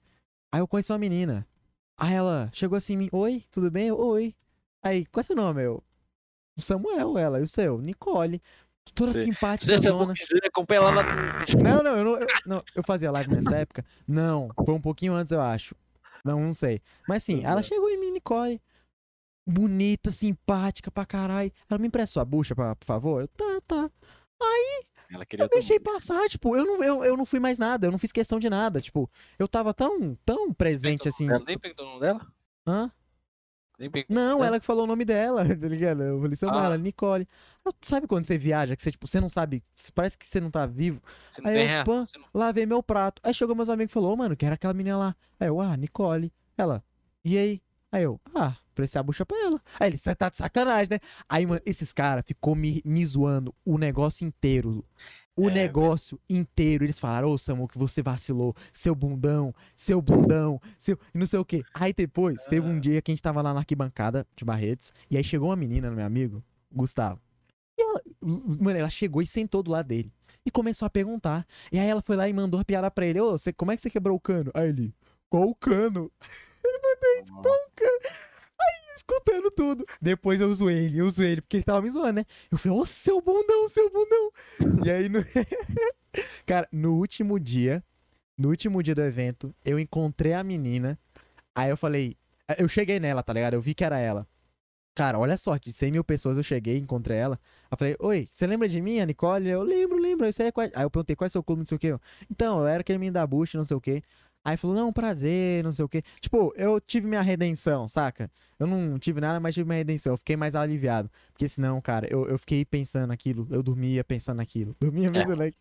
Aí 0.51 0.59
eu 0.59 0.67
conheci 0.67 0.91
uma 0.91 0.97
menina. 0.97 1.45
Aí 1.97 2.13
ela 2.13 2.49
chegou 2.51 2.77
assim 2.77 2.93
em 2.93 2.97
mim, 2.97 3.09
oi, 3.11 3.43
tudo 3.51 3.69
bem? 3.69 3.91
Oi. 3.91 4.33
Aí, 4.81 5.05
qual 5.05 5.21
é 5.21 5.23
seu 5.23 5.35
nome? 5.35 5.63
Eu, 5.63 5.83
Samuel, 6.61 7.17
ela. 7.17 7.39
E 7.39 7.43
o 7.43 7.47
seu? 7.47 7.79
Nicole. 7.79 8.41
Toda 8.93 9.11
Você- 9.13 9.23
simpática, 9.25 9.65
Você 9.77 9.87
zona. 9.89 10.13
acompanha 10.45 10.81
lá 10.81 10.91
na. 10.91 11.03
Não, 11.63 11.81
não 11.83 11.97
eu, 11.97 12.03
não, 12.03 12.17
eu 12.19 12.27
não, 12.45 12.63
eu 12.75 12.83
fazia 12.83 13.09
live 13.11 13.29
nessa 13.33 13.55
época. 13.57 13.83
Não, 14.07 14.49
foi 14.63 14.73
um 14.75 14.81
pouquinho 14.81 15.13
antes, 15.13 15.31
eu 15.31 15.41
acho. 15.41 15.75
Não, 16.23 16.39
não 16.39 16.53
sei. 16.53 16.81
Mas 17.07 17.23
sim, 17.23 17.43
ela 17.43 17.57
Uhum. 17.57 17.63
chegou 17.63 17.89
em 17.89 17.99
mim, 17.99 18.11
Nicole. 18.11 18.61
Bonita, 19.47 20.11
simpática 20.11 20.89
pra 20.91 21.05
caralho. 21.05 21.51
Ela 21.69 21.77
me 21.79 21.87
empresta 21.87 22.13
sua 22.13 22.25
bucha, 22.25 22.55
pra, 22.55 22.75
por 22.75 22.85
favor? 22.85 23.21
Eu, 23.21 23.27
tá, 23.27 23.61
tá. 23.67 23.91
Ela 25.11 25.25
queria 25.25 25.45
Eu 25.45 25.49
deixei 25.49 25.79
passar, 25.79 26.27
tipo, 26.27 26.55
eu 26.55 26.65
não, 26.65 26.83
eu, 26.83 27.03
eu 27.05 27.15
não 27.17 27.25
fui 27.25 27.39
mais 27.39 27.57
nada, 27.59 27.87
eu 27.87 27.91
não 27.91 27.99
fiz 27.99 28.11
questão 28.11 28.39
de 28.39 28.49
nada. 28.49 28.81
Tipo, 28.81 29.09
eu 29.37 29.47
tava 29.47 29.73
tão, 29.73 30.15
tão 30.25 30.51
presente 30.53 31.07
assim. 31.07 31.29
Ela 31.29 31.43
nem 31.45 31.57
perguntou 31.57 31.85
o 31.85 31.89
nome 31.89 32.01
dela? 32.01 32.27
Hã? 32.67 32.91
Não, 34.09 34.43
É. 34.43 34.47
ela 34.47 34.59
que 34.59 34.65
falou 34.65 34.83
o 34.83 34.87
nome 34.87 35.03
dela, 35.05 35.43
tá 35.59 35.67
ligado? 35.67 36.03
Eu 36.03 36.21
falei, 36.21 36.35
seu 36.35 36.49
Ah. 36.49 36.65
ela, 36.65 36.77
Nicole. 36.77 37.27
Sabe 37.81 38.07
quando 38.07 38.25
você 38.25 38.37
viaja, 38.37 38.75
que 38.75 38.81
você, 38.81 38.91
tipo, 38.91 39.07
você 39.07 39.19
não 39.19 39.29
sabe, 39.29 39.63
parece 39.93 40.17
que 40.17 40.27
você 40.27 40.39
não 40.39 40.51
tá 40.51 40.65
vivo? 40.65 41.01
Você 41.29 41.41
não 41.41 41.49
Aí 41.49 41.55
tem 41.57 41.69
eu, 41.71 41.83
pã, 41.85 42.05
Você 42.05 42.17
não... 42.17 42.25
Lavei 42.33 42.65
meu 42.65 42.81
prato. 42.83 43.21
Aí 43.23 43.33
chegou 43.33 43.55
meus 43.55 43.69
amigos 43.69 43.91
e 43.91 43.93
falou, 43.93 44.13
ô, 44.13 44.15
mano, 44.15 44.35
que 44.35 44.45
era 44.45 44.55
aquela 44.55 44.73
menina 44.73 44.97
lá. 44.97 45.15
Aí 45.39 45.47
eu, 45.47 45.59
ah, 45.59 45.75
Nicole. 45.75 46.31
Ela, 46.57 46.83
e 47.23 47.37
aí? 47.37 47.61
Aí 47.91 48.03
eu, 48.03 48.19
ah, 48.35 48.55
prestei 48.73 48.99
a 48.99 49.03
bucha 49.03 49.25
pra 49.25 49.37
ela. 49.37 49.59
Aí 49.79 49.89
ele, 49.89 49.97
você 49.97 50.13
tá 50.13 50.29
de 50.29 50.37
sacanagem, 50.37 50.87
né? 50.91 50.99
Aí, 51.29 51.45
mano, 51.45 51.61
esses 51.65 51.91
caras 51.93 52.23
ficou 52.25 52.53
me, 52.55 52.81
me 52.85 53.05
zoando 53.05 53.53
o 53.63 53.77
negócio 53.77 54.25
inteiro. 54.27 54.85
O 55.37 55.49
É, 55.49 55.53
negócio 55.53 56.19
inteiro. 56.29 56.85
Eles 56.85 56.97
falaram, 56.97 57.29
ô, 57.29 57.37
Samu, 57.37 57.67
que 57.67 57.77
você 57.77 58.01
vacilou. 58.01 58.55
Seu 58.71 58.95
bundão, 58.95 59.53
seu 59.75 60.01
bundão, 60.01 60.61
seu. 60.79 60.97
E 61.13 61.17
não 61.17 61.25
sei 61.25 61.39
o 61.39 61.45
quê. 61.45 61.61
Aí 61.73 61.93
depois, 61.93 62.43
teve 62.45 62.65
um 62.65 62.79
dia 62.79 63.01
que 63.01 63.11
a 63.11 63.13
gente 63.13 63.21
tava 63.21 63.41
lá 63.41 63.53
na 63.53 63.59
arquibancada 63.59 64.25
de 64.35 64.45
Barretes. 64.45 64.93
E 65.11 65.17
aí 65.17 65.23
chegou 65.23 65.49
uma 65.49 65.55
menina, 65.55 65.91
meu 65.91 66.05
amigo, 66.05 66.41
Gustavo. 66.71 67.19
E 67.77 67.81
ela, 67.81 68.01
mano, 68.61 68.79
ela 68.79 68.89
chegou 68.89 69.21
e 69.21 69.27
sentou 69.27 69.61
do 69.61 69.71
lado 69.71 69.87
dele. 69.87 70.11
E 70.45 70.51
começou 70.51 70.85
a 70.85 70.89
perguntar. 70.89 71.45
E 71.71 71.79
aí 71.79 71.87
ela 71.87 72.01
foi 72.01 72.15
lá 72.15 72.29
e 72.29 72.33
mandou 72.33 72.59
a 72.59 72.65
piada 72.65 72.89
pra 72.89 73.05
ele. 73.05 73.19
Ô, 73.19 73.31
você, 73.31 73.51
como 73.51 73.71
é 73.71 73.75
que 73.75 73.81
você 73.81 73.89
quebrou 73.89 74.15
o 74.15 74.19
cano? 74.19 74.51
Aí 74.53 74.69
ele, 74.69 74.93
qual 75.29 75.49
o 75.49 75.55
cano? 75.55 76.09
Escutando 78.95 79.51
tudo. 79.51 79.85
Depois 80.01 80.39
eu 80.39 80.53
zoei 80.55 80.85
ele, 80.85 80.99
eu 80.99 81.09
zoei 81.09 81.33
ele, 81.33 81.41
porque 81.41 81.57
ele 81.57 81.63
tava 81.63 81.81
me 81.81 81.89
zoando, 81.89 82.13
né? 82.13 82.25
Eu 82.49 82.57
falei, 82.57 82.77
ô, 82.77 82.85
seu 82.85 83.21
bundão, 83.21 83.67
seu 83.69 83.89
bundão. 83.89 84.31
e 84.85 84.89
aí, 84.89 85.09
no... 85.09 85.19
cara, 86.45 86.67
no 86.71 86.93
último 86.93 87.39
dia, 87.39 87.83
no 88.37 88.49
último 88.49 88.81
dia 88.81 88.95
do 88.95 89.01
evento, 89.01 89.53
eu 89.63 89.79
encontrei 89.79 90.33
a 90.33 90.43
menina. 90.43 90.97
Aí 91.53 91.69
eu 91.69 91.77
falei, 91.77 92.15
eu 92.57 92.67
cheguei 92.67 92.99
nela, 92.99 93.23
tá 93.23 93.33
ligado? 93.33 93.53
Eu 93.53 93.61
vi 93.61 93.73
que 93.73 93.83
era 93.83 93.99
ela. 93.99 94.27
Cara, 94.95 95.19
olha 95.19 95.33
a 95.33 95.37
sorte, 95.37 95.71
de 95.71 95.73
100 95.73 95.91
mil 95.91 96.03
pessoas 96.05 96.37
eu 96.37 96.43
cheguei, 96.43 96.77
encontrei 96.77 97.17
ela. 97.17 97.37
Eu 97.69 97.77
falei, 97.77 97.97
oi, 97.99 98.29
você 98.31 98.47
lembra 98.47 98.69
de 98.69 98.79
mim, 98.79 99.01
a 99.01 99.05
Nicole? 99.05 99.49
Eu 99.49 99.61
lembro, 99.61 99.97
lembro. 99.97 100.25
Aí, 100.25 100.51
qual... 100.53 100.67
Aí 100.73 100.83
eu 100.83 100.89
perguntei, 100.89 101.17
qual 101.17 101.25
é 101.25 101.29
seu 101.29 101.43
clube, 101.43 101.59
não 101.59 101.65
sei 101.65 101.75
o 101.75 101.79
quê. 101.79 101.93
Então, 102.31 102.59
eu 102.59 102.67
era 102.67 102.79
aquele 102.79 102.97
menino 102.97 103.15
da 103.15 103.27
Bush, 103.27 103.55
não 103.55 103.65
sei 103.65 103.75
o 103.75 103.81
quê. 103.81 104.01
Aí 104.45 104.55
falou, 104.57 104.75
não, 104.75 104.93
prazer, 104.93 105.63
não 105.63 105.71
sei 105.71 105.83
o 105.83 105.89
quê. 105.89 106.03
Tipo, 106.21 106.53
eu 106.55 106.79
tive 106.79 107.07
minha 107.07 107.23
redenção, 107.23 107.87
saca? 107.87 108.29
Eu 108.59 108.67
não 108.67 108.99
tive 108.99 109.19
nada, 109.19 109.39
mas 109.39 109.55
tive 109.55 109.67
minha 109.67 109.79
redenção. 109.79 110.13
Eu 110.13 110.17
fiquei 110.17 110.37
mais 110.37 110.53
aliviado. 110.53 111.09
Porque 111.31 111.49
senão, 111.49 111.81
cara, 111.81 112.07
eu, 112.11 112.27
eu 112.27 112.37
fiquei 112.37 112.63
pensando 112.63 113.07
naquilo. 113.07 113.47
Eu 113.49 113.63
dormia 113.63 114.03
pensando 114.03 114.37
naquilo. 114.37 114.75
Dormia 114.79 115.11
pensando 115.11 115.35
naquilo. 115.37 115.57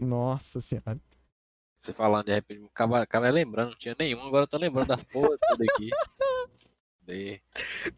Nossa 0.00 0.60
senhora. 0.60 1.00
Você 1.76 1.92
falando 1.92 2.26
de 2.26 2.34
repente, 2.34 2.64
acaba, 2.66 3.02
acaba 3.02 3.30
lembrando, 3.30 3.70
não 3.70 3.78
tinha 3.78 3.96
nenhum, 3.98 4.22
agora 4.26 4.44
eu 4.44 4.48
tô 4.48 4.56
lembrando 4.56 4.86
das 4.86 5.02
porras 5.02 5.38
todas 5.48 5.66
aqui. 5.74 5.90
De... 7.02 7.40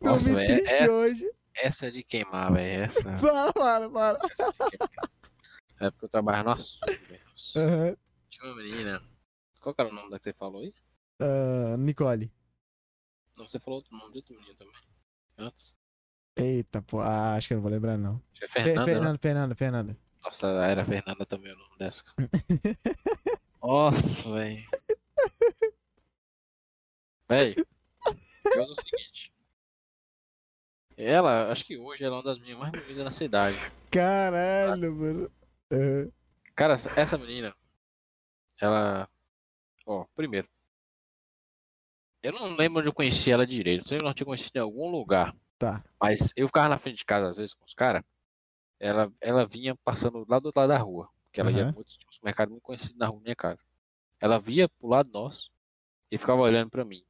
Nossa, 0.01 0.33
velho, 0.33 0.47
triste 0.47 0.73
essa, 0.73 0.93
hoje. 0.93 1.31
essa 1.57 1.87
é 1.89 1.91
de 1.91 2.05
queimar, 2.05 2.53
velho. 2.53 2.85
Essa, 2.85 3.03
Fala, 3.19 3.53
fala, 3.53 3.91
fala. 3.91 4.19
essa 4.31 4.45
é 4.45 4.53
de 4.53 4.79
queimar. 4.79 5.11
É 5.81 5.91
porque 5.91 6.05
eu 6.05 6.09
trabalho 6.09 6.45
no 6.45 6.51
açougue, 6.53 7.01
velho. 7.09 7.21
Aham. 7.57 7.97
Tinha 8.31 8.47
uma 8.49 8.57
menina. 8.63 9.03
Qual 9.61 9.75
era 9.77 9.89
o 9.89 9.93
nome 9.93 10.11
da 10.11 10.19
que 10.19 10.25
você 10.25 10.33
falou 10.33 10.63
aí? 10.63 10.73
Ah, 11.21 11.77
Nicole. 11.77 12.33
Não, 13.37 13.49
você 13.49 13.59
falou 13.61 13.79
outro 13.81 13.95
nome 13.97 14.13
de 14.13 14.19
outra 14.19 14.35
menina 14.35 14.55
também. 14.55 14.75
Antes. 15.37 15.77
Eita, 16.37 16.81
pô. 16.83 17.01
Ah, 17.01 17.35
acho 17.35 17.49
que 17.49 17.55
eu 17.55 17.57
não 17.57 17.63
vou 17.63 17.71
lembrar, 17.71 17.99
não. 17.99 18.23
Acho 18.33 18.39
que 18.41 18.45
é 18.45 18.49
Fe- 18.49 18.63
Fernanda. 18.63 18.87
né? 18.87 18.95
Fernanda, 18.95 19.19
Fernanda, 19.19 19.55
Fernanda. 19.55 19.99
Nossa, 20.23 20.47
era 20.65 20.85
Fernanda 20.85 21.27
também 21.27 21.53
o 21.53 21.59
nome 21.59 21.77
dessa. 21.79 22.05
Nossa, 23.63 24.33
velho. 24.33 24.63
Véi, 27.29 27.55
faz 28.55 28.71
o 28.71 28.75
seguinte. 28.75 29.33
Ela, 30.97 31.51
acho 31.51 31.65
que 31.65 31.79
hoje 31.79 32.05
ela 32.05 32.17
é 32.17 32.19
uma 32.19 32.25
das 32.25 32.39
meninas 32.39 32.59
mais 32.61 32.73
bonitas 32.73 33.05
da 33.05 33.11
cidade. 33.11 33.57
Caralho, 33.91 34.95
mano. 34.95 35.31
Aham. 35.73 36.13
Cara, 36.55 36.75
essa 36.75 37.17
menina, 37.17 37.55
ela. 38.61 39.09
Ó, 39.87 40.05
primeiro. 40.15 40.49
Eu 42.23 42.33
não 42.33 42.55
lembro 42.55 42.81
onde 42.81 42.89
eu 42.89 42.93
conheci 42.93 43.31
ela 43.31 43.47
direito. 43.47 43.85
Eu 43.85 43.89
sei 43.89 43.99
que 43.99 44.05
nós 44.05 44.15
tinha 44.15 44.27
conhecido 44.27 44.57
em 44.57 44.61
algum 44.61 44.91
lugar. 44.91 45.35
Tá. 45.59 45.83
Mas 46.01 46.33
eu 46.37 46.47
ficava 46.47 46.69
na 46.69 46.79
frente 46.79 46.99
de 46.99 47.05
casa, 47.05 47.29
às 47.29 47.37
vezes, 47.37 47.55
com 47.55 47.65
os 47.65 47.75
caras. 47.75 48.03
Ela, 48.79 49.11
ela 49.21 49.47
vinha 49.47 49.75
passando 49.85 50.25
lá 50.29 50.39
do 50.39 50.47
outro 50.47 50.61
lado 50.61 50.69
da 50.69 50.79
rua. 50.79 51.09
Porque 51.25 51.41
ela 51.41 51.51
ia 51.51 51.65
Aham. 51.65 51.73
muito, 51.73 51.89
tinha 51.89 52.09
um 52.09 52.13
supermercado 52.13 52.51
muito 52.51 52.63
conhecido 52.63 52.99
na 52.99 53.07
rua 53.07 53.19
da 53.21 53.25
minha 53.25 53.37
casa. 53.37 53.63
Ela 54.21 54.39
via 54.39 54.69
pro 54.69 54.89
lado 54.89 55.11
nosso 55.11 55.51
e 56.11 56.19
ficava 56.19 56.41
olhando 56.41 56.71
pra 56.71 56.85
mim. 56.85 57.03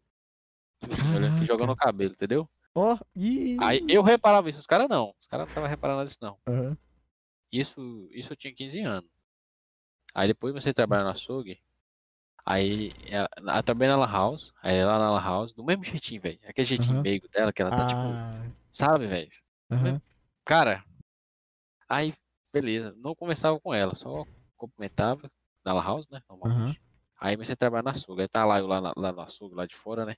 Tipo 0.80 0.92
assim, 0.92 1.08
olhando 1.08 1.26
e 1.26 1.30
Caraca. 1.30 1.46
jogando 1.46 1.72
o 1.72 1.76
cabelo, 1.76 2.12
entendeu? 2.12 2.48
Ó, 2.74 2.96
ih. 3.16 3.58
Aí 3.60 3.84
eu 3.88 4.02
reparava 4.02 4.48
isso, 4.48 4.60
os 4.60 4.66
caras 4.66 4.88
não. 4.88 5.14
Os 5.20 5.26
caras 5.26 5.46
não 5.46 5.50
estavam 5.50 5.68
reparando 5.68 6.04
isso, 6.04 6.18
não. 6.20 6.38
Aham. 6.46 6.76
Isso, 7.52 8.08
isso 8.12 8.32
eu 8.32 8.36
tinha 8.36 8.54
15 8.54 8.80
anos. 8.80 9.10
Aí 10.14 10.28
depois 10.28 10.52
comecei 10.52 10.70
a 10.70 10.74
trabalhar 10.74 11.04
no 11.04 11.10
açougue. 11.10 11.60
Aí 12.44 12.92
ela, 13.06 13.28
ela 13.36 13.62
trabalhei 13.62 13.88
na 13.94 13.96
Lan 14.00 14.10
House. 14.10 14.52
Aí 14.62 14.76
ela 14.76 14.98
na 14.98 15.10
Lan 15.10 15.20
House, 15.22 15.52
do 15.52 15.64
mesmo 15.64 15.84
jeitinho, 15.84 16.20
velho. 16.20 16.38
Aquele 16.46 16.66
jeitinho 16.66 16.94
Aham. 16.94 17.02
meigo 17.02 17.28
dela, 17.28 17.52
que 17.52 17.62
ela 17.62 17.70
tá 17.70 17.86
tipo, 17.86 18.00
Ah, 18.00 18.50
sabe, 18.70 19.06
velho? 19.06 19.28
aham. 19.70 20.00
Cara, 20.44 20.84
aí, 21.88 22.14
beleza. 22.52 22.94
Não 22.96 23.14
conversava 23.14 23.60
com 23.60 23.72
ela, 23.74 23.94
só 23.94 24.24
cumprimentava 24.56 25.30
na 25.64 25.72
Lan 25.74 25.82
House, 25.82 26.08
né? 26.08 26.22
Normalmente. 26.28 26.80
Aí 27.20 27.36
comecei 27.36 27.52
a 27.52 27.56
trabalhar 27.56 27.82
na 27.82 27.90
açougue. 27.90 28.22
Aí 28.22 28.28
tá 28.28 28.44
lá 28.44 28.58
eu 28.58 28.66
lá, 28.66 28.80
na- 28.80 28.92
lá 28.96 29.12
no 29.12 29.20
açougue, 29.20 29.54
lá 29.54 29.66
de 29.66 29.76
fora, 29.76 30.06
né? 30.06 30.16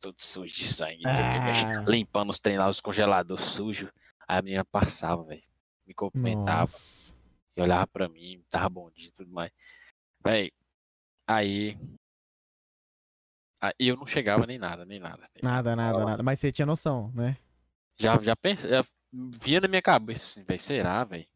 Todo 0.00 0.14
sujo 0.18 0.54
de 0.54 0.66
sangue, 0.72 0.98
que, 1.00 1.06
Ah. 1.06 1.84
limpando 1.86 2.30
os 2.30 2.40
trem 2.40 2.56
lá, 2.56 2.68
os 2.68 2.80
congeladores 2.80 3.44
sujos. 3.44 3.90
Aí 4.26 4.38
a 4.38 4.42
menina 4.42 4.64
passava, 4.64 5.22
velho. 5.24 5.42
Me 5.86 5.92
cumprimentava 5.92 6.60
Nossa. 6.62 7.12
E 7.58 7.60
olhava 7.60 7.88
pra 7.88 8.08
mim, 8.08 8.44
tava 8.48 8.68
bom 8.68 8.88
dia 8.90 9.08
e 9.08 9.12
tudo 9.12 9.32
mais. 9.32 9.50
Véi, 10.24 10.52
aí. 11.26 11.76
Aí 13.60 13.72
eu 13.80 13.96
não 13.96 14.06
chegava 14.06 14.46
nem 14.46 14.58
nada, 14.58 14.84
nem 14.84 15.00
nada. 15.00 15.28
nem 15.34 15.42
Nada, 15.42 15.74
nada, 15.74 16.04
nada. 16.04 16.22
Mas 16.22 16.38
você 16.38 16.52
tinha 16.52 16.64
noção, 16.64 17.10
né? 17.12 17.36
Já, 17.98 18.16
já 18.22 18.36
pensei, 18.36 18.70
já 18.70 18.84
vinha 19.12 19.60
na 19.60 19.66
minha 19.66 19.82
cabeça 19.82 20.24
assim, 20.24 20.44
velho, 20.44 20.60
será, 20.60 21.02
velho? 21.02 21.26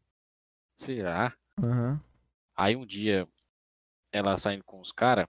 Será? 0.77 1.35
Aham. 1.61 2.01
Aí 2.55 2.77
um 2.77 2.85
dia, 2.85 3.27
ela 4.09 4.37
saindo 4.37 4.63
com 4.63 4.79
os 4.79 4.93
caras, 4.93 5.27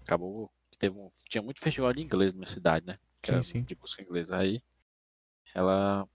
acabou. 0.00 0.50
Teve 0.78 0.98
um, 0.98 1.08
tinha 1.28 1.42
muito 1.42 1.60
festival 1.60 1.92
de 1.92 2.00
inglês 2.00 2.32
na 2.32 2.38
minha 2.38 2.50
cidade, 2.50 2.86
né? 2.86 2.98
Que 3.20 3.28
Sim, 3.28 3.34
era 3.34 3.42
sim. 3.42 3.62
de 3.62 3.76
música 3.76 4.02
inglesa. 4.02 4.38
Aí 4.38 4.62
ela 5.54 6.08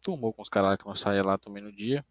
turmou 0.00 0.32
com 0.32 0.40
os 0.40 0.48
caras 0.48 0.70
lá 0.70 0.78
que 0.78 0.86
nós 0.86 1.00
saía 1.00 1.24
lá 1.24 1.36
também 1.36 1.62
no 1.62 1.72
dia. 1.72 2.06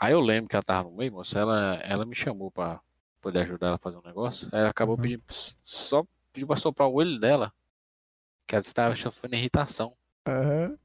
Aí 0.00 0.12
eu 0.14 0.20
lembro 0.20 0.48
que 0.48 0.56
ela 0.56 0.62
tava 0.62 0.88
no 0.88 0.96
meio, 0.96 1.12
moça, 1.12 1.38
ela, 1.38 1.74
ela 1.82 2.06
me 2.06 2.14
chamou 2.14 2.50
pra 2.50 2.80
poder 3.20 3.40
ajudar 3.40 3.66
ela 3.66 3.76
a 3.76 3.78
fazer 3.78 3.98
um 3.98 4.02
negócio. 4.02 4.48
Aí 4.50 4.60
ela 4.60 4.70
acabou 4.70 4.96
Uhum. 4.96 5.02
pedindo, 5.02 5.22
só 5.62 6.04
pediu 6.32 6.46
pra 6.46 6.56
soprar 6.56 6.88
o 6.88 6.94
olho 6.94 7.18
dela. 7.18 7.52
Que 8.46 8.54
ela 8.56 8.62
estava 8.62 8.96
sofrendo 8.96 9.36
irritação. 9.36 9.94
Aham. 10.26 10.78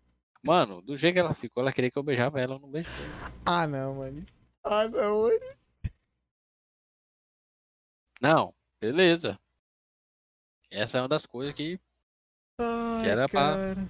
Mano, 0.43 0.81
do 0.81 0.95
jeito 0.97 1.13
que 1.15 1.19
ela 1.19 1.33
ficou, 1.33 1.61
ela 1.63 1.71
queria 1.71 1.89
que 1.89 1.97
eu 1.97 2.03
beijava 2.03 2.39
ela, 2.39 2.55
eu 2.55 2.59
não 2.59 2.69
beijei. 2.69 2.91
Ah, 3.45 3.65
não, 3.65 3.95
mano. 3.95 4.25
Ah, 4.63 4.87
não, 4.87 5.21
mano. 5.23 5.39
Não, 8.21 8.53
beleza. 8.79 9.39
Essa 10.69 10.97
é 10.97 11.01
uma 11.01 11.07
das 11.07 11.25
coisas 11.25 11.55
que. 11.55 11.79
Ai, 12.59 13.07
era 13.07 13.27
pra- 13.29 13.55
cara. 13.55 13.89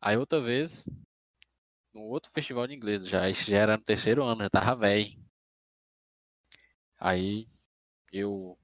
Aí 0.00 0.16
outra 0.16 0.40
vez, 0.40 0.88
no 1.96 2.02
outro 2.02 2.30
festival 2.30 2.66
de 2.66 2.74
inglês, 2.74 3.08
já, 3.08 3.28
isso 3.30 3.50
já 3.50 3.56
era 3.58 3.76
no 3.76 3.82
terceiro 3.82 4.22
ano, 4.22 4.42
já 4.42 4.50
tava 4.50 4.76
velho. 4.76 5.16
Aí 6.98 7.48
eu. 8.12 8.58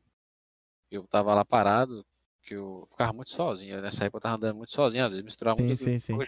Eu 0.91 1.07
tava 1.07 1.35
lá 1.35 1.45
parado, 1.45 2.05
que 2.43 2.55
eu 2.55 2.87
ficava 2.91 3.13
muito 3.15 3.31
sozinho. 3.31 3.81
Nessa 3.81 4.05
época 4.05 4.19
eu 4.19 4.21
tava 4.23 4.37
andando 4.37 4.57
muito 4.57 4.73
sozinho, 4.73 5.05
às 5.05 5.11
vezes 5.13 5.25
misturava 5.25 5.57
Sim, 5.63 5.69
muito 5.69 5.85
sim, 5.85 5.99
sim. 5.99 6.19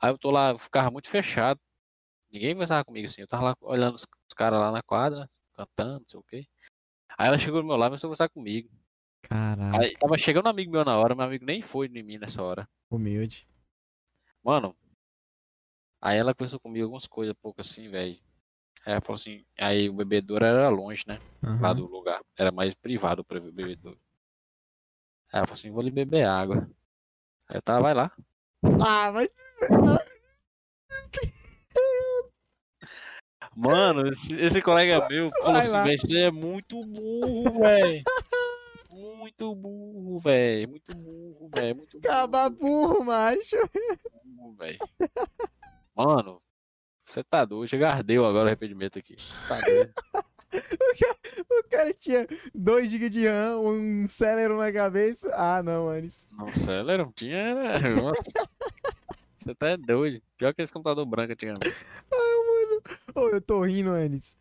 Aí 0.00 0.10
eu 0.10 0.18
tô 0.18 0.30
lá, 0.30 0.50
eu 0.52 0.58
ficava 0.58 0.90
muito 0.90 1.08
fechado. 1.08 1.60
Ninguém 2.30 2.54
conversava 2.54 2.84
comigo 2.84 3.06
assim. 3.06 3.22
Eu 3.22 3.28
tava 3.28 3.44
lá 3.44 3.56
olhando 3.60 3.94
os, 3.96 4.02
os 4.02 4.34
caras 4.34 4.60
lá 4.60 4.72
na 4.72 4.82
quadra, 4.82 5.26
cantando, 5.54 6.00
não 6.00 6.08
sei 6.08 6.20
o 6.20 6.24
quê. 6.24 6.46
Aí 7.18 7.28
ela 7.28 7.38
chegou 7.38 7.60
do 7.62 7.66
meu 7.66 7.76
lado 7.76 7.90
e 7.90 7.92
começou 7.92 8.08
a 8.08 8.10
conversar 8.10 8.28
comigo. 8.30 8.70
Caraca, 9.22 9.78
Aí 9.78 9.96
tava 9.98 10.18
chegando 10.18 10.46
um 10.46 10.50
amigo 10.50 10.72
meu 10.72 10.84
na 10.84 10.98
hora, 10.98 11.14
meu 11.14 11.26
amigo 11.26 11.44
nem 11.44 11.62
foi 11.62 11.88
em 11.88 12.02
mim 12.02 12.18
nessa 12.18 12.42
hora. 12.42 12.68
humilde. 12.90 13.46
Mano, 14.42 14.76
aí 16.04 16.18
ela 16.18 16.34
conversou 16.34 16.60
comigo 16.60 16.84
algumas 16.84 17.06
coisas, 17.06 17.34
pouco 17.40 17.62
assim, 17.62 17.88
velho. 17.88 18.18
Aí 18.84 18.92
ela 18.92 19.00
falou 19.00 19.14
assim, 19.14 19.42
aí 19.58 19.88
o 19.88 19.94
bebedouro 19.94 20.44
era 20.44 20.68
longe, 20.68 21.02
né? 21.06 21.18
Lá 21.42 21.70
Aham. 21.70 21.76
do 21.76 21.86
lugar. 21.86 22.20
Era 22.38 22.52
mais 22.52 22.74
privado 22.74 23.22
o 23.26 23.50
bebedouro. 23.50 23.98
Aí 25.32 25.38
ela 25.38 25.46
falou 25.46 25.54
assim, 25.54 25.70
vou 25.70 25.82
lhe 25.82 25.90
beber 25.90 26.26
água. 26.26 26.68
Aí 27.48 27.56
eu 27.56 27.62
tava, 27.62 27.80
vai 27.80 27.94
lá. 27.94 28.12
Ah, 28.86 29.10
mas. 29.12 29.30
Mano, 33.56 34.06
esse, 34.08 34.34
esse 34.34 34.60
colega 34.60 35.08
meu 35.08 35.30
falou 35.30 35.52
Vai 35.52 35.62
assim, 35.62 35.72
lá. 35.72 35.84
velho, 35.84 36.00
você 36.00 36.18
é 36.18 36.30
muito 36.30 36.80
burro, 36.80 37.60
velho. 37.60 38.04
Muito 38.90 39.54
burro, 39.54 40.18
velho. 40.18 40.68
Muito 40.68 40.94
burro, 40.94 41.50
velho. 41.54 41.76
Muito 41.76 41.98
burro. 41.98 42.12
Acaba 42.14 42.50
burro, 42.50 43.04
macho. 43.04 43.56
burro, 44.36 44.52
velho. 44.54 44.78
Mano, 45.94 46.42
você 47.06 47.22
tá 47.22 47.44
doido. 47.44 47.68
Chega 47.68 47.90
ardeu 47.90 48.24
agora 48.24 48.44
o 48.44 48.46
arrependimento 48.48 48.98
aqui. 48.98 49.16
Tá 49.48 49.60
doido. 49.60 49.92
O 51.50 51.68
cara 51.68 51.92
tinha 51.92 52.28
2 52.54 52.88
GB 52.88 53.10
de 53.10 53.26
RAM, 53.26 53.58
um 53.58 54.06
Celeron 54.06 54.58
na 54.58 54.72
cabeça. 54.72 55.34
Ah, 55.34 55.60
não, 55.60 55.88
Anis. 55.88 56.28
Ela 56.68 56.92
era, 56.92 57.12
tinha. 57.12 57.54
Nossa. 58.00 58.22
Você 59.34 59.54
tá 59.54 59.74
doido. 59.74 60.22
Pior 60.36 60.54
que 60.54 60.62
esse 60.62 60.72
computador 60.72 61.04
branco 61.06 61.32
antigamente. 61.32 61.68
Ô, 63.14 63.28
eu 63.30 63.40
tô 63.40 63.62
rindo, 63.64 63.90
Anis. 63.90 64.36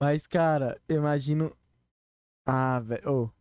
Mas, 0.00 0.26
cara, 0.26 0.80
eu 0.88 0.96
imagino. 0.96 1.56
Ah, 2.44 2.80
velho. 2.80 3.32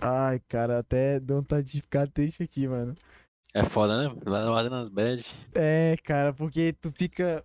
Ai, 0.00 0.40
cara, 0.46 0.78
até 0.78 1.18
deu 1.18 1.36
vontade 1.38 1.72
de 1.72 1.80
ficar 1.80 2.06
triste 2.06 2.42
aqui, 2.42 2.68
mano. 2.68 2.94
É 3.54 3.64
foda, 3.64 3.96
né? 4.08 4.14
Lá 4.26 4.44
fazendo 4.54 4.74
as 4.76 4.88
bad. 4.88 5.24
É, 5.54 5.96
cara, 6.04 6.32
porque 6.32 6.72
tu 6.74 6.92
fica. 6.92 7.44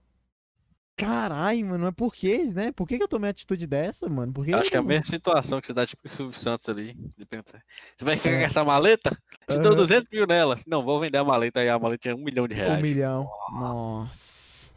Caralho, 0.96 1.66
mano, 1.66 1.86
mas 1.86 1.96
por 1.96 2.14
quê, 2.14 2.44
né? 2.54 2.72
Por 2.72 2.88
que, 2.88 2.98
que 2.98 3.04
eu 3.04 3.08
tomei 3.08 3.28
uma 3.28 3.32
atitude 3.32 3.66
dessa, 3.66 4.08
mano? 4.08 4.32
Por 4.32 4.46
que 4.46 4.54
Acho 4.54 4.70
que 4.70 4.76
é 4.78 4.80
a 4.80 4.84
mesma 4.84 5.06
situação 5.06 5.60
que 5.60 5.66
você 5.66 5.74
dá, 5.74 5.88
tipo, 5.88 6.06
o 6.06 6.10
Silvio 6.10 6.40
Santos 6.40 6.70
ali. 6.70 6.94
de 7.18 7.26
pensar, 7.26 7.64
Você 7.98 8.06
vai 8.06 8.16
ficar 8.16 8.36
É. 8.36 8.40
com 8.42 8.46
essa 8.46 8.64
maleta? 8.64 9.10
Te 9.48 9.58
dou 9.58 9.72
Aham. 9.72 9.76
200 9.76 10.08
mil 10.12 10.28
nela. 10.28 10.56
Não, 10.68 10.84
vou 10.84 11.00
vender 11.00 11.18
a 11.18 11.24
maleta 11.24 11.62
aí. 11.62 11.70
A 11.70 11.80
maleta 11.80 11.98
tinha 11.98 12.16
um 12.16 12.24
milhão 12.24 12.48
de 12.48 12.54
reais. 12.54 12.78
Um 12.78 12.82
milhão. 12.82 13.28
Nossa. 13.54 14.70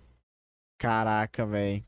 Caraca, 0.79 1.45
velho. 1.45 1.85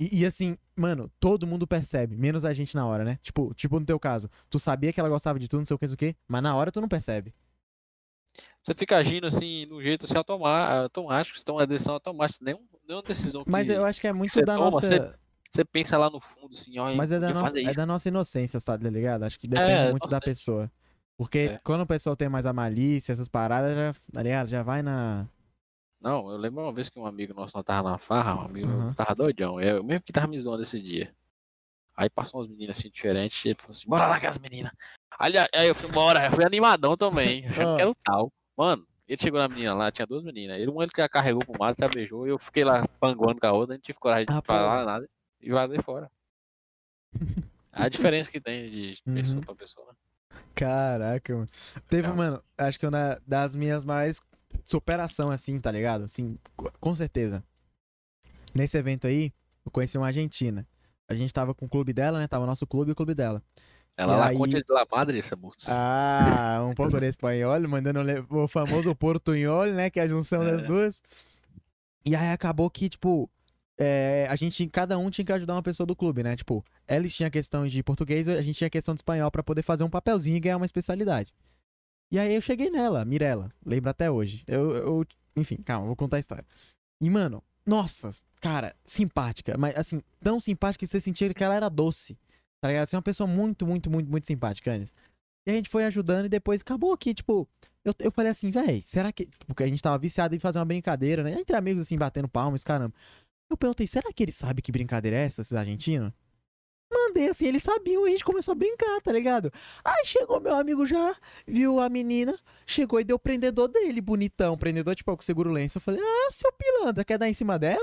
E, 0.00 0.20
e 0.20 0.26
assim, 0.26 0.56
mano, 0.74 1.10
todo 1.20 1.46
mundo 1.46 1.66
percebe, 1.66 2.16
menos 2.16 2.44
a 2.44 2.52
gente 2.54 2.74
na 2.74 2.86
hora, 2.86 3.04
né? 3.04 3.18
Tipo, 3.22 3.52
tipo 3.54 3.78
no 3.78 3.86
teu 3.86 4.00
caso, 4.00 4.30
tu 4.48 4.58
sabia 4.58 4.92
que 4.92 4.98
ela 4.98 5.08
gostava 5.10 5.38
de 5.38 5.46
tu, 5.46 5.58
não 5.58 5.64
sei 5.66 5.74
o 5.74 5.78
que, 5.78 5.84
não 5.84 5.90
sei 5.90 5.94
o 5.94 6.12
que, 6.12 6.16
mas 6.26 6.42
na 6.42 6.56
hora 6.56 6.72
tu 6.72 6.80
não 6.80 6.88
percebe. 6.88 7.34
Você 8.62 8.74
fica 8.74 8.96
agindo 8.96 9.26
assim, 9.26 9.66
no 9.66 9.82
jeito 9.82 10.04
assim, 10.04 10.14
automático. 10.16 11.38
Você 11.38 11.44
toma 11.44 11.60
uma 11.60 11.66
decisão 11.66 11.94
automática. 11.94 12.44
Nenhum, 12.44 12.64
nenhuma 12.86 13.02
decisão 13.02 13.44
que 13.44 13.50
Mas 13.50 13.68
eu 13.68 13.84
acho 13.84 14.00
que 14.00 14.06
é 14.06 14.12
muito 14.12 14.32
você 14.32 14.44
da 14.44 14.54
toma, 14.56 14.70
nossa. 14.70 14.86
você- 14.86 15.14
você 15.50 15.64
pensa 15.64 15.98
lá 15.98 16.08
no 16.08 16.20
fundo, 16.20 16.52
assim, 16.54 16.78
ó. 16.78 16.94
Mas 16.94 17.12
é 17.12 17.18
da, 17.20 17.34
nossa, 17.34 17.60
é 17.60 17.72
da 17.74 17.84
nossa 17.84 18.08
inocência, 18.08 18.58
tá 18.60 18.76
ligado? 18.76 19.24
Acho 19.24 19.38
que 19.38 19.46
depende 19.48 19.70
É, 19.72 19.90
muito 19.90 20.08
da 20.08 20.20
pessoa. 20.20 20.70
Porque 21.16 21.50
É. 21.54 21.58
quando 21.62 21.82
o 21.82 21.86
pessoal 21.86 22.16
tem 22.16 22.28
mais 22.28 22.46
a 22.46 22.52
malícia, 22.52 23.12
essas 23.12 23.28
paradas, 23.28 23.76
já, 23.76 23.92
tá 24.12 24.22
ligado? 24.22 24.48
Já 24.48 24.62
vai 24.62 24.80
na. 24.80 25.26
Não, 26.00 26.30
eu 26.30 26.36
lembro 26.38 26.62
uma 26.62 26.72
vez 26.72 26.88
que 26.88 26.98
um 26.98 27.06
amigo 27.06 27.34
nosso 27.34 27.56
nós 27.56 27.64
tava 27.64 27.90
na 27.90 27.98
farra, 27.98 28.36
um 28.36 28.40
amigo 28.40 28.68
Uhum. 28.68 28.94
tava 28.94 29.14
doidão. 29.14 29.60
Eu 29.60 29.84
mesmo 29.84 30.02
que 30.02 30.12
tava 30.12 30.26
me 30.26 30.38
zoando 30.38 30.62
esse 30.62 30.80
dia. 30.80 31.12
Aí 31.94 32.08
passou 32.08 32.40
umas 32.40 32.48
meninas 32.48 32.78
assim 32.78 32.88
diferentes, 32.88 33.44
e 33.44 33.48
ele 33.48 33.58
falou 33.60 33.72
assim, 33.72 33.88
bora 33.88 34.06
lá 34.06 34.18
com 34.18 34.26
as 34.26 34.38
meninas. 34.38 34.72
Aí, 35.18 35.34
aí 35.54 35.68
eu 35.68 35.74
fui, 35.74 35.90
bora, 35.90 36.26
eu 36.26 36.32
fui 36.32 36.44
animadão 36.44 36.96
também, 36.96 37.46
achando 37.46 37.68
Ah. 37.72 37.76
que 37.76 37.80
era 37.82 37.90
o 37.90 37.94
tal. 37.94 38.32
Mano, 38.62 38.86
ele 39.08 39.20
chegou 39.20 39.40
na 39.40 39.48
menina 39.48 39.74
lá, 39.74 39.90
tinha 39.90 40.06
duas 40.06 40.22
meninas. 40.22 40.56
Ele, 40.56 40.70
uma 40.70 40.84
ele 40.84 40.92
que 40.92 41.00
a 41.00 41.08
carregou 41.08 41.44
pro 41.44 41.58
mato, 41.58 41.78
já 41.80 41.88
beijou, 41.88 42.28
e 42.28 42.30
eu 42.30 42.38
fiquei 42.38 42.62
lá 42.62 42.86
panguando 43.00 43.40
com 43.40 43.46
a 43.48 43.52
outra, 43.52 43.74
não 43.74 43.80
tive 43.80 43.98
coragem 43.98 44.26
de 44.26 44.32
Ah, 44.32 44.40
falar 44.40 44.80
pô. 44.80 44.86
nada 44.86 45.10
e 45.40 45.50
vazei 45.50 45.80
fora. 45.80 46.08
A 47.72 47.88
diferença 47.88 48.30
que 48.30 48.40
tem 48.40 48.70
de 48.70 49.02
pessoa 49.12 49.36
Uhum. 49.38 49.40
pra 49.42 49.54
pessoa. 49.56 49.86
né? 49.88 49.94
Caraca, 50.54 51.34
mano. 51.34 51.46
Teve, 51.88 52.02
Legal. 52.02 52.16
mano, 52.16 52.44
acho 52.56 52.78
que 52.78 52.86
uma 52.86 53.20
das 53.26 53.54
minhas 53.56 53.84
maiores 53.84 54.20
superação, 54.64 55.28
assim, 55.30 55.58
tá 55.58 55.72
ligado? 55.72 56.04
Assim, 56.04 56.38
co- 56.54 56.70
com 56.78 56.94
certeza. 56.94 57.42
Nesse 58.54 58.76
evento 58.78 59.08
aí, 59.08 59.32
eu 59.64 59.72
conheci 59.72 59.98
uma 59.98 60.06
argentina. 60.06 60.64
A 61.08 61.14
gente 61.14 61.32
tava 61.34 61.52
com 61.52 61.64
o 61.66 61.68
clube 61.68 61.92
dela, 61.92 62.18
né? 62.20 62.28
Tava 62.28 62.44
o 62.44 62.46
nosso 62.46 62.64
clube 62.66 62.90
e 62.90 62.92
o 62.92 62.94
clube 62.94 63.14
dela. 63.14 63.42
Ela 63.96 64.16
lá 64.16 64.28
aí- 64.28 64.36
conta 64.36 64.58
de 64.58 64.64
la 64.72 64.86
madre, 64.90 65.18
essa 65.18 65.36
moça. 65.36 65.70
Ah, 65.70 66.64
um 66.64 66.74
pouco 66.74 66.98
de 66.98 67.06
espanhol, 67.06 67.60
mandando 67.68 68.00
o 68.30 68.48
famoso 68.48 68.94
portunhol, 68.94 69.66
né? 69.66 69.90
Que 69.90 70.00
é 70.00 70.04
a 70.04 70.08
junção 70.08 70.44
das 70.44 70.62
É. 70.62 70.66
duas. 70.66 71.02
E 72.04 72.16
aí 72.16 72.30
acabou 72.30 72.68
que, 72.70 72.88
tipo, 72.88 73.30
é, 73.78 74.26
a 74.30 74.34
gente, 74.36 74.66
cada 74.68 74.98
um 74.98 75.10
tinha 75.10 75.24
que 75.24 75.32
ajudar 75.32 75.54
uma 75.54 75.62
pessoa 75.62 75.86
do 75.86 75.94
clube, 75.94 76.22
né? 76.22 76.34
Tipo, 76.36 76.64
eles 76.88 77.14
tinham 77.14 77.30
questão 77.30 77.66
de 77.68 77.82
português, 77.82 78.28
a 78.28 78.40
gente 78.40 78.56
tinha 78.56 78.70
questão 78.70 78.94
de 78.94 78.98
espanhol 78.98 79.30
pra 79.30 79.42
poder 79.42 79.62
fazer 79.62 79.84
um 79.84 79.90
papelzinho 79.90 80.36
e 80.36 80.40
ganhar 80.40 80.56
uma 80.56 80.66
especialidade. 80.66 81.32
E 82.10 82.18
aí 82.18 82.34
eu 82.34 82.40
cheguei 82.40 82.70
nela, 82.70 83.04
Mirella, 83.04 83.50
lembro 83.64 83.90
até 83.90 84.10
hoje. 84.10 84.42
Eu, 84.46 84.70
eu- 84.72 85.06
enfim, 85.36 85.56
calma, 85.56 85.86
vou 85.86 85.96
contar 85.96 86.16
a 86.16 86.20
história. 86.20 86.44
E, 87.00 87.08
mano, 87.08 87.42
nossa, 87.64 88.10
cara, 88.40 88.74
simpática, 88.84 89.56
mas 89.56 89.76
assim, 89.76 90.00
tão 90.20 90.38
simpática 90.40 90.84
que 90.84 90.90
você 90.90 91.00
sentia 91.00 91.32
que 91.32 91.44
ela 91.44 91.54
era 91.54 91.68
doce. 91.68 92.18
Tá 92.62 92.68
ligado? 92.68 92.84
Assim, 92.84 92.94
uma 92.94 93.02
pessoa 93.02 93.26
muito, 93.26 93.66
muito, 93.66 93.90
muito, 93.90 94.08
muito 94.08 94.24
simpática, 94.24 94.72
Anis. 94.72 94.92
E 95.44 95.50
a 95.50 95.54
gente 95.54 95.68
foi 95.68 95.84
ajudando 95.84 96.26
e 96.26 96.28
depois 96.28 96.60
acabou 96.60 96.96
que, 96.96 97.12
tipo, 97.12 97.48
eu, 97.84 97.92
eu 97.98 98.12
falei 98.12 98.30
assim, 98.30 98.52
véi, 98.52 98.80
será 98.84 99.10
que. 99.10 99.28
Porque 99.48 99.64
a 99.64 99.66
gente 99.66 99.82
tava 99.82 99.98
viciado 99.98 100.36
em 100.36 100.38
fazer 100.38 100.60
uma 100.60 100.64
brincadeira, 100.64 101.24
né? 101.24 101.32
Entre 101.40 101.56
amigos, 101.56 101.82
assim, 101.82 101.98
batendo 101.98 102.28
palmas, 102.28 102.62
caramba. 102.62 102.94
Eu 103.50 103.56
perguntei, 103.56 103.88
será 103.88 104.12
que 104.12 104.22
ele 104.22 104.30
sabe 104.30 104.62
que 104.62 104.70
brincadeira 104.70 105.16
é 105.16 105.24
essa, 105.24 105.40
esses 105.40 105.52
argentinos? 105.52 106.12
Mandei 106.92 107.28
assim, 107.28 107.46
eles 107.46 107.64
sabiam 107.64 108.04
a 108.04 108.10
gente 108.10 108.24
começou 108.24 108.52
a 108.52 108.54
brincar, 108.54 109.00
tá 109.00 109.10
ligado? 109.10 109.50
Aí 109.84 110.04
chegou 110.06 110.40
meu 110.40 110.54
amigo 110.54 110.86
já, 110.86 111.16
viu 111.44 111.80
a 111.80 111.88
menina, 111.88 112.38
chegou 112.64 113.00
e 113.00 113.04
deu 113.04 113.16
o 113.16 113.18
prendedor 113.18 113.66
dele, 113.66 114.00
bonitão. 114.00 114.56
Prendedor, 114.56 114.94
tipo, 114.94 115.16
com 115.16 115.22
seguro 115.22 115.50
lenço. 115.50 115.78
Eu 115.78 115.82
falei, 115.82 116.00
ah, 116.00 116.30
seu 116.30 116.52
pilantra, 116.52 117.04
quer 117.04 117.18
dar 117.18 117.28
em 117.28 117.34
cima 117.34 117.58
dela? 117.58 117.80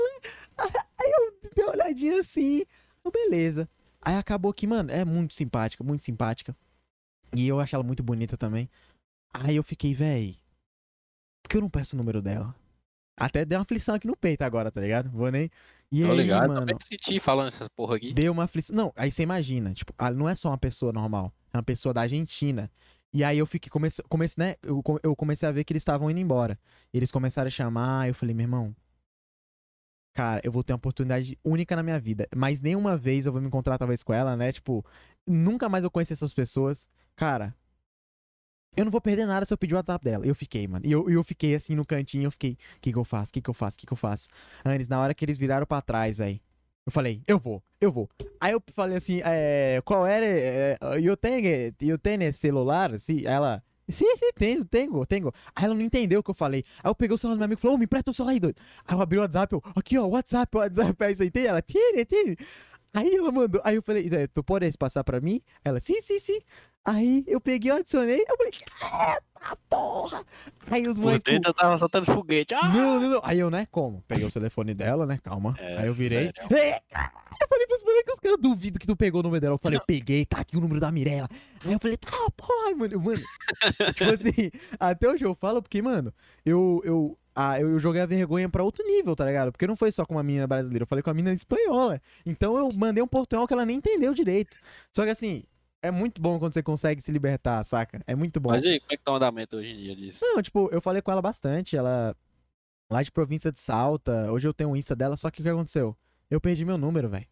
Aí 0.98 1.12
eu 1.18 1.50
dei 1.54 1.64
uma 1.66 1.74
olhadinha 1.74 2.20
assim, 2.20 2.64
beleza. 3.12 3.68
Aí 4.02 4.14
acabou 4.14 4.52
que, 4.52 4.66
mano, 4.66 4.90
é 4.90 5.04
muito 5.04 5.34
simpática, 5.34 5.84
muito 5.84 6.02
simpática. 6.02 6.56
E 7.36 7.46
eu 7.46 7.60
acho 7.60 7.74
ela 7.74 7.84
muito 7.84 8.02
bonita 8.02 8.36
também. 8.36 8.68
Aí 9.32 9.56
eu 9.56 9.62
fiquei, 9.62 9.94
véi, 9.94 10.36
por 11.42 11.50
que 11.50 11.56
eu 11.56 11.60
não 11.60 11.70
peço 11.70 11.94
o 11.94 11.98
número 11.98 12.20
dela? 12.20 12.54
Até 13.18 13.44
deu 13.44 13.58
uma 13.58 13.62
aflição 13.62 13.94
aqui 13.94 14.06
no 14.06 14.16
peito 14.16 14.42
agora, 14.42 14.70
tá 14.70 14.80
ligado? 14.80 15.10
Vou 15.10 15.30
nem. 15.30 15.50
E 15.92 16.02
Tô 16.02 16.12
aí, 16.12 16.16
ligado, 16.16 16.48
mano, 16.48 16.60
também 16.60 16.76
senti 16.80 17.20
falando 17.20 17.48
essas 17.48 17.68
porra 17.68 17.96
aqui. 17.96 18.14
deu 18.14 18.32
uma 18.32 18.44
aflição. 18.44 18.74
Não, 18.74 18.92
aí 18.96 19.10
você 19.10 19.22
imagina, 19.22 19.74
tipo, 19.74 19.92
não 20.14 20.28
é 20.28 20.34
só 20.34 20.48
uma 20.48 20.58
pessoa 20.58 20.92
normal, 20.92 21.32
é 21.52 21.56
uma 21.56 21.62
pessoa 21.62 21.92
da 21.92 22.00
Argentina. 22.00 22.70
E 23.12 23.22
aí 23.24 23.38
eu 23.38 23.46
fiquei, 23.46 23.68
comecei, 23.68 24.04
comecei 24.08 24.42
né? 24.42 24.54
Eu, 24.62 24.82
eu 25.02 25.16
comecei 25.16 25.48
a 25.48 25.52
ver 25.52 25.64
que 25.64 25.72
eles 25.72 25.82
estavam 25.82 26.10
indo 26.10 26.20
embora. 26.20 26.58
Eles 26.94 27.10
começaram 27.10 27.48
a 27.48 27.50
chamar, 27.50 28.08
eu 28.08 28.14
falei, 28.14 28.34
meu 28.34 28.44
irmão, 28.44 28.74
cara, 30.12 30.40
eu 30.44 30.52
vou 30.52 30.62
ter 30.62 30.72
uma 30.72 30.76
oportunidade 30.78 31.38
única 31.44 31.76
na 31.76 31.82
minha 31.82 31.98
vida. 31.98 32.28
Mas 32.34 32.60
nenhuma 32.60 32.96
vez 32.96 33.26
eu 33.26 33.32
vou 33.32 33.40
me 33.40 33.48
encontrar, 33.48 33.78
talvez, 33.78 34.02
com 34.02 34.12
ela, 34.12 34.36
né? 34.36 34.52
Tipo, 34.52 34.84
nunca 35.26 35.68
mais 35.68 35.84
eu 35.84 35.90
conhecer 35.90 36.14
essas 36.14 36.32
pessoas. 36.32 36.88
Cara, 37.16 37.54
eu 38.76 38.84
não 38.84 38.92
vou 38.92 39.00
perder 39.00 39.26
nada 39.26 39.44
se 39.44 39.52
eu 39.52 39.58
pedir 39.58 39.74
o 39.74 39.76
WhatsApp 39.76 40.04
dela. 40.04 40.24
Eu 40.24 40.34
fiquei, 40.34 40.66
mano. 40.66 40.86
E 40.86 40.92
eu, 40.92 41.08
eu 41.10 41.24
fiquei 41.24 41.54
assim 41.54 41.74
no 41.74 41.84
cantinho, 41.84 42.24
eu 42.24 42.30
fiquei, 42.30 42.52
o 42.52 42.80
que 42.80 42.92
que 42.92 42.98
eu 42.98 43.04
faço? 43.04 43.30
O 43.30 43.32
que 43.34 43.42
que 43.42 43.50
eu 43.50 43.54
faço? 43.54 43.76
O 43.76 43.80
que 43.80 43.86
que 43.86 43.92
eu 43.92 43.96
faço? 43.96 44.28
Anis, 44.64 44.88
na 44.88 45.00
hora 45.00 45.14
que 45.14 45.24
eles 45.24 45.36
viraram 45.36 45.66
pra 45.66 45.80
trás, 45.80 46.18
velho. 46.18 46.40
Eu 46.86 46.92
falei, 46.92 47.22
eu 47.26 47.38
vou, 47.38 47.62
eu 47.80 47.92
vou. 47.92 48.08
Aí 48.40 48.52
eu 48.52 48.62
falei 48.72 48.96
assim, 48.96 49.20
é, 49.24 49.82
qual 49.84 50.06
era? 50.06 50.26
É, 50.26 50.78
eu 51.02 51.16
tenho, 51.16 51.74
eu 51.80 51.98
tenho 51.98 52.32
celular? 52.32 52.98
Sim, 52.98 53.22
ela, 53.26 53.62
sim, 53.90 54.16
sim, 54.16 54.30
tenho, 54.36 54.64
tenho, 54.64 55.06
tenho. 55.06 55.32
Aí 55.54 55.64
ela 55.64 55.74
não 55.74 55.82
entendeu 55.82 56.20
o 56.20 56.22
que 56.22 56.30
eu 56.30 56.34
falei. 56.34 56.64
Aí 56.82 56.90
eu 56.90 56.94
peguei 56.94 57.14
o 57.14 57.18
celular 57.18 57.36
do 57.36 57.38
meu 57.38 57.44
amigo 57.46 57.58
e 57.58 57.62
falei, 57.62 57.74
ô, 57.74 57.78
me 57.78 57.84
empresta 57.84 58.10
o 58.10 58.14
celular 58.14 58.32
aí, 58.32 58.40
doido. 58.40 58.56
Aí 58.86 58.94
eu 58.96 59.00
abri 59.00 59.18
o 59.18 59.20
WhatsApp, 59.22 59.52
eu, 59.54 59.62
aqui, 59.74 59.98
ó, 59.98 60.06
WhatsApp, 60.06 60.56
WhatsApp, 60.56 61.04
aí 61.04 61.14
você 61.14 61.30
tem? 61.30 61.46
Ela, 61.46 61.62
tiene, 61.62 62.04
tiene. 62.04 62.36
Aí 62.92 63.14
ela 63.14 63.30
mandou, 63.30 63.60
aí 63.64 63.76
eu 63.76 63.82
falei, 63.82 64.08
"É, 64.12 64.26
tu 64.26 64.42
podes 64.42 64.74
passar 64.74 65.04
pra 65.04 65.20
mim? 65.20 65.40
Ela, 65.64 65.78
sim, 65.78 66.00
sim, 66.00 66.18
sim. 66.18 66.40
Aí 66.84 67.24
eu 67.26 67.40
peguei, 67.40 67.70
eu 67.70 67.76
adicionei, 67.76 68.24
eu 68.26 68.36
falei, 68.36 68.52
eita 68.52 69.56
porra! 69.68 70.24
Aí 70.70 70.88
os 70.88 70.98
moleques. 70.98 71.32
dentro 71.32 71.50
eu 71.50 71.54
tava 71.54 71.76
soltando 71.78 72.06
foguete. 72.06 72.54
Ah! 72.54 72.68
Não, 72.68 72.98
não, 73.00 73.10
não. 73.10 73.20
Aí 73.22 73.38
eu, 73.38 73.50
né, 73.50 73.66
como? 73.70 74.02
Peguei 74.08 74.24
o 74.26 74.30
telefone 74.30 74.74
dela, 74.74 75.06
né? 75.06 75.18
Calma. 75.22 75.54
É, 75.58 75.78
aí 75.78 75.86
eu 75.86 75.94
virei. 75.94 76.32
sério. 76.48 76.82
Eu 78.30 78.38
duvidam 78.38 78.78
que 78.78 78.86
tu 78.86 78.94
pegou 78.94 79.20
o 79.20 79.22
número 79.24 79.40
dela. 79.40 79.54
Eu 79.54 79.58
falei, 79.58 79.78
eu 79.78 79.84
peguei, 79.84 80.24
tá 80.24 80.38
aqui 80.38 80.56
o 80.56 80.60
número 80.60 80.80
da 80.80 80.92
Mirella. 80.92 81.28
Aí 81.64 81.72
eu 81.72 81.78
falei, 81.80 81.96
tá, 81.96 82.10
porra, 82.36 82.74
mano. 82.76 83.00
Mano, 83.00 83.20
tipo 83.94 84.10
assim, 84.10 84.50
até 84.78 85.08
hoje 85.08 85.24
eu 85.24 85.34
falo, 85.34 85.60
porque, 85.60 85.82
mano, 85.82 86.14
eu, 86.46 86.80
eu, 86.84 87.18
ah, 87.34 87.60
eu 87.60 87.78
joguei 87.78 88.00
a 88.00 88.06
vergonha 88.06 88.48
pra 88.48 88.62
outro 88.62 88.86
nível, 88.86 89.16
tá 89.16 89.24
ligado? 89.24 89.50
Porque 89.50 89.66
não 89.66 89.74
foi 89.74 89.90
só 89.90 90.04
com 90.04 90.14
uma 90.14 90.22
menina 90.22 90.46
brasileira, 90.46 90.84
eu 90.84 90.86
falei 90.86 91.02
com 91.02 91.10
a 91.10 91.14
menina 91.14 91.34
espanhola. 91.34 92.00
Então 92.24 92.56
eu 92.56 92.72
mandei 92.72 93.02
um 93.02 93.08
portunhol 93.08 93.46
que 93.46 93.52
ela 93.52 93.66
nem 93.66 93.78
entendeu 93.78 94.14
direito. 94.14 94.58
Só 94.92 95.04
que 95.04 95.10
assim, 95.10 95.42
é 95.82 95.90
muito 95.90 96.20
bom 96.20 96.38
quando 96.38 96.54
você 96.54 96.62
consegue 96.62 97.00
se 97.00 97.10
libertar, 97.10 97.64
saca? 97.64 98.02
É 98.06 98.14
muito 98.14 98.38
bom. 98.38 98.50
Mas 98.50 98.64
e 98.64 98.68
aí, 98.68 98.80
como 98.80 98.92
é 98.92 98.96
que 98.96 99.02
tá 99.02 99.12
o 99.12 99.16
andamento 99.16 99.56
hoje 99.56 99.70
em 99.70 99.76
dia 99.76 99.96
disso? 99.96 100.20
Não, 100.22 100.42
tipo, 100.42 100.68
eu 100.70 100.80
falei 100.80 101.00
com 101.02 101.10
ela 101.10 101.22
bastante. 101.22 101.76
Ela. 101.76 102.14
Lá 102.90 103.02
de 103.02 103.10
província 103.10 103.52
de 103.52 103.60
Salta. 103.60 104.30
Hoje 104.30 104.46
eu 104.48 104.52
tenho 104.52 104.70
o 104.70 104.76
Insta 104.76 104.96
dela, 104.96 105.16
só 105.16 105.30
que 105.30 105.40
o 105.40 105.44
que 105.44 105.48
aconteceu? 105.48 105.96
Eu 106.28 106.40
perdi 106.40 106.64
meu 106.64 106.76
número, 106.76 107.08
velho. 107.08 107.26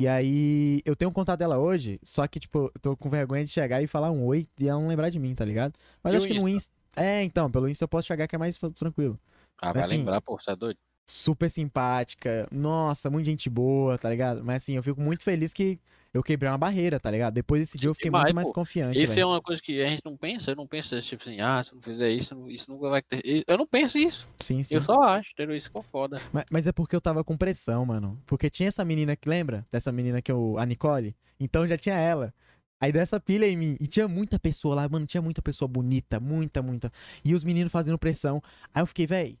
E 0.00 0.06
aí, 0.06 0.80
eu 0.84 0.94
tenho 0.94 1.10
um 1.10 1.12
contato 1.12 1.40
dela 1.40 1.58
hoje, 1.58 1.98
só 2.04 2.26
que, 2.28 2.38
tipo, 2.38 2.70
eu 2.72 2.80
tô 2.80 2.96
com 2.96 3.10
vergonha 3.10 3.44
de 3.44 3.50
chegar 3.50 3.82
e 3.82 3.88
falar 3.88 4.12
um 4.12 4.24
oi 4.26 4.46
e 4.60 4.68
ela 4.68 4.80
não 4.80 4.86
lembrar 4.86 5.10
de 5.10 5.18
mim, 5.18 5.34
tá 5.34 5.44
ligado? 5.44 5.74
Mas 6.04 6.14
E 6.14 6.16
acho 6.18 6.28
que 6.28 6.38
no 6.38 6.48
Insta. 6.48 6.72
É, 6.94 7.24
então, 7.24 7.50
pelo 7.50 7.68
Insta 7.68 7.82
eu 7.84 7.88
posso 7.88 8.06
chegar 8.06 8.28
que 8.28 8.36
é 8.36 8.38
mais 8.38 8.56
tranquilo. 8.76 9.18
Ah, 9.60 9.72
vai 9.72 9.82
assim, 9.82 9.96
lembrar, 9.98 10.20
pô, 10.20 10.38
você 10.38 10.52
é 10.52 10.56
doido? 10.56 10.78
Super 11.04 11.50
simpática. 11.50 12.46
Nossa, 12.52 13.10
muito 13.10 13.26
gente 13.26 13.50
boa, 13.50 13.98
tá 13.98 14.08
ligado? 14.08 14.44
Mas 14.44 14.62
assim, 14.62 14.76
eu 14.76 14.82
fico 14.84 15.00
muito 15.00 15.24
feliz 15.24 15.52
que 15.52 15.80
eu 16.18 16.22
quebrei 16.22 16.50
uma 16.50 16.58
barreira, 16.58 16.98
tá 16.98 17.10
ligado? 17.10 17.34
Depois 17.34 17.62
desse 17.62 17.78
dia 17.78 17.88
eu 17.88 17.94
fiquei 17.94 18.10
muito 18.10 18.34
mais 18.34 18.48
pô. 18.48 18.54
confiante. 18.54 19.00
Isso 19.00 19.12
é 19.12 19.16
velho. 19.16 19.28
uma 19.28 19.40
coisa 19.40 19.62
que 19.62 19.80
a 19.80 19.88
gente 19.88 20.02
não 20.04 20.16
pensa, 20.16 20.50
eu 20.50 20.56
não 20.56 20.66
penso 20.66 21.00
tipo 21.00 21.22
assim, 21.22 21.40
ah, 21.40 21.62
se 21.62 21.70
eu 21.70 21.76
não 21.76 21.82
fizer 21.82 22.10
isso, 22.10 22.50
isso 22.50 22.70
nunca 22.70 22.90
vai 22.90 23.00
ter. 23.00 23.44
Eu 23.46 23.56
não 23.56 23.66
penso 23.66 23.96
isso. 23.96 24.28
Sim, 24.40 24.62
sim. 24.62 24.74
Eu 24.74 24.82
só 24.82 25.00
acho, 25.02 25.30
entendeu? 25.32 25.56
Isso 25.56 25.68
ficou 25.68 25.82
foda. 25.82 26.20
Mas, 26.32 26.44
mas 26.50 26.66
é 26.66 26.72
porque 26.72 26.96
eu 26.96 27.00
tava 27.00 27.22
com 27.22 27.36
pressão, 27.36 27.86
mano. 27.86 28.20
Porque 28.26 28.50
tinha 28.50 28.68
essa 28.68 28.84
menina 28.84 29.14
que 29.14 29.28
lembra? 29.28 29.64
Dessa 29.70 29.92
menina 29.92 30.20
que 30.20 30.32
eu. 30.32 30.56
A 30.58 30.66
Nicole? 30.66 31.14
Então 31.38 31.66
já 31.66 31.78
tinha 31.78 31.96
ela. 31.96 32.34
Aí 32.80 32.92
dessa 32.92 33.20
pilha 33.20 33.46
em 33.46 33.56
mim. 33.56 33.76
E 33.80 33.86
tinha 33.86 34.08
muita 34.08 34.38
pessoa 34.38 34.74
lá, 34.74 34.88
mano. 34.88 35.06
Tinha 35.06 35.22
muita 35.22 35.40
pessoa 35.40 35.68
bonita. 35.68 36.18
Muita, 36.18 36.60
muita. 36.62 36.92
E 37.24 37.34
os 37.34 37.44
meninos 37.44 37.72
fazendo 37.72 37.98
pressão. 37.98 38.42
Aí 38.74 38.82
eu 38.82 38.86
fiquei, 38.86 39.06
véi. 39.06 39.38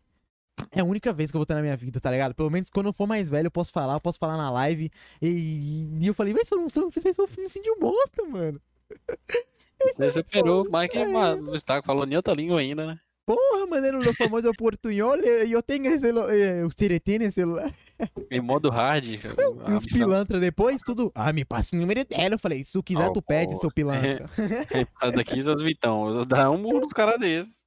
É 0.70 0.80
a 0.80 0.84
única 0.84 1.12
vez 1.12 1.30
que 1.30 1.36
eu 1.36 1.38
vou 1.38 1.46
ter 1.46 1.54
na 1.54 1.62
minha 1.62 1.76
vida, 1.76 2.00
tá 2.00 2.10
ligado? 2.10 2.34
Pelo 2.34 2.50
menos 2.50 2.70
quando 2.70 2.86
eu 2.86 2.92
for 2.92 3.06
mais 3.06 3.28
velho, 3.28 3.46
eu 3.46 3.50
posso 3.50 3.72
falar, 3.72 3.94
eu 3.94 4.00
posso 4.00 4.18
falar 4.18 4.36
na 4.36 4.50
live. 4.50 4.90
E, 5.20 5.88
e 6.00 6.06
eu 6.06 6.14
falei, 6.14 6.32
véi, 6.32 6.44
se 6.44 6.54
eu 6.54 6.58
não, 6.58 6.68
se 6.68 6.78
eu 6.78 6.82
não 6.84 6.90
fizer 6.90 7.10
isso, 7.10 7.22
eu 7.22 7.28
me 7.36 7.48
senti 7.48 7.70
um 7.70 7.78
bosta, 7.78 8.24
mano. 8.24 8.60
Você 9.96 10.10
superou, 10.12 10.68
mas 10.68 10.90
que 10.90 10.98
o 10.98 11.54
Stark 11.54 11.86
falou 11.86 12.04
em 12.04 12.16
outra 12.16 12.34
língua 12.34 12.60
ainda, 12.60 12.86
né? 12.86 13.00
Porra, 13.24 13.66
mano, 13.66 13.86
era 13.86 13.98
o 13.98 14.14
famoso 14.14 14.50
portunhol 14.56 15.18
e 15.18 15.52
eu 15.52 15.62
tenho 15.62 15.86
esse 15.86 16.00
celular. 16.00 16.32
Você 16.64 16.98
tem 16.98 17.16
esse 17.16 17.32
celular. 17.32 17.72
Em 18.30 18.40
modo 18.40 18.70
hard. 18.70 19.04
E 19.68 19.72
os 19.72 19.84
missão- 19.84 19.98
pilantra 20.00 20.38
depois, 20.40 20.80
tudo. 20.82 21.10
Ah, 21.14 21.32
me 21.32 21.44
passa 21.44 21.76
o 21.76 21.78
número 21.78 22.04
dela. 22.04 22.34
Eu 22.34 22.38
falei, 22.38 22.64
se 22.64 22.72
tu 22.72 22.82
quiser, 22.82 23.08
Oh, 23.08 23.12
tu 23.12 23.20
pede, 23.22 23.58
seu 23.58 23.70
pilantra. 23.70 24.28
Sai 25.00 25.12
daqui, 25.12 25.42
seus 25.42 25.62
vitão. 25.62 26.24
Dá 26.26 26.50
um 26.50 26.58
muro 26.58 26.80
dos 26.80 26.92
caras 26.92 27.18
desses. 27.18 27.62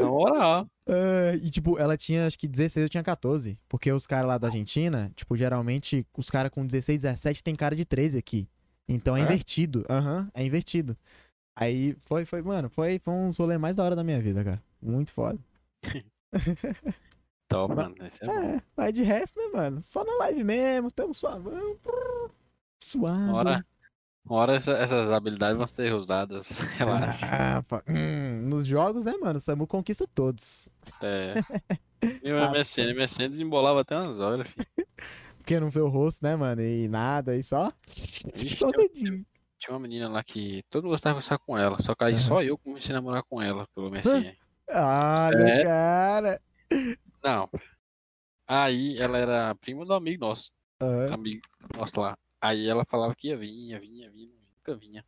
Na 0.00 0.06
moral. 0.06 0.66
Ah, 0.88 1.34
e, 1.42 1.50
tipo, 1.50 1.78
ela 1.78 1.96
tinha, 1.96 2.26
acho 2.26 2.38
que 2.38 2.46
16, 2.48 2.84
eu 2.84 2.88
tinha 2.88 3.02
14. 3.02 3.58
Porque 3.68 3.90
os 3.92 4.06
caras 4.06 4.28
lá 4.28 4.38
da 4.38 4.46
Argentina, 4.48 5.12
tipo, 5.16 5.36
geralmente, 5.36 6.06
os 6.16 6.30
caras 6.30 6.50
com 6.50 6.64
16, 6.66 7.02
17 7.02 7.42
tem 7.42 7.54
cara 7.54 7.74
de 7.76 7.84
13 7.84 8.16
aqui. 8.18 8.48
Então 8.88 9.16
é, 9.16 9.20
É? 9.20 9.24
invertido. 9.24 9.84
Aham, 9.90 10.30
é 10.34 10.44
invertido. 10.46 10.96
Aí 11.54 11.96
foi, 12.04 12.24
foi, 12.24 12.40
mano, 12.40 12.70
foi, 12.70 12.98
foi 13.00 13.12
um 13.12 13.30
rolê 13.36 13.58
mais 13.58 13.74
da 13.76 13.82
hora 13.84 13.96
da 13.96 14.04
minha 14.04 14.20
vida, 14.20 14.42
cara. 14.44 14.62
Muito 14.80 15.12
foda. 15.12 15.38
Top, 17.48 17.74
mano. 17.74 17.94
Esse 18.02 18.22
é 18.22 18.26
bom. 18.26 18.32
É, 18.32 18.62
mas 18.76 18.92
de 18.92 19.02
resto, 19.02 19.38
né, 19.40 19.46
mano? 19.52 19.80
Só 19.80 20.04
na 20.04 20.14
live 20.18 20.44
mesmo, 20.44 20.90
tamo 20.90 21.14
suavão. 21.14 21.76
prrr, 21.82 22.30
Suave. 22.80 23.64
Uma 24.24 24.36
hora, 24.40 24.56
essa- 24.56 24.76
essas 24.76 25.10
habilidades 25.10 25.56
vão 25.56 25.66
ser 25.66 25.94
usadas. 25.94 26.48
Relaxa. 26.76 27.26
Ah, 27.26 27.62
pá, 27.62 27.82
hum, 27.88 28.42
nos 28.48 28.66
jogos, 28.66 29.04
né, 29.04 29.14
mano? 29.20 29.38
O 29.38 29.40
Samu 29.40 29.66
conquista 29.66 30.06
todos. 30.14 30.68
É. 31.00 31.34
Meu 32.22 32.38
Ah, 32.38 32.50
MSN, 32.52 32.92
MSN 32.94 33.28
desembolava 33.30 33.80
até 33.80 33.96
umas 33.98 34.20
horas, 34.20 34.46
filho. 34.48 34.66
Porque 35.38 35.58
não 35.58 35.70
vê 35.70 35.80
o 35.80 35.88
rosto, 35.88 36.22
né, 36.22 36.36
mano? 36.36 36.60
E 36.60 36.86
nada, 36.88 37.34
e 37.34 37.42
só. 37.42 37.72
Só 38.54 38.68
o 38.68 38.72
dedinho. 38.72 39.24
Tinha 39.58 39.72
uma 39.72 39.80
menina 39.80 40.06
lá 40.08 40.22
que 40.22 40.62
todo 40.68 40.82
mundo 40.84 40.92
gostava 40.92 41.18
de 41.18 41.24
conversar 41.26 41.38
com 41.44 41.56
ela, 41.58 41.78
só 41.80 41.94
que 41.94 42.04
aí 42.04 42.12
Aham. 42.12 42.22
só 42.22 42.42
eu 42.42 42.58
comecei 42.58 42.94
a 42.94 42.98
namorar 42.98 43.22
com 43.28 43.40
ela 43.40 43.66
pelo 43.74 43.88
MSN. 43.90 44.36
Ah, 44.70 45.30
É. 45.32 45.64
cara. 45.64 46.40
Não. 47.22 47.50
Aí 48.46 48.98
ela 48.98 49.18
era 49.18 49.54
prima 49.56 49.84
do 49.84 49.92
amigo 49.92 50.24
nosso, 50.24 50.52
Aham. 50.80 51.12
amigo 51.12 51.42
nosso 51.76 52.00
lá. 52.00 52.16
Aí 52.40 52.66
ela 52.66 52.84
falava 52.84 53.14
que 53.14 53.28
ia 53.28 53.36
vir, 53.36 53.50
ia 53.50 53.80
vir, 53.80 53.92
ia 53.92 54.10
vir, 54.10 54.32
nunca 54.56 54.76
vinha. 54.76 55.04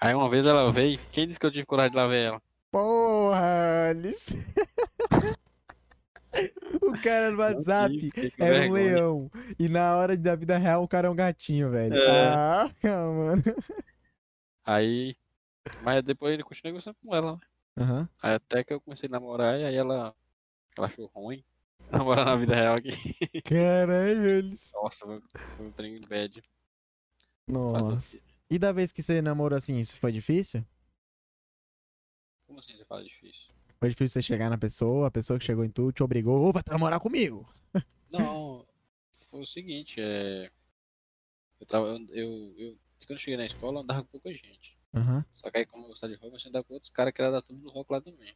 Aí 0.00 0.14
uma 0.14 0.28
vez 0.28 0.46
ela 0.46 0.72
veio, 0.72 0.98
quem 1.12 1.26
disse 1.26 1.38
que 1.38 1.46
eu 1.46 1.50
tive 1.50 1.66
coragem 1.66 1.92
de 1.92 1.96
lá 1.96 2.06
ver 2.06 2.28
ela? 2.28 2.42
Porra, 2.70 3.90
Alice. 3.90 4.34
o 6.82 7.00
cara 7.00 7.30
no 7.30 7.38
WhatsApp 7.38 8.12
era 8.38 8.68
um 8.68 8.72
leão. 8.72 9.30
E 9.58 9.68
na 9.68 9.96
hora 9.96 10.16
da 10.16 10.34
vida 10.34 10.58
real, 10.58 10.82
o 10.82 10.88
cara 10.88 11.06
é 11.06 11.10
um 11.10 11.14
gatinho, 11.14 11.70
velho. 11.70 11.94
É. 11.94 12.34
Ah, 12.34 12.70
mano. 12.82 13.42
Aí, 14.66 15.14
mas 15.82 16.02
depois 16.02 16.34
ele 16.34 16.42
continuou 16.42 16.72
conversando 16.72 16.96
com 17.04 17.14
ela, 17.14 17.34
né? 17.34 17.38
Aham. 17.76 18.08
Aí 18.22 18.34
até 18.34 18.64
que 18.64 18.72
eu 18.72 18.80
comecei 18.80 19.08
a 19.08 19.12
namorar 19.12 19.58
e 19.58 19.64
aí 19.64 19.74
ela, 19.74 20.14
ela 20.76 20.86
achou 20.88 21.06
ruim 21.14 21.44
namorar 21.90 22.24
na 22.26 22.36
vida 22.36 22.54
real 22.54 22.74
aqui. 22.76 22.90
Caralho, 23.44 24.38
Alice. 24.38 24.72
Nossa, 24.74 25.06
foi 25.56 25.66
um 25.66 25.70
trem 25.72 26.00
bad. 26.00 26.42
Nossa. 27.46 28.18
E 28.50 28.58
da 28.58 28.72
vez 28.72 28.92
que 28.92 29.02
você 29.02 29.20
namorou 29.20 29.56
assim, 29.56 29.76
isso 29.78 29.98
foi 29.98 30.12
difícil? 30.12 30.64
Como 32.46 32.58
assim 32.60 32.76
você 32.76 32.84
fala 32.84 33.02
difícil? 33.02 33.52
Foi 33.78 33.88
difícil 33.88 34.08
você 34.14 34.22
chegar 34.22 34.48
na 34.48 34.56
pessoa, 34.58 35.08
a 35.08 35.10
pessoa 35.10 35.38
que 35.38 35.44
chegou 35.44 35.64
em 35.64 35.70
tu 35.70 35.92
te 35.92 36.02
obrigou, 36.02 36.44
opa, 36.48 36.62
tá 36.62 36.72
namorar 36.72 37.00
comigo. 37.00 37.46
Não, 38.12 38.66
foi 39.10 39.40
o 39.40 39.46
seguinte, 39.46 40.00
é. 40.00 40.50
Eu 41.60 41.66
tava. 41.66 41.88
Eu, 41.88 42.06
eu, 42.10 42.54
eu- 42.58 42.78
quando 43.06 43.18
eu 43.18 43.18
cheguei 43.18 43.36
na 43.36 43.44
escola, 43.44 43.78
eu 43.78 43.82
andava 43.82 44.02
com 44.02 44.08
pouca 44.08 44.32
gente. 44.32 44.78
Aham. 44.94 45.24
Só 45.36 45.50
que 45.50 45.58
aí, 45.58 45.66
como 45.66 45.84
eu 45.84 45.88
gostava 45.88 46.10
de 46.12 46.16
rock, 46.16 46.24
eu 46.26 46.30
comecei 46.30 46.48
a 46.48 46.50
andar 46.50 46.62
com 46.62 46.72
outros 46.74 46.90
caras 46.90 47.12
que 47.12 47.20
era 47.20 47.30
da 47.30 47.42
tudo 47.42 47.60
do 47.60 47.68
rock 47.70 47.92
lá 47.92 48.00
também. 48.00 48.34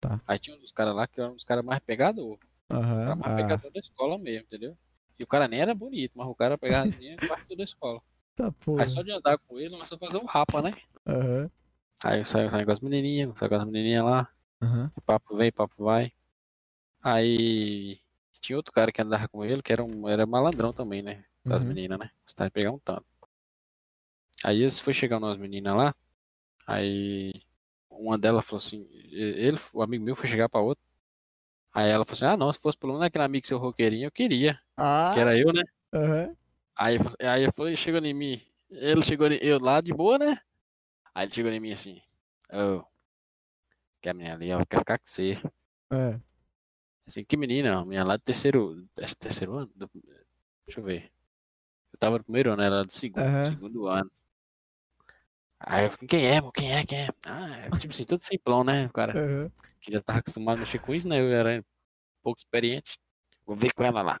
Tá. 0.00 0.20
Aí 0.26 0.38
tinha 0.38 0.56
um 0.56 0.60
dos 0.60 0.72
caras 0.72 0.94
lá 0.94 1.06
que 1.06 1.20
era 1.20 1.30
um 1.30 1.34
dos 1.34 1.44
caras 1.44 1.64
mais 1.64 1.80
pegador. 1.80 2.38
Era 2.70 2.80
Aham. 2.80 3.16
mais 3.16 3.32
Ah, 3.32 3.36
pegador 3.36 3.70
da 3.72 3.80
escola 3.80 4.18
mesmo, 4.18 4.44
entendeu? 4.46 4.76
E 5.18 5.22
o 5.24 5.26
cara 5.26 5.46
nem 5.48 5.60
era 5.60 5.74
bonito, 5.74 6.12
mas 6.14 6.26
o 6.28 6.34
cara 6.34 6.56
pegava 6.58 6.84
as 6.88 6.96
meninas 6.96 7.20
quase 7.26 7.42
toda 7.48 7.62
a 7.62 7.64
escola. 7.64 8.02
tá 8.36 8.50
porra. 8.52 8.82
Aí 8.82 8.88
só 8.88 9.02
de 9.02 9.12
andar 9.12 9.38
com 9.38 9.58
ele, 9.58 9.70
começou 9.70 9.96
a 9.96 9.98
fazer 9.98 10.18
um 10.18 10.24
rapa, 10.26 10.62
né? 10.62 10.74
Aham. 11.06 11.50
Aí 12.04 12.20
eu 12.20 12.24
saio, 12.24 12.50
saio 12.50 12.64
com 12.66 12.72
as 12.72 12.80
menininhas, 12.80 13.38
saio 13.38 13.50
com 13.50 13.56
as 13.56 13.64
menininhas 13.64 14.04
lá. 14.04 14.28
Aham. 14.62 14.90
Papo 15.04 15.36
vem, 15.36 15.52
papo 15.52 15.84
vai. 15.84 16.12
Aí 17.02 18.00
tinha 18.40 18.56
outro 18.56 18.72
cara 18.72 18.92
que 18.92 19.02
andava 19.02 19.28
com 19.28 19.44
ele, 19.44 19.62
que 19.62 19.72
era 19.72 19.84
um 19.84 20.08
era 20.08 20.26
malandrão 20.26 20.72
também, 20.72 21.02
né? 21.02 21.24
Das 21.44 21.62
Uhum. 21.62 21.68
meninas, 21.68 21.98
né? 21.98 22.10
Gostava 22.26 22.48
de 22.50 22.54
pegar 22.54 22.72
um 22.72 22.78
tanto. 22.78 23.06
Aí 24.44 24.62
esse 24.62 24.82
foi 24.82 24.92
chegando 24.94 25.26
umas 25.26 25.38
meninas 25.38 25.74
lá. 25.74 25.94
Aí 26.66 27.32
uma 28.00 28.18
delas 28.18 28.44
falou 28.44 28.58
assim, 28.58 28.86
ele, 28.92 29.58
o 29.72 29.82
amigo 29.82 30.04
meu 30.04 30.16
foi 30.16 30.28
chegar 30.28 30.48
pra 30.48 30.60
outra. 30.60 30.82
Aí 31.72 31.90
ela 31.90 32.04
falou 32.04 32.16
assim, 32.16 32.24
ah 32.26 32.36
não, 32.36 32.52
se 32.52 32.60
fosse 32.60 32.78
pelo 32.78 32.94
menos 32.94 33.06
aquele 33.06 33.24
amigo 33.24 33.46
seu 33.46 33.58
roqueirinho, 33.58 34.06
eu 34.06 34.12
queria. 34.12 34.60
Ah, 34.76 35.12
Que 35.14 35.20
era 35.20 35.36
eu, 35.38 35.52
né? 35.52 35.62
aham. 35.94 36.36
Aí, 36.76 36.96
aí 37.20 37.48
falei, 37.54 37.76
chegou 37.76 38.00
em 38.04 38.14
mim. 38.14 38.40
Ele 38.70 39.02
chegou 39.02 39.26
em 39.28 39.38
eu 39.42 39.58
lá 39.60 39.80
de 39.80 39.92
boa, 39.92 40.18
né? 40.18 40.38
Aí 41.14 41.26
ele 41.26 41.34
chegou 41.34 41.50
em 41.52 41.60
mim 41.60 41.72
assim, 41.72 42.00
ô, 42.52 42.84
que 44.00 44.08
a 44.08 44.14
menina 44.14 44.34
ali, 44.34 44.52
ó, 44.52 44.64
quer 44.66 44.78
ficar 44.78 44.98
com 44.98 45.06
você. 45.06 45.34
É. 45.92 46.20
Assim, 47.06 47.24
que 47.24 47.36
menina, 47.36 47.78
a 47.80 47.84
menina 47.84 48.04
lá 48.04 48.16
do 48.16 48.22
terceiro. 48.22 48.86
Acho 48.98 49.16
terceiro 49.16 49.54
ano? 49.56 49.70
Do- 49.74 49.90
deixa 50.66 50.80
eu 50.80 50.84
ver. 50.84 51.10
Eu 51.92 51.98
tava 51.98 52.18
no 52.18 52.24
primeiro 52.24 52.52
ano, 52.52 52.62
ela 52.62 52.76
era 52.78 52.84
do 52.86 52.92
segundo, 52.92 53.24
Aham. 53.24 53.44
segundo 53.44 53.86
ano. 53.86 54.10
Aí 55.60 55.84
eu 55.86 55.90
fiquei, 55.90 56.08
quem 56.08 56.26
é? 56.26 56.40
Quem 56.54 56.72
é, 56.72 56.84
quem 56.86 56.98
é? 57.00 57.08
Ah, 57.26 57.48
é 57.66 57.70
tipo 57.78 57.92
assim, 57.92 58.04
todo 58.04 58.20
simplão, 58.20 58.64
né? 58.64 58.88
Cara 58.94 59.12
Aham. 59.14 59.50
que 59.80 59.92
já 59.92 60.00
tava 60.02 60.20
acostumado 60.20 60.56
a 60.56 60.58
mexer 60.58 60.78
com 60.78 60.94
isso, 60.94 61.06
né? 61.06 61.20
Eu 61.20 61.30
era 61.32 61.62
pouco 62.22 62.38
experiente. 62.40 62.98
Vou 63.46 63.56
ver 63.56 63.72
com 63.74 63.84
ela 63.84 64.02
lá. 64.02 64.18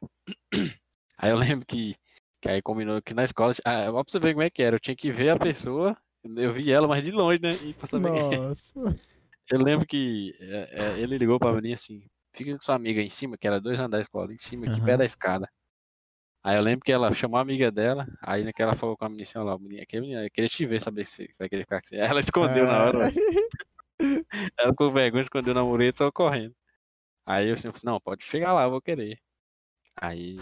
Aí 1.18 1.30
eu 1.30 1.36
lembro 1.36 1.66
que, 1.66 1.94
que 2.40 2.48
aí 2.48 2.62
combinou 2.62 3.02
que 3.02 3.12
na 3.12 3.24
escola. 3.24 3.52
Ah, 3.64 3.90
pra 3.92 4.02
você 4.06 4.18
ver 4.18 4.32
como 4.32 4.42
é 4.42 4.50
que 4.50 4.62
era. 4.62 4.76
Eu 4.76 4.80
tinha 4.80 4.96
que 4.96 5.12
ver 5.12 5.30
a 5.30 5.38
pessoa. 5.38 5.96
Eu 6.24 6.52
vi 6.52 6.72
ela, 6.72 6.88
mas 6.88 7.04
de 7.04 7.10
longe, 7.10 7.40
né? 7.42 7.52
E 7.56 7.74
saber 7.86 8.16
é. 8.32 8.36
Nossa. 8.38 8.72
Eu 9.50 9.62
lembro 9.62 9.86
que 9.86 10.32
é, 10.40 10.94
é, 10.94 11.00
ele 11.00 11.18
ligou 11.18 11.38
pra 11.38 11.52
mim 11.60 11.72
assim, 11.72 12.06
fica 12.32 12.52
com 12.56 12.62
sua 12.62 12.76
amiga 12.76 13.02
em 13.02 13.10
cima, 13.10 13.36
que 13.36 13.46
era 13.48 13.60
dois 13.60 13.80
andares 13.80 14.06
da 14.06 14.08
escola, 14.08 14.32
em 14.32 14.38
cima, 14.38 14.66
aqui 14.66 14.76
Aham. 14.76 14.86
perto 14.86 14.98
da 14.98 15.04
escada. 15.04 15.48
Aí 16.42 16.56
eu 16.56 16.62
lembro 16.62 16.84
que 16.84 16.90
ela 16.92 17.12
chamou 17.12 17.36
a 17.38 17.42
amiga 17.42 17.70
dela, 17.70 18.06
aí 18.22 18.44
naquela 18.44 18.74
falou 18.74 18.96
com 18.96 19.04
a 19.04 19.08
menina 19.08 19.24
assim, 19.28 19.38
ó 19.38 19.42
lá, 19.42 19.58
menina, 19.58 19.82
aqui, 19.82 20.00
menina, 20.00 20.24
eu 20.24 20.30
queria 20.30 20.48
te 20.48 20.64
ver, 20.64 20.80
saber 20.80 21.06
se 21.06 21.34
vai 21.38 21.48
querer 21.50 21.64
ficar 21.64 21.82
com 21.82 21.88
você. 21.88 21.96
Aí 21.96 22.08
ela 22.08 22.20
escondeu 22.20 22.66
na 22.66 22.82
hora, 22.84 22.98
Ah, 23.06 24.50
ela 24.58 24.70
ficou 24.70 24.88
com 24.88 24.94
vergonha, 24.94 25.22
escondeu 25.22 25.52
na 25.52 25.62
mureta 25.62 25.96
e 25.96 25.98
saiu 25.98 26.12
correndo. 26.12 26.54
Aí 27.26 27.48
eu 27.48 27.54
assim, 27.54 27.70
falei, 27.70 27.82
não, 27.84 28.00
pode 28.00 28.24
chegar 28.24 28.54
lá, 28.54 28.62
eu 28.64 28.70
vou 28.70 28.80
querer. 28.80 29.18
Aí 30.00 30.38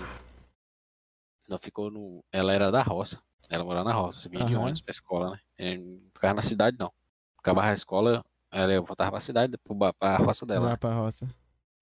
ela 1.48 1.58
ficou 1.58 1.90
no. 1.90 2.22
Ela 2.30 2.52
era 2.52 2.70
da 2.70 2.82
roça. 2.82 3.20
Ela 3.50 3.64
morava 3.64 3.88
na 3.88 3.94
roça, 3.94 4.28
vinha 4.28 4.44
de 4.44 4.54
Aham. 4.54 4.62
ônibus 4.64 4.82
pra 4.82 4.90
escola, 4.92 5.30
né? 5.30 5.38
Eu 5.58 5.78
não 5.80 6.00
ficava 6.14 6.34
na 6.34 6.42
cidade, 6.42 6.76
não. 6.78 6.92
Ficava 7.38 7.62
na 7.62 7.72
escola, 7.72 8.24
ela 8.52 8.80
voltava 8.82 9.10
pra 9.12 9.20
cidade, 9.20 9.56
pro 9.58 9.74
ba- 9.74 9.92
pra 9.94 10.16
roça 10.18 10.46
dela. 10.46 10.66
Lá 10.68 10.76
pra 10.76 10.94
roça. 10.94 11.26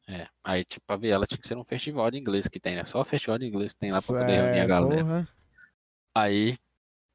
É. 0.08 0.28
Aí, 0.44 0.64
tipo, 0.64 0.86
pra 0.86 0.96
ver 0.96 1.08
ela 1.08 1.26
tinha 1.26 1.38
que 1.38 1.46
ser 1.46 1.56
um 1.56 1.64
festival 1.64 2.10
de 2.10 2.18
inglês 2.18 2.46
que 2.46 2.60
tem, 2.60 2.76
né? 2.76 2.84
Só 2.86 3.04
festival 3.04 3.38
de 3.38 3.46
inglês 3.46 3.72
que 3.72 3.80
tem 3.80 3.90
lá 3.90 4.00
pra 4.00 4.18
poder 4.18 4.36
reunir 4.36 4.60
a 4.60 4.64
É, 4.64 4.66
galera. 4.66 5.02
porra. 5.02 5.28
Aí 6.14 6.56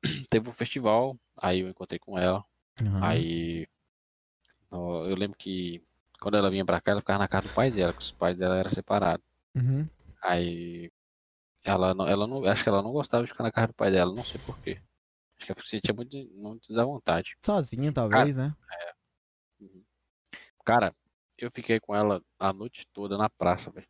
teve 0.29 0.49
um 0.49 0.53
festival, 0.53 1.17
aí 1.41 1.61
eu 1.61 1.69
encontrei 1.69 1.99
com 1.99 2.17
ela. 2.17 2.43
Aham. 2.81 2.99
Aí 3.03 3.67
eu 4.71 5.15
lembro 5.15 5.37
que 5.37 5.81
quando 6.19 6.37
ela 6.37 6.49
vinha 6.51 6.65
pra 6.65 6.81
cá, 6.81 6.91
ela 6.91 7.01
ficava 7.01 7.19
na 7.19 7.27
casa 7.27 7.47
do 7.47 7.53
pai 7.53 7.71
dela, 7.71 7.93
que 7.93 8.01
os 8.01 8.11
pais 8.11 8.37
dela 8.37 8.57
eram 8.57 8.69
separados. 8.69 9.25
Uhum. 9.55 9.87
Aí 10.21 10.91
ela 11.63 11.93
não, 11.93 12.07
ela 12.07 12.27
não, 12.27 12.45
acho 12.45 12.63
que 12.63 12.69
ela 12.69 12.81
não 12.81 12.91
gostava 12.91 13.23
de 13.23 13.31
ficar 13.31 13.43
na 13.43 13.51
casa 13.51 13.67
do 13.67 13.73
pai 13.73 13.91
dela, 13.91 14.13
não 14.13 14.23
sei 14.25 14.39
porquê. 14.45 14.81
Acho 15.37 15.45
que 15.47 15.51
ela 15.51 15.61
se 15.61 15.69
sentia 15.69 15.93
muito, 15.93 16.17
muito 16.33 16.67
desavontade. 16.67 17.35
Sozinha, 17.43 17.91
talvez, 17.91 18.35
né? 18.35 18.53
Uhum. 19.59 19.83
Cara, 20.65 20.93
eu 21.45 21.51
fiquei 21.51 21.79
com 21.79 21.95
ela 21.95 22.21
a 22.39 22.53
noite 22.53 22.85
toda 22.93 23.17
na 23.17 23.29
praça, 23.29 23.71
velho. 23.71 23.87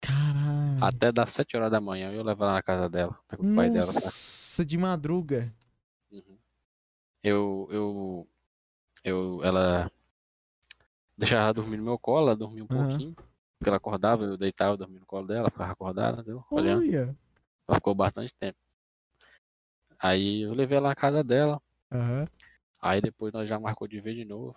Caralho. 0.00 0.84
Até 0.84 1.10
das 1.12 1.32
7 1.32 1.56
horas 1.56 1.70
da 1.70 1.80
manhã 1.80 2.12
eu 2.12 2.22
levo 2.22 2.44
ela 2.44 2.54
na 2.54 2.62
casa 2.62 2.88
dela, 2.88 3.18
tá 3.26 3.36
com 3.36 3.50
o 3.50 3.54
pai 3.54 3.70
dela. 3.70 3.86
Tá? 3.86 3.92
Nossa 3.92 4.06
Nossa, 4.54 4.64
de 4.64 4.78
madruga. 4.78 5.52
Uhum. 6.12 6.38
Eu, 7.22 7.68
eu, 7.70 8.28
eu, 9.02 9.42
ela 9.42 9.90
deixava 11.16 11.42
ela 11.44 11.54
dormir 11.54 11.76
no 11.76 11.84
meu 11.84 11.98
colo, 11.98 12.28
ela 12.28 12.36
dormia 12.36 12.62
um 12.62 12.68
Aham. 12.70 12.88
pouquinho, 12.88 13.14
porque 13.14 13.68
ela 13.68 13.78
acordava, 13.78 14.24
eu 14.24 14.36
deitava, 14.36 14.74
eu 14.74 14.76
dormia 14.76 15.00
no 15.00 15.06
colo 15.06 15.26
dela, 15.26 15.50
ficava 15.50 15.72
acordada, 15.72 16.20
entendeu? 16.20 16.44
Olhando, 16.50 16.82
Olha. 16.82 17.16
ela 17.66 17.76
ficou 17.76 17.94
bastante 17.94 18.32
tempo. 18.34 18.58
Aí 19.98 20.42
eu 20.42 20.54
levei 20.54 20.76
ela 20.78 20.88
na 20.90 20.94
casa 20.94 21.24
dela, 21.24 21.60
Aham. 21.90 22.26
aí 22.80 23.00
depois 23.00 23.32
nós 23.32 23.48
já 23.48 23.58
marcou 23.58 23.88
de 23.88 24.00
ver 24.00 24.14
de 24.14 24.24
novo. 24.24 24.54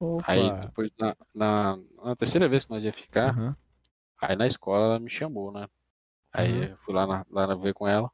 Opa. 0.00 0.24
Aí 0.26 0.50
depois, 0.60 0.90
na, 0.98 1.16
na, 1.34 1.78
na 2.02 2.16
terceira 2.16 2.48
vez 2.48 2.64
que 2.64 2.70
nós 2.72 2.84
ia 2.84 2.92
ficar, 2.92 3.30
Aham. 3.30 3.56
aí 4.20 4.36
na 4.36 4.46
escola 4.46 4.84
ela 4.86 4.98
me 5.00 5.08
chamou, 5.10 5.52
né? 5.52 5.66
Aí 6.32 6.50
Aham. 6.50 6.64
eu 6.70 6.76
fui 6.78 6.94
lá, 6.94 7.06
na, 7.06 7.24
lá 7.30 7.54
ver 7.54 7.74
com 7.74 7.86
ela. 7.86 8.10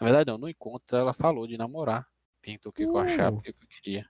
Na 0.00 0.04
verdade, 0.04 0.30
não, 0.30 0.38
no 0.38 0.48
encontro 0.48 0.96
ela 0.96 1.12
falou 1.12 1.46
de 1.46 1.56
namorar. 1.56 2.06
Perguntou 2.40 2.70
o 2.70 2.72
que, 2.72 2.84
que 2.84 2.88
eu 2.88 2.98
achava, 2.98 3.36
Uh. 3.36 3.38
o 3.38 3.42
que, 3.42 3.50
eu 3.50 3.54
queria. 3.82 4.06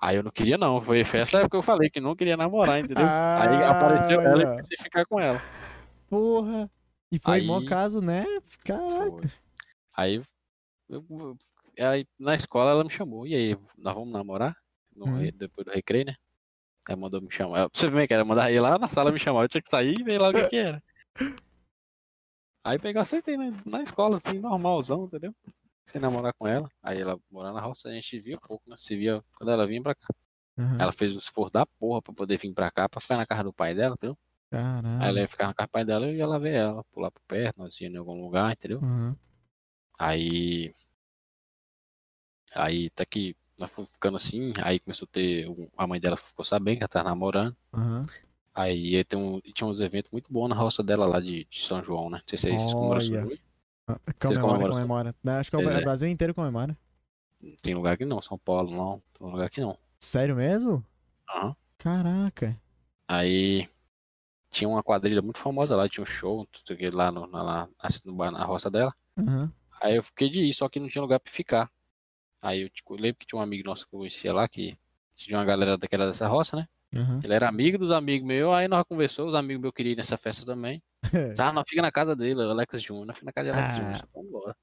Aí 0.00 0.16
eu 0.16 0.22
não 0.22 0.30
queria 0.30 0.56
não, 0.58 0.80
foi 0.80 1.00
essa 1.00 1.38
época 1.38 1.50
que 1.50 1.56
eu 1.56 1.62
falei 1.62 1.88
que 1.90 2.00
não 2.00 2.16
queria 2.16 2.36
namorar, 2.36 2.78
entendeu? 2.80 3.06
Aí 3.06 3.62
apareceu 3.64 4.20
ela 4.20 4.42
e 4.42 4.44
Ah, 4.46 4.50
comecei 4.50 4.76
a 4.78 4.82
ficar 4.82 5.06
com 5.06 5.18
ela. 5.20 5.40
Porra. 6.08 6.70
E 7.10 7.18
foi 7.18 7.34
Aí- 7.34 7.46
mó 7.46 7.64
caso, 7.64 8.00
né? 8.00 8.24
Caraca. 8.64 9.10
Foi. 9.10 9.30
Aí, 9.96 10.22
eu- 10.88 11.36
aí 11.80 12.06
na 12.18 12.34
escola 12.34 12.70
ela 12.70 12.84
me 12.84 12.90
chamou. 12.90 13.26
E 13.26 13.34
aí, 13.34 13.56
nós 13.78 13.94
vamos 13.94 14.12
namorar? 14.12 14.56
No 14.94 15.06
Uhum. 15.06 15.30
depois 15.32 15.64
do 15.66 15.72
recreio, 15.72 16.06
né? 16.06 16.14
Aí 16.88 16.96
mandou 16.96 17.20
me 17.20 17.30
chamar. 17.30 17.68
Você 17.72 17.88
vê 17.88 18.06
que 18.06 18.14
era 18.14 18.24
mandar 18.24 18.50
ir 18.50 18.60
lá 18.60 18.78
na 18.78 18.88
sala 18.88 19.10
me 19.10 19.18
chamar. 19.18 19.42
Eu 19.42 19.48
tinha 19.48 19.62
que 19.62 19.70
sair 19.70 19.98
e 19.98 20.02
ver 20.02 20.20
lá 20.20 20.28
o 20.28 20.32
que, 20.32 20.46
que 20.48 20.56
era. 20.56 20.82
Aí 22.64 22.78
peguei, 22.78 23.00
aceitei 23.00 23.36
né? 23.36 23.52
na 23.66 23.82
escola, 23.82 24.16
assim, 24.16 24.38
normalzão, 24.38 25.04
entendeu? 25.04 25.34
Sem 25.84 26.00
namorar 26.00 26.32
com 26.32 26.48
ela. 26.48 26.66
Aí 26.82 26.98
ela 26.98 27.18
morava 27.30 27.60
na 27.60 27.60
roça, 27.60 27.90
a 27.90 27.92
gente 27.92 28.18
via 28.18 28.38
pouco, 28.38 28.62
né? 28.70 28.76
Se 28.78 28.96
via 28.96 29.22
quando 29.36 29.50
ela 29.50 29.66
vinha 29.66 29.82
pra 29.82 29.94
cá. 29.94 30.08
Aham. 30.58 30.76
Ela 30.80 30.92
fez 30.92 31.14
o 31.14 31.18
esforço 31.18 31.52
da 31.52 31.66
porra 31.66 32.00
pra 32.00 32.14
poder 32.14 32.38
vir 32.38 32.54
pra 32.54 32.70
cá, 32.70 32.88
pra 32.88 33.02
ficar 33.02 33.18
na 33.18 33.26
casa 33.26 33.44
do 33.44 33.52
pai 33.52 33.74
dela, 33.74 33.94
entendeu? 33.94 34.16
Aí 34.50 34.60
Caralho. 34.60 35.08
ela 35.10 35.20
ia 35.20 35.28
ficar 35.28 35.46
na 35.48 35.54
casa 35.54 35.66
do 35.66 35.70
pai 35.72 35.84
dela 35.84 36.06
e 36.06 36.10
eu 36.10 36.16
ia 36.16 36.26
lá 36.26 36.38
ver 36.38 36.54
ela, 36.54 36.82
pular 36.84 37.10
por 37.10 37.20
perto, 37.26 37.58
nós 37.58 37.78
íamos 37.80 37.96
em 37.96 37.98
algum 37.98 38.22
lugar, 38.22 38.52
entendeu? 38.52 38.78
Aham. 38.78 39.16
Aí. 39.98 40.74
Aí 42.54 42.86
até 42.86 43.04
que 43.04 43.36
nós 43.58 43.70
fomos 43.72 43.90
ficando 43.92 44.16
assim, 44.16 44.52
aí 44.62 44.78
começou 44.80 45.06
a 45.06 45.12
ter. 45.12 45.46
A 45.76 45.86
mãe 45.86 46.00
dela 46.00 46.16
ficou 46.16 46.44
sabendo 46.44 46.78
que 46.78 46.82
ela 46.84 46.88
tava 46.88 47.08
namorando. 47.08 47.56
Aham. 47.72 48.02
Aí 48.54 49.02
ter 49.04 49.16
um, 49.16 49.40
tinha 49.40 49.66
uns 49.66 49.80
eventos 49.80 50.10
muito 50.12 50.32
bons 50.32 50.48
na 50.48 50.54
roça 50.54 50.82
dela 50.82 51.06
lá 51.06 51.20
de, 51.20 51.44
de 51.44 51.64
São 51.64 51.82
João, 51.82 52.08
né? 52.08 52.18
Não 52.18 52.24
sei 52.28 52.38
se 52.38 52.58
vocês 52.58 52.74
comemoram 52.74 53.00
São 53.00 53.10
Olha. 53.16 53.22
João. 53.26 53.38
Ah, 53.86 53.98
Comemora, 54.20 54.42
comemoram 54.42 54.72
só? 54.72 54.78
comemora. 54.78 55.14
Não, 55.22 55.32
Acho 55.38 55.50
que 55.50 55.56
o 55.56 55.62
Pois 55.62 55.76
é. 55.76 55.80
Brasil 55.82 56.08
inteiro 56.08 56.34
comemora. 56.34 56.76
Tem 57.62 57.74
lugar 57.74 57.96
que 57.98 58.04
não, 58.04 58.22
São 58.22 58.38
Paulo 58.38 58.70
não, 58.74 59.02
tem 59.18 59.30
lugar 59.30 59.50
que 59.50 59.60
não. 59.60 59.76
Sério 59.98 60.36
mesmo? 60.36 60.84
Aham. 61.28 61.56
Caraca. 61.78 62.58
Aí 63.06 63.68
tinha 64.50 64.68
uma 64.68 64.82
quadrilha 64.82 65.20
muito 65.20 65.38
famosa 65.38 65.76
lá, 65.76 65.88
tinha 65.88 66.02
um 66.02 66.06
show, 66.06 66.42
o 66.42 66.46
que, 66.46 66.90
lá 66.90 67.10
no, 67.10 67.26
na, 67.26 67.68
assim, 67.78 68.00
bar- 68.14 68.30
na 68.30 68.44
roça 68.44 68.70
dela. 68.70 68.94
Aham. 69.18 69.52
Aí 69.82 69.96
eu 69.96 70.02
fiquei 70.02 70.30
de 70.30 70.40
ir, 70.40 70.54
só 70.54 70.68
que 70.68 70.80
não 70.80 70.88
tinha 70.88 71.02
lugar 71.02 71.20
pra 71.20 71.30
ficar. 71.32 71.70
Aí 72.44 72.62
eu 72.62 72.70
tipo, 72.70 72.94
lembro 72.96 73.18
que 73.20 73.26
tinha 73.26 73.38
um 73.38 73.42
amigo 73.42 73.66
nosso 73.68 73.86
que 73.88 73.94
eu 73.94 74.00
conhecia 74.00 74.32
lá, 74.32 74.48
que 74.48 74.78
tinha 75.16 75.38
uma 75.38 75.44
galera 75.46 75.78
daquela 75.78 76.06
dessa 76.06 76.28
roça, 76.28 76.56
né? 76.56 76.66
Aham. 76.96 77.20
Ele 77.24 77.34
era 77.34 77.48
amigo 77.48 77.78
dos 77.78 77.90
amigos 77.92 78.26
meus, 78.28 78.54
aí 78.54 78.68
nós 78.68 78.84
conversou, 78.88 79.28
os 79.28 79.34
amigos 79.34 79.62
meus 79.62 79.74
queriam 79.74 79.94
ir 79.94 79.96
nessa 79.96 80.18
festa 80.18 80.46
também. 80.46 80.82
Ah, 81.40 81.52
nós 81.52 81.64
fica 81.68 81.82
na 81.82 81.92
casa 81.92 82.16
dele, 82.16 82.42
Alex 82.42 82.82
Júnior, 82.82 83.06
nós 83.06 83.16
fica 83.18 83.26
na 83.26 83.32
casa 83.32 83.46
de 83.46 83.50
Alex 83.58 83.72
Ah. 83.72 83.76
Júnior, 83.76 84.00
vamos 84.14 84.28
embora. 84.30 84.56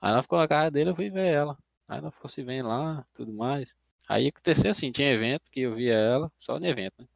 Aí 0.00 0.12
nós 0.14 0.22
ficou 0.22 0.38
na 0.40 0.48
casa 0.48 0.70
dele, 0.72 0.90
eu 0.90 0.96
fui 0.96 1.10
ver 1.10 1.26
ela. 1.32 1.58
Aí 1.88 2.00
nós 2.00 2.14
ficou 2.14 2.30
se 2.30 2.42
vendo 2.42 2.68
lá, 2.68 3.06
tudo 3.14 3.32
mais. 3.34 3.74
Aí 4.08 4.28
aconteceu 4.28 4.70
assim, 4.72 4.92
tinha 4.92 5.10
evento 5.12 5.50
que 5.52 5.60
eu 5.62 5.74
via 5.76 5.94
ela, 5.94 6.32
só 6.40 6.58
no 6.60 6.66
evento, 6.66 6.94
né? 7.00 7.06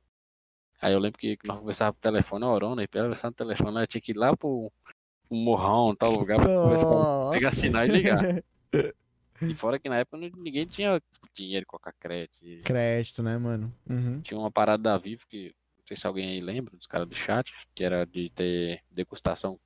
Aí 0.81 0.93
eu 0.95 0.99
lembro 1.01 1.19
que 1.19 1.39
nós 1.45 1.59
conversávamos 1.61 1.97
por 2.01 2.03
telefone, 2.03 2.45
a 2.45 2.49
Orona, 2.49 2.83
e 2.85 2.89
pra 2.89 3.01
ela 3.01 3.09
conversar 3.09 3.29
no 3.31 3.35
telefone, 3.35 3.71
ela 3.79 3.87
tinha 3.87 4.01
que 4.01 4.13
ir 4.13 4.17
lá 4.19 4.37
pro, 4.37 4.73
pro 5.29 5.37
morrão, 5.39 5.95
tal 5.97 6.13
lugar, 6.13 6.41
pra 6.41 6.51
pegar 7.31 7.53
sinal 7.53 7.85
e 7.85 7.89
ligar. 7.89 8.27
E 9.43 9.55
fora 9.55 9.79
que 9.79 9.89
na 9.89 9.99
época 9.99 10.17
ninguém 10.37 10.67
tinha 10.67 11.01
dinheiro 11.35 11.65
com 11.67 11.77
a 11.83 11.93
crédito. 11.93 12.45
e 12.45 12.61
Crédito, 12.63 13.23
né, 13.23 13.37
mano? 13.39 13.73
Uhum. 13.89 14.21
Tinha 14.21 14.39
uma 14.39 14.51
parada 14.51 14.83
da 14.83 14.99
Vivo 14.99 15.27
que, 15.29 15.55
não 15.79 15.87
sei 15.87 15.97
se 15.97 16.07
alguém 16.07 16.29
aí 16.29 16.41
lembra, 16.41 16.77
dos 16.77 16.87
caras 16.87 17.09
do 17.09 17.15
chat, 17.15 17.53
que 17.75 17.85
era 17.85 18.05
de 18.05 18.31
ter 18.31 18.83
degustação. 18.91 19.59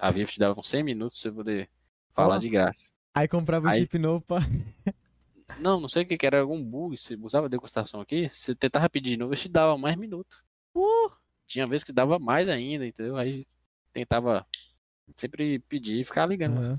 A 0.00 0.10
Vivo 0.10 0.30
te 0.30 0.38
dava 0.38 0.58
uns 0.58 0.68
100 0.68 0.82
minutos 0.82 1.20
pra 1.20 1.30
você 1.30 1.36
poder 1.36 1.70
falar 2.14 2.38
de 2.38 2.48
graça. 2.48 2.92
Aí 3.14 3.28
comprava 3.28 3.66
o 3.66 3.70
Aí- 3.70 3.80
chip 3.80 3.98
novo 3.98 4.22
pra. 4.24 4.38
Não, 5.60 5.78
não 5.78 5.88
sei 5.88 6.02
o 6.02 6.06
que 6.06 6.16
que 6.16 6.24
era, 6.24 6.40
algum 6.40 6.64
bug, 6.64 6.96
você 6.96 7.14
usava 7.20 7.46
degustação 7.46 8.00
aqui, 8.00 8.26
você 8.26 8.54
tentava 8.54 8.88
pedir 8.88 9.10
de 9.10 9.16
novo, 9.18 9.36
te 9.36 9.48
dava 9.50 9.76
mais 9.76 9.96
minutos. 9.96 10.42
Uh! 10.74 11.10
Tinha 11.46 11.66
vezes 11.66 11.84
que 11.84 11.92
dava 11.92 12.18
mais 12.18 12.48
ainda, 12.48 12.86
entendeu? 12.86 13.18
Aí 13.18 13.44
tentava 13.92 14.46
sempre 15.14 15.58
pedir 15.58 16.00
e 16.00 16.04
ficar 16.04 16.24
ligando, 16.24 16.58
Uhum. 16.58 16.74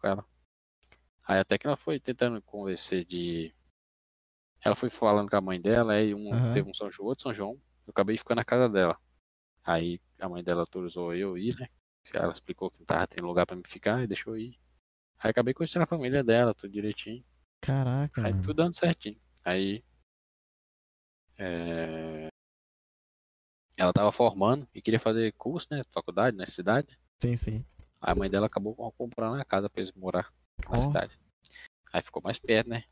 com 0.00 0.06
ela. 0.08 0.24
Aí 1.26 1.38
até 1.40 1.58
que 1.58 1.66
ela 1.66 1.76
foi 1.76 1.98
tentando 1.98 2.40
convencer 2.42 3.04
de. 3.04 3.52
Ela 4.64 4.74
foi 4.76 4.90
falando 4.90 5.28
com 5.28 5.36
a 5.36 5.40
mãe 5.40 5.60
dela, 5.60 5.92
aí 5.94 6.14
um 6.14 6.30
Uhum. 6.30 6.52
teve 6.52 6.68
um 6.70 6.74
São 6.74 6.90
João, 6.90 7.08
outro 7.08 7.22
São 7.24 7.34
João. 7.34 7.52
Eu 7.86 7.90
acabei 7.90 8.16
ficando 8.16 8.36
na 8.38 8.44
casa 8.44 8.68
dela. 8.68 8.98
Aí 9.64 10.00
a 10.20 10.28
mãe 10.28 10.42
dela 10.42 10.60
autorizou 10.60 11.14
eu 11.14 11.36
ir, 11.36 11.56
né? 11.58 11.68
Ela 12.14 12.32
explicou 12.32 12.70
que 12.70 12.78
não 12.78 12.86
tava 12.86 13.06
tendo 13.06 13.26
lugar 13.26 13.44
pra 13.46 13.56
me 13.56 13.62
ficar 13.66 14.02
e 14.02 14.06
deixou 14.06 14.34
eu 14.36 14.40
ir. 14.42 14.58
Aí 15.18 15.30
acabei 15.30 15.52
conhecendo 15.52 15.82
a 15.82 15.86
família 15.86 16.22
dela, 16.22 16.54
tudo 16.54 16.70
direitinho. 16.70 17.24
Caraca, 17.60 18.24
Aí 18.24 18.32
tudo 18.42 18.54
dando 18.54 18.74
certinho. 18.76 19.20
Aí. 19.44 19.82
é, 21.38 22.28
Ela 23.76 23.92
tava 23.92 24.10
formando 24.12 24.66
e 24.74 24.80
queria 24.80 25.00
fazer 25.00 25.32
curso, 25.32 25.66
né? 25.70 25.82
Faculdade 25.90 26.36
na 26.36 26.46
cidade. 26.46 26.98
Sim, 27.22 27.36
sim. 27.36 27.64
Aí 28.00 28.12
a 28.12 28.14
mãe 28.14 28.30
dela 28.30 28.46
acabou 28.46 28.74
comprando 28.92 29.40
a 29.40 29.44
casa 29.44 29.68
pra 29.68 29.80
eles 29.80 29.92
morar 29.92 30.32
na 30.68 30.78
Ó. 30.78 30.80
cidade. 30.80 31.18
Aí 31.92 32.02
ficou 32.02 32.22
mais 32.22 32.38
perto, 32.38 32.68
né? 32.68 32.84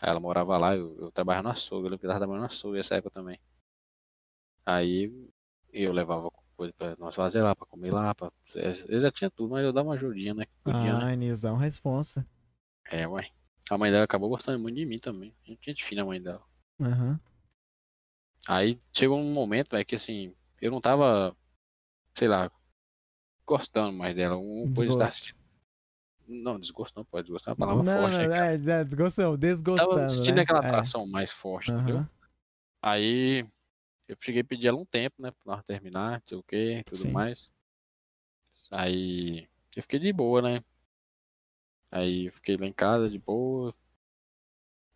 Aí 0.00 0.08
ela 0.08 0.20
morava 0.20 0.56
lá, 0.56 0.76
eu, 0.76 0.96
eu 0.98 1.12
trabalhava 1.12 1.44
no 1.44 1.50
açougue, 1.50 1.88
eu 1.88 1.98
tava 1.98 2.18
trabalhando 2.18 2.40
no 2.40 2.46
açougue 2.46 2.78
nessa 2.78 2.96
época 2.96 3.10
também. 3.10 3.38
Aí 4.64 5.12
eu 5.72 5.92
levava 5.92 6.30
coisa 6.56 6.72
pra 6.72 6.96
nós 6.96 7.14
fazer 7.14 7.42
lá, 7.42 7.54
pra 7.54 7.66
comer 7.66 7.92
lá, 7.92 8.14
pra... 8.14 8.32
eu 8.54 9.00
já 9.00 9.10
tinha 9.10 9.30
tudo, 9.30 9.50
mas 9.50 9.64
eu 9.64 9.72
dava 9.72 9.88
uma 9.88 9.94
ajudinha, 9.94 10.34
né? 10.34 10.46
Podia, 10.62 10.98
né? 10.98 11.12
Ah, 11.12 11.16
Nizão, 11.16 11.56
responsa. 11.56 12.26
É, 12.90 13.06
ué. 13.06 13.30
A 13.70 13.78
mãe 13.78 13.90
dela 13.90 14.04
acabou 14.04 14.28
gostando 14.28 14.58
muito 14.58 14.76
de 14.76 14.84
mim 14.84 14.98
também. 14.98 15.34
A 15.44 15.48
gente 15.48 15.64
gente 15.64 15.84
fina 15.84 16.02
a 16.02 16.04
mãe 16.04 16.20
dela. 16.20 16.42
Aham. 16.80 17.20
Aí 18.48 18.80
chegou 18.92 19.18
um 19.18 19.32
momento, 19.32 19.76
é 19.76 19.84
que 19.84 19.94
assim, 19.94 20.34
eu 20.60 20.70
não 20.70 20.80
tava, 20.80 21.36
sei 22.14 22.26
lá, 22.26 22.50
gostando 23.46 23.96
mais 23.96 24.14
dela. 24.16 24.36
Um 24.36 24.72
coisa 24.74 24.98
da... 24.98 25.04
Desgosto. 25.06 25.39
Não, 26.30 26.60
desgosto 26.60 26.96
não 26.96 27.04
pode, 27.04 27.24
desgosto 27.24 27.48
é 27.48 27.50
uma 27.50 27.56
palavra 27.56 27.82
Não, 27.82 27.94
forte. 27.94 28.18
não, 28.22 28.28
né, 28.28 28.54
é, 28.54 28.80
é, 28.80 28.84
desgostão, 28.84 29.36
desgostando. 29.36 29.96
Tava 29.96 30.08
sentindo 30.08 30.36
né? 30.36 30.42
aquela 30.42 30.60
É. 30.60 30.66
atração 30.66 31.06
mais 31.06 31.32
forte, 31.32 31.72
entendeu? 31.72 31.96
Aham. 31.96 32.08
Aí 32.80 33.46
eu 34.08 34.16
cheguei 34.20 34.42
a 34.42 34.44
pedir 34.44 34.68
ela 34.68 34.78
um 34.78 34.84
tempo, 34.84 35.20
né? 35.20 35.32
Pra 35.32 35.56
nós 35.56 35.62
terminar, 35.64 36.12
não 36.12 36.22
sei 36.24 36.38
o 36.38 36.42
que, 36.42 36.84
tudo 36.86 37.02
Sim. 37.02 37.12
mais. 37.12 37.50
Aí 38.70 39.48
eu 39.74 39.82
fiquei 39.82 39.98
de 39.98 40.12
boa, 40.12 40.40
né? 40.40 40.64
Aí 41.90 42.26
eu 42.26 42.32
fiquei 42.32 42.56
lá 42.56 42.66
em 42.66 42.72
casa 42.72 43.10
de 43.10 43.18
boa. 43.18 43.74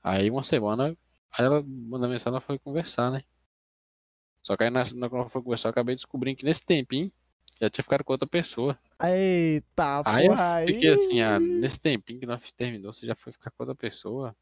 Aí 0.02 0.31
uma 0.31 0.43
semana, 0.43 0.97
aí 1.32 1.44
ela 1.44 1.62
mandou 1.62 2.09
mensagem, 2.09 2.28
ela 2.32 2.40
foi 2.40 2.59
conversar, 2.59 3.11
né? 3.11 3.24
Só 4.40 4.56
que 4.56 4.62
aí 4.62 4.70
na, 4.70 4.85
na, 4.94 5.09
quando 5.09 5.23
ela 5.23 5.28
foi 5.28 5.43
conversar, 5.43 5.69
eu 5.69 5.70
acabei 5.70 5.94
descobrindo 5.97 6.39
que 6.39 6.44
nesse 6.44 6.65
tempinho 6.65 7.11
já 7.61 7.71
tinha 7.71 7.83
ficado 7.83 8.05
com 8.05 8.13
outra 8.13 8.29
pessoa. 8.29 8.79
Eita, 9.03 10.03
Aí 10.05 10.25
eu 10.27 10.31
porra, 10.31 10.55
aí. 10.57 10.67
fiquei 10.73 10.93
assim, 10.93 11.21
ah, 11.21 11.39
nesse 11.41 11.81
tempinho 11.81 12.21
que 12.21 12.27
nós 12.27 12.53
terminou, 12.53 12.93
você 12.93 13.07
já 13.07 13.15
foi 13.15 13.33
ficar 13.33 13.51
com 13.51 13.63
outra 13.63 13.75
pessoa. 13.75 14.35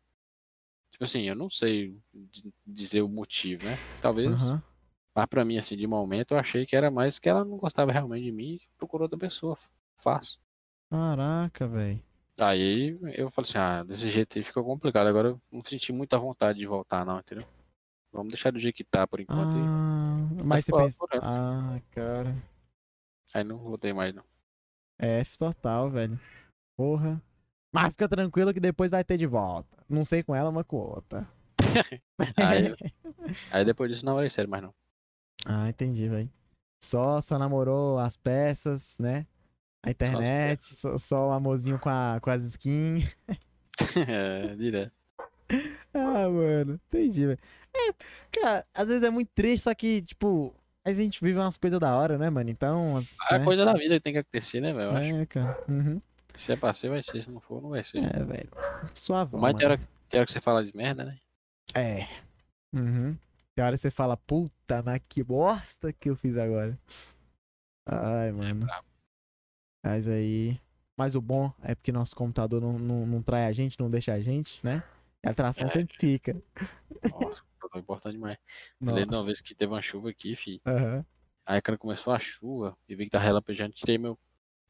Tipo 0.90 1.04
assim, 1.04 1.22
eu 1.22 1.34
não 1.34 1.48
sei 1.48 1.96
di- 2.12 2.52
dizer 2.66 3.00
o 3.02 3.08
motivo, 3.08 3.64
né? 3.64 3.76
Talvez, 4.00 4.42
Aham. 4.50 4.62
mas 5.14 5.26
pra 5.26 5.44
mim, 5.44 5.56
assim, 5.56 5.76
de 5.76 5.86
momento, 5.86 6.32
eu 6.34 6.38
achei 6.38 6.66
que 6.66 6.76
era 6.76 6.90
mais 6.90 7.18
que 7.18 7.28
ela 7.28 7.44
não 7.44 7.56
gostava 7.56 7.90
realmente 7.92 8.24
de 8.24 8.32
mim 8.32 8.54
e 8.56 8.60
procurou 8.76 9.04
outra 9.06 9.18
pessoa. 9.18 9.56
Fácil. 9.96 10.40
Caraca, 10.90 11.66
velho. 11.66 12.02
Aí 12.38 12.96
eu 13.14 13.30
falei 13.30 13.48
assim, 13.48 13.58
ah, 13.58 13.82
desse 13.84 14.08
jeito 14.10 14.38
aí 14.38 14.44
ficou 14.44 14.64
complicado. 14.64 15.06
Agora 15.06 15.28
eu 15.28 15.40
não 15.50 15.62
senti 15.64 15.92
muita 15.92 16.18
vontade 16.18 16.58
de 16.58 16.66
voltar, 16.66 17.04
não, 17.04 17.18
entendeu? 17.18 17.46
Vamos 18.12 18.32
deixar 18.32 18.50
do 18.52 18.58
jeito 18.58 18.76
que 18.76 18.84
tá 18.84 19.06
por 19.06 19.20
enquanto. 19.20 19.56
Ah, 19.56 20.44
mas 20.44 20.64
você 20.64 20.72
ficou 20.72 21.08
pensa. 21.08 21.22
Ah, 21.22 21.80
cara. 21.90 22.36
Aí 23.34 23.44
não 23.44 23.58
voltei 23.58 23.92
mais, 23.92 24.14
não. 24.14 24.24
É 24.98 25.20
F 25.20 25.38
total, 25.38 25.90
velho. 25.90 26.18
Porra. 26.76 27.20
Mas 27.72 27.88
fica 27.88 28.08
tranquilo 28.08 28.52
que 28.52 28.60
depois 28.60 28.90
vai 28.90 29.02
ter 29.02 29.16
de 29.16 29.26
volta. 29.26 29.82
Não 29.88 30.04
sei 30.04 30.22
com 30.22 30.34
ela, 30.34 30.52
mas 30.52 30.66
com 30.66 30.76
outra. 30.76 31.26
Aí, 32.36 32.74
aí 33.50 33.64
depois 33.64 33.90
disso 33.90 34.04
não 34.04 34.12
namorei 34.12 34.28
sério 34.28 34.50
mais 34.50 34.62
não. 34.62 34.74
ah, 35.46 35.68
entendi, 35.68 36.08
velho. 36.08 36.30
Só, 36.82 37.20
só 37.20 37.38
namorou 37.38 37.98
as 37.98 38.16
peças, 38.16 38.98
né? 38.98 39.26
A 39.84 39.90
internet, 39.90 40.60
só, 40.74 40.98
só 40.98 41.28
o 41.28 41.32
amorzinho 41.32 41.78
com, 41.78 41.88
a, 41.88 42.18
com 42.20 42.30
as 42.30 42.42
skins. 42.42 43.16
é, 44.08 44.54
direto. 44.54 44.92
Ah, 45.94 46.28
mano, 46.28 46.80
entendi, 46.88 47.26
velho. 47.26 47.38
É, 47.74 47.94
cara, 48.32 48.66
às 48.74 48.88
vezes 48.88 49.02
é 49.02 49.10
muito 49.10 49.30
triste, 49.34 49.64
só 49.64 49.74
que, 49.74 50.02
tipo, 50.02 50.54
a 50.84 50.92
gente 50.92 51.22
vive 51.22 51.38
umas 51.38 51.56
coisas 51.56 51.78
da 51.78 51.94
hora, 51.96 52.18
né, 52.18 52.28
mano? 52.30 52.50
Então. 52.50 53.02
É 53.30 53.38
né? 53.38 53.44
coisa 53.44 53.64
da 53.64 53.72
vida 53.74 53.94
que 53.94 54.00
tem 54.00 54.12
que 54.12 54.18
acontecer, 54.18 54.60
né, 54.60 54.72
velho? 54.72 54.96
É, 54.96 55.26
cara. 55.26 55.64
Uhum. 55.68 56.00
Se 56.36 56.52
é 56.52 56.56
pra 56.56 56.72
ser, 56.72 56.88
vai 56.88 57.02
ser. 57.02 57.22
Se 57.22 57.30
não 57.30 57.40
for, 57.40 57.62
não 57.62 57.70
vai 57.70 57.84
ser. 57.84 57.98
É, 57.98 58.24
velho. 58.24 58.48
Suave. 58.94 59.36
Mas 59.36 59.54
tem 59.54 59.66
hora, 59.66 59.80
tem 60.08 60.18
hora 60.18 60.26
que 60.26 60.32
você 60.32 60.40
fala 60.40 60.64
de 60.64 60.76
merda, 60.76 61.04
né? 61.04 61.18
É. 61.74 62.06
Uhum. 62.72 63.16
Tem 63.54 63.64
hora 63.64 63.76
que 63.76 63.82
você 63.82 63.90
fala, 63.90 64.16
puta, 64.16 64.82
mas 64.82 65.00
que 65.08 65.22
bosta 65.22 65.92
que 65.92 66.08
eu 66.10 66.16
fiz 66.16 66.36
agora. 66.36 66.78
Ai, 67.86 68.28
É 68.28 68.32
mano. 68.32 68.66
brabo. 68.66 68.86
Mas 69.84 70.08
aí. 70.08 70.58
Mas 70.96 71.14
o 71.14 71.20
bom 71.20 71.52
é 71.62 71.74
porque 71.74 71.90
nosso 71.92 72.14
computador 72.14 72.60
não, 72.60 72.78
não, 72.78 73.06
não 73.06 73.22
trai 73.22 73.46
a 73.46 73.52
gente, 73.52 73.78
não 73.80 73.90
deixa 73.90 74.12
a 74.12 74.20
gente, 74.20 74.64
né? 74.64 74.82
E 75.24 75.28
a 75.28 75.30
atração 75.32 75.64
É. 75.66 75.68
sempre 75.68 75.96
fica. 75.98 76.36
Nossa, 77.10 77.42
foi 77.72 77.80
importante 77.80 78.12
demais. 78.12 78.36
Lembro 78.80 78.94
de 78.96 79.00
uma 79.02 79.10
Nossa. 79.12 79.26
vez 79.26 79.40
que 79.40 79.54
teve 79.54 79.72
uma 79.72 79.82
chuva 79.82 80.10
aqui, 80.10 80.36
fi. 80.36 80.60
Aham. 80.66 81.04
Aí 81.48 81.60
quando 81.60 81.78
começou 81.78 82.12
a 82.12 82.18
chuva 82.20 82.76
e 82.88 82.94
vi 82.94 83.04
que 83.04 83.10
tá 83.10 83.18
relampejando, 83.18 83.72
tirei 83.72 83.98
meu 83.98 84.16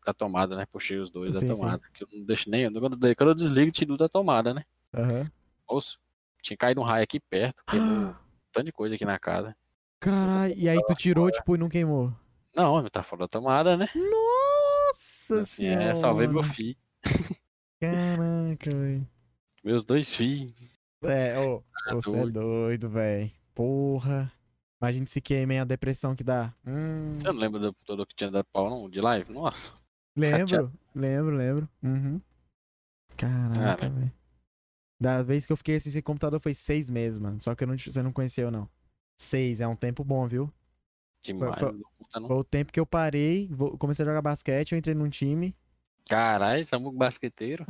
da 0.06 0.14
tomada, 0.14 0.56
né? 0.56 0.64
Puxei 0.66 0.98
os 0.98 1.10
dois 1.10 1.34
Sim, 1.34 1.40
da 1.46 1.54
sim. 1.54 1.60
tomada. 1.60 1.88
Que 1.92 2.04
eu 2.04 2.08
não 2.12 2.24
deixo 2.24 2.48
nem. 2.48 2.72
Quando, 2.72 2.98
quando 3.16 3.28
eu 3.28 3.34
desligo, 3.34 3.70
tiro 3.70 3.96
da 3.96 4.08
tomada, 4.08 4.54
né? 4.54 4.64
Aham. 4.94 5.30
Moço, 5.68 5.98
tinha 6.40 6.56
caído 6.56 6.80
um 6.80 6.84
raio 6.84 7.04
aqui 7.04 7.20
perto, 7.20 7.62
queimou 7.66 8.10
um 8.10 8.14
tanto 8.52 8.66
de 8.66 8.72
coisa 8.72 8.94
aqui 8.94 9.04
na 9.04 9.18
casa. 9.18 9.56
Caralho. 10.00 10.54
E 10.56 10.68
aí 10.68 10.78
tu 10.86 10.94
tirou, 10.94 11.30
tipo, 11.30 11.54
e 11.54 11.58
não 11.58 11.68
queimou. 11.68 12.12
Não, 12.56 12.88
tá 12.88 13.02
fora 13.02 13.20
da 13.22 13.28
tomada, 13.28 13.76
né? 13.76 13.88
Nossa 13.94 15.40
Assim, 15.40 15.66
senhora. 15.66 15.82
é, 15.84 15.94
salvei 15.94 16.26
meu 16.26 16.42
filho. 16.42 16.76
Caraca, 17.80 18.70
velho. 18.70 19.08
Meus 19.64 19.84
dois 19.84 20.14
filhos. 20.14 20.71
É, 21.02 21.38
ô, 21.38 21.62
Tá 21.84 21.94
você 21.94 22.10
é 22.10 22.12
doido. 22.20 22.40
doido, 22.40 22.88
velho. 22.88 23.30
Porra. 23.54 24.32
Imagina 24.80 25.06
se 25.06 25.20
queima, 25.20 25.52
hein, 25.54 25.60
a 25.60 25.64
depressão 25.64 26.14
que 26.14 26.24
dá. 26.24 26.52
Hum, 26.66 27.16
Você 27.18 27.28
não 27.28 27.38
lembra 27.38 27.60
do 27.60 27.72
todo 27.84 28.06
que 28.06 28.14
tinha 28.14 28.30
dado 28.30 28.46
pau, 28.52 28.68
não? 28.68 28.88
De 28.90 29.00
live? 29.00 29.32
Nossa. 29.32 29.72
lembro, 30.16 30.72
lembro, 30.94 31.36
lembro. 31.36 31.68
Uhum. 31.82 32.20
Caraca, 33.16 33.76
Cara. 33.76 33.90
velho. 33.90 34.12
Da 35.00 35.22
vez 35.22 35.44
que 35.46 35.52
eu 35.52 35.56
fiquei 35.56 35.76
assim 35.76 35.90
sem 35.90 36.02
computador 36.02 36.40
foi 36.40 36.54
seis 36.54 36.88
meses, 36.90 37.18
mano. 37.18 37.40
Só 37.40 37.54
que 37.54 37.66
não, 37.66 37.76
você 37.76 38.02
não 38.02 38.12
conheceu, 38.12 38.50
não. 38.50 38.68
Seis, 39.16 39.60
é 39.60 39.66
um 39.66 39.76
tempo 39.76 40.04
bom, 40.04 40.26
viu? 40.26 40.52
Demais. 41.22 41.58
foi- 41.58 41.72
não. 42.20 42.28
Foi 42.28 42.36
o 42.36 42.44
tempo 42.44 42.72
que 42.72 42.78
eu 42.80 42.86
parei, 42.86 43.48
vou- 43.52 43.76
comecei 43.78 44.04
a 44.04 44.08
jogar 44.08 44.22
basquete, 44.22 44.72
eu 44.72 44.78
entrei 44.78 44.94
num 44.94 45.08
time. 45.08 45.54
Caralho, 46.08 46.64
Samuco 46.64 46.96
basqueteiro. 46.96 47.64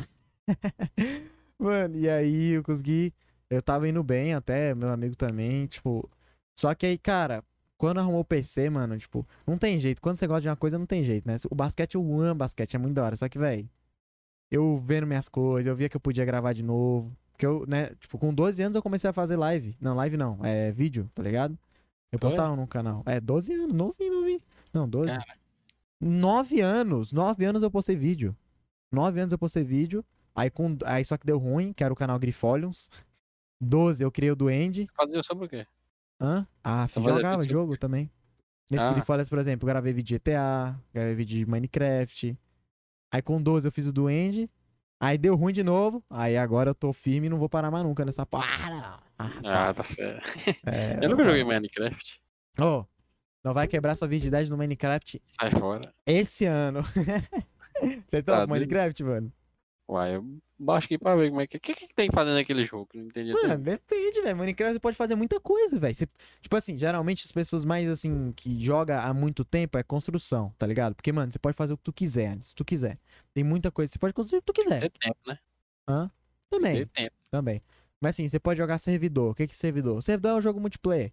Mano, 1.62 1.96
e 1.96 2.08
aí 2.08 2.52
eu 2.52 2.62
consegui. 2.62 3.14
Eu 3.48 3.62
tava 3.62 3.88
indo 3.88 4.02
bem 4.02 4.34
até, 4.34 4.74
meu 4.74 4.88
amigo 4.88 5.16
também, 5.16 5.66
tipo. 5.66 6.10
Só 6.58 6.74
que 6.74 6.86
aí, 6.86 6.98
cara, 6.98 7.44
quando 7.78 7.98
arrumou 7.98 8.20
o 8.20 8.24
PC, 8.24 8.68
mano, 8.68 8.98
tipo, 8.98 9.26
não 9.46 9.56
tem 9.56 9.78
jeito. 9.78 10.02
Quando 10.02 10.16
você 10.16 10.26
gosta 10.26 10.42
de 10.42 10.48
uma 10.48 10.56
coisa, 10.56 10.78
não 10.78 10.86
tem 10.86 11.04
jeito, 11.04 11.26
né? 11.26 11.36
O 11.50 11.54
basquete, 11.54 11.94
eu 11.94 12.20
amo 12.20 12.34
basquete, 12.34 12.74
é 12.74 12.78
muito 12.78 12.94
da 12.94 13.04
hora. 13.04 13.16
Só 13.16 13.28
que, 13.28 13.38
velho, 13.38 13.68
eu 14.50 14.82
vendo 14.84 15.06
minhas 15.06 15.28
coisas, 15.28 15.66
eu 15.66 15.76
via 15.76 15.88
que 15.88 15.96
eu 15.96 16.00
podia 16.00 16.24
gravar 16.24 16.52
de 16.52 16.62
novo. 16.62 17.16
Porque 17.32 17.46
eu, 17.46 17.64
né, 17.66 17.90
tipo, 17.98 18.18
com 18.18 18.34
12 18.34 18.62
anos 18.62 18.76
eu 18.76 18.82
comecei 18.82 19.08
a 19.08 19.12
fazer 19.12 19.36
live. 19.36 19.76
Não, 19.80 19.94
live 19.94 20.16
não, 20.16 20.38
é 20.42 20.70
vídeo, 20.72 21.10
tá 21.14 21.22
ligado? 21.22 21.58
Eu 22.10 22.18
Foi? 22.18 22.30
postava 22.30 22.54
no 22.54 22.66
canal. 22.66 23.02
É, 23.06 23.20
12 23.20 23.52
anos, 23.52 23.72
novinho, 23.72 24.14
novinho. 24.14 24.40
Não, 24.72 24.88
12. 24.88 25.18
Cara. 25.18 25.36
9 26.00 26.60
anos, 26.60 27.12
9 27.12 27.44
anos 27.44 27.62
eu 27.62 27.70
postei 27.70 27.96
vídeo. 27.96 28.36
9 28.90 29.20
anos 29.20 29.32
eu 29.32 29.38
postei 29.38 29.64
vídeo. 29.64 30.04
Aí, 30.34 30.50
com, 30.50 30.76
aí 30.84 31.04
só 31.04 31.16
que 31.16 31.26
deu 31.26 31.38
ruim, 31.38 31.72
que 31.72 31.84
era 31.84 31.92
o 31.92 31.96
canal 31.96 32.18
Grifolions. 32.18 32.90
12 33.60 34.02
eu 34.02 34.10
criei 34.10 34.30
o 34.32 34.36
Duende. 34.36 34.86
Fazia 34.96 35.22
sobre 35.22 35.46
o 35.46 35.48
quê? 35.48 35.66
Hã? 36.20 36.46
Ah, 36.64 36.86
fazia 36.86 37.10
jogava 37.14 37.42
jogo 37.42 37.76
também. 37.76 38.10
Nesse 38.70 38.84
Ah. 38.84 38.92
Grifolions, 38.92 39.28
por 39.28 39.38
exemplo, 39.38 39.66
gravei 39.68 39.92
vídeo 39.92 40.08
de 40.08 40.14
GTA, 40.32 40.78
gravei 40.94 41.14
vídeo 41.14 41.38
de 41.38 41.46
Minecraft. 41.50 42.36
Aí 43.12 43.20
com 43.22 43.42
12 43.42 43.68
eu 43.68 43.72
fiz 43.72 43.86
o 43.86 43.92
Duende. 43.92 44.50
Aí 45.00 45.18
deu 45.18 45.34
ruim 45.36 45.52
de 45.52 45.62
novo. 45.62 46.02
Aí 46.08 46.36
agora 46.36 46.70
eu 46.70 46.74
tô 46.74 46.92
firme 46.92 47.26
e 47.26 47.30
não 47.30 47.38
vou 47.38 47.48
parar 47.48 47.70
mais 47.70 47.84
nunca 47.84 48.04
nessa 48.04 48.24
para. 48.24 49.00
Ah, 49.18 49.30
para. 49.42 49.74
tá 49.74 49.82
certo. 49.82 50.24
É, 50.64 50.98
Eu 51.04 51.10
nunca 51.10 51.24
joguei 51.24 51.44
Minecraft. 51.44 52.20
Ô, 52.58 52.84
não 53.44 53.52
vai 53.52 53.66
quebrar 53.66 53.94
sua 53.96 54.08
virgindade 54.08 54.48
no 54.50 54.56
Minecraft 54.56 55.20
Sai 55.24 55.50
fora. 55.50 55.92
esse 56.06 56.46
ano. 56.46 56.80
Você 58.06 58.22
Tá 58.22 58.32
tá 58.32 58.46
doido. 58.46 58.50
Minecraft, 58.50 59.02
mano? 59.04 59.32
Uai, 59.88 60.16
eu 60.16 60.24
baixo 60.58 60.86
aqui 60.86 60.96
pra 60.96 61.16
ver 61.16 61.28
como 61.28 61.40
é 61.40 61.46
que. 61.46 61.56
O 61.56 61.60
que, 61.60 61.74
que 61.74 61.88
tem 61.94 62.08
fazendo 62.10 62.34
naquele 62.34 62.64
jogo? 62.64 62.86
que 62.86 62.98
Não 62.98 63.06
entendi 63.06 63.32
Mano, 63.32 63.58
depende, 63.58 64.22
velho. 64.22 64.36
Minecraft 64.36 64.74
você 64.74 64.80
pode 64.80 64.96
fazer 64.96 65.14
muita 65.14 65.40
coisa, 65.40 65.78
velho. 65.78 65.94
Tipo 66.40 66.56
assim, 66.56 66.78
geralmente 66.78 67.24
as 67.24 67.32
pessoas 67.32 67.64
mais 67.64 67.88
assim, 67.88 68.32
que 68.32 68.62
joga 68.64 69.00
há 69.00 69.12
muito 69.12 69.44
tempo 69.44 69.76
é 69.76 69.82
construção, 69.82 70.54
tá 70.56 70.66
ligado? 70.66 70.94
Porque, 70.94 71.12
mano, 71.12 71.30
você 71.32 71.38
pode 71.38 71.56
fazer 71.56 71.72
o 71.72 71.76
que 71.76 71.82
tu 71.84 71.92
quiser, 71.92 72.38
se 72.42 72.54
tu 72.54 72.64
quiser. 72.64 72.98
Tem 73.34 73.42
muita 73.44 73.70
coisa, 73.70 73.92
você 73.92 73.98
pode 73.98 74.14
construir 74.14 74.38
o 74.38 74.42
que 74.42 74.52
tu 74.52 74.62
quiser. 74.62 74.80
ter 74.80 74.90
tempo, 74.90 75.18
né? 75.26 75.38
Também, 76.48 76.74
Ter 76.74 76.86
tempo. 76.88 77.16
também. 77.30 77.62
Mas 78.00 78.14
assim, 78.16 78.28
você 78.28 78.38
pode 78.38 78.58
jogar 78.58 78.78
servidor. 78.78 79.30
O 79.32 79.34
que 79.34 79.46
que 79.46 79.52
é 79.52 79.56
servidor? 79.56 80.02
Servidor 80.02 80.32
é 80.32 80.34
um 80.34 80.42
jogo 80.42 80.60
multiplayer. 80.60 81.12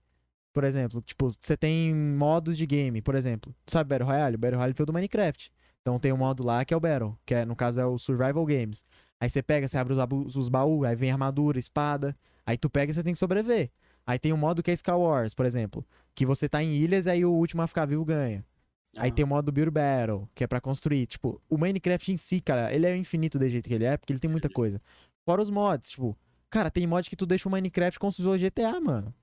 Por 0.51 0.63
exemplo, 0.63 1.01
tipo, 1.01 1.31
você 1.39 1.55
tem 1.55 1.93
modos 1.93 2.57
de 2.57 2.65
game, 2.65 3.01
por 3.01 3.15
exemplo. 3.15 3.53
Sabe 3.67 3.89
Battle 3.89 4.07
Royale? 4.09 4.35
O 4.35 4.39
Battle 4.39 4.57
Royale 4.57 4.73
foi 4.73 4.85
do 4.85 4.91
Minecraft. 4.93 5.51
Então 5.81 5.99
tem 5.99 6.11
um 6.13 6.17
modo 6.17 6.43
lá 6.43 6.63
que 6.65 6.73
é 6.73 6.77
o 6.77 6.79
Battle, 6.79 7.17
que 7.25 7.33
é, 7.33 7.45
no 7.45 7.55
caso 7.55 7.79
é 7.81 7.85
o 7.85 7.97
Survival 7.97 8.45
Games. 8.45 8.83
Aí 9.19 9.29
você 9.29 9.41
pega, 9.41 9.67
você 9.67 9.77
abre 9.77 9.93
os, 9.93 10.35
os 10.35 10.49
baús, 10.49 10.85
aí 10.87 10.95
vem 10.95 11.11
armadura, 11.11 11.57
espada. 11.59 12.15
Aí 12.45 12.57
tu 12.57 12.69
pega 12.69 12.91
e 12.91 12.93
você 12.95 13.03
tem 13.03 13.13
que 13.13 13.19
sobreviver. 13.19 13.69
Aí 14.05 14.17
tem 14.17 14.33
um 14.33 14.37
modo 14.37 14.63
que 14.63 14.71
é 14.71 14.73
Sky 14.73 14.91
Wars, 14.91 15.33
por 15.33 15.45
exemplo. 15.45 15.85
Que 16.15 16.25
você 16.25 16.47
tá 16.49 16.63
em 16.63 16.73
ilhas 16.75 17.05
e 17.05 17.09
aí 17.11 17.25
o 17.25 17.31
último 17.31 17.61
a 17.61 17.67
ficar 17.67 17.85
vivo 17.85 18.03
ganha. 18.05 18.45
Aí 18.97 19.09
Ah, 19.09 19.13
tem 19.13 19.23
o 19.23 19.27
modo 19.27 19.51
Build 19.51 19.71
Battle, 19.71 20.27
que 20.33 20.43
é 20.43 20.47
pra 20.47 20.59
construir. 20.59 21.05
Tipo, 21.05 21.39
o 21.49 21.57
Minecraft 21.57 22.11
em 22.11 22.17
si, 22.17 22.41
cara, 22.41 22.73
ele 22.73 22.87
é 22.87 22.97
infinito 22.97 23.37
do 23.37 23.47
jeito 23.47 23.67
que 23.67 23.73
ele 23.75 23.85
é, 23.85 23.95
porque 23.97 24.11
ele 24.11 24.19
tem 24.19 24.29
muita 24.29 24.49
coisa. 24.49 24.81
Fora 25.25 25.41
os 25.41 25.49
mods, 25.49 25.91
tipo, 25.91 26.17
cara, 26.49 26.71
tem 26.71 26.87
mod 26.87 27.07
que 27.07 27.15
tu 27.15 27.25
deixa 27.25 27.47
o 27.47 27.51
Minecraft 27.51 27.99
como 27.99 28.11
se 28.11 28.23
fosse 28.23 28.35
o 28.45 28.49
GTA, 28.49 28.79
mano. 28.81 29.13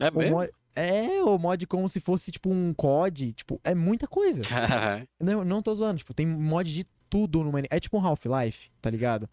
É 0.00 0.08
O 0.10 0.14
mesmo? 0.18 0.36
mod- 0.36 0.50
É, 0.74 1.22
o 1.22 1.38
mod 1.38 1.66
como 1.66 1.88
se 1.88 2.00
fosse, 2.00 2.30
tipo, 2.30 2.50
um 2.50 2.72
COD. 2.74 3.32
Tipo, 3.32 3.60
é 3.62 3.74
muita 3.74 4.06
coisa. 4.06 4.40
Caralho. 4.42 5.06
Não, 5.20 5.44
não 5.44 5.62
tô 5.62 5.74
zoando, 5.74 5.98
tipo, 5.98 6.14
tem 6.14 6.26
mod 6.26 6.72
de 6.72 6.84
tudo 7.10 7.40
no 7.44 7.52
Minecraft. 7.52 7.76
É 7.76 7.80
tipo 7.80 7.98
um 7.98 8.06
Half-Life, 8.06 8.70
tá 8.80 8.88
ligado? 8.90 9.28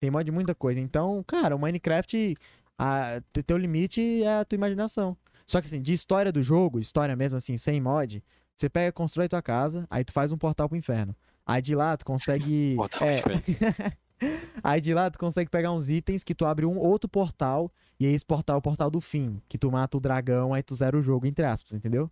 Tem 0.00 0.10
mod 0.10 0.24
de 0.24 0.32
muita 0.32 0.54
coisa. 0.54 0.80
Então, 0.80 1.22
cara, 1.26 1.54
o 1.54 1.58
Minecraft, 1.58 2.34
a, 2.78 3.20
te- 3.32 3.42
teu 3.42 3.56
limite 3.56 4.22
é 4.24 4.38
a 4.40 4.44
tua 4.44 4.56
imaginação. 4.56 5.16
Só 5.46 5.60
que 5.60 5.66
assim, 5.66 5.80
de 5.80 5.92
história 5.92 6.32
do 6.32 6.42
jogo, 6.42 6.78
história 6.78 7.14
mesmo 7.16 7.36
assim, 7.36 7.56
sem 7.56 7.80
mod, 7.80 8.22
você 8.56 8.68
pega, 8.68 8.92
constrói 8.92 9.28
tua 9.28 9.42
casa, 9.42 9.86
aí 9.90 10.04
tu 10.04 10.12
faz 10.12 10.32
um 10.32 10.38
portal 10.38 10.68
pro 10.68 10.78
inferno. 10.78 11.14
Aí 11.46 11.60
de 11.62 11.74
lá 11.74 11.96
tu 11.96 12.04
consegue. 12.04 12.74
Portal 12.78 13.08
é, 13.08 13.20
pro 13.20 13.32
aí 14.62 14.80
de 14.80 14.92
lá 14.94 15.10
tu 15.10 15.18
consegue 15.18 15.50
pegar 15.50 15.72
uns 15.72 15.88
itens 15.88 16.22
que 16.22 16.34
tu 16.34 16.44
abre 16.44 16.66
um 16.66 16.78
outro 16.78 17.08
portal, 17.08 17.70
e 17.98 18.06
aí 18.06 18.12
esse 18.12 18.24
portal 18.24 18.56
é 18.56 18.58
o 18.58 18.62
portal 18.62 18.90
do 18.90 19.00
fim. 19.00 19.40
Que 19.48 19.58
tu 19.58 19.70
mata 19.70 19.96
o 19.96 20.00
dragão, 20.00 20.54
aí 20.54 20.62
tu 20.62 20.74
zera 20.74 20.96
o 20.96 21.02
jogo, 21.02 21.26
entre 21.26 21.44
aspas, 21.44 21.72
entendeu? 21.74 22.10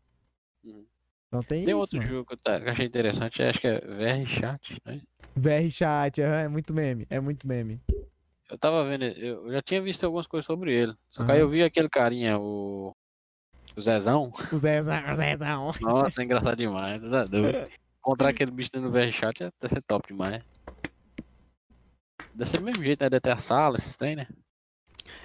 Uhum. 0.65 0.85
Não 1.31 1.43
tem, 1.43 1.65
Tem 1.65 1.75
isso, 1.75 1.81
outro 1.81 1.99
mano. 1.99 2.09
jogo 2.09 2.27
que 2.27 2.33
eu 2.35 2.39
tá- 2.39 2.59
que 2.61 2.67
eu 2.67 2.73
achei 2.73 2.87
interessante, 2.87 3.43
acho 3.43 3.61
que 3.61 3.67
é 3.67 3.81
VR 3.81 4.27
Chat, 4.27 4.83
né? 4.85 5.01
VR 5.37 5.71
chat, 5.71 6.21
aham, 6.21 6.35
é 6.41 6.49
muito 6.49 6.75
meme, 6.75 7.07
é 7.11 7.21
muito 7.21 7.47
meme. 7.47 7.81
Eu 8.51 8.59
tava 8.59 8.83
vendo, 8.89 9.05
eu 9.05 9.53
já 9.53 9.61
tinha 9.63 9.81
visto 9.81 10.03
algumas 10.05 10.27
coisas 10.27 10.47
sobre 10.47 10.73
ele. 10.73 10.95
Só 11.11 11.23
que 11.25 11.31
Aham. 11.31 11.35
aí 11.35 11.41
eu 11.41 11.49
vi 11.51 11.63
aquele 11.63 11.89
carinha, 11.89 12.39
o. 12.39 12.93
O 13.77 13.81
Zezão. 13.81 14.33
O 14.51 14.59
Zezão, 14.59 15.13
o 15.13 15.15
Zezão. 15.15 15.73
Nossa, 15.81 16.23
é 16.23 16.25
engraçado 16.25 16.57
demais. 16.57 17.01
Tá 17.09 17.23
doido. 17.25 17.71
Encontrar 18.01 18.31
aquele 18.31 18.51
bicho 18.51 18.71
no 18.77 18.91
VR 18.91 19.13
Chat 19.13 19.45
é- 19.45 19.53
deve 19.61 19.75
ser 19.75 19.83
top 19.83 20.09
demais. 20.09 20.43
Deve 22.39 22.51
ser 22.51 22.59
do 22.59 22.65
mesmo 22.65 22.85
jeito, 22.85 23.01
né? 23.03 23.11
Deve 23.11 23.21
ter 23.21 23.31
a 23.33 23.39
sala, 23.39 23.75
esses 23.75 23.97
trem, 23.97 24.15
né? 24.15 24.29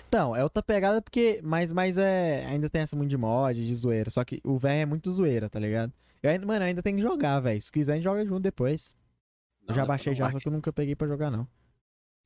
Então, 0.07 0.35
é 0.35 0.41
outra 0.41 0.63
pegada 0.63 0.99
porque. 0.99 1.39
Mas, 1.43 1.71
mas 1.71 1.95
é. 1.99 2.43
Ainda 2.47 2.67
tem 2.71 2.81
essa 2.81 2.95
muito 2.95 3.11
de 3.11 3.17
mod, 3.17 3.63
de 3.63 3.75
zoeira. 3.75 4.09
Só 4.09 4.23
que 4.25 4.41
o 4.43 4.57
VR 4.57 4.81
é 4.81 4.85
muito 4.85 5.11
zoeira, 5.11 5.47
tá 5.47 5.59
ligado? 5.59 5.93
Eu 6.23 6.31
ainda, 6.31 6.43
mano, 6.43 6.63
eu 6.63 6.69
ainda 6.69 6.81
tem 6.81 6.95
que 6.95 7.01
jogar, 7.03 7.39
velho. 7.39 7.61
Se 7.61 7.71
quiser, 7.71 7.93
a 7.93 7.95
gente 7.95 8.03
joga 8.03 8.25
junto 8.25 8.39
depois. 8.39 8.95
Eu 9.61 9.67
Não, 9.67 9.75
já 9.75 9.81
não, 9.81 9.87
baixei 9.87 10.15
já, 10.15 10.31
só 10.31 10.39
que 10.39 10.47
eu 10.47 10.51
nunca 10.51 10.73
peguei 10.73 10.95
pra 10.95 11.07
jogar, 11.07 11.29
não. 11.29 11.47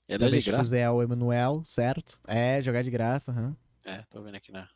Já 0.08 0.16
é 0.16 0.18
de 0.20 0.30
deixa 0.30 0.52
graça. 0.52 0.64
fazer 0.64 0.88
o 0.88 1.04
Emanuel, 1.04 1.64
certo? 1.66 2.22
É, 2.26 2.62
jogar 2.62 2.82
de 2.82 2.90
graça, 2.90 3.34
aham. 3.34 3.58
É, 3.84 4.04
tô 4.04 4.22
vendo 4.22 4.36
aqui 4.36 4.54
na. 4.54 4.70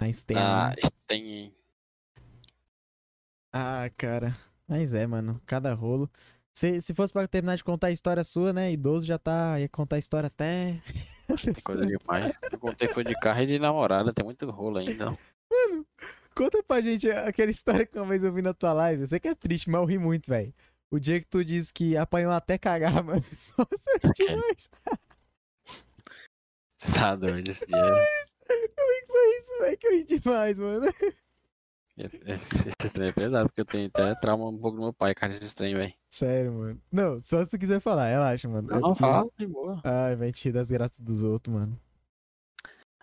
Na 0.00 0.12
Steam. 0.12 0.40
Ah, 0.40 0.70
né? 0.70 0.88
tem. 1.06 1.54
Ah, 3.52 3.88
cara. 3.96 4.36
Mas 4.66 4.92
é, 4.92 5.06
mano. 5.06 5.40
Cada 5.46 5.72
rolo. 5.72 6.10
Se, 6.54 6.80
se 6.80 6.94
fosse 6.94 7.12
pra 7.12 7.26
terminar 7.26 7.56
de 7.56 7.64
contar 7.64 7.88
a 7.88 7.90
história 7.90 8.22
sua, 8.22 8.52
né? 8.52 8.70
Idoso 8.70 9.04
já 9.04 9.18
tá. 9.18 9.58
Ia 9.58 9.68
contar 9.68 9.96
a 9.96 9.98
história 9.98 10.28
até. 10.28 10.80
Coisa 11.64 11.84
demais. 11.84 12.32
Eu 12.50 12.58
contei 12.60 12.86
foi 12.86 13.02
de 13.02 13.18
carro 13.18 13.42
e 13.42 13.46
de 13.46 13.58
namorada, 13.58 14.12
tem 14.12 14.24
muito 14.24 14.48
rolo 14.48 14.78
ainda. 14.78 15.18
Conta 16.32 16.62
pra 16.62 16.80
gente 16.80 17.10
aquela 17.10 17.50
história 17.50 17.84
que 17.84 17.98
uma 17.98 18.06
vez 18.06 18.22
eu 18.22 18.32
vi 18.32 18.40
na 18.40 18.54
tua 18.54 18.72
live. 18.72 19.02
Eu 19.02 19.08
sei 19.08 19.18
que 19.18 19.26
é 19.26 19.34
triste, 19.34 19.68
mas 19.68 19.80
eu 19.80 19.86
ri 19.86 19.98
muito, 19.98 20.30
velho. 20.30 20.54
O 20.90 21.00
dia 21.00 21.18
que 21.18 21.26
tu 21.26 21.44
disse 21.44 21.72
que 21.72 21.96
apanhou 21.96 22.30
até 22.30 22.56
cagar, 22.56 23.02
mano. 23.02 23.24
Nossa, 23.58 23.74
é 23.96 24.24
demais. 24.24 24.70
Você 26.78 26.92
tá 26.92 27.16
doido 27.16 27.48
esse 27.48 27.66
dia. 27.66 27.76
Como 27.76 28.52
é 28.52 28.68
que 28.68 29.06
foi 29.06 29.40
isso, 29.40 29.58
velho? 29.58 29.78
Que 29.78 29.86
eu 29.88 29.92
ri 29.92 30.04
demais, 30.04 30.60
mano. 30.60 30.94
Esse, 31.96 32.68
esse 32.68 32.92
trem 32.92 33.08
é 33.08 33.12
pesado, 33.12 33.48
porque 33.48 33.60
eu 33.60 33.64
tenho 33.64 33.86
até 33.86 34.14
trauma 34.16 34.48
um 34.48 34.58
pouco 34.58 34.76
do 34.76 34.82
meu 34.82 34.92
pai, 34.92 35.14
cara, 35.14 35.32
esse 35.32 35.54
trem, 35.54 35.74
velho. 35.74 35.94
Sério, 36.14 36.52
mano. 36.52 36.80
Não, 36.92 37.18
só 37.18 37.44
se 37.44 37.50
tu 37.50 37.58
quiser 37.58 37.80
falar, 37.80 38.06
relaxa, 38.08 38.48
mano. 38.48 38.70
É 38.70 38.74
Não, 38.74 38.80
porque- 38.82 39.00
fala, 39.00 39.28
de 39.36 39.46
boa. 39.48 39.80
Ai, 39.82 40.14
vai 40.14 40.30
te 40.30 40.44
rir 40.44 40.52
das 40.52 40.70
graças 40.70 41.00
dos 41.00 41.24
outros, 41.24 41.52
mano. 41.52 41.76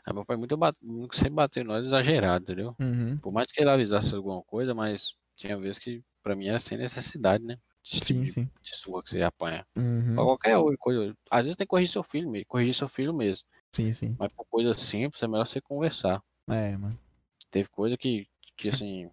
Aí 0.05 0.13
meu 0.13 0.23
pai 0.25 0.37
muito 0.37 0.55
bat... 0.55 0.73
muito 0.81 1.17
sempre 1.17 1.31
bateu 1.33 1.61
em 1.61 1.65
nós 1.65 1.85
exagerado, 1.85 2.43
entendeu? 2.43 2.73
Uhum. 2.79 3.17
Por 3.17 3.33
mais 3.33 3.47
que 3.51 3.61
ele 3.61 3.69
avisasse 3.69 4.15
alguma 4.15 4.41
coisa, 4.43 4.73
mas 4.73 5.13
tinha 5.35 5.57
vezes 5.57 5.77
que 5.77 6.01
pra 6.23 6.37
mim 6.37 6.47
era 6.47 6.57
sem 6.61 6.77
necessidade, 6.77 7.43
né? 7.43 7.59
Tipo 7.83 8.05
Sim, 8.05 8.21
de, 8.21 8.31
sim. 8.31 8.49
de 8.61 8.75
surra 8.77 9.03
que 9.03 9.09
você 9.09 9.21
apanha. 9.23 9.67
Uhum. 9.75 10.15
Pra 10.15 10.23
qualquer 10.23 10.57
outra 10.57 10.77
coisa. 10.77 11.13
Às 11.29 11.41
vezes 11.43 11.57
tem 11.57 11.67
que 11.67 11.69
corrigir 11.69 11.91
seu 11.91 12.03
filho 12.03 12.29
mesmo, 12.29 12.45
corrigir 12.47 12.73
seu 12.73 12.87
filho 12.87 13.13
mesmo. 13.13 13.45
Sim, 13.73 13.91
sim. 13.91 14.15
Mas 14.17 14.31
por 14.31 14.45
coisa 14.45 14.73
simples 14.73 15.21
é 15.21 15.27
melhor 15.27 15.45
você 15.45 15.59
conversar. 15.59 16.23
É, 16.49 16.77
mano. 16.77 16.97
Teve 17.49 17.67
coisa 17.67 17.97
que, 17.97 18.25
que 18.55 18.69
assim. 18.69 19.09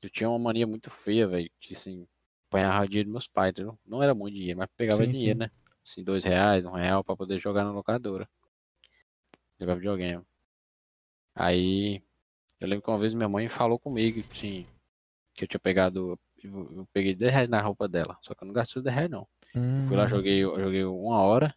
Eu 0.00 0.08
tinha 0.08 0.30
uma 0.30 0.38
mania 0.38 0.66
muito 0.66 0.88
feia, 0.90 1.26
velho. 1.26 1.50
Que 1.60 1.74
assim, 1.74 2.06
apanhava 2.50 2.86
dinheiro 2.88 3.06
dos 3.08 3.12
meus 3.12 3.28
pais, 3.28 3.50
entendeu? 3.52 3.78
Não 3.86 4.02
era 4.02 4.14
muito 4.14 4.34
dinheiro, 4.34 4.58
mas 4.58 4.68
pegava 4.76 5.04
Sim, 5.04 5.12
dinheiro, 5.12 5.38
sim. 5.38 5.44
né? 5.44 5.50
Assim, 5.86 6.04
dois 6.04 6.24
reais, 6.24 6.64
um 6.64 6.72
real 6.72 7.04
pra 7.04 7.16
poder 7.16 7.38
jogar 7.38 7.64
na 7.64 7.70
locadora. 7.70 8.28
Jogar 9.58 9.76
videogame. 9.76 10.24
Aí. 11.34 12.02
Eu 12.60 12.68
lembro 12.68 12.82
que 12.84 12.90
uma 12.90 12.98
vez 12.98 13.14
minha 13.14 13.28
mãe 13.28 13.48
falou 13.48 13.78
comigo, 13.78 14.22
assim, 14.30 14.66
que 15.34 15.44
eu 15.44 15.48
tinha 15.48 15.60
pegado. 15.60 16.18
Eu, 16.42 16.86
peguei 16.92 17.14
10 17.14 17.32
reais 17.32 17.48
na 17.48 17.60
roupa 17.60 17.88
dela. 17.88 18.18
Só 18.22 18.34
que 18.34 18.42
eu 18.42 18.46
não 18.46 18.52
gastei 18.52 18.82
10 18.82 18.94
reais, 18.94 19.10
não. 19.10 19.26
Eu 19.54 19.82
fui 19.82 19.96
lá, 19.96 20.04
Uhum. 20.04 20.08
joguei, 20.08 20.42
joguei 20.42 20.84
uma 20.84 21.20
hora. 21.22 21.54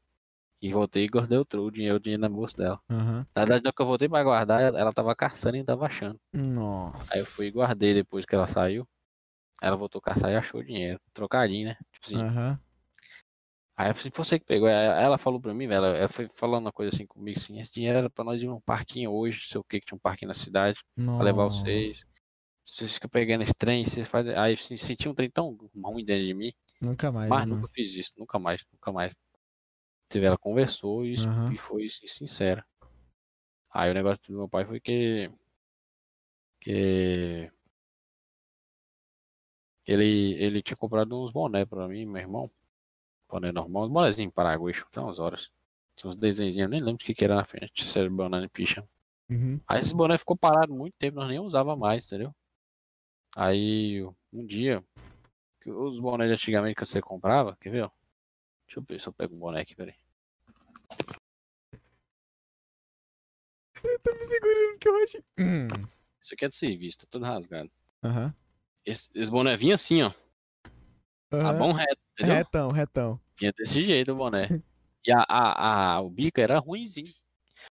E 0.61 0.71
voltei 0.71 1.03
e 1.03 1.07
guardei 1.07 1.37
o, 1.37 1.41
o 1.41 1.71
dinheiro, 1.71 1.97
o 1.97 1.99
dinheiro 1.99 2.21
na 2.21 2.29
bolsa 2.29 2.55
dela. 2.55 2.81
Aham. 2.89 3.25
Na 3.35 3.45
verdade, 3.45 3.73
que 3.75 3.81
eu 3.81 3.85
voltei 3.85 4.07
pra 4.07 4.23
guardar, 4.23 4.61
ela, 4.61 4.93
tava 4.93 5.13
caçando 5.15 5.57
e 5.57 5.63
tava 5.63 5.85
achando. 5.85 6.17
Nossa. 6.33 7.13
Aí 7.13 7.19
eu 7.19 7.25
fui 7.25 7.47
e 7.47 7.51
guardei 7.51 7.93
depois 7.93 8.25
que 8.25 8.33
ela 8.33 8.47
saiu. 8.47 8.87
Ela 9.63 9.77
voltou 9.77 10.01
caçar 10.01 10.29
e 10.29 10.35
achou 10.35 10.59
o 10.59 10.63
dinheiro. 10.63 10.99
Trocadinho, 11.13 11.69
né? 11.69 11.77
Tipo 11.93 12.05
assim. 12.05 12.21
Aham. 12.21 12.59
Aí 13.77 13.89
eu 13.89 13.95
falei, 13.95 14.11
você 14.13 14.37
que 14.37 14.45
pegou. 14.45 14.67
Ela 14.67 15.17
falou 15.17 15.39
pra 15.39 15.53
mim, 15.53 15.67
velho. 15.67 15.85
Ela 15.85 16.09
foi 16.09 16.27
falando 16.35 16.65
uma 16.65 16.71
coisa 16.71 16.93
assim 16.93 17.07
comigo, 17.07 17.39
assim. 17.39 17.59
Esse 17.61 17.71
dinheiro 17.71 17.97
era 17.97 18.09
pra 18.09 18.25
nós 18.25 18.41
ir 18.41 18.47
num 18.47 18.59
parquinho 18.59 19.11
hoje, 19.11 19.39
não 19.39 19.47
sei 19.47 19.61
o 19.61 19.63
que, 19.63 19.79
que 19.79 19.85
tinha 19.85 19.95
um 19.95 19.99
parquinho 19.99 20.27
na 20.27 20.33
cidade, 20.33 20.79
pra 20.95 21.23
levar 21.23 21.43
Nossa. 21.43 21.61
vocês. 21.61 22.05
Vocês 22.61 22.93
ficam 22.95 23.09
pegando 23.09 23.43
esse 23.43 23.53
trem, 23.53 23.85
vocês 23.85 24.07
fazem. 24.07 24.35
Aí 24.35 24.53
assim, 24.53 24.75
senti 24.75 25.07
um 25.07 25.13
trem 25.13 25.29
tão 25.29 25.57
ruim 25.81 26.03
dentro 26.03 26.25
de 26.25 26.33
mim. 26.33 26.53
Nunca 26.81 27.09
mais. 27.09 27.29
Mas 27.29 27.45
né, 27.45 27.55
nunca 27.55 27.67
fiz 27.69 27.95
isso, 27.95 28.11
nunca 28.17 28.37
mais, 28.37 28.63
nunca 28.71 28.91
mais. 28.91 29.15
Teve, 30.09 30.25
ela 30.25 30.37
conversou 30.37 31.05
e, 31.05 31.15
Aham. 31.25 31.53
e 31.53 31.57
foi 31.57 31.85
assim, 31.85 32.05
sincera. 32.05 32.65
Aí 33.73 33.89
o 33.89 33.93
negócio 33.93 34.21
do 34.27 34.33
meu 34.37 34.49
pai 34.49 34.65
foi 34.65 34.81
que. 34.81 35.31
Que. 36.59 37.49
Ele, 39.85 40.33
ele 40.41 40.61
tinha 40.61 40.77
comprado 40.77 41.21
uns 41.21 41.31
boné 41.31 41.65
pra 41.65 41.87
mim, 41.87 42.05
meu 42.05 42.21
irmão. 42.21 42.49
Boné 43.29 43.51
normal, 43.51 43.83
uns 43.83 43.91
bonézinhos 43.91 44.33
paraguaios, 44.33 44.83
tem 44.91 45.03
umas 45.03 45.19
horas. 45.19 45.51
Tinha 45.95 46.09
uns 46.09 46.15
desenhos, 46.15 46.55
nem 46.55 46.79
lembro 46.79 46.95
o 46.95 46.97
que, 46.97 47.13
que 47.13 47.23
era 47.23 47.35
na 47.35 47.43
frente, 47.43 47.85
se 47.85 47.99
era 47.99 48.09
banana 48.09 48.45
e 48.45 48.49
picha. 48.49 48.87
Uhum. 49.29 49.59
Aí 49.67 49.79
esse 49.79 49.93
boné 49.93 50.17
ficou 50.17 50.37
parado 50.37 50.73
muito 50.73 50.97
tempo, 50.97 51.17
nós 51.17 51.27
nem 51.27 51.39
usava 51.39 51.75
mais, 51.75 52.05
entendeu? 52.05 52.33
Aí 53.35 54.03
um 54.31 54.45
dia, 54.45 54.83
os 55.65 55.99
bonés 55.99 56.29
de 56.29 56.35
antigamente 56.35 56.75
que 56.75 56.85
você 56.85 57.01
comprava, 57.01 57.57
quer 57.59 57.71
ver? 57.71 57.83
ó? 57.83 57.91
Deixa 58.67 58.79
eu 58.79 58.83
ver 58.83 59.01
se 59.01 59.07
eu 59.07 59.13
pego 59.13 59.35
um 59.35 59.39
boné 59.39 59.61
aqui, 59.61 59.75
peraí. 59.75 59.95
Eu 63.83 63.99
tô 63.99 64.13
me 64.13 64.25
segurando 64.25 64.79
que 64.79 64.87
eu 64.87 65.03
acho. 65.03 65.17
Hum. 65.39 65.67
Isso 66.21 66.33
aqui 66.33 66.45
é 66.45 66.49
de 66.49 66.55
serviço, 66.55 66.99
tá 66.99 67.07
todo 67.09 67.25
rasgado. 67.25 67.69
Aham. 68.03 68.33
Esse, 68.85 69.09
esse 69.17 69.31
boné 69.31 69.55
vinha 69.55 69.75
assim, 69.75 70.01
ó. 70.03 70.11
A 71.31 71.35
Aham. 71.37 71.53
mão 71.59 71.71
reta, 71.71 71.97
entendeu? 72.13 72.35
Retão, 72.35 72.71
retão. 72.71 73.19
Vinha 73.39 73.51
desse 73.57 73.83
jeito 73.83 74.11
o 74.11 74.15
boné. 74.15 74.61
E 75.05 75.11
a, 75.11 75.23
a, 75.27 75.95
a- 75.95 76.01
o 76.01 76.09
bico 76.09 76.39
era 76.39 76.59
ruimzinho. 76.59 77.07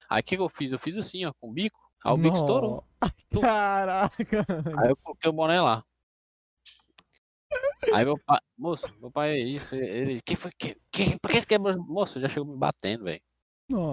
Aí 0.09 0.20
o 0.20 0.24
que, 0.24 0.36
que 0.36 0.43
eu 0.43 0.48
fiz? 0.48 0.72
Eu 0.72 0.78
fiz 0.78 0.97
assim, 0.97 1.24
ó, 1.24 1.32
com 1.40 1.48
o 1.51 1.52
bico. 1.52 1.78
Aí 2.05 2.12
o 2.12 2.16
bico 2.18 2.36
estourou. 2.36 2.85
Caraca. 3.43 4.47
Aí 4.78 4.90
eu 4.90 4.97
coloquei 5.02 5.28
o 5.30 5.32
boné 5.32 5.60
lá. 5.60 5.85
Aí 7.93 8.05
meu 8.05 8.18
pai, 8.18 8.39
moço, 8.56 8.94
meu 9.01 9.10
pai 9.10 9.32
é 9.32 9.39
isso, 9.39 9.74
ele, 9.74 10.20
quem 10.22 10.36
foi, 10.36 10.51
que, 10.59 10.76
que, 10.93 11.18
por 11.20 11.30
que 11.30 11.40
você 11.40 11.47
quebrou? 11.47 11.74
Moço, 11.86 12.20
já 12.20 12.28
chegou 12.28 12.52
me 12.52 12.59
batendo, 12.59 13.05
velho, 13.05 13.22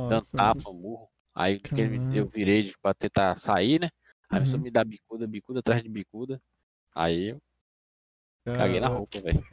dando 0.10 0.26
tapa, 0.32 0.74
murro. 0.74 1.10
Aí 1.34 1.60
que 1.60 1.80
ele 1.80 2.02
eu 2.18 2.28
virei 2.28 2.64
de- 2.64 2.76
pra 2.82 2.94
tentar 2.94 3.36
sair, 3.38 3.80
né? 3.80 3.90
Aí 4.30 4.40
a 4.42 4.42
Uhum. 4.56 4.62
me 4.62 4.72
dar 4.72 4.84
bicuda, 4.86 5.26
bicuda 5.28 5.60
atrás 5.60 5.82
de 5.82 5.88
bicuda. 5.90 6.42
Aí 6.96 7.30
eu 7.30 7.42
caguei 8.58 8.80
na 8.80 8.88
roupa, 8.88 9.20
velho. 9.20 9.44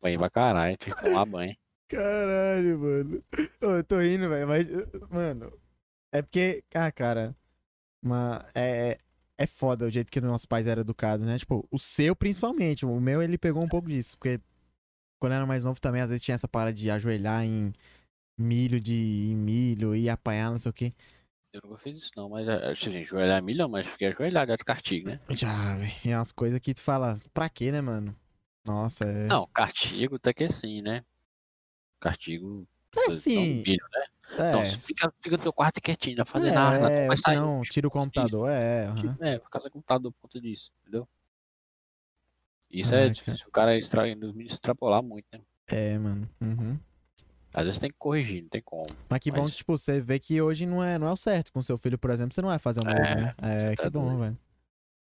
Banho 0.00 0.18
pra 0.18 0.30
caralho, 0.30 0.76
tive 0.76 0.94
que 0.94 1.02
tomar 1.02 1.24
banho. 1.26 1.56
Caralho, 1.88 2.78
mano. 2.78 3.24
Eu 3.60 3.82
tô 3.82 3.98
rindo, 3.98 4.28
velho, 4.28 4.46
mas, 4.46 4.68
mano, 5.10 5.52
é 6.12 6.22
porque, 6.22 6.62
ah, 6.74 6.92
cara, 6.92 7.34
uma, 8.02 8.46
é, 8.54 8.98
é 9.36 9.46
foda 9.46 9.86
o 9.86 9.90
jeito 9.90 10.10
que 10.10 10.20
nossos 10.20 10.46
pais 10.46 10.66
eram 10.66 10.82
educados, 10.82 11.26
né? 11.26 11.38
Tipo, 11.38 11.66
o 11.70 11.78
seu 11.78 12.14
principalmente, 12.14 12.86
o 12.86 13.00
meu 13.00 13.22
ele 13.22 13.36
pegou 13.36 13.64
um 13.64 13.68
pouco 13.68 13.88
disso, 13.88 14.16
porque 14.16 14.40
quando 15.18 15.32
eu 15.32 15.36
era 15.36 15.46
mais 15.46 15.64
novo 15.64 15.80
também, 15.80 16.02
às 16.02 16.10
vezes 16.10 16.22
tinha 16.24 16.34
essa 16.34 16.46
parada 16.46 16.72
de 16.72 16.90
ajoelhar 16.90 17.44
em 17.44 17.72
milho, 18.38 18.78
de 18.78 19.30
em 19.30 19.34
milho, 19.34 19.96
e 19.96 20.08
apanhar, 20.08 20.50
não 20.50 20.58
sei 20.58 20.70
o 20.70 20.74
quê. 20.74 20.92
Eu 21.52 21.60
nunca 21.64 21.78
fiz 21.78 21.98
isso 21.98 22.10
não, 22.16 22.28
mas 22.28 22.46
a 22.48 22.74
gente 22.74 22.98
ajoelhar 22.98 23.42
milhão, 23.42 23.68
mas 23.68 23.86
fiquei 23.86 24.08
ajoelhado, 24.08 24.52
é 24.52 24.56
de 24.56 24.64
castigo, 24.64 25.08
né? 25.08 25.20
Já, 25.30 25.48
é 26.04 26.16
umas 26.16 26.30
coisas 26.30 26.60
que 26.60 26.74
tu 26.74 26.82
fala, 26.82 27.18
pra 27.32 27.48
quê, 27.48 27.72
né, 27.72 27.80
mano? 27.80 28.14
Nossa, 28.64 29.04
é... 29.04 29.26
Não, 29.26 29.46
castigo 29.46 30.16
até 30.16 30.34
que 30.34 30.48
sim, 30.48 30.82
né? 30.82 31.04
Castigo. 32.00 32.68
É 32.96 33.10
sim. 33.12 33.62
milho, 33.66 33.86
né? 33.92 34.04
é, 34.44 34.48
Então, 34.50 34.64
fica, 34.64 35.12
fica 35.22 35.36
no 35.38 35.42
seu 35.42 35.52
quarto 35.52 35.80
quietinho, 35.80 36.18
não 36.18 36.24
vai 36.24 36.32
fazer 36.32 36.48
é, 36.48 36.54
nada, 36.54 36.78
não 36.78 37.12
é, 37.12 37.16
sair. 37.16 37.36
senão 37.36 37.62
tira 37.62 37.88
o 37.88 37.90
computador, 37.90 38.50
é, 38.50 38.86
aham. 38.86 39.16
É, 39.20 39.38
por 39.38 39.48
causa 39.50 39.68
do 39.68 39.72
computador 39.72 40.12
por 40.12 40.20
conta 40.22 40.40
disso, 40.40 40.70
entendeu? 40.82 41.08
Isso 42.70 42.94
Ah, 42.94 42.98
é 42.98 43.00
cara. 43.00 43.12
difícil 43.12 43.48
o 43.48 43.50
cara 43.50 43.76
extra, 43.76 44.06
extrapolar 44.08 45.02
muito, 45.02 45.26
né? 45.32 45.40
É, 45.68 45.98
mano, 45.98 46.28
uhum. 46.40 46.78
Às 47.58 47.64
vezes 47.66 47.80
tem 47.80 47.90
que 47.90 47.96
corrigir, 47.98 48.42
não 48.42 48.48
tem 48.48 48.62
como. 48.62 48.86
Mas 49.08 49.18
que 49.20 49.30
bom 49.30 49.42
Mas- 49.42 49.50
que, 49.52 49.56
tipo, 49.58 49.76
você 49.76 50.00
vê 50.00 50.18
que 50.18 50.40
hoje 50.40 50.64
não 50.66 50.82
é, 50.82 50.98
não 50.98 51.06
é 51.08 51.12
o 51.12 51.16
certo. 51.16 51.52
Com 51.52 51.60
seu 51.62 51.76
filho, 51.78 51.98
por 51.98 52.10
exemplo, 52.10 52.34
você 52.34 52.40
não 52.42 52.48
vai 52.48 52.58
fazer 52.58 52.80
o 52.80 52.84
mesmo, 52.84 53.00
É, 53.00 53.14
né? 53.16 53.34
É, 53.42 53.74
tá 53.74 53.84
que 53.84 53.90
bom, 53.90 54.04
doido. 54.06 54.20
velho. 54.20 54.38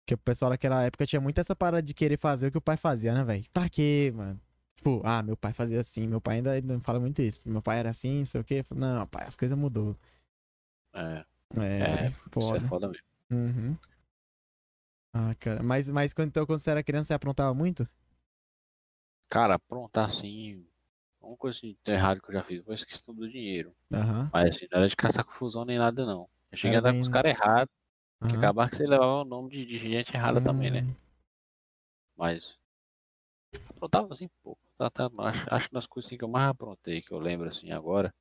Porque 0.02 0.14
o 0.14 0.18
pessoal 0.18 0.50
naquela 0.50 0.82
época 0.82 1.06
tinha 1.06 1.20
muito 1.20 1.38
essa 1.40 1.54
parada 1.54 1.82
de 1.82 1.94
querer 1.94 2.18
fazer 2.18 2.48
o 2.48 2.50
que 2.50 2.58
o 2.58 2.60
pai 2.60 2.76
fazia, 2.76 3.14
né, 3.14 3.22
velho? 3.22 3.44
Pra 3.52 3.68
quê, 3.68 4.12
mano? 4.14 4.40
Tipo, 4.76 5.02
ah, 5.04 5.22
meu 5.22 5.36
pai 5.36 5.52
fazia 5.52 5.80
assim, 5.80 6.06
meu 6.06 6.20
pai 6.20 6.36
ainda, 6.36 6.52
ainda 6.52 6.80
fala 6.80 6.98
muito 6.98 7.20
isso. 7.20 7.42
Meu 7.48 7.60
pai 7.60 7.78
era 7.78 7.90
assim, 7.90 8.20
não 8.20 8.26
sei 8.26 8.40
o 8.40 8.44
quê. 8.44 8.64
Não, 8.74 9.06
pai, 9.06 9.26
as 9.26 9.36
coisas 9.36 9.56
mudou. 9.56 9.94
É, 10.94 11.24
É, 11.58 12.06
É, 12.06 12.08
isso 12.08 12.16
foda. 12.32 12.56
é 12.56 12.60
foda 12.68 12.88
mesmo. 12.88 13.04
Uhum. 13.30 13.76
Ah, 15.12 15.34
cara. 15.38 15.62
Mas, 15.62 15.90
mas 15.90 16.12
quando, 16.14 16.28
então, 16.28 16.46
quando 16.46 16.60
você 16.60 16.70
era 16.70 16.82
criança, 16.82 17.08
você 17.08 17.14
aprontava 17.14 17.52
muito? 17.52 17.86
Cara, 19.28 19.54
aprontar 19.54 20.06
assim. 20.06 20.66
Uma 21.20 21.36
coisa 21.36 21.58
assim, 21.58 21.76
de 21.84 21.92
errado 21.92 22.20
que 22.22 22.28
eu 22.30 22.34
já 22.34 22.42
fiz 22.42 22.62
foi 22.64 22.74
essa 22.74 22.86
questão 22.86 23.14
do 23.14 23.28
dinheiro. 23.30 23.74
Aham. 23.92 24.32
Mas 24.32 24.56
assim, 24.56 24.66
não 24.70 24.78
era 24.80 24.88
de 24.88 24.96
caçar 24.96 25.24
confusão 25.24 25.64
nem 25.64 25.78
nada, 25.78 26.06
não. 26.06 26.28
Eu 26.52 26.58
cheguei 26.58 26.76
Era 26.76 26.78
a 26.78 26.80
andar 26.80 26.94
com 26.94 27.00
os 27.00 27.08
caras 27.08 27.32
errados, 27.32 27.74
que 28.28 28.36
aham. 28.36 28.36
acabar 28.36 28.70
que 28.70 28.76
você 28.76 28.86
levava 28.86 29.22
o 29.22 29.24
nome 29.24 29.50
de, 29.50 29.66
de 29.66 29.78
gente 29.78 30.14
errada 30.14 30.40
também, 30.42 30.70
né? 30.70 30.82
Hum, 30.82 30.94
Mas. 32.16 32.58
Aprontava 33.68 34.12
assim, 34.12 34.28
pô. 34.42 34.56
Tá, 34.76 34.88
tá, 34.90 35.10
acho, 35.18 35.46
acho 35.54 35.68
que 35.68 35.74
das 35.74 35.86
coisas 35.86 36.08
assim, 36.08 36.16
que 36.18 36.24
eu 36.24 36.28
mais 36.28 36.50
aprontei, 36.50 37.02
que 37.02 37.12
eu 37.12 37.18
lembro 37.18 37.48
assim 37.48 37.70
agora. 37.72 38.14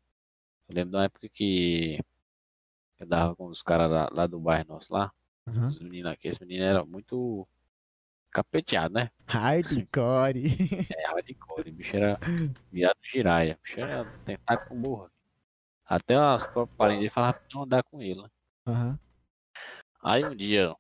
Eu 0.70 0.76
lembro 0.76 0.92
da 0.94 1.06
época 1.06 1.30
que 1.30 2.00
eu 3.00 3.08
dava 3.08 3.36
com 3.36 3.48
os 3.48 3.62
caras 3.64 3.90
lá, 3.92 4.10
lá 4.12 4.28
do 4.28 4.40
bairro 4.40 4.68
nosso 4.70 4.94
lá. 4.94 5.12
aham. 5.48 5.68
Os 5.68 5.80
meninos 5.80 6.12
aqui, 6.14 6.28
esse 6.30 6.42
menino 6.42 6.64
era 6.66 6.86
muito 6.86 7.48
capeteado, 8.32 8.94
né? 8.94 9.10
Hardcore. 9.28 10.44
É, 10.96 11.08
hardcore. 11.08 11.70
O 11.70 11.74
bicho 11.74 11.96
era 11.96 12.18
virado 12.72 12.98
giraia. 13.04 13.58
O 13.60 13.64
bicho 13.64 13.80
era 13.80 14.06
tentar 14.26 14.58
com 14.58 14.80
burra. 14.80 15.12
Até 15.86 16.16
as 16.16 16.46
próprias 16.46 16.78
parentes 16.78 17.00
dele 17.00 17.10
falavam 17.10 17.40
pra 17.42 17.50
não 17.54 17.64
andar 17.64 17.84
com 17.84 18.02
ele, 18.02 18.22
né? 18.22 18.30
Aham. 18.68 19.00
Aí 20.02 20.24
um 20.24 20.36
dia, 20.36 20.74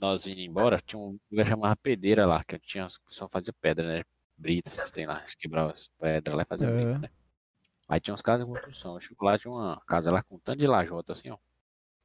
nós 0.00 0.26
indo 0.26 0.40
embora, 0.40 0.80
tinha 0.80 0.98
um 0.98 1.18
lugar 1.30 1.46
chamado 1.46 1.76
Pedreira 1.78 2.26
lá, 2.26 2.42
que 2.42 2.58
tinha, 2.58 2.86
pessoal 3.06 3.28
fazia 3.30 3.52
pedra, 3.60 3.86
né? 3.86 4.02
Brita, 4.36 4.70
vocês 4.70 4.90
têm 4.90 5.06
lá, 5.06 5.22
quebrava 5.38 5.72
as 5.72 5.88
pedras 5.88 6.34
lá 6.34 6.42
e 6.42 6.46
fazia 6.46 6.70
brita, 6.70 6.90
Aham. 6.92 6.98
né? 7.00 7.10
Aí 7.88 8.00
tinha 8.00 8.14
uns 8.14 8.22
casas 8.22 8.46
de 8.46 8.52
construção. 8.52 8.94
Eu 8.94 9.00
chego 9.00 9.24
lá, 9.24 9.38
tinha 9.38 9.52
uma 9.52 9.80
casa 9.86 10.10
lá 10.10 10.22
com 10.22 10.36
um 10.36 10.38
tanto 10.38 10.58
de 10.58 10.66
lajota, 10.66 11.12
assim, 11.12 11.30
ó. 11.30 11.36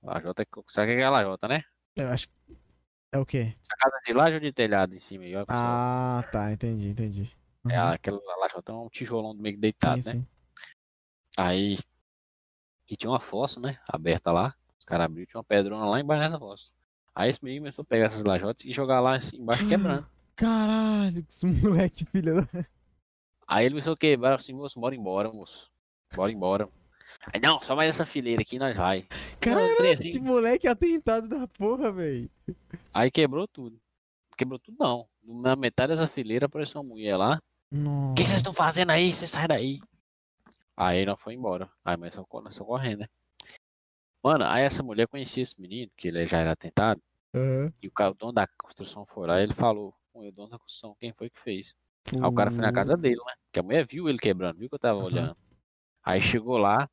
Lajota, 0.03 0.43
é- 0.43 0.47
sabe 0.68 0.93
o 0.93 0.95
que 0.97 1.02
é 1.02 1.10
lajota, 1.10 1.47
né? 1.47 1.64
Eu 1.95 2.10
acho 2.10 2.27
É 3.11 3.18
o 3.18 3.26
quê? 3.26 3.56
Sacada 3.64 3.98
de 4.06 4.14
laje 4.14 4.34
ou 4.36 4.40
de 4.40 4.52
telhado 4.52 4.94
em 4.95 4.99
cima? 4.99 5.23
Olha 5.26 5.40
você. 5.40 5.45
Ah, 5.49 6.23
tá, 6.32 6.52
entendi, 6.52 6.90
entendi. 6.90 7.32
É 7.69 7.82
Uhum. 7.82 7.88
aquela 7.90 8.19
lajota, 8.41 8.72
é 8.72 8.76
um 8.76 8.90
tijolão 8.90 9.34
meio 9.34 9.56
que 9.56 9.61
deitado, 9.61 10.02
sim, 10.02 10.10
né? 10.10 10.15
sim. 10.15 10.27
Aí. 11.38 11.80
E 12.90 12.95
tinha 12.95 13.10
uma 13.10 13.19
fossa, 13.19 13.60
né? 13.60 13.80
Aberta 13.88 14.32
lá. 14.32 14.53
Os 14.77 14.86
caras 14.86 15.06
abriram, 15.06 15.26
tinha 15.26 15.40
uma 15.40 15.44
pedrona 15.44 15.86
lá 15.86 15.99
embaixo 15.99 16.23
dessa 16.30 16.40
fossa. 16.40 16.69
Aí 17.15 17.30
esse 17.30 17.44
menino 17.44 17.64
começou 17.64 17.82
a 17.82 17.86
pegar 17.86 18.06
essas 18.06 18.23
lajotas 18.23 18.65
e 18.65 18.72
jogar 18.73 18.99
lá 18.99 19.15
assim, 19.15 19.38
embaixo 19.38 19.68
quebrando. 19.68 20.06
Caralho, 20.36 21.23
que 21.23 21.32
esse 21.32 21.45
moleque, 21.45 22.06
filha 22.06 22.41
da... 22.41 22.48
Aí 23.48 23.65
ele 23.65 23.73
começou 23.76 23.94
a 23.94 23.98
quebrar 23.98 24.36
assim, 24.36 24.53
moço, 24.53 24.80
bora 24.80 24.94
embora, 24.94 25.32
moço. 25.32 25.72
Bora 26.15 26.32
embora. 26.32 26.69
Aí, 27.34 27.40
não, 27.40 27.61
só 27.61 27.76
mais 27.76 27.90
essa 27.90 28.06
fileira 28.06 28.41
aqui 28.41 28.60
nós 28.60 28.76
vai. 28.76 29.07
Caralho, 29.40 29.98
que 29.98 30.19
moleque 30.19 30.68
atentado 30.68 31.27
da 31.27 31.48
porra, 31.48 31.91
velho. 31.91 32.30
Aí 32.93 33.11
quebrou 33.11 33.47
tudo. 33.47 33.80
Quebrou 34.38 34.59
tudo 34.59 34.77
não. 34.80 35.07
Na 35.23 35.55
metade 35.55 35.93
dessa 35.95 36.07
fileira 36.07 36.45
apareceu 36.45 36.81
uma 36.81 36.89
mulher 36.89 37.17
lá. 37.17 37.41
O 37.72 38.13
que 38.13 38.23
que 38.23 38.30
vocês 38.30 38.39
estão 38.39 38.53
fazendo 38.53 38.91
aí? 38.91 39.13
Vocês 39.13 39.31
saem 39.31 39.47
daí. 39.47 39.80
Aí 40.77 41.05
nós 41.05 41.19
foi 41.19 41.34
embora. 41.34 41.69
Aí 41.84 41.97
só 42.11 42.26
nós 42.41 42.55
só 42.55 42.63
correndo, 42.63 42.99
né? 42.99 43.09
Mano, 44.23 44.45
aí 44.45 44.63
essa 44.63 44.81
mulher 44.81 45.07
conhecia 45.07 45.43
esse 45.43 45.59
menino, 45.59 45.91
que 45.95 46.07
ele 46.07 46.26
já 46.26 46.39
era 46.39 46.51
atentado. 46.51 47.01
Aham. 47.34 47.72
E 47.81 47.88
o, 47.88 47.91
cara, 47.91 48.11
o 48.11 48.15
dono 48.15 48.34
da 48.34 48.47
construção 48.47 49.05
foi 49.05 49.27
lá 49.27 49.39
e 49.39 49.43
ele 49.43 49.53
falou, 49.53 49.93
"Pô, 50.11 50.22
o 50.22 50.31
dono 50.31 50.49
da 50.49 50.57
construção, 50.57 50.95
quem 50.99 51.13
foi 51.13 51.30
que 51.30 51.39
fez? 51.39 51.76
Aí 52.15 52.27
o 52.27 52.31
cara 52.34 52.49
foi 52.51 52.61
na 52.61 52.72
casa 52.72 52.95
dele, 52.97 53.22
né? 53.26 53.34
Porque 53.45 53.59
a 53.59 53.63
mulher 53.63 53.85
viu 53.85 54.09
ele 54.09 54.17
quebrando, 54.17 54.57
viu 54.57 54.69
que 54.69 54.76
eu 54.76 54.80
tava 54.80 54.99
Aham. 54.99 55.05
olhando. 55.05 55.38
Aí 56.03 56.22
chegou 56.22 56.57
lá, 56.57 56.89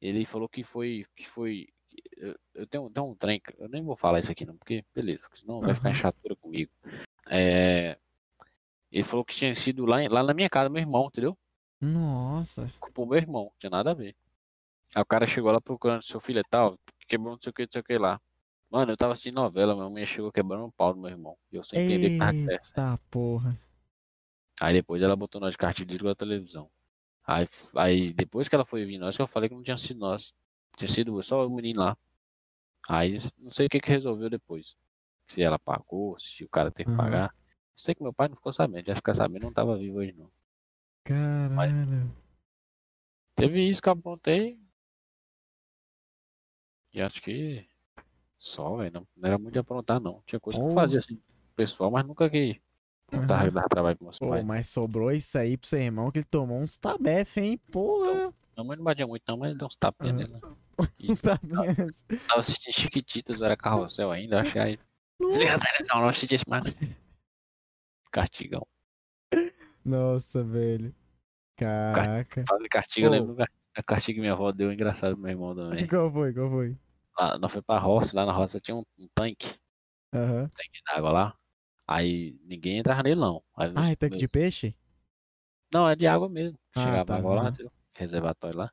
ele 0.00 0.24
falou 0.26 0.48
que 0.48 0.62
foi. 0.64 1.04
Que 1.14 1.28
foi 1.28 1.68
eu, 2.16 2.36
eu 2.54 2.66
tenho, 2.66 2.90
tenho 2.90 3.06
um 3.06 3.14
trem, 3.14 3.40
eu 3.58 3.68
nem 3.68 3.82
vou 3.82 3.96
falar 3.96 4.20
isso 4.20 4.32
aqui 4.32 4.44
não, 4.44 4.56
porque 4.56 4.84
beleza, 4.94 5.28
senão 5.34 5.60
vai 5.60 5.74
ficar 5.74 5.94
chatura 5.94 6.36
comigo. 6.36 6.70
É, 7.28 7.98
ele 8.90 9.02
falou 9.02 9.24
que 9.24 9.34
tinha 9.34 9.54
sido 9.54 9.86
lá, 9.86 9.98
lá 10.08 10.22
na 10.22 10.34
minha 10.34 10.50
casa, 10.50 10.68
meu 10.68 10.80
irmão, 10.80 11.06
entendeu? 11.06 11.36
Nossa. 11.80 12.72
Culpou 12.78 13.06
meu 13.06 13.18
irmão, 13.18 13.44
não 13.44 13.52
tinha 13.58 13.70
nada 13.70 13.90
a 13.90 13.94
ver. 13.94 14.14
Aí 14.94 15.02
o 15.02 15.06
cara 15.06 15.26
chegou 15.26 15.50
lá 15.50 15.60
procurando 15.60 16.02
seu 16.02 16.20
filho 16.20 16.40
e 16.40 16.44
tal, 16.44 16.78
quebrou 17.08 17.32
não 17.32 17.40
sei 17.40 17.50
o 17.50 17.52
que, 17.52 17.62
não 17.62 17.72
sei 17.72 17.80
o 17.80 17.84
que 17.84 17.98
lá. 17.98 18.20
Mano, 18.70 18.92
eu 18.92 18.96
tava 18.96 19.12
assistindo 19.12 19.34
novela, 19.34 19.74
minha 19.74 19.88
mãe 19.90 20.06
chegou 20.06 20.32
quebrando 20.32 20.64
o 20.64 20.72
pau 20.72 20.94
do 20.94 21.00
meu 21.00 21.10
irmão. 21.10 21.36
E 21.50 21.56
eu 21.56 21.62
sem 21.62 21.80
entender 21.80 22.10
que 22.10 22.18
tava 22.18 22.30
acontecendo. 22.30 22.98
Porra. 23.10 23.60
Aí 24.60 24.72
depois 24.72 25.02
ela 25.02 25.16
botou 25.16 25.40
nós 25.40 25.52
de 25.52 25.58
cartilha 25.58 25.84
e 25.84 25.88
desligou 25.88 26.12
a 26.12 26.14
televisão. 26.14 26.70
Aí, 27.26 27.46
aí 27.76 28.12
depois 28.12 28.48
que 28.48 28.54
ela 28.54 28.64
foi 28.64 28.84
vir 28.84 28.98
nós, 28.98 29.16
que 29.16 29.22
eu 29.22 29.26
falei 29.26 29.48
que 29.48 29.54
não 29.54 29.62
tinha 29.62 29.76
sido 29.76 30.00
nós. 30.00 30.34
Tinha 30.76 30.88
sido 30.88 31.22
só 31.22 31.46
o 31.46 31.50
menino 31.50 31.80
lá. 31.80 31.96
Aí 32.88 33.16
não 33.38 33.50
sei 33.50 33.66
o 33.66 33.70
que 33.70 33.80
que 33.80 33.88
resolveu 33.90 34.28
depois. 34.28 34.76
Se 35.26 35.42
ela 35.42 35.58
pagou, 35.58 36.18
se 36.18 36.44
o 36.44 36.48
cara 36.48 36.70
teve 36.70 36.86
que 36.86 36.90
Uhum. 36.92 36.96
pagar. 36.96 37.34
Sei 37.76 37.94
que 37.94 38.02
meu 38.02 38.12
pai 38.12 38.28
não 38.28 38.36
ficou 38.36 38.52
sabendo, 38.52 38.86
já 38.86 38.94
ficar 38.94 39.14
sabendo, 39.14 39.44
não 39.44 39.52
tava 39.52 39.76
vivo 39.78 39.98
hoje 39.98 40.12
não. 40.12 40.30
Caralho. 41.04 42.10
Teve 43.34 43.68
isso 43.68 43.80
que 43.80 43.88
eu 43.88 43.92
aprontei. 43.94 44.58
E 46.92 47.00
acho 47.00 47.22
que 47.22 47.66
só, 48.38 48.76
velho. 48.76 48.92
Não, 48.92 49.08
não 49.16 49.26
era 49.28 49.38
muito 49.38 49.52
de 49.54 49.58
aprontar, 49.58 50.00
não. 50.00 50.22
Tinha 50.26 50.38
coisa 50.40 50.58
que 50.58 50.66
Oh. 50.66 50.74
fazia 50.74 50.98
assim, 50.98 51.20
pessoal, 51.56 51.90
mas 51.90 52.04
nunca 52.06 52.28
que 52.28 52.60
aprontava, 53.08 53.44
Uhum. 53.44 53.68
trabalho 53.68 53.96
pro 53.96 54.04
meus 54.04 54.18
Pô, 54.18 54.28
pais. 54.28 54.44
mas 54.44 54.68
sobrou 54.68 55.10
isso 55.10 55.38
aí 55.38 55.56
pro 55.56 55.68
seu 55.68 55.80
irmão 55.80 56.10
que 56.10 56.18
ele 56.18 56.26
tomou 56.26 56.58
uns 56.60 56.76
tabef, 56.76 57.38
hein? 57.40 57.58
Porra. 57.70 58.32
Minha 58.54 58.64
mãe 58.64 58.76
não 58.76 58.84
batia 58.84 59.06
muito, 59.06 59.22
não, 59.26 59.38
mas 59.38 59.48
ele 59.50 59.58
deu 59.58 59.66
uns 59.66 59.76
tapinhas 59.76 60.14
Uhum. 60.14 60.38
nele. 60.38 60.56
Né? 60.78 62.18
Tava 62.28 62.40
assistindo 62.40 62.72
Chiquititas, 62.74 63.38
eu 63.38 63.44
era 63.44 63.56
carrossel 63.56 64.10
ainda, 64.10 64.40
acho 64.40 64.52
que 64.52 64.58
aí. 64.58 64.78
Desliga 65.20 65.50
a 65.50 65.54
Nossa. 65.54 65.66
televisão, 65.66 66.00
não 66.00 66.08
assisti 66.08 66.34
esse 66.34 66.48
mais. 66.48 66.64
não. 66.64 66.72
Castigão. 68.10 68.66
Nossa, 69.84 70.44
velho. 70.44 70.94
Caraca. 71.56 72.44
Falei 72.46 72.68
castigo, 72.68 73.06
eu 73.06 73.10
Ô. 73.10 73.12
lembro 73.12 73.44
a 73.74 73.82
castigo 73.82 74.16
que 74.16 74.20
minha 74.20 74.32
avó 74.32 74.52
deu 74.52 74.72
engraçado 74.72 75.14
pro 75.14 75.22
meu 75.22 75.30
irmão 75.30 75.54
também. 75.54 75.86
Qual 75.86 76.10
foi? 76.12 76.32
Qual 76.32 76.50
foi? 76.50 76.76
Lá, 77.18 77.38
nós 77.38 77.52
foi 77.52 77.62
pra 77.62 77.78
roça, 77.78 78.16
lá 78.16 78.24
na 78.26 78.32
roça 78.32 78.60
tinha 78.60 78.76
um, 78.76 78.84
um 78.98 79.08
tanque, 79.14 79.58
Aham. 80.14 80.48
tanque 80.48 80.82
d'água 80.86 81.10
lá. 81.12 81.38
Aí 81.86 82.38
ninguém 82.44 82.78
entrava 82.78 83.02
nele 83.02 83.20
não. 83.20 83.42
Aí 83.56 83.72
Ah, 83.74 83.90
é 83.90 83.96
tanque 83.96 84.16
de 84.18 84.28
peixe? 84.28 84.74
Não, 85.72 85.88
é 85.88 85.96
de 85.96 86.06
água 86.06 86.28
mesmo. 86.28 86.58
Ah, 86.74 86.82
Chegava 86.84 87.04
tá, 87.04 87.16
água 87.16 87.34
lá, 87.34 87.52
reservatório 87.94 88.58
lá. 88.58 88.72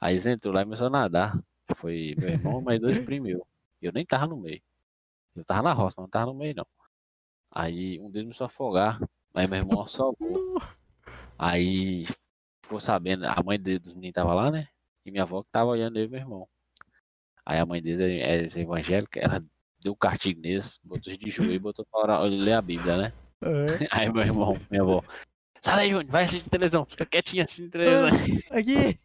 Aí 0.00 0.14
eles 0.14 0.26
entrou 0.26 0.54
lá 0.54 0.62
e 0.62 0.64
começou 0.64 0.86
a 0.86 0.90
nadar. 0.90 1.38
Foi 1.74 2.14
meu 2.18 2.28
irmão, 2.28 2.60
mais 2.60 2.80
dois 2.80 2.98
primos. 3.00 3.32
Eu 3.80 3.92
nem 3.92 4.04
tava 4.04 4.26
no 4.26 4.36
meio. 4.36 4.60
Eu 5.34 5.44
tava 5.44 5.62
na 5.62 5.72
roça, 5.72 5.94
mas 5.98 6.04
não 6.04 6.10
tava 6.10 6.26
no 6.26 6.34
meio 6.34 6.54
não. 6.56 6.66
Aí 7.50 7.98
um 8.00 8.10
deles 8.10 8.26
começou 8.26 8.44
a 8.44 8.48
afogar. 8.48 9.00
Aí 9.34 9.46
meu 9.46 9.58
irmão 9.58 9.86
salvou. 9.86 10.60
Aí 11.38 12.06
ficou 12.62 12.80
sabendo, 12.80 13.24
a 13.24 13.42
mãe 13.42 13.60
dele, 13.60 13.78
dos 13.78 13.94
meninos 13.94 14.14
tava 14.14 14.34
lá, 14.34 14.50
né? 14.50 14.68
E 15.04 15.10
minha 15.10 15.22
avó 15.22 15.42
que 15.42 15.50
tava 15.50 15.70
olhando 15.70 15.96
ele 15.98 16.06
e 16.06 16.10
meu 16.10 16.20
irmão. 16.20 16.48
Aí 17.44 17.58
a 17.58 17.66
mãe 17.66 17.80
deles 17.80 18.00
é, 18.00 18.58
é 18.58 18.60
evangélica, 18.60 19.20
ela 19.20 19.44
deu 19.80 19.92
um 19.92 19.96
castigo 19.96 20.40
neles, 20.40 20.80
botou 20.82 21.16
de 21.16 21.30
joelho 21.30 21.54
e 21.54 21.58
botou 21.58 21.86
pra 21.86 22.20
ler 22.22 22.54
a 22.54 22.62
Bíblia, 22.62 22.96
né? 22.96 23.12
Aham. 23.42 23.66
Aí 23.92 24.12
meu 24.12 24.22
irmão, 24.22 24.58
minha 24.68 24.82
avó, 24.82 25.04
sai 25.60 25.76
daí, 25.76 25.90
Júnior, 25.90 26.10
vai 26.10 26.24
assistir 26.24 26.50
televisão, 26.50 26.84
fica 26.84 27.06
quietinho 27.06 27.44
assistindo 27.44 27.70
televisão. 27.70 28.08
Aqui. 28.50 28.98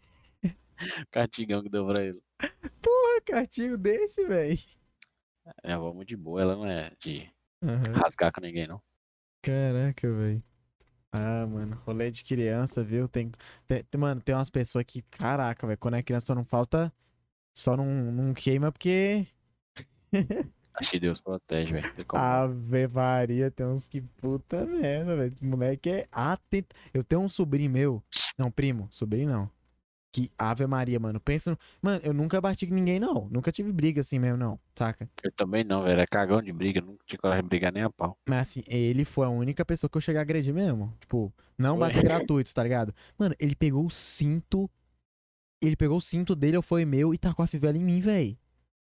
Castigão 1.12 1.62
que 1.62 1.70
deu 1.70 1.86
pra 1.88 2.04
ele. 2.04 2.22
Porra, 2.82 3.22
cartinho 3.26 3.78
desse, 3.78 4.26
velho. 4.26 4.58
Minha 5.64 5.76
avó 5.76 5.90
é 5.90 5.94
muito 5.94 6.08
de 6.10 6.18
boa, 6.18 6.42
ela 6.42 6.56
não 6.56 6.66
é 6.66 6.92
de 7.02 7.30
Aham. 7.64 7.94
rasgar 7.96 8.32
com 8.32 8.42
ninguém, 8.42 8.68
não. 8.68 8.82
Caraca, 9.42 10.12
velho. 10.12 10.44
Ah, 11.12 11.46
mano, 11.46 11.82
rolê 11.86 12.10
de 12.10 12.24
criança, 12.24 12.84
viu? 12.84 13.08
Tem, 13.08 13.32
tem- 13.68 13.84
mano, 13.98 14.22
tem 14.22 14.34
umas 14.34 14.50
pessoas 14.50 14.86
que, 14.86 15.02
caraca, 15.04 15.68
velho, 15.68 15.78
quando 15.78 15.96
é 15.96 16.04
criança 16.04 16.28
só 16.28 16.36
não 16.36 16.46
falta, 16.46 16.94
só 17.54 17.76
não, 17.76 17.86
não 17.86 18.34
queima 18.34 18.72
porque 18.72 19.28
Acho 20.74 20.90
que 20.90 21.00
Deus 21.00 21.20
protege, 21.20 21.74
velho. 21.74 21.92
Ave 22.14 22.88
Maria, 22.88 23.52
tem 23.52 23.66
uns 23.66 23.88
que 23.88 24.00
puta 24.02 24.66
merda, 24.66 25.18
velho. 25.18 25.36
Moleque 25.42 25.90
é 25.90 26.08
atento. 26.12 26.74
Eu 26.94 27.04
tenho 27.04 27.22
um 27.22 27.28
sobrinho 27.30 27.70
meu, 27.70 28.04
não, 28.38 28.50
primo, 28.50 28.88
sobrinho 28.90 29.30
não. 29.30 29.52
Que 30.12 30.30
Ave 30.38 30.68
Maria, 30.68 31.00
mano, 31.00 31.22
pensa 31.22 31.52
no... 31.52 31.58
Mano, 31.82 32.02
eu 32.04 32.14
nunca 32.14 32.42
bati 32.42 32.68
com 32.68 32.74
ninguém, 32.74 33.00
não. 33.00 33.30
Nunca 33.32 33.50
tive 33.52 33.72
briga 33.72 34.02
assim 34.02 34.20
mesmo, 34.20 34.38
não, 34.38 34.60
saca? 34.76 35.10
Eu 35.24 35.32
também 35.32 35.64
não, 35.64 35.84
velho. 35.84 36.02
É 36.02 36.06
cagão 36.06 36.42
de 36.42 36.52
briga, 36.52 36.82
nunca 36.82 37.04
tinha 37.06 37.18
coragem 37.18 37.44
de 37.44 37.50
brigar 37.50 37.72
nem 37.72 37.84
a 37.84 37.90
pau. 37.90 38.18
Mas 38.28 38.42
assim, 38.42 38.64
ele 38.68 39.06
foi 39.06 39.26
a 39.26 39.30
única 39.30 39.64
pessoa 39.64 39.90
que 39.90 39.98
eu 39.98 40.02
cheguei 40.02 40.20
a 40.20 40.22
agredir 40.22 40.54
mesmo. 40.54 40.94
Tipo, 41.00 41.34
não 41.58 41.78
Foi? 41.78 41.88
bater 41.88 42.04
gratuito, 42.04 42.54
tá 42.54 42.62
ligado? 42.62 42.94
Mano, 43.18 43.34
ele 43.40 43.56
pegou 43.56 43.86
o 43.86 43.90
cinto. 43.90 44.70
Ele 45.62 45.76
pegou 45.76 45.98
o 45.98 46.02
cinto 46.02 46.36
dele, 46.36 46.58
eu 46.58 46.62
foi 46.62 46.84
meu 46.84 47.14
e 47.14 47.18
tacou 47.18 47.44
a 47.44 47.48
fivela 47.48 47.78
em 47.78 47.84
mim, 47.84 48.02
véi. 48.02 48.38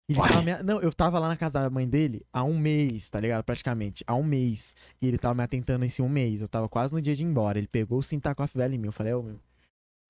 Ele 0.09 0.19
Uai. 0.19 0.29
tava 0.29 0.43
me... 0.43 0.63
Não, 0.63 0.81
eu 0.81 0.93
tava 0.93 1.19
lá 1.19 1.29
na 1.29 1.37
casa 1.37 1.61
da 1.61 1.71
mãe 1.71 1.89
dele 1.89 2.25
há 2.33 2.43
um 2.45 2.59
mês, 2.59 3.09
tá 3.09 3.21
ligado? 3.21 3.45
Praticamente. 3.45 4.05
Há 4.07 4.15
um 4.15 4.23
mês. 4.23 4.75
E 5.01 5.07
ele 5.07 5.19
tava 5.19 5.35
me 5.35 5.43
atentando 5.43 5.85
esse 5.85 6.01
um 6.01 6.09
mês. 6.09 6.41
Eu 6.41 6.49
tava 6.49 6.69
quase 6.69 6.93
no 6.95 7.01
dia 7.03 7.15
de 7.15 7.23
ir 7.23 7.27
embora. 7.27 7.59
Ele 7.59 7.69
pegou 7.69 7.99
o 7.99 8.03
cinto 8.03 8.21
e 8.21 8.23
tacou 8.23 8.45
a 8.45 8.47
fivela 8.47 8.75
em 8.75 8.79
mim. 8.79 8.87
Eu 8.87 8.93
falei, 8.93 9.13
ô, 9.13 9.23
meu. 9.23 9.39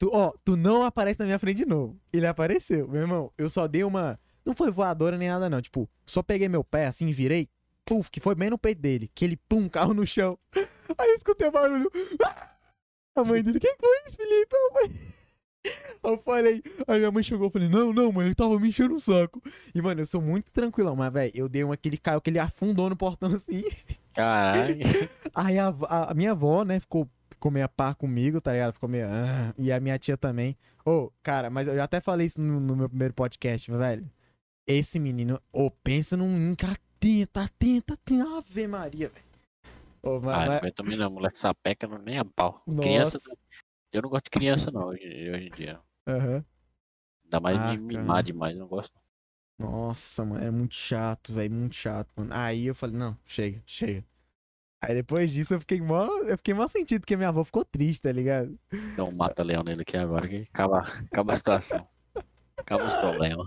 Tu, 0.03 0.11
ó, 0.13 0.33
tu 0.45 0.57
não 0.57 0.83
aparece 0.83 1.21
na 1.21 1.27
minha 1.27 1.39
frente 1.39 1.59
de 1.59 1.65
novo. 1.65 1.97
Ele 2.13 2.27
apareceu, 2.27 2.89
meu 2.89 3.03
irmão. 3.03 3.33
Eu 3.39 3.49
só 3.49 3.69
dei 3.69 3.85
uma. 3.85 4.19
Não 4.45 4.53
foi 4.53 4.69
voadora 4.69 5.17
nem 5.17 5.29
nada, 5.29 5.49
não. 5.49 5.63
Tipo, 5.63 5.89
só 6.05 6.25
peguei 6.25 6.49
meu 6.49 6.65
pé 6.65 6.87
assim, 6.87 7.13
virei. 7.13 7.49
Puf, 7.85 8.11
que 8.11 8.19
foi 8.19 8.35
bem 8.35 8.51
no 8.51 8.59
peito 8.59 8.81
dele. 8.83 9.09
Que 9.15 9.25
ele, 9.25 9.37
pum, 9.49 9.69
carro 9.69 9.95
no 9.95 10.05
chão. 10.05 10.37
Aí 10.99 11.09
eu 11.09 11.15
escutei 11.15 11.47
o 11.47 11.53
barulho. 11.53 11.89
Ah! 12.21 12.49
A 13.15 13.23
mãe 13.23 13.45
dele, 13.45 13.61
quem 13.61 13.77
foi 13.79 13.97
isso, 14.09 14.17
Felipe? 14.17 14.57
Aí 14.57 14.63
eu 14.65 14.73
falei- 14.73 14.93
Aí 16.03 16.13
eu 16.13 16.23
falei, 16.25 16.63
aí 16.89 16.99
minha 16.99 17.13
mãe 17.13 17.23
chegou 17.23 17.47
e 17.47 17.51
falei, 17.53 17.69
não, 17.69 17.93
não, 17.93 18.11
mãe, 18.11 18.27
ele 18.27 18.35
tava 18.35 18.59
me 18.59 18.71
enchendo 18.71 18.97
o 18.97 19.01
saco. 19.01 19.41
E, 19.73 19.81
mano, 19.81 20.01
eu 20.01 20.07
sou 20.07 20.21
muito 20.21 20.51
tranquilão, 20.51 20.97
mas, 20.97 21.13
velho, 21.13 21.31
eu 21.33 21.49
dei 21.49 21.63
uma 21.63 21.77
que 21.77 21.89
ele 21.89 21.97
caiu, 21.99 22.21
que 22.21 22.29
ele 22.31 22.41
afundou 22.41 22.91
no 22.91 22.97
portão 22.97 23.33
assim. 23.33 23.63
Caralho. 24.13 24.79
Aí 25.33 25.61
a, 25.61 25.69
a- 25.69 26.11
a 26.11 26.15
minha 26.15 26.33
avó, 26.33 26.65
né, 26.65 26.81
ficou, 26.81 27.09
ficou 27.43 27.51
meio 27.51 27.65
a 27.67 27.69
par 27.69 27.97
comigo, 27.97 28.41
tá 28.41 28.53
ligado? 28.53 28.73
Ficou 28.75 28.89
meio. 28.89 29.07
"Ah", 29.09 29.53
e 29.59 29.73
a 29.73 29.81
minha 29.81 29.99
tia 29.99 30.17
também. 30.17 30.57
Ô, 30.87 31.11
cara, 31.23 31.51
mas 31.51 31.67
eu 31.67 31.75
já 31.75 31.83
até 31.85 32.01
falei 32.01 32.27
isso 32.29 32.41
no, 32.41 32.61
no 32.61 32.77
meu 32.77 32.89
primeiro 32.89 33.13
podcast, 33.13 33.69
velho. 33.71 34.09
Esse 34.65 35.01
menino, 35.01 35.41
ô, 35.53 35.69
pensa 35.71 36.17
num 36.17 36.29
menino 36.33 36.55
que 36.57 36.65
atenta, 36.65 37.43
atenta, 37.43 37.95
atenta. 37.95 38.39
Ave 38.39 38.69
Maria, 38.69 39.09
velho. 39.09 39.25
Ô, 40.05 40.21
mas, 40.21 40.39
Ah, 40.39 40.47
mas- 40.47 40.63
eu 40.63 40.73
também 40.73 40.97
não, 40.97 41.11
moleque 41.11 41.37
sapeca 41.39 41.89
não 41.89 41.99
nem 41.99 42.19
a 42.19 42.25
pau. 42.25 42.63
Criança, 42.81 43.15
Nossa. 43.19 43.37
eu 43.93 44.03
não 44.03 44.09
gosto 44.09 44.25
de 44.25 44.31
criança 44.31 44.71
não, 44.71 44.87
hoje, 44.87 45.05
hoje 45.31 45.49
em 45.49 45.51
dia. 45.57 45.81
Aham. 46.07 46.45
Ainda 47.25 47.41
mais 47.41 47.59
Ah, 47.59 47.71
de 47.75 47.79
mimar 47.81 48.07
cara. 48.07 48.23
demais, 48.23 48.57
não 48.57 48.69
gosto. 48.69 48.93
Nossa, 49.59 50.25
mano, 50.25 50.45
é 50.45 50.51
muito 50.51 50.75
chato, 50.77 51.33
velho, 51.33 51.53
muito 51.53 51.75
chato, 51.75 52.09
mano. 52.17 52.31
Aí 52.35 52.67
eu 52.67 52.75
falei, 52.75 52.97
não, 52.97 53.17
chega, 53.25 53.61
chega. 53.67 54.05
Aí 54.83 54.95
depois 54.97 55.31
disso 55.31 55.55
eu 55.55 55.61
fiquei 55.61 55.81
mó, 55.81 56.09
eu 56.27 56.37
fiquei 56.37 56.53
mó 56.53 56.67
sentido, 56.67 57.03
porque 57.03 57.17
minha 57.17 57.29
avó 57.29 57.45
ficou 57.45 57.65
triste, 57.65 58.03
tá 58.03 58.11
ligado? 58.11 58.59
Dá 58.97 59.05
um 59.05 59.13
mata-leão 59.13 59.63
nele 59.63 59.83
aqui 59.83 59.97
agora 59.97 60.27
que 60.27 60.49
acaba, 60.53 60.81
acaba 60.81 61.33
a 61.33 61.37
situação. 61.37 61.87
Acaba 62.57 62.85
os 62.85 62.95
problemas. 62.95 63.47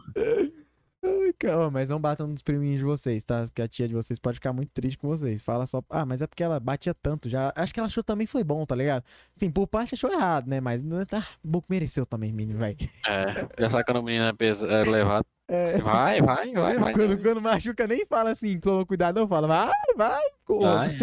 Ó, 1.53 1.69
mas 1.69 1.89
não 1.89 1.99
batam 1.99 2.25
nos 2.25 2.41
priminhos 2.41 2.79
de 2.79 2.85
vocês, 2.85 3.23
tá? 3.23 3.45
Que 3.53 3.61
a 3.61 3.67
tia 3.67 3.87
de 3.87 3.93
vocês 3.93 4.17
pode 4.17 4.35
ficar 4.35 4.53
muito 4.53 4.71
triste 4.71 4.97
com 4.97 5.07
vocês. 5.09 5.43
Fala 5.43 5.65
só. 5.65 5.83
Ah, 5.89 6.05
mas 6.05 6.21
é 6.21 6.27
porque 6.27 6.41
ela 6.41 6.59
batia 6.59 6.93
tanto 6.93 7.29
já. 7.29 7.51
Acho 7.55 7.73
que 7.73 7.79
ela 7.79 7.87
achou 7.87 8.03
também 8.03 8.25
foi 8.25 8.43
bom, 8.43 8.65
tá 8.65 8.75
ligado? 8.75 9.03
Sim, 9.35 9.51
por 9.51 9.67
parte 9.67 9.93
achou 9.93 10.11
errado, 10.11 10.47
né? 10.47 10.61
Mas 10.61 10.81
tá, 11.07 11.27
bom 11.43 11.61
que 11.61 11.67
mereceu 11.69 12.05
também, 12.05 12.31
menino, 12.31 12.59
vai. 12.59 12.77
É, 13.05 13.47
já 13.59 13.69
sabe 13.69 13.83
quando 13.83 13.99
o 13.99 14.03
menino 14.03 14.25
é, 14.25 14.33
pesa, 14.33 14.67
é 14.67 14.83
levado. 14.83 15.25
É. 15.47 15.77
Vai, 15.77 16.21
vai, 16.21 16.51
vai, 16.53 16.77
vai. 16.77 16.93
Quando, 16.93 17.21
quando 17.21 17.41
machuca, 17.41 17.85
nem 17.87 18.05
fala 18.05 18.31
assim, 18.31 18.59
toma 18.59 18.85
cuidado, 18.85 19.19
não 19.19 19.27
fala, 19.27 19.47
vai, 19.47 19.71
vai, 19.95 20.23
corra. 20.43 20.75
vai. 20.77 20.97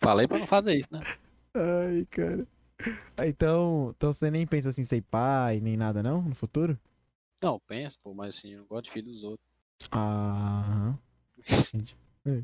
Falei 0.00 0.28
pra 0.28 0.38
não 0.38 0.46
fazer 0.46 0.74
isso, 0.76 0.88
né? 0.92 1.00
Ai, 1.54 2.06
cara. 2.10 2.46
Ah, 3.16 3.26
Então, 3.26 3.92
então 3.96 4.12
você 4.12 4.30
nem 4.30 4.46
pensa 4.46 4.68
assim, 4.68 4.84
ser 4.84 5.02
pai, 5.02 5.58
nem 5.60 5.76
nada, 5.76 6.02
não, 6.02 6.22
no 6.22 6.34
futuro? 6.34 6.78
Não, 7.42 7.58
penso, 7.66 7.98
pô, 8.02 8.14
mas 8.14 8.36
assim, 8.36 8.52
eu 8.52 8.60
não 8.60 8.66
gosto 8.66 8.84
de 8.84 8.90
filho 8.92 9.06
dos 9.10 9.22
outros. 9.24 9.46
Ah, 9.90 10.94
entendi. 11.48 11.96
É, 12.24 12.42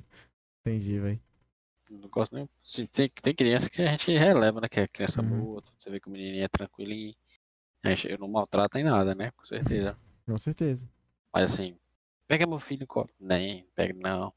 Entendi, 0.64 0.98
velho. 0.98 1.20
Não 1.90 2.08
gosto 2.08 2.34
nem. 2.34 2.48
Tem, 2.90 3.08
tem 3.08 3.34
criança 3.34 3.68
que 3.68 3.82
a 3.82 3.90
gente 3.92 4.10
releva, 4.16 4.60
né? 4.60 4.68
Que 4.68 4.80
é 4.80 4.88
criança 4.88 5.20
Uhum. 5.20 5.28
boa, 5.40 5.62
você 5.78 5.90
vê 5.90 6.00
que 6.00 6.08
o 6.08 6.10
menininho 6.10 6.44
é 6.44 6.48
tranquilinho. 6.48 7.14
A 7.84 7.90
gente, 7.90 8.10
eu 8.10 8.18
não 8.18 8.28
maltrato 8.28 8.78
em 8.78 8.84
nada, 8.84 9.14
né? 9.14 9.30
Com 9.32 9.44
certeza. 9.44 9.96
Com 10.24 10.38
certeza. 10.38 10.88
Mas 11.32 11.52
assim, 11.52 11.76
pega 12.28 12.46
meu 12.46 12.58
filho 12.58 12.80
no 12.80 12.86
colo. 12.86 13.10
Nem, 13.18 13.66
pega 13.74 13.94
não. 13.94 14.32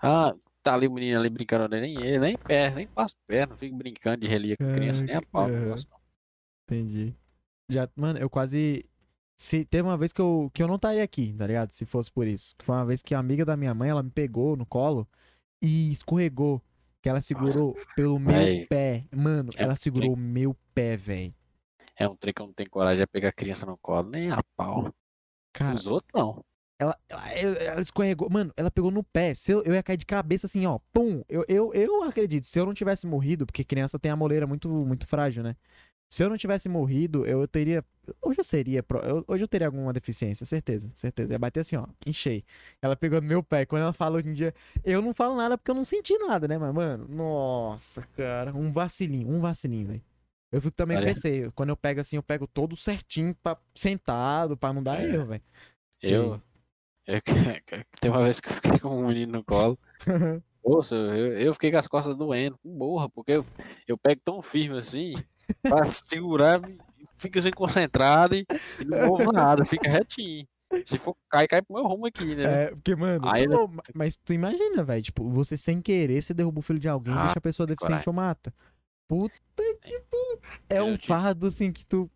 Ah, 0.00 0.34
tá 0.62 0.74
ali 0.74 0.86
o 0.86 0.92
menino 0.92 1.18
ali 1.18 1.28
brincando, 1.28 1.68
nem 1.68 1.96
ele, 2.00 2.18
nem 2.18 2.36
perto, 2.36 2.76
nem 2.76 2.86
passo 2.86 3.16
perto, 3.26 3.50
não 3.50 3.56
fico 3.56 3.76
brincando 3.76 4.20
de 4.20 4.26
relia 4.26 4.56
com 4.56 4.72
criança, 4.72 5.02
nem 5.04 5.14
a 5.16 5.22
pau. 5.22 5.48
Entendi. 6.64 7.14
Já, 7.68 7.88
mano, 7.96 8.18
eu 8.18 8.28
quase. 8.30 8.84
Se, 9.38 9.64
teve 9.64 9.86
uma 9.86 9.98
vez 9.98 10.12
que 10.12 10.20
eu, 10.20 10.50
que 10.54 10.62
eu 10.62 10.66
não 10.68 10.76
estaria 10.76 11.02
aqui, 11.02 11.32
tá 11.34 11.46
ligado? 11.46 11.70
Se 11.72 11.84
fosse 11.84 12.10
por 12.10 12.26
isso. 12.26 12.54
Que 12.56 12.64
foi 12.64 12.74
uma 12.74 12.86
vez 12.86 13.02
que 13.02 13.14
a 13.14 13.18
amiga 13.18 13.44
da 13.44 13.56
minha 13.56 13.74
mãe, 13.74 13.90
ela 13.90 14.02
me 14.02 14.10
pegou 14.10 14.56
no 14.56 14.64
colo 14.64 15.06
e 15.62 15.92
escorregou. 15.92 16.62
Que 17.02 17.08
ela 17.10 17.20
segurou 17.20 17.76
pelo 17.94 18.18
meu 18.18 18.34
Véi. 18.34 18.66
pé. 18.66 19.04
Mano, 19.14 19.52
É 19.56 19.62
ela 19.62 19.74
um 19.74 19.76
segurou 19.76 20.14
o 20.14 20.16
meu 20.16 20.56
pé, 20.74 20.96
velho. 20.96 21.34
É 21.94 22.08
um 22.08 22.16
trem 22.16 22.32
que 22.34 22.42
eu 22.42 22.46
não 22.46 22.52
tenho 22.52 22.70
coragem 22.70 23.00
de 23.00 23.06
pegar 23.06 23.32
criança 23.32 23.64
no 23.66 23.76
colo, 23.78 24.10
nem 24.10 24.30
a 24.30 24.42
pau. 24.56 24.92
Cara, 25.56 25.74
Os 25.74 25.86
outros 25.86 26.10
não. 26.14 26.44
ela, 26.78 26.96
ela, 27.10 27.56
ela 27.56 27.80
escorregou. 27.80 28.28
Mano, 28.30 28.52
ela 28.56 28.70
pegou 28.70 28.90
no 28.90 29.02
pé. 29.02 29.34
Se 29.34 29.52
eu, 29.52 29.62
eu 29.62 29.74
ia 29.74 29.82
cair 29.82 29.96
de 29.96 30.06
cabeça 30.06 30.46
assim, 30.46 30.66
ó. 30.66 30.78
Pum. 30.92 31.22
Eu, 31.28 31.44
eu, 31.48 31.72
eu 31.74 32.02
acredito. 32.02 32.46
Se 32.46 32.58
eu 32.58 32.66
não 32.66 32.74
tivesse 32.74 33.06
morrido, 33.06 33.46
porque 33.46 33.64
criança 33.64 33.98
tem 33.98 34.10
a 34.10 34.16
moleira 34.16 34.46
muito, 34.46 34.68
muito 34.68 35.06
frágil, 35.06 35.42
né? 35.42 35.56
Se 36.08 36.22
eu 36.22 36.28
não 36.28 36.36
tivesse 36.36 36.68
morrido, 36.68 37.26
eu 37.26 37.48
teria. 37.48 37.84
Hoje 38.22 38.38
eu 38.38 38.44
seria. 38.44 38.84
eu- 39.08 39.24
hoje 39.26 39.42
eu 39.42 39.48
teria 39.48 39.66
alguma 39.66 39.92
deficiência, 39.92 40.46
certeza, 40.46 40.88
certeza. 40.94 41.32
Ia 41.32 41.38
bater 41.38 41.60
assim, 41.60 41.74
ó, 41.74 41.86
enchei. 42.06 42.44
Ela 42.80 42.94
pegou 42.94 43.20
no 43.20 43.26
meu 43.26 43.42
pé. 43.42 43.66
Quando 43.66 43.82
ela 43.82 43.92
fala 43.92 44.18
hoje 44.18 44.28
em 44.28 44.32
dia, 44.32 44.54
eu 44.84 45.02
não 45.02 45.12
falo 45.12 45.34
nada 45.34 45.58
porque 45.58 45.70
eu 45.70 45.74
não 45.74 45.84
senti 45.84 46.16
nada, 46.18 46.46
né? 46.46 46.58
Mas, 46.58 46.72
mano, 46.72 47.08
nossa, 47.08 48.02
cara. 48.16 48.54
Um 48.54 48.70
vacilinho, 48.72 49.28
um 49.28 49.40
vacilinho, 49.40 49.88
velho. 49.88 50.02
Eu 50.56 50.62
fico 50.62 50.74
também 50.74 50.96
com 50.96 51.04
Olha. 51.04 51.52
Quando 51.54 51.68
eu 51.68 51.76
pego 51.76 52.00
assim, 52.00 52.16
eu 52.16 52.22
pego 52.22 52.46
todo 52.46 52.74
certinho, 52.76 53.34
pra, 53.42 53.58
sentado, 53.74 54.56
pra 54.56 54.72
não 54.72 54.82
dar 54.82 55.02
É. 55.02 55.10
erro, 55.12 55.26
velho. 55.26 55.42
Eu, 56.00 56.40
eu. 57.06 57.22
Tem 58.00 58.10
uma 58.10 58.22
vez 58.22 58.40
que 58.40 58.48
eu 58.48 58.52
fiquei 58.54 58.78
com 58.78 58.88
um 58.88 59.06
menino 59.08 59.32
no 59.32 59.44
colo. 59.44 59.78
Nossa, 60.64 60.94
eu, 60.94 61.38
eu 61.38 61.52
fiquei 61.52 61.70
com 61.70 61.76
as 61.76 61.86
costas 61.86 62.16
doendo, 62.16 62.58
morra, 62.64 63.06
porque 63.10 63.32
eu, 63.32 63.46
eu 63.86 63.98
pego 63.98 64.20
tão 64.24 64.40
firme 64.40 64.78
assim, 64.78 65.14
pra 65.62 65.84
segurar, 65.92 66.60
fica 67.18 67.38
assim 67.38 67.50
concentrado 67.50 68.34
e, 68.34 68.46
e 68.80 68.84
não 68.86 69.06
movo 69.08 69.30
nada, 69.32 69.62
fica 69.66 69.90
retinho. 69.90 70.46
Se 70.86 70.96
for 70.98 71.14
cair, 71.30 71.46
cai 71.48 71.60
pro 71.60 71.76
meu 71.76 71.86
rumo 71.86 72.06
aqui, 72.06 72.34
né? 72.34 72.64
É, 72.64 72.70
porque, 72.70 72.96
mano, 72.96 73.28
Aí 73.28 73.46
tu- 73.46 73.68
ma- 73.68 73.82
mas 73.94 74.16
tu 74.16 74.32
imagina, 74.32 74.82
velho, 74.82 75.02
tipo, 75.02 75.28
você 75.28 75.54
sem 75.56 75.82
querer, 75.82 76.22
você 76.22 76.32
derruba 76.32 76.60
o 76.60 76.62
filho 76.62 76.78
de 76.80 76.88
alguém, 76.88 77.14
Ah, 77.14 77.24
deixa 77.26 77.38
a 77.38 77.42
pessoa 77.42 77.66
deficiente 77.66 78.08
ou 78.08 78.12
mata. 78.14 78.52
Puta 79.08 79.34
que 79.82 80.00
pariu. 80.10 80.40
É 80.68 80.80
Eu 80.80 80.86
um 80.86 80.96
tive- 80.96 81.06
fardo, 81.06 81.46
assim, 81.46 81.72
que 81.72 81.84
tu... 81.86 82.10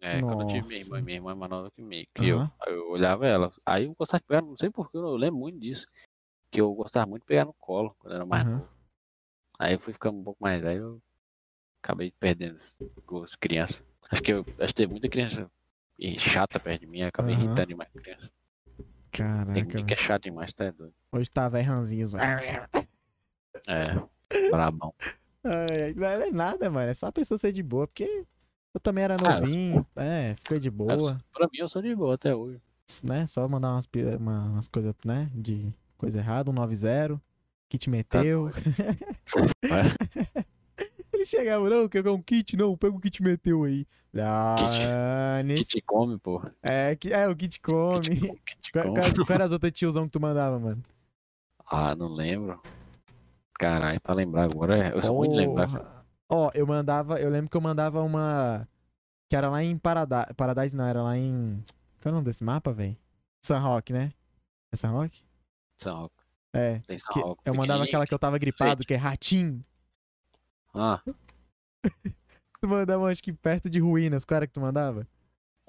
É, 0.00 0.20
quando 0.20 0.40
eu 0.42 0.46
tive 0.48 0.66
minha 0.66 0.78
Nossa. 0.80 0.84
irmã, 0.86 1.02
minha 1.02 1.16
irmã 1.18 1.30
é 1.30 1.34
mais 1.34 1.50
nova 1.50 1.70
que, 1.70 1.80
mim, 1.80 2.04
que 2.12 2.26
eu, 2.26 2.38
Aham. 2.38 2.52
aí 2.66 2.72
eu 2.74 2.90
olhava 2.90 3.26
ela. 3.26 3.52
Aí 3.64 3.84
eu 3.84 3.94
gostava 3.94 4.20
de 4.20 4.26
pegar, 4.26 4.42
não 4.42 4.56
sei 4.56 4.68
porquê, 4.68 4.96
eu 4.96 5.14
lembro 5.16 5.38
muito 5.38 5.60
disso. 5.60 5.86
Que 6.50 6.60
eu 6.60 6.74
gostava 6.74 7.06
muito 7.06 7.22
de 7.22 7.26
pegar 7.28 7.44
no 7.44 7.54
colo 7.54 7.94
quando 8.00 8.12
eu 8.12 8.16
era 8.16 8.26
mais 8.26 8.44
Aham. 8.44 8.58
novo. 8.58 8.68
Aí 9.58 9.74
eu 9.74 9.78
fui 9.78 9.92
ficando 9.92 10.18
um 10.18 10.24
pouco 10.24 10.42
mais 10.42 10.60
velho, 10.60 10.80
eu 10.82 11.02
acabei 11.82 12.10
perdendo 12.18 12.54
as, 12.56 12.76
as 13.22 13.36
crianças. 13.36 13.84
Acho 14.10 14.22
que 14.22 14.32
eu 14.32 14.40
acho 14.58 14.68
que 14.68 14.74
teve 14.74 14.90
muita 14.90 15.08
criança 15.08 15.48
chata 16.18 16.58
perto 16.58 16.80
de 16.80 16.86
mim, 16.88 17.00
eu 17.02 17.08
acabei 17.08 17.34
Aham. 17.36 17.44
irritando 17.44 17.68
demais 17.68 17.90
criança. 17.92 18.30
Tem 18.72 18.82
Caraca, 19.12 19.60
menino 19.60 19.86
que 19.86 19.94
é 19.94 19.96
chato 19.96 20.22
demais, 20.24 20.52
tá 20.52 20.68
doido. 20.72 20.94
Hoje 21.12 21.30
tá 21.30 21.48
velho 21.48 21.68
ranzinho, 21.68 22.08
velho. 22.08 22.68
É, 23.68 24.48
brabão. 24.50 24.92
Ai, 25.44 25.94
Não 25.94 26.06
é 26.06 26.30
nada, 26.30 26.70
mano, 26.70 26.90
é 26.90 26.94
só 26.94 27.06
a 27.06 27.12
pessoa 27.12 27.36
ser 27.38 27.52
de 27.52 27.62
boa, 27.62 27.86
porque 27.86 28.24
eu 28.74 28.80
também 28.80 29.04
era 29.04 29.16
Ah, 29.16 29.40
novinho, 29.40 29.86
é, 29.96 30.34
fiquei 30.36 30.58
de 30.60 30.70
boa, 30.70 31.18
pra 31.32 31.46
mim 31.52 31.58
eu 31.58 31.68
sou 31.68 31.82
de 31.82 31.94
boa 31.94 32.14
até 32.14 32.34
hoje. 32.34 32.60
né, 33.02 33.26
só 33.26 33.46
mandar 33.48 33.72
umas, 33.72 33.88
uma- 34.18 34.44
umas 34.50 34.68
coisas, 34.68 34.94
né, 35.04 35.30
de 35.34 35.72
coisa 35.98 36.18
errada, 36.18 36.50
um 36.50 36.54
90, 36.54 37.20
que 37.68 37.78
te 37.78 37.86
Tá 37.86 37.90
meteu. 37.90 38.50
Vai. 39.68 39.96
Ele 41.12 41.26
chegava, 41.26 41.68
não, 41.68 41.88
quer 41.88 42.06
um 42.08 42.22
kit? 42.22 42.56
Não, 42.56 42.76
pega 42.76 42.96
o 42.96 43.00
kit 43.00 43.22
meteu 43.22 43.64
aí. 43.64 43.86
Ah, 44.18 45.38
Que 45.40 45.44
nesse... 45.44 45.64
te 45.64 45.80
come, 45.82 46.18
pô. 46.18 46.42
É, 46.62 46.94
que... 46.96 47.12
é, 47.12 47.28
o 47.28 47.36
kit 47.36 47.60
come. 47.60 48.00
Que 48.46 48.56
te 48.60 48.72
come, 48.72 48.90
qual 48.92 49.34
era 49.34 49.44
as 49.44 49.52
outras 49.52 49.72
tiozão 49.72 50.04
que 50.06 50.10
tu 50.12 50.20
mandava, 50.20 50.58
mano? 50.58 50.82
Ah, 51.66 51.94
não 51.94 52.08
lembro. 52.08 52.60
Caralho, 53.58 54.00
pra 54.00 54.14
lembrar 54.14 54.44
agora, 54.44 54.76
é- 54.78 54.94
eu 54.94 55.02
sou 55.02 55.16
muito 55.18 55.32
de 55.32 55.38
lembrar. 55.40 56.04
Ó, 56.28 56.50
eu 56.54 56.66
mandava, 56.66 57.20
eu 57.20 57.30
lembro 57.30 57.50
que 57.50 57.56
eu 57.56 57.60
mandava 57.60 58.02
uma 58.02 58.66
que 59.28 59.36
era 59.36 59.48
lá 59.48 59.62
em 59.62 59.76
Paradise, 59.78 60.34
Paradise 60.34 60.76
não, 60.76 60.84
era 60.86 61.02
lá 61.02 61.16
em 61.16 61.62
qual 62.00 62.06
é 62.06 62.08
o 62.10 62.12
nome 62.14 62.24
desse 62.26 62.42
mapa, 62.44 62.72
velho? 62.72 62.96
San 63.44 63.58
Roque, 63.58 63.92
né? 63.92 64.12
É 64.72 64.76
San 64.76 64.90
Roque? 64.90 65.22
São 65.80 65.92
Roque. 66.02 66.14
É. 66.54 66.78
Tem 66.80 66.96
Roque. 67.14 67.42
eu 67.44 67.54
mandava 67.54 67.84
aquela 67.84 68.06
que 68.06 68.12
eu 68.14 68.18
tava 68.18 68.38
gripado, 68.38 68.84
que 68.84 68.92
é 68.94 68.96
ratinho. 68.96 69.64
Ah, 70.74 71.00
Tu 72.60 72.68
mandava, 72.68 73.10
acho 73.10 73.22
que 73.22 73.32
perto 73.32 73.68
de 73.68 73.80
ruínas. 73.80 74.24
Qual 74.24 74.36
era 74.36 74.46
que 74.46 74.52
tu 74.52 74.60
mandava? 74.60 75.06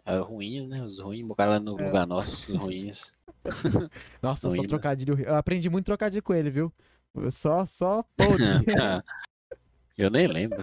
era 0.06 0.22
ruins, 0.22 0.68
né? 0.68 0.82
Os 0.84 1.00
ruins, 1.00 1.26
botar 1.26 1.46
lá 1.46 1.60
no 1.60 1.80
É. 1.80 1.86
lugar 1.88 2.06
nosso, 2.06 2.52
os 2.52 2.58
ruins. 2.60 3.14
Nossa, 4.22 4.42
só 4.42 4.50
Ruínas. 4.50 4.68
trocadilho. 4.68 5.20
Eu 5.22 5.36
aprendi 5.36 5.70
muito 5.70 5.86
trocadilho 5.86 6.22
com 6.22 6.34
ele, 6.34 6.50
viu? 6.52 6.72
Só, 7.30 7.66
só 7.66 8.04
podre. 8.16 8.46
Tá. 8.66 9.04
eu 9.98 10.10
nem 10.10 10.28
lembro, 10.28 10.60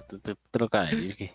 ele 0.92 1.12
aqui. 1.12 1.30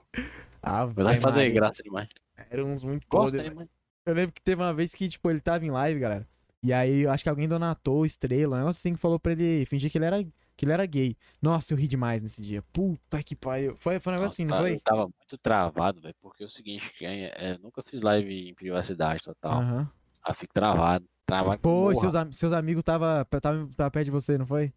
ah, 0.61 0.85
Vai 0.85 1.19
fazer 1.19 1.40
Maria. 1.40 1.53
graça 1.53 1.82
demais. 1.84 2.08
Eram 2.50 2.66
uns 2.66 2.84
muito 2.84 3.08
podres. 3.08 3.44
né? 3.56 3.68
Eu 4.06 4.14
lembro 4.14 4.34
que 4.34 4.42
teve 4.42 4.61
uma 4.61 4.74
vez 4.74 4.94
que, 4.94 5.08
tipo, 5.08 5.30
ele 5.30 5.40
tava 5.40 5.66
em 5.66 5.72
live, 5.72 6.00
galera. 6.00 6.27
E 6.61 6.74
aí, 6.74 7.08
acho 7.08 7.24
que 7.24 7.30
alguém 7.30 7.48
donatou 7.48 8.06
estrela, 8.06 8.56
um 8.56 8.60
negócio 8.60 8.80
assim 8.80 8.94
que 8.95 9.00
falou 9.00 9.19
pra 9.19 9.32
ele 9.32 9.66
fingir 9.68 9.90
que 9.92 9.98
ele 9.98 10.06
era, 10.06 10.24
que 10.24 10.66
ele 10.66 10.72
era 10.72 10.85
gay. 10.85 11.16
Nossa, 11.42 11.74
eu 11.74 11.77
ri 11.77 11.88
demais 11.88 12.22
nesse 12.22 12.42
dia. 12.42 12.61
Puta 12.74 13.22
que 13.24 13.35
pariu. 13.35 13.76
Foi, 13.77 14.00
foi 14.00 14.11
um 14.14 14.16
negócio 14.16 14.34
assim, 14.35 14.45
não 14.45 14.56
tá- 14.58 14.61
foi? 14.64 14.74
Eu 14.74 14.80
tava 14.82 15.02
muito 15.03 15.38
travado, 15.42 16.02
velho, 16.02 16.16
porque 16.22 16.44
é 16.44 16.45
o 16.45 16.50
seguinte, 16.50 16.92
é, 17.02 17.58
nunca 17.60 17.82
fiz 17.84 18.02
live 18.02 18.50
em 18.50 18.53
privacidade 18.53 19.24
total. 19.24 19.61
Aham. 19.61 19.92
Aí 20.24 20.32
eu 20.32 20.35
fico 20.35 20.53
travado, 20.53 21.06
travado. 21.26 21.61
Pô, 21.61 21.94
seus, 21.95 22.16
am- 22.16 22.32
seus 22.32 22.52
amigos 22.52 22.84
tava, 22.84 23.24
tava, 23.26 23.69
tava 23.77 23.92
perto 23.92 24.06
de 24.06 24.11
você, 24.11 24.38
não 24.38 24.45
foi? 24.48 24.74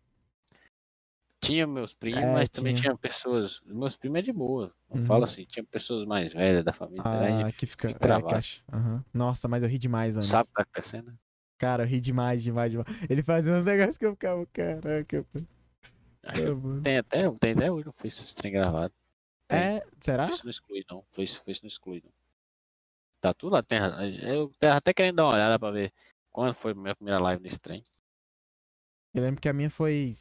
Tinha 1.40 1.66
meus 1.66 1.94
primos, 1.94 2.20
É, 2.20 2.32
mas 2.32 2.48
também 2.48 2.74
tinha. 2.74 2.96
pessoas. 2.96 3.60
Meus 3.64 3.96
primos 3.96 4.18
é 4.18 4.22
de 4.22 4.32
boa. 4.32 4.74
Não 4.90 4.98
Uhum. 4.98 5.06
fala 5.06 5.24
assim, 5.24 5.44
tinha 5.44 5.64
pessoas 5.64 6.04
mais 6.06 6.32
velhas 6.32 6.64
da 6.64 6.72
família. 6.72 7.02
Ah, 7.04 7.52
que 7.52 7.64
fica. 7.66 7.90
É, 7.90 8.22
que 8.22 8.34
acha. 8.34 8.62
Aham. 8.72 9.04
Nossa, 9.14 9.46
mas 9.46 9.62
eu 9.62 9.68
ri 9.68 9.78
demais 9.78 10.16
antes. 10.16 10.28
sabe 10.28 10.42
o 10.44 10.46
que 10.46 10.52
tá 10.54 10.62
acontecendo? 10.62 11.16
Cara, 11.56 11.84
eu 11.84 11.86
ri 11.86 12.00
demais, 12.00 12.42
demais, 12.42 12.70
demais. 12.70 12.88
Ele 13.08 13.22
fazia 13.22 13.52
uns 13.52 13.64
negócios 13.64 13.96
que 13.96 14.06
eu 14.06 14.12
ficava, 14.12 14.44
caraca. 14.46 15.24
mano. 16.62 16.82
tem 16.82 16.98
até, 16.98 17.30
tem 17.38 17.52
até 17.52 17.70
hoje, 17.70 17.86
não 17.86 17.92
foi 17.92 18.08
esse 18.08 18.34
trem 18.34 18.52
gravado. 18.52 18.92
Tem. 19.46 19.58
É, 19.58 19.82
será? 20.00 20.26
Foi 20.26 20.34
isso 20.34 20.44
não 20.44 20.50
exclui, 20.50 20.84
não. 20.90 21.04
Foi 21.10 21.24
isso, 21.24 21.42
foi 21.42 21.52
isso 21.52 21.62
não 21.64 21.68
exclui, 21.68 22.02
não. 22.04 22.12
Tá 23.20 23.34
tudo 23.34 23.54
lá, 23.54 23.62
tem, 23.62 23.78
eu 24.22 24.52
tava 24.60 24.76
até 24.76 24.94
querendo 24.94 25.16
dar 25.16 25.24
uma 25.24 25.34
olhada 25.34 25.58
pra 25.58 25.72
ver 25.72 25.92
quando 26.30 26.54
foi 26.54 26.70
a 26.70 26.74
minha 26.74 26.94
primeira 26.94 27.20
live 27.20 27.42
nesse 27.42 27.58
trem. 27.58 27.82
Eu 29.12 29.22
lembro 29.22 29.40
que 29.40 29.48
a 29.48 29.52
minha 29.52 29.70
foi 29.70 30.12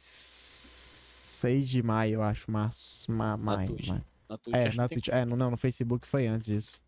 6 1.38 1.68
de 1.68 1.82
maio, 1.82 2.14
eu 2.14 2.22
acho, 2.22 2.50
março. 2.50 3.10
Ma, 3.10 3.36
maio, 3.36 3.66
Twitch. 3.68 3.88
maio. 3.88 4.04
Na 4.28 4.38
Twitch, 4.38 4.56
É, 4.56 4.72
na 4.74 4.88
Twitch. 4.88 5.08
É, 5.08 5.24
no, 5.24 5.36
não, 5.36 5.50
no 5.50 5.56
Facebook 5.56 6.06
foi 6.06 6.26
antes 6.26 6.46
disso. 6.46 6.80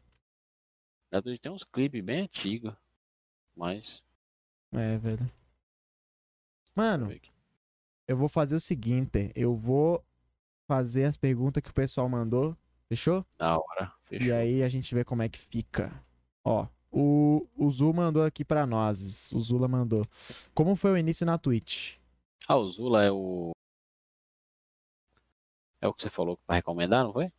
na 1.10 1.20
Twitch 1.22 1.40
tem 1.40 1.50
uns 1.52 1.64
clipes 1.64 2.02
bem 2.04 2.22
antigos. 2.22 2.74
Mas. 3.56 4.02
É, 4.72 4.96
velho. 4.98 5.30
Mano, 6.74 7.08
eu 8.06 8.16
vou 8.16 8.28
fazer 8.28 8.56
o 8.56 8.60
seguinte. 8.60 9.32
Eu 9.34 9.54
vou 9.54 10.04
fazer 10.68 11.04
as 11.04 11.16
perguntas 11.16 11.62
que 11.62 11.70
o 11.70 11.74
pessoal 11.74 12.08
mandou. 12.08 12.56
Fechou? 12.88 13.24
Da 13.38 13.56
hora. 13.58 13.92
Fechou. 14.04 14.26
E 14.26 14.32
aí 14.32 14.62
a 14.62 14.68
gente 14.68 14.94
vê 14.94 15.04
como 15.04 15.22
é 15.22 15.28
que 15.28 15.38
fica. 15.38 15.92
Ó, 16.44 16.66
O, 16.92 17.46
o 17.56 17.70
Zul 17.70 17.92
mandou 17.92 18.24
aqui 18.24 18.44
pra 18.44 18.66
nós. 18.66 19.32
O 19.32 19.40
Zula 19.40 19.68
mandou. 19.68 20.04
Como 20.54 20.74
foi 20.74 20.92
o 20.92 20.96
início 20.98 21.24
na 21.24 21.38
Twitch? 21.38 21.96
Ah, 22.48 22.56
o 22.56 22.68
Zula 22.68 23.04
é 23.04 23.10
o. 23.12 23.52
É 25.80 25.88
o 25.88 25.94
que 25.94 26.02
você 26.02 26.10
falou 26.10 26.38
pra 26.46 26.56
recomendar, 26.56 27.04
não 27.04 27.12
foi? 27.12 27.32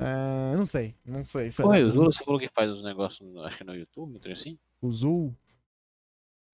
É, 0.00 0.56
não 0.56 0.64
sei, 0.64 0.94
não 1.04 1.24
sei. 1.24 1.50
sei 1.50 1.64
Foi, 1.64 1.82
o 1.82 1.90
Zula 1.90 2.12
você 2.12 2.24
falou 2.24 2.38
que 2.38 2.48
faz 2.48 2.70
os 2.70 2.82
negócios, 2.82 3.36
acho 3.38 3.58
que 3.58 3.64
no 3.64 3.74
YouTube, 3.74 4.18
trem 4.20 4.32
assim? 4.32 4.58
O 4.80 4.90
Zul? 4.90 5.34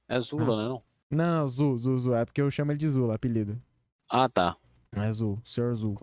É 0.09 0.21
Zula, 0.21 0.63
né? 0.63 0.69
Não? 0.69 0.83
Não, 1.11 1.41
não, 1.41 1.49
Zul, 1.49 1.77
Zul, 1.77 1.99
Zul. 1.99 2.15
É 2.15 2.25
porque 2.25 2.41
eu 2.41 2.51
chamo 2.51 2.73
ele 2.73 2.79
de 2.79 2.89
Zula, 2.89 3.15
apelido. 3.15 3.61
Ah, 4.09 4.29
tá. 4.29 4.57
É 4.97 5.13
Zul, 5.13 5.41
Senhor 5.45 5.75
Zul. 5.75 5.99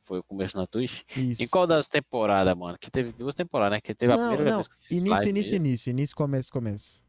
Foi 0.00 0.18
o 0.18 0.22
começo 0.22 0.58
na 0.58 0.66
Twitch. 0.66 1.00
Isso. 1.16 1.42
Em 1.42 1.48
qual 1.48 1.66
das 1.66 1.88
temporadas, 1.88 2.54
mano? 2.54 2.76
Que 2.78 2.90
teve 2.90 3.10
duas 3.12 3.34
temporadas, 3.34 3.76
né? 3.76 3.80
Que 3.80 3.94
teve 3.94 4.12
a 4.12 4.16
não, 4.16 4.28
primeira 4.28 4.50
não. 4.50 4.58
vez 4.58 4.68
que 4.68 4.94
Início, 4.94 5.28
início, 5.28 5.56
início. 5.56 5.90
Início, 5.90 6.14
começo, 6.14 6.52
começo. 6.52 7.02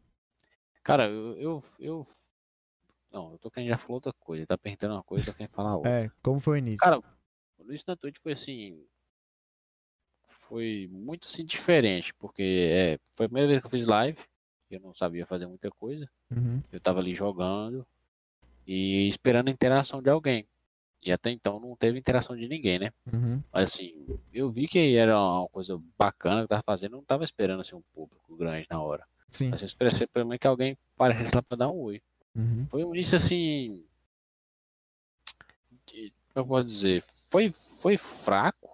Cara, 0.82 1.10
eu, 1.10 1.36
eu, 1.38 1.64
eu. 1.80 2.06
Não, 3.16 3.32
eu 3.32 3.40
tô 3.40 3.50
querendo 3.50 3.70
já 3.70 3.78
falar 3.78 3.94
outra 3.94 4.12
coisa. 4.20 4.42
Ele 4.42 4.46
tá 4.46 4.58
perguntando 4.58 4.94
uma 4.96 5.04
coisa, 5.04 5.34
querendo 5.34 5.52
falar 5.54 5.78
outra. 5.78 6.04
É, 6.04 6.12
como 6.22 6.38
foi 6.42 6.56
o 6.56 6.58
início? 6.58 6.80
Cara, 6.80 7.00
o 7.00 7.64
início 7.64 7.86
na 7.88 7.96
Twitch 7.96 8.18
foi 8.22 8.34
assim. 8.34 8.86
Foi 10.28 10.88
muito 10.92 11.26
assim 11.26 11.46
diferente, 11.46 12.14
porque 12.16 12.44
é, 12.72 13.00
foi 13.16 13.26
a 13.26 13.30
primeira 13.30 13.48
vez 13.48 13.60
que 13.62 13.66
eu 13.68 13.72
fiz 13.72 13.88
live. 13.88 14.20
Eu 14.70 14.80
não 14.82 14.94
sabia 14.94 15.26
fazer 15.26 15.48
muita 15.48 15.70
coisa. 15.72 16.10
Uhum, 16.30 16.62
Eu 16.72 16.80
tava 16.82 17.00
ali 17.00 17.16
jogando 17.16 17.88
e 18.68 19.08
esperando 19.08 19.48
a 19.48 19.52
interação 19.52 20.02
de 20.02 20.10
alguém. 20.10 20.46
E 21.02 21.12
até 21.12 21.30
então 21.32 21.60
não 21.60 21.76
teve 21.76 21.98
interação 21.98 22.36
de 22.36 22.48
ninguém, 22.48 22.80
né? 22.80 22.92
uhum, 23.14 23.42
Mas 23.54 23.70
assim, 23.72 23.94
eu 24.34 24.50
vi 24.50 24.68
que 24.68 24.96
era 24.98 25.18
uma 25.20 25.48
coisa 25.50 25.80
bacana 25.98 26.42
que 26.42 26.44
eu 26.46 26.48
tava 26.50 26.64
fazendo. 26.66 26.94
Eu 26.94 26.98
não 26.98 27.06
tava 27.06 27.24
esperando 27.24 27.62
assim, 27.62 27.76
um 27.76 27.84
público 27.94 28.36
grande 28.36 28.68
na 28.70 28.82
hora. 28.82 29.08
sim. 29.32 29.50
Mas 29.50 29.62
eu 29.62 29.66
esperei 29.66 29.92
pelo 30.08 30.26
menos 30.28 30.40
que 30.40 30.48
alguém 30.48 30.78
aparecesse 30.96 31.34
lá 31.36 31.42
pra 31.42 31.56
dar 31.58 31.70
um 31.70 31.78
oi. 31.80 32.02
Uhum, 32.36 32.68
Foi 32.70 32.84
um 32.84 32.94
início 32.96 33.16
assim. 33.16 33.86
de- 35.88 36.14
Como 36.34 36.46
eu 36.46 36.48
posso 36.48 36.66
dizer? 36.66 37.02
Foi, 37.30 37.52
foi 37.52 37.98
fraco. 37.98 38.70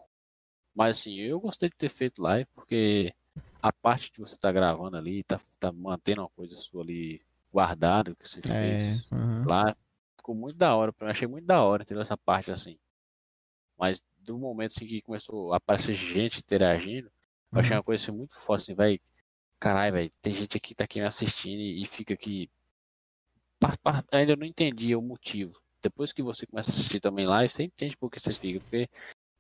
Mas 0.76 1.00
assim, 1.00 1.16
eu 1.20 1.40
gostei 1.40 1.70
de 1.70 1.76
ter 1.78 1.90
feito 1.90 2.22
live, 2.22 2.48
porque 2.56 3.14
a 3.62 3.72
parte 3.74 4.12
de 4.12 4.20
você 4.20 4.36
estar 4.36 4.52
gravando 4.52 4.98
ali, 4.98 5.24
tá, 5.24 5.40
tá 5.60 5.72
mantendo 5.72 6.22
uma 6.22 6.30
coisa 6.30 6.56
sua 6.56 6.84
ali 6.84 7.22
guardada 7.52 8.16
que 8.16 8.28
você 8.28 8.42
é. 8.48 8.54
fez 8.58 9.10
uhum, 9.12 9.46
lá, 9.46 9.76
ficou 10.18 10.36
muito 10.36 10.58
da 10.58 10.76
hora. 10.76 10.94
Eu 11.00 11.08
achei 11.08 11.28
muito 11.28 11.46
da 11.46 11.64
hora, 11.64 11.84
entendeu? 11.84 12.02
Essa 12.02 12.18
parte 12.18 12.52
assim. 12.52 12.80
Mas 13.78 14.04
do 14.20 14.38
momento 14.38 14.72
assim, 14.76 14.88
que 14.88 15.02
começou 15.02 15.54
a 15.54 15.58
aparecer 15.58 15.94
gente 15.96 16.40
interagindo, 16.40 17.12
eu 17.54 17.60
achei 17.62 17.76
uhum. 17.76 17.78
uma 17.78 17.84
coisa 17.84 18.04
assim, 18.04 18.12
muito 18.12 18.36
forte, 18.36 18.64
assim, 18.64 18.76
vai. 18.76 19.00
Caralho, 19.60 19.94
velho, 19.94 20.12
tem 20.22 20.34
gente 20.34 20.58
aqui 20.58 20.70
que 20.70 20.76
tá 20.76 20.86
aqui 20.86 21.00
me 21.00 21.06
assistindo 21.08 21.60
e, 21.62 21.84
e 21.84 21.86
fica 21.88 22.14
aqui. 22.14 22.50
Ainda 24.12 24.36
não 24.36 24.46
entendi 24.46 24.96
o 24.96 25.02
motivo. 25.02 25.60
Depois 25.84 26.14
que 26.14 26.22
você 26.22 26.46
começa 26.46 26.70
a 26.70 26.74
assistir 26.74 27.00
também 27.00 27.26
live, 27.26 27.52
você 27.52 27.64
entende 27.64 27.98
por 27.98 28.10
que 28.10 28.20
você 28.20 28.32
fica, 28.34 28.60
porque 28.60 28.88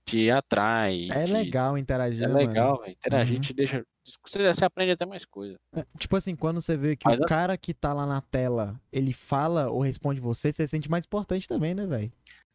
te 0.05 0.29
atrai. 0.31 1.07
É 1.11 1.25
te- 1.25 1.31
legal 1.31 1.77
interagir, 1.77 2.23
É 2.23 2.27
né, 2.27 2.33
legal, 2.33 2.79
velho. 2.79 2.91
Interagir 2.91 3.35
Uhum. 3.35 3.41
te 3.41 3.53
deixa. 3.53 3.85
Você, 4.25 4.53
você 4.53 4.65
aprende 4.65 4.91
até 4.93 5.05
mais 5.05 5.23
coisa. 5.25 5.55
Tipo 5.97 6.15
assim, 6.15 6.35
quando 6.35 6.59
você 6.61 6.75
vê 6.75 6.95
que 6.95 7.07
Mas 7.07 7.19
o 7.19 7.23
assim- 7.23 7.29
cara 7.29 7.57
que 7.57 7.73
tá 7.73 7.93
lá 7.93 8.05
na 8.05 8.21
tela, 8.21 8.79
ele 8.91 9.13
fala 9.13 9.69
ou 9.69 9.81
responde 9.81 10.19
você, 10.19 10.51
você 10.51 10.63
se 10.67 10.71
sente 10.71 10.89
mais 10.89 11.05
importante 11.05 11.47
também, 11.47 11.73
né, 11.75 11.85
velho? 11.85 12.11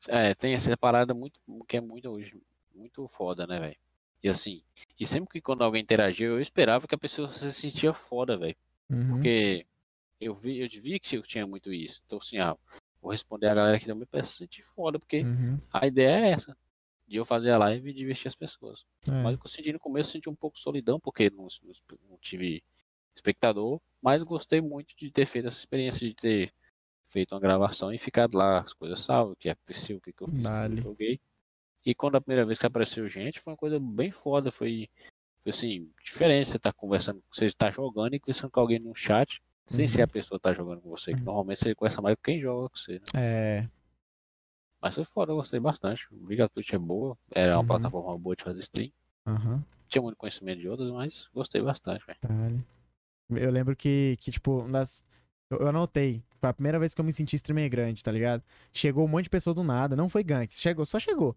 É, 0.08 0.34
tem 0.34 0.52
essa 0.52 0.76
parada 0.76 1.14
muito, 1.14 1.40
que 1.68 1.76
é 1.76 1.80
muito 1.80 2.10
hoje, 2.10 2.36
muito 2.74 3.06
foda, 3.08 3.46
né, 3.46 3.58
velho? 3.58 3.76
E 4.22 4.28
assim, 4.28 4.62
e 4.98 5.06
sempre 5.06 5.30
que 5.34 5.40
quando 5.40 5.62
alguém 5.62 5.82
interagia, 5.82 6.26
eu 6.26 6.40
esperava 6.40 6.86
que 6.88 6.94
a 6.94 6.98
pessoa 6.98 7.28
se 7.28 7.52
sentia 7.52 7.92
foda, 7.94 8.36
velho. 8.36 8.56
Uhum, 8.90 9.08
Porque 9.08 9.64
eu 10.20 10.34
vi, 10.34 10.58
eu 10.60 10.68
vi 10.68 10.98
que 11.00 11.16
eu 11.16 11.22
tinha 11.22 11.46
muito 11.46 11.72
isso. 11.72 12.00
Então, 12.06 12.18
assim, 12.18 12.38
ah, 12.38 12.56
vou 13.00 13.12
responder 13.12 13.48
a 13.48 13.54
galera 13.54 13.76
aqui 13.76 13.86
também 13.86 14.06
pra 14.06 14.22
se 14.22 14.34
sentir 14.36 14.62
foda, 14.64 14.98
porque 14.98 15.22
uhum, 15.24 15.58
a 15.72 15.86
ideia 15.86 16.26
é 16.26 16.30
essa. 16.32 16.56
De 17.06 17.16
eu 17.16 17.24
fazer 17.24 17.50
a 17.52 17.58
live 17.58 17.90
e 17.90 17.94
divertir 17.94 18.28
as 18.28 18.34
pessoas. 18.34 18.84
é. 19.08 19.12
Mas 19.22 19.34
o 19.34 19.38
que 19.38 19.46
eu 19.46 19.50
senti 19.50 19.72
no 19.72 19.78
começo, 19.80 20.10
eu 20.10 20.12
senti 20.14 20.28
um 20.28 20.34
pouco 20.34 20.58
solidão, 20.58 20.98
porque 21.00 21.30
não, 21.30 21.46
não- 22.08 22.18
tive 22.20 22.62
espectador, 23.14 23.80
mas 24.02 24.22
gostei 24.22 24.60
muito 24.60 24.94
de 24.96 25.10
ter 25.10 25.26
feito 25.26 25.48
essa 25.48 25.58
experiência 25.58 26.06
de 26.08 26.14
ter 26.14 26.52
feito 27.08 27.34
uma 27.34 27.40
gravação 27.40 27.92
e 27.92 27.98
ficado 27.98 28.36
lá, 28.36 28.60
as 28.60 28.72
coisas 28.74 29.00
salvas, 29.00 29.34
o 29.34 29.36
que 29.36 29.48
aconteceu, 29.48 29.98
o 29.98 30.00
que, 30.00 30.12
que 30.12 30.22
eu 30.22 30.28
fiz, 30.28 30.50
como 30.50 30.68
Dale. 30.68 30.74
eu 30.74 30.82
joguei. 30.82 31.20
E 31.84 31.94
quando 31.94 32.16
a 32.16 32.20
primeira 32.20 32.44
vez 32.44 32.58
que 32.58 32.66
apareceu 32.66 33.08
gente, 33.08 33.40
foi 33.40 33.52
uma 33.52 33.56
coisa 33.56 33.78
bem 33.80 34.10
foda, 34.10 34.50
foi, 34.50 34.88
foi 35.42 35.50
assim, 35.50 35.92
diferente 36.04 36.50
você 36.50 36.58
tá 36.58 36.72
conversando, 36.72 37.22
você 37.32 37.50
tá 37.52 37.70
jogando 37.70 38.14
e 38.14 38.20
conversando 38.20 38.50
com 38.50 38.60
alguém 38.60 38.78
no 38.80 38.94
chat, 38.94 39.40
sem 39.66 39.82
Uhum. 39.82 39.88
ser 39.88 40.02
a 40.02 40.08
pessoa 40.08 40.38
que 40.38 40.42
tá 40.44 40.52
jogando 40.52 40.80
com 40.80 40.90
você, 40.90 41.12
que 41.12 41.18
Uhum. 41.20 41.24
normalmente 41.26 41.58
você 41.60 41.74
conversa 41.74 42.00
mais 42.00 42.16
quem 42.22 42.40
joga 42.40 42.68
com 42.68 42.76
você, 42.76 42.94
né? 42.94 43.04
É. 43.14 43.68
Mas 44.80 44.94
foi 44.94 45.04
foda, 45.04 45.32
eu 45.32 45.36
gostei 45.36 45.58
bastante. 45.58 46.06
Vi 46.12 46.36
que 46.36 46.42
a 46.42 46.48
Twitch 46.48 46.72
é 46.72 46.78
boa, 46.78 47.18
era 47.30 47.54
uma 47.54 47.60
Uhum. 47.62 47.66
plataforma 47.66 48.18
boa 48.18 48.36
de 48.36 48.44
fazer 48.44 48.60
stream. 48.60 48.92
Tinha 49.88 50.02
muito 50.02 50.16
conhecimento 50.16 50.60
de 50.60 50.68
outras, 50.68 50.90
mas 50.92 51.28
gostei 51.34 51.60
bastante, 51.62 52.04
velho. 52.06 52.64
Eu 53.30 53.50
lembro 53.50 53.74
que, 53.74 54.16
que 54.20 54.30
tipo, 54.30 54.66
nas... 54.68 55.02
eu, 55.50 55.58
eu 55.58 55.68
anotei. 55.68 56.22
Foi 56.40 56.48
a 56.50 56.54
primeira 56.54 56.78
vez 56.78 56.94
que 56.94 57.00
eu 57.00 57.04
me 57.04 57.12
senti 57.12 57.34
streamer 57.36 57.68
grande, 57.70 58.02
tá 58.02 58.12
ligado? 58.12 58.42
Chegou 58.72 59.04
um 59.04 59.08
monte 59.08 59.24
de 59.24 59.30
pessoa 59.30 59.54
do 59.54 59.64
nada. 59.64 59.96
Não 59.96 60.08
foi 60.08 60.22
gank, 60.22 60.54
chegou, 60.54 60.84
só 60.86 60.98
chegou. 61.00 61.36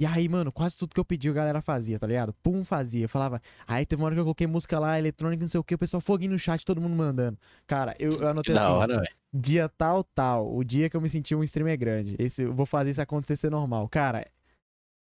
E 0.00 0.06
aí, 0.06 0.28
mano, 0.28 0.52
quase 0.52 0.76
tudo 0.76 0.94
que 0.94 1.00
eu 1.00 1.04
pedi 1.04 1.28
a 1.28 1.32
galera 1.32 1.60
fazia, 1.60 1.98
tá 1.98 2.06
ligado? 2.06 2.32
Pum, 2.34 2.64
fazia. 2.64 3.04
Eu 3.04 3.08
falava. 3.08 3.42
Aí 3.66 3.84
teve 3.84 4.00
uma 4.00 4.06
hora 4.06 4.14
que 4.14 4.20
eu 4.20 4.24
coloquei 4.24 4.46
música 4.46 4.78
lá, 4.78 4.96
eletrônica, 4.96 5.42
não 5.42 5.48
sei 5.48 5.58
o 5.58 5.64
que, 5.64 5.74
o 5.74 5.78
pessoal 5.78 6.00
foguinho 6.00 6.32
no 6.32 6.38
chat, 6.38 6.64
todo 6.64 6.80
mundo 6.80 6.94
mandando. 6.94 7.36
Cara, 7.66 7.96
eu, 7.98 8.12
eu 8.12 8.28
anotei 8.28 8.54
da 8.54 8.62
assim. 8.62 8.72
hora. 8.72 9.02
Dia 9.34 9.68
tal, 9.68 10.04
tal. 10.04 10.54
O 10.54 10.62
dia 10.62 10.88
que 10.88 10.96
eu 10.96 11.00
me 11.00 11.08
senti 11.08 11.34
um 11.34 11.42
streamer 11.42 11.76
grande. 11.76 12.14
Esse, 12.18 12.44
eu 12.44 12.54
vou 12.54 12.64
fazer 12.64 12.90
isso 12.90 13.02
acontecer 13.02 13.36
ser 13.36 13.50
normal. 13.50 13.88
Cara, 13.88 14.24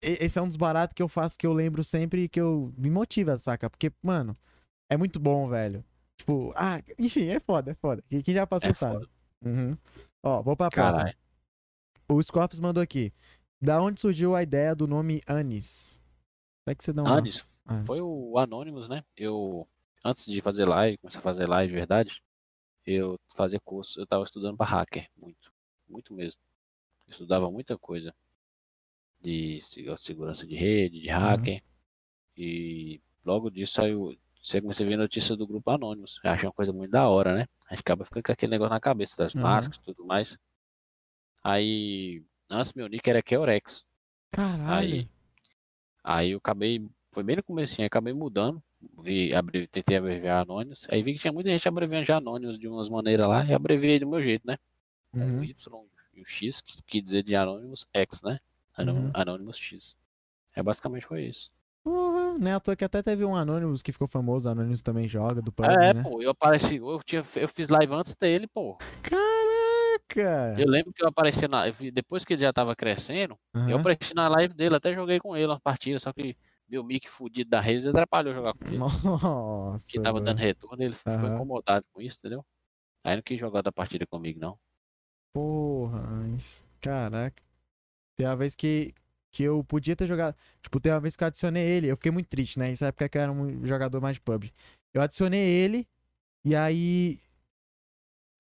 esse 0.03 0.37
é 0.37 0.43
um 0.43 0.49
dos 0.49 0.57
baratos 0.57 0.95
que 0.95 1.03
eu 1.03 1.09
faço 1.09 1.39
que 1.39 1.47
eu 1.47 1.53
lembro 1.53 1.85
sempre 1.85 2.25
e 2.25 2.29
que 2.29 2.41
eu 2.41 2.75
me 2.77 2.91
motiva, 2.91 3.39
saca? 3.39 3.71
Porque, 3.71 3.93
mano, 4.03 4.37
é 4.91 4.97
muito 4.97 5.21
bom, 5.21 5.49
velho. 5.49 5.85
Tipo, 6.17 6.53
ah, 6.57 6.83
enfim, 6.99 7.29
é 7.29 7.39
foda, 7.39 7.71
é 7.71 7.75
foda. 7.75 8.03
Quem 8.09 8.35
já 8.35 8.47
passou 8.47 8.69
É 8.69 8.73
sabe. 8.73 9.07
Uhum. 9.45 9.77
Ó, 10.25 10.43
vou 10.43 10.57
pra 10.57 10.71
próxima. 10.71 11.05
Caralho. 11.05 11.19
O 12.09 12.23
Scorpius 12.23 12.61
mandou 12.61 12.83
aqui. 12.83 13.13
Da 13.63 13.81
onde 13.81 14.01
surgiu 14.01 14.35
a 14.35 14.43
ideia 14.43 14.75
do 14.75 14.89
nome 14.89 15.23
Anis? 15.25 15.97
Será 16.65 16.75
que 16.75 16.83
você 16.83 16.91
um. 16.91 17.07
Antes, 17.07 17.47
Ah. 17.65 17.83
foi 17.85 18.01
o 18.01 18.37
Anonymous, 18.37 18.89
né? 18.89 19.05
Eu, 19.17 19.69
antes 20.05 20.27
de 20.27 20.41
fazer 20.41 20.65
live, 20.67 20.99
começar 20.99 21.21
a 21.21 21.23
fazer 21.23 21.49
live 21.49 21.73
de 21.73 21.79
verdade, 21.79 22.21
eu 22.85 23.17
fazia 23.37 23.61
curso, 23.61 24.01
eu 24.01 24.07
tava 24.07 24.25
estudando 24.25 24.57
pra 24.57 24.67
hacker, 24.67 25.09
muito, 25.17 25.53
muito 25.89 26.13
mesmo. 26.13 26.41
Eu 27.07 27.13
estudava 27.13 27.49
muita 27.53 27.79
coisa 27.79 28.13
de 29.23 29.61
se- 29.61 29.85
segurança 29.97 30.45
de 30.45 30.57
rede, 30.57 31.01
de 31.01 31.09
hacker, 31.09 31.63
e 32.37 33.01
logo 33.25 33.49
disso 33.49 33.75
saiu, 33.75 34.19
você 34.43 34.61
comecei 34.61 34.85
a 34.85 34.89
ver 34.89 34.97
notícia 34.97 35.37
do 35.37 35.47
grupo 35.47 35.71
Anonymous. 35.71 36.19
Eu 36.25 36.33
achei 36.33 36.47
uma 36.49 36.53
coisa 36.53 36.73
muito 36.73 36.91
da 36.91 37.09
hora, 37.09 37.33
né? 37.33 37.47
A 37.69 37.75
gente 37.75 37.83
acaba 37.83 38.05
ficando 38.05 38.25
com 38.25 38.33
aquele 38.33 38.51
negócio 38.51 38.75
na 38.75 38.81
cabeça 38.81 39.17
das 39.17 39.33
Uhum. 39.37 39.43
máscaras 39.43 39.79
e 39.81 39.85
tudo 39.85 40.05
mais. 40.05 40.37
Aí, 41.45 42.25
antes 42.53 42.73
meu 42.73 42.89
nick 42.89 43.09
era 43.09 43.23
Keorex. 43.23 43.85
Caralho. 44.31 44.69
Aí, 44.71 45.09
aí 46.03 46.31
eu 46.33 46.39
acabei, 46.39 46.87
foi 47.11 47.23
bem 47.23 47.37
no 47.37 47.43
comecinho, 47.43 47.87
acabei 47.87 48.13
mudando, 48.13 48.63
vi, 49.03 49.35
abrevi, 49.35 49.67
tentei 49.67 49.97
abreviar 49.97 50.43
Anônimos, 50.43 50.87
aí 50.91 51.03
vi 51.03 51.15
que 51.15 51.21
tinha 51.21 51.33
muita 51.33 51.51
gente 51.51 51.69
abreviando 51.69 52.07
já 52.07 52.17
Anônimos 52.17 52.59
de 52.59 52.69
umas 52.69 52.89
maneiras 52.89 53.29
lá, 53.29 53.45
e 53.45 53.53
abreviei 53.53 53.99
do 53.99 54.09
meu 54.09 54.23
jeito, 54.23 54.47
né? 54.47 54.59
Uhum. 55.15 55.41
o 55.41 55.45
Y 55.45 55.85
e 56.15 56.23
o 56.23 56.25
X, 56.25 56.61
que 56.61 56.83
quer 56.83 57.01
dizer 57.01 57.23
de 57.23 57.35
Anônimos 57.35 57.87
X, 57.93 58.23
né? 58.23 58.39
Uhum. 58.79 59.11
Anônimos 59.13 59.57
X. 59.57 59.97
É 60.55 60.63
basicamente 60.63 61.07
foi 61.07 61.25
isso. 61.25 61.51
Porra, 61.83 62.39
né? 62.39 62.55
À 62.55 62.61
toa 62.61 62.77
que 62.77 62.85
até 62.85 63.03
teve 63.03 63.25
um 63.25 63.35
Anonymous 63.35 63.83
que 63.83 63.91
ficou 63.91 64.07
famoso. 64.07 64.49
Anonymous 64.49 64.83
também 64.83 65.09
joga, 65.09 65.43
do 65.43 65.51
PUBG, 65.51 65.73
é, 65.73 65.95
né? 65.95 66.03
pô, 66.03 66.23
eu 66.23 66.31
apareci, 66.31 66.77
eu, 66.77 67.01
tinha, 67.05 67.23
eu 67.37 67.49
fiz 67.49 67.69
live 67.69 67.93
antes 67.93 68.15
dele, 68.15 68.47
pô. 68.47 68.79
Caraca! 70.15 70.61
Eu 70.61 70.69
lembro 70.69 70.93
que 70.93 71.03
eu 71.03 71.09
apareci 71.09 71.49
na, 71.49 71.69
eu 71.69 71.75
depois 71.93 72.25
que 72.25 72.35
ele 72.35 72.43
já 72.43 72.53
tava 72.53 72.77
crescendo, 72.77 73.39
eu 73.55 73.61
Aham. 73.61 73.81
apareci 73.81 74.15
na 74.15 74.29
live 74.29 74.55
dele, 74.55 74.77
até 74.77 74.95
joguei 74.95 75.19
com 75.19 75.37
ele 75.37 75.47
uma 75.47 75.61
partida, 75.61 75.99
só 75.99 76.13
que 76.13 76.37
meu 76.69 76.85
mic 76.85 77.09
fudido 77.09 77.51
da 77.51 77.61
rede 77.61 77.89
atrapalhou 77.89 78.35
jogar 78.35 78.55
com 78.55 78.67
ele. 78.67 78.79
Nossa. 78.79 79.85
que 79.87 80.01
tava 80.01 80.15
mano. 80.15 80.27
dando 80.27 80.39
retorno, 80.39 80.83
ele 80.83 80.95
ficou 80.95 81.29
incomodado 81.29 81.87
com 81.93 82.01
isso, 82.01 82.19
entendeu? 82.19 82.45
Aí 83.05 83.17
não 83.17 83.23
quis 83.23 83.39
jogar 83.39 83.59
outra 83.59 83.73
partida 83.73 84.07
comigo, 84.07 84.39
não. 84.39 84.59
Porra, 85.35 86.03
caraca. 86.81 87.43
Tem 88.17 88.27
uma 88.27 88.37
vez 88.37 88.55
que, 88.55 88.95
que 89.33 89.43
eu 89.43 89.65
podia 89.65 89.97
ter 89.97 90.07
jogado. 90.07 90.37
Tipo, 90.61 90.81
tem 90.81 90.93
uma 90.93 91.01
vez 91.01 91.17
que 91.17 91.25
eu 91.25 91.29
adicionei 91.29 91.65
ele. 91.65 91.89
Eu 91.89 91.97
fiquei 91.97 92.13
muito 92.13 92.29
triste, 92.29 92.59
né? 92.59 92.69
Nessa 92.69 92.89
época 92.89 93.09
que 93.09 93.19
eu 93.19 93.23
era 93.23 93.33
um 93.33 93.67
jogador 93.67 94.01
mais 94.01 94.17
de 94.17 94.21
PUBG. 94.21 94.53
Eu 94.95 95.03
adicionei 95.03 95.41
ele. 95.41 95.89
E 96.45 96.55
aí. 96.55 97.19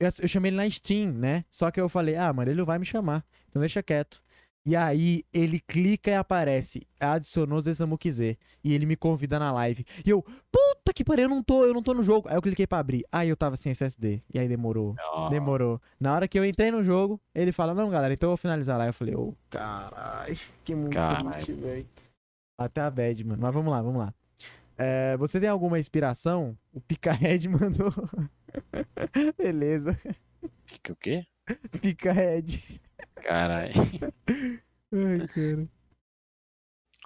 Eu, 0.02 0.10
eu 0.20 0.28
chamei 0.28 0.48
ele 0.48 0.56
na 0.56 0.68
Steam, 0.68 1.12
né? 1.12 1.44
Só 1.48 1.70
que 1.70 1.80
eu 1.80 1.88
falei, 1.88 2.16
ah, 2.16 2.32
mano, 2.32 2.50
ele 2.50 2.58
não 2.58 2.66
vai 2.66 2.78
me 2.78 2.84
chamar. 2.84 3.24
Então 3.48 3.60
deixa 3.60 3.82
quieto. 3.82 4.20
E 4.64 4.76
aí 4.76 5.24
ele 5.32 5.58
clica 5.60 6.10
e 6.10 6.14
aparece, 6.14 6.82
adicionou 6.98 7.60
Zesamukize. 7.60 8.38
E 8.62 8.74
ele 8.74 8.86
me 8.86 8.96
convida 8.96 9.38
na 9.38 9.52
live. 9.52 9.84
E 10.04 10.10
eu, 10.10 10.22
puta 10.22 10.92
que 10.94 11.04
pariu, 11.04 11.24
eu 11.24 11.28
não 11.28 11.42
tô, 11.42 11.64
eu 11.64 11.74
não 11.74 11.82
tô 11.82 11.94
no 11.94 12.02
jogo. 12.02 12.28
Aí 12.28 12.36
eu 12.36 12.42
cliquei 12.42 12.66
pra 12.66 12.78
abrir. 12.78 13.04
Aí 13.10 13.28
eu 13.28 13.36
tava 13.36 13.56
sem 13.56 13.70
SSD. 13.70 14.22
E 14.32 14.38
aí 14.38 14.48
demorou. 14.48 14.94
Ó, 15.14 15.28
Demorou. 15.28 15.80
Na 16.00 16.14
hora 16.14 16.26
que 16.26 16.38
eu 16.38 16.44
entrei 16.44 16.70
no 16.70 16.82
jogo, 16.82 17.20
ele 17.34 17.52
fala, 17.52 17.74
não, 17.74 17.90
galera, 17.90 18.14
então 18.14 18.28
eu 18.28 18.30
vou 18.32 18.36
finalizar 18.36 18.78
lá. 18.78 18.86
Eu 18.86 18.92
falei, 18.92 19.14
ô, 19.14 19.34
caralho, 19.50 20.36
que 20.64 20.74
muito 20.74 20.96
velho. 21.54 21.86
Até 22.58 22.80
a 22.80 22.90
bad, 22.90 23.24
mano. 23.24 23.42
Mas 23.42 23.54
vamos 23.54 23.72
lá, 23.72 23.82
vamos 23.82 23.98
lá. 23.98 24.14
É, 24.78 25.16
você 25.16 25.38
tem 25.40 25.48
alguma 25.48 25.78
inspiração? 25.78 26.56
O 26.72 26.80
Picahead 26.80 27.46
mandou. 27.48 27.92
Beleza. 29.38 29.98
Fica 30.66 30.92
o 30.92 30.96
quê? 30.96 31.26
Picahead. 31.80 32.80
Caralho. 33.16 33.72
Ai, 34.92 35.28
cara. 35.28 35.68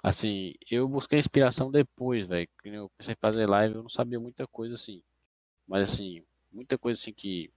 Assim, 0.03 0.53
eu 0.69 0.87
busquei 0.87 1.19
inspiração 1.19 1.71
depois, 1.71 2.27
velho. 2.27 2.47
Quando 2.61 2.75
eu 2.75 2.89
comecei 2.89 3.13
a 3.13 3.17
fazer 3.19 3.47
live, 3.47 3.75
eu 3.75 3.83
não 3.83 3.89
sabia 3.89 4.19
muita 4.19 4.47
coisa 4.47 4.75
assim. 4.75 5.01
Mas 5.67 5.89
assim, 5.89 6.23
muita 6.51 6.77
coisa 6.77 6.99
assim 6.99 7.13
que, 7.13 7.51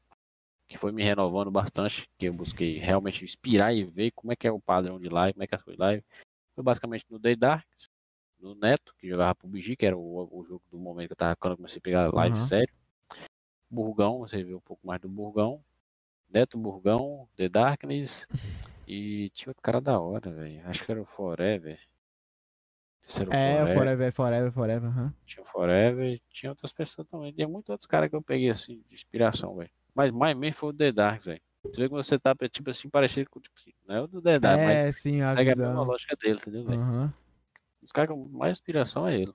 que 0.67 0.79
foi 0.79 0.91
me 0.91 1.03
renovando 1.03 1.51
bastante, 1.51 2.09
que 2.19 2.27
eu 2.27 2.33
busquei 2.33 2.79
realmente 2.79 3.25
inspirar 3.25 3.75
e 3.75 3.85
ver 3.85 4.11
como 4.13 4.33
é 4.33 4.37
que 4.37 4.49
é 4.49 4.53
o 4.53 4.61
padrão 4.61 4.99
de 4.99 5.09
live, 5.09 5.35
como 5.35 5.45
é 5.45 5.47
que 5.47 5.55
é 5.55 5.59
as 5.59 5.63
coisas 5.63 5.79
live. 5.79 6.05
Foi 6.55 6.65
basicamente 6.65 7.05
no 7.11 7.19
Day 7.19 7.37
Darks, 7.37 7.89
no 8.41 8.55
Neto, 8.55 8.95
que 8.99 9.09
jogava 9.09 9.35
PUBG, 9.35 9.77
que 9.77 9.87
era 9.87 9.97
o, 9.97 10.29
o 10.33 10.45
jogo 10.45 10.63
do 10.71 10.79
momento 10.79 11.09
que 11.09 11.13
eu 11.13 11.17
tava 11.17 11.37
quando 11.37 11.53
eu 11.53 11.57
comecei 11.59 11.79
a 11.79 11.83
pegar 11.83 12.15
live 12.15 12.37
Aham. 12.37 12.47
sério. 12.47 12.80
Burgão, 13.71 14.19
você 14.19 14.43
viu 14.43 14.57
um 14.59 14.61
pouco 14.61 14.87
mais 14.87 15.01
do 15.01 15.09
Burgão. 15.09 15.63
Neto 16.29 16.59
Burgão, 16.59 17.29
The 17.37 17.49
Darkness. 17.49 18.27
E 18.87 19.31
tinha 19.31 19.51
outro 19.51 19.63
cara 19.63 19.81
da 19.81 19.99
hora, 20.01 20.31
velho. 20.31 20.63
Acho 20.69 20.85
que 20.85 20.91
era 20.93 21.01
o 21.01 21.05
Forever. 21.07 21.79
Esse 23.03 23.23
era 23.23 23.31
o 23.31 23.35
É, 23.35 23.59
Forever. 23.61 23.75
forever, 23.75 24.13
forever, 24.13 24.53
forever. 24.53 24.89
aham. 24.91 25.15
Tinha 25.27 25.43
o 25.43 25.47
Forever, 25.47 26.21
tinha 26.29 26.51
outras 26.51 26.73
pessoas 26.73 27.07
também. 27.09 27.33
Tinha 27.33 27.49
muitos 27.49 27.71
outros 27.71 27.87
caras 27.87 28.11
que 28.11 28.17
eu 28.17 28.23
peguei 28.23 28.51
assim, 28.51 28.83
de 28.89 28.95
inspiração, 28.95 29.55
velho. 29.57 29.71
Mas 29.95 30.11
mais 30.13 30.37
mesmo 30.37 30.57
foi 30.57 30.71
o 30.71 30.73
The 30.73 30.93
Dark, 30.93 31.23
velho. 31.23 31.41
Você 31.63 31.81
vê 31.83 31.89
que 31.89 31.95
você 31.95 32.19
tá, 32.19 32.35
tipo 32.51 32.71
assim, 32.71 32.89
parecido 32.89 33.29
com, 33.31 33.39
tipo 33.41 33.55
assim, 33.59 33.73
não 33.87 33.95
é 33.97 34.01
o 34.03 34.07
do 34.07 34.21
The 34.23 34.41
Dark, 34.41 34.61
mas 34.65 34.77
É, 34.79 34.93
sim, 34.93 35.21
a 35.21 35.33
segue 35.35 35.51
a 35.53 35.57
mesma 35.57 35.73
visão. 35.73 35.85
lógica 35.85 36.17
dele, 36.17 36.35
entendeu, 36.41 36.65
velho? 36.65 36.81
Aham. 36.81 37.15
Os 37.83 37.93
caras 37.93 38.11
com 38.11 38.25
mais 38.29 38.53
inspiração 38.53 39.07
é 39.07 39.17
ele. 39.21 39.33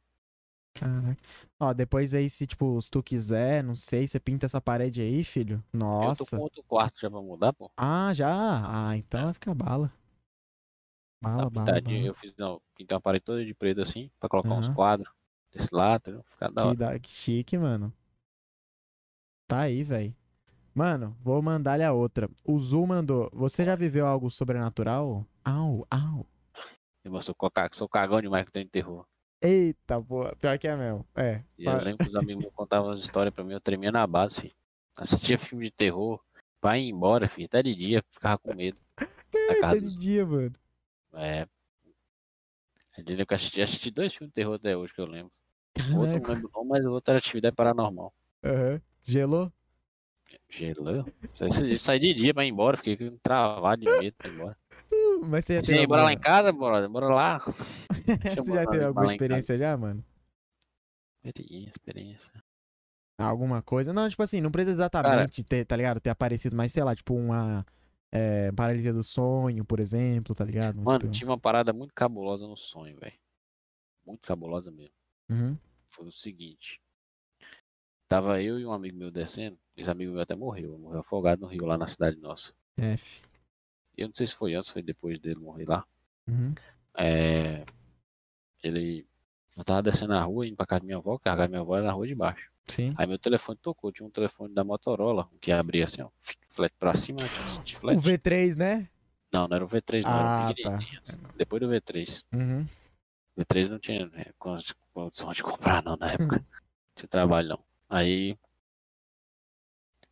Caraca. 0.77 1.17
Ó, 1.59 1.73
depois 1.73 2.13
aí, 2.13 2.29
se, 2.29 2.45
tipo, 2.45 2.81
se 2.81 2.91
tu 2.91 3.01
quiser, 3.01 3.63
não 3.63 3.75
sei, 3.75 4.07
você 4.07 4.19
pinta 4.19 4.45
essa 4.45 4.59
parede 4.59 5.01
aí, 5.01 5.23
filho. 5.23 5.63
Eu 5.73 5.79
tô 5.79 5.85
Nossa. 5.85 6.35
com 6.37 6.43
outro 6.43 6.61
quarto 6.63 6.99
já 6.99 7.09
pra 7.09 7.21
mudar, 7.21 7.53
pô. 7.53 7.71
Ah, 7.77 8.13
já? 8.13 8.29
Ah, 8.89 8.97
então 8.97 9.23
vai 9.25 9.33
ficar 9.33 9.53
bala. 9.53 9.91
Bala, 11.23 11.43
Tá 11.43 11.49
bala, 11.49 11.65
pintadinho. 11.65 11.97
bala. 11.99 12.07
Eu 12.07 12.13
fiz, 12.15 12.35
não, 12.37 12.61
pintei 12.75 12.93
uma 12.95 13.01
parede 13.01 13.23
toda 13.23 13.45
de 13.45 13.53
preto 13.53 13.81
assim, 13.81 14.11
pra 14.19 14.27
colocar 14.27 14.53
uns 14.53 14.67
quadros 14.69 15.09
desse 15.51 15.73
lado, 15.73 16.01
entendeu? 16.01 16.23
Ficar 16.29 16.49
da 16.51 16.61
Que, 16.61 16.67
hora. 16.67 16.75
da... 16.77 16.99
que 16.99 17.09
chique, 17.09 17.57
mano. 17.57 17.91
Tá 19.47 19.61
aí, 19.61 19.81
velho. 19.83 20.13
Mano, 20.73 21.15
vou 21.21 21.41
mandar-lhe 21.41 21.83
a 21.83 21.93
outra. 21.93 22.29
O 22.43 22.59
Zul 22.59 22.85
mandou. 22.85 23.29
Você 23.31 23.63
já 23.63 23.75
viveu 23.75 24.05
algo 24.05 24.29
sobrenatural? 24.29 25.25
Au, 25.43 25.87
au. 25.89 26.25
Eu 27.01 27.21
sou, 27.21 27.33
coca- 27.33 27.69
sou 27.71 27.87
cagão 27.87 28.19
demais 28.21 28.45
que 28.45 28.51
tem 28.51 28.67
terror. 28.67 29.05
Eita, 29.45 30.01
pô. 30.01 30.35
Pior 30.37 30.57
que 30.57 30.67
é 30.67 30.75
mesmo. 30.75 31.05
É. 31.15 31.43
E 31.57 31.65
eu 31.65 31.77
lembro 31.77 32.03
que 32.03 32.09
os 32.09 32.15
amigos 32.15 32.45
contavam 32.53 32.89
as 32.89 32.99
histórias 32.99 33.33
pra 33.33 33.43
mim, 33.43 33.53
eu 33.53 33.61
tremia 33.61 33.91
na 33.91 34.05
base, 34.07 34.41
filho. 34.41 34.55
Assistia 34.97 35.37
filme 35.37 35.65
de 35.65 35.71
terror, 35.71 36.19
vai 36.61 36.79
embora, 36.81 37.27
filho. 37.27 37.45
Até 37.45 37.61
de 37.61 37.75
dia, 37.75 38.03
ficava 38.09 38.37
com 38.37 38.53
medo. 38.55 38.79
Casa 38.95 39.67
Até 39.67 39.81
dos 39.81 39.93
de 39.93 39.99
dia, 39.99 40.25
mano. 40.25 40.53
É. 41.13 41.47
Eu 42.97 43.03
diria 43.03 43.25
que 43.25 43.33
eu 43.33 43.35
assisti, 43.35 43.61
assisti 43.61 43.91
dois 43.91 44.13
filmes 44.13 44.31
de 44.31 44.35
terror 44.35 44.55
até 44.55 44.75
hoje 44.75 44.93
que 44.93 45.01
eu 45.01 45.05
lembro. 45.05 45.31
O 45.91 45.97
outro 45.97 46.15
não 46.15 46.21
Caraca. 46.21 46.33
lembro 46.33 46.51
não, 46.55 46.65
mas 46.65 46.85
o 46.85 46.91
outro 46.91 47.11
era 47.11 47.19
atividade 47.19 47.55
paranormal. 47.55 48.13
Aham. 48.43 48.81
Gelou? 49.03 49.51
Gelou. 50.49 51.05
Eu 51.39 51.77
saí 51.77 51.99
de 51.99 52.13
dia 52.13 52.33
pra 52.33 52.45
ir 52.45 52.49
embora, 52.49 52.77
fiquei 52.77 53.11
travado 53.21 53.85
de 53.85 53.91
medo 53.99 54.15
pra 54.17 54.29
ir 54.29 54.33
embora. 54.33 54.57
Mas 55.27 55.45
você 55.45 55.55
já 55.55 55.61
teve 55.61 55.87
bora 55.87 56.03
lá 56.03 56.13
em 56.13 56.19
casa, 56.19 56.51
bora, 56.51 56.87
bora 56.87 57.07
lá. 57.07 57.39
Você 57.39 58.53
já 58.53 58.65
teve 58.65 58.83
alguma 58.83 59.05
experiência 59.07 59.57
já, 59.57 59.75
mano? 59.77 60.03
Experiência, 61.23 61.69
experiência. 61.69 62.31
Alguma 63.17 63.61
coisa? 63.61 63.93
Não, 63.93 64.09
tipo 64.09 64.21
assim, 64.21 64.41
não 64.41 64.51
precisa 64.51 64.75
exatamente 64.75 65.43
ter, 65.43 65.65
tá 65.65 65.75
ligado? 65.75 65.99
Ter 65.99 66.09
aparecido, 66.09 66.55
mas 66.55 66.71
sei 66.71 66.83
lá, 66.83 66.93
tipo 66.93 67.15
uma 67.15 67.65
é, 68.11 68.51
paralisia 68.51 68.93
do 68.93 69.03
sonho, 69.03 69.65
por 69.65 69.79
exemplo, 69.79 70.35
tá 70.35 70.43
ligado? 70.43 70.75
Mas, 70.75 70.85
Mano, 70.85 70.99
tipo, 70.99 71.11
tinha 71.11 71.29
uma 71.29 71.39
parada 71.39 71.73
muito 71.73 71.93
cabulosa 71.93 72.47
no 72.47 72.57
sonho, 72.57 72.97
velho. 72.99 73.17
Muito 74.05 74.27
cabulosa 74.27 74.71
mesmo. 74.71 74.93
uhum. 75.29 75.57
Foi 75.87 76.07
o 76.07 76.11
seguinte. 76.11 76.79
Tava 78.07 78.41
eu 78.41 78.59
e 78.59 78.65
um 78.65 78.71
amigo 78.71 78.97
meu 78.97 79.09
descendo. 79.09 79.57
Esse 79.75 79.89
amigo 79.89 80.11
meu 80.11 80.21
até 80.21 80.35
morreu. 80.35 80.77
Morreu 80.77 80.99
afogado 80.99 81.41
no 81.41 81.47
rio 81.47 81.65
lá 81.65 81.77
na 81.77 81.87
cidade 81.87 82.17
nossa. 82.17 82.53
F. 82.77 83.21
Eu 83.97 84.07
não 84.07 84.13
sei 84.13 84.27
se 84.27 84.35
foi 84.35 84.53
antes, 84.55 84.69
foi 84.69 84.81
depois 84.81 85.19
dele 85.19 85.39
morrer 85.39 85.65
lá. 85.67 85.85
Uhum. 86.27 86.53
É, 86.97 87.63
ele. 88.63 89.05
Eu 89.57 89.63
tava 89.63 89.81
descendo 89.83 90.13
a 90.13 90.21
rua, 90.21 90.45
indo 90.47 90.55
pra 90.57 90.65
casa 90.65 90.81
da 90.81 90.85
minha 90.85 90.97
avó, 90.97 91.17
que 91.17 91.29
a 91.29 91.31
casa 91.31 91.43
da 91.43 91.47
minha 91.47 91.61
avó 91.61 91.77
era 91.77 91.85
na 91.85 91.91
rua 91.93 92.05
de 92.07 92.13
baixo. 92.15 92.51
Sim. 92.67 92.89
Aí 92.97 93.07
meu 93.07 93.17
telefone 93.19 93.57
tocou, 93.61 93.91
tinha 93.91 94.05
um 94.05 94.09
telefone 94.09 94.53
da 94.53 94.63
Motorola, 94.63 95.29
que 95.39 95.51
abria 95.51 95.83
assim, 95.85 96.01
ó, 96.01 96.09
flat 96.49 96.73
pra 96.79 96.95
cima, 96.95 97.19
tinha 97.19 97.59
um 97.59 97.63
de 97.63 97.75
O 97.75 97.79
flat. 97.79 97.97
V3, 97.99 98.55
né? 98.57 98.89
Não, 99.31 99.47
não 99.47 99.55
era 99.55 99.63
o 99.63 99.67
V3, 99.67 100.03
não, 100.03 100.11
Ah, 100.11 100.41
era 100.41 100.51
o 100.51 100.55
tá. 100.71 100.77
pequenininho. 100.77 101.01
Depois 101.37 101.61
do 101.61 101.69
V3. 101.69 102.25
Uhum. 102.33 102.67
V3 103.37 103.69
não 103.69 103.79
tinha 103.79 104.05
né, 104.07 104.25
condi- 104.39 104.73
condição 104.93 105.31
de 105.31 105.43
comprar 105.43 105.83
não 105.83 105.95
na 105.95 106.07
época. 106.11 106.37
Não 106.37 106.45
tinha 106.95 107.07
trabalho 107.07 107.49
não. 107.49 107.59
Aí, 107.89 108.37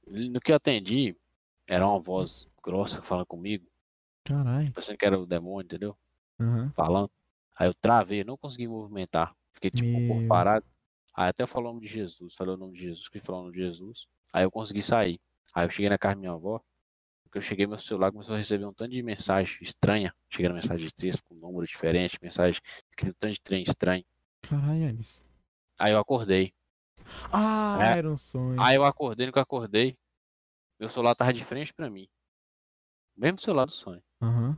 no 0.08 0.40
que 0.40 0.52
eu 0.52 0.56
atendi, 0.56 1.16
era 1.68 1.88
uma 1.88 2.00
voz 2.00 2.48
grossa 2.64 3.02
falando 3.02 3.26
comigo, 3.26 3.66
Caralho. 4.24 4.72
pensando 4.74 4.98
que 4.98 5.06
era 5.06 5.20
o 5.20 5.26
demônio, 5.26 5.66
entendeu? 5.66 5.98
Uhum. 6.40 6.72
falando. 6.72 7.12
Aí 7.56 7.68
eu 7.68 7.74
travei, 7.74 8.24
não 8.24 8.36
consegui 8.38 8.68
movimentar. 8.68 9.36
Fiquei 9.54 9.70
tipo 9.70 9.88
Meu. 9.88 10.28
parado. 10.28 10.66
Aí 11.16 11.30
até 11.30 11.46
falou 11.46 11.70
o 11.70 11.74
nome 11.76 11.86
de 11.86 11.94
Jesus, 11.94 12.34
falei 12.36 12.56
o 12.56 12.58
nome 12.58 12.74
de 12.74 12.80
Jesus, 12.82 13.08
que 13.08 13.20
falou 13.20 13.42
o 13.42 13.44
nome 13.46 13.56
de 13.56 13.64
Jesus. 13.64 14.08
Aí 14.34 14.44
eu 14.44 14.50
consegui 14.52 14.82
sair. 14.82 15.20
Aí 15.54 15.66
eu 15.66 15.70
cheguei 15.70 15.90
na 15.90 15.98
casa 15.98 16.16
da 16.16 16.20
minha 16.22 16.32
avó. 16.32 16.60
Porque 17.24 17.38
eu 17.38 17.42
cheguei 17.42 17.66
meu 17.68 17.78
celular 17.80 18.12
começou 18.12 18.34
a 18.36 18.38
receber 18.38 18.66
um 18.66 18.74
tanto 18.74 18.92
de 18.92 19.02
mensagem 19.04 19.58
estranha. 19.62 20.14
Cheguei 20.30 20.50
na 20.50 20.56
mensagem 20.56 20.86
de 20.88 20.94
texto 20.94 21.24
com 21.26 21.36
um 21.36 21.40
número 21.40 21.66
diferente, 21.68 22.18
mensagem 22.22 22.60
escrito 22.90 23.12
um 23.16 23.20
tanto 23.20 23.34
de 23.34 23.42
trem 23.42 23.64
estranho. 23.64 24.04
Caralho, 24.42 24.88
Alice. 24.88 25.22
Aí 25.80 25.92
eu 25.94 26.00
acordei. 26.00 26.54
Ah, 27.32 27.78
É. 27.82 27.98
era 28.00 28.10
um 28.12 28.18
sonho. 28.18 28.60
Aí 28.62 28.76
eu 28.76 28.84
acordei, 28.86 29.26
no 29.28 29.32
que 29.34 29.38
eu 29.38 29.44
acordei, 29.44 29.98
meu 30.80 30.90
celular 30.90 31.16
tava 31.16 31.34
de 31.34 31.44
frente 31.46 31.74
pra 31.74 31.90
mim. 31.90 32.08
Mesmo 33.16 33.40
celular 33.40 33.66
do 33.66 33.72
sonho. 33.72 34.02
Aham. 34.24 34.58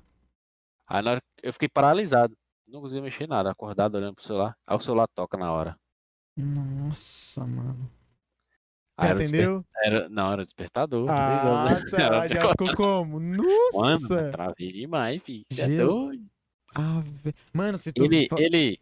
Aí 0.87 1.01
na 1.01 1.11
hora 1.11 1.21
eu 1.41 1.51
fiquei 1.53 1.67
paralisado. 1.67 2.37
Não 2.67 2.81
conseguia 2.81 3.01
mexer 3.03 3.27
nada, 3.27 3.51
acordado 3.51 3.95
olhando 3.95 4.15
pro 4.15 4.23
celular. 4.23 4.55
Aí 4.65 4.75
o 4.75 4.79
celular 4.79 5.07
toca 5.07 5.37
na 5.37 5.51
hora. 5.51 5.77
Nossa, 6.37 7.45
mano. 7.45 7.89
Aí 8.97 9.07
Você 9.07 9.11
era 9.11 9.19
atendeu? 9.19 9.65
Era, 9.83 10.09
não, 10.09 10.31
era 10.31 10.43
despertador. 10.45 11.09
Ah, 11.09 11.15
desligou, 11.15 11.57
né? 11.57 11.91
tá. 11.91 11.97
Era 12.25 12.27
Já 12.27 12.49
ficou 12.49 12.75
como? 12.75 13.19
Mano, 13.19 13.99
Nossa! 14.09 14.29
travei 14.31 14.71
demais, 14.71 15.21
filho. 15.23 15.43
Cê 15.51 15.63
é 15.63 15.67
doido. 15.77 16.25
Ah, 16.73 17.01
ve- 17.03 17.33
Mano, 17.53 17.77
se 17.77 17.91
tu. 17.91 18.03
Ele, 18.05 18.27
ele, 18.37 18.79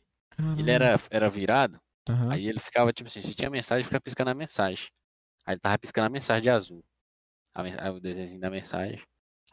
ele 0.57 0.71
era, 0.71 0.95
era 1.09 1.29
virado, 1.29 1.79
Aham. 2.09 2.31
aí 2.31 2.47
ele 2.47 2.59
ficava 2.59 2.91
tipo 2.93 3.07
assim, 3.07 3.21
se 3.21 3.33
tinha 3.33 3.49
mensagem, 3.49 3.83
ficava 3.83 4.01
piscando 4.01 4.29
a 4.29 4.35
mensagem. 4.35 4.87
Aí 5.45 5.53
ele 5.55 5.59
tava 5.59 5.77
piscando 5.77 6.07
a 6.07 6.09
mensagem 6.09 6.43
de 6.43 6.49
azul. 6.49 6.83
A 7.53 7.89
o 7.91 7.99
desenho 7.99 8.39
da 8.39 8.49
mensagem. 8.49 9.01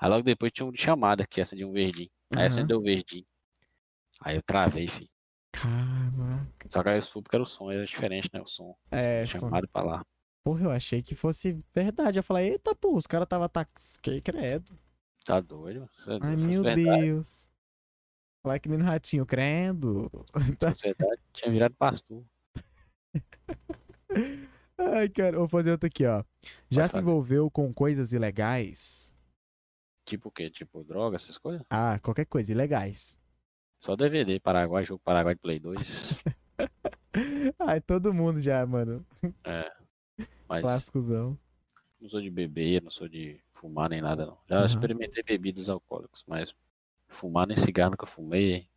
Aí 0.00 0.08
logo 0.08 0.22
depois 0.22 0.50
tinha 0.50 0.66
um 0.66 0.72
de 0.72 0.80
chamada, 0.80 1.26
que 1.26 1.40
acendia 1.42 1.68
um 1.68 1.72
verdinho. 1.72 2.10
Aí 2.34 2.38
Aham. 2.38 2.46
acendeu 2.46 2.78
o 2.78 2.82
verdinho. 2.82 3.26
Aí 4.22 4.36
eu 4.36 4.42
travei, 4.42 4.88
filho. 4.88 5.10
Caraca. 5.52 6.68
Só 6.70 6.82
que 6.82 6.88
aí 6.88 6.96
eu 6.96 7.02
soube 7.02 7.28
que 7.28 7.36
era 7.36 7.42
o 7.42 7.46
som, 7.46 7.70
era 7.70 7.84
diferente, 7.84 8.30
né? 8.32 8.40
O 8.40 8.46
som. 8.46 8.74
É, 8.90 9.26
som... 9.26 9.40
chamado 9.40 9.68
pra 9.68 9.82
lá. 9.82 10.06
porra, 10.42 10.64
eu 10.64 10.70
achei 10.70 11.02
que 11.02 11.14
fosse 11.14 11.62
verdade. 11.74 12.18
Eu 12.18 12.22
falei, 12.22 12.52
eita, 12.52 12.74
pô, 12.74 12.96
os 12.96 13.06
caras 13.06 13.28
tava 13.28 13.48
tá. 13.48 13.66
Que 14.00 14.20
credo. 14.22 14.72
Tá 15.24 15.38
doido? 15.38 15.88
Se 16.02 16.10
Ai, 16.20 16.36
meu 16.36 16.62
verdade, 16.62 17.02
Deus. 17.02 17.46
Falar 18.42 18.58
que 18.58 18.70
nem 18.70 18.78
no 18.78 18.84
ratinho, 18.84 19.26
credo. 19.26 20.10
Fosse 20.58 20.82
verdade, 20.96 21.20
tinha 21.34 21.52
virado 21.52 21.74
pastor. 21.74 22.24
Ai, 24.78 25.10
cara, 25.10 25.36
vou 25.36 25.48
fazer 25.48 25.72
outra 25.72 25.88
aqui, 25.88 26.06
ó. 26.06 26.24
Já 26.70 26.82
Pode 26.84 26.92
se 26.92 26.98
envolveu 26.98 27.50
com 27.50 27.72
coisas 27.72 28.14
ilegais? 28.14 29.09
Tipo 30.10 30.28
o 30.28 30.32
quê? 30.32 30.50
Tipo 30.50 30.82
droga, 30.82 31.14
essas 31.14 31.38
coisas? 31.38 31.64
Ah, 31.70 31.96
qualquer 32.00 32.24
coisa, 32.24 32.50
ilegais. 32.50 33.16
Só 33.78 33.94
DVD, 33.94 34.40
Paraguai, 34.40 34.84
jogo 34.84 35.00
Paraguai 35.04 35.36
de 35.36 35.40
Play 35.40 35.60
2. 35.60 36.20
Ai, 37.60 37.80
todo 37.80 38.12
mundo 38.12 38.40
já, 38.42 38.66
mano. 38.66 39.06
Mas 40.48 40.62
Clássicozão. 40.62 41.38
não 42.00 42.08
sou 42.08 42.20
de 42.20 42.28
beber, 42.28 42.82
não 42.82 42.90
sou 42.90 43.08
de 43.08 43.40
fumar 43.52 43.88
nem 43.88 44.00
nada, 44.00 44.26
não. 44.26 44.36
Já 44.48 44.56
Aham. 44.56 44.66
experimentei 44.66 45.22
bebidas 45.22 45.68
alcoólicas, 45.68 46.24
mas 46.26 46.52
Fumar 47.08 47.46
nem 47.46 47.56
cigarro 47.56 47.90
nunca 47.92 48.06
fumei, 48.06 48.68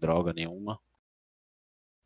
droga 0.00 0.32
nenhuma. 0.32 0.80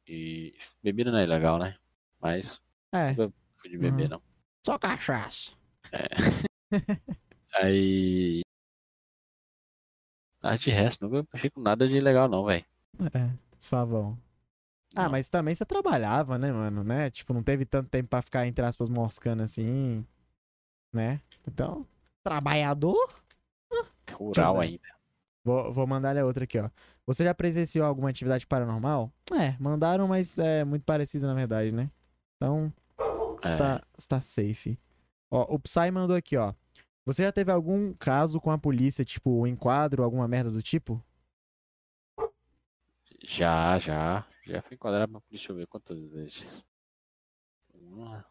E 0.07 0.55
bebida 0.83 1.11
não 1.11 1.19
é 1.19 1.25
legal, 1.27 1.59
né? 1.59 1.79
Mas 2.21 2.61
É, 2.93 3.13
nunca 3.13 3.33
fui 3.57 3.71
de 3.71 3.79
beber, 3.79 4.05
Uhum. 4.05 4.09
não. 4.11 4.23
Só 4.67 4.79
cachaça. 4.79 5.53
Aí. 7.55 8.46
Ah, 10.49 10.57
de 10.57 10.71
resto, 10.71 11.09
nunca 11.09 11.27
mexi 11.33 11.51
com 11.51 11.61
nada 11.61 11.89
de 11.89 11.99
legal, 12.01 12.29
não, 12.29 12.45
velho. 12.45 12.65
é, 13.13 13.31
suavão. 13.59 14.17
Ah, 14.95 15.05
Não. 15.05 15.11
mas 15.11 15.29
também 15.29 15.55
você 15.55 15.65
trabalhava, 15.65 16.39
né, 16.39 16.53
mano, 16.53 16.85
né? 16.85 17.11
Tipo, 17.11 17.35
não 17.35 17.43
teve 17.43 17.65
tanto 17.65 17.89
tempo 17.91 18.09
pra 18.09 18.23
ficar, 18.23 18.47
entre 18.47 18.65
aspas, 18.65 18.89
moscando 18.89 19.43
assim, 19.43 20.07
né? 20.95 21.21
Então, 21.47 21.87
trabalhador? 22.25 22.97
Rural 24.13 24.61
ainda. 24.61 24.83
Vou, 25.45 25.73
vou 25.73 25.87
mandar-lhe 25.87 26.19
a 26.21 26.25
outra 26.25 26.45
aqui, 26.45 26.59
ó. 26.59 26.71
Você 27.07 27.25
já 27.25 27.35
presenciou 27.35 27.85
alguma 27.85 28.09
atividade 28.11 28.47
paranormal? 28.47 29.13
É, 29.33 29.57
mandaram, 29.61 30.09
mas 30.09 30.39
é 30.39 30.65
muito 30.65 30.85
parecido 30.85 31.27
na 31.27 31.35
verdade, 31.35 31.73
né? 31.73 31.91
Então, 32.37 32.73
está, 33.45 33.83
está 33.99 34.21
safe. 34.21 34.79
Ó, 35.31 35.55
o 35.55 35.59
Psy 35.59 35.91
mandou 35.93 36.17
aqui, 36.17 36.37
ó. 36.37 36.55
Você 37.07 37.23
já 37.23 37.31
teve 37.31 37.53
algum 37.53 37.95
caso 37.95 38.41
com 38.41 38.51
a 38.51 38.59
polícia, 38.59 39.05
tipo, 39.05 39.47
enquadro, 39.47 40.03
alguma 40.03 40.27
merda 40.27 40.51
do 40.51 40.61
tipo? 40.61 41.01
Já, 43.23 43.79
já. 43.79 44.27
Já 44.45 44.61
fui 44.63 44.75
enquadrado 44.75 45.13
pra 45.13 45.21
polícia, 45.21 45.39
deixa 45.49 45.53
eu 45.53 45.57
ver 45.57 45.67
quantas 45.69 46.03
vezes. 46.03 46.67
Uma. 47.73 48.27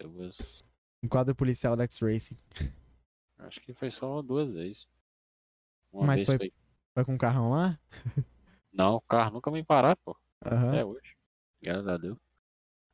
Duas. 0.00 0.64
Enquadro 1.02 1.34
policial 1.34 1.76
da 1.76 1.84
X-Racing. 1.84 2.36
Acho 3.38 3.60
que 3.60 3.72
foi 3.72 3.90
só 3.90 4.20
duas 4.20 4.52
vezes. 4.54 4.88
Uma 5.92 6.06
Mas 6.08 6.16
vez 6.16 6.26
foi- 6.26 6.38
foi... 6.38 6.52
Vai 6.94 7.04
com 7.04 7.14
o 7.14 7.18
carrão 7.18 7.50
lá? 7.50 7.78
Não, 8.72 8.96
o 8.96 9.00
carro 9.02 9.34
nunca 9.34 9.50
me 9.50 9.62
pararam, 9.62 9.98
pô. 10.04 10.16
Aham. 10.44 10.68
Até 10.70 10.84
hoje. 10.84 11.16
Graças 11.62 11.86
a 11.86 11.96
Deus. 11.96 12.18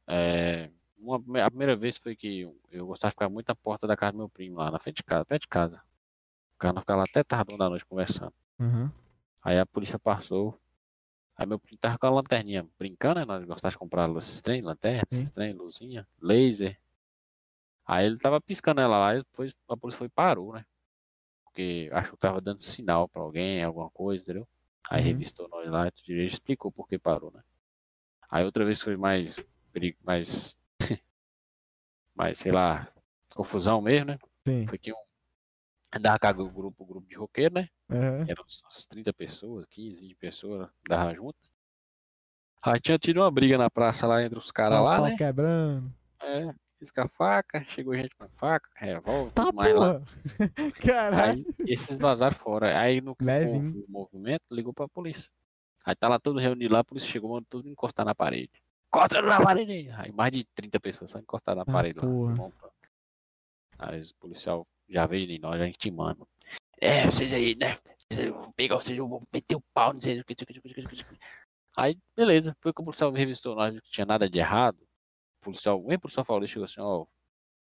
É, 0.09 0.71
uma, 1.03 1.45
a 1.45 1.51
primeira 1.51 1.75
vez 1.77 1.97
foi 1.97 2.15
que 2.15 2.49
eu, 2.71 2.87
gostava 2.87 3.11
de 3.11 3.15
ficar 3.15 3.29
muito 3.29 3.49
na 3.49 3.55
porta 3.55 3.87
da 3.87 3.97
casa 3.97 4.13
do 4.13 4.19
meu 4.19 4.29
primo, 4.29 4.59
lá 4.59 4.71
na 4.71 4.79
frente 4.79 4.99
de 4.99 5.03
casa, 5.03 5.25
perto 5.25 5.43
de 5.43 5.49
casa. 5.49 5.83
O 6.55 6.59
carro 6.59 6.81
ficava 6.81 6.99
lá 6.99 7.05
até 7.05 7.25
tardão 7.25 7.59
da 7.59 7.69
noite 7.69 7.85
conversando. 7.85 8.33
Aham. 8.61 8.93
Aí 9.43 9.59
a 9.59 9.67
polícia 9.67 9.99
passou. 9.99 10.59
Aí 11.37 11.47
meu 11.47 11.59
primo 11.59 11.79
tava 11.79 11.99
com 11.99 12.07
a 12.07 12.11
lanterninha 12.11 12.67
brincando, 12.79 13.19
né? 13.21 13.25
Nós 13.25 13.45
gostávamos 13.45 13.75
de 13.75 13.79
comprar 13.79 14.09
esses 14.17 14.41
trem, 14.41 14.63
lanterna, 14.63 15.03
esses 15.11 15.31
trem, 15.31 15.53
luzinha, 15.53 16.07
laser. 16.21 16.79
Aí 17.85 18.07
ele 18.07 18.19
tava 18.19 18.41
piscando 18.41 18.81
ela 18.81 18.99
lá 18.99 19.15
e 19.17 19.19
depois 19.19 19.55
a 19.69 19.77
polícia 19.77 19.99
foi 19.99 20.07
e 20.07 20.11
parou, 20.11 20.53
né? 20.53 20.65
Porque 21.45 21.91
achou 21.93 22.13
que 22.13 22.21
tava 22.21 22.41
dando 22.41 22.63
sinal 22.63 23.09
pra 23.09 23.23
alguém, 23.23 23.63
alguma 23.63 23.91
coisa, 23.91 24.23
entendeu? 24.23 24.49
Aí 24.89 25.01
Uhum. 25.01 25.09
revistou 25.09 25.49
nós 25.49 25.69
lá 25.69 25.89
e 25.89 25.93
direito, 26.03 26.35
explicou 26.35 26.71
por 26.71 26.87
que 26.87 26.99
parou, 26.99 27.33
né? 27.33 27.43
Aí 28.31 28.45
outra 28.45 28.65
vez 28.65 28.81
foi 28.81 28.97
mais, 28.97 29.45
mais, 30.03 30.57
mais, 32.15 32.39
sei 32.39 32.53
lá, 32.53 32.89
confusão 33.35 33.81
mesmo, 33.81 34.07
né? 34.09 34.19
Sim. 34.47 34.67
Foi 34.67 34.79
que 34.79 34.93
um, 34.93 34.97
andava 35.95 36.19
com 36.19 36.43
o 36.43 36.51
grupo, 36.51 36.85
o 36.85 36.87
grupo 36.87 37.09
de 37.09 37.17
roqueiro, 37.17 37.55
né? 37.55 37.69
Aham. 37.91 38.25
Eram 38.29 38.45
uns- 38.45 38.61
umas 38.63 38.87
30 38.87 39.13
pessoas, 39.13 39.67
15, 39.67 40.01
20 40.01 40.15
pessoas, 40.17 40.69
dava 40.89 41.15
junto. 41.15 41.39
Aí 42.65 42.81
tinha 42.81 42.99
tido 42.99 43.19
uma 43.21 43.31
briga 43.31 43.59
na 43.59 43.69
praça 43.69 44.07
lá 44.07 44.23
entre 44.23 44.39
os 44.39 44.51
caras 44.53 44.83
lá, 44.83 45.01
né? 45.01 45.17
quebrando. 45.17 45.93
É, 46.21 46.55
fiz 46.79 46.91
com 46.93 47.01
a 47.01 47.09
faca, 47.09 47.65
chegou 47.65 47.97
gente 47.97 48.15
com 48.15 48.29
faca, 48.29 48.69
revólver, 48.77 49.33
Tá, 49.33 49.51
mais 49.53 49.75
lá. 49.75 50.01
Caralho. 50.81 51.33
Aí 51.41 51.47
esses 51.67 51.99
vazaram 51.99 52.37
fora. 52.37 52.79
Aí 52.79 53.01
no 53.01 53.17
Leve, 53.21 53.59
o 53.75 53.85
movimento, 53.89 54.43
ligou 54.51 54.73
pra 54.73 54.89
polícia. 54.89 55.33
Aí 55.85 55.97
tá 55.97 56.09
lá 56.09 56.21
todo 56.21 56.39
reunido 56.39 56.73
lá, 56.73 56.81
a 56.81 56.85
polícia 56.85 57.11
chegou, 57.11 57.31
mandou 57.31 57.47
tudo 57.51 57.69
encostar 57.69 58.07
na 58.07 58.15
parede. 58.15 58.62
Encosta 58.95 59.23
na 59.23 59.41
parede 59.41 59.73
aí. 59.73 60.13
Mais 60.13 60.31
de 60.33 60.45
30 60.55 60.79
pessoas 60.79 61.11
só 61.11 61.19
encostaram 61.19 61.57
na 61.59 61.63
Ah, 61.63 61.73
parede 61.73 61.99
porra. 61.99 62.37
lá. 62.43 62.71
Aí 63.79 64.01
o 64.01 64.15
policial 64.21 64.67
já 64.89 65.07
veio 65.07 65.31
em 65.31 65.39
nós, 65.39 65.59
já 65.59 65.67
intimando. 65.67 66.29
É, 66.79 67.07
vocês 67.07 67.33
aí, 67.33 67.55
né? 67.57 67.79
Vocês 68.11 68.31
vão 68.31 68.53
pegar, 68.53 68.77
vocês 68.77 68.99
vão 68.99 69.23
meter 69.33 69.57
o 69.57 69.63
pau, 69.73 69.95
não 69.95 70.01
sei 70.01 70.21
o 70.21 70.25
que. 70.25 70.37
Aí, 71.75 71.97
beleza. 72.15 72.51
Depois 72.51 72.75
que 72.75 72.83
o 72.83 72.85
policial 72.85 73.11
revistou 73.13 73.55
nós, 73.55 73.73
não 73.73 73.81
tinha 73.91 74.05
nada 74.05 74.29
de 74.29 74.39
errado. 74.39 74.77
O 75.41 75.45
policial, 75.45 75.79
o 75.81 75.99
policial 76.01 76.25
falou, 76.25 76.47
chegou 76.47 76.65
assim, 76.65 76.81
ó, 76.81 77.07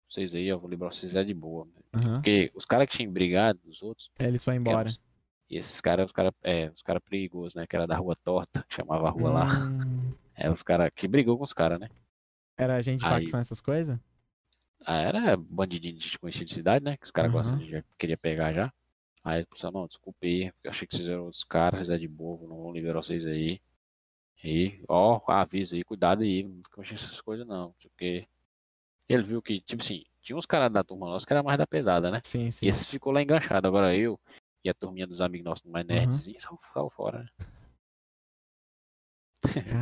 vocês 0.09 0.33
aí, 0.33 0.47
eu 0.47 0.57
vou 0.57 0.69
liberar 0.69 0.93
vocês 0.93 1.13
é 1.13 1.23
de 1.25 1.33
boa. 1.33 1.67
Aham. 1.93 2.13
Porque 2.21 2.49
os 2.55 2.63
caras 2.63 2.87
que 2.87 2.95
tinham 2.97 3.11
brigado, 3.11 3.59
os 3.65 3.81
outros, 3.83 4.09
Eles 4.17 4.43
foram 4.45 4.55
eram 4.55 4.61
embora. 4.71 4.87
os- 4.89 4.99
E 5.49 5.57
esses 5.57 5.81
caras, 5.81 6.05
os 6.07 6.11
caras, 6.13 6.31
é, 6.43 6.69
os 6.69 6.81
caras 6.81 7.01
perigosos, 7.03 7.55
né? 7.55 7.65
Que 7.67 7.75
era 7.75 7.85
da 7.85 7.97
rua 7.97 8.15
torta, 8.23 8.63
que 8.67 8.75
chamava 8.75 9.07
a 9.07 9.11
rua 9.11 9.31
lá. 9.31 9.45
É, 10.37 10.49
os 10.51 10.61
caras 10.61 10.91
que 10.95 11.07
brigou 11.07 11.35
com 11.35 11.43
os 11.43 11.53
caras, 11.53 11.79
né? 11.79 11.89
Era 12.55 12.81
gente 12.81 12.99
de 12.99 13.09
facção, 13.09 13.39
essas 13.39 13.59
coisas? 13.59 13.99
Ah, 14.85 15.01
era 15.01 15.35
bandidinho 15.35 15.97
de 15.97 16.19
conhecido 16.19 16.45
de 16.45 16.53
cidade, 16.53 16.85
né? 16.85 16.95
Que 16.95 17.05
os 17.05 17.11
caras 17.11 17.31
Aham. 17.31 17.39
gostam 17.39 17.57
de 17.57 17.83
queria 17.97 18.17
pegar 18.17 18.53
já. 18.53 18.71
Aí 19.23 19.41
o 19.41 19.47
pessoal, 19.47 19.73
não, 19.73 19.87
desculpa 19.87 20.19
aí, 20.23 20.53
eu 20.63 20.71
achei 20.71 20.87
que 20.87 20.95
vocês 20.95 21.09
eram 21.09 21.23
outros 21.23 21.43
caras, 21.43 21.79
vocês 21.79 21.89
é 21.89 21.97
de 21.97 22.07
boa, 22.07 22.47
não 22.47 22.63
vão 22.63 22.71
liberar 22.71 23.01
vocês 23.01 23.25
aí. 23.25 23.59
E, 24.43 24.79
ó, 24.87 25.19
avisa 25.27 25.75
aí, 25.75 25.83
cuidado 25.83 26.21
aí, 26.21 26.43
não 26.43 26.63
fica 26.63 26.79
mexendo 26.79 26.99
essas 26.99 27.19
coisas 27.19 27.45
não, 27.45 27.73
porque 27.81 28.27
ele 29.09 29.23
viu 29.23 29.41
que, 29.41 29.59
tipo 29.61 29.81
assim, 29.81 30.05
tinha 30.21 30.37
uns 30.37 30.45
caras 30.45 30.71
da 30.71 30.83
turma 30.83 31.07
nossa 31.07 31.25
que 31.25 31.33
era 31.33 31.41
mais 31.41 31.57
da 31.57 31.65
pesada, 31.65 32.11
né? 32.11 32.21
Sim, 32.23 32.51
sim. 32.51 32.67
E 32.67 32.69
esse 32.69 32.85
ficou 32.85 33.11
lá 33.11 33.21
enganchado. 33.21 33.67
Agora 33.67 33.95
eu 33.95 34.19
e 34.63 34.69
a 34.69 34.73
turminha 34.73 35.07
dos 35.07 35.21
amigos 35.21 35.45
nossos 35.45 35.65
mais 35.65 35.85
nerdzinhos 35.85 36.43
só 36.43 36.57
saiu 36.73 36.89
fora, 36.89 37.23
né? 37.23 37.29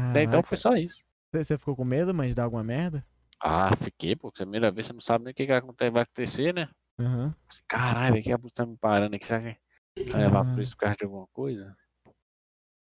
Até 0.09 0.23
então 0.23 0.43
foi 0.43 0.57
só 0.57 0.73
isso. 0.75 1.03
Você 1.33 1.57
ficou 1.57 1.75
com 1.75 1.83
medo, 1.83 2.13
mãe, 2.13 2.29
de 2.29 2.35
dar 2.35 2.43
alguma 2.43 2.63
merda? 2.63 3.05
Ah, 3.41 3.75
fiquei, 3.75 4.15
pô. 4.15 4.29
porque 4.29 4.41
a 4.43 4.45
primeira 4.45 4.71
vez 4.71 4.87
você 4.87 4.93
não 4.93 5.01
sabe 5.01 5.25
nem 5.25 5.31
o 5.31 5.35
que, 5.35 5.45
que 5.45 5.51
vai 5.91 6.01
acontecer- 6.01 6.53
né? 6.53 6.69
Assim, 6.97 7.61
Caralho, 7.67 8.23
que 8.23 8.31
a 8.31 8.37
tá 8.53 8.65
me 8.65 8.77
parando 8.77 9.15
aqui? 9.15 9.25
Será 9.25 9.41
que 9.41 10.03
vai 10.11 10.21
levar 10.21 10.45
por 10.53 10.61
isso 10.61 10.75
por 10.75 10.81
causa 10.81 10.95
de 10.97 11.03
alguma 11.03 11.27
coisa? 11.27 11.75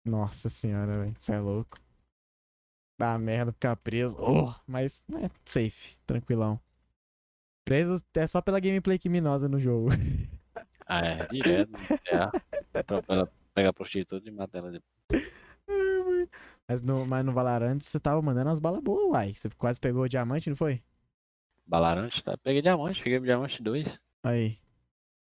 Nossa 0.06 0.48
senhora, 0.50 1.00
velho. 1.00 1.16
Você 1.20 1.34
é 1.34 1.40
louco. 1.40 1.78
Dá 2.98 3.18
merda 3.18 3.52
ficar 3.52 3.76
preso. 3.76 4.16
Oh, 4.20 4.54
mas 4.66 5.04
é 5.14 5.30
safe, 5.46 5.98
tranquilão. 6.06 6.60
Preso 7.66 8.04
é 8.16 8.26
só 8.28 8.42
pela 8.42 8.60
gameplay 8.60 8.98
criminosa 8.98 9.48
no 9.48 9.60
jogo. 9.60 9.90
Ah, 10.86 11.06
é, 11.06 11.28
direto. 11.28 11.72
É, 12.08 12.28
pra, 12.84 13.02
pra 13.04 13.16
ela 13.16 13.32
pegar 13.54 13.70
a 13.70 13.74
prostituta 13.74 14.28
e 14.28 14.32
matar 14.32 14.60
ela 14.60 14.72
depois. 14.72 15.30
Mas, 16.70 16.82
no, 16.82 17.06
mas 17.06 17.26
no 17.26 17.34
Valorant 17.34 17.80
você 17.80 18.00
tava 18.00 18.22
mandando 18.22 18.50
umas 18.50 18.60
balas 18.60 18.82
boas, 18.82 19.04
uai. 19.12 19.34
Você 19.34 19.50
quase 19.58 19.80
pegou 19.80 20.04
o 20.04 20.08
diamante, 20.10 20.50
não 20.50 20.56
foi? 20.56 20.82
Balarante, 21.66 22.24
tá? 22.24 22.38
Peguei 22.38 22.62
diamante, 22.62 23.02
peguei 23.04 23.20
diamante 23.20 23.62
2. 23.62 24.00
Aí. 24.24 24.58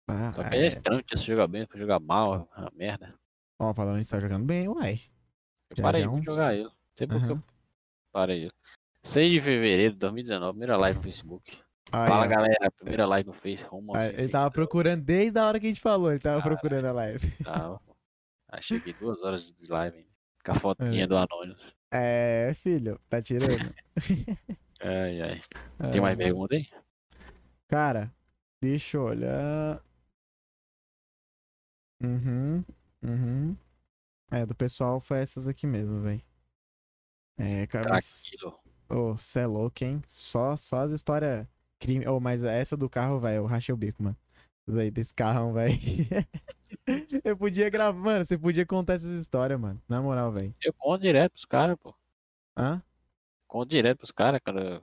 Ah, 0.09 0.33
Só 0.33 0.43
que 0.43 0.57
é 0.57 0.67
estranho, 0.67 1.03
tinha 1.03 1.17
se 1.19 1.25
jogar 1.25 1.47
bem, 1.47 1.67
foi 1.67 1.79
jogar 1.81 2.01
mal, 2.01 2.49
é 2.57 2.61
uma 2.61 2.73
merda. 2.75 3.15
Ó, 3.59 3.71
o 3.71 3.75
Valorant 3.75 4.05
tá 4.09 4.21
jogando 4.21 4.45
bem, 4.45 4.69
uai. 4.69 5.01
Eu 5.71 5.77
Já, 5.77 5.83
parei 5.83 6.03
já 6.03 6.09
de 6.09 6.15
uns- 6.15 6.25
jogar 6.25 6.55
ele. 6.55 6.71
Sei 6.97 7.07
que 7.07 7.15
eu 7.15 7.43
parei 8.13 8.43
ele. 8.45 8.53
6 9.03 9.31
de 9.31 9.41
fevereiro 9.41 9.93
de 9.95 9.99
2019, 9.99 10.53
primeira 10.53 10.77
live 10.77 10.97
no 10.99 11.03
Facebook. 11.03 11.59
Fala 11.91 12.25
ó. 12.27 12.29
galera, 12.29 12.71
primeira 12.71 13.07
live 13.07 13.29
no 13.29 13.33
Face, 13.33 13.65
rumo 13.65 13.93
aos 13.93 14.01
Aí, 14.01 14.11
100 14.11 14.21
ele 14.21 14.29
tava 14.33 14.51
procurando 14.51 15.03
desde 15.03 15.39
a 15.39 15.47
hora 15.47 15.59
que 15.59 15.67
a 15.67 15.69
gente 15.71 15.81
falou, 15.81 16.11
ele 16.11 16.19
tava 16.21 16.43
procurando 16.43 16.85
a 16.87 16.93
live. 16.93 17.31
Tava. 17.43 17.81
Aí 18.51 18.63
cheguei 18.63 18.93
duas 18.95 19.23
horas 19.23 19.51
de 19.53 19.67
live, 19.71 19.99
hein? 19.99 20.08
Com 20.45 20.53
a 20.53 20.55
fotinha 20.55 21.05
É. 21.05 21.07
do 21.07 21.17
Anônimos. 21.17 21.75
É, 21.91 22.55
filho, 22.55 23.01
tá 23.09 23.21
tirando. 23.23 23.75
Ai, 24.81 25.21
ai. 25.21 25.43
Tem 25.91 26.01
mais 26.01 26.17
É. 26.19 26.23
pergunta 26.23 26.55
aí? 26.55 26.69
Cara, 27.67 28.15
deixa 28.63 28.97
eu 28.97 29.03
olhar. 29.03 29.83
Uhum, 32.01 32.65
uhum. 33.03 33.57
É, 34.31 34.47
do 34.47 34.55
pessoal 34.55 35.01
foi 35.01 35.19
essas 35.21 35.49
aqui 35.49 35.67
mesmo, 35.67 36.01
velho. 36.01 36.23
É, 37.39 37.67
cara, 37.67 37.91
mas. 37.91 38.27
Tranquilo. 38.31 38.61
Ô, 38.89 39.17
cê 39.17 39.41
é 39.41 39.47
louco, 39.47 39.85
hein? 39.85 40.01
Só, 40.07 40.57
só 40.57 40.77
as 40.83 40.93
histórias. 40.93 41.47
Crime. 41.81 42.07
Ô, 42.07 42.21
mas 42.21 42.45
essa 42.45 42.77
do 42.77 42.89
carro, 42.89 43.19
velho, 43.19 43.39
eu 43.39 43.47
rachei 43.47 43.73
o 43.73 43.77
bico, 43.77 44.03
mano. 44.03 44.17
Isso 44.69 44.79
aí, 44.79 44.91
desse 44.91 45.13
carrão, 45.13 45.53
velho. 45.53 45.75
eu 47.25 47.37
podia 47.37 47.69
gravar. 47.71 47.99
Mano, 47.99 48.25
você 48.25 48.37
podia 48.37 48.67
contar 48.67 48.95
essas 48.95 49.13
histórias, 49.13 49.59
mano. 49.59 49.81
Na 49.89 50.01
moral, 50.01 50.33
velho. 50.33 50.53
Eu 50.63 50.73
conto 50.73 51.03
direto 51.03 51.33
pros 51.33 51.45
caras, 51.45 51.77
pô. 51.81 51.95
Hã? 52.57 52.83
Conto 53.47 53.71
direto 53.71 53.99
pros 53.99 54.11
caras, 54.11 54.41
cara. 54.45 54.83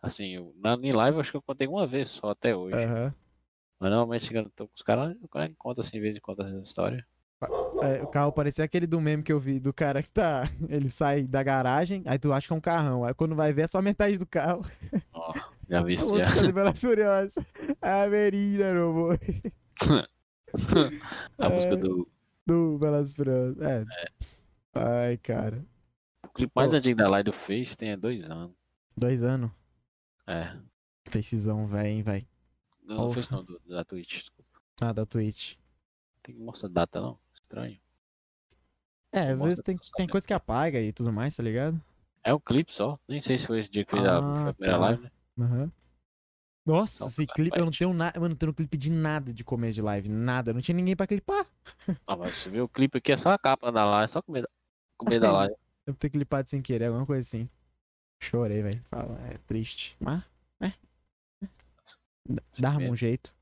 Assim, 0.00 0.34
eu, 0.34 0.54
na 0.58 0.74
em 0.74 0.92
live 0.92 1.16
eu 1.16 1.20
acho 1.20 1.30
que 1.30 1.36
eu 1.36 1.42
contei 1.42 1.66
uma 1.66 1.86
vez 1.86 2.08
só 2.08 2.30
até 2.30 2.54
hoje. 2.54 2.76
Aham. 2.76 3.14
Mas 3.80 3.90
normalmente 3.90 4.28
quando 4.28 4.46
eu 4.46 4.52
tô 4.54 4.66
com 4.68 4.74
os 4.74 4.82
caras, 4.82 5.16
eu 5.20 5.54
conto 5.58 5.80
assim, 5.80 5.98
em 5.98 6.00
vez 6.00 6.14
de 6.14 6.20
contar 6.20 6.44
essa 6.44 6.58
história. 6.58 7.06
É, 7.82 8.02
o 8.02 8.06
carro 8.06 8.32
parecia 8.32 8.64
aquele 8.64 8.86
do 8.86 9.00
meme 9.00 9.22
que 9.22 9.32
eu 9.32 9.40
vi, 9.40 9.58
do 9.58 9.72
cara 9.72 10.02
que 10.02 10.10
tá. 10.10 10.48
Ele 10.68 10.88
sai 10.90 11.24
da 11.24 11.42
garagem, 11.42 12.02
aí 12.06 12.18
tu 12.18 12.32
acha 12.32 12.46
que 12.46 12.52
é 12.52 12.56
um 12.56 12.60
carrão. 12.60 13.04
Aí 13.04 13.14
quando 13.14 13.34
vai 13.34 13.52
ver 13.52 13.62
é 13.62 13.66
só 13.66 13.82
metade 13.82 14.16
do 14.16 14.26
carro. 14.26 14.62
Ó, 15.12 15.34
já 15.68 15.82
vi 15.82 15.94
isso 15.94 16.18
já. 16.18 16.26
Velas 16.52 16.80
Furiosas. 16.80 17.34
A 17.80 18.06
menina, 18.06 18.72
meu 18.72 18.92
boi. 18.92 19.18
A 21.38 21.48
música 21.48 21.74
É. 21.74 21.76
do. 21.76 22.08
Do 22.46 22.78
Velozes 22.78 23.12
e 23.12 23.16
Furiosos. 23.16 23.60
É. 23.62 23.84
Ai, 24.74 25.16
cara. 25.16 25.64
O 26.24 26.28
clipe 26.28 26.52
mais 26.54 26.70
Pô. 26.72 26.76
antigo 26.76 26.98
da 26.98 27.08
Live 27.08 27.24
do 27.24 27.32
Face 27.32 27.76
tem 27.76 27.92
há 27.92 27.96
dois 27.96 28.28
anos. 28.28 28.54
Dois 28.96 29.22
anos. 29.22 29.50
É. 30.26 30.54
Precisão, 31.04 31.66
velho, 31.66 31.88
hein, 31.88 32.02
velho. 32.02 32.26
Não, 32.82 32.96
não. 32.96 33.10
Face 33.10 33.32
não, 33.32 33.42
do, 33.44 33.58
da 33.66 33.82
Twitch, 33.84 34.18
desculpa. 34.18 34.50
Ah, 34.80 34.92
da 34.92 35.06
Twitch. 35.06 35.54
Tem 36.22 36.34
que 36.34 36.40
mostrar 36.42 36.68
data, 36.68 37.00
não? 37.00 37.18
Estranho. 37.34 37.78
É, 39.12 39.30
às 39.30 39.42
vezes 39.42 39.60
tem, 39.60 39.78
tem 39.96 40.08
coisa 40.08 40.26
que 40.26 40.32
apaga 40.34 40.80
e 40.80 40.92
tudo 40.92 41.12
mais, 41.12 41.36
tá 41.36 41.42
ligado? 41.42 41.80
É 42.22 42.34
um 42.34 42.40
clipe 42.40 42.72
só. 42.72 42.98
Nem 43.08 43.20
sei 43.20 43.38
se 43.38 43.46
foi 43.46 43.60
esse 43.60 43.70
dia 43.70 43.84
que 43.84 43.92
fez 43.92 44.04
Ah, 44.04 44.34
foi 44.34 44.48
a 44.50 44.54
primeira 44.54 44.78
tá. 44.78 44.84
live, 44.84 45.02
né? 45.02 45.10
Aham. 45.38 45.72
Nossa, 46.66 47.06
esse 47.06 47.26
clipe, 47.26 47.58
eu 47.58 47.64
não 47.66 47.72
tenho 47.72 47.92
nada. 47.92 48.18
Mano, 48.18 48.30
não 48.30 48.36
tenho 48.36 48.54
clipe 48.54 48.76
de 48.76 48.90
nada 48.90 49.32
de 49.32 49.44
começo 49.44 49.74
de 49.74 49.82
live. 49.82 50.08
Nada. 50.08 50.52
Não 50.52 50.60
tinha 50.60 50.74
ninguém 50.74 50.96
pra 50.96 51.06
clipar. 51.06 51.46
Ah, 52.06 52.16
mas 52.16 52.36
você 52.38 52.48
viu 52.50 52.64
o 52.64 52.68
clipe 52.68 52.98
aqui, 52.98 53.12
é 53.12 53.16
só 53.16 53.30
a 53.32 53.38
capa 53.38 53.70
da 53.70 53.84
live, 53.84 54.10
só 54.10 54.22
comer, 54.22 54.48
comer 54.96 55.20
da 55.20 55.30
live. 55.32 55.54
Devo 55.86 55.98
ter 55.98 56.08
clipado 56.08 56.48
sem 56.48 56.62
querer, 56.62 56.86
alguma 56.86 57.04
coisa 57.04 57.20
assim. 57.20 57.48
Chorei, 58.22 58.62
velho. 58.62 58.82
Fala, 58.90 59.18
é 59.28 59.36
triste. 59.46 59.94
Mas, 60.00 60.22
é. 60.60 60.72
Dá- 62.26 62.42
Dá 62.58 62.70
um 62.78 62.96
jeito. 62.96 63.34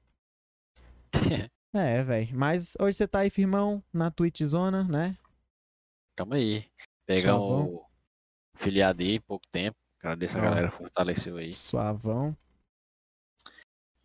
É, 1.75 2.03
velho. 2.03 2.37
Mas 2.37 2.77
hoje 2.79 2.99
você 2.99 3.09
tá 3.09 3.21
aí, 3.21 3.31
firmão, 3.31 3.83
na 3.91 4.11
Twitch 4.11 4.43
Zona, 4.43 4.85
né? 4.85 5.17
Tamo 6.15 6.35
aí. 6.35 6.67
Suavão. 7.23 7.65
o 7.77 7.87
filiado 8.57 9.03
aí, 9.03 9.19
pouco 9.19 9.47
tempo. 9.51 9.75
Agradeço 9.99 10.37
a 10.37 10.43
galera 10.43 10.71
que 10.71 10.77
fortaleceu 10.77 11.39
aí. 11.39 11.51
Suavão. 11.51 12.37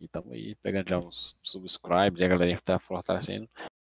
E 0.00 0.06
tamo 0.08 0.32
aí 0.32 0.54
pegando 0.56 0.88
já 0.88 0.98
uns 0.98 1.36
subscribes 1.42 2.20
a 2.22 2.28
galerinha 2.28 2.56
que 2.56 2.62
tá 2.62 2.78
fortalecendo. 2.78 3.48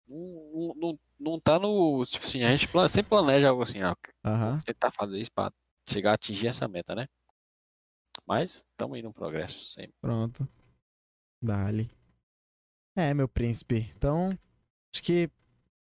Não, 0.08 0.74
não, 0.76 1.00
não, 1.20 1.40
tá 1.40 1.58
no. 1.60 2.04
Tipo 2.06 2.26
assim, 2.26 2.44
a 2.44 2.50
gente 2.50 2.68
plane- 2.68 2.90
sempre 2.90 3.10
planeja 3.10 3.50
algo 3.50 3.62
assim. 3.64 3.80
Aham. 3.82 3.96
Vamos 4.26 4.64
tentar 4.64 4.92
fazer 4.92 5.20
isso 5.20 5.32
pra 5.32 5.52
chegar 5.88 6.12
a 6.12 6.16
atingir 6.16 6.48
essa 6.48 6.68
meta, 6.68 6.94
né? 6.96 7.08
Mas 8.26 8.66
tamo 8.76 8.96
aí 8.96 9.02
no 9.02 9.14
progresso 9.14 9.66
sempre. 9.72 9.94
Pronto. 10.02 10.48
Dali. 11.42 11.90
É, 12.96 13.14
meu 13.14 13.28
príncipe. 13.28 13.90
Então, 13.96 14.30
acho 14.94 15.02
que 15.02 15.30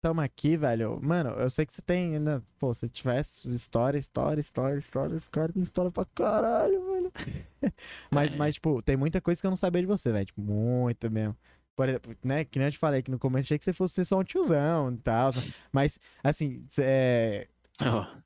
tamo 0.01 0.21
aqui, 0.21 0.57
velho. 0.57 1.01
Mano, 1.03 1.31
eu 1.31 1.51
sei 1.51 1.67
que 1.67 1.73
você 1.75 1.83
tem 1.83 2.15
ainda. 2.15 2.43
Pô, 2.59 2.73
se 2.73 2.89
tivesse 2.89 3.51
história, 3.51 3.99
história, 3.99 4.41
história, 4.41 4.79
história, 4.79 5.53
tem 5.53 5.63
história 5.63 5.91
pra 5.91 6.05
caralho, 6.05 6.81
mas, 8.13 8.33
mas, 8.33 8.55
tipo, 8.55 8.83
tem 8.83 8.97
muita 8.97 9.21
coisa 9.21 9.41
que 9.41 9.47
eu 9.47 9.51
não 9.51 9.57
sabia 9.57 9.81
de 9.81 9.87
você, 9.87 10.13
velho. 10.13 10.27
Tipo, 10.27 10.41
muita 10.41 11.09
mesmo. 11.11 11.37
Por 11.77 11.89
exemplo, 11.89 12.17
né? 12.23 12.45
Que 12.45 12.59
nem 12.59 12.69
eu 12.69 12.73
te 12.73 12.79
falei 12.79 13.03
que 13.03 13.11
no 13.11 13.19
começo 13.19 13.47
achei 13.47 13.59
que 13.59 13.65
você 13.65 13.73
fosse 13.73 13.95
ser 13.95 14.05
só 14.05 14.19
um 14.19 14.25
tiozão 14.25 14.93
e 14.93 14.99
tal. 14.99 15.31
Mas, 15.73 15.99
assim, 16.23 16.67
é, 16.79 17.49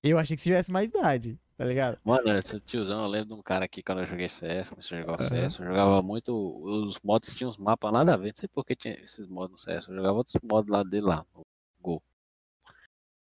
eu 0.03 0.19
achei 0.19 0.37
que 0.37 0.43
você 0.43 0.51
tivesse 0.51 0.71
mais 0.71 0.91
idade, 0.91 1.39
tá 1.57 1.65
ligado? 1.65 1.99
Mano, 2.05 2.37
esse 2.37 2.61
tiozão, 2.61 3.03
eu 3.03 3.09
lembro 3.09 3.29
de 3.29 3.35
um 3.35 3.43
cara 3.43 3.65
aqui 3.65 3.83
quando 3.83 4.01
eu 4.01 4.07
joguei 4.07 4.29
CS, 4.29 4.71
comecei 4.71 4.99
a 4.99 5.01
jogar 5.01 5.21
Aham. 5.21 5.29
CS, 5.29 5.59
eu 5.61 5.67
jogava 5.67 6.03
muito. 6.03 6.33
Os 6.35 6.99
mods 7.03 7.35
tinham 7.35 7.49
uns 7.49 7.57
mapas 7.57 7.93
nada 7.93 8.15
a 8.15 8.17
ver, 8.17 8.29
não 8.29 8.37
sei 8.37 8.49
por 8.49 8.65
que 8.65 8.77
tinha 8.77 8.95
esses 9.01 9.27
mods 9.29 9.53
no 9.53 9.59
CS, 9.59 9.89
eu 9.89 9.95
jogava 9.95 10.19
outros 10.19 10.37
mods 10.43 10.71
lá 10.71 10.83
dele 10.83 11.07
lá, 11.07 11.25
no 11.35 11.43
Gol. 11.81 12.03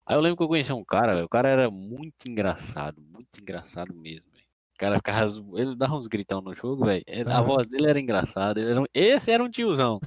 Aí 0.07 0.17
eu 0.17 0.21
lembro 0.21 0.37
que 0.37 0.43
eu 0.43 0.49
conheci 0.49 0.73
um 0.73 0.85
cara, 0.85 1.15
velho, 1.15 1.27
o 1.27 1.29
cara 1.29 1.49
era 1.49 1.71
muito 1.71 2.29
engraçado, 2.29 3.01
muito 3.01 3.41
engraçado 3.41 3.95
mesmo, 3.95 4.27
cara 4.83 4.97
ficava, 4.97 5.27
ele 5.61 5.77
dava 5.77 5.95
uns 5.97 6.09
gritão 6.09 6.41
no 6.41 6.55
jogo, 6.55 6.85
velho. 6.87 7.05
ele- 7.07 7.31
A 7.31 7.41
voz 7.41 7.67
dele 7.67 7.89
era 7.89 8.01
engraçada, 8.01 8.61
ele 8.61 8.71
era 8.71 8.81
um- 8.81 8.87
esse 8.93 9.31
era 9.31 9.43
um 9.43 9.51
tiozão. 9.51 10.01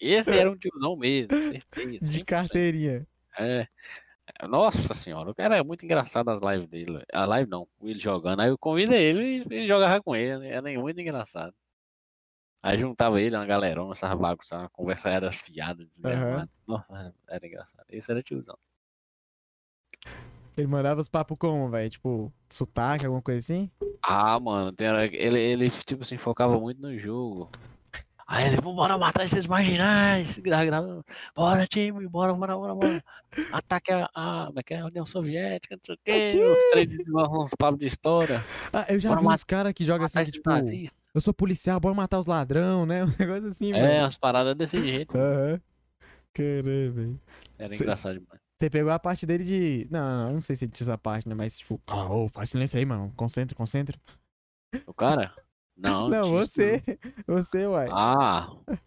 Esse 0.00 0.30
era 0.36 0.50
um 0.50 0.56
tiozão 0.56 0.96
mesmo, 0.96 1.28
certeza. 1.30 1.88
De 2.00 2.06
100%. 2.06 2.24
carteirinha. 2.26 3.06
É. 3.38 3.66
Nossa 4.48 4.92
senhora, 4.92 5.30
o 5.30 5.34
cara 5.34 5.56
é 5.56 5.62
muito 5.62 5.84
engraçado 5.84 6.28
as 6.30 6.40
lives 6.42 6.68
dele. 6.68 7.02
A 7.12 7.24
live 7.24 7.48
não, 7.48 7.66
ele 7.82 7.98
jogando. 7.98 8.40
Aí 8.40 8.48
eu 8.48 8.58
convido 8.58 8.92
ele 8.92 9.44
e 9.50 9.66
jogava 9.68 10.02
com 10.02 10.14
ele, 10.16 10.38
né? 10.38 10.50
era 10.50 10.80
muito 10.80 11.00
engraçado. 11.00 11.54
Aí 12.62 12.76
juntava 12.76 13.20
ele, 13.20 13.36
uma 13.36 13.46
galerona, 13.46 13.92
essas 13.92 14.12
bagunças, 14.18 14.52
a 14.64 14.68
conversa 14.70 15.08
era 15.08 15.30
fiada, 15.30 15.86
desgramada. 15.86 16.50
Nossa, 16.66 17.14
era 17.28 17.46
engraçado. 17.46 17.84
Esse 17.88 18.10
era 18.10 18.22
tiozão. 18.22 18.58
Ele 20.56 20.66
mandava 20.66 21.00
os 21.00 21.08
papos 21.08 21.36
como, 21.38 21.68
velho? 21.68 21.90
Tipo, 21.90 22.32
sotaque, 22.48 23.04
alguma 23.04 23.20
coisa 23.20 23.40
assim? 23.40 23.70
Ah, 24.02 24.40
mano, 24.40 24.74
ele, 25.12 25.38
ele, 25.38 25.70
tipo 25.70 26.02
assim, 26.02 26.16
focava 26.16 26.58
muito 26.58 26.80
no 26.80 26.98
jogo. 26.98 27.50
Aí 28.26 28.46
ele, 28.46 28.60
bora 28.60 28.96
matar 28.96 29.24
esses 29.24 29.46
marginais. 29.46 30.40
Bora, 31.34 31.66
time, 31.66 32.08
bora, 32.08 32.32
bora, 32.34 32.56
bora, 32.56 32.74
bora. 32.74 33.04
Ataque 33.52 33.92
a, 33.92 34.08
a, 34.14 34.50
é 34.56 34.74
é? 34.74 34.80
a 34.80 34.86
União 34.86 35.04
Soviética, 35.04 35.76
não 35.76 35.82
sei 35.84 35.94
o 35.94 35.98
quê. 36.04 36.40
Os 36.42 36.70
três 36.70 36.98
uns 37.08 37.50
papos 37.56 37.78
de 37.78 37.86
história. 37.86 38.42
Ah, 38.72 38.86
eu 38.88 38.98
já 38.98 39.10
Bora 39.10 39.20
vi 39.20 39.26
uns 39.28 39.44
caras 39.44 39.72
que 39.74 39.84
jogam 39.84 40.06
assim, 40.06 40.24
que, 40.24 40.32
tipo, 40.32 40.48
nazistas. 40.50 41.00
eu 41.14 41.20
sou 41.20 41.32
policial, 41.32 41.78
bora 41.78 41.94
matar 41.94 42.18
os 42.18 42.26
ladrão, 42.26 42.84
né? 42.86 43.04
Um 43.06 43.12
negócio 43.18 43.48
assim, 43.48 43.72
É, 43.72 44.00
as 44.00 44.16
paradas 44.16 44.56
desse 44.56 44.82
jeito. 44.82 45.16
Aham. 45.16 45.60
Caramba, 46.32 46.90
velho. 46.90 47.20
Era 47.58 47.74
engraçado 47.74 48.18
demais. 48.18 48.45
Você 48.58 48.70
pegou 48.70 48.90
a 48.90 48.98
parte 48.98 49.26
dele 49.26 49.44
de. 49.44 49.86
Não, 49.90 50.00
não, 50.00 50.26
não, 50.26 50.32
não 50.34 50.40
sei 50.40 50.56
se 50.56 50.64
ele 50.64 50.72
tinha 50.72 50.86
essa 50.86 50.96
parte, 50.98 51.28
né? 51.28 51.34
Mas, 51.34 51.58
tipo, 51.58 51.80
ah, 51.86 52.10
ô, 52.10 52.28
faz 52.28 52.50
silêncio 52.50 52.78
aí, 52.78 52.86
mano. 52.86 53.12
Concentra, 53.14 53.54
concentra. 53.54 53.98
O 54.86 54.94
cara? 54.94 55.34
Não, 55.76 56.08
Não, 56.10 56.24
tinha 56.24 56.40
isso 56.40 56.52
você. 56.52 56.82
Você, 57.26 57.66
uai. 57.66 57.88
não. 57.88 57.96
Ah! 57.96 58.48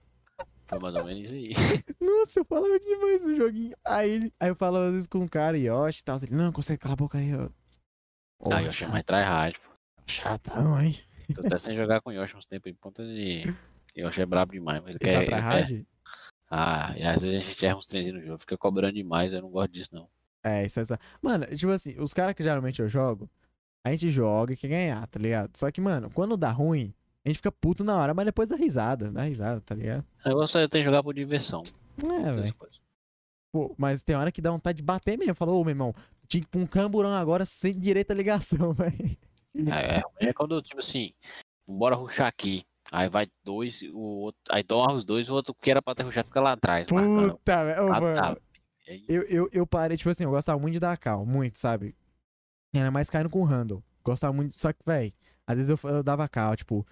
Foi 0.68 0.80
mais 0.80 0.96
ou 0.96 1.04
menos 1.04 1.32
aí. 1.32 1.52
Nossa, 2.00 2.40
eu 2.40 2.46
falava 2.46 2.80
demais 2.80 3.24
no 3.24 3.36
joguinho. 3.36 3.76
Aí, 3.88 4.32
aí 4.40 4.50
eu 4.50 4.56
falava 4.56 4.88
às 4.88 4.94
vezes 4.94 5.08
com 5.08 5.18
um 5.20 5.28
cara, 5.28 5.58
Yoshi 5.58 6.02
e 6.02 6.04
tal. 6.04 6.18
Ele, 6.22 6.36
não, 6.36 6.52
consegue 6.52 6.80
calar 6.80 6.94
a 6.94 6.96
boca 6.96 7.18
aí, 7.18 7.34
ó. 7.36 7.50
Ah, 8.52 8.62
eu 8.62 8.70
achei 8.70 8.88
mais 8.88 9.04
tryhard, 9.04 9.60
pô. 9.60 9.70
Chatão, 10.08 10.80
hein? 10.80 10.96
Tô 11.34 11.42
até 11.42 11.58
sem 11.58 11.76
jogar 11.76 12.02
com 12.02 12.12
o 12.12 12.14
Yoshi 12.14 12.38
uns 12.38 12.46
tempos 12.46 12.72
em 12.72 12.76
ponta 12.76 13.04
de. 13.04 13.44
Yoshi 13.98 14.22
é 14.22 14.26
brabo 14.28 14.52
demais, 14.52 14.80
mas 14.84 14.96
ele 14.96 15.00
Ele 15.02 15.26
quer. 15.26 15.30
tá 15.30 15.60
ele 15.60 15.68
quer-? 15.68 15.86
Ah, 16.50 16.94
e 16.98 17.04
às 17.04 17.22
vezes 17.22 17.42
a 17.42 17.50
gente 17.50 17.66
erra 17.66 17.78
uns 17.78 17.86
trenzinhos 17.86 18.20
no 18.20 18.26
jogo, 18.26 18.40
fica 18.40 18.58
cobrando 18.58 18.94
demais, 18.94 19.32
eu 19.32 19.42
não 19.42 19.50
gosto 19.50 19.72
disso 19.72 19.90
não. 19.94 20.10
É, 20.44 20.66
isso 20.66 20.80
é 20.80 20.86
só. 20.86 20.98
Mano, 21.22 21.46
tipo 21.56 21.72
assim, 21.72 22.00
os 22.00 22.14
caras 22.14 22.34
que 22.34 22.44
geralmente 22.44 22.82
eu 22.82 22.88
jogo, 22.88 23.30
a 23.84 23.92
gente 23.92 24.10
joga 24.10 24.54
e 24.54 24.58
quer 24.58 24.70
ganhar, 24.70 25.06
tá 25.08 25.20
ligado? 25.20 25.56
Só 25.56 25.70
que, 25.72 25.80
mano, 25.80 26.10
quando 26.14 26.36
dá 26.36 26.52
ruim, 26.52 26.94
a 27.24 27.30
gente 27.30 27.38
fica 27.38 27.52
puto 27.52 27.84
na 27.84 27.98
hora, 27.98 28.14
mas 28.14 28.26
depois 28.26 28.48
dá 28.48 28.56
risada, 28.56 29.12
dá 29.12 29.24
risada, 29.24 29.62
tá 29.62 29.76
ligado? 29.76 30.06
O 30.26 30.30
negócio 30.30 30.60
é 30.60 30.68
ter 30.68 30.80
que 30.80 30.86
jogar 30.86 31.04
por 31.04 31.14
diversão. 31.14 31.62
É, 32.04 32.34
velho. 32.34 32.56
Pô, 33.52 33.74
mas 33.78 34.02
tem 34.02 34.16
hora 34.16 34.32
que 34.32 34.42
dá 34.42 34.52
vontade 34.52 34.78
de 34.78 34.84
bater 34.84 35.18
mesmo. 35.18 35.36
Falou, 35.36 35.60
ô, 35.60 35.64
meu 35.64 35.72
irmão, 35.72 35.94
tinha 36.28 36.42
que 36.42 36.48
ir 36.48 36.50
pra 36.50 36.60
um 36.62 36.68
camburão 36.68 37.14
agora 37.14 37.46
sem 37.46 37.74
direito 37.78 38.12
à 38.12 38.14
ligação, 38.14 38.74
velho. 38.74 39.18
É, 39.56 39.98
é, 39.98 40.30
é 40.30 40.34
quando, 40.34 40.62
tipo 40.62 40.80
assim, 40.80 41.12
bora 41.68 41.96
ruxar 41.96 42.28
aqui. 42.28 42.64
Aí 42.92 43.08
vai 43.10 43.28
dois, 43.44 43.82
o 43.94 44.00
outro. 44.00 44.42
Aí 44.50 44.64
toma 44.64 44.94
os 44.94 45.06
dois, 45.06 45.30
o 45.30 45.34
outro 45.34 45.54
que 45.54 45.70
era 45.70 45.82
pra 45.82 45.94
ter 45.96 46.04
ruxado 46.04 46.28
fica 46.28 46.42
lá 46.42 46.54
atrás. 46.54 46.88
Puta, 46.88 47.66
velho. 47.66 47.94
Aí, 48.88 49.06
Eu, 49.08 49.22
eu, 49.24 49.50
eu 49.52 49.68
parei, 49.68 49.96
tipo 49.96 50.10
assim, 50.10 50.24
eu 50.24 50.32
gostava 50.32 50.60
muito 50.60 50.74
de 50.74 50.80
dar 50.80 50.98
cal, 50.98 51.26
muito, 51.26 51.60
sabe? 51.60 51.96
Era 52.74 52.90
mais 52.90 53.10
caindo 53.10 53.30
com 53.30 53.42
o 53.42 53.46
handle. 53.46 53.84
Gostava 54.04 54.34
muito, 54.34 54.60
só 54.60 54.74
que, 54.74 54.80
velho, 54.86 55.14
às 55.46 55.58
vezes 55.58 55.70
eu, 55.70 55.90
eu 55.90 56.02
dava 56.02 56.28
cal, 56.28 56.56
tipo, 56.56 56.86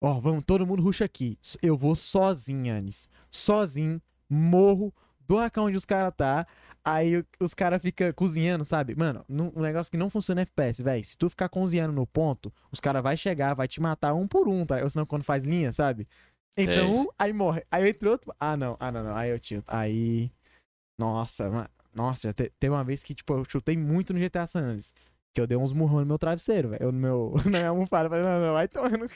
ó, 0.00 0.18
vamos, 0.20 0.42
todo 0.44 0.66
mundo 0.66 0.82
ruxa 0.82 1.04
aqui. 1.04 1.38
Eu 1.62 1.76
vou 1.76 1.94
sozinho, 1.94 2.74
Anis. 2.74 3.08
Sozinho, 3.30 4.02
morro, 4.28 4.92
dou 5.20 5.38
a 5.38 5.50
onde 5.58 5.76
os 5.76 5.84
caras 5.84 6.12
tá. 6.16 6.46
Aí 6.86 7.24
os 7.40 7.54
caras 7.54 7.80
ficam 7.80 8.12
cozinhando, 8.12 8.64
sabe? 8.64 8.94
Mano, 8.94 9.24
um 9.28 9.60
negócio 9.62 9.90
que 9.90 9.96
não 9.96 10.10
funciona 10.10 10.42
é 10.42 10.42
FPS, 10.42 10.82
velho. 10.82 11.02
Se 11.04 11.16
tu 11.16 11.30
ficar 11.30 11.48
cozinhando 11.48 11.94
no 11.94 12.06
ponto, 12.06 12.52
os 12.70 12.78
caras 12.78 13.02
vai 13.02 13.16
chegar, 13.16 13.54
vai 13.54 13.66
te 13.66 13.80
matar 13.80 14.12
um 14.12 14.28
por 14.28 14.46
um, 14.48 14.66
tá? 14.66 14.82
Ou 14.82 14.90
senão 14.90 15.06
quando 15.06 15.22
faz 15.24 15.44
linha, 15.44 15.72
sabe? 15.72 16.06
Entra 16.56 16.82
Sei. 16.82 16.84
um, 16.84 17.06
aí 17.18 17.32
morre. 17.32 17.64
Aí 17.70 17.88
entra 17.88 18.10
outro. 18.10 18.34
Ah, 18.38 18.56
não, 18.56 18.76
ah, 18.78 18.92
não, 18.92 19.02
não. 19.02 19.16
Aí 19.16 19.30
eu 19.30 19.40
tilto. 19.40 19.64
Aí. 19.68 20.30
Nossa, 20.98 21.50
mano. 21.50 21.68
Nossa, 21.92 22.28
já 22.28 22.32
te- 22.32 22.52
teve 22.60 22.74
uma 22.74 22.84
vez 22.84 23.02
que, 23.02 23.14
tipo, 23.14 23.32
eu 23.32 23.44
chutei 23.48 23.76
muito 23.76 24.12
no 24.12 24.20
GTA 24.20 24.46
San 24.46 24.60
Andreas. 24.60 24.92
Que 25.34 25.40
eu 25.40 25.46
dei 25.46 25.56
uns 25.56 25.72
murrão 25.72 26.00
no 26.00 26.06
meu 26.06 26.18
travesseiro, 26.18 26.68
velho. 26.68 26.82
Eu 26.82 26.92
No 26.92 26.98
meu. 26.98 27.34
Na 27.46 27.58
minha 27.58 27.68
almofada. 27.70 28.08
Falei, 28.08 28.24
não, 28.24 28.40
não, 28.40 28.52
vai 28.52 28.68
tomando. 28.68 29.06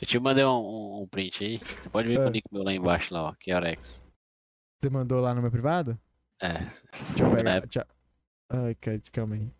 eu 0.00 0.06
te 0.06 0.18
mandei 0.18 0.44
um, 0.44 1.02
um- 1.02 1.06
print 1.08 1.44
aí. 1.44 1.58
Você 1.58 1.88
pode 1.88 2.08
ver 2.08 2.20
É. 2.20 2.26
o 2.26 2.30
nick 2.30 2.46
meu 2.52 2.62
lá 2.62 2.72
embaixo, 2.72 3.12
lá, 3.14 3.22
ó. 3.24 3.32
Kiorex. 3.34 4.02
Você 4.80 4.90
mandou 4.90 5.20
lá 5.20 5.34
no 5.34 5.40
meu 5.42 5.50
privado? 5.50 5.98
É. 6.42 6.58
Deixa 6.58 7.24
eu 7.24 7.30
pegar. 7.30 7.50
época, 7.52 7.68
Deixa... 7.68 7.86
Ai, 8.50 8.74
cara, 8.74 9.00
calma 9.12 9.34
aí. 9.36 9.50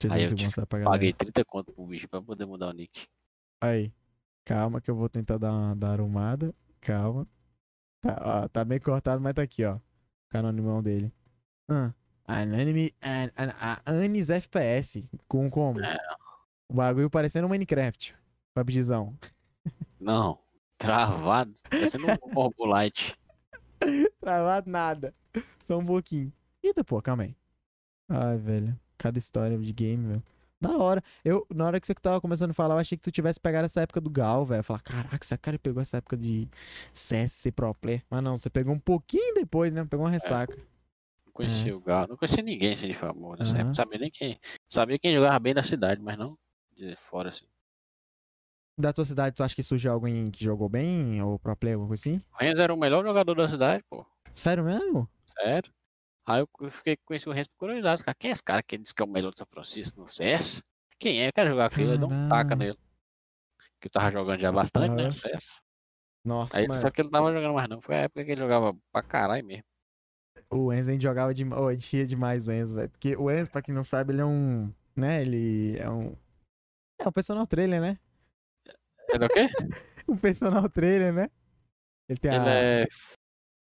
Deixa 0.00 0.16
eu 0.16 0.20
ver 0.20 0.26
se 0.28 0.34
eu 0.42 0.46
mostrar 0.46 0.66
pra 0.66 0.78
galera. 0.80 0.92
Paguei 0.98 1.12
30 1.12 1.44
conto 1.44 1.72
pro 1.72 1.86
bicho 1.86 2.08
pra 2.08 2.20
poder 2.20 2.44
mudar 2.44 2.68
o 2.68 2.72
nick. 2.72 3.06
Aí. 3.62 3.92
Calma 4.44 4.80
que 4.80 4.90
eu 4.90 4.96
vou 4.96 5.08
tentar 5.08 5.38
dar 5.38 5.52
uma 5.52 5.74
dar 5.74 5.98
arrumada. 6.00 6.54
Calma. 6.80 7.26
Tá, 8.02 8.20
ó, 8.44 8.48
tá 8.48 8.64
meio 8.64 8.82
cortado, 8.82 9.22
mas 9.22 9.32
tá 9.32 9.42
aqui, 9.42 9.64
ó. 9.64 9.76
O 9.76 10.36
anonimão 10.36 10.82
dele. 10.82 11.10
Ah. 11.70 11.94
Anime. 12.26 12.92
An, 13.00 13.30
an, 13.38 13.52
a- 13.58 13.82
Anis 13.86 14.28
FPS. 14.28 15.08
Com 15.28 15.48
como? 15.48 15.80
É. 15.80 15.96
O 16.68 16.74
bagulho 16.74 17.08
parecendo 17.08 17.46
um 17.46 17.50
Minecraft. 17.50 18.14
PUBGzão. 18.54 19.16
Não. 20.00 20.38
Travado. 20.76 21.54
Parecendo 21.70 22.10
um 22.10 22.16
Corpo 22.34 22.66
Travado 24.20 24.70
nada. 24.70 25.14
Só 25.66 25.78
um 25.78 25.84
pouquinho. 25.84 26.32
Eita, 26.62 26.84
pô, 26.84 27.00
calma 27.00 27.24
aí. 27.24 27.36
Ai, 28.08 28.36
velho. 28.36 28.78
Cada 28.98 29.18
história 29.18 29.58
de 29.58 29.72
game, 29.72 30.06
velho. 30.06 30.22
Da 30.60 30.78
hora. 30.78 31.02
Eu, 31.24 31.46
na 31.52 31.66
hora 31.66 31.80
que 31.80 31.86
você 31.86 31.94
tava 31.94 32.20
começando 32.20 32.50
a 32.50 32.54
falar, 32.54 32.74
eu 32.74 32.78
achei 32.78 32.96
que 32.96 33.04
tu 33.04 33.10
tivesse 33.10 33.38
pegado 33.38 33.66
essa 33.66 33.82
época 33.82 34.00
do 34.00 34.08
Gal, 34.08 34.46
velho. 34.46 34.62
Falar, 34.62 34.80
caraca, 34.80 35.18
esse 35.22 35.36
cara 35.36 35.58
pegou 35.58 35.82
essa 35.82 35.98
época 35.98 36.16
de 36.16 36.48
CS, 36.92 37.32
ser 37.32 37.52
pro 37.52 37.74
player. 37.74 38.02
Mas 38.08 38.22
não, 38.22 38.36
você 38.36 38.48
pegou 38.48 38.74
um 38.74 38.78
pouquinho 38.78 39.34
depois, 39.34 39.72
né? 39.72 39.84
Pegou 39.84 40.06
uma 40.06 40.10
ressaca. 40.10 40.56
Não 41.26 41.32
conhecia 41.32 41.76
o 41.76 41.80
Galo, 41.80 42.08
não 42.10 42.16
conhecia 42.16 42.42
ninguém 42.42 42.72
assim 42.72 42.88
de 42.88 42.94
famoso 42.94 43.38
nessa 43.38 43.50
Aham. 43.50 43.60
época. 43.60 43.68
Não 43.68 43.74
sabia 43.74 43.98
nem 43.98 44.10
quem. 44.10 44.38
Sabia 44.68 44.98
quem 44.98 45.12
jogava 45.12 45.38
bem 45.38 45.52
da 45.52 45.62
cidade, 45.62 46.00
mas 46.00 46.16
não 46.16 46.38
de 46.76 46.96
fora, 46.96 47.28
assim. 47.28 47.46
Da 48.76 48.92
tua 48.92 49.04
cidade, 49.04 49.36
tu 49.36 49.44
acha 49.44 49.54
que 49.54 49.62
surgiu 49.62 49.92
alguém 49.92 50.30
que 50.30 50.44
jogou 50.44 50.68
bem? 50.68 51.22
Ou 51.22 51.38
pro 51.38 51.56
player, 51.56 51.76
alguma 51.76 51.88
coisa 51.88 52.00
assim? 52.00 52.20
O 52.32 52.36
Renzo 52.36 52.60
era 52.60 52.74
o 52.74 52.76
melhor 52.76 53.04
jogador 53.04 53.34
da 53.36 53.48
cidade, 53.48 53.84
pô. 53.88 54.04
Sério 54.32 54.64
mesmo? 54.64 55.08
Sério. 55.40 55.72
Aí 56.26 56.40
eu 56.40 56.70
fiquei 56.70 56.96
conheci 57.04 57.28
o 57.28 57.32
Renzo 57.32 57.50
por 57.50 57.66
curiosidade. 57.66 58.02
Cara, 58.02 58.16
quem 58.18 58.30
é 58.30 58.32
esse 58.32 58.42
cara 58.42 58.62
que 58.62 58.76
diz 58.76 58.92
que 58.92 59.00
é 59.02 59.04
o 59.04 59.08
melhor 59.08 59.30
de 59.30 59.38
São 59.38 59.46
Francisco 59.48 60.00
no 60.00 60.08
CS? 60.08 60.60
Quem 60.98 61.22
é? 61.22 61.28
Eu 61.28 61.32
quero 61.32 61.50
jogar 61.50 61.70
com 61.70 61.80
ele. 61.80 61.92
Eu 61.92 61.98
dou 61.98 62.10
um 62.10 62.28
taca 62.28 62.56
nele. 62.56 62.78
Que 63.80 63.86
eu 63.86 63.90
tava 63.90 64.10
jogando 64.10 64.40
já 64.40 64.50
bastante, 64.50 64.94
né? 64.94 65.02
Aham. 65.02 65.06
no 65.06 65.12
CS. 65.12 65.62
Nossa, 66.24 66.56
Aí, 66.58 66.66
mano. 66.66 66.80
só 66.80 66.90
que 66.90 67.02
ele 67.02 67.08
não 67.08 67.12
tava 67.12 67.32
jogando 67.32 67.54
mais 67.54 67.68
não. 67.68 67.80
Foi 67.80 67.94
a 67.94 67.98
época 68.00 68.24
que 68.24 68.32
ele 68.32 68.40
jogava 68.40 68.74
pra 68.90 69.02
caralho 69.02 69.44
mesmo. 69.44 69.64
O 70.50 70.72
Enzo 70.72 70.90
a 70.90 70.92
gente 70.94 71.02
jogava 71.02 71.34
demais. 71.34 71.62
Oh, 71.62 71.68
a 71.68 71.74
gente 71.74 71.92
ria 71.94 72.06
demais 72.06 72.48
o 72.48 72.52
Enzo, 72.52 72.74
velho. 72.74 72.88
Porque 72.90 73.14
o 73.16 73.30
Enzo, 73.30 73.50
pra 73.50 73.62
quem 73.62 73.74
não 73.74 73.84
sabe, 73.84 74.12
ele 74.12 74.22
é 74.22 74.24
um. 74.24 74.72
Né? 74.96 75.20
Ele 75.20 75.76
é 75.78 75.88
um. 75.88 76.16
É 76.98 77.06
um 77.06 77.12
personal 77.12 77.46
trailer, 77.46 77.80
né? 77.80 77.98
Ele 79.14 79.24
é 79.24 79.26
o 79.26 79.30
quê? 79.30 79.48
Um 80.06 80.18
personal 80.18 80.68
trailer, 80.68 81.14
né? 81.14 81.30
Ele 82.06 82.18
tem 82.18 82.30
Ele 82.30 82.44
a 82.46 82.54
é. 82.54 82.86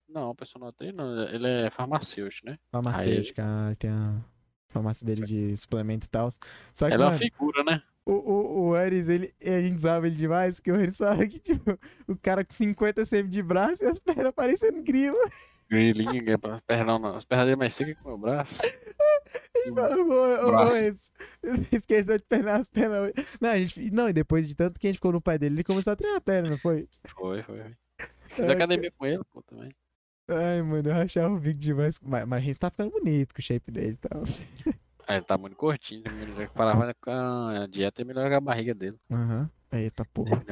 Não, 0.10 0.36
personal 0.36 0.72
trainer, 0.74 1.06
ele 1.34 1.48
é 1.48 1.70
farmacêutico, 1.72 2.48
né? 2.48 2.60
farmacêutica, 2.70 3.44
ele 3.68 3.76
tem 3.76 3.90
a 3.90 4.22
farmácia 4.68 5.06
dele 5.06 5.22
de 5.22 5.56
suplemento 5.58 6.06
e 6.06 6.10
tal. 6.10 6.30
Só 6.74 6.88
que, 6.88 6.94
Ele 6.94 7.02
é 7.02 7.06
uma 7.06 7.12
mano, 7.12 7.18
figura, 7.18 7.64
né? 7.64 7.82
o, 8.06 8.14
o, 8.14 8.70
o 8.70 8.76
Ares, 8.76 9.08
ele, 9.08 9.34
a 9.42 9.62
gente 9.62 9.78
usava 9.78 10.08
ele 10.08 10.16
demais, 10.16 10.58
porque 10.58 10.72
o 10.72 10.76
Ares 10.76 10.98
falava 10.98 11.26
que, 11.26 11.40
tipo, 11.40 11.80
o 12.08 12.16
cara 12.18 12.44
com 12.44 12.54
50 12.54 13.06
cm 13.06 13.28
de 13.28 13.42
braço 13.42 13.84
e 13.84 13.88
as 13.88 14.00
pernas 14.00 14.34
parecendo 14.34 14.84
grilo. 14.84 15.18
Grilinho, 15.74 16.32
é 16.32 16.38
pra- 16.38 16.62
perna 16.66 16.98
não, 17.00 17.16
as 17.16 17.26
pernas 17.26 17.46
dele 17.48 17.56
mais 17.58 17.74
secas 17.76 17.96
que 17.98 18.04
o 18.04 18.08
meu 18.10 18.18
braço. 18.18 18.54
Esqueceu 21.72 22.18
de 22.18 22.24
pernar 22.24 22.60
as 22.60 22.68
pernas. 22.68 23.04
hoje." 23.04 23.14
Não, 23.40 23.50
a 23.50 23.58
gente, 23.58 23.92
não, 23.92 24.10
e 24.10 24.14
depois 24.14 24.48
de 24.48 24.56
tanto 24.56 24.80
que 24.80 24.88
a 24.88 24.90
gente 24.90 24.98
ficou 24.98 25.12
no 25.12 25.22
pai 25.22 25.38
dele, 25.38 25.56
ele 25.56 25.64
começou 25.64 25.94
a 25.94 25.96
treinar 25.96 26.18
a 26.18 26.22
perna, 26.22 26.50
não 26.50 26.58
foi? 26.58 26.88
Foi, 27.06 27.42
foi. 27.42 27.64
Fiz 28.28 28.46
Ai, 28.46 28.52
academia 28.56 28.92
com 28.98 29.06
ele, 29.06 29.24
pô, 29.32 29.42
também. 29.42 29.72
Ai, 30.28 30.62
mano, 30.62 30.90
eu 30.90 30.94
rachava 30.94 31.34
o 31.34 31.40
bico 31.40 31.60
demais. 31.60 32.00
Mas, 32.02 32.26
mas 32.26 32.42
a 32.42 32.46
gente 32.46 32.60
tá 32.60 32.70
ficando 32.70 32.92
bonito 32.92 33.34
com 33.34 33.40
o 33.40 33.44
shape 33.44 33.72
dele 33.72 33.94
e 34.02 34.08
tal. 34.08 34.24
Aí 35.08 35.18
ele 35.18 35.26
tá 35.26 35.38
muito 35.38 35.56
curtinho, 35.56 36.04
né? 36.04 36.22
ele 36.24 36.48
parava 36.48 36.94
com 37.02 37.12
a 37.12 37.68
dieta 37.68 38.02
e 38.02 38.06
melhora 38.06 38.38
a 38.38 38.42
barriga 38.42 38.74
dele. 38.74 38.98
Aham. 39.12 39.50
Eita 39.72 40.06
porra. 40.06 40.44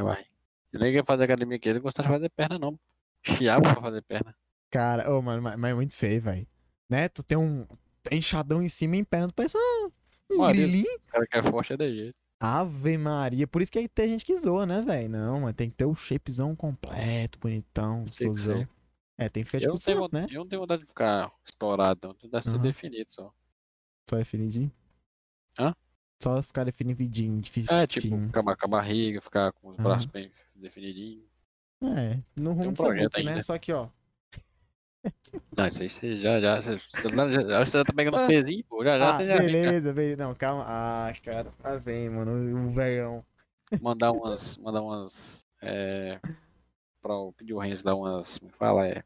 Ele 0.73 0.83
nem 0.83 0.93
ia 0.93 1.03
fazer 1.03 1.25
academia 1.25 1.59
que 1.59 1.69
ele 1.69 1.79
gostava 1.79 2.07
de 2.09 2.13
fazer 2.15 2.29
perna, 2.29 2.57
não. 2.57 2.79
Chiava 3.23 3.61
pra 3.61 3.81
fazer 3.81 4.01
perna. 4.01 4.35
Cara, 4.71 5.11
ô, 5.11 5.21
mano, 5.21 5.41
mas, 5.41 5.71
é 5.71 5.73
muito 5.73 5.93
feio, 5.93 6.21
velho. 6.21 6.47
Né? 6.89 7.09
Tu 7.09 7.21
tem 7.23 7.37
um 7.37 7.67
enxadão 8.09 8.63
em 8.63 8.69
cima 8.69 8.95
e 8.95 8.99
em 8.99 9.03
perna, 9.03 9.27
tu 9.27 9.33
parece 9.33 9.57
um, 9.57 9.91
um 10.31 10.37
Maria. 10.37 10.65
grilinho. 10.65 10.97
O 11.07 11.11
cara 11.11 11.27
que 11.27 11.37
é 11.37 11.43
forte 11.43 11.73
é 11.73 11.77
de 11.77 11.93
jeito. 11.93 12.15
Ave 12.41 12.97
Maria. 12.97 13.45
Por 13.45 13.61
isso 13.61 13.71
que 13.71 13.77
aí 13.77 13.87
tem 13.87 14.07
gente 14.07 14.25
que 14.25 14.35
zoa, 14.35 14.65
né, 14.65 14.81
velho? 14.81 15.09
Não, 15.09 15.41
mas 15.41 15.55
tem 15.55 15.69
que 15.69 15.75
ter 15.75 15.85
o 15.85 15.93
shapezão 15.93 16.55
completo, 16.55 17.37
bonitão, 17.37 18.05
gostosão. 18.05 18.67
É, 19.17 19.29
tem 19.29 19.43
que 19.43 19.49
ficar 19.51 19.59
Eu 19.59 19.73
tipo 19.73 19.77
santo, 19.77 20.09
né? 20.13 20.25
eu 20.31 20.39
não 20.39 20.47
tenho 20.47 20.61
vontade 20.61 20.81
de 20.81 20.87
ficar 20.87 21.31
estourado, 21.45 21.99
não. 22.01 22.15
Tem 22.15 22.29
que 22.29 22.41
ser 22.41 22.57
definido 22.57 23.11
só. 23.11 23.31
Só 24.09 24.15
definidinho. 24.15 24.71
Hã? 25.59 25.75
Só 26.23 26.41
ficar 26.41 26.63
definidinho, 26.63 27.39
difícil. 27.41 27.75
É, 27.75 27.85
tipo, 27.85 28.15
acabar 28.29 28.55
com 28.55 28.65
a 28.65 28.69
barriga, 28.69 29.21
ficar 29.21 29.51
com 29.51 29.69
os 29.69 29.75
Aham. 29.75 29.83
braços 29.83 30.05
bem 30.07 30.31
definidinhos. 30.55 31.25
É, 31.83 32.19
no 32.39 32.53
rumo 32.53 32.69
um 32.69 32.73
projeto 32.73 33.13
né? 33.23 33.31
ainda. 33.31 33.41
Só 33.43 33.57
que, 33.57 33.73
ó. 33.73 33.89
Não, 35.57 35.67
isso 35.67 35.83
aí 35.83 35.89
você 35.89 36.17
já, 36.17 36.39
já, 36.39 36.61
você, 36.61 36.77
já, 36.77 37.59
você 37.65 37.77
já 37.77 37.83
tá 37.85 37.93
pegando 37.93 38.15
os 38.15 38.21
Ah. 38.21 38.27
pezinhos, 38.27 38.65
pô. 38.67 38.83
Já, 38.83 38.99
já 38.99 39.09
ah, 39.09 39.13
você 39.13 39.27
já 39.27 39.37
beleza, 39.37 39.93
beleza. 39.93 40.23
Não, 40.23 40.33
calma. 40.35 40.65
Ah, 40.67 41.13
cara. 41.23 41.51
Ah, 41.63 41.75
vem, 41.75 42.09
mano. 42.09 42.67
O 42.69 42.71
velhão. 42.73 43.23
mandar 43.81 44.11
umas, 44.11 44.57
mandar 44.57 44.81
umas, 44.81 45.45
é, 45.61 46.19
pra 47.01 47.15
o 47.15 47.31
pedir 47.33 47.53
o 47.53 47.59
Renzo 47.59 47.83
dar 47.83 47.95
umas, 47.95 48.37
como 48.39 48.51
fala, 48.53 48.87
é, 48.87 49.03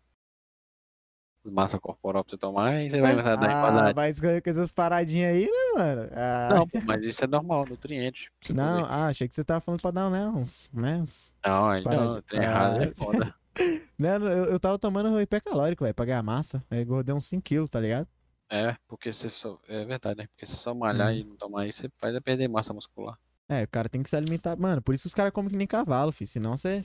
massa 1.44 1.80
corporal 1.80 2.24
pra 2.24 2.32
você 2.32 2.38
tomar 2.38 2.82
e 2.82 2.90
você 2.90 3.00
vai 3.00 3.12
começar 3.12 3.34
a 3.34 3.36
dar 3.36 3.52
Ah, 3.90 3.94
mas 3.96 4.20
com 4.20 4.28
essas 4.28 4.72
paradinhas 4.72 5.32
aí, 5.36 5.46
né, 5.46 5.74
mano? 5.76 6.10
Ah, 6.14 6.50
Não, 6.56 6.68
pô, 6.68 6.82
mas 6.84 7.06
isso 7.06 7.24
é 7.24 7.28
normal, 7.28 7.66
nutriente. 7.70 8.32
Não, 8.50 8.84
ah, 8.86 9.08
achei 9.08 9.28
que 9.28 9.36
você 9.36 9.44
tava 9.44 9.62
falando 9.62 9.82
pra 9.82 9.92
dar, 9.92 10.10
né, 10.10 10.28
uns, 10.28 10.70
né, 10.74 10.98
uns... 10.98 11.32
não, 11.46 11.70
aí 11.70 11.84
paradinhas. 11.84 12.14
não, 12.14 12.22
tem 12.24 12.42
errado, 12.42 12.82
é 12.84 12.88
Ah. 12.88 12.92
foda. 12.96 13.36
Né, 13.98 14.18
eu, 14.18 14.28
eu 14.28 14.60
tava 14.60 14.78
tomando 14.78 15.22
hipercalórico, 15.22 15.84
velho, 15.86 15.96
pra 15.96 16.04
ganhar 16.06 16.22
massa. 16.22 16.62
Aí 16.70 16.82
engordei 16.82 17.16
uns 17.16 17.30
5kg, 17.30 17.70
tá 17.70 17.80
ligado? 17.80 18.08
É, 18.50 18.76
porque 18.88 19.12
você 19.14 19.30
só, 19.30 19.58
é 19.68 19.86
verdade, 19.86 20.20
né? 20.20 20.28
Porque 20.28 20.46
se 20.46 20.56
só 20.56 20.74
malhar 20.76 21.12
Hum. 21.14 21.16
e 21.16 21.24
não 21.24 21.36
tomar 21.38 21.66
isso, 21.66 21.80
você 21.82 21.90
faz 21.98 22.14
é 22.14 22.20
perder 22.20 22.48
massa 22.50 22.74
muscular. 22.74 23.18
É, 23.48 23.64
o 23.64 23.68
cara 23.68 23.88
tem 23.88 24.04
que 24.04 24.10
se 24.10 24.16
alimentar. 24.16 24.56
Mano, 24.58 24.82
por 24.82 24.94
isso 24.94 25.04
que 25.04 25.08
os 25.08 25.14
caras 25.14 25.32
comem 25.32 25.50
que 25.50 25.56
nem 25.56 25.66
cavalo, 25.68 26.12
filho. 26.12 26.28
Senão 26.28 26.58
você. 26.58 26.84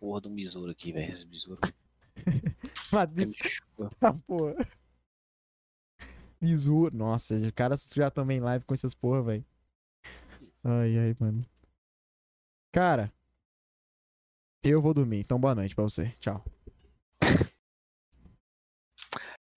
Porra 0.00 0.20
do 0.20 0.30
besouro 0.30 0.70
aqui, 0.70 0.92
velho, 0.92 1.12
esse 1.12 1.26
besouro. 1.26 1.60
Ah, 4.00 4.14
porra. 4.26 4.54
Bizu. 6.40 6.90
Nossa, 6.92 7.34
os 7.34 7.50
caras 7.50 7.90
já 7.94 8.10
também 8.10 8.38
em 8.38 8.40
live 8.40 8.64
com 8.64 8.72
essas 8.74 8.94
porra, 8.94 9.22
velho. 9.22 9.44
Ai, 10.64 10.98
ai, 10.98 11.16
mano. 11.18 11.42
Cara, 12.72 13.12
eu 14.70 14.80
vou 14.80 14.94
dormir. 14.94 15.20
Então, 15.20 15.38
boa 15.40 15.54
noite 15.54 15.74
pra 15.74 15.84
você. 15.84 16.10
Tchau. 16.20 16.44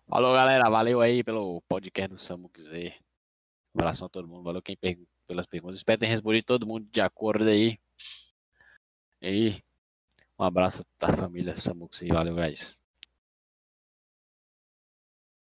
Falou, 0.07 0.33
galera. 0.33 0.69
Valeu 0.69 1.01
aí 1.01 1.23
pelo 1.23 1.61
podcast 1.63 2.09
do 2.09 2.17
Samu 2.17 2.49
Quiser. 2.49 2.97
Um 3.75 3.79
abraço 3.79 4.03
a 4.05 4.09
todo 4.09 4.27
mundo. 4.27 4.43
Valeu 4.43 4.61
quem 4.61 4.75
pergun- 4.75 5.05
pelas 5.27 5.45
perguntas. 5.45 5.77
Espero 5.77 5.99
ter 5.99 6.07
respondido 6.07 6.45
todo 6.45 6.65
mundo 6.65 6.88
de 6.91 7.01
acordo 7.01 7.47
aí. 7.47 7.79
E 9.21 9.61
um 10.39 10.43
abraço 10.43 10.83
da 10.97 11.15
família 11.15 11.55
Samux 11.55 12.01
e 12.01 12.07
valeu, 12.07 12.33
guys. 12.35 12.81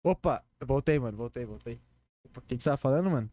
Opa, 0.04 0.44
voltei, 0.62 1.00
mano. 1.00 1.18
Voltei, 1.18 1.46
voltei. 1.46 1.82
O 2.36 2.42
que, 2.42 2.58
que 2.58 2.64
você 2.64 2.70
tava 2.70 2.78
falando, 2.78 3.10
mano? 3.10 3.32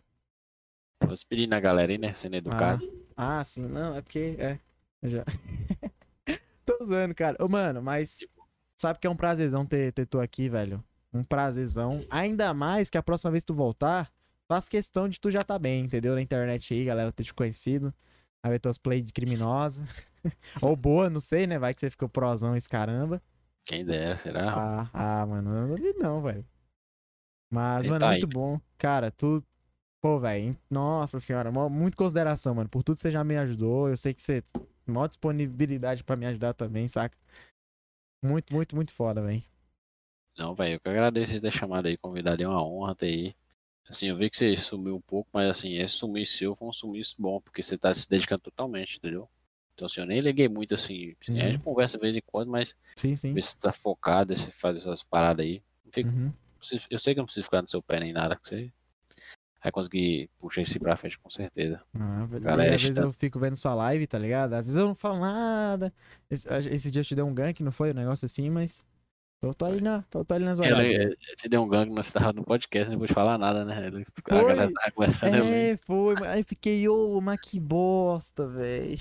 Tô 1.00 1.08
despedindo 1.08 1.54
a 1.54 1.60
galera 1.60 1.90
aí, 1.90 1.98
né? 1.98 2.14
Sendo 2.14 2.36
educado. 2.36 2.84
Ah, 3.16 3.42
sim, 3.42 3.66
não, 3.66 3.96
é 3.96 4.00
porque. 4.02 4.36
É. 4.38 4.58
já. 5.08 5.24
Tô 6.78 6.86
zoando, 6.86 7.14
cara. 7.14 7.36
Ô, 7.40 7.48
mano, 7.48 7.82
mas. 7.82 8.18
Sabe 8.76 8.98
que 8.98 9.06
é 9.06 9.10
um 9.10 9.16
prazerzão 9.16 9.66
ter, 9.66 9.92
ter 9.92 10.06
tu 10.06 10.18
aqui, 10.20 10.48
velho. 10.48 10.82
Um 11.12 11.22
prazerzão. 11.22 12.04
Ainda 12.08 12.54
mais 12.54 12.88
que 12.88 12.96
a 12.96 13.02
próxima 13.02 13.30
vez 13.30 13.42
que 13.42 13.48
tu 13.48 13.54
voltar, 13.54 14.10
faz 14.48 14.68
questão 14.68 15.08
de 15.08 15.20
tu 15.20 15.30
já 15.30 15.42
tá 15.42 15.58
bem, 15.58 15.84
entendeu? 15.84 16.14
Na 16.14 16.22
internet 16.22 16.72
aí, 16.72 16.84
galera 16.84 17.12
ter 17.12 17.24
te 17.24 17.34
conhecido. 17.34 17.92
Aí 18.42 18.52
ver 18.52 18.58
tuas 18.58 18.78
play 18.78 19.02
de 19.02 19.12
criminosa. 19.12 19.84
Ou 20.62 20.74
boa, 20.74 21.10
não 21.10 21.20
sei, 21.20 21.46
né? 21.46 21.58
Vai 21.58 21.74
que 21.74 21.80
você 21.80 21.90
ficou 21.90 22.08
prozão 22.08 22.56
esse 22.56 22.68
caramba. 22.68 23.22
Quem 23.66 23.84
dera, 23.84 24.16
será? 24.16 24.50
Ah, 24.52 24.90
ah, 24.92 25.26
mano, 25.26 25.50
eu 25.50 25.66
não 25.66 25.76
duvido 25.76 25.98
não, 25.98 26.22
velho. 26.22 26.44
Mas, 27.52 27.82
Tenta 27.82 27.92
mano, 27.92 28.06
aí, 28.06 28.10
muito 28.12 28.28
bom. 28.28 28.60
Cara, 28.78 29.10
tu. 29.10 29.44
Pô, 30.00 30.18
velho, 30.18 30.56
nossa 30.70 31.20
senhora, 31.20 31.52
muito 31.68 31.96
consideração, 31.96 32.54
mano. 32.54 32.70
Por 32.70 32.82
tudo 32.82 32.96
que 32.96 33.02
você 33.02 33.10
já 33.10 33.22
me 33.22 33.36
ajudou. 33.36 33.88
Eu 33.90 33.96
sei 33.96 34.14
que 34.14 34.22
você 34.22 34.42
maior 34.90 35.08
disponibilidade 35.08 36.04
pra 36.04 36.16
me 36.16 36.26
ajudar 36.26 36.54
também, 36.54 36.88
saca? 36.88 37.16
Muito, 38.22 38.54
muito, 38.54 38.74
muito 38.74 38.92
foda, 38.92 39.22
velho. 39.22 39.42
Não, 40.38 40.54
velho, 40.54 40.74
eu 40.74 40.80
que 40.80 40.88
agradeço 40.88 41.32
de 41.32 41.40
ter 41.40 41.52
chamado 41.52 41.86
aí, 41.86 41.96
convidado, 41.96 42.42
é 42.42 42.48
uma 42.48 42.64
honra 42.64 42.94
ter 42.94 43.06
aí. 43.06 43.34
Assim, 43.88 44.08
eu 44.08 44.16
vi 44.16 44.30
que 44.30 44.36
você 44.36 44.56
sumiu 44.56 44.96
um 44.96 45.00
pouco, 45.00 45.28
mas 45.32 45.50
assim, 45.50 45.74
esse 45.78 45.94
sumiço 45.94 46.36
seu 46.38 46.54
foi 46.54 46.68
um 46.68 46.72
sumiço 46.72 47.16
bom, 47.18 47.40
porque 47.40 47.62
você 47.62 47.76
tá 47.76 47.92
se 47.94 48.08
dedicando 48.08 48.42
totalmente, 48.42 48.98
entendeu? 48.98 49.28
Então 49.74 49.86
assim, 49.86 50.00
eu 50.00 50.06
nem 50.06 50.20
liguei 50.20 50.48
muito 50.48 50.74
assim, 50.74 51.14
assim, 51.20 51.40
a 51.40 51.46
gente 51.50 51.58
Uhum. 51.58 51.64
conversa 51.64 51.98
de 51.98 52.02
vez 52.02 52.16
em 52.16 52.22
quando, 52.24 52.50
mas 52.50 52.74
Sim, 52.96 53.14
sim. 53.16 53.34
ver 53.34 53.42
se 53.42 53.50
você 53.52 53.58
tá 53.58 53.72
focado, 53.72 54.36
se 54.36 54.52
faz 54.52 54.76
essas 54.78 55.02
paradas 55.02 55.44
aí. 55.44 55.62
Uhum. 55.96 56.32
eu 56.90 56.98
sei 56.98 57.14
que 57.14 57.18
não 57.18 57.24
precisa 57.26 57.44
ficar 57.44 57.62
no 57.62 57.68
seu 57.68 57.82
pé 57.82 58.00
nem 58.00 58.12
nada, 58.12 58.36
que 58.36 58.48
você 58.48 58.72
vai 59.62 59.70
conseguir 59.70 60.30
puxar 60.38 60.62
isso 60.62 60.78
pra 60.80 60.96
frente 60.96 61.18
com 61.18 61.28
certeza. 61.30 61.80
Ah. 61.94 62.26
Galera, 62.40 62.74
às 62.74 62.82
vezes 62.82 62.96
está- 62.96 63.02
eu 63.02 63.12
fico 63.12 63.38
vendo 63.38 63.56
sua 63.56 63.74
live, 63.74 64.06
tá 64.06 64.18
ligado? 64.18 64.54
Às 64.54 64.66
vezes 64.66 64.76
eu 64.78 64.88
não 64.88 64.94
falo 64.94 65.20
nada. 65.20 65.92
Esse, 66.30 66.48
esse 66.70 66.90
dia 66.90 67.00
eu 67.00 67.04
te 67.04 67.14
dei 67.14 67.24
um 67.24 67.34
gank, 67.34 67.62
não 67.62 67.72
foi? 67.72 67.90
Um 67.90 67.94
negócio 67.94 68.24
assim, 68.26 68.48
mas. 68.50 68.82
Eu 69.42 69.54
tô 69.54 69.64
ali, 69.64 69.80
na, 69.80 70.02
tô, 70.10 70.22
tô 70.22 70.34
ali 70.34 70.44
nas 70.44 70.60
eh, 70.60 71.14
te 71.34 71.48
deu 71.48 71.62
um 71.62 71.68
gangue, 71.68 71.90
mas 71.90 72.12
tava 72.12 72.30
no 72.30 72.44
podcast, 72.44 72.90
não 72.90 72.98
pude 72.98 73.14
falar 73.14 73.38
nada, 73.38 73.64
né? 73.64 73.88
A 73.88 73.90
Foi. 73.90 74.38
galera 74.42 74.70
tava 74.70 74.90
conversando. 74.94 75.34
É, 75.36 75.78
foi. 75.78 76.14
mas 76.14 76.24
Aí 76.24 76.42
fiquei, 76.42 76.86
ô, 76.86 77.18
mas 77.22 77.40
que 77.40 77.58
bosta, 77.58 78.46
velho. 78.46 78.98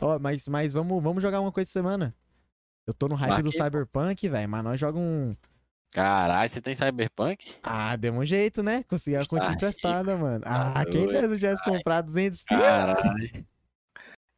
Ó, 0.00 0.18
mas, 0.18 0.48
mas 0.48 0.72
vamos, 0.72 1.00
vamos 1.00 1.22
jogar 1.22 1.40
uma 1.40 1.52
coisa 1.52 1.68
essa 1.68 1.78
semana. 1.78 2.12
Eu 2.84 2.92
tô 2.92 3.06
no 3.06 3.14
hype 3.14 3.42
do. 3.42 3.52
Cyberpunk, 3.52 4.28
velho, 4.28 4.48
mas 4.48 4.64
nós 4.64 4.80
jogamos 4.80 5.06
um. 5.08 5.36
Caralho, 5.92 6.48
você 6.48 6.60
tem 6.62 6.74
Cyberpunk? 6.74 7.54
Ah, 7.62 7.94
deu 7.96 8.14
um 8.14 8.24
jeito, 8.24 8.62
né? 8.62 8.82
Consegui 8.84 9.16
a 9.16 9.26
conta 9.26 9.52
emprestada, 9.52 10.16
mano. 10.16 10.40
Tá 10.40 10.72
Ah, 10.74 10.84
quem 10.86 11.02
eu 11.04 11.36
tivesse 11.36 11.62
comprado 11.62 12.06
200 12.06 12.42
pila. 12.44 12.60
Caralho. 12.60 13.46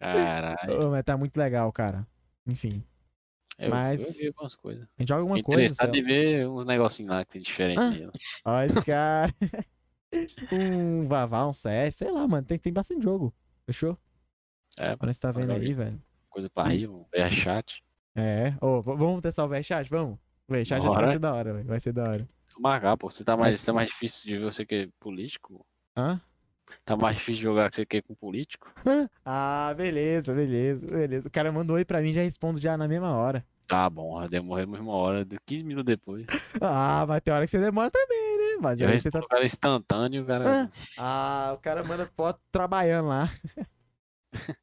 Caralho. 0.00 0.90
Mas 0.90 1.04
tá 1.04 1.16
muito 1.16 1.36
legal, 1.36 1.72
cara. 1.72 2.06
Enfim, 2.46 2.82
Eu, 3.56 3.70
Mas- 3.70 4.20
eu 4.20 4.28
algumas 4.30 4.56
coisas. 4.56 4.82
a 4.84 5.02
gente 5.02 5.08
joga 5.08 5.20
alguma 5.20 5.40
coisa. 5.42 5.62
interessado 5.62 5.94
em 5.94 6.02
ver 6.02 6.48
uns 6.48 6.64
negocinhos 6.64 7.14
lá 7.14 7.24
que 7.24 7.30
tem 7.32 7.40
diferente 7.42 7.78
Ah. 7.80 8.10
Ó, 8.46 8.62
esse 8.62 8.82
cara. 8.82 9.32
um 10.52 11.06
Vavá, 11.06 11.46
um 11.46 11.52
CS, 11.52 11.94
sei 11.96 12.10
lá, 12.10 12.26
mano. 12.26 12.44
Tem, 12.44 12.58
tem 12.58 12.72
bastante 12.72 13.02
jogo. 13.02 13.32
Fechou? 13.64 13.96
É, 14.78 14.96
Olha, 15.00 15.12
você 15.12 15.20
tá 15.20 15.30
vendo 15.30 15.52
aí, 15.52 15.72
velho. 15.72 16.02
coisa 16.28 16.50
pra 16.50 16.64
rir, 16.64 16.88
um 16.88 17.04
VR 17.14 17.30
chat. 17.30 17.80
É. 18.16 18.54
Ô, 18.60 18.82
v- 18.82 18.96
vamos 18.96 19.22
testar 19.22 19.44
o 19.44 19.48
VChat? 19.48 19.88
Vamos? 19.88 20.18
Acho 20.50 20.74
que 20.74 20.80
vai 20.80 21.06
ser 21.08 21.18
da 21.18 21.34
hora, 21.34 21.52
velho. 21.54 21.66
Vai 21.66 21.80
ser 21.80 21.92
da 21.92 22.02
hora. 22.08 22.28
Marcar, 22.58 22.96
pô. 22.96 23.10
Você 23.10 23.24
tá 23.24 23.36
mais, 23.36 23.54
Mas- 23.54 23.64
tá 23.64 23.72
mais 23.72 23.88
difícil 23.90 24.22
de 24.28 24.38
ver 24.38 24.44
você 24.44 24.64
que 24.64 24.74
é 24.74 24.88
político? 25.00 25.64
Hã? 25.96 26.20
Tá 26.84 26.96
mais 26.96 27.16
difícil 27.16 27.36
de 27.36 27.42
jogar 27.42 27.68
que 27.70 27.76
você 27.76 27.84
que 27.86 27.96
é 27.98 28.02
com 28.02 28.14
político? 28.14 28.72
Ah, 29.24 29.72
beleza, 29.76 30.34
beleza, 30.34 30.86
beleza. 30.86 31.28
O 31.28 31.30
cara 31.30 31.52
mandou 31.52 31.76
oi 31.76 31.84
pra 31.84 32.00
mim 32.00 32.12
já 32.12 32.22
respondo 32.22 32.58
já 32.60 32.76
na 32.76 32.86
mesma 32.88 33.14
hora. 33.14 33.44
Tá 33.66 33.88
bom, 33.88 34.26
demorei 34.28 34.64
uma 34.66 34.92
hora, 34.92 35.24
de 35.24 35.36
15 35.46 35.64
minutos 35.64 35.86
depois. 35.86 36.26
Ah, 36.62 37.04
mas 37.08 37.20
tem 37.22 37.32
hora 37.34 37.44
que 37.44 37.50
você 37.50 37.58
demora 37.60 37.90
também, 37.90 38.38
né? 38.38 38.56
Mas 38.60 38.80
Eu 38.80 38.88
você 38.88 39.10
tá. 39.10 39.18
o 39.18 39.26
cara 39.28 39.44
instantâneo, 39.44 40.22
o 40.22 40.26
cara. 40.26 40.70
Ah, 40.98 41.52
o 41.54 41.58
cara 41.58 41.82
manda 41.82 42.06
foto 42.16 42.40
trabalhando 42.52 43.08
lá. 43.08 43.28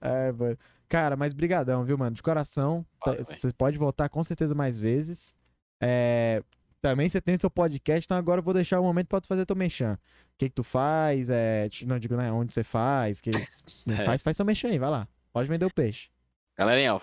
é, 0.00 0.32
mano. 0.32 0.58
Cara, 0.92 1.16
mas 1.16 1.32
brigadão, 1.32 1.86
viu, 1.86 1.96
mano? 1.96 2.14
De 2.14 2.22
coração. 2.22 2.84
tá-. 3.02 3.14
Você 3.24 3.50
pode 3.50 3.78
voltar 3.78 4.10
com 4.10 4.22
certeza 4.22 4.54
mais 4.54 4.78
vezes. 4.78 5.34
É, 5.80 6.42
Também 6.82 7.08
você 7.08 7.18
tem 7.18 7.38
seu 7.38 7.50
podcast, 7.50 8.04
então 8.04 8.18
agora 8.18 8.40
eu 8.40 8.44
vou 8.44 8.52
deixar 8.52 8.78
o 8.78 8.82
momento 8.82 9.08
pra 9.08 9.18
tu 9.18 9.26
fazer 9.26 9.46
teu 9.46 9.56
mexão. 9.56 9.94
O 9.94 9.98
que 10.36 10.50
que 10.50 10.54
tu 10.54 10.62
faz? 10.62 11.30
É... 11.30 11.66
Não 11.86 11.98
digo, 11.98 12.14
né? 12.14 12.30
Onde 12.30 12.52
você 12.52 12.62
faz? 12.62 13.22
Que... 13.22 13.30
É. 13.90 14.04
Faz, 14.04 14.20
faz 14.20 14.36
seu 14.36 14.44
mexão 14.44 14.70
aí, 14.70 14.78
vai 14.78 14.90
lá. 14.90 15.08
Pode 15.32 15.48
vender 15.48 15.64
o 15.64 15.72
peixe. 15.72 16.10
Galerinha, 16.58 16.96
ó, 16.96 17.00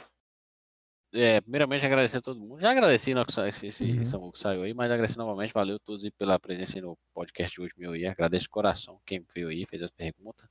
é, 1.11 1.41
primeiramente 1.41 1.83
agradecer 1.83 2.17
a 2.17 2.21
todo 2.21 2.39
mundo. 2.39 2.61
Já 2.61 2.69
agradeci 2.69 3.15
no, 3.15 3.25
esse, 3.47 3.65
esse 3.65 3.83
Uhum. 3.83 4.31
Que 4.31 4.37
saiu 4.37 4.61
aí, 4.61 4.73
mas 4.75 4.91
agradecer 4.91 5.17
novamente. 5.17 5.51
Valeu 5.51 5.77
a 5.77 5.79
todos 5.79 6.07
pela 6.11 6.39
presença 6.39 6.77
aí 6.77 6.81
no 6.83 6.95
podcast 7.11 7.55
de 7.55 7.61
hoje 7.61 7.73
meu 7.75 7.93
aí. 7.93 8.05
Agradeço 8.05 8.43
de 8.43 8.49
coração 8.49 8.99
quem 9.03 9.25
veio 9.33 9.47
aí, 9.47 9.65
fez 9.67 9.81
as 9.81 9.89
perguntas. 9.89 10.47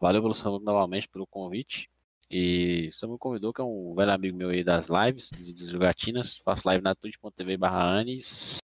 Valeu 0.00 0.22
pelo 0.22 0.32
Samuco 0.32 0.64
novamente 0.64 1.06
pelo 1.10 1.26
convite. 1.26 1.90
E 2.30 2.86
o 2.88 2.92
Samuco 2.92 3.18
convidou, 3.18 3.52
que 3.52 3.60
é 3.60 3.64
um 3.64 3.92
velho 3.94 4.12
amigo 4.12 4.36
meu 4.36 4.50
aí 4.50 4.62
das 4.62 4.86
lives, 4.88 5.30
de 5.30 5.52
de 5.52 5.64
jogatinas. 5.66 6.36
Faço 6.44 6.66
live 6.68 6.82
na 6.82 6.94
twitch.tv 6.94 7.56
barra 7.56 7.82
Anis. 7.98 8.58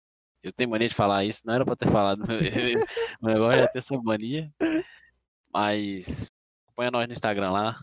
Eu 0.42 0.52
tenho 0.52 0.68
mania 0.68 0.88
de 0.88 0.94
falar 0.94 1.24
isso, 1.24 1.40
não 1.46 1.54
era 1.54 1.64
pra 1.64 1.74
ter 1.74 1.90
falado. 1.90 2.22
Meu, 2.26 2.38
meu 3.22 3.32
negócio 3.34 3.60
é 3.62 3.66
ter 3.68 3.78
essa 3.78 3.96
mania. 4.02 4.52
Mas 5.52 6.26
acompanha 6.66 6.90
nós 6.90 7.06
no 7.06 7.12
Instagram 7.12 7.50
lá, 7.50 7.80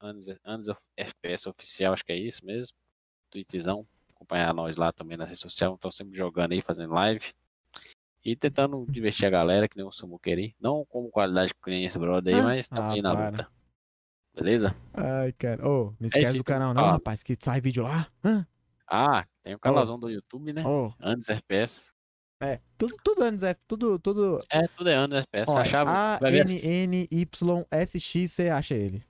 Anos, 0.00 0.28
Anos 0.44 0.68
Of- 0.68 0.80
FPS 0.96 1.48
Oficial, 1.48 1.92
acho 1.94 2.04
que 2.04 2.12
é 2.12 2.16
isso 2.16 2.44
mesmo. 2.44 2.76
Twitterzão. 3.30 3.86
Acompanhar 4.14 4.52
nós 4.54 4.76
lá 4.76 4.92
também 4.92 5.16
nas 5.16 5.28
redes 5.28 5.40
sociais. 5.40 5.72
Estão 5.74 5.90
sempre 5.90 6.16
jogando 6.16 6.52
aí, 6.52 6.60
fazendo 6.60 6.94
live. 6.94 7.32
E 8.24 8.36
tentando 8.36 8.84
divertir 8.88 9.24
a 9.26 9.30
galera, 9.30 9.66
que 9.66 9.76
nem 9.76 9.86
o 9.86 9.90
Samu 9.90 10.18
querer. 10.18 10.54
Não 10.60 10.84
como 10.84 11.08
qualidade 11.10 11.54
que 11.54 11.70
nem 11.70 11.84
esse 11.84 11.98
brother 11.98 12.34
aí, 12.34 12.40
Ah, 12.40 12.44
mas 12.44 12.68
ah, 12.70 12.76
também 12.76 13.00
na 13.02 13.14
para. 13.14 13.30
luta. 13.30 13.48
Beleza? 14.34 14.74
Ai, 14.94 15.32
cara. 15.32 15.68
Ô, 15.68 15.92
não 15.98 16.06
esquece 16.06 16.26
esse 16.26 16.32
do 16.34 16.40
eu 16.40 16.44
canal, 16.44 16.72
não, 16.72 16.82
falo. 16.82 16.92
rapaz, 16.94 17.22
que 17.22 17.36
sai 17.38 17.60
vídeo 17.60 17.82
lá. 17.82 18.06
Hã? 18.24 18.46
Ah, 18.88 19.24
tem 19.42 19.54
o 19.54 19.58
canalzão 19.58 19.98
do 19.98 20.08
YouTube, 20.08 20.52
né? 20.52 20.64
Ô, 20.66 20.92
Anos 21.00 21.28
FPS. 21.28 21.90
é. 22.40 22.60
Tudo, 22.78 22.94
tudo 23.04 23.22
antes, 23.22 23.42
é. 23.44 23.54
Tudo, 23.68 23.98
tudo. 23.98 24.42
É, 24.50 24.66
tudo 24.68 24.88
é 24.88 24.94
Anos 24.94 25.18
FPS. 25.18 25.50
Ó, 25.50 25.58
Achava, 25.58 26.18
vai 26.20 26.30
ver, 26.30 26.44
as- 26.44 26.50
A-N-N-Y-S-X, 26.50 28.32
você 28.32 28.48
acha 28.48 28.74
ele. 28.74 29.02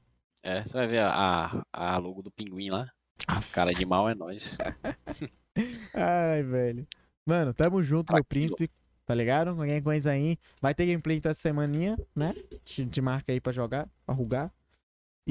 é, 0.42 0.62
você 0.64 0.72
vai 0.72 0.86
ver 0.86 0.98
a, 1.00 1.62
a, 1.72 1.94
a 1.94 1.98
logo 1.98 2.22
do 2.22 2.30
pinguim 2.30 2.70
lá. 2.70 2.90
Aff. 3.26 3.52
Cara 3.52 3.72
de 3.72 3.84
mal 3.86 4.08
é 4.08 4.14
nós. 4.14 4.56
Ai, 5.94 6.42
velho. 6.42 6.86
Mano, 7.26 7.52
tamo 7.52 7.82
junto, 7.82 8.12
meu 8.12 8.22
Tranquilo. 8.22 8.54
príncipe. 8.56 8.70
Tá 9.04 9.14
ligado? 9.14 9.54
Qualquer 9.56 9.82
coisa 9.82 10.12
aí. 10.12 10.38
Vai 10.60 10.72
ter 10.74 10.86
gameplay 10.86 11.16
então 11.18 11.30
essa 11.30 11.40
semaninha, 11.40 11.98
né? 12.14 12.32
Te, 12.64 12.86
te 12.86 13.00
marca 13.00 13.32
aí 13.32 13.40
pra 13.40 13.52
jogar, 13.52 13.88
pra 14.06 14.14
rugar. 14.14 14.52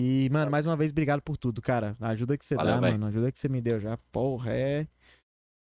E, 0.01 0.29
mano, 0.29 0.49
mais 0.49 0.65
uma 0.65 0.77
vez, 0.77 0.93
obrigado 0.93 1.21
por 1.21 1.35
tudo, 1.35 1.61
cara. 1.61 1.93
A 1.99 2.07
ajuda 2.09 2.37
que 2.37 2.45
você 2.45 2.55
Valeu, 2.55 2.75
dá, 2.75 2.79
véi. 2.79 2.91
mano. 2.91 3.07
A 3.07 3.09
ajuda 3.09 3.29
que 3.33 3.37
você 3.37 3.49
me 3.49 3.59
deu 3.59 3.81
já. 3.81 3.97
Porra, 4.13 4.53
é. 4.53 4.83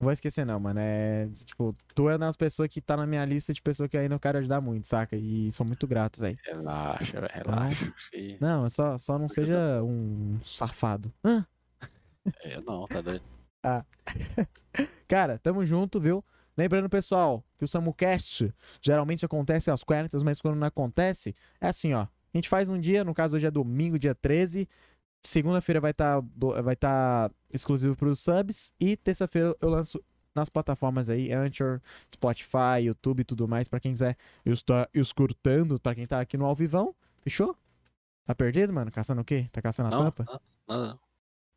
Não 0.00 0.06
vou 0.06 0.10
esquecer, 0.10 0.46
não, 0.46 0.58
mano. 0.58 0.80
É. 0.80 1.28
Tipo, 1.44 1.76
tu 1.94 2.08
é 2.08 2.12
uma 2.12 2.20
das 2.20 2.34
pessoas 2.36 2.70
que 2.70 2.80
tá 2.80 2.96
na 2.96 3.06
minha 3.06 3.22
lista 3.26 3.52
de 3.52 3.60
pessoas 3.60 3.90
que 3.90 3.96
ainda 3.98 4.14
eu 4.14 4.18
quero 4.18 4.38
ajudar 4.38 4.62
muito, 4.62 4.88
saca? 4.88 5.16
E 5.16 5.52
sou 5.52 5.66
muito 5.66 5.86
grato, 5.86 6.18
velho. 6.18 6.38
Relaxa, 6.46 7.20
velho, 7.20 7.32
relaxa. 7.34 7.94
Sim. 8.10 8.38
Não, 8.40 8.70
só, 8.70 8.96
só 8.96 9.18
não 9.18 9.28
seja 9.28 9.82
um 9.82 10.40
safado. 10.42 11.12
Hã? 11.22 11.46
Eu 12.42 12.62
não, 12.62 12.86
tá 12.86 13.02
doido. 13.02 13.22
Cara, 15.06 15.38
tamo 15.40 15.66
junto, 15.66 16.00
viu? 16.00 16.24
Lembrando, 16.56 16.88
pessoal, 16.88 17.44
que 17.58 17.66
o 17.66 17.68
SamuCast 17.68 18.50
geralmente 18.80 19.26
acontece 19.26 19.70
às 19.70 19.84
quartas, 19.84 20.22
mas 20.22 20.40
quando 20.40 20.56
não 20.56 20.66
acontece, 20.66 21.34
é 21.60 21.68
assim, 21.68 21.92
ó. 21.92 22.06
A 22.32 22.38
gente 22.38 22.48
faz 22.48 22.68
um 22.68 22.78
dia, 22.78 23.04
no 23.04 23.14
caso 23.14 23.36
hoje 23.36 23.46
é 23.46 23.50
domingo, 23.50 23.98
dia 23.98 24.14
13. 24.14 24.68
Segunda-feira 25.24 25.80
vai 25.80 25.90
estar 25.90 26.20
vai 26.64 26.74
tá 26.74 27.30
exclusivo 27.52 27.94
para 27.94 28.08
os 28.08 28.20
subs. 28.20 28.72
E 28.80 28.96
terça-feira 28.96 29.54
eu 29.60 29.68
lanço 29.68 30.02
nas 30.34 30.48
plataformas 30.48 31.10
aí, 31.10 31.32
Anchor, 31.32 31.80
Spotify, 32.10 32.84
YouTube 32.84 33.20
e 33.20 33.24
tudo 33.24 33.46
mais, 33.46 33.68
pra 33.68 33.78
quem 33.78 33.92
quiser 33.92 34.16
estar 34.44 34.88
escutando, 34.94 35.78
pra 35.78 35.94
quem 35.94 36.06
tá 36.06 36.20
aqui 36.20 36.36
no 36.36 36.46
Alvivão. 36.46 36.94
Fechou? 37.20 37.56
Tá 38.24 38.34
perdido, 38.34 38.72
mano? 38.72 38.90
Caçando 38.90 39.20
o 39.20 39.24
quê? 39.24 39.48
Tá 39.52 39.60
caçando 39.60 39.88
a 39.88 39.98
Não, 39.98 40.04
tampa? 40.04 40.40
não, 40.68 40.76
não, 40.76 40.86
não. 40.88 40.98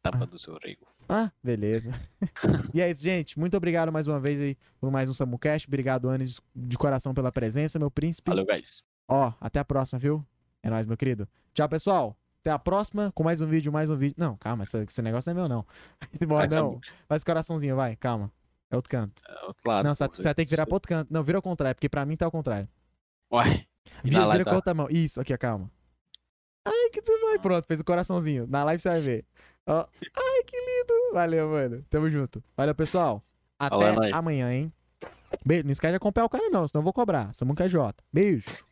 Tampa 0.02 0.26
do 0.28 0.38
seu 0.38 0.58
rego. 0.62 0.86
Ah, 1.10 1.32
beleza. 1.44 1.90
e 2.74 2.82
é 2.82 2.92
isso, 2.92 3.02
gente. 3.02 3.40
Muito 3.40 3.56
obrigado 3.58 3.92
mais 3.92 4.08
uma 4.08 4.20
vez 4.20 4.40
aí 4.40 4.58
por 4.80 4.92
mais 4.92 5.10
um 5.10 5.14
SamuCast. 5.14 5.68
Obrigado, 5.68 6.10
Anis, 6.10 6.42
de 6.56 6.78
coração 6.78 7.14
pela 7.14 7.32
presença, 7.32 7.80
meu 7.80 7.90
príncipe. 7.90 8.30
Valeu, 8.30 8.46
guys. 8.46 8.84
Ó, 9.08 9.34
até 9.40 9.60
a 9.60 9.66
próxima, 9.66 9.98
viu? 9.98 10.24
É 10.66 10.70
nóis, 10.70 10.88
meu 10.88 10.98
querido. 10.98 11.30
Tchau, 11.54 11.70
pessoal. 11.70 12.18
Até 12.42 12.50
a 12.50 12.58
próxima 12.58 13.12
com 13.12 13.24
mais 13.24 13.40
um 13.40 13.46
vídeo, 13.46 13.72
mais 13.72 13.88
um 13.92 13.96
vídeo. 13.96 14.16
Não, 14.18 14.36
calma, 14.36 14.64
esse, 14.64 14.76
esse 14.84 15.00
negócio 15.00 15.32
não 15.32 15.40
é 15.40 15.48
meu, 15.48 15.56
não. 15.58 15.66
Bom, 16.28 16.38
Vai, 16.38 16.48
não. 16.48 16.82
Faz 17.08 17.24
coraçãozinho, 17.24 17.76
vai, 17.76 17.96
calma. 17.96 18.32
É 18.72 18.76
outro 18.76 18.90
canto. 18.90 19.22
É 19.30 19.70
lado. 19.70 19.86
não, 19.86 19.94
você 19.94 20.24
vai 20.24 20.34
ter 20.34 20.44
que 20.44 20.50
virar 20.50 20.66
pro 20.66 20.74
outro 20.74 20.90
canto. 20.90 21.14
Não, 21.14 21.24
vira 21.24 21.38
ao 21.38 21.42
contrário, 21.44 21.76
porque 21.76 21.88
pra 21.88 22.04
mim 22.04 22.18
tá 22.18 22.26
ao 22.26 22.32
contrário. 22.32 22.68
Uai. 23.32 23.68
Vira, 24.04 24.32
vira 24.32 24.44
com 24.44 24.50
a 24.50 24.54
tá- 24.54 24.56
outra 24.56 24.74
mão. 24.74 24.88
Isso, 24.90 25.22
aqui, 25.22 25.36
ó, 25.36 25.38
calma. 25.38 25.70
Ai, 26.66 26.90
que 26.92 27.00
demais. 27.00 27.40
Pronto, 27.44 27.68
fez 27.68 27.80
o 27.80 27.84
coraçãozinho. 27.84 28.48
Na 28.48 28.64
live 28.64 28.82
você 28.82 28.90
vai 28.90 29.02
ver. 29.02 29.26
Ó. 29.68 29.86
Ai, 30.18 30.44
que 30.48 30.58
lindo. 30.58 31.14
Valeu, 31.14 31.48
mano. 31.48 31.86
Tamo 31.92 32.10
junto. 32.10 32.44
Valeu, 32.58 32.74
pessoal. 32.74 33.22
Até 33.60 33.86
é 33.86 33.92
nóis. 33.92 34.14
amanhã, 34.14 34.52
hein? 34.52 34.74
Beijo. 35.46 35.64
Não 35.66 35.72
esquece 35.72 35.92
de 35.92 35.98
acompanhar 35.98 36.26
o 36.26 36.30
cara, 36.30 36.50
não, 36.50 36.68
senão 36.68 36.80
eu 36.80 36.84
vou 36.84 36.94
cobrar. 36.94 37.32
Samuca 37.36 37.70
J. 37.70 38.04
Beijo. 38.12 38.66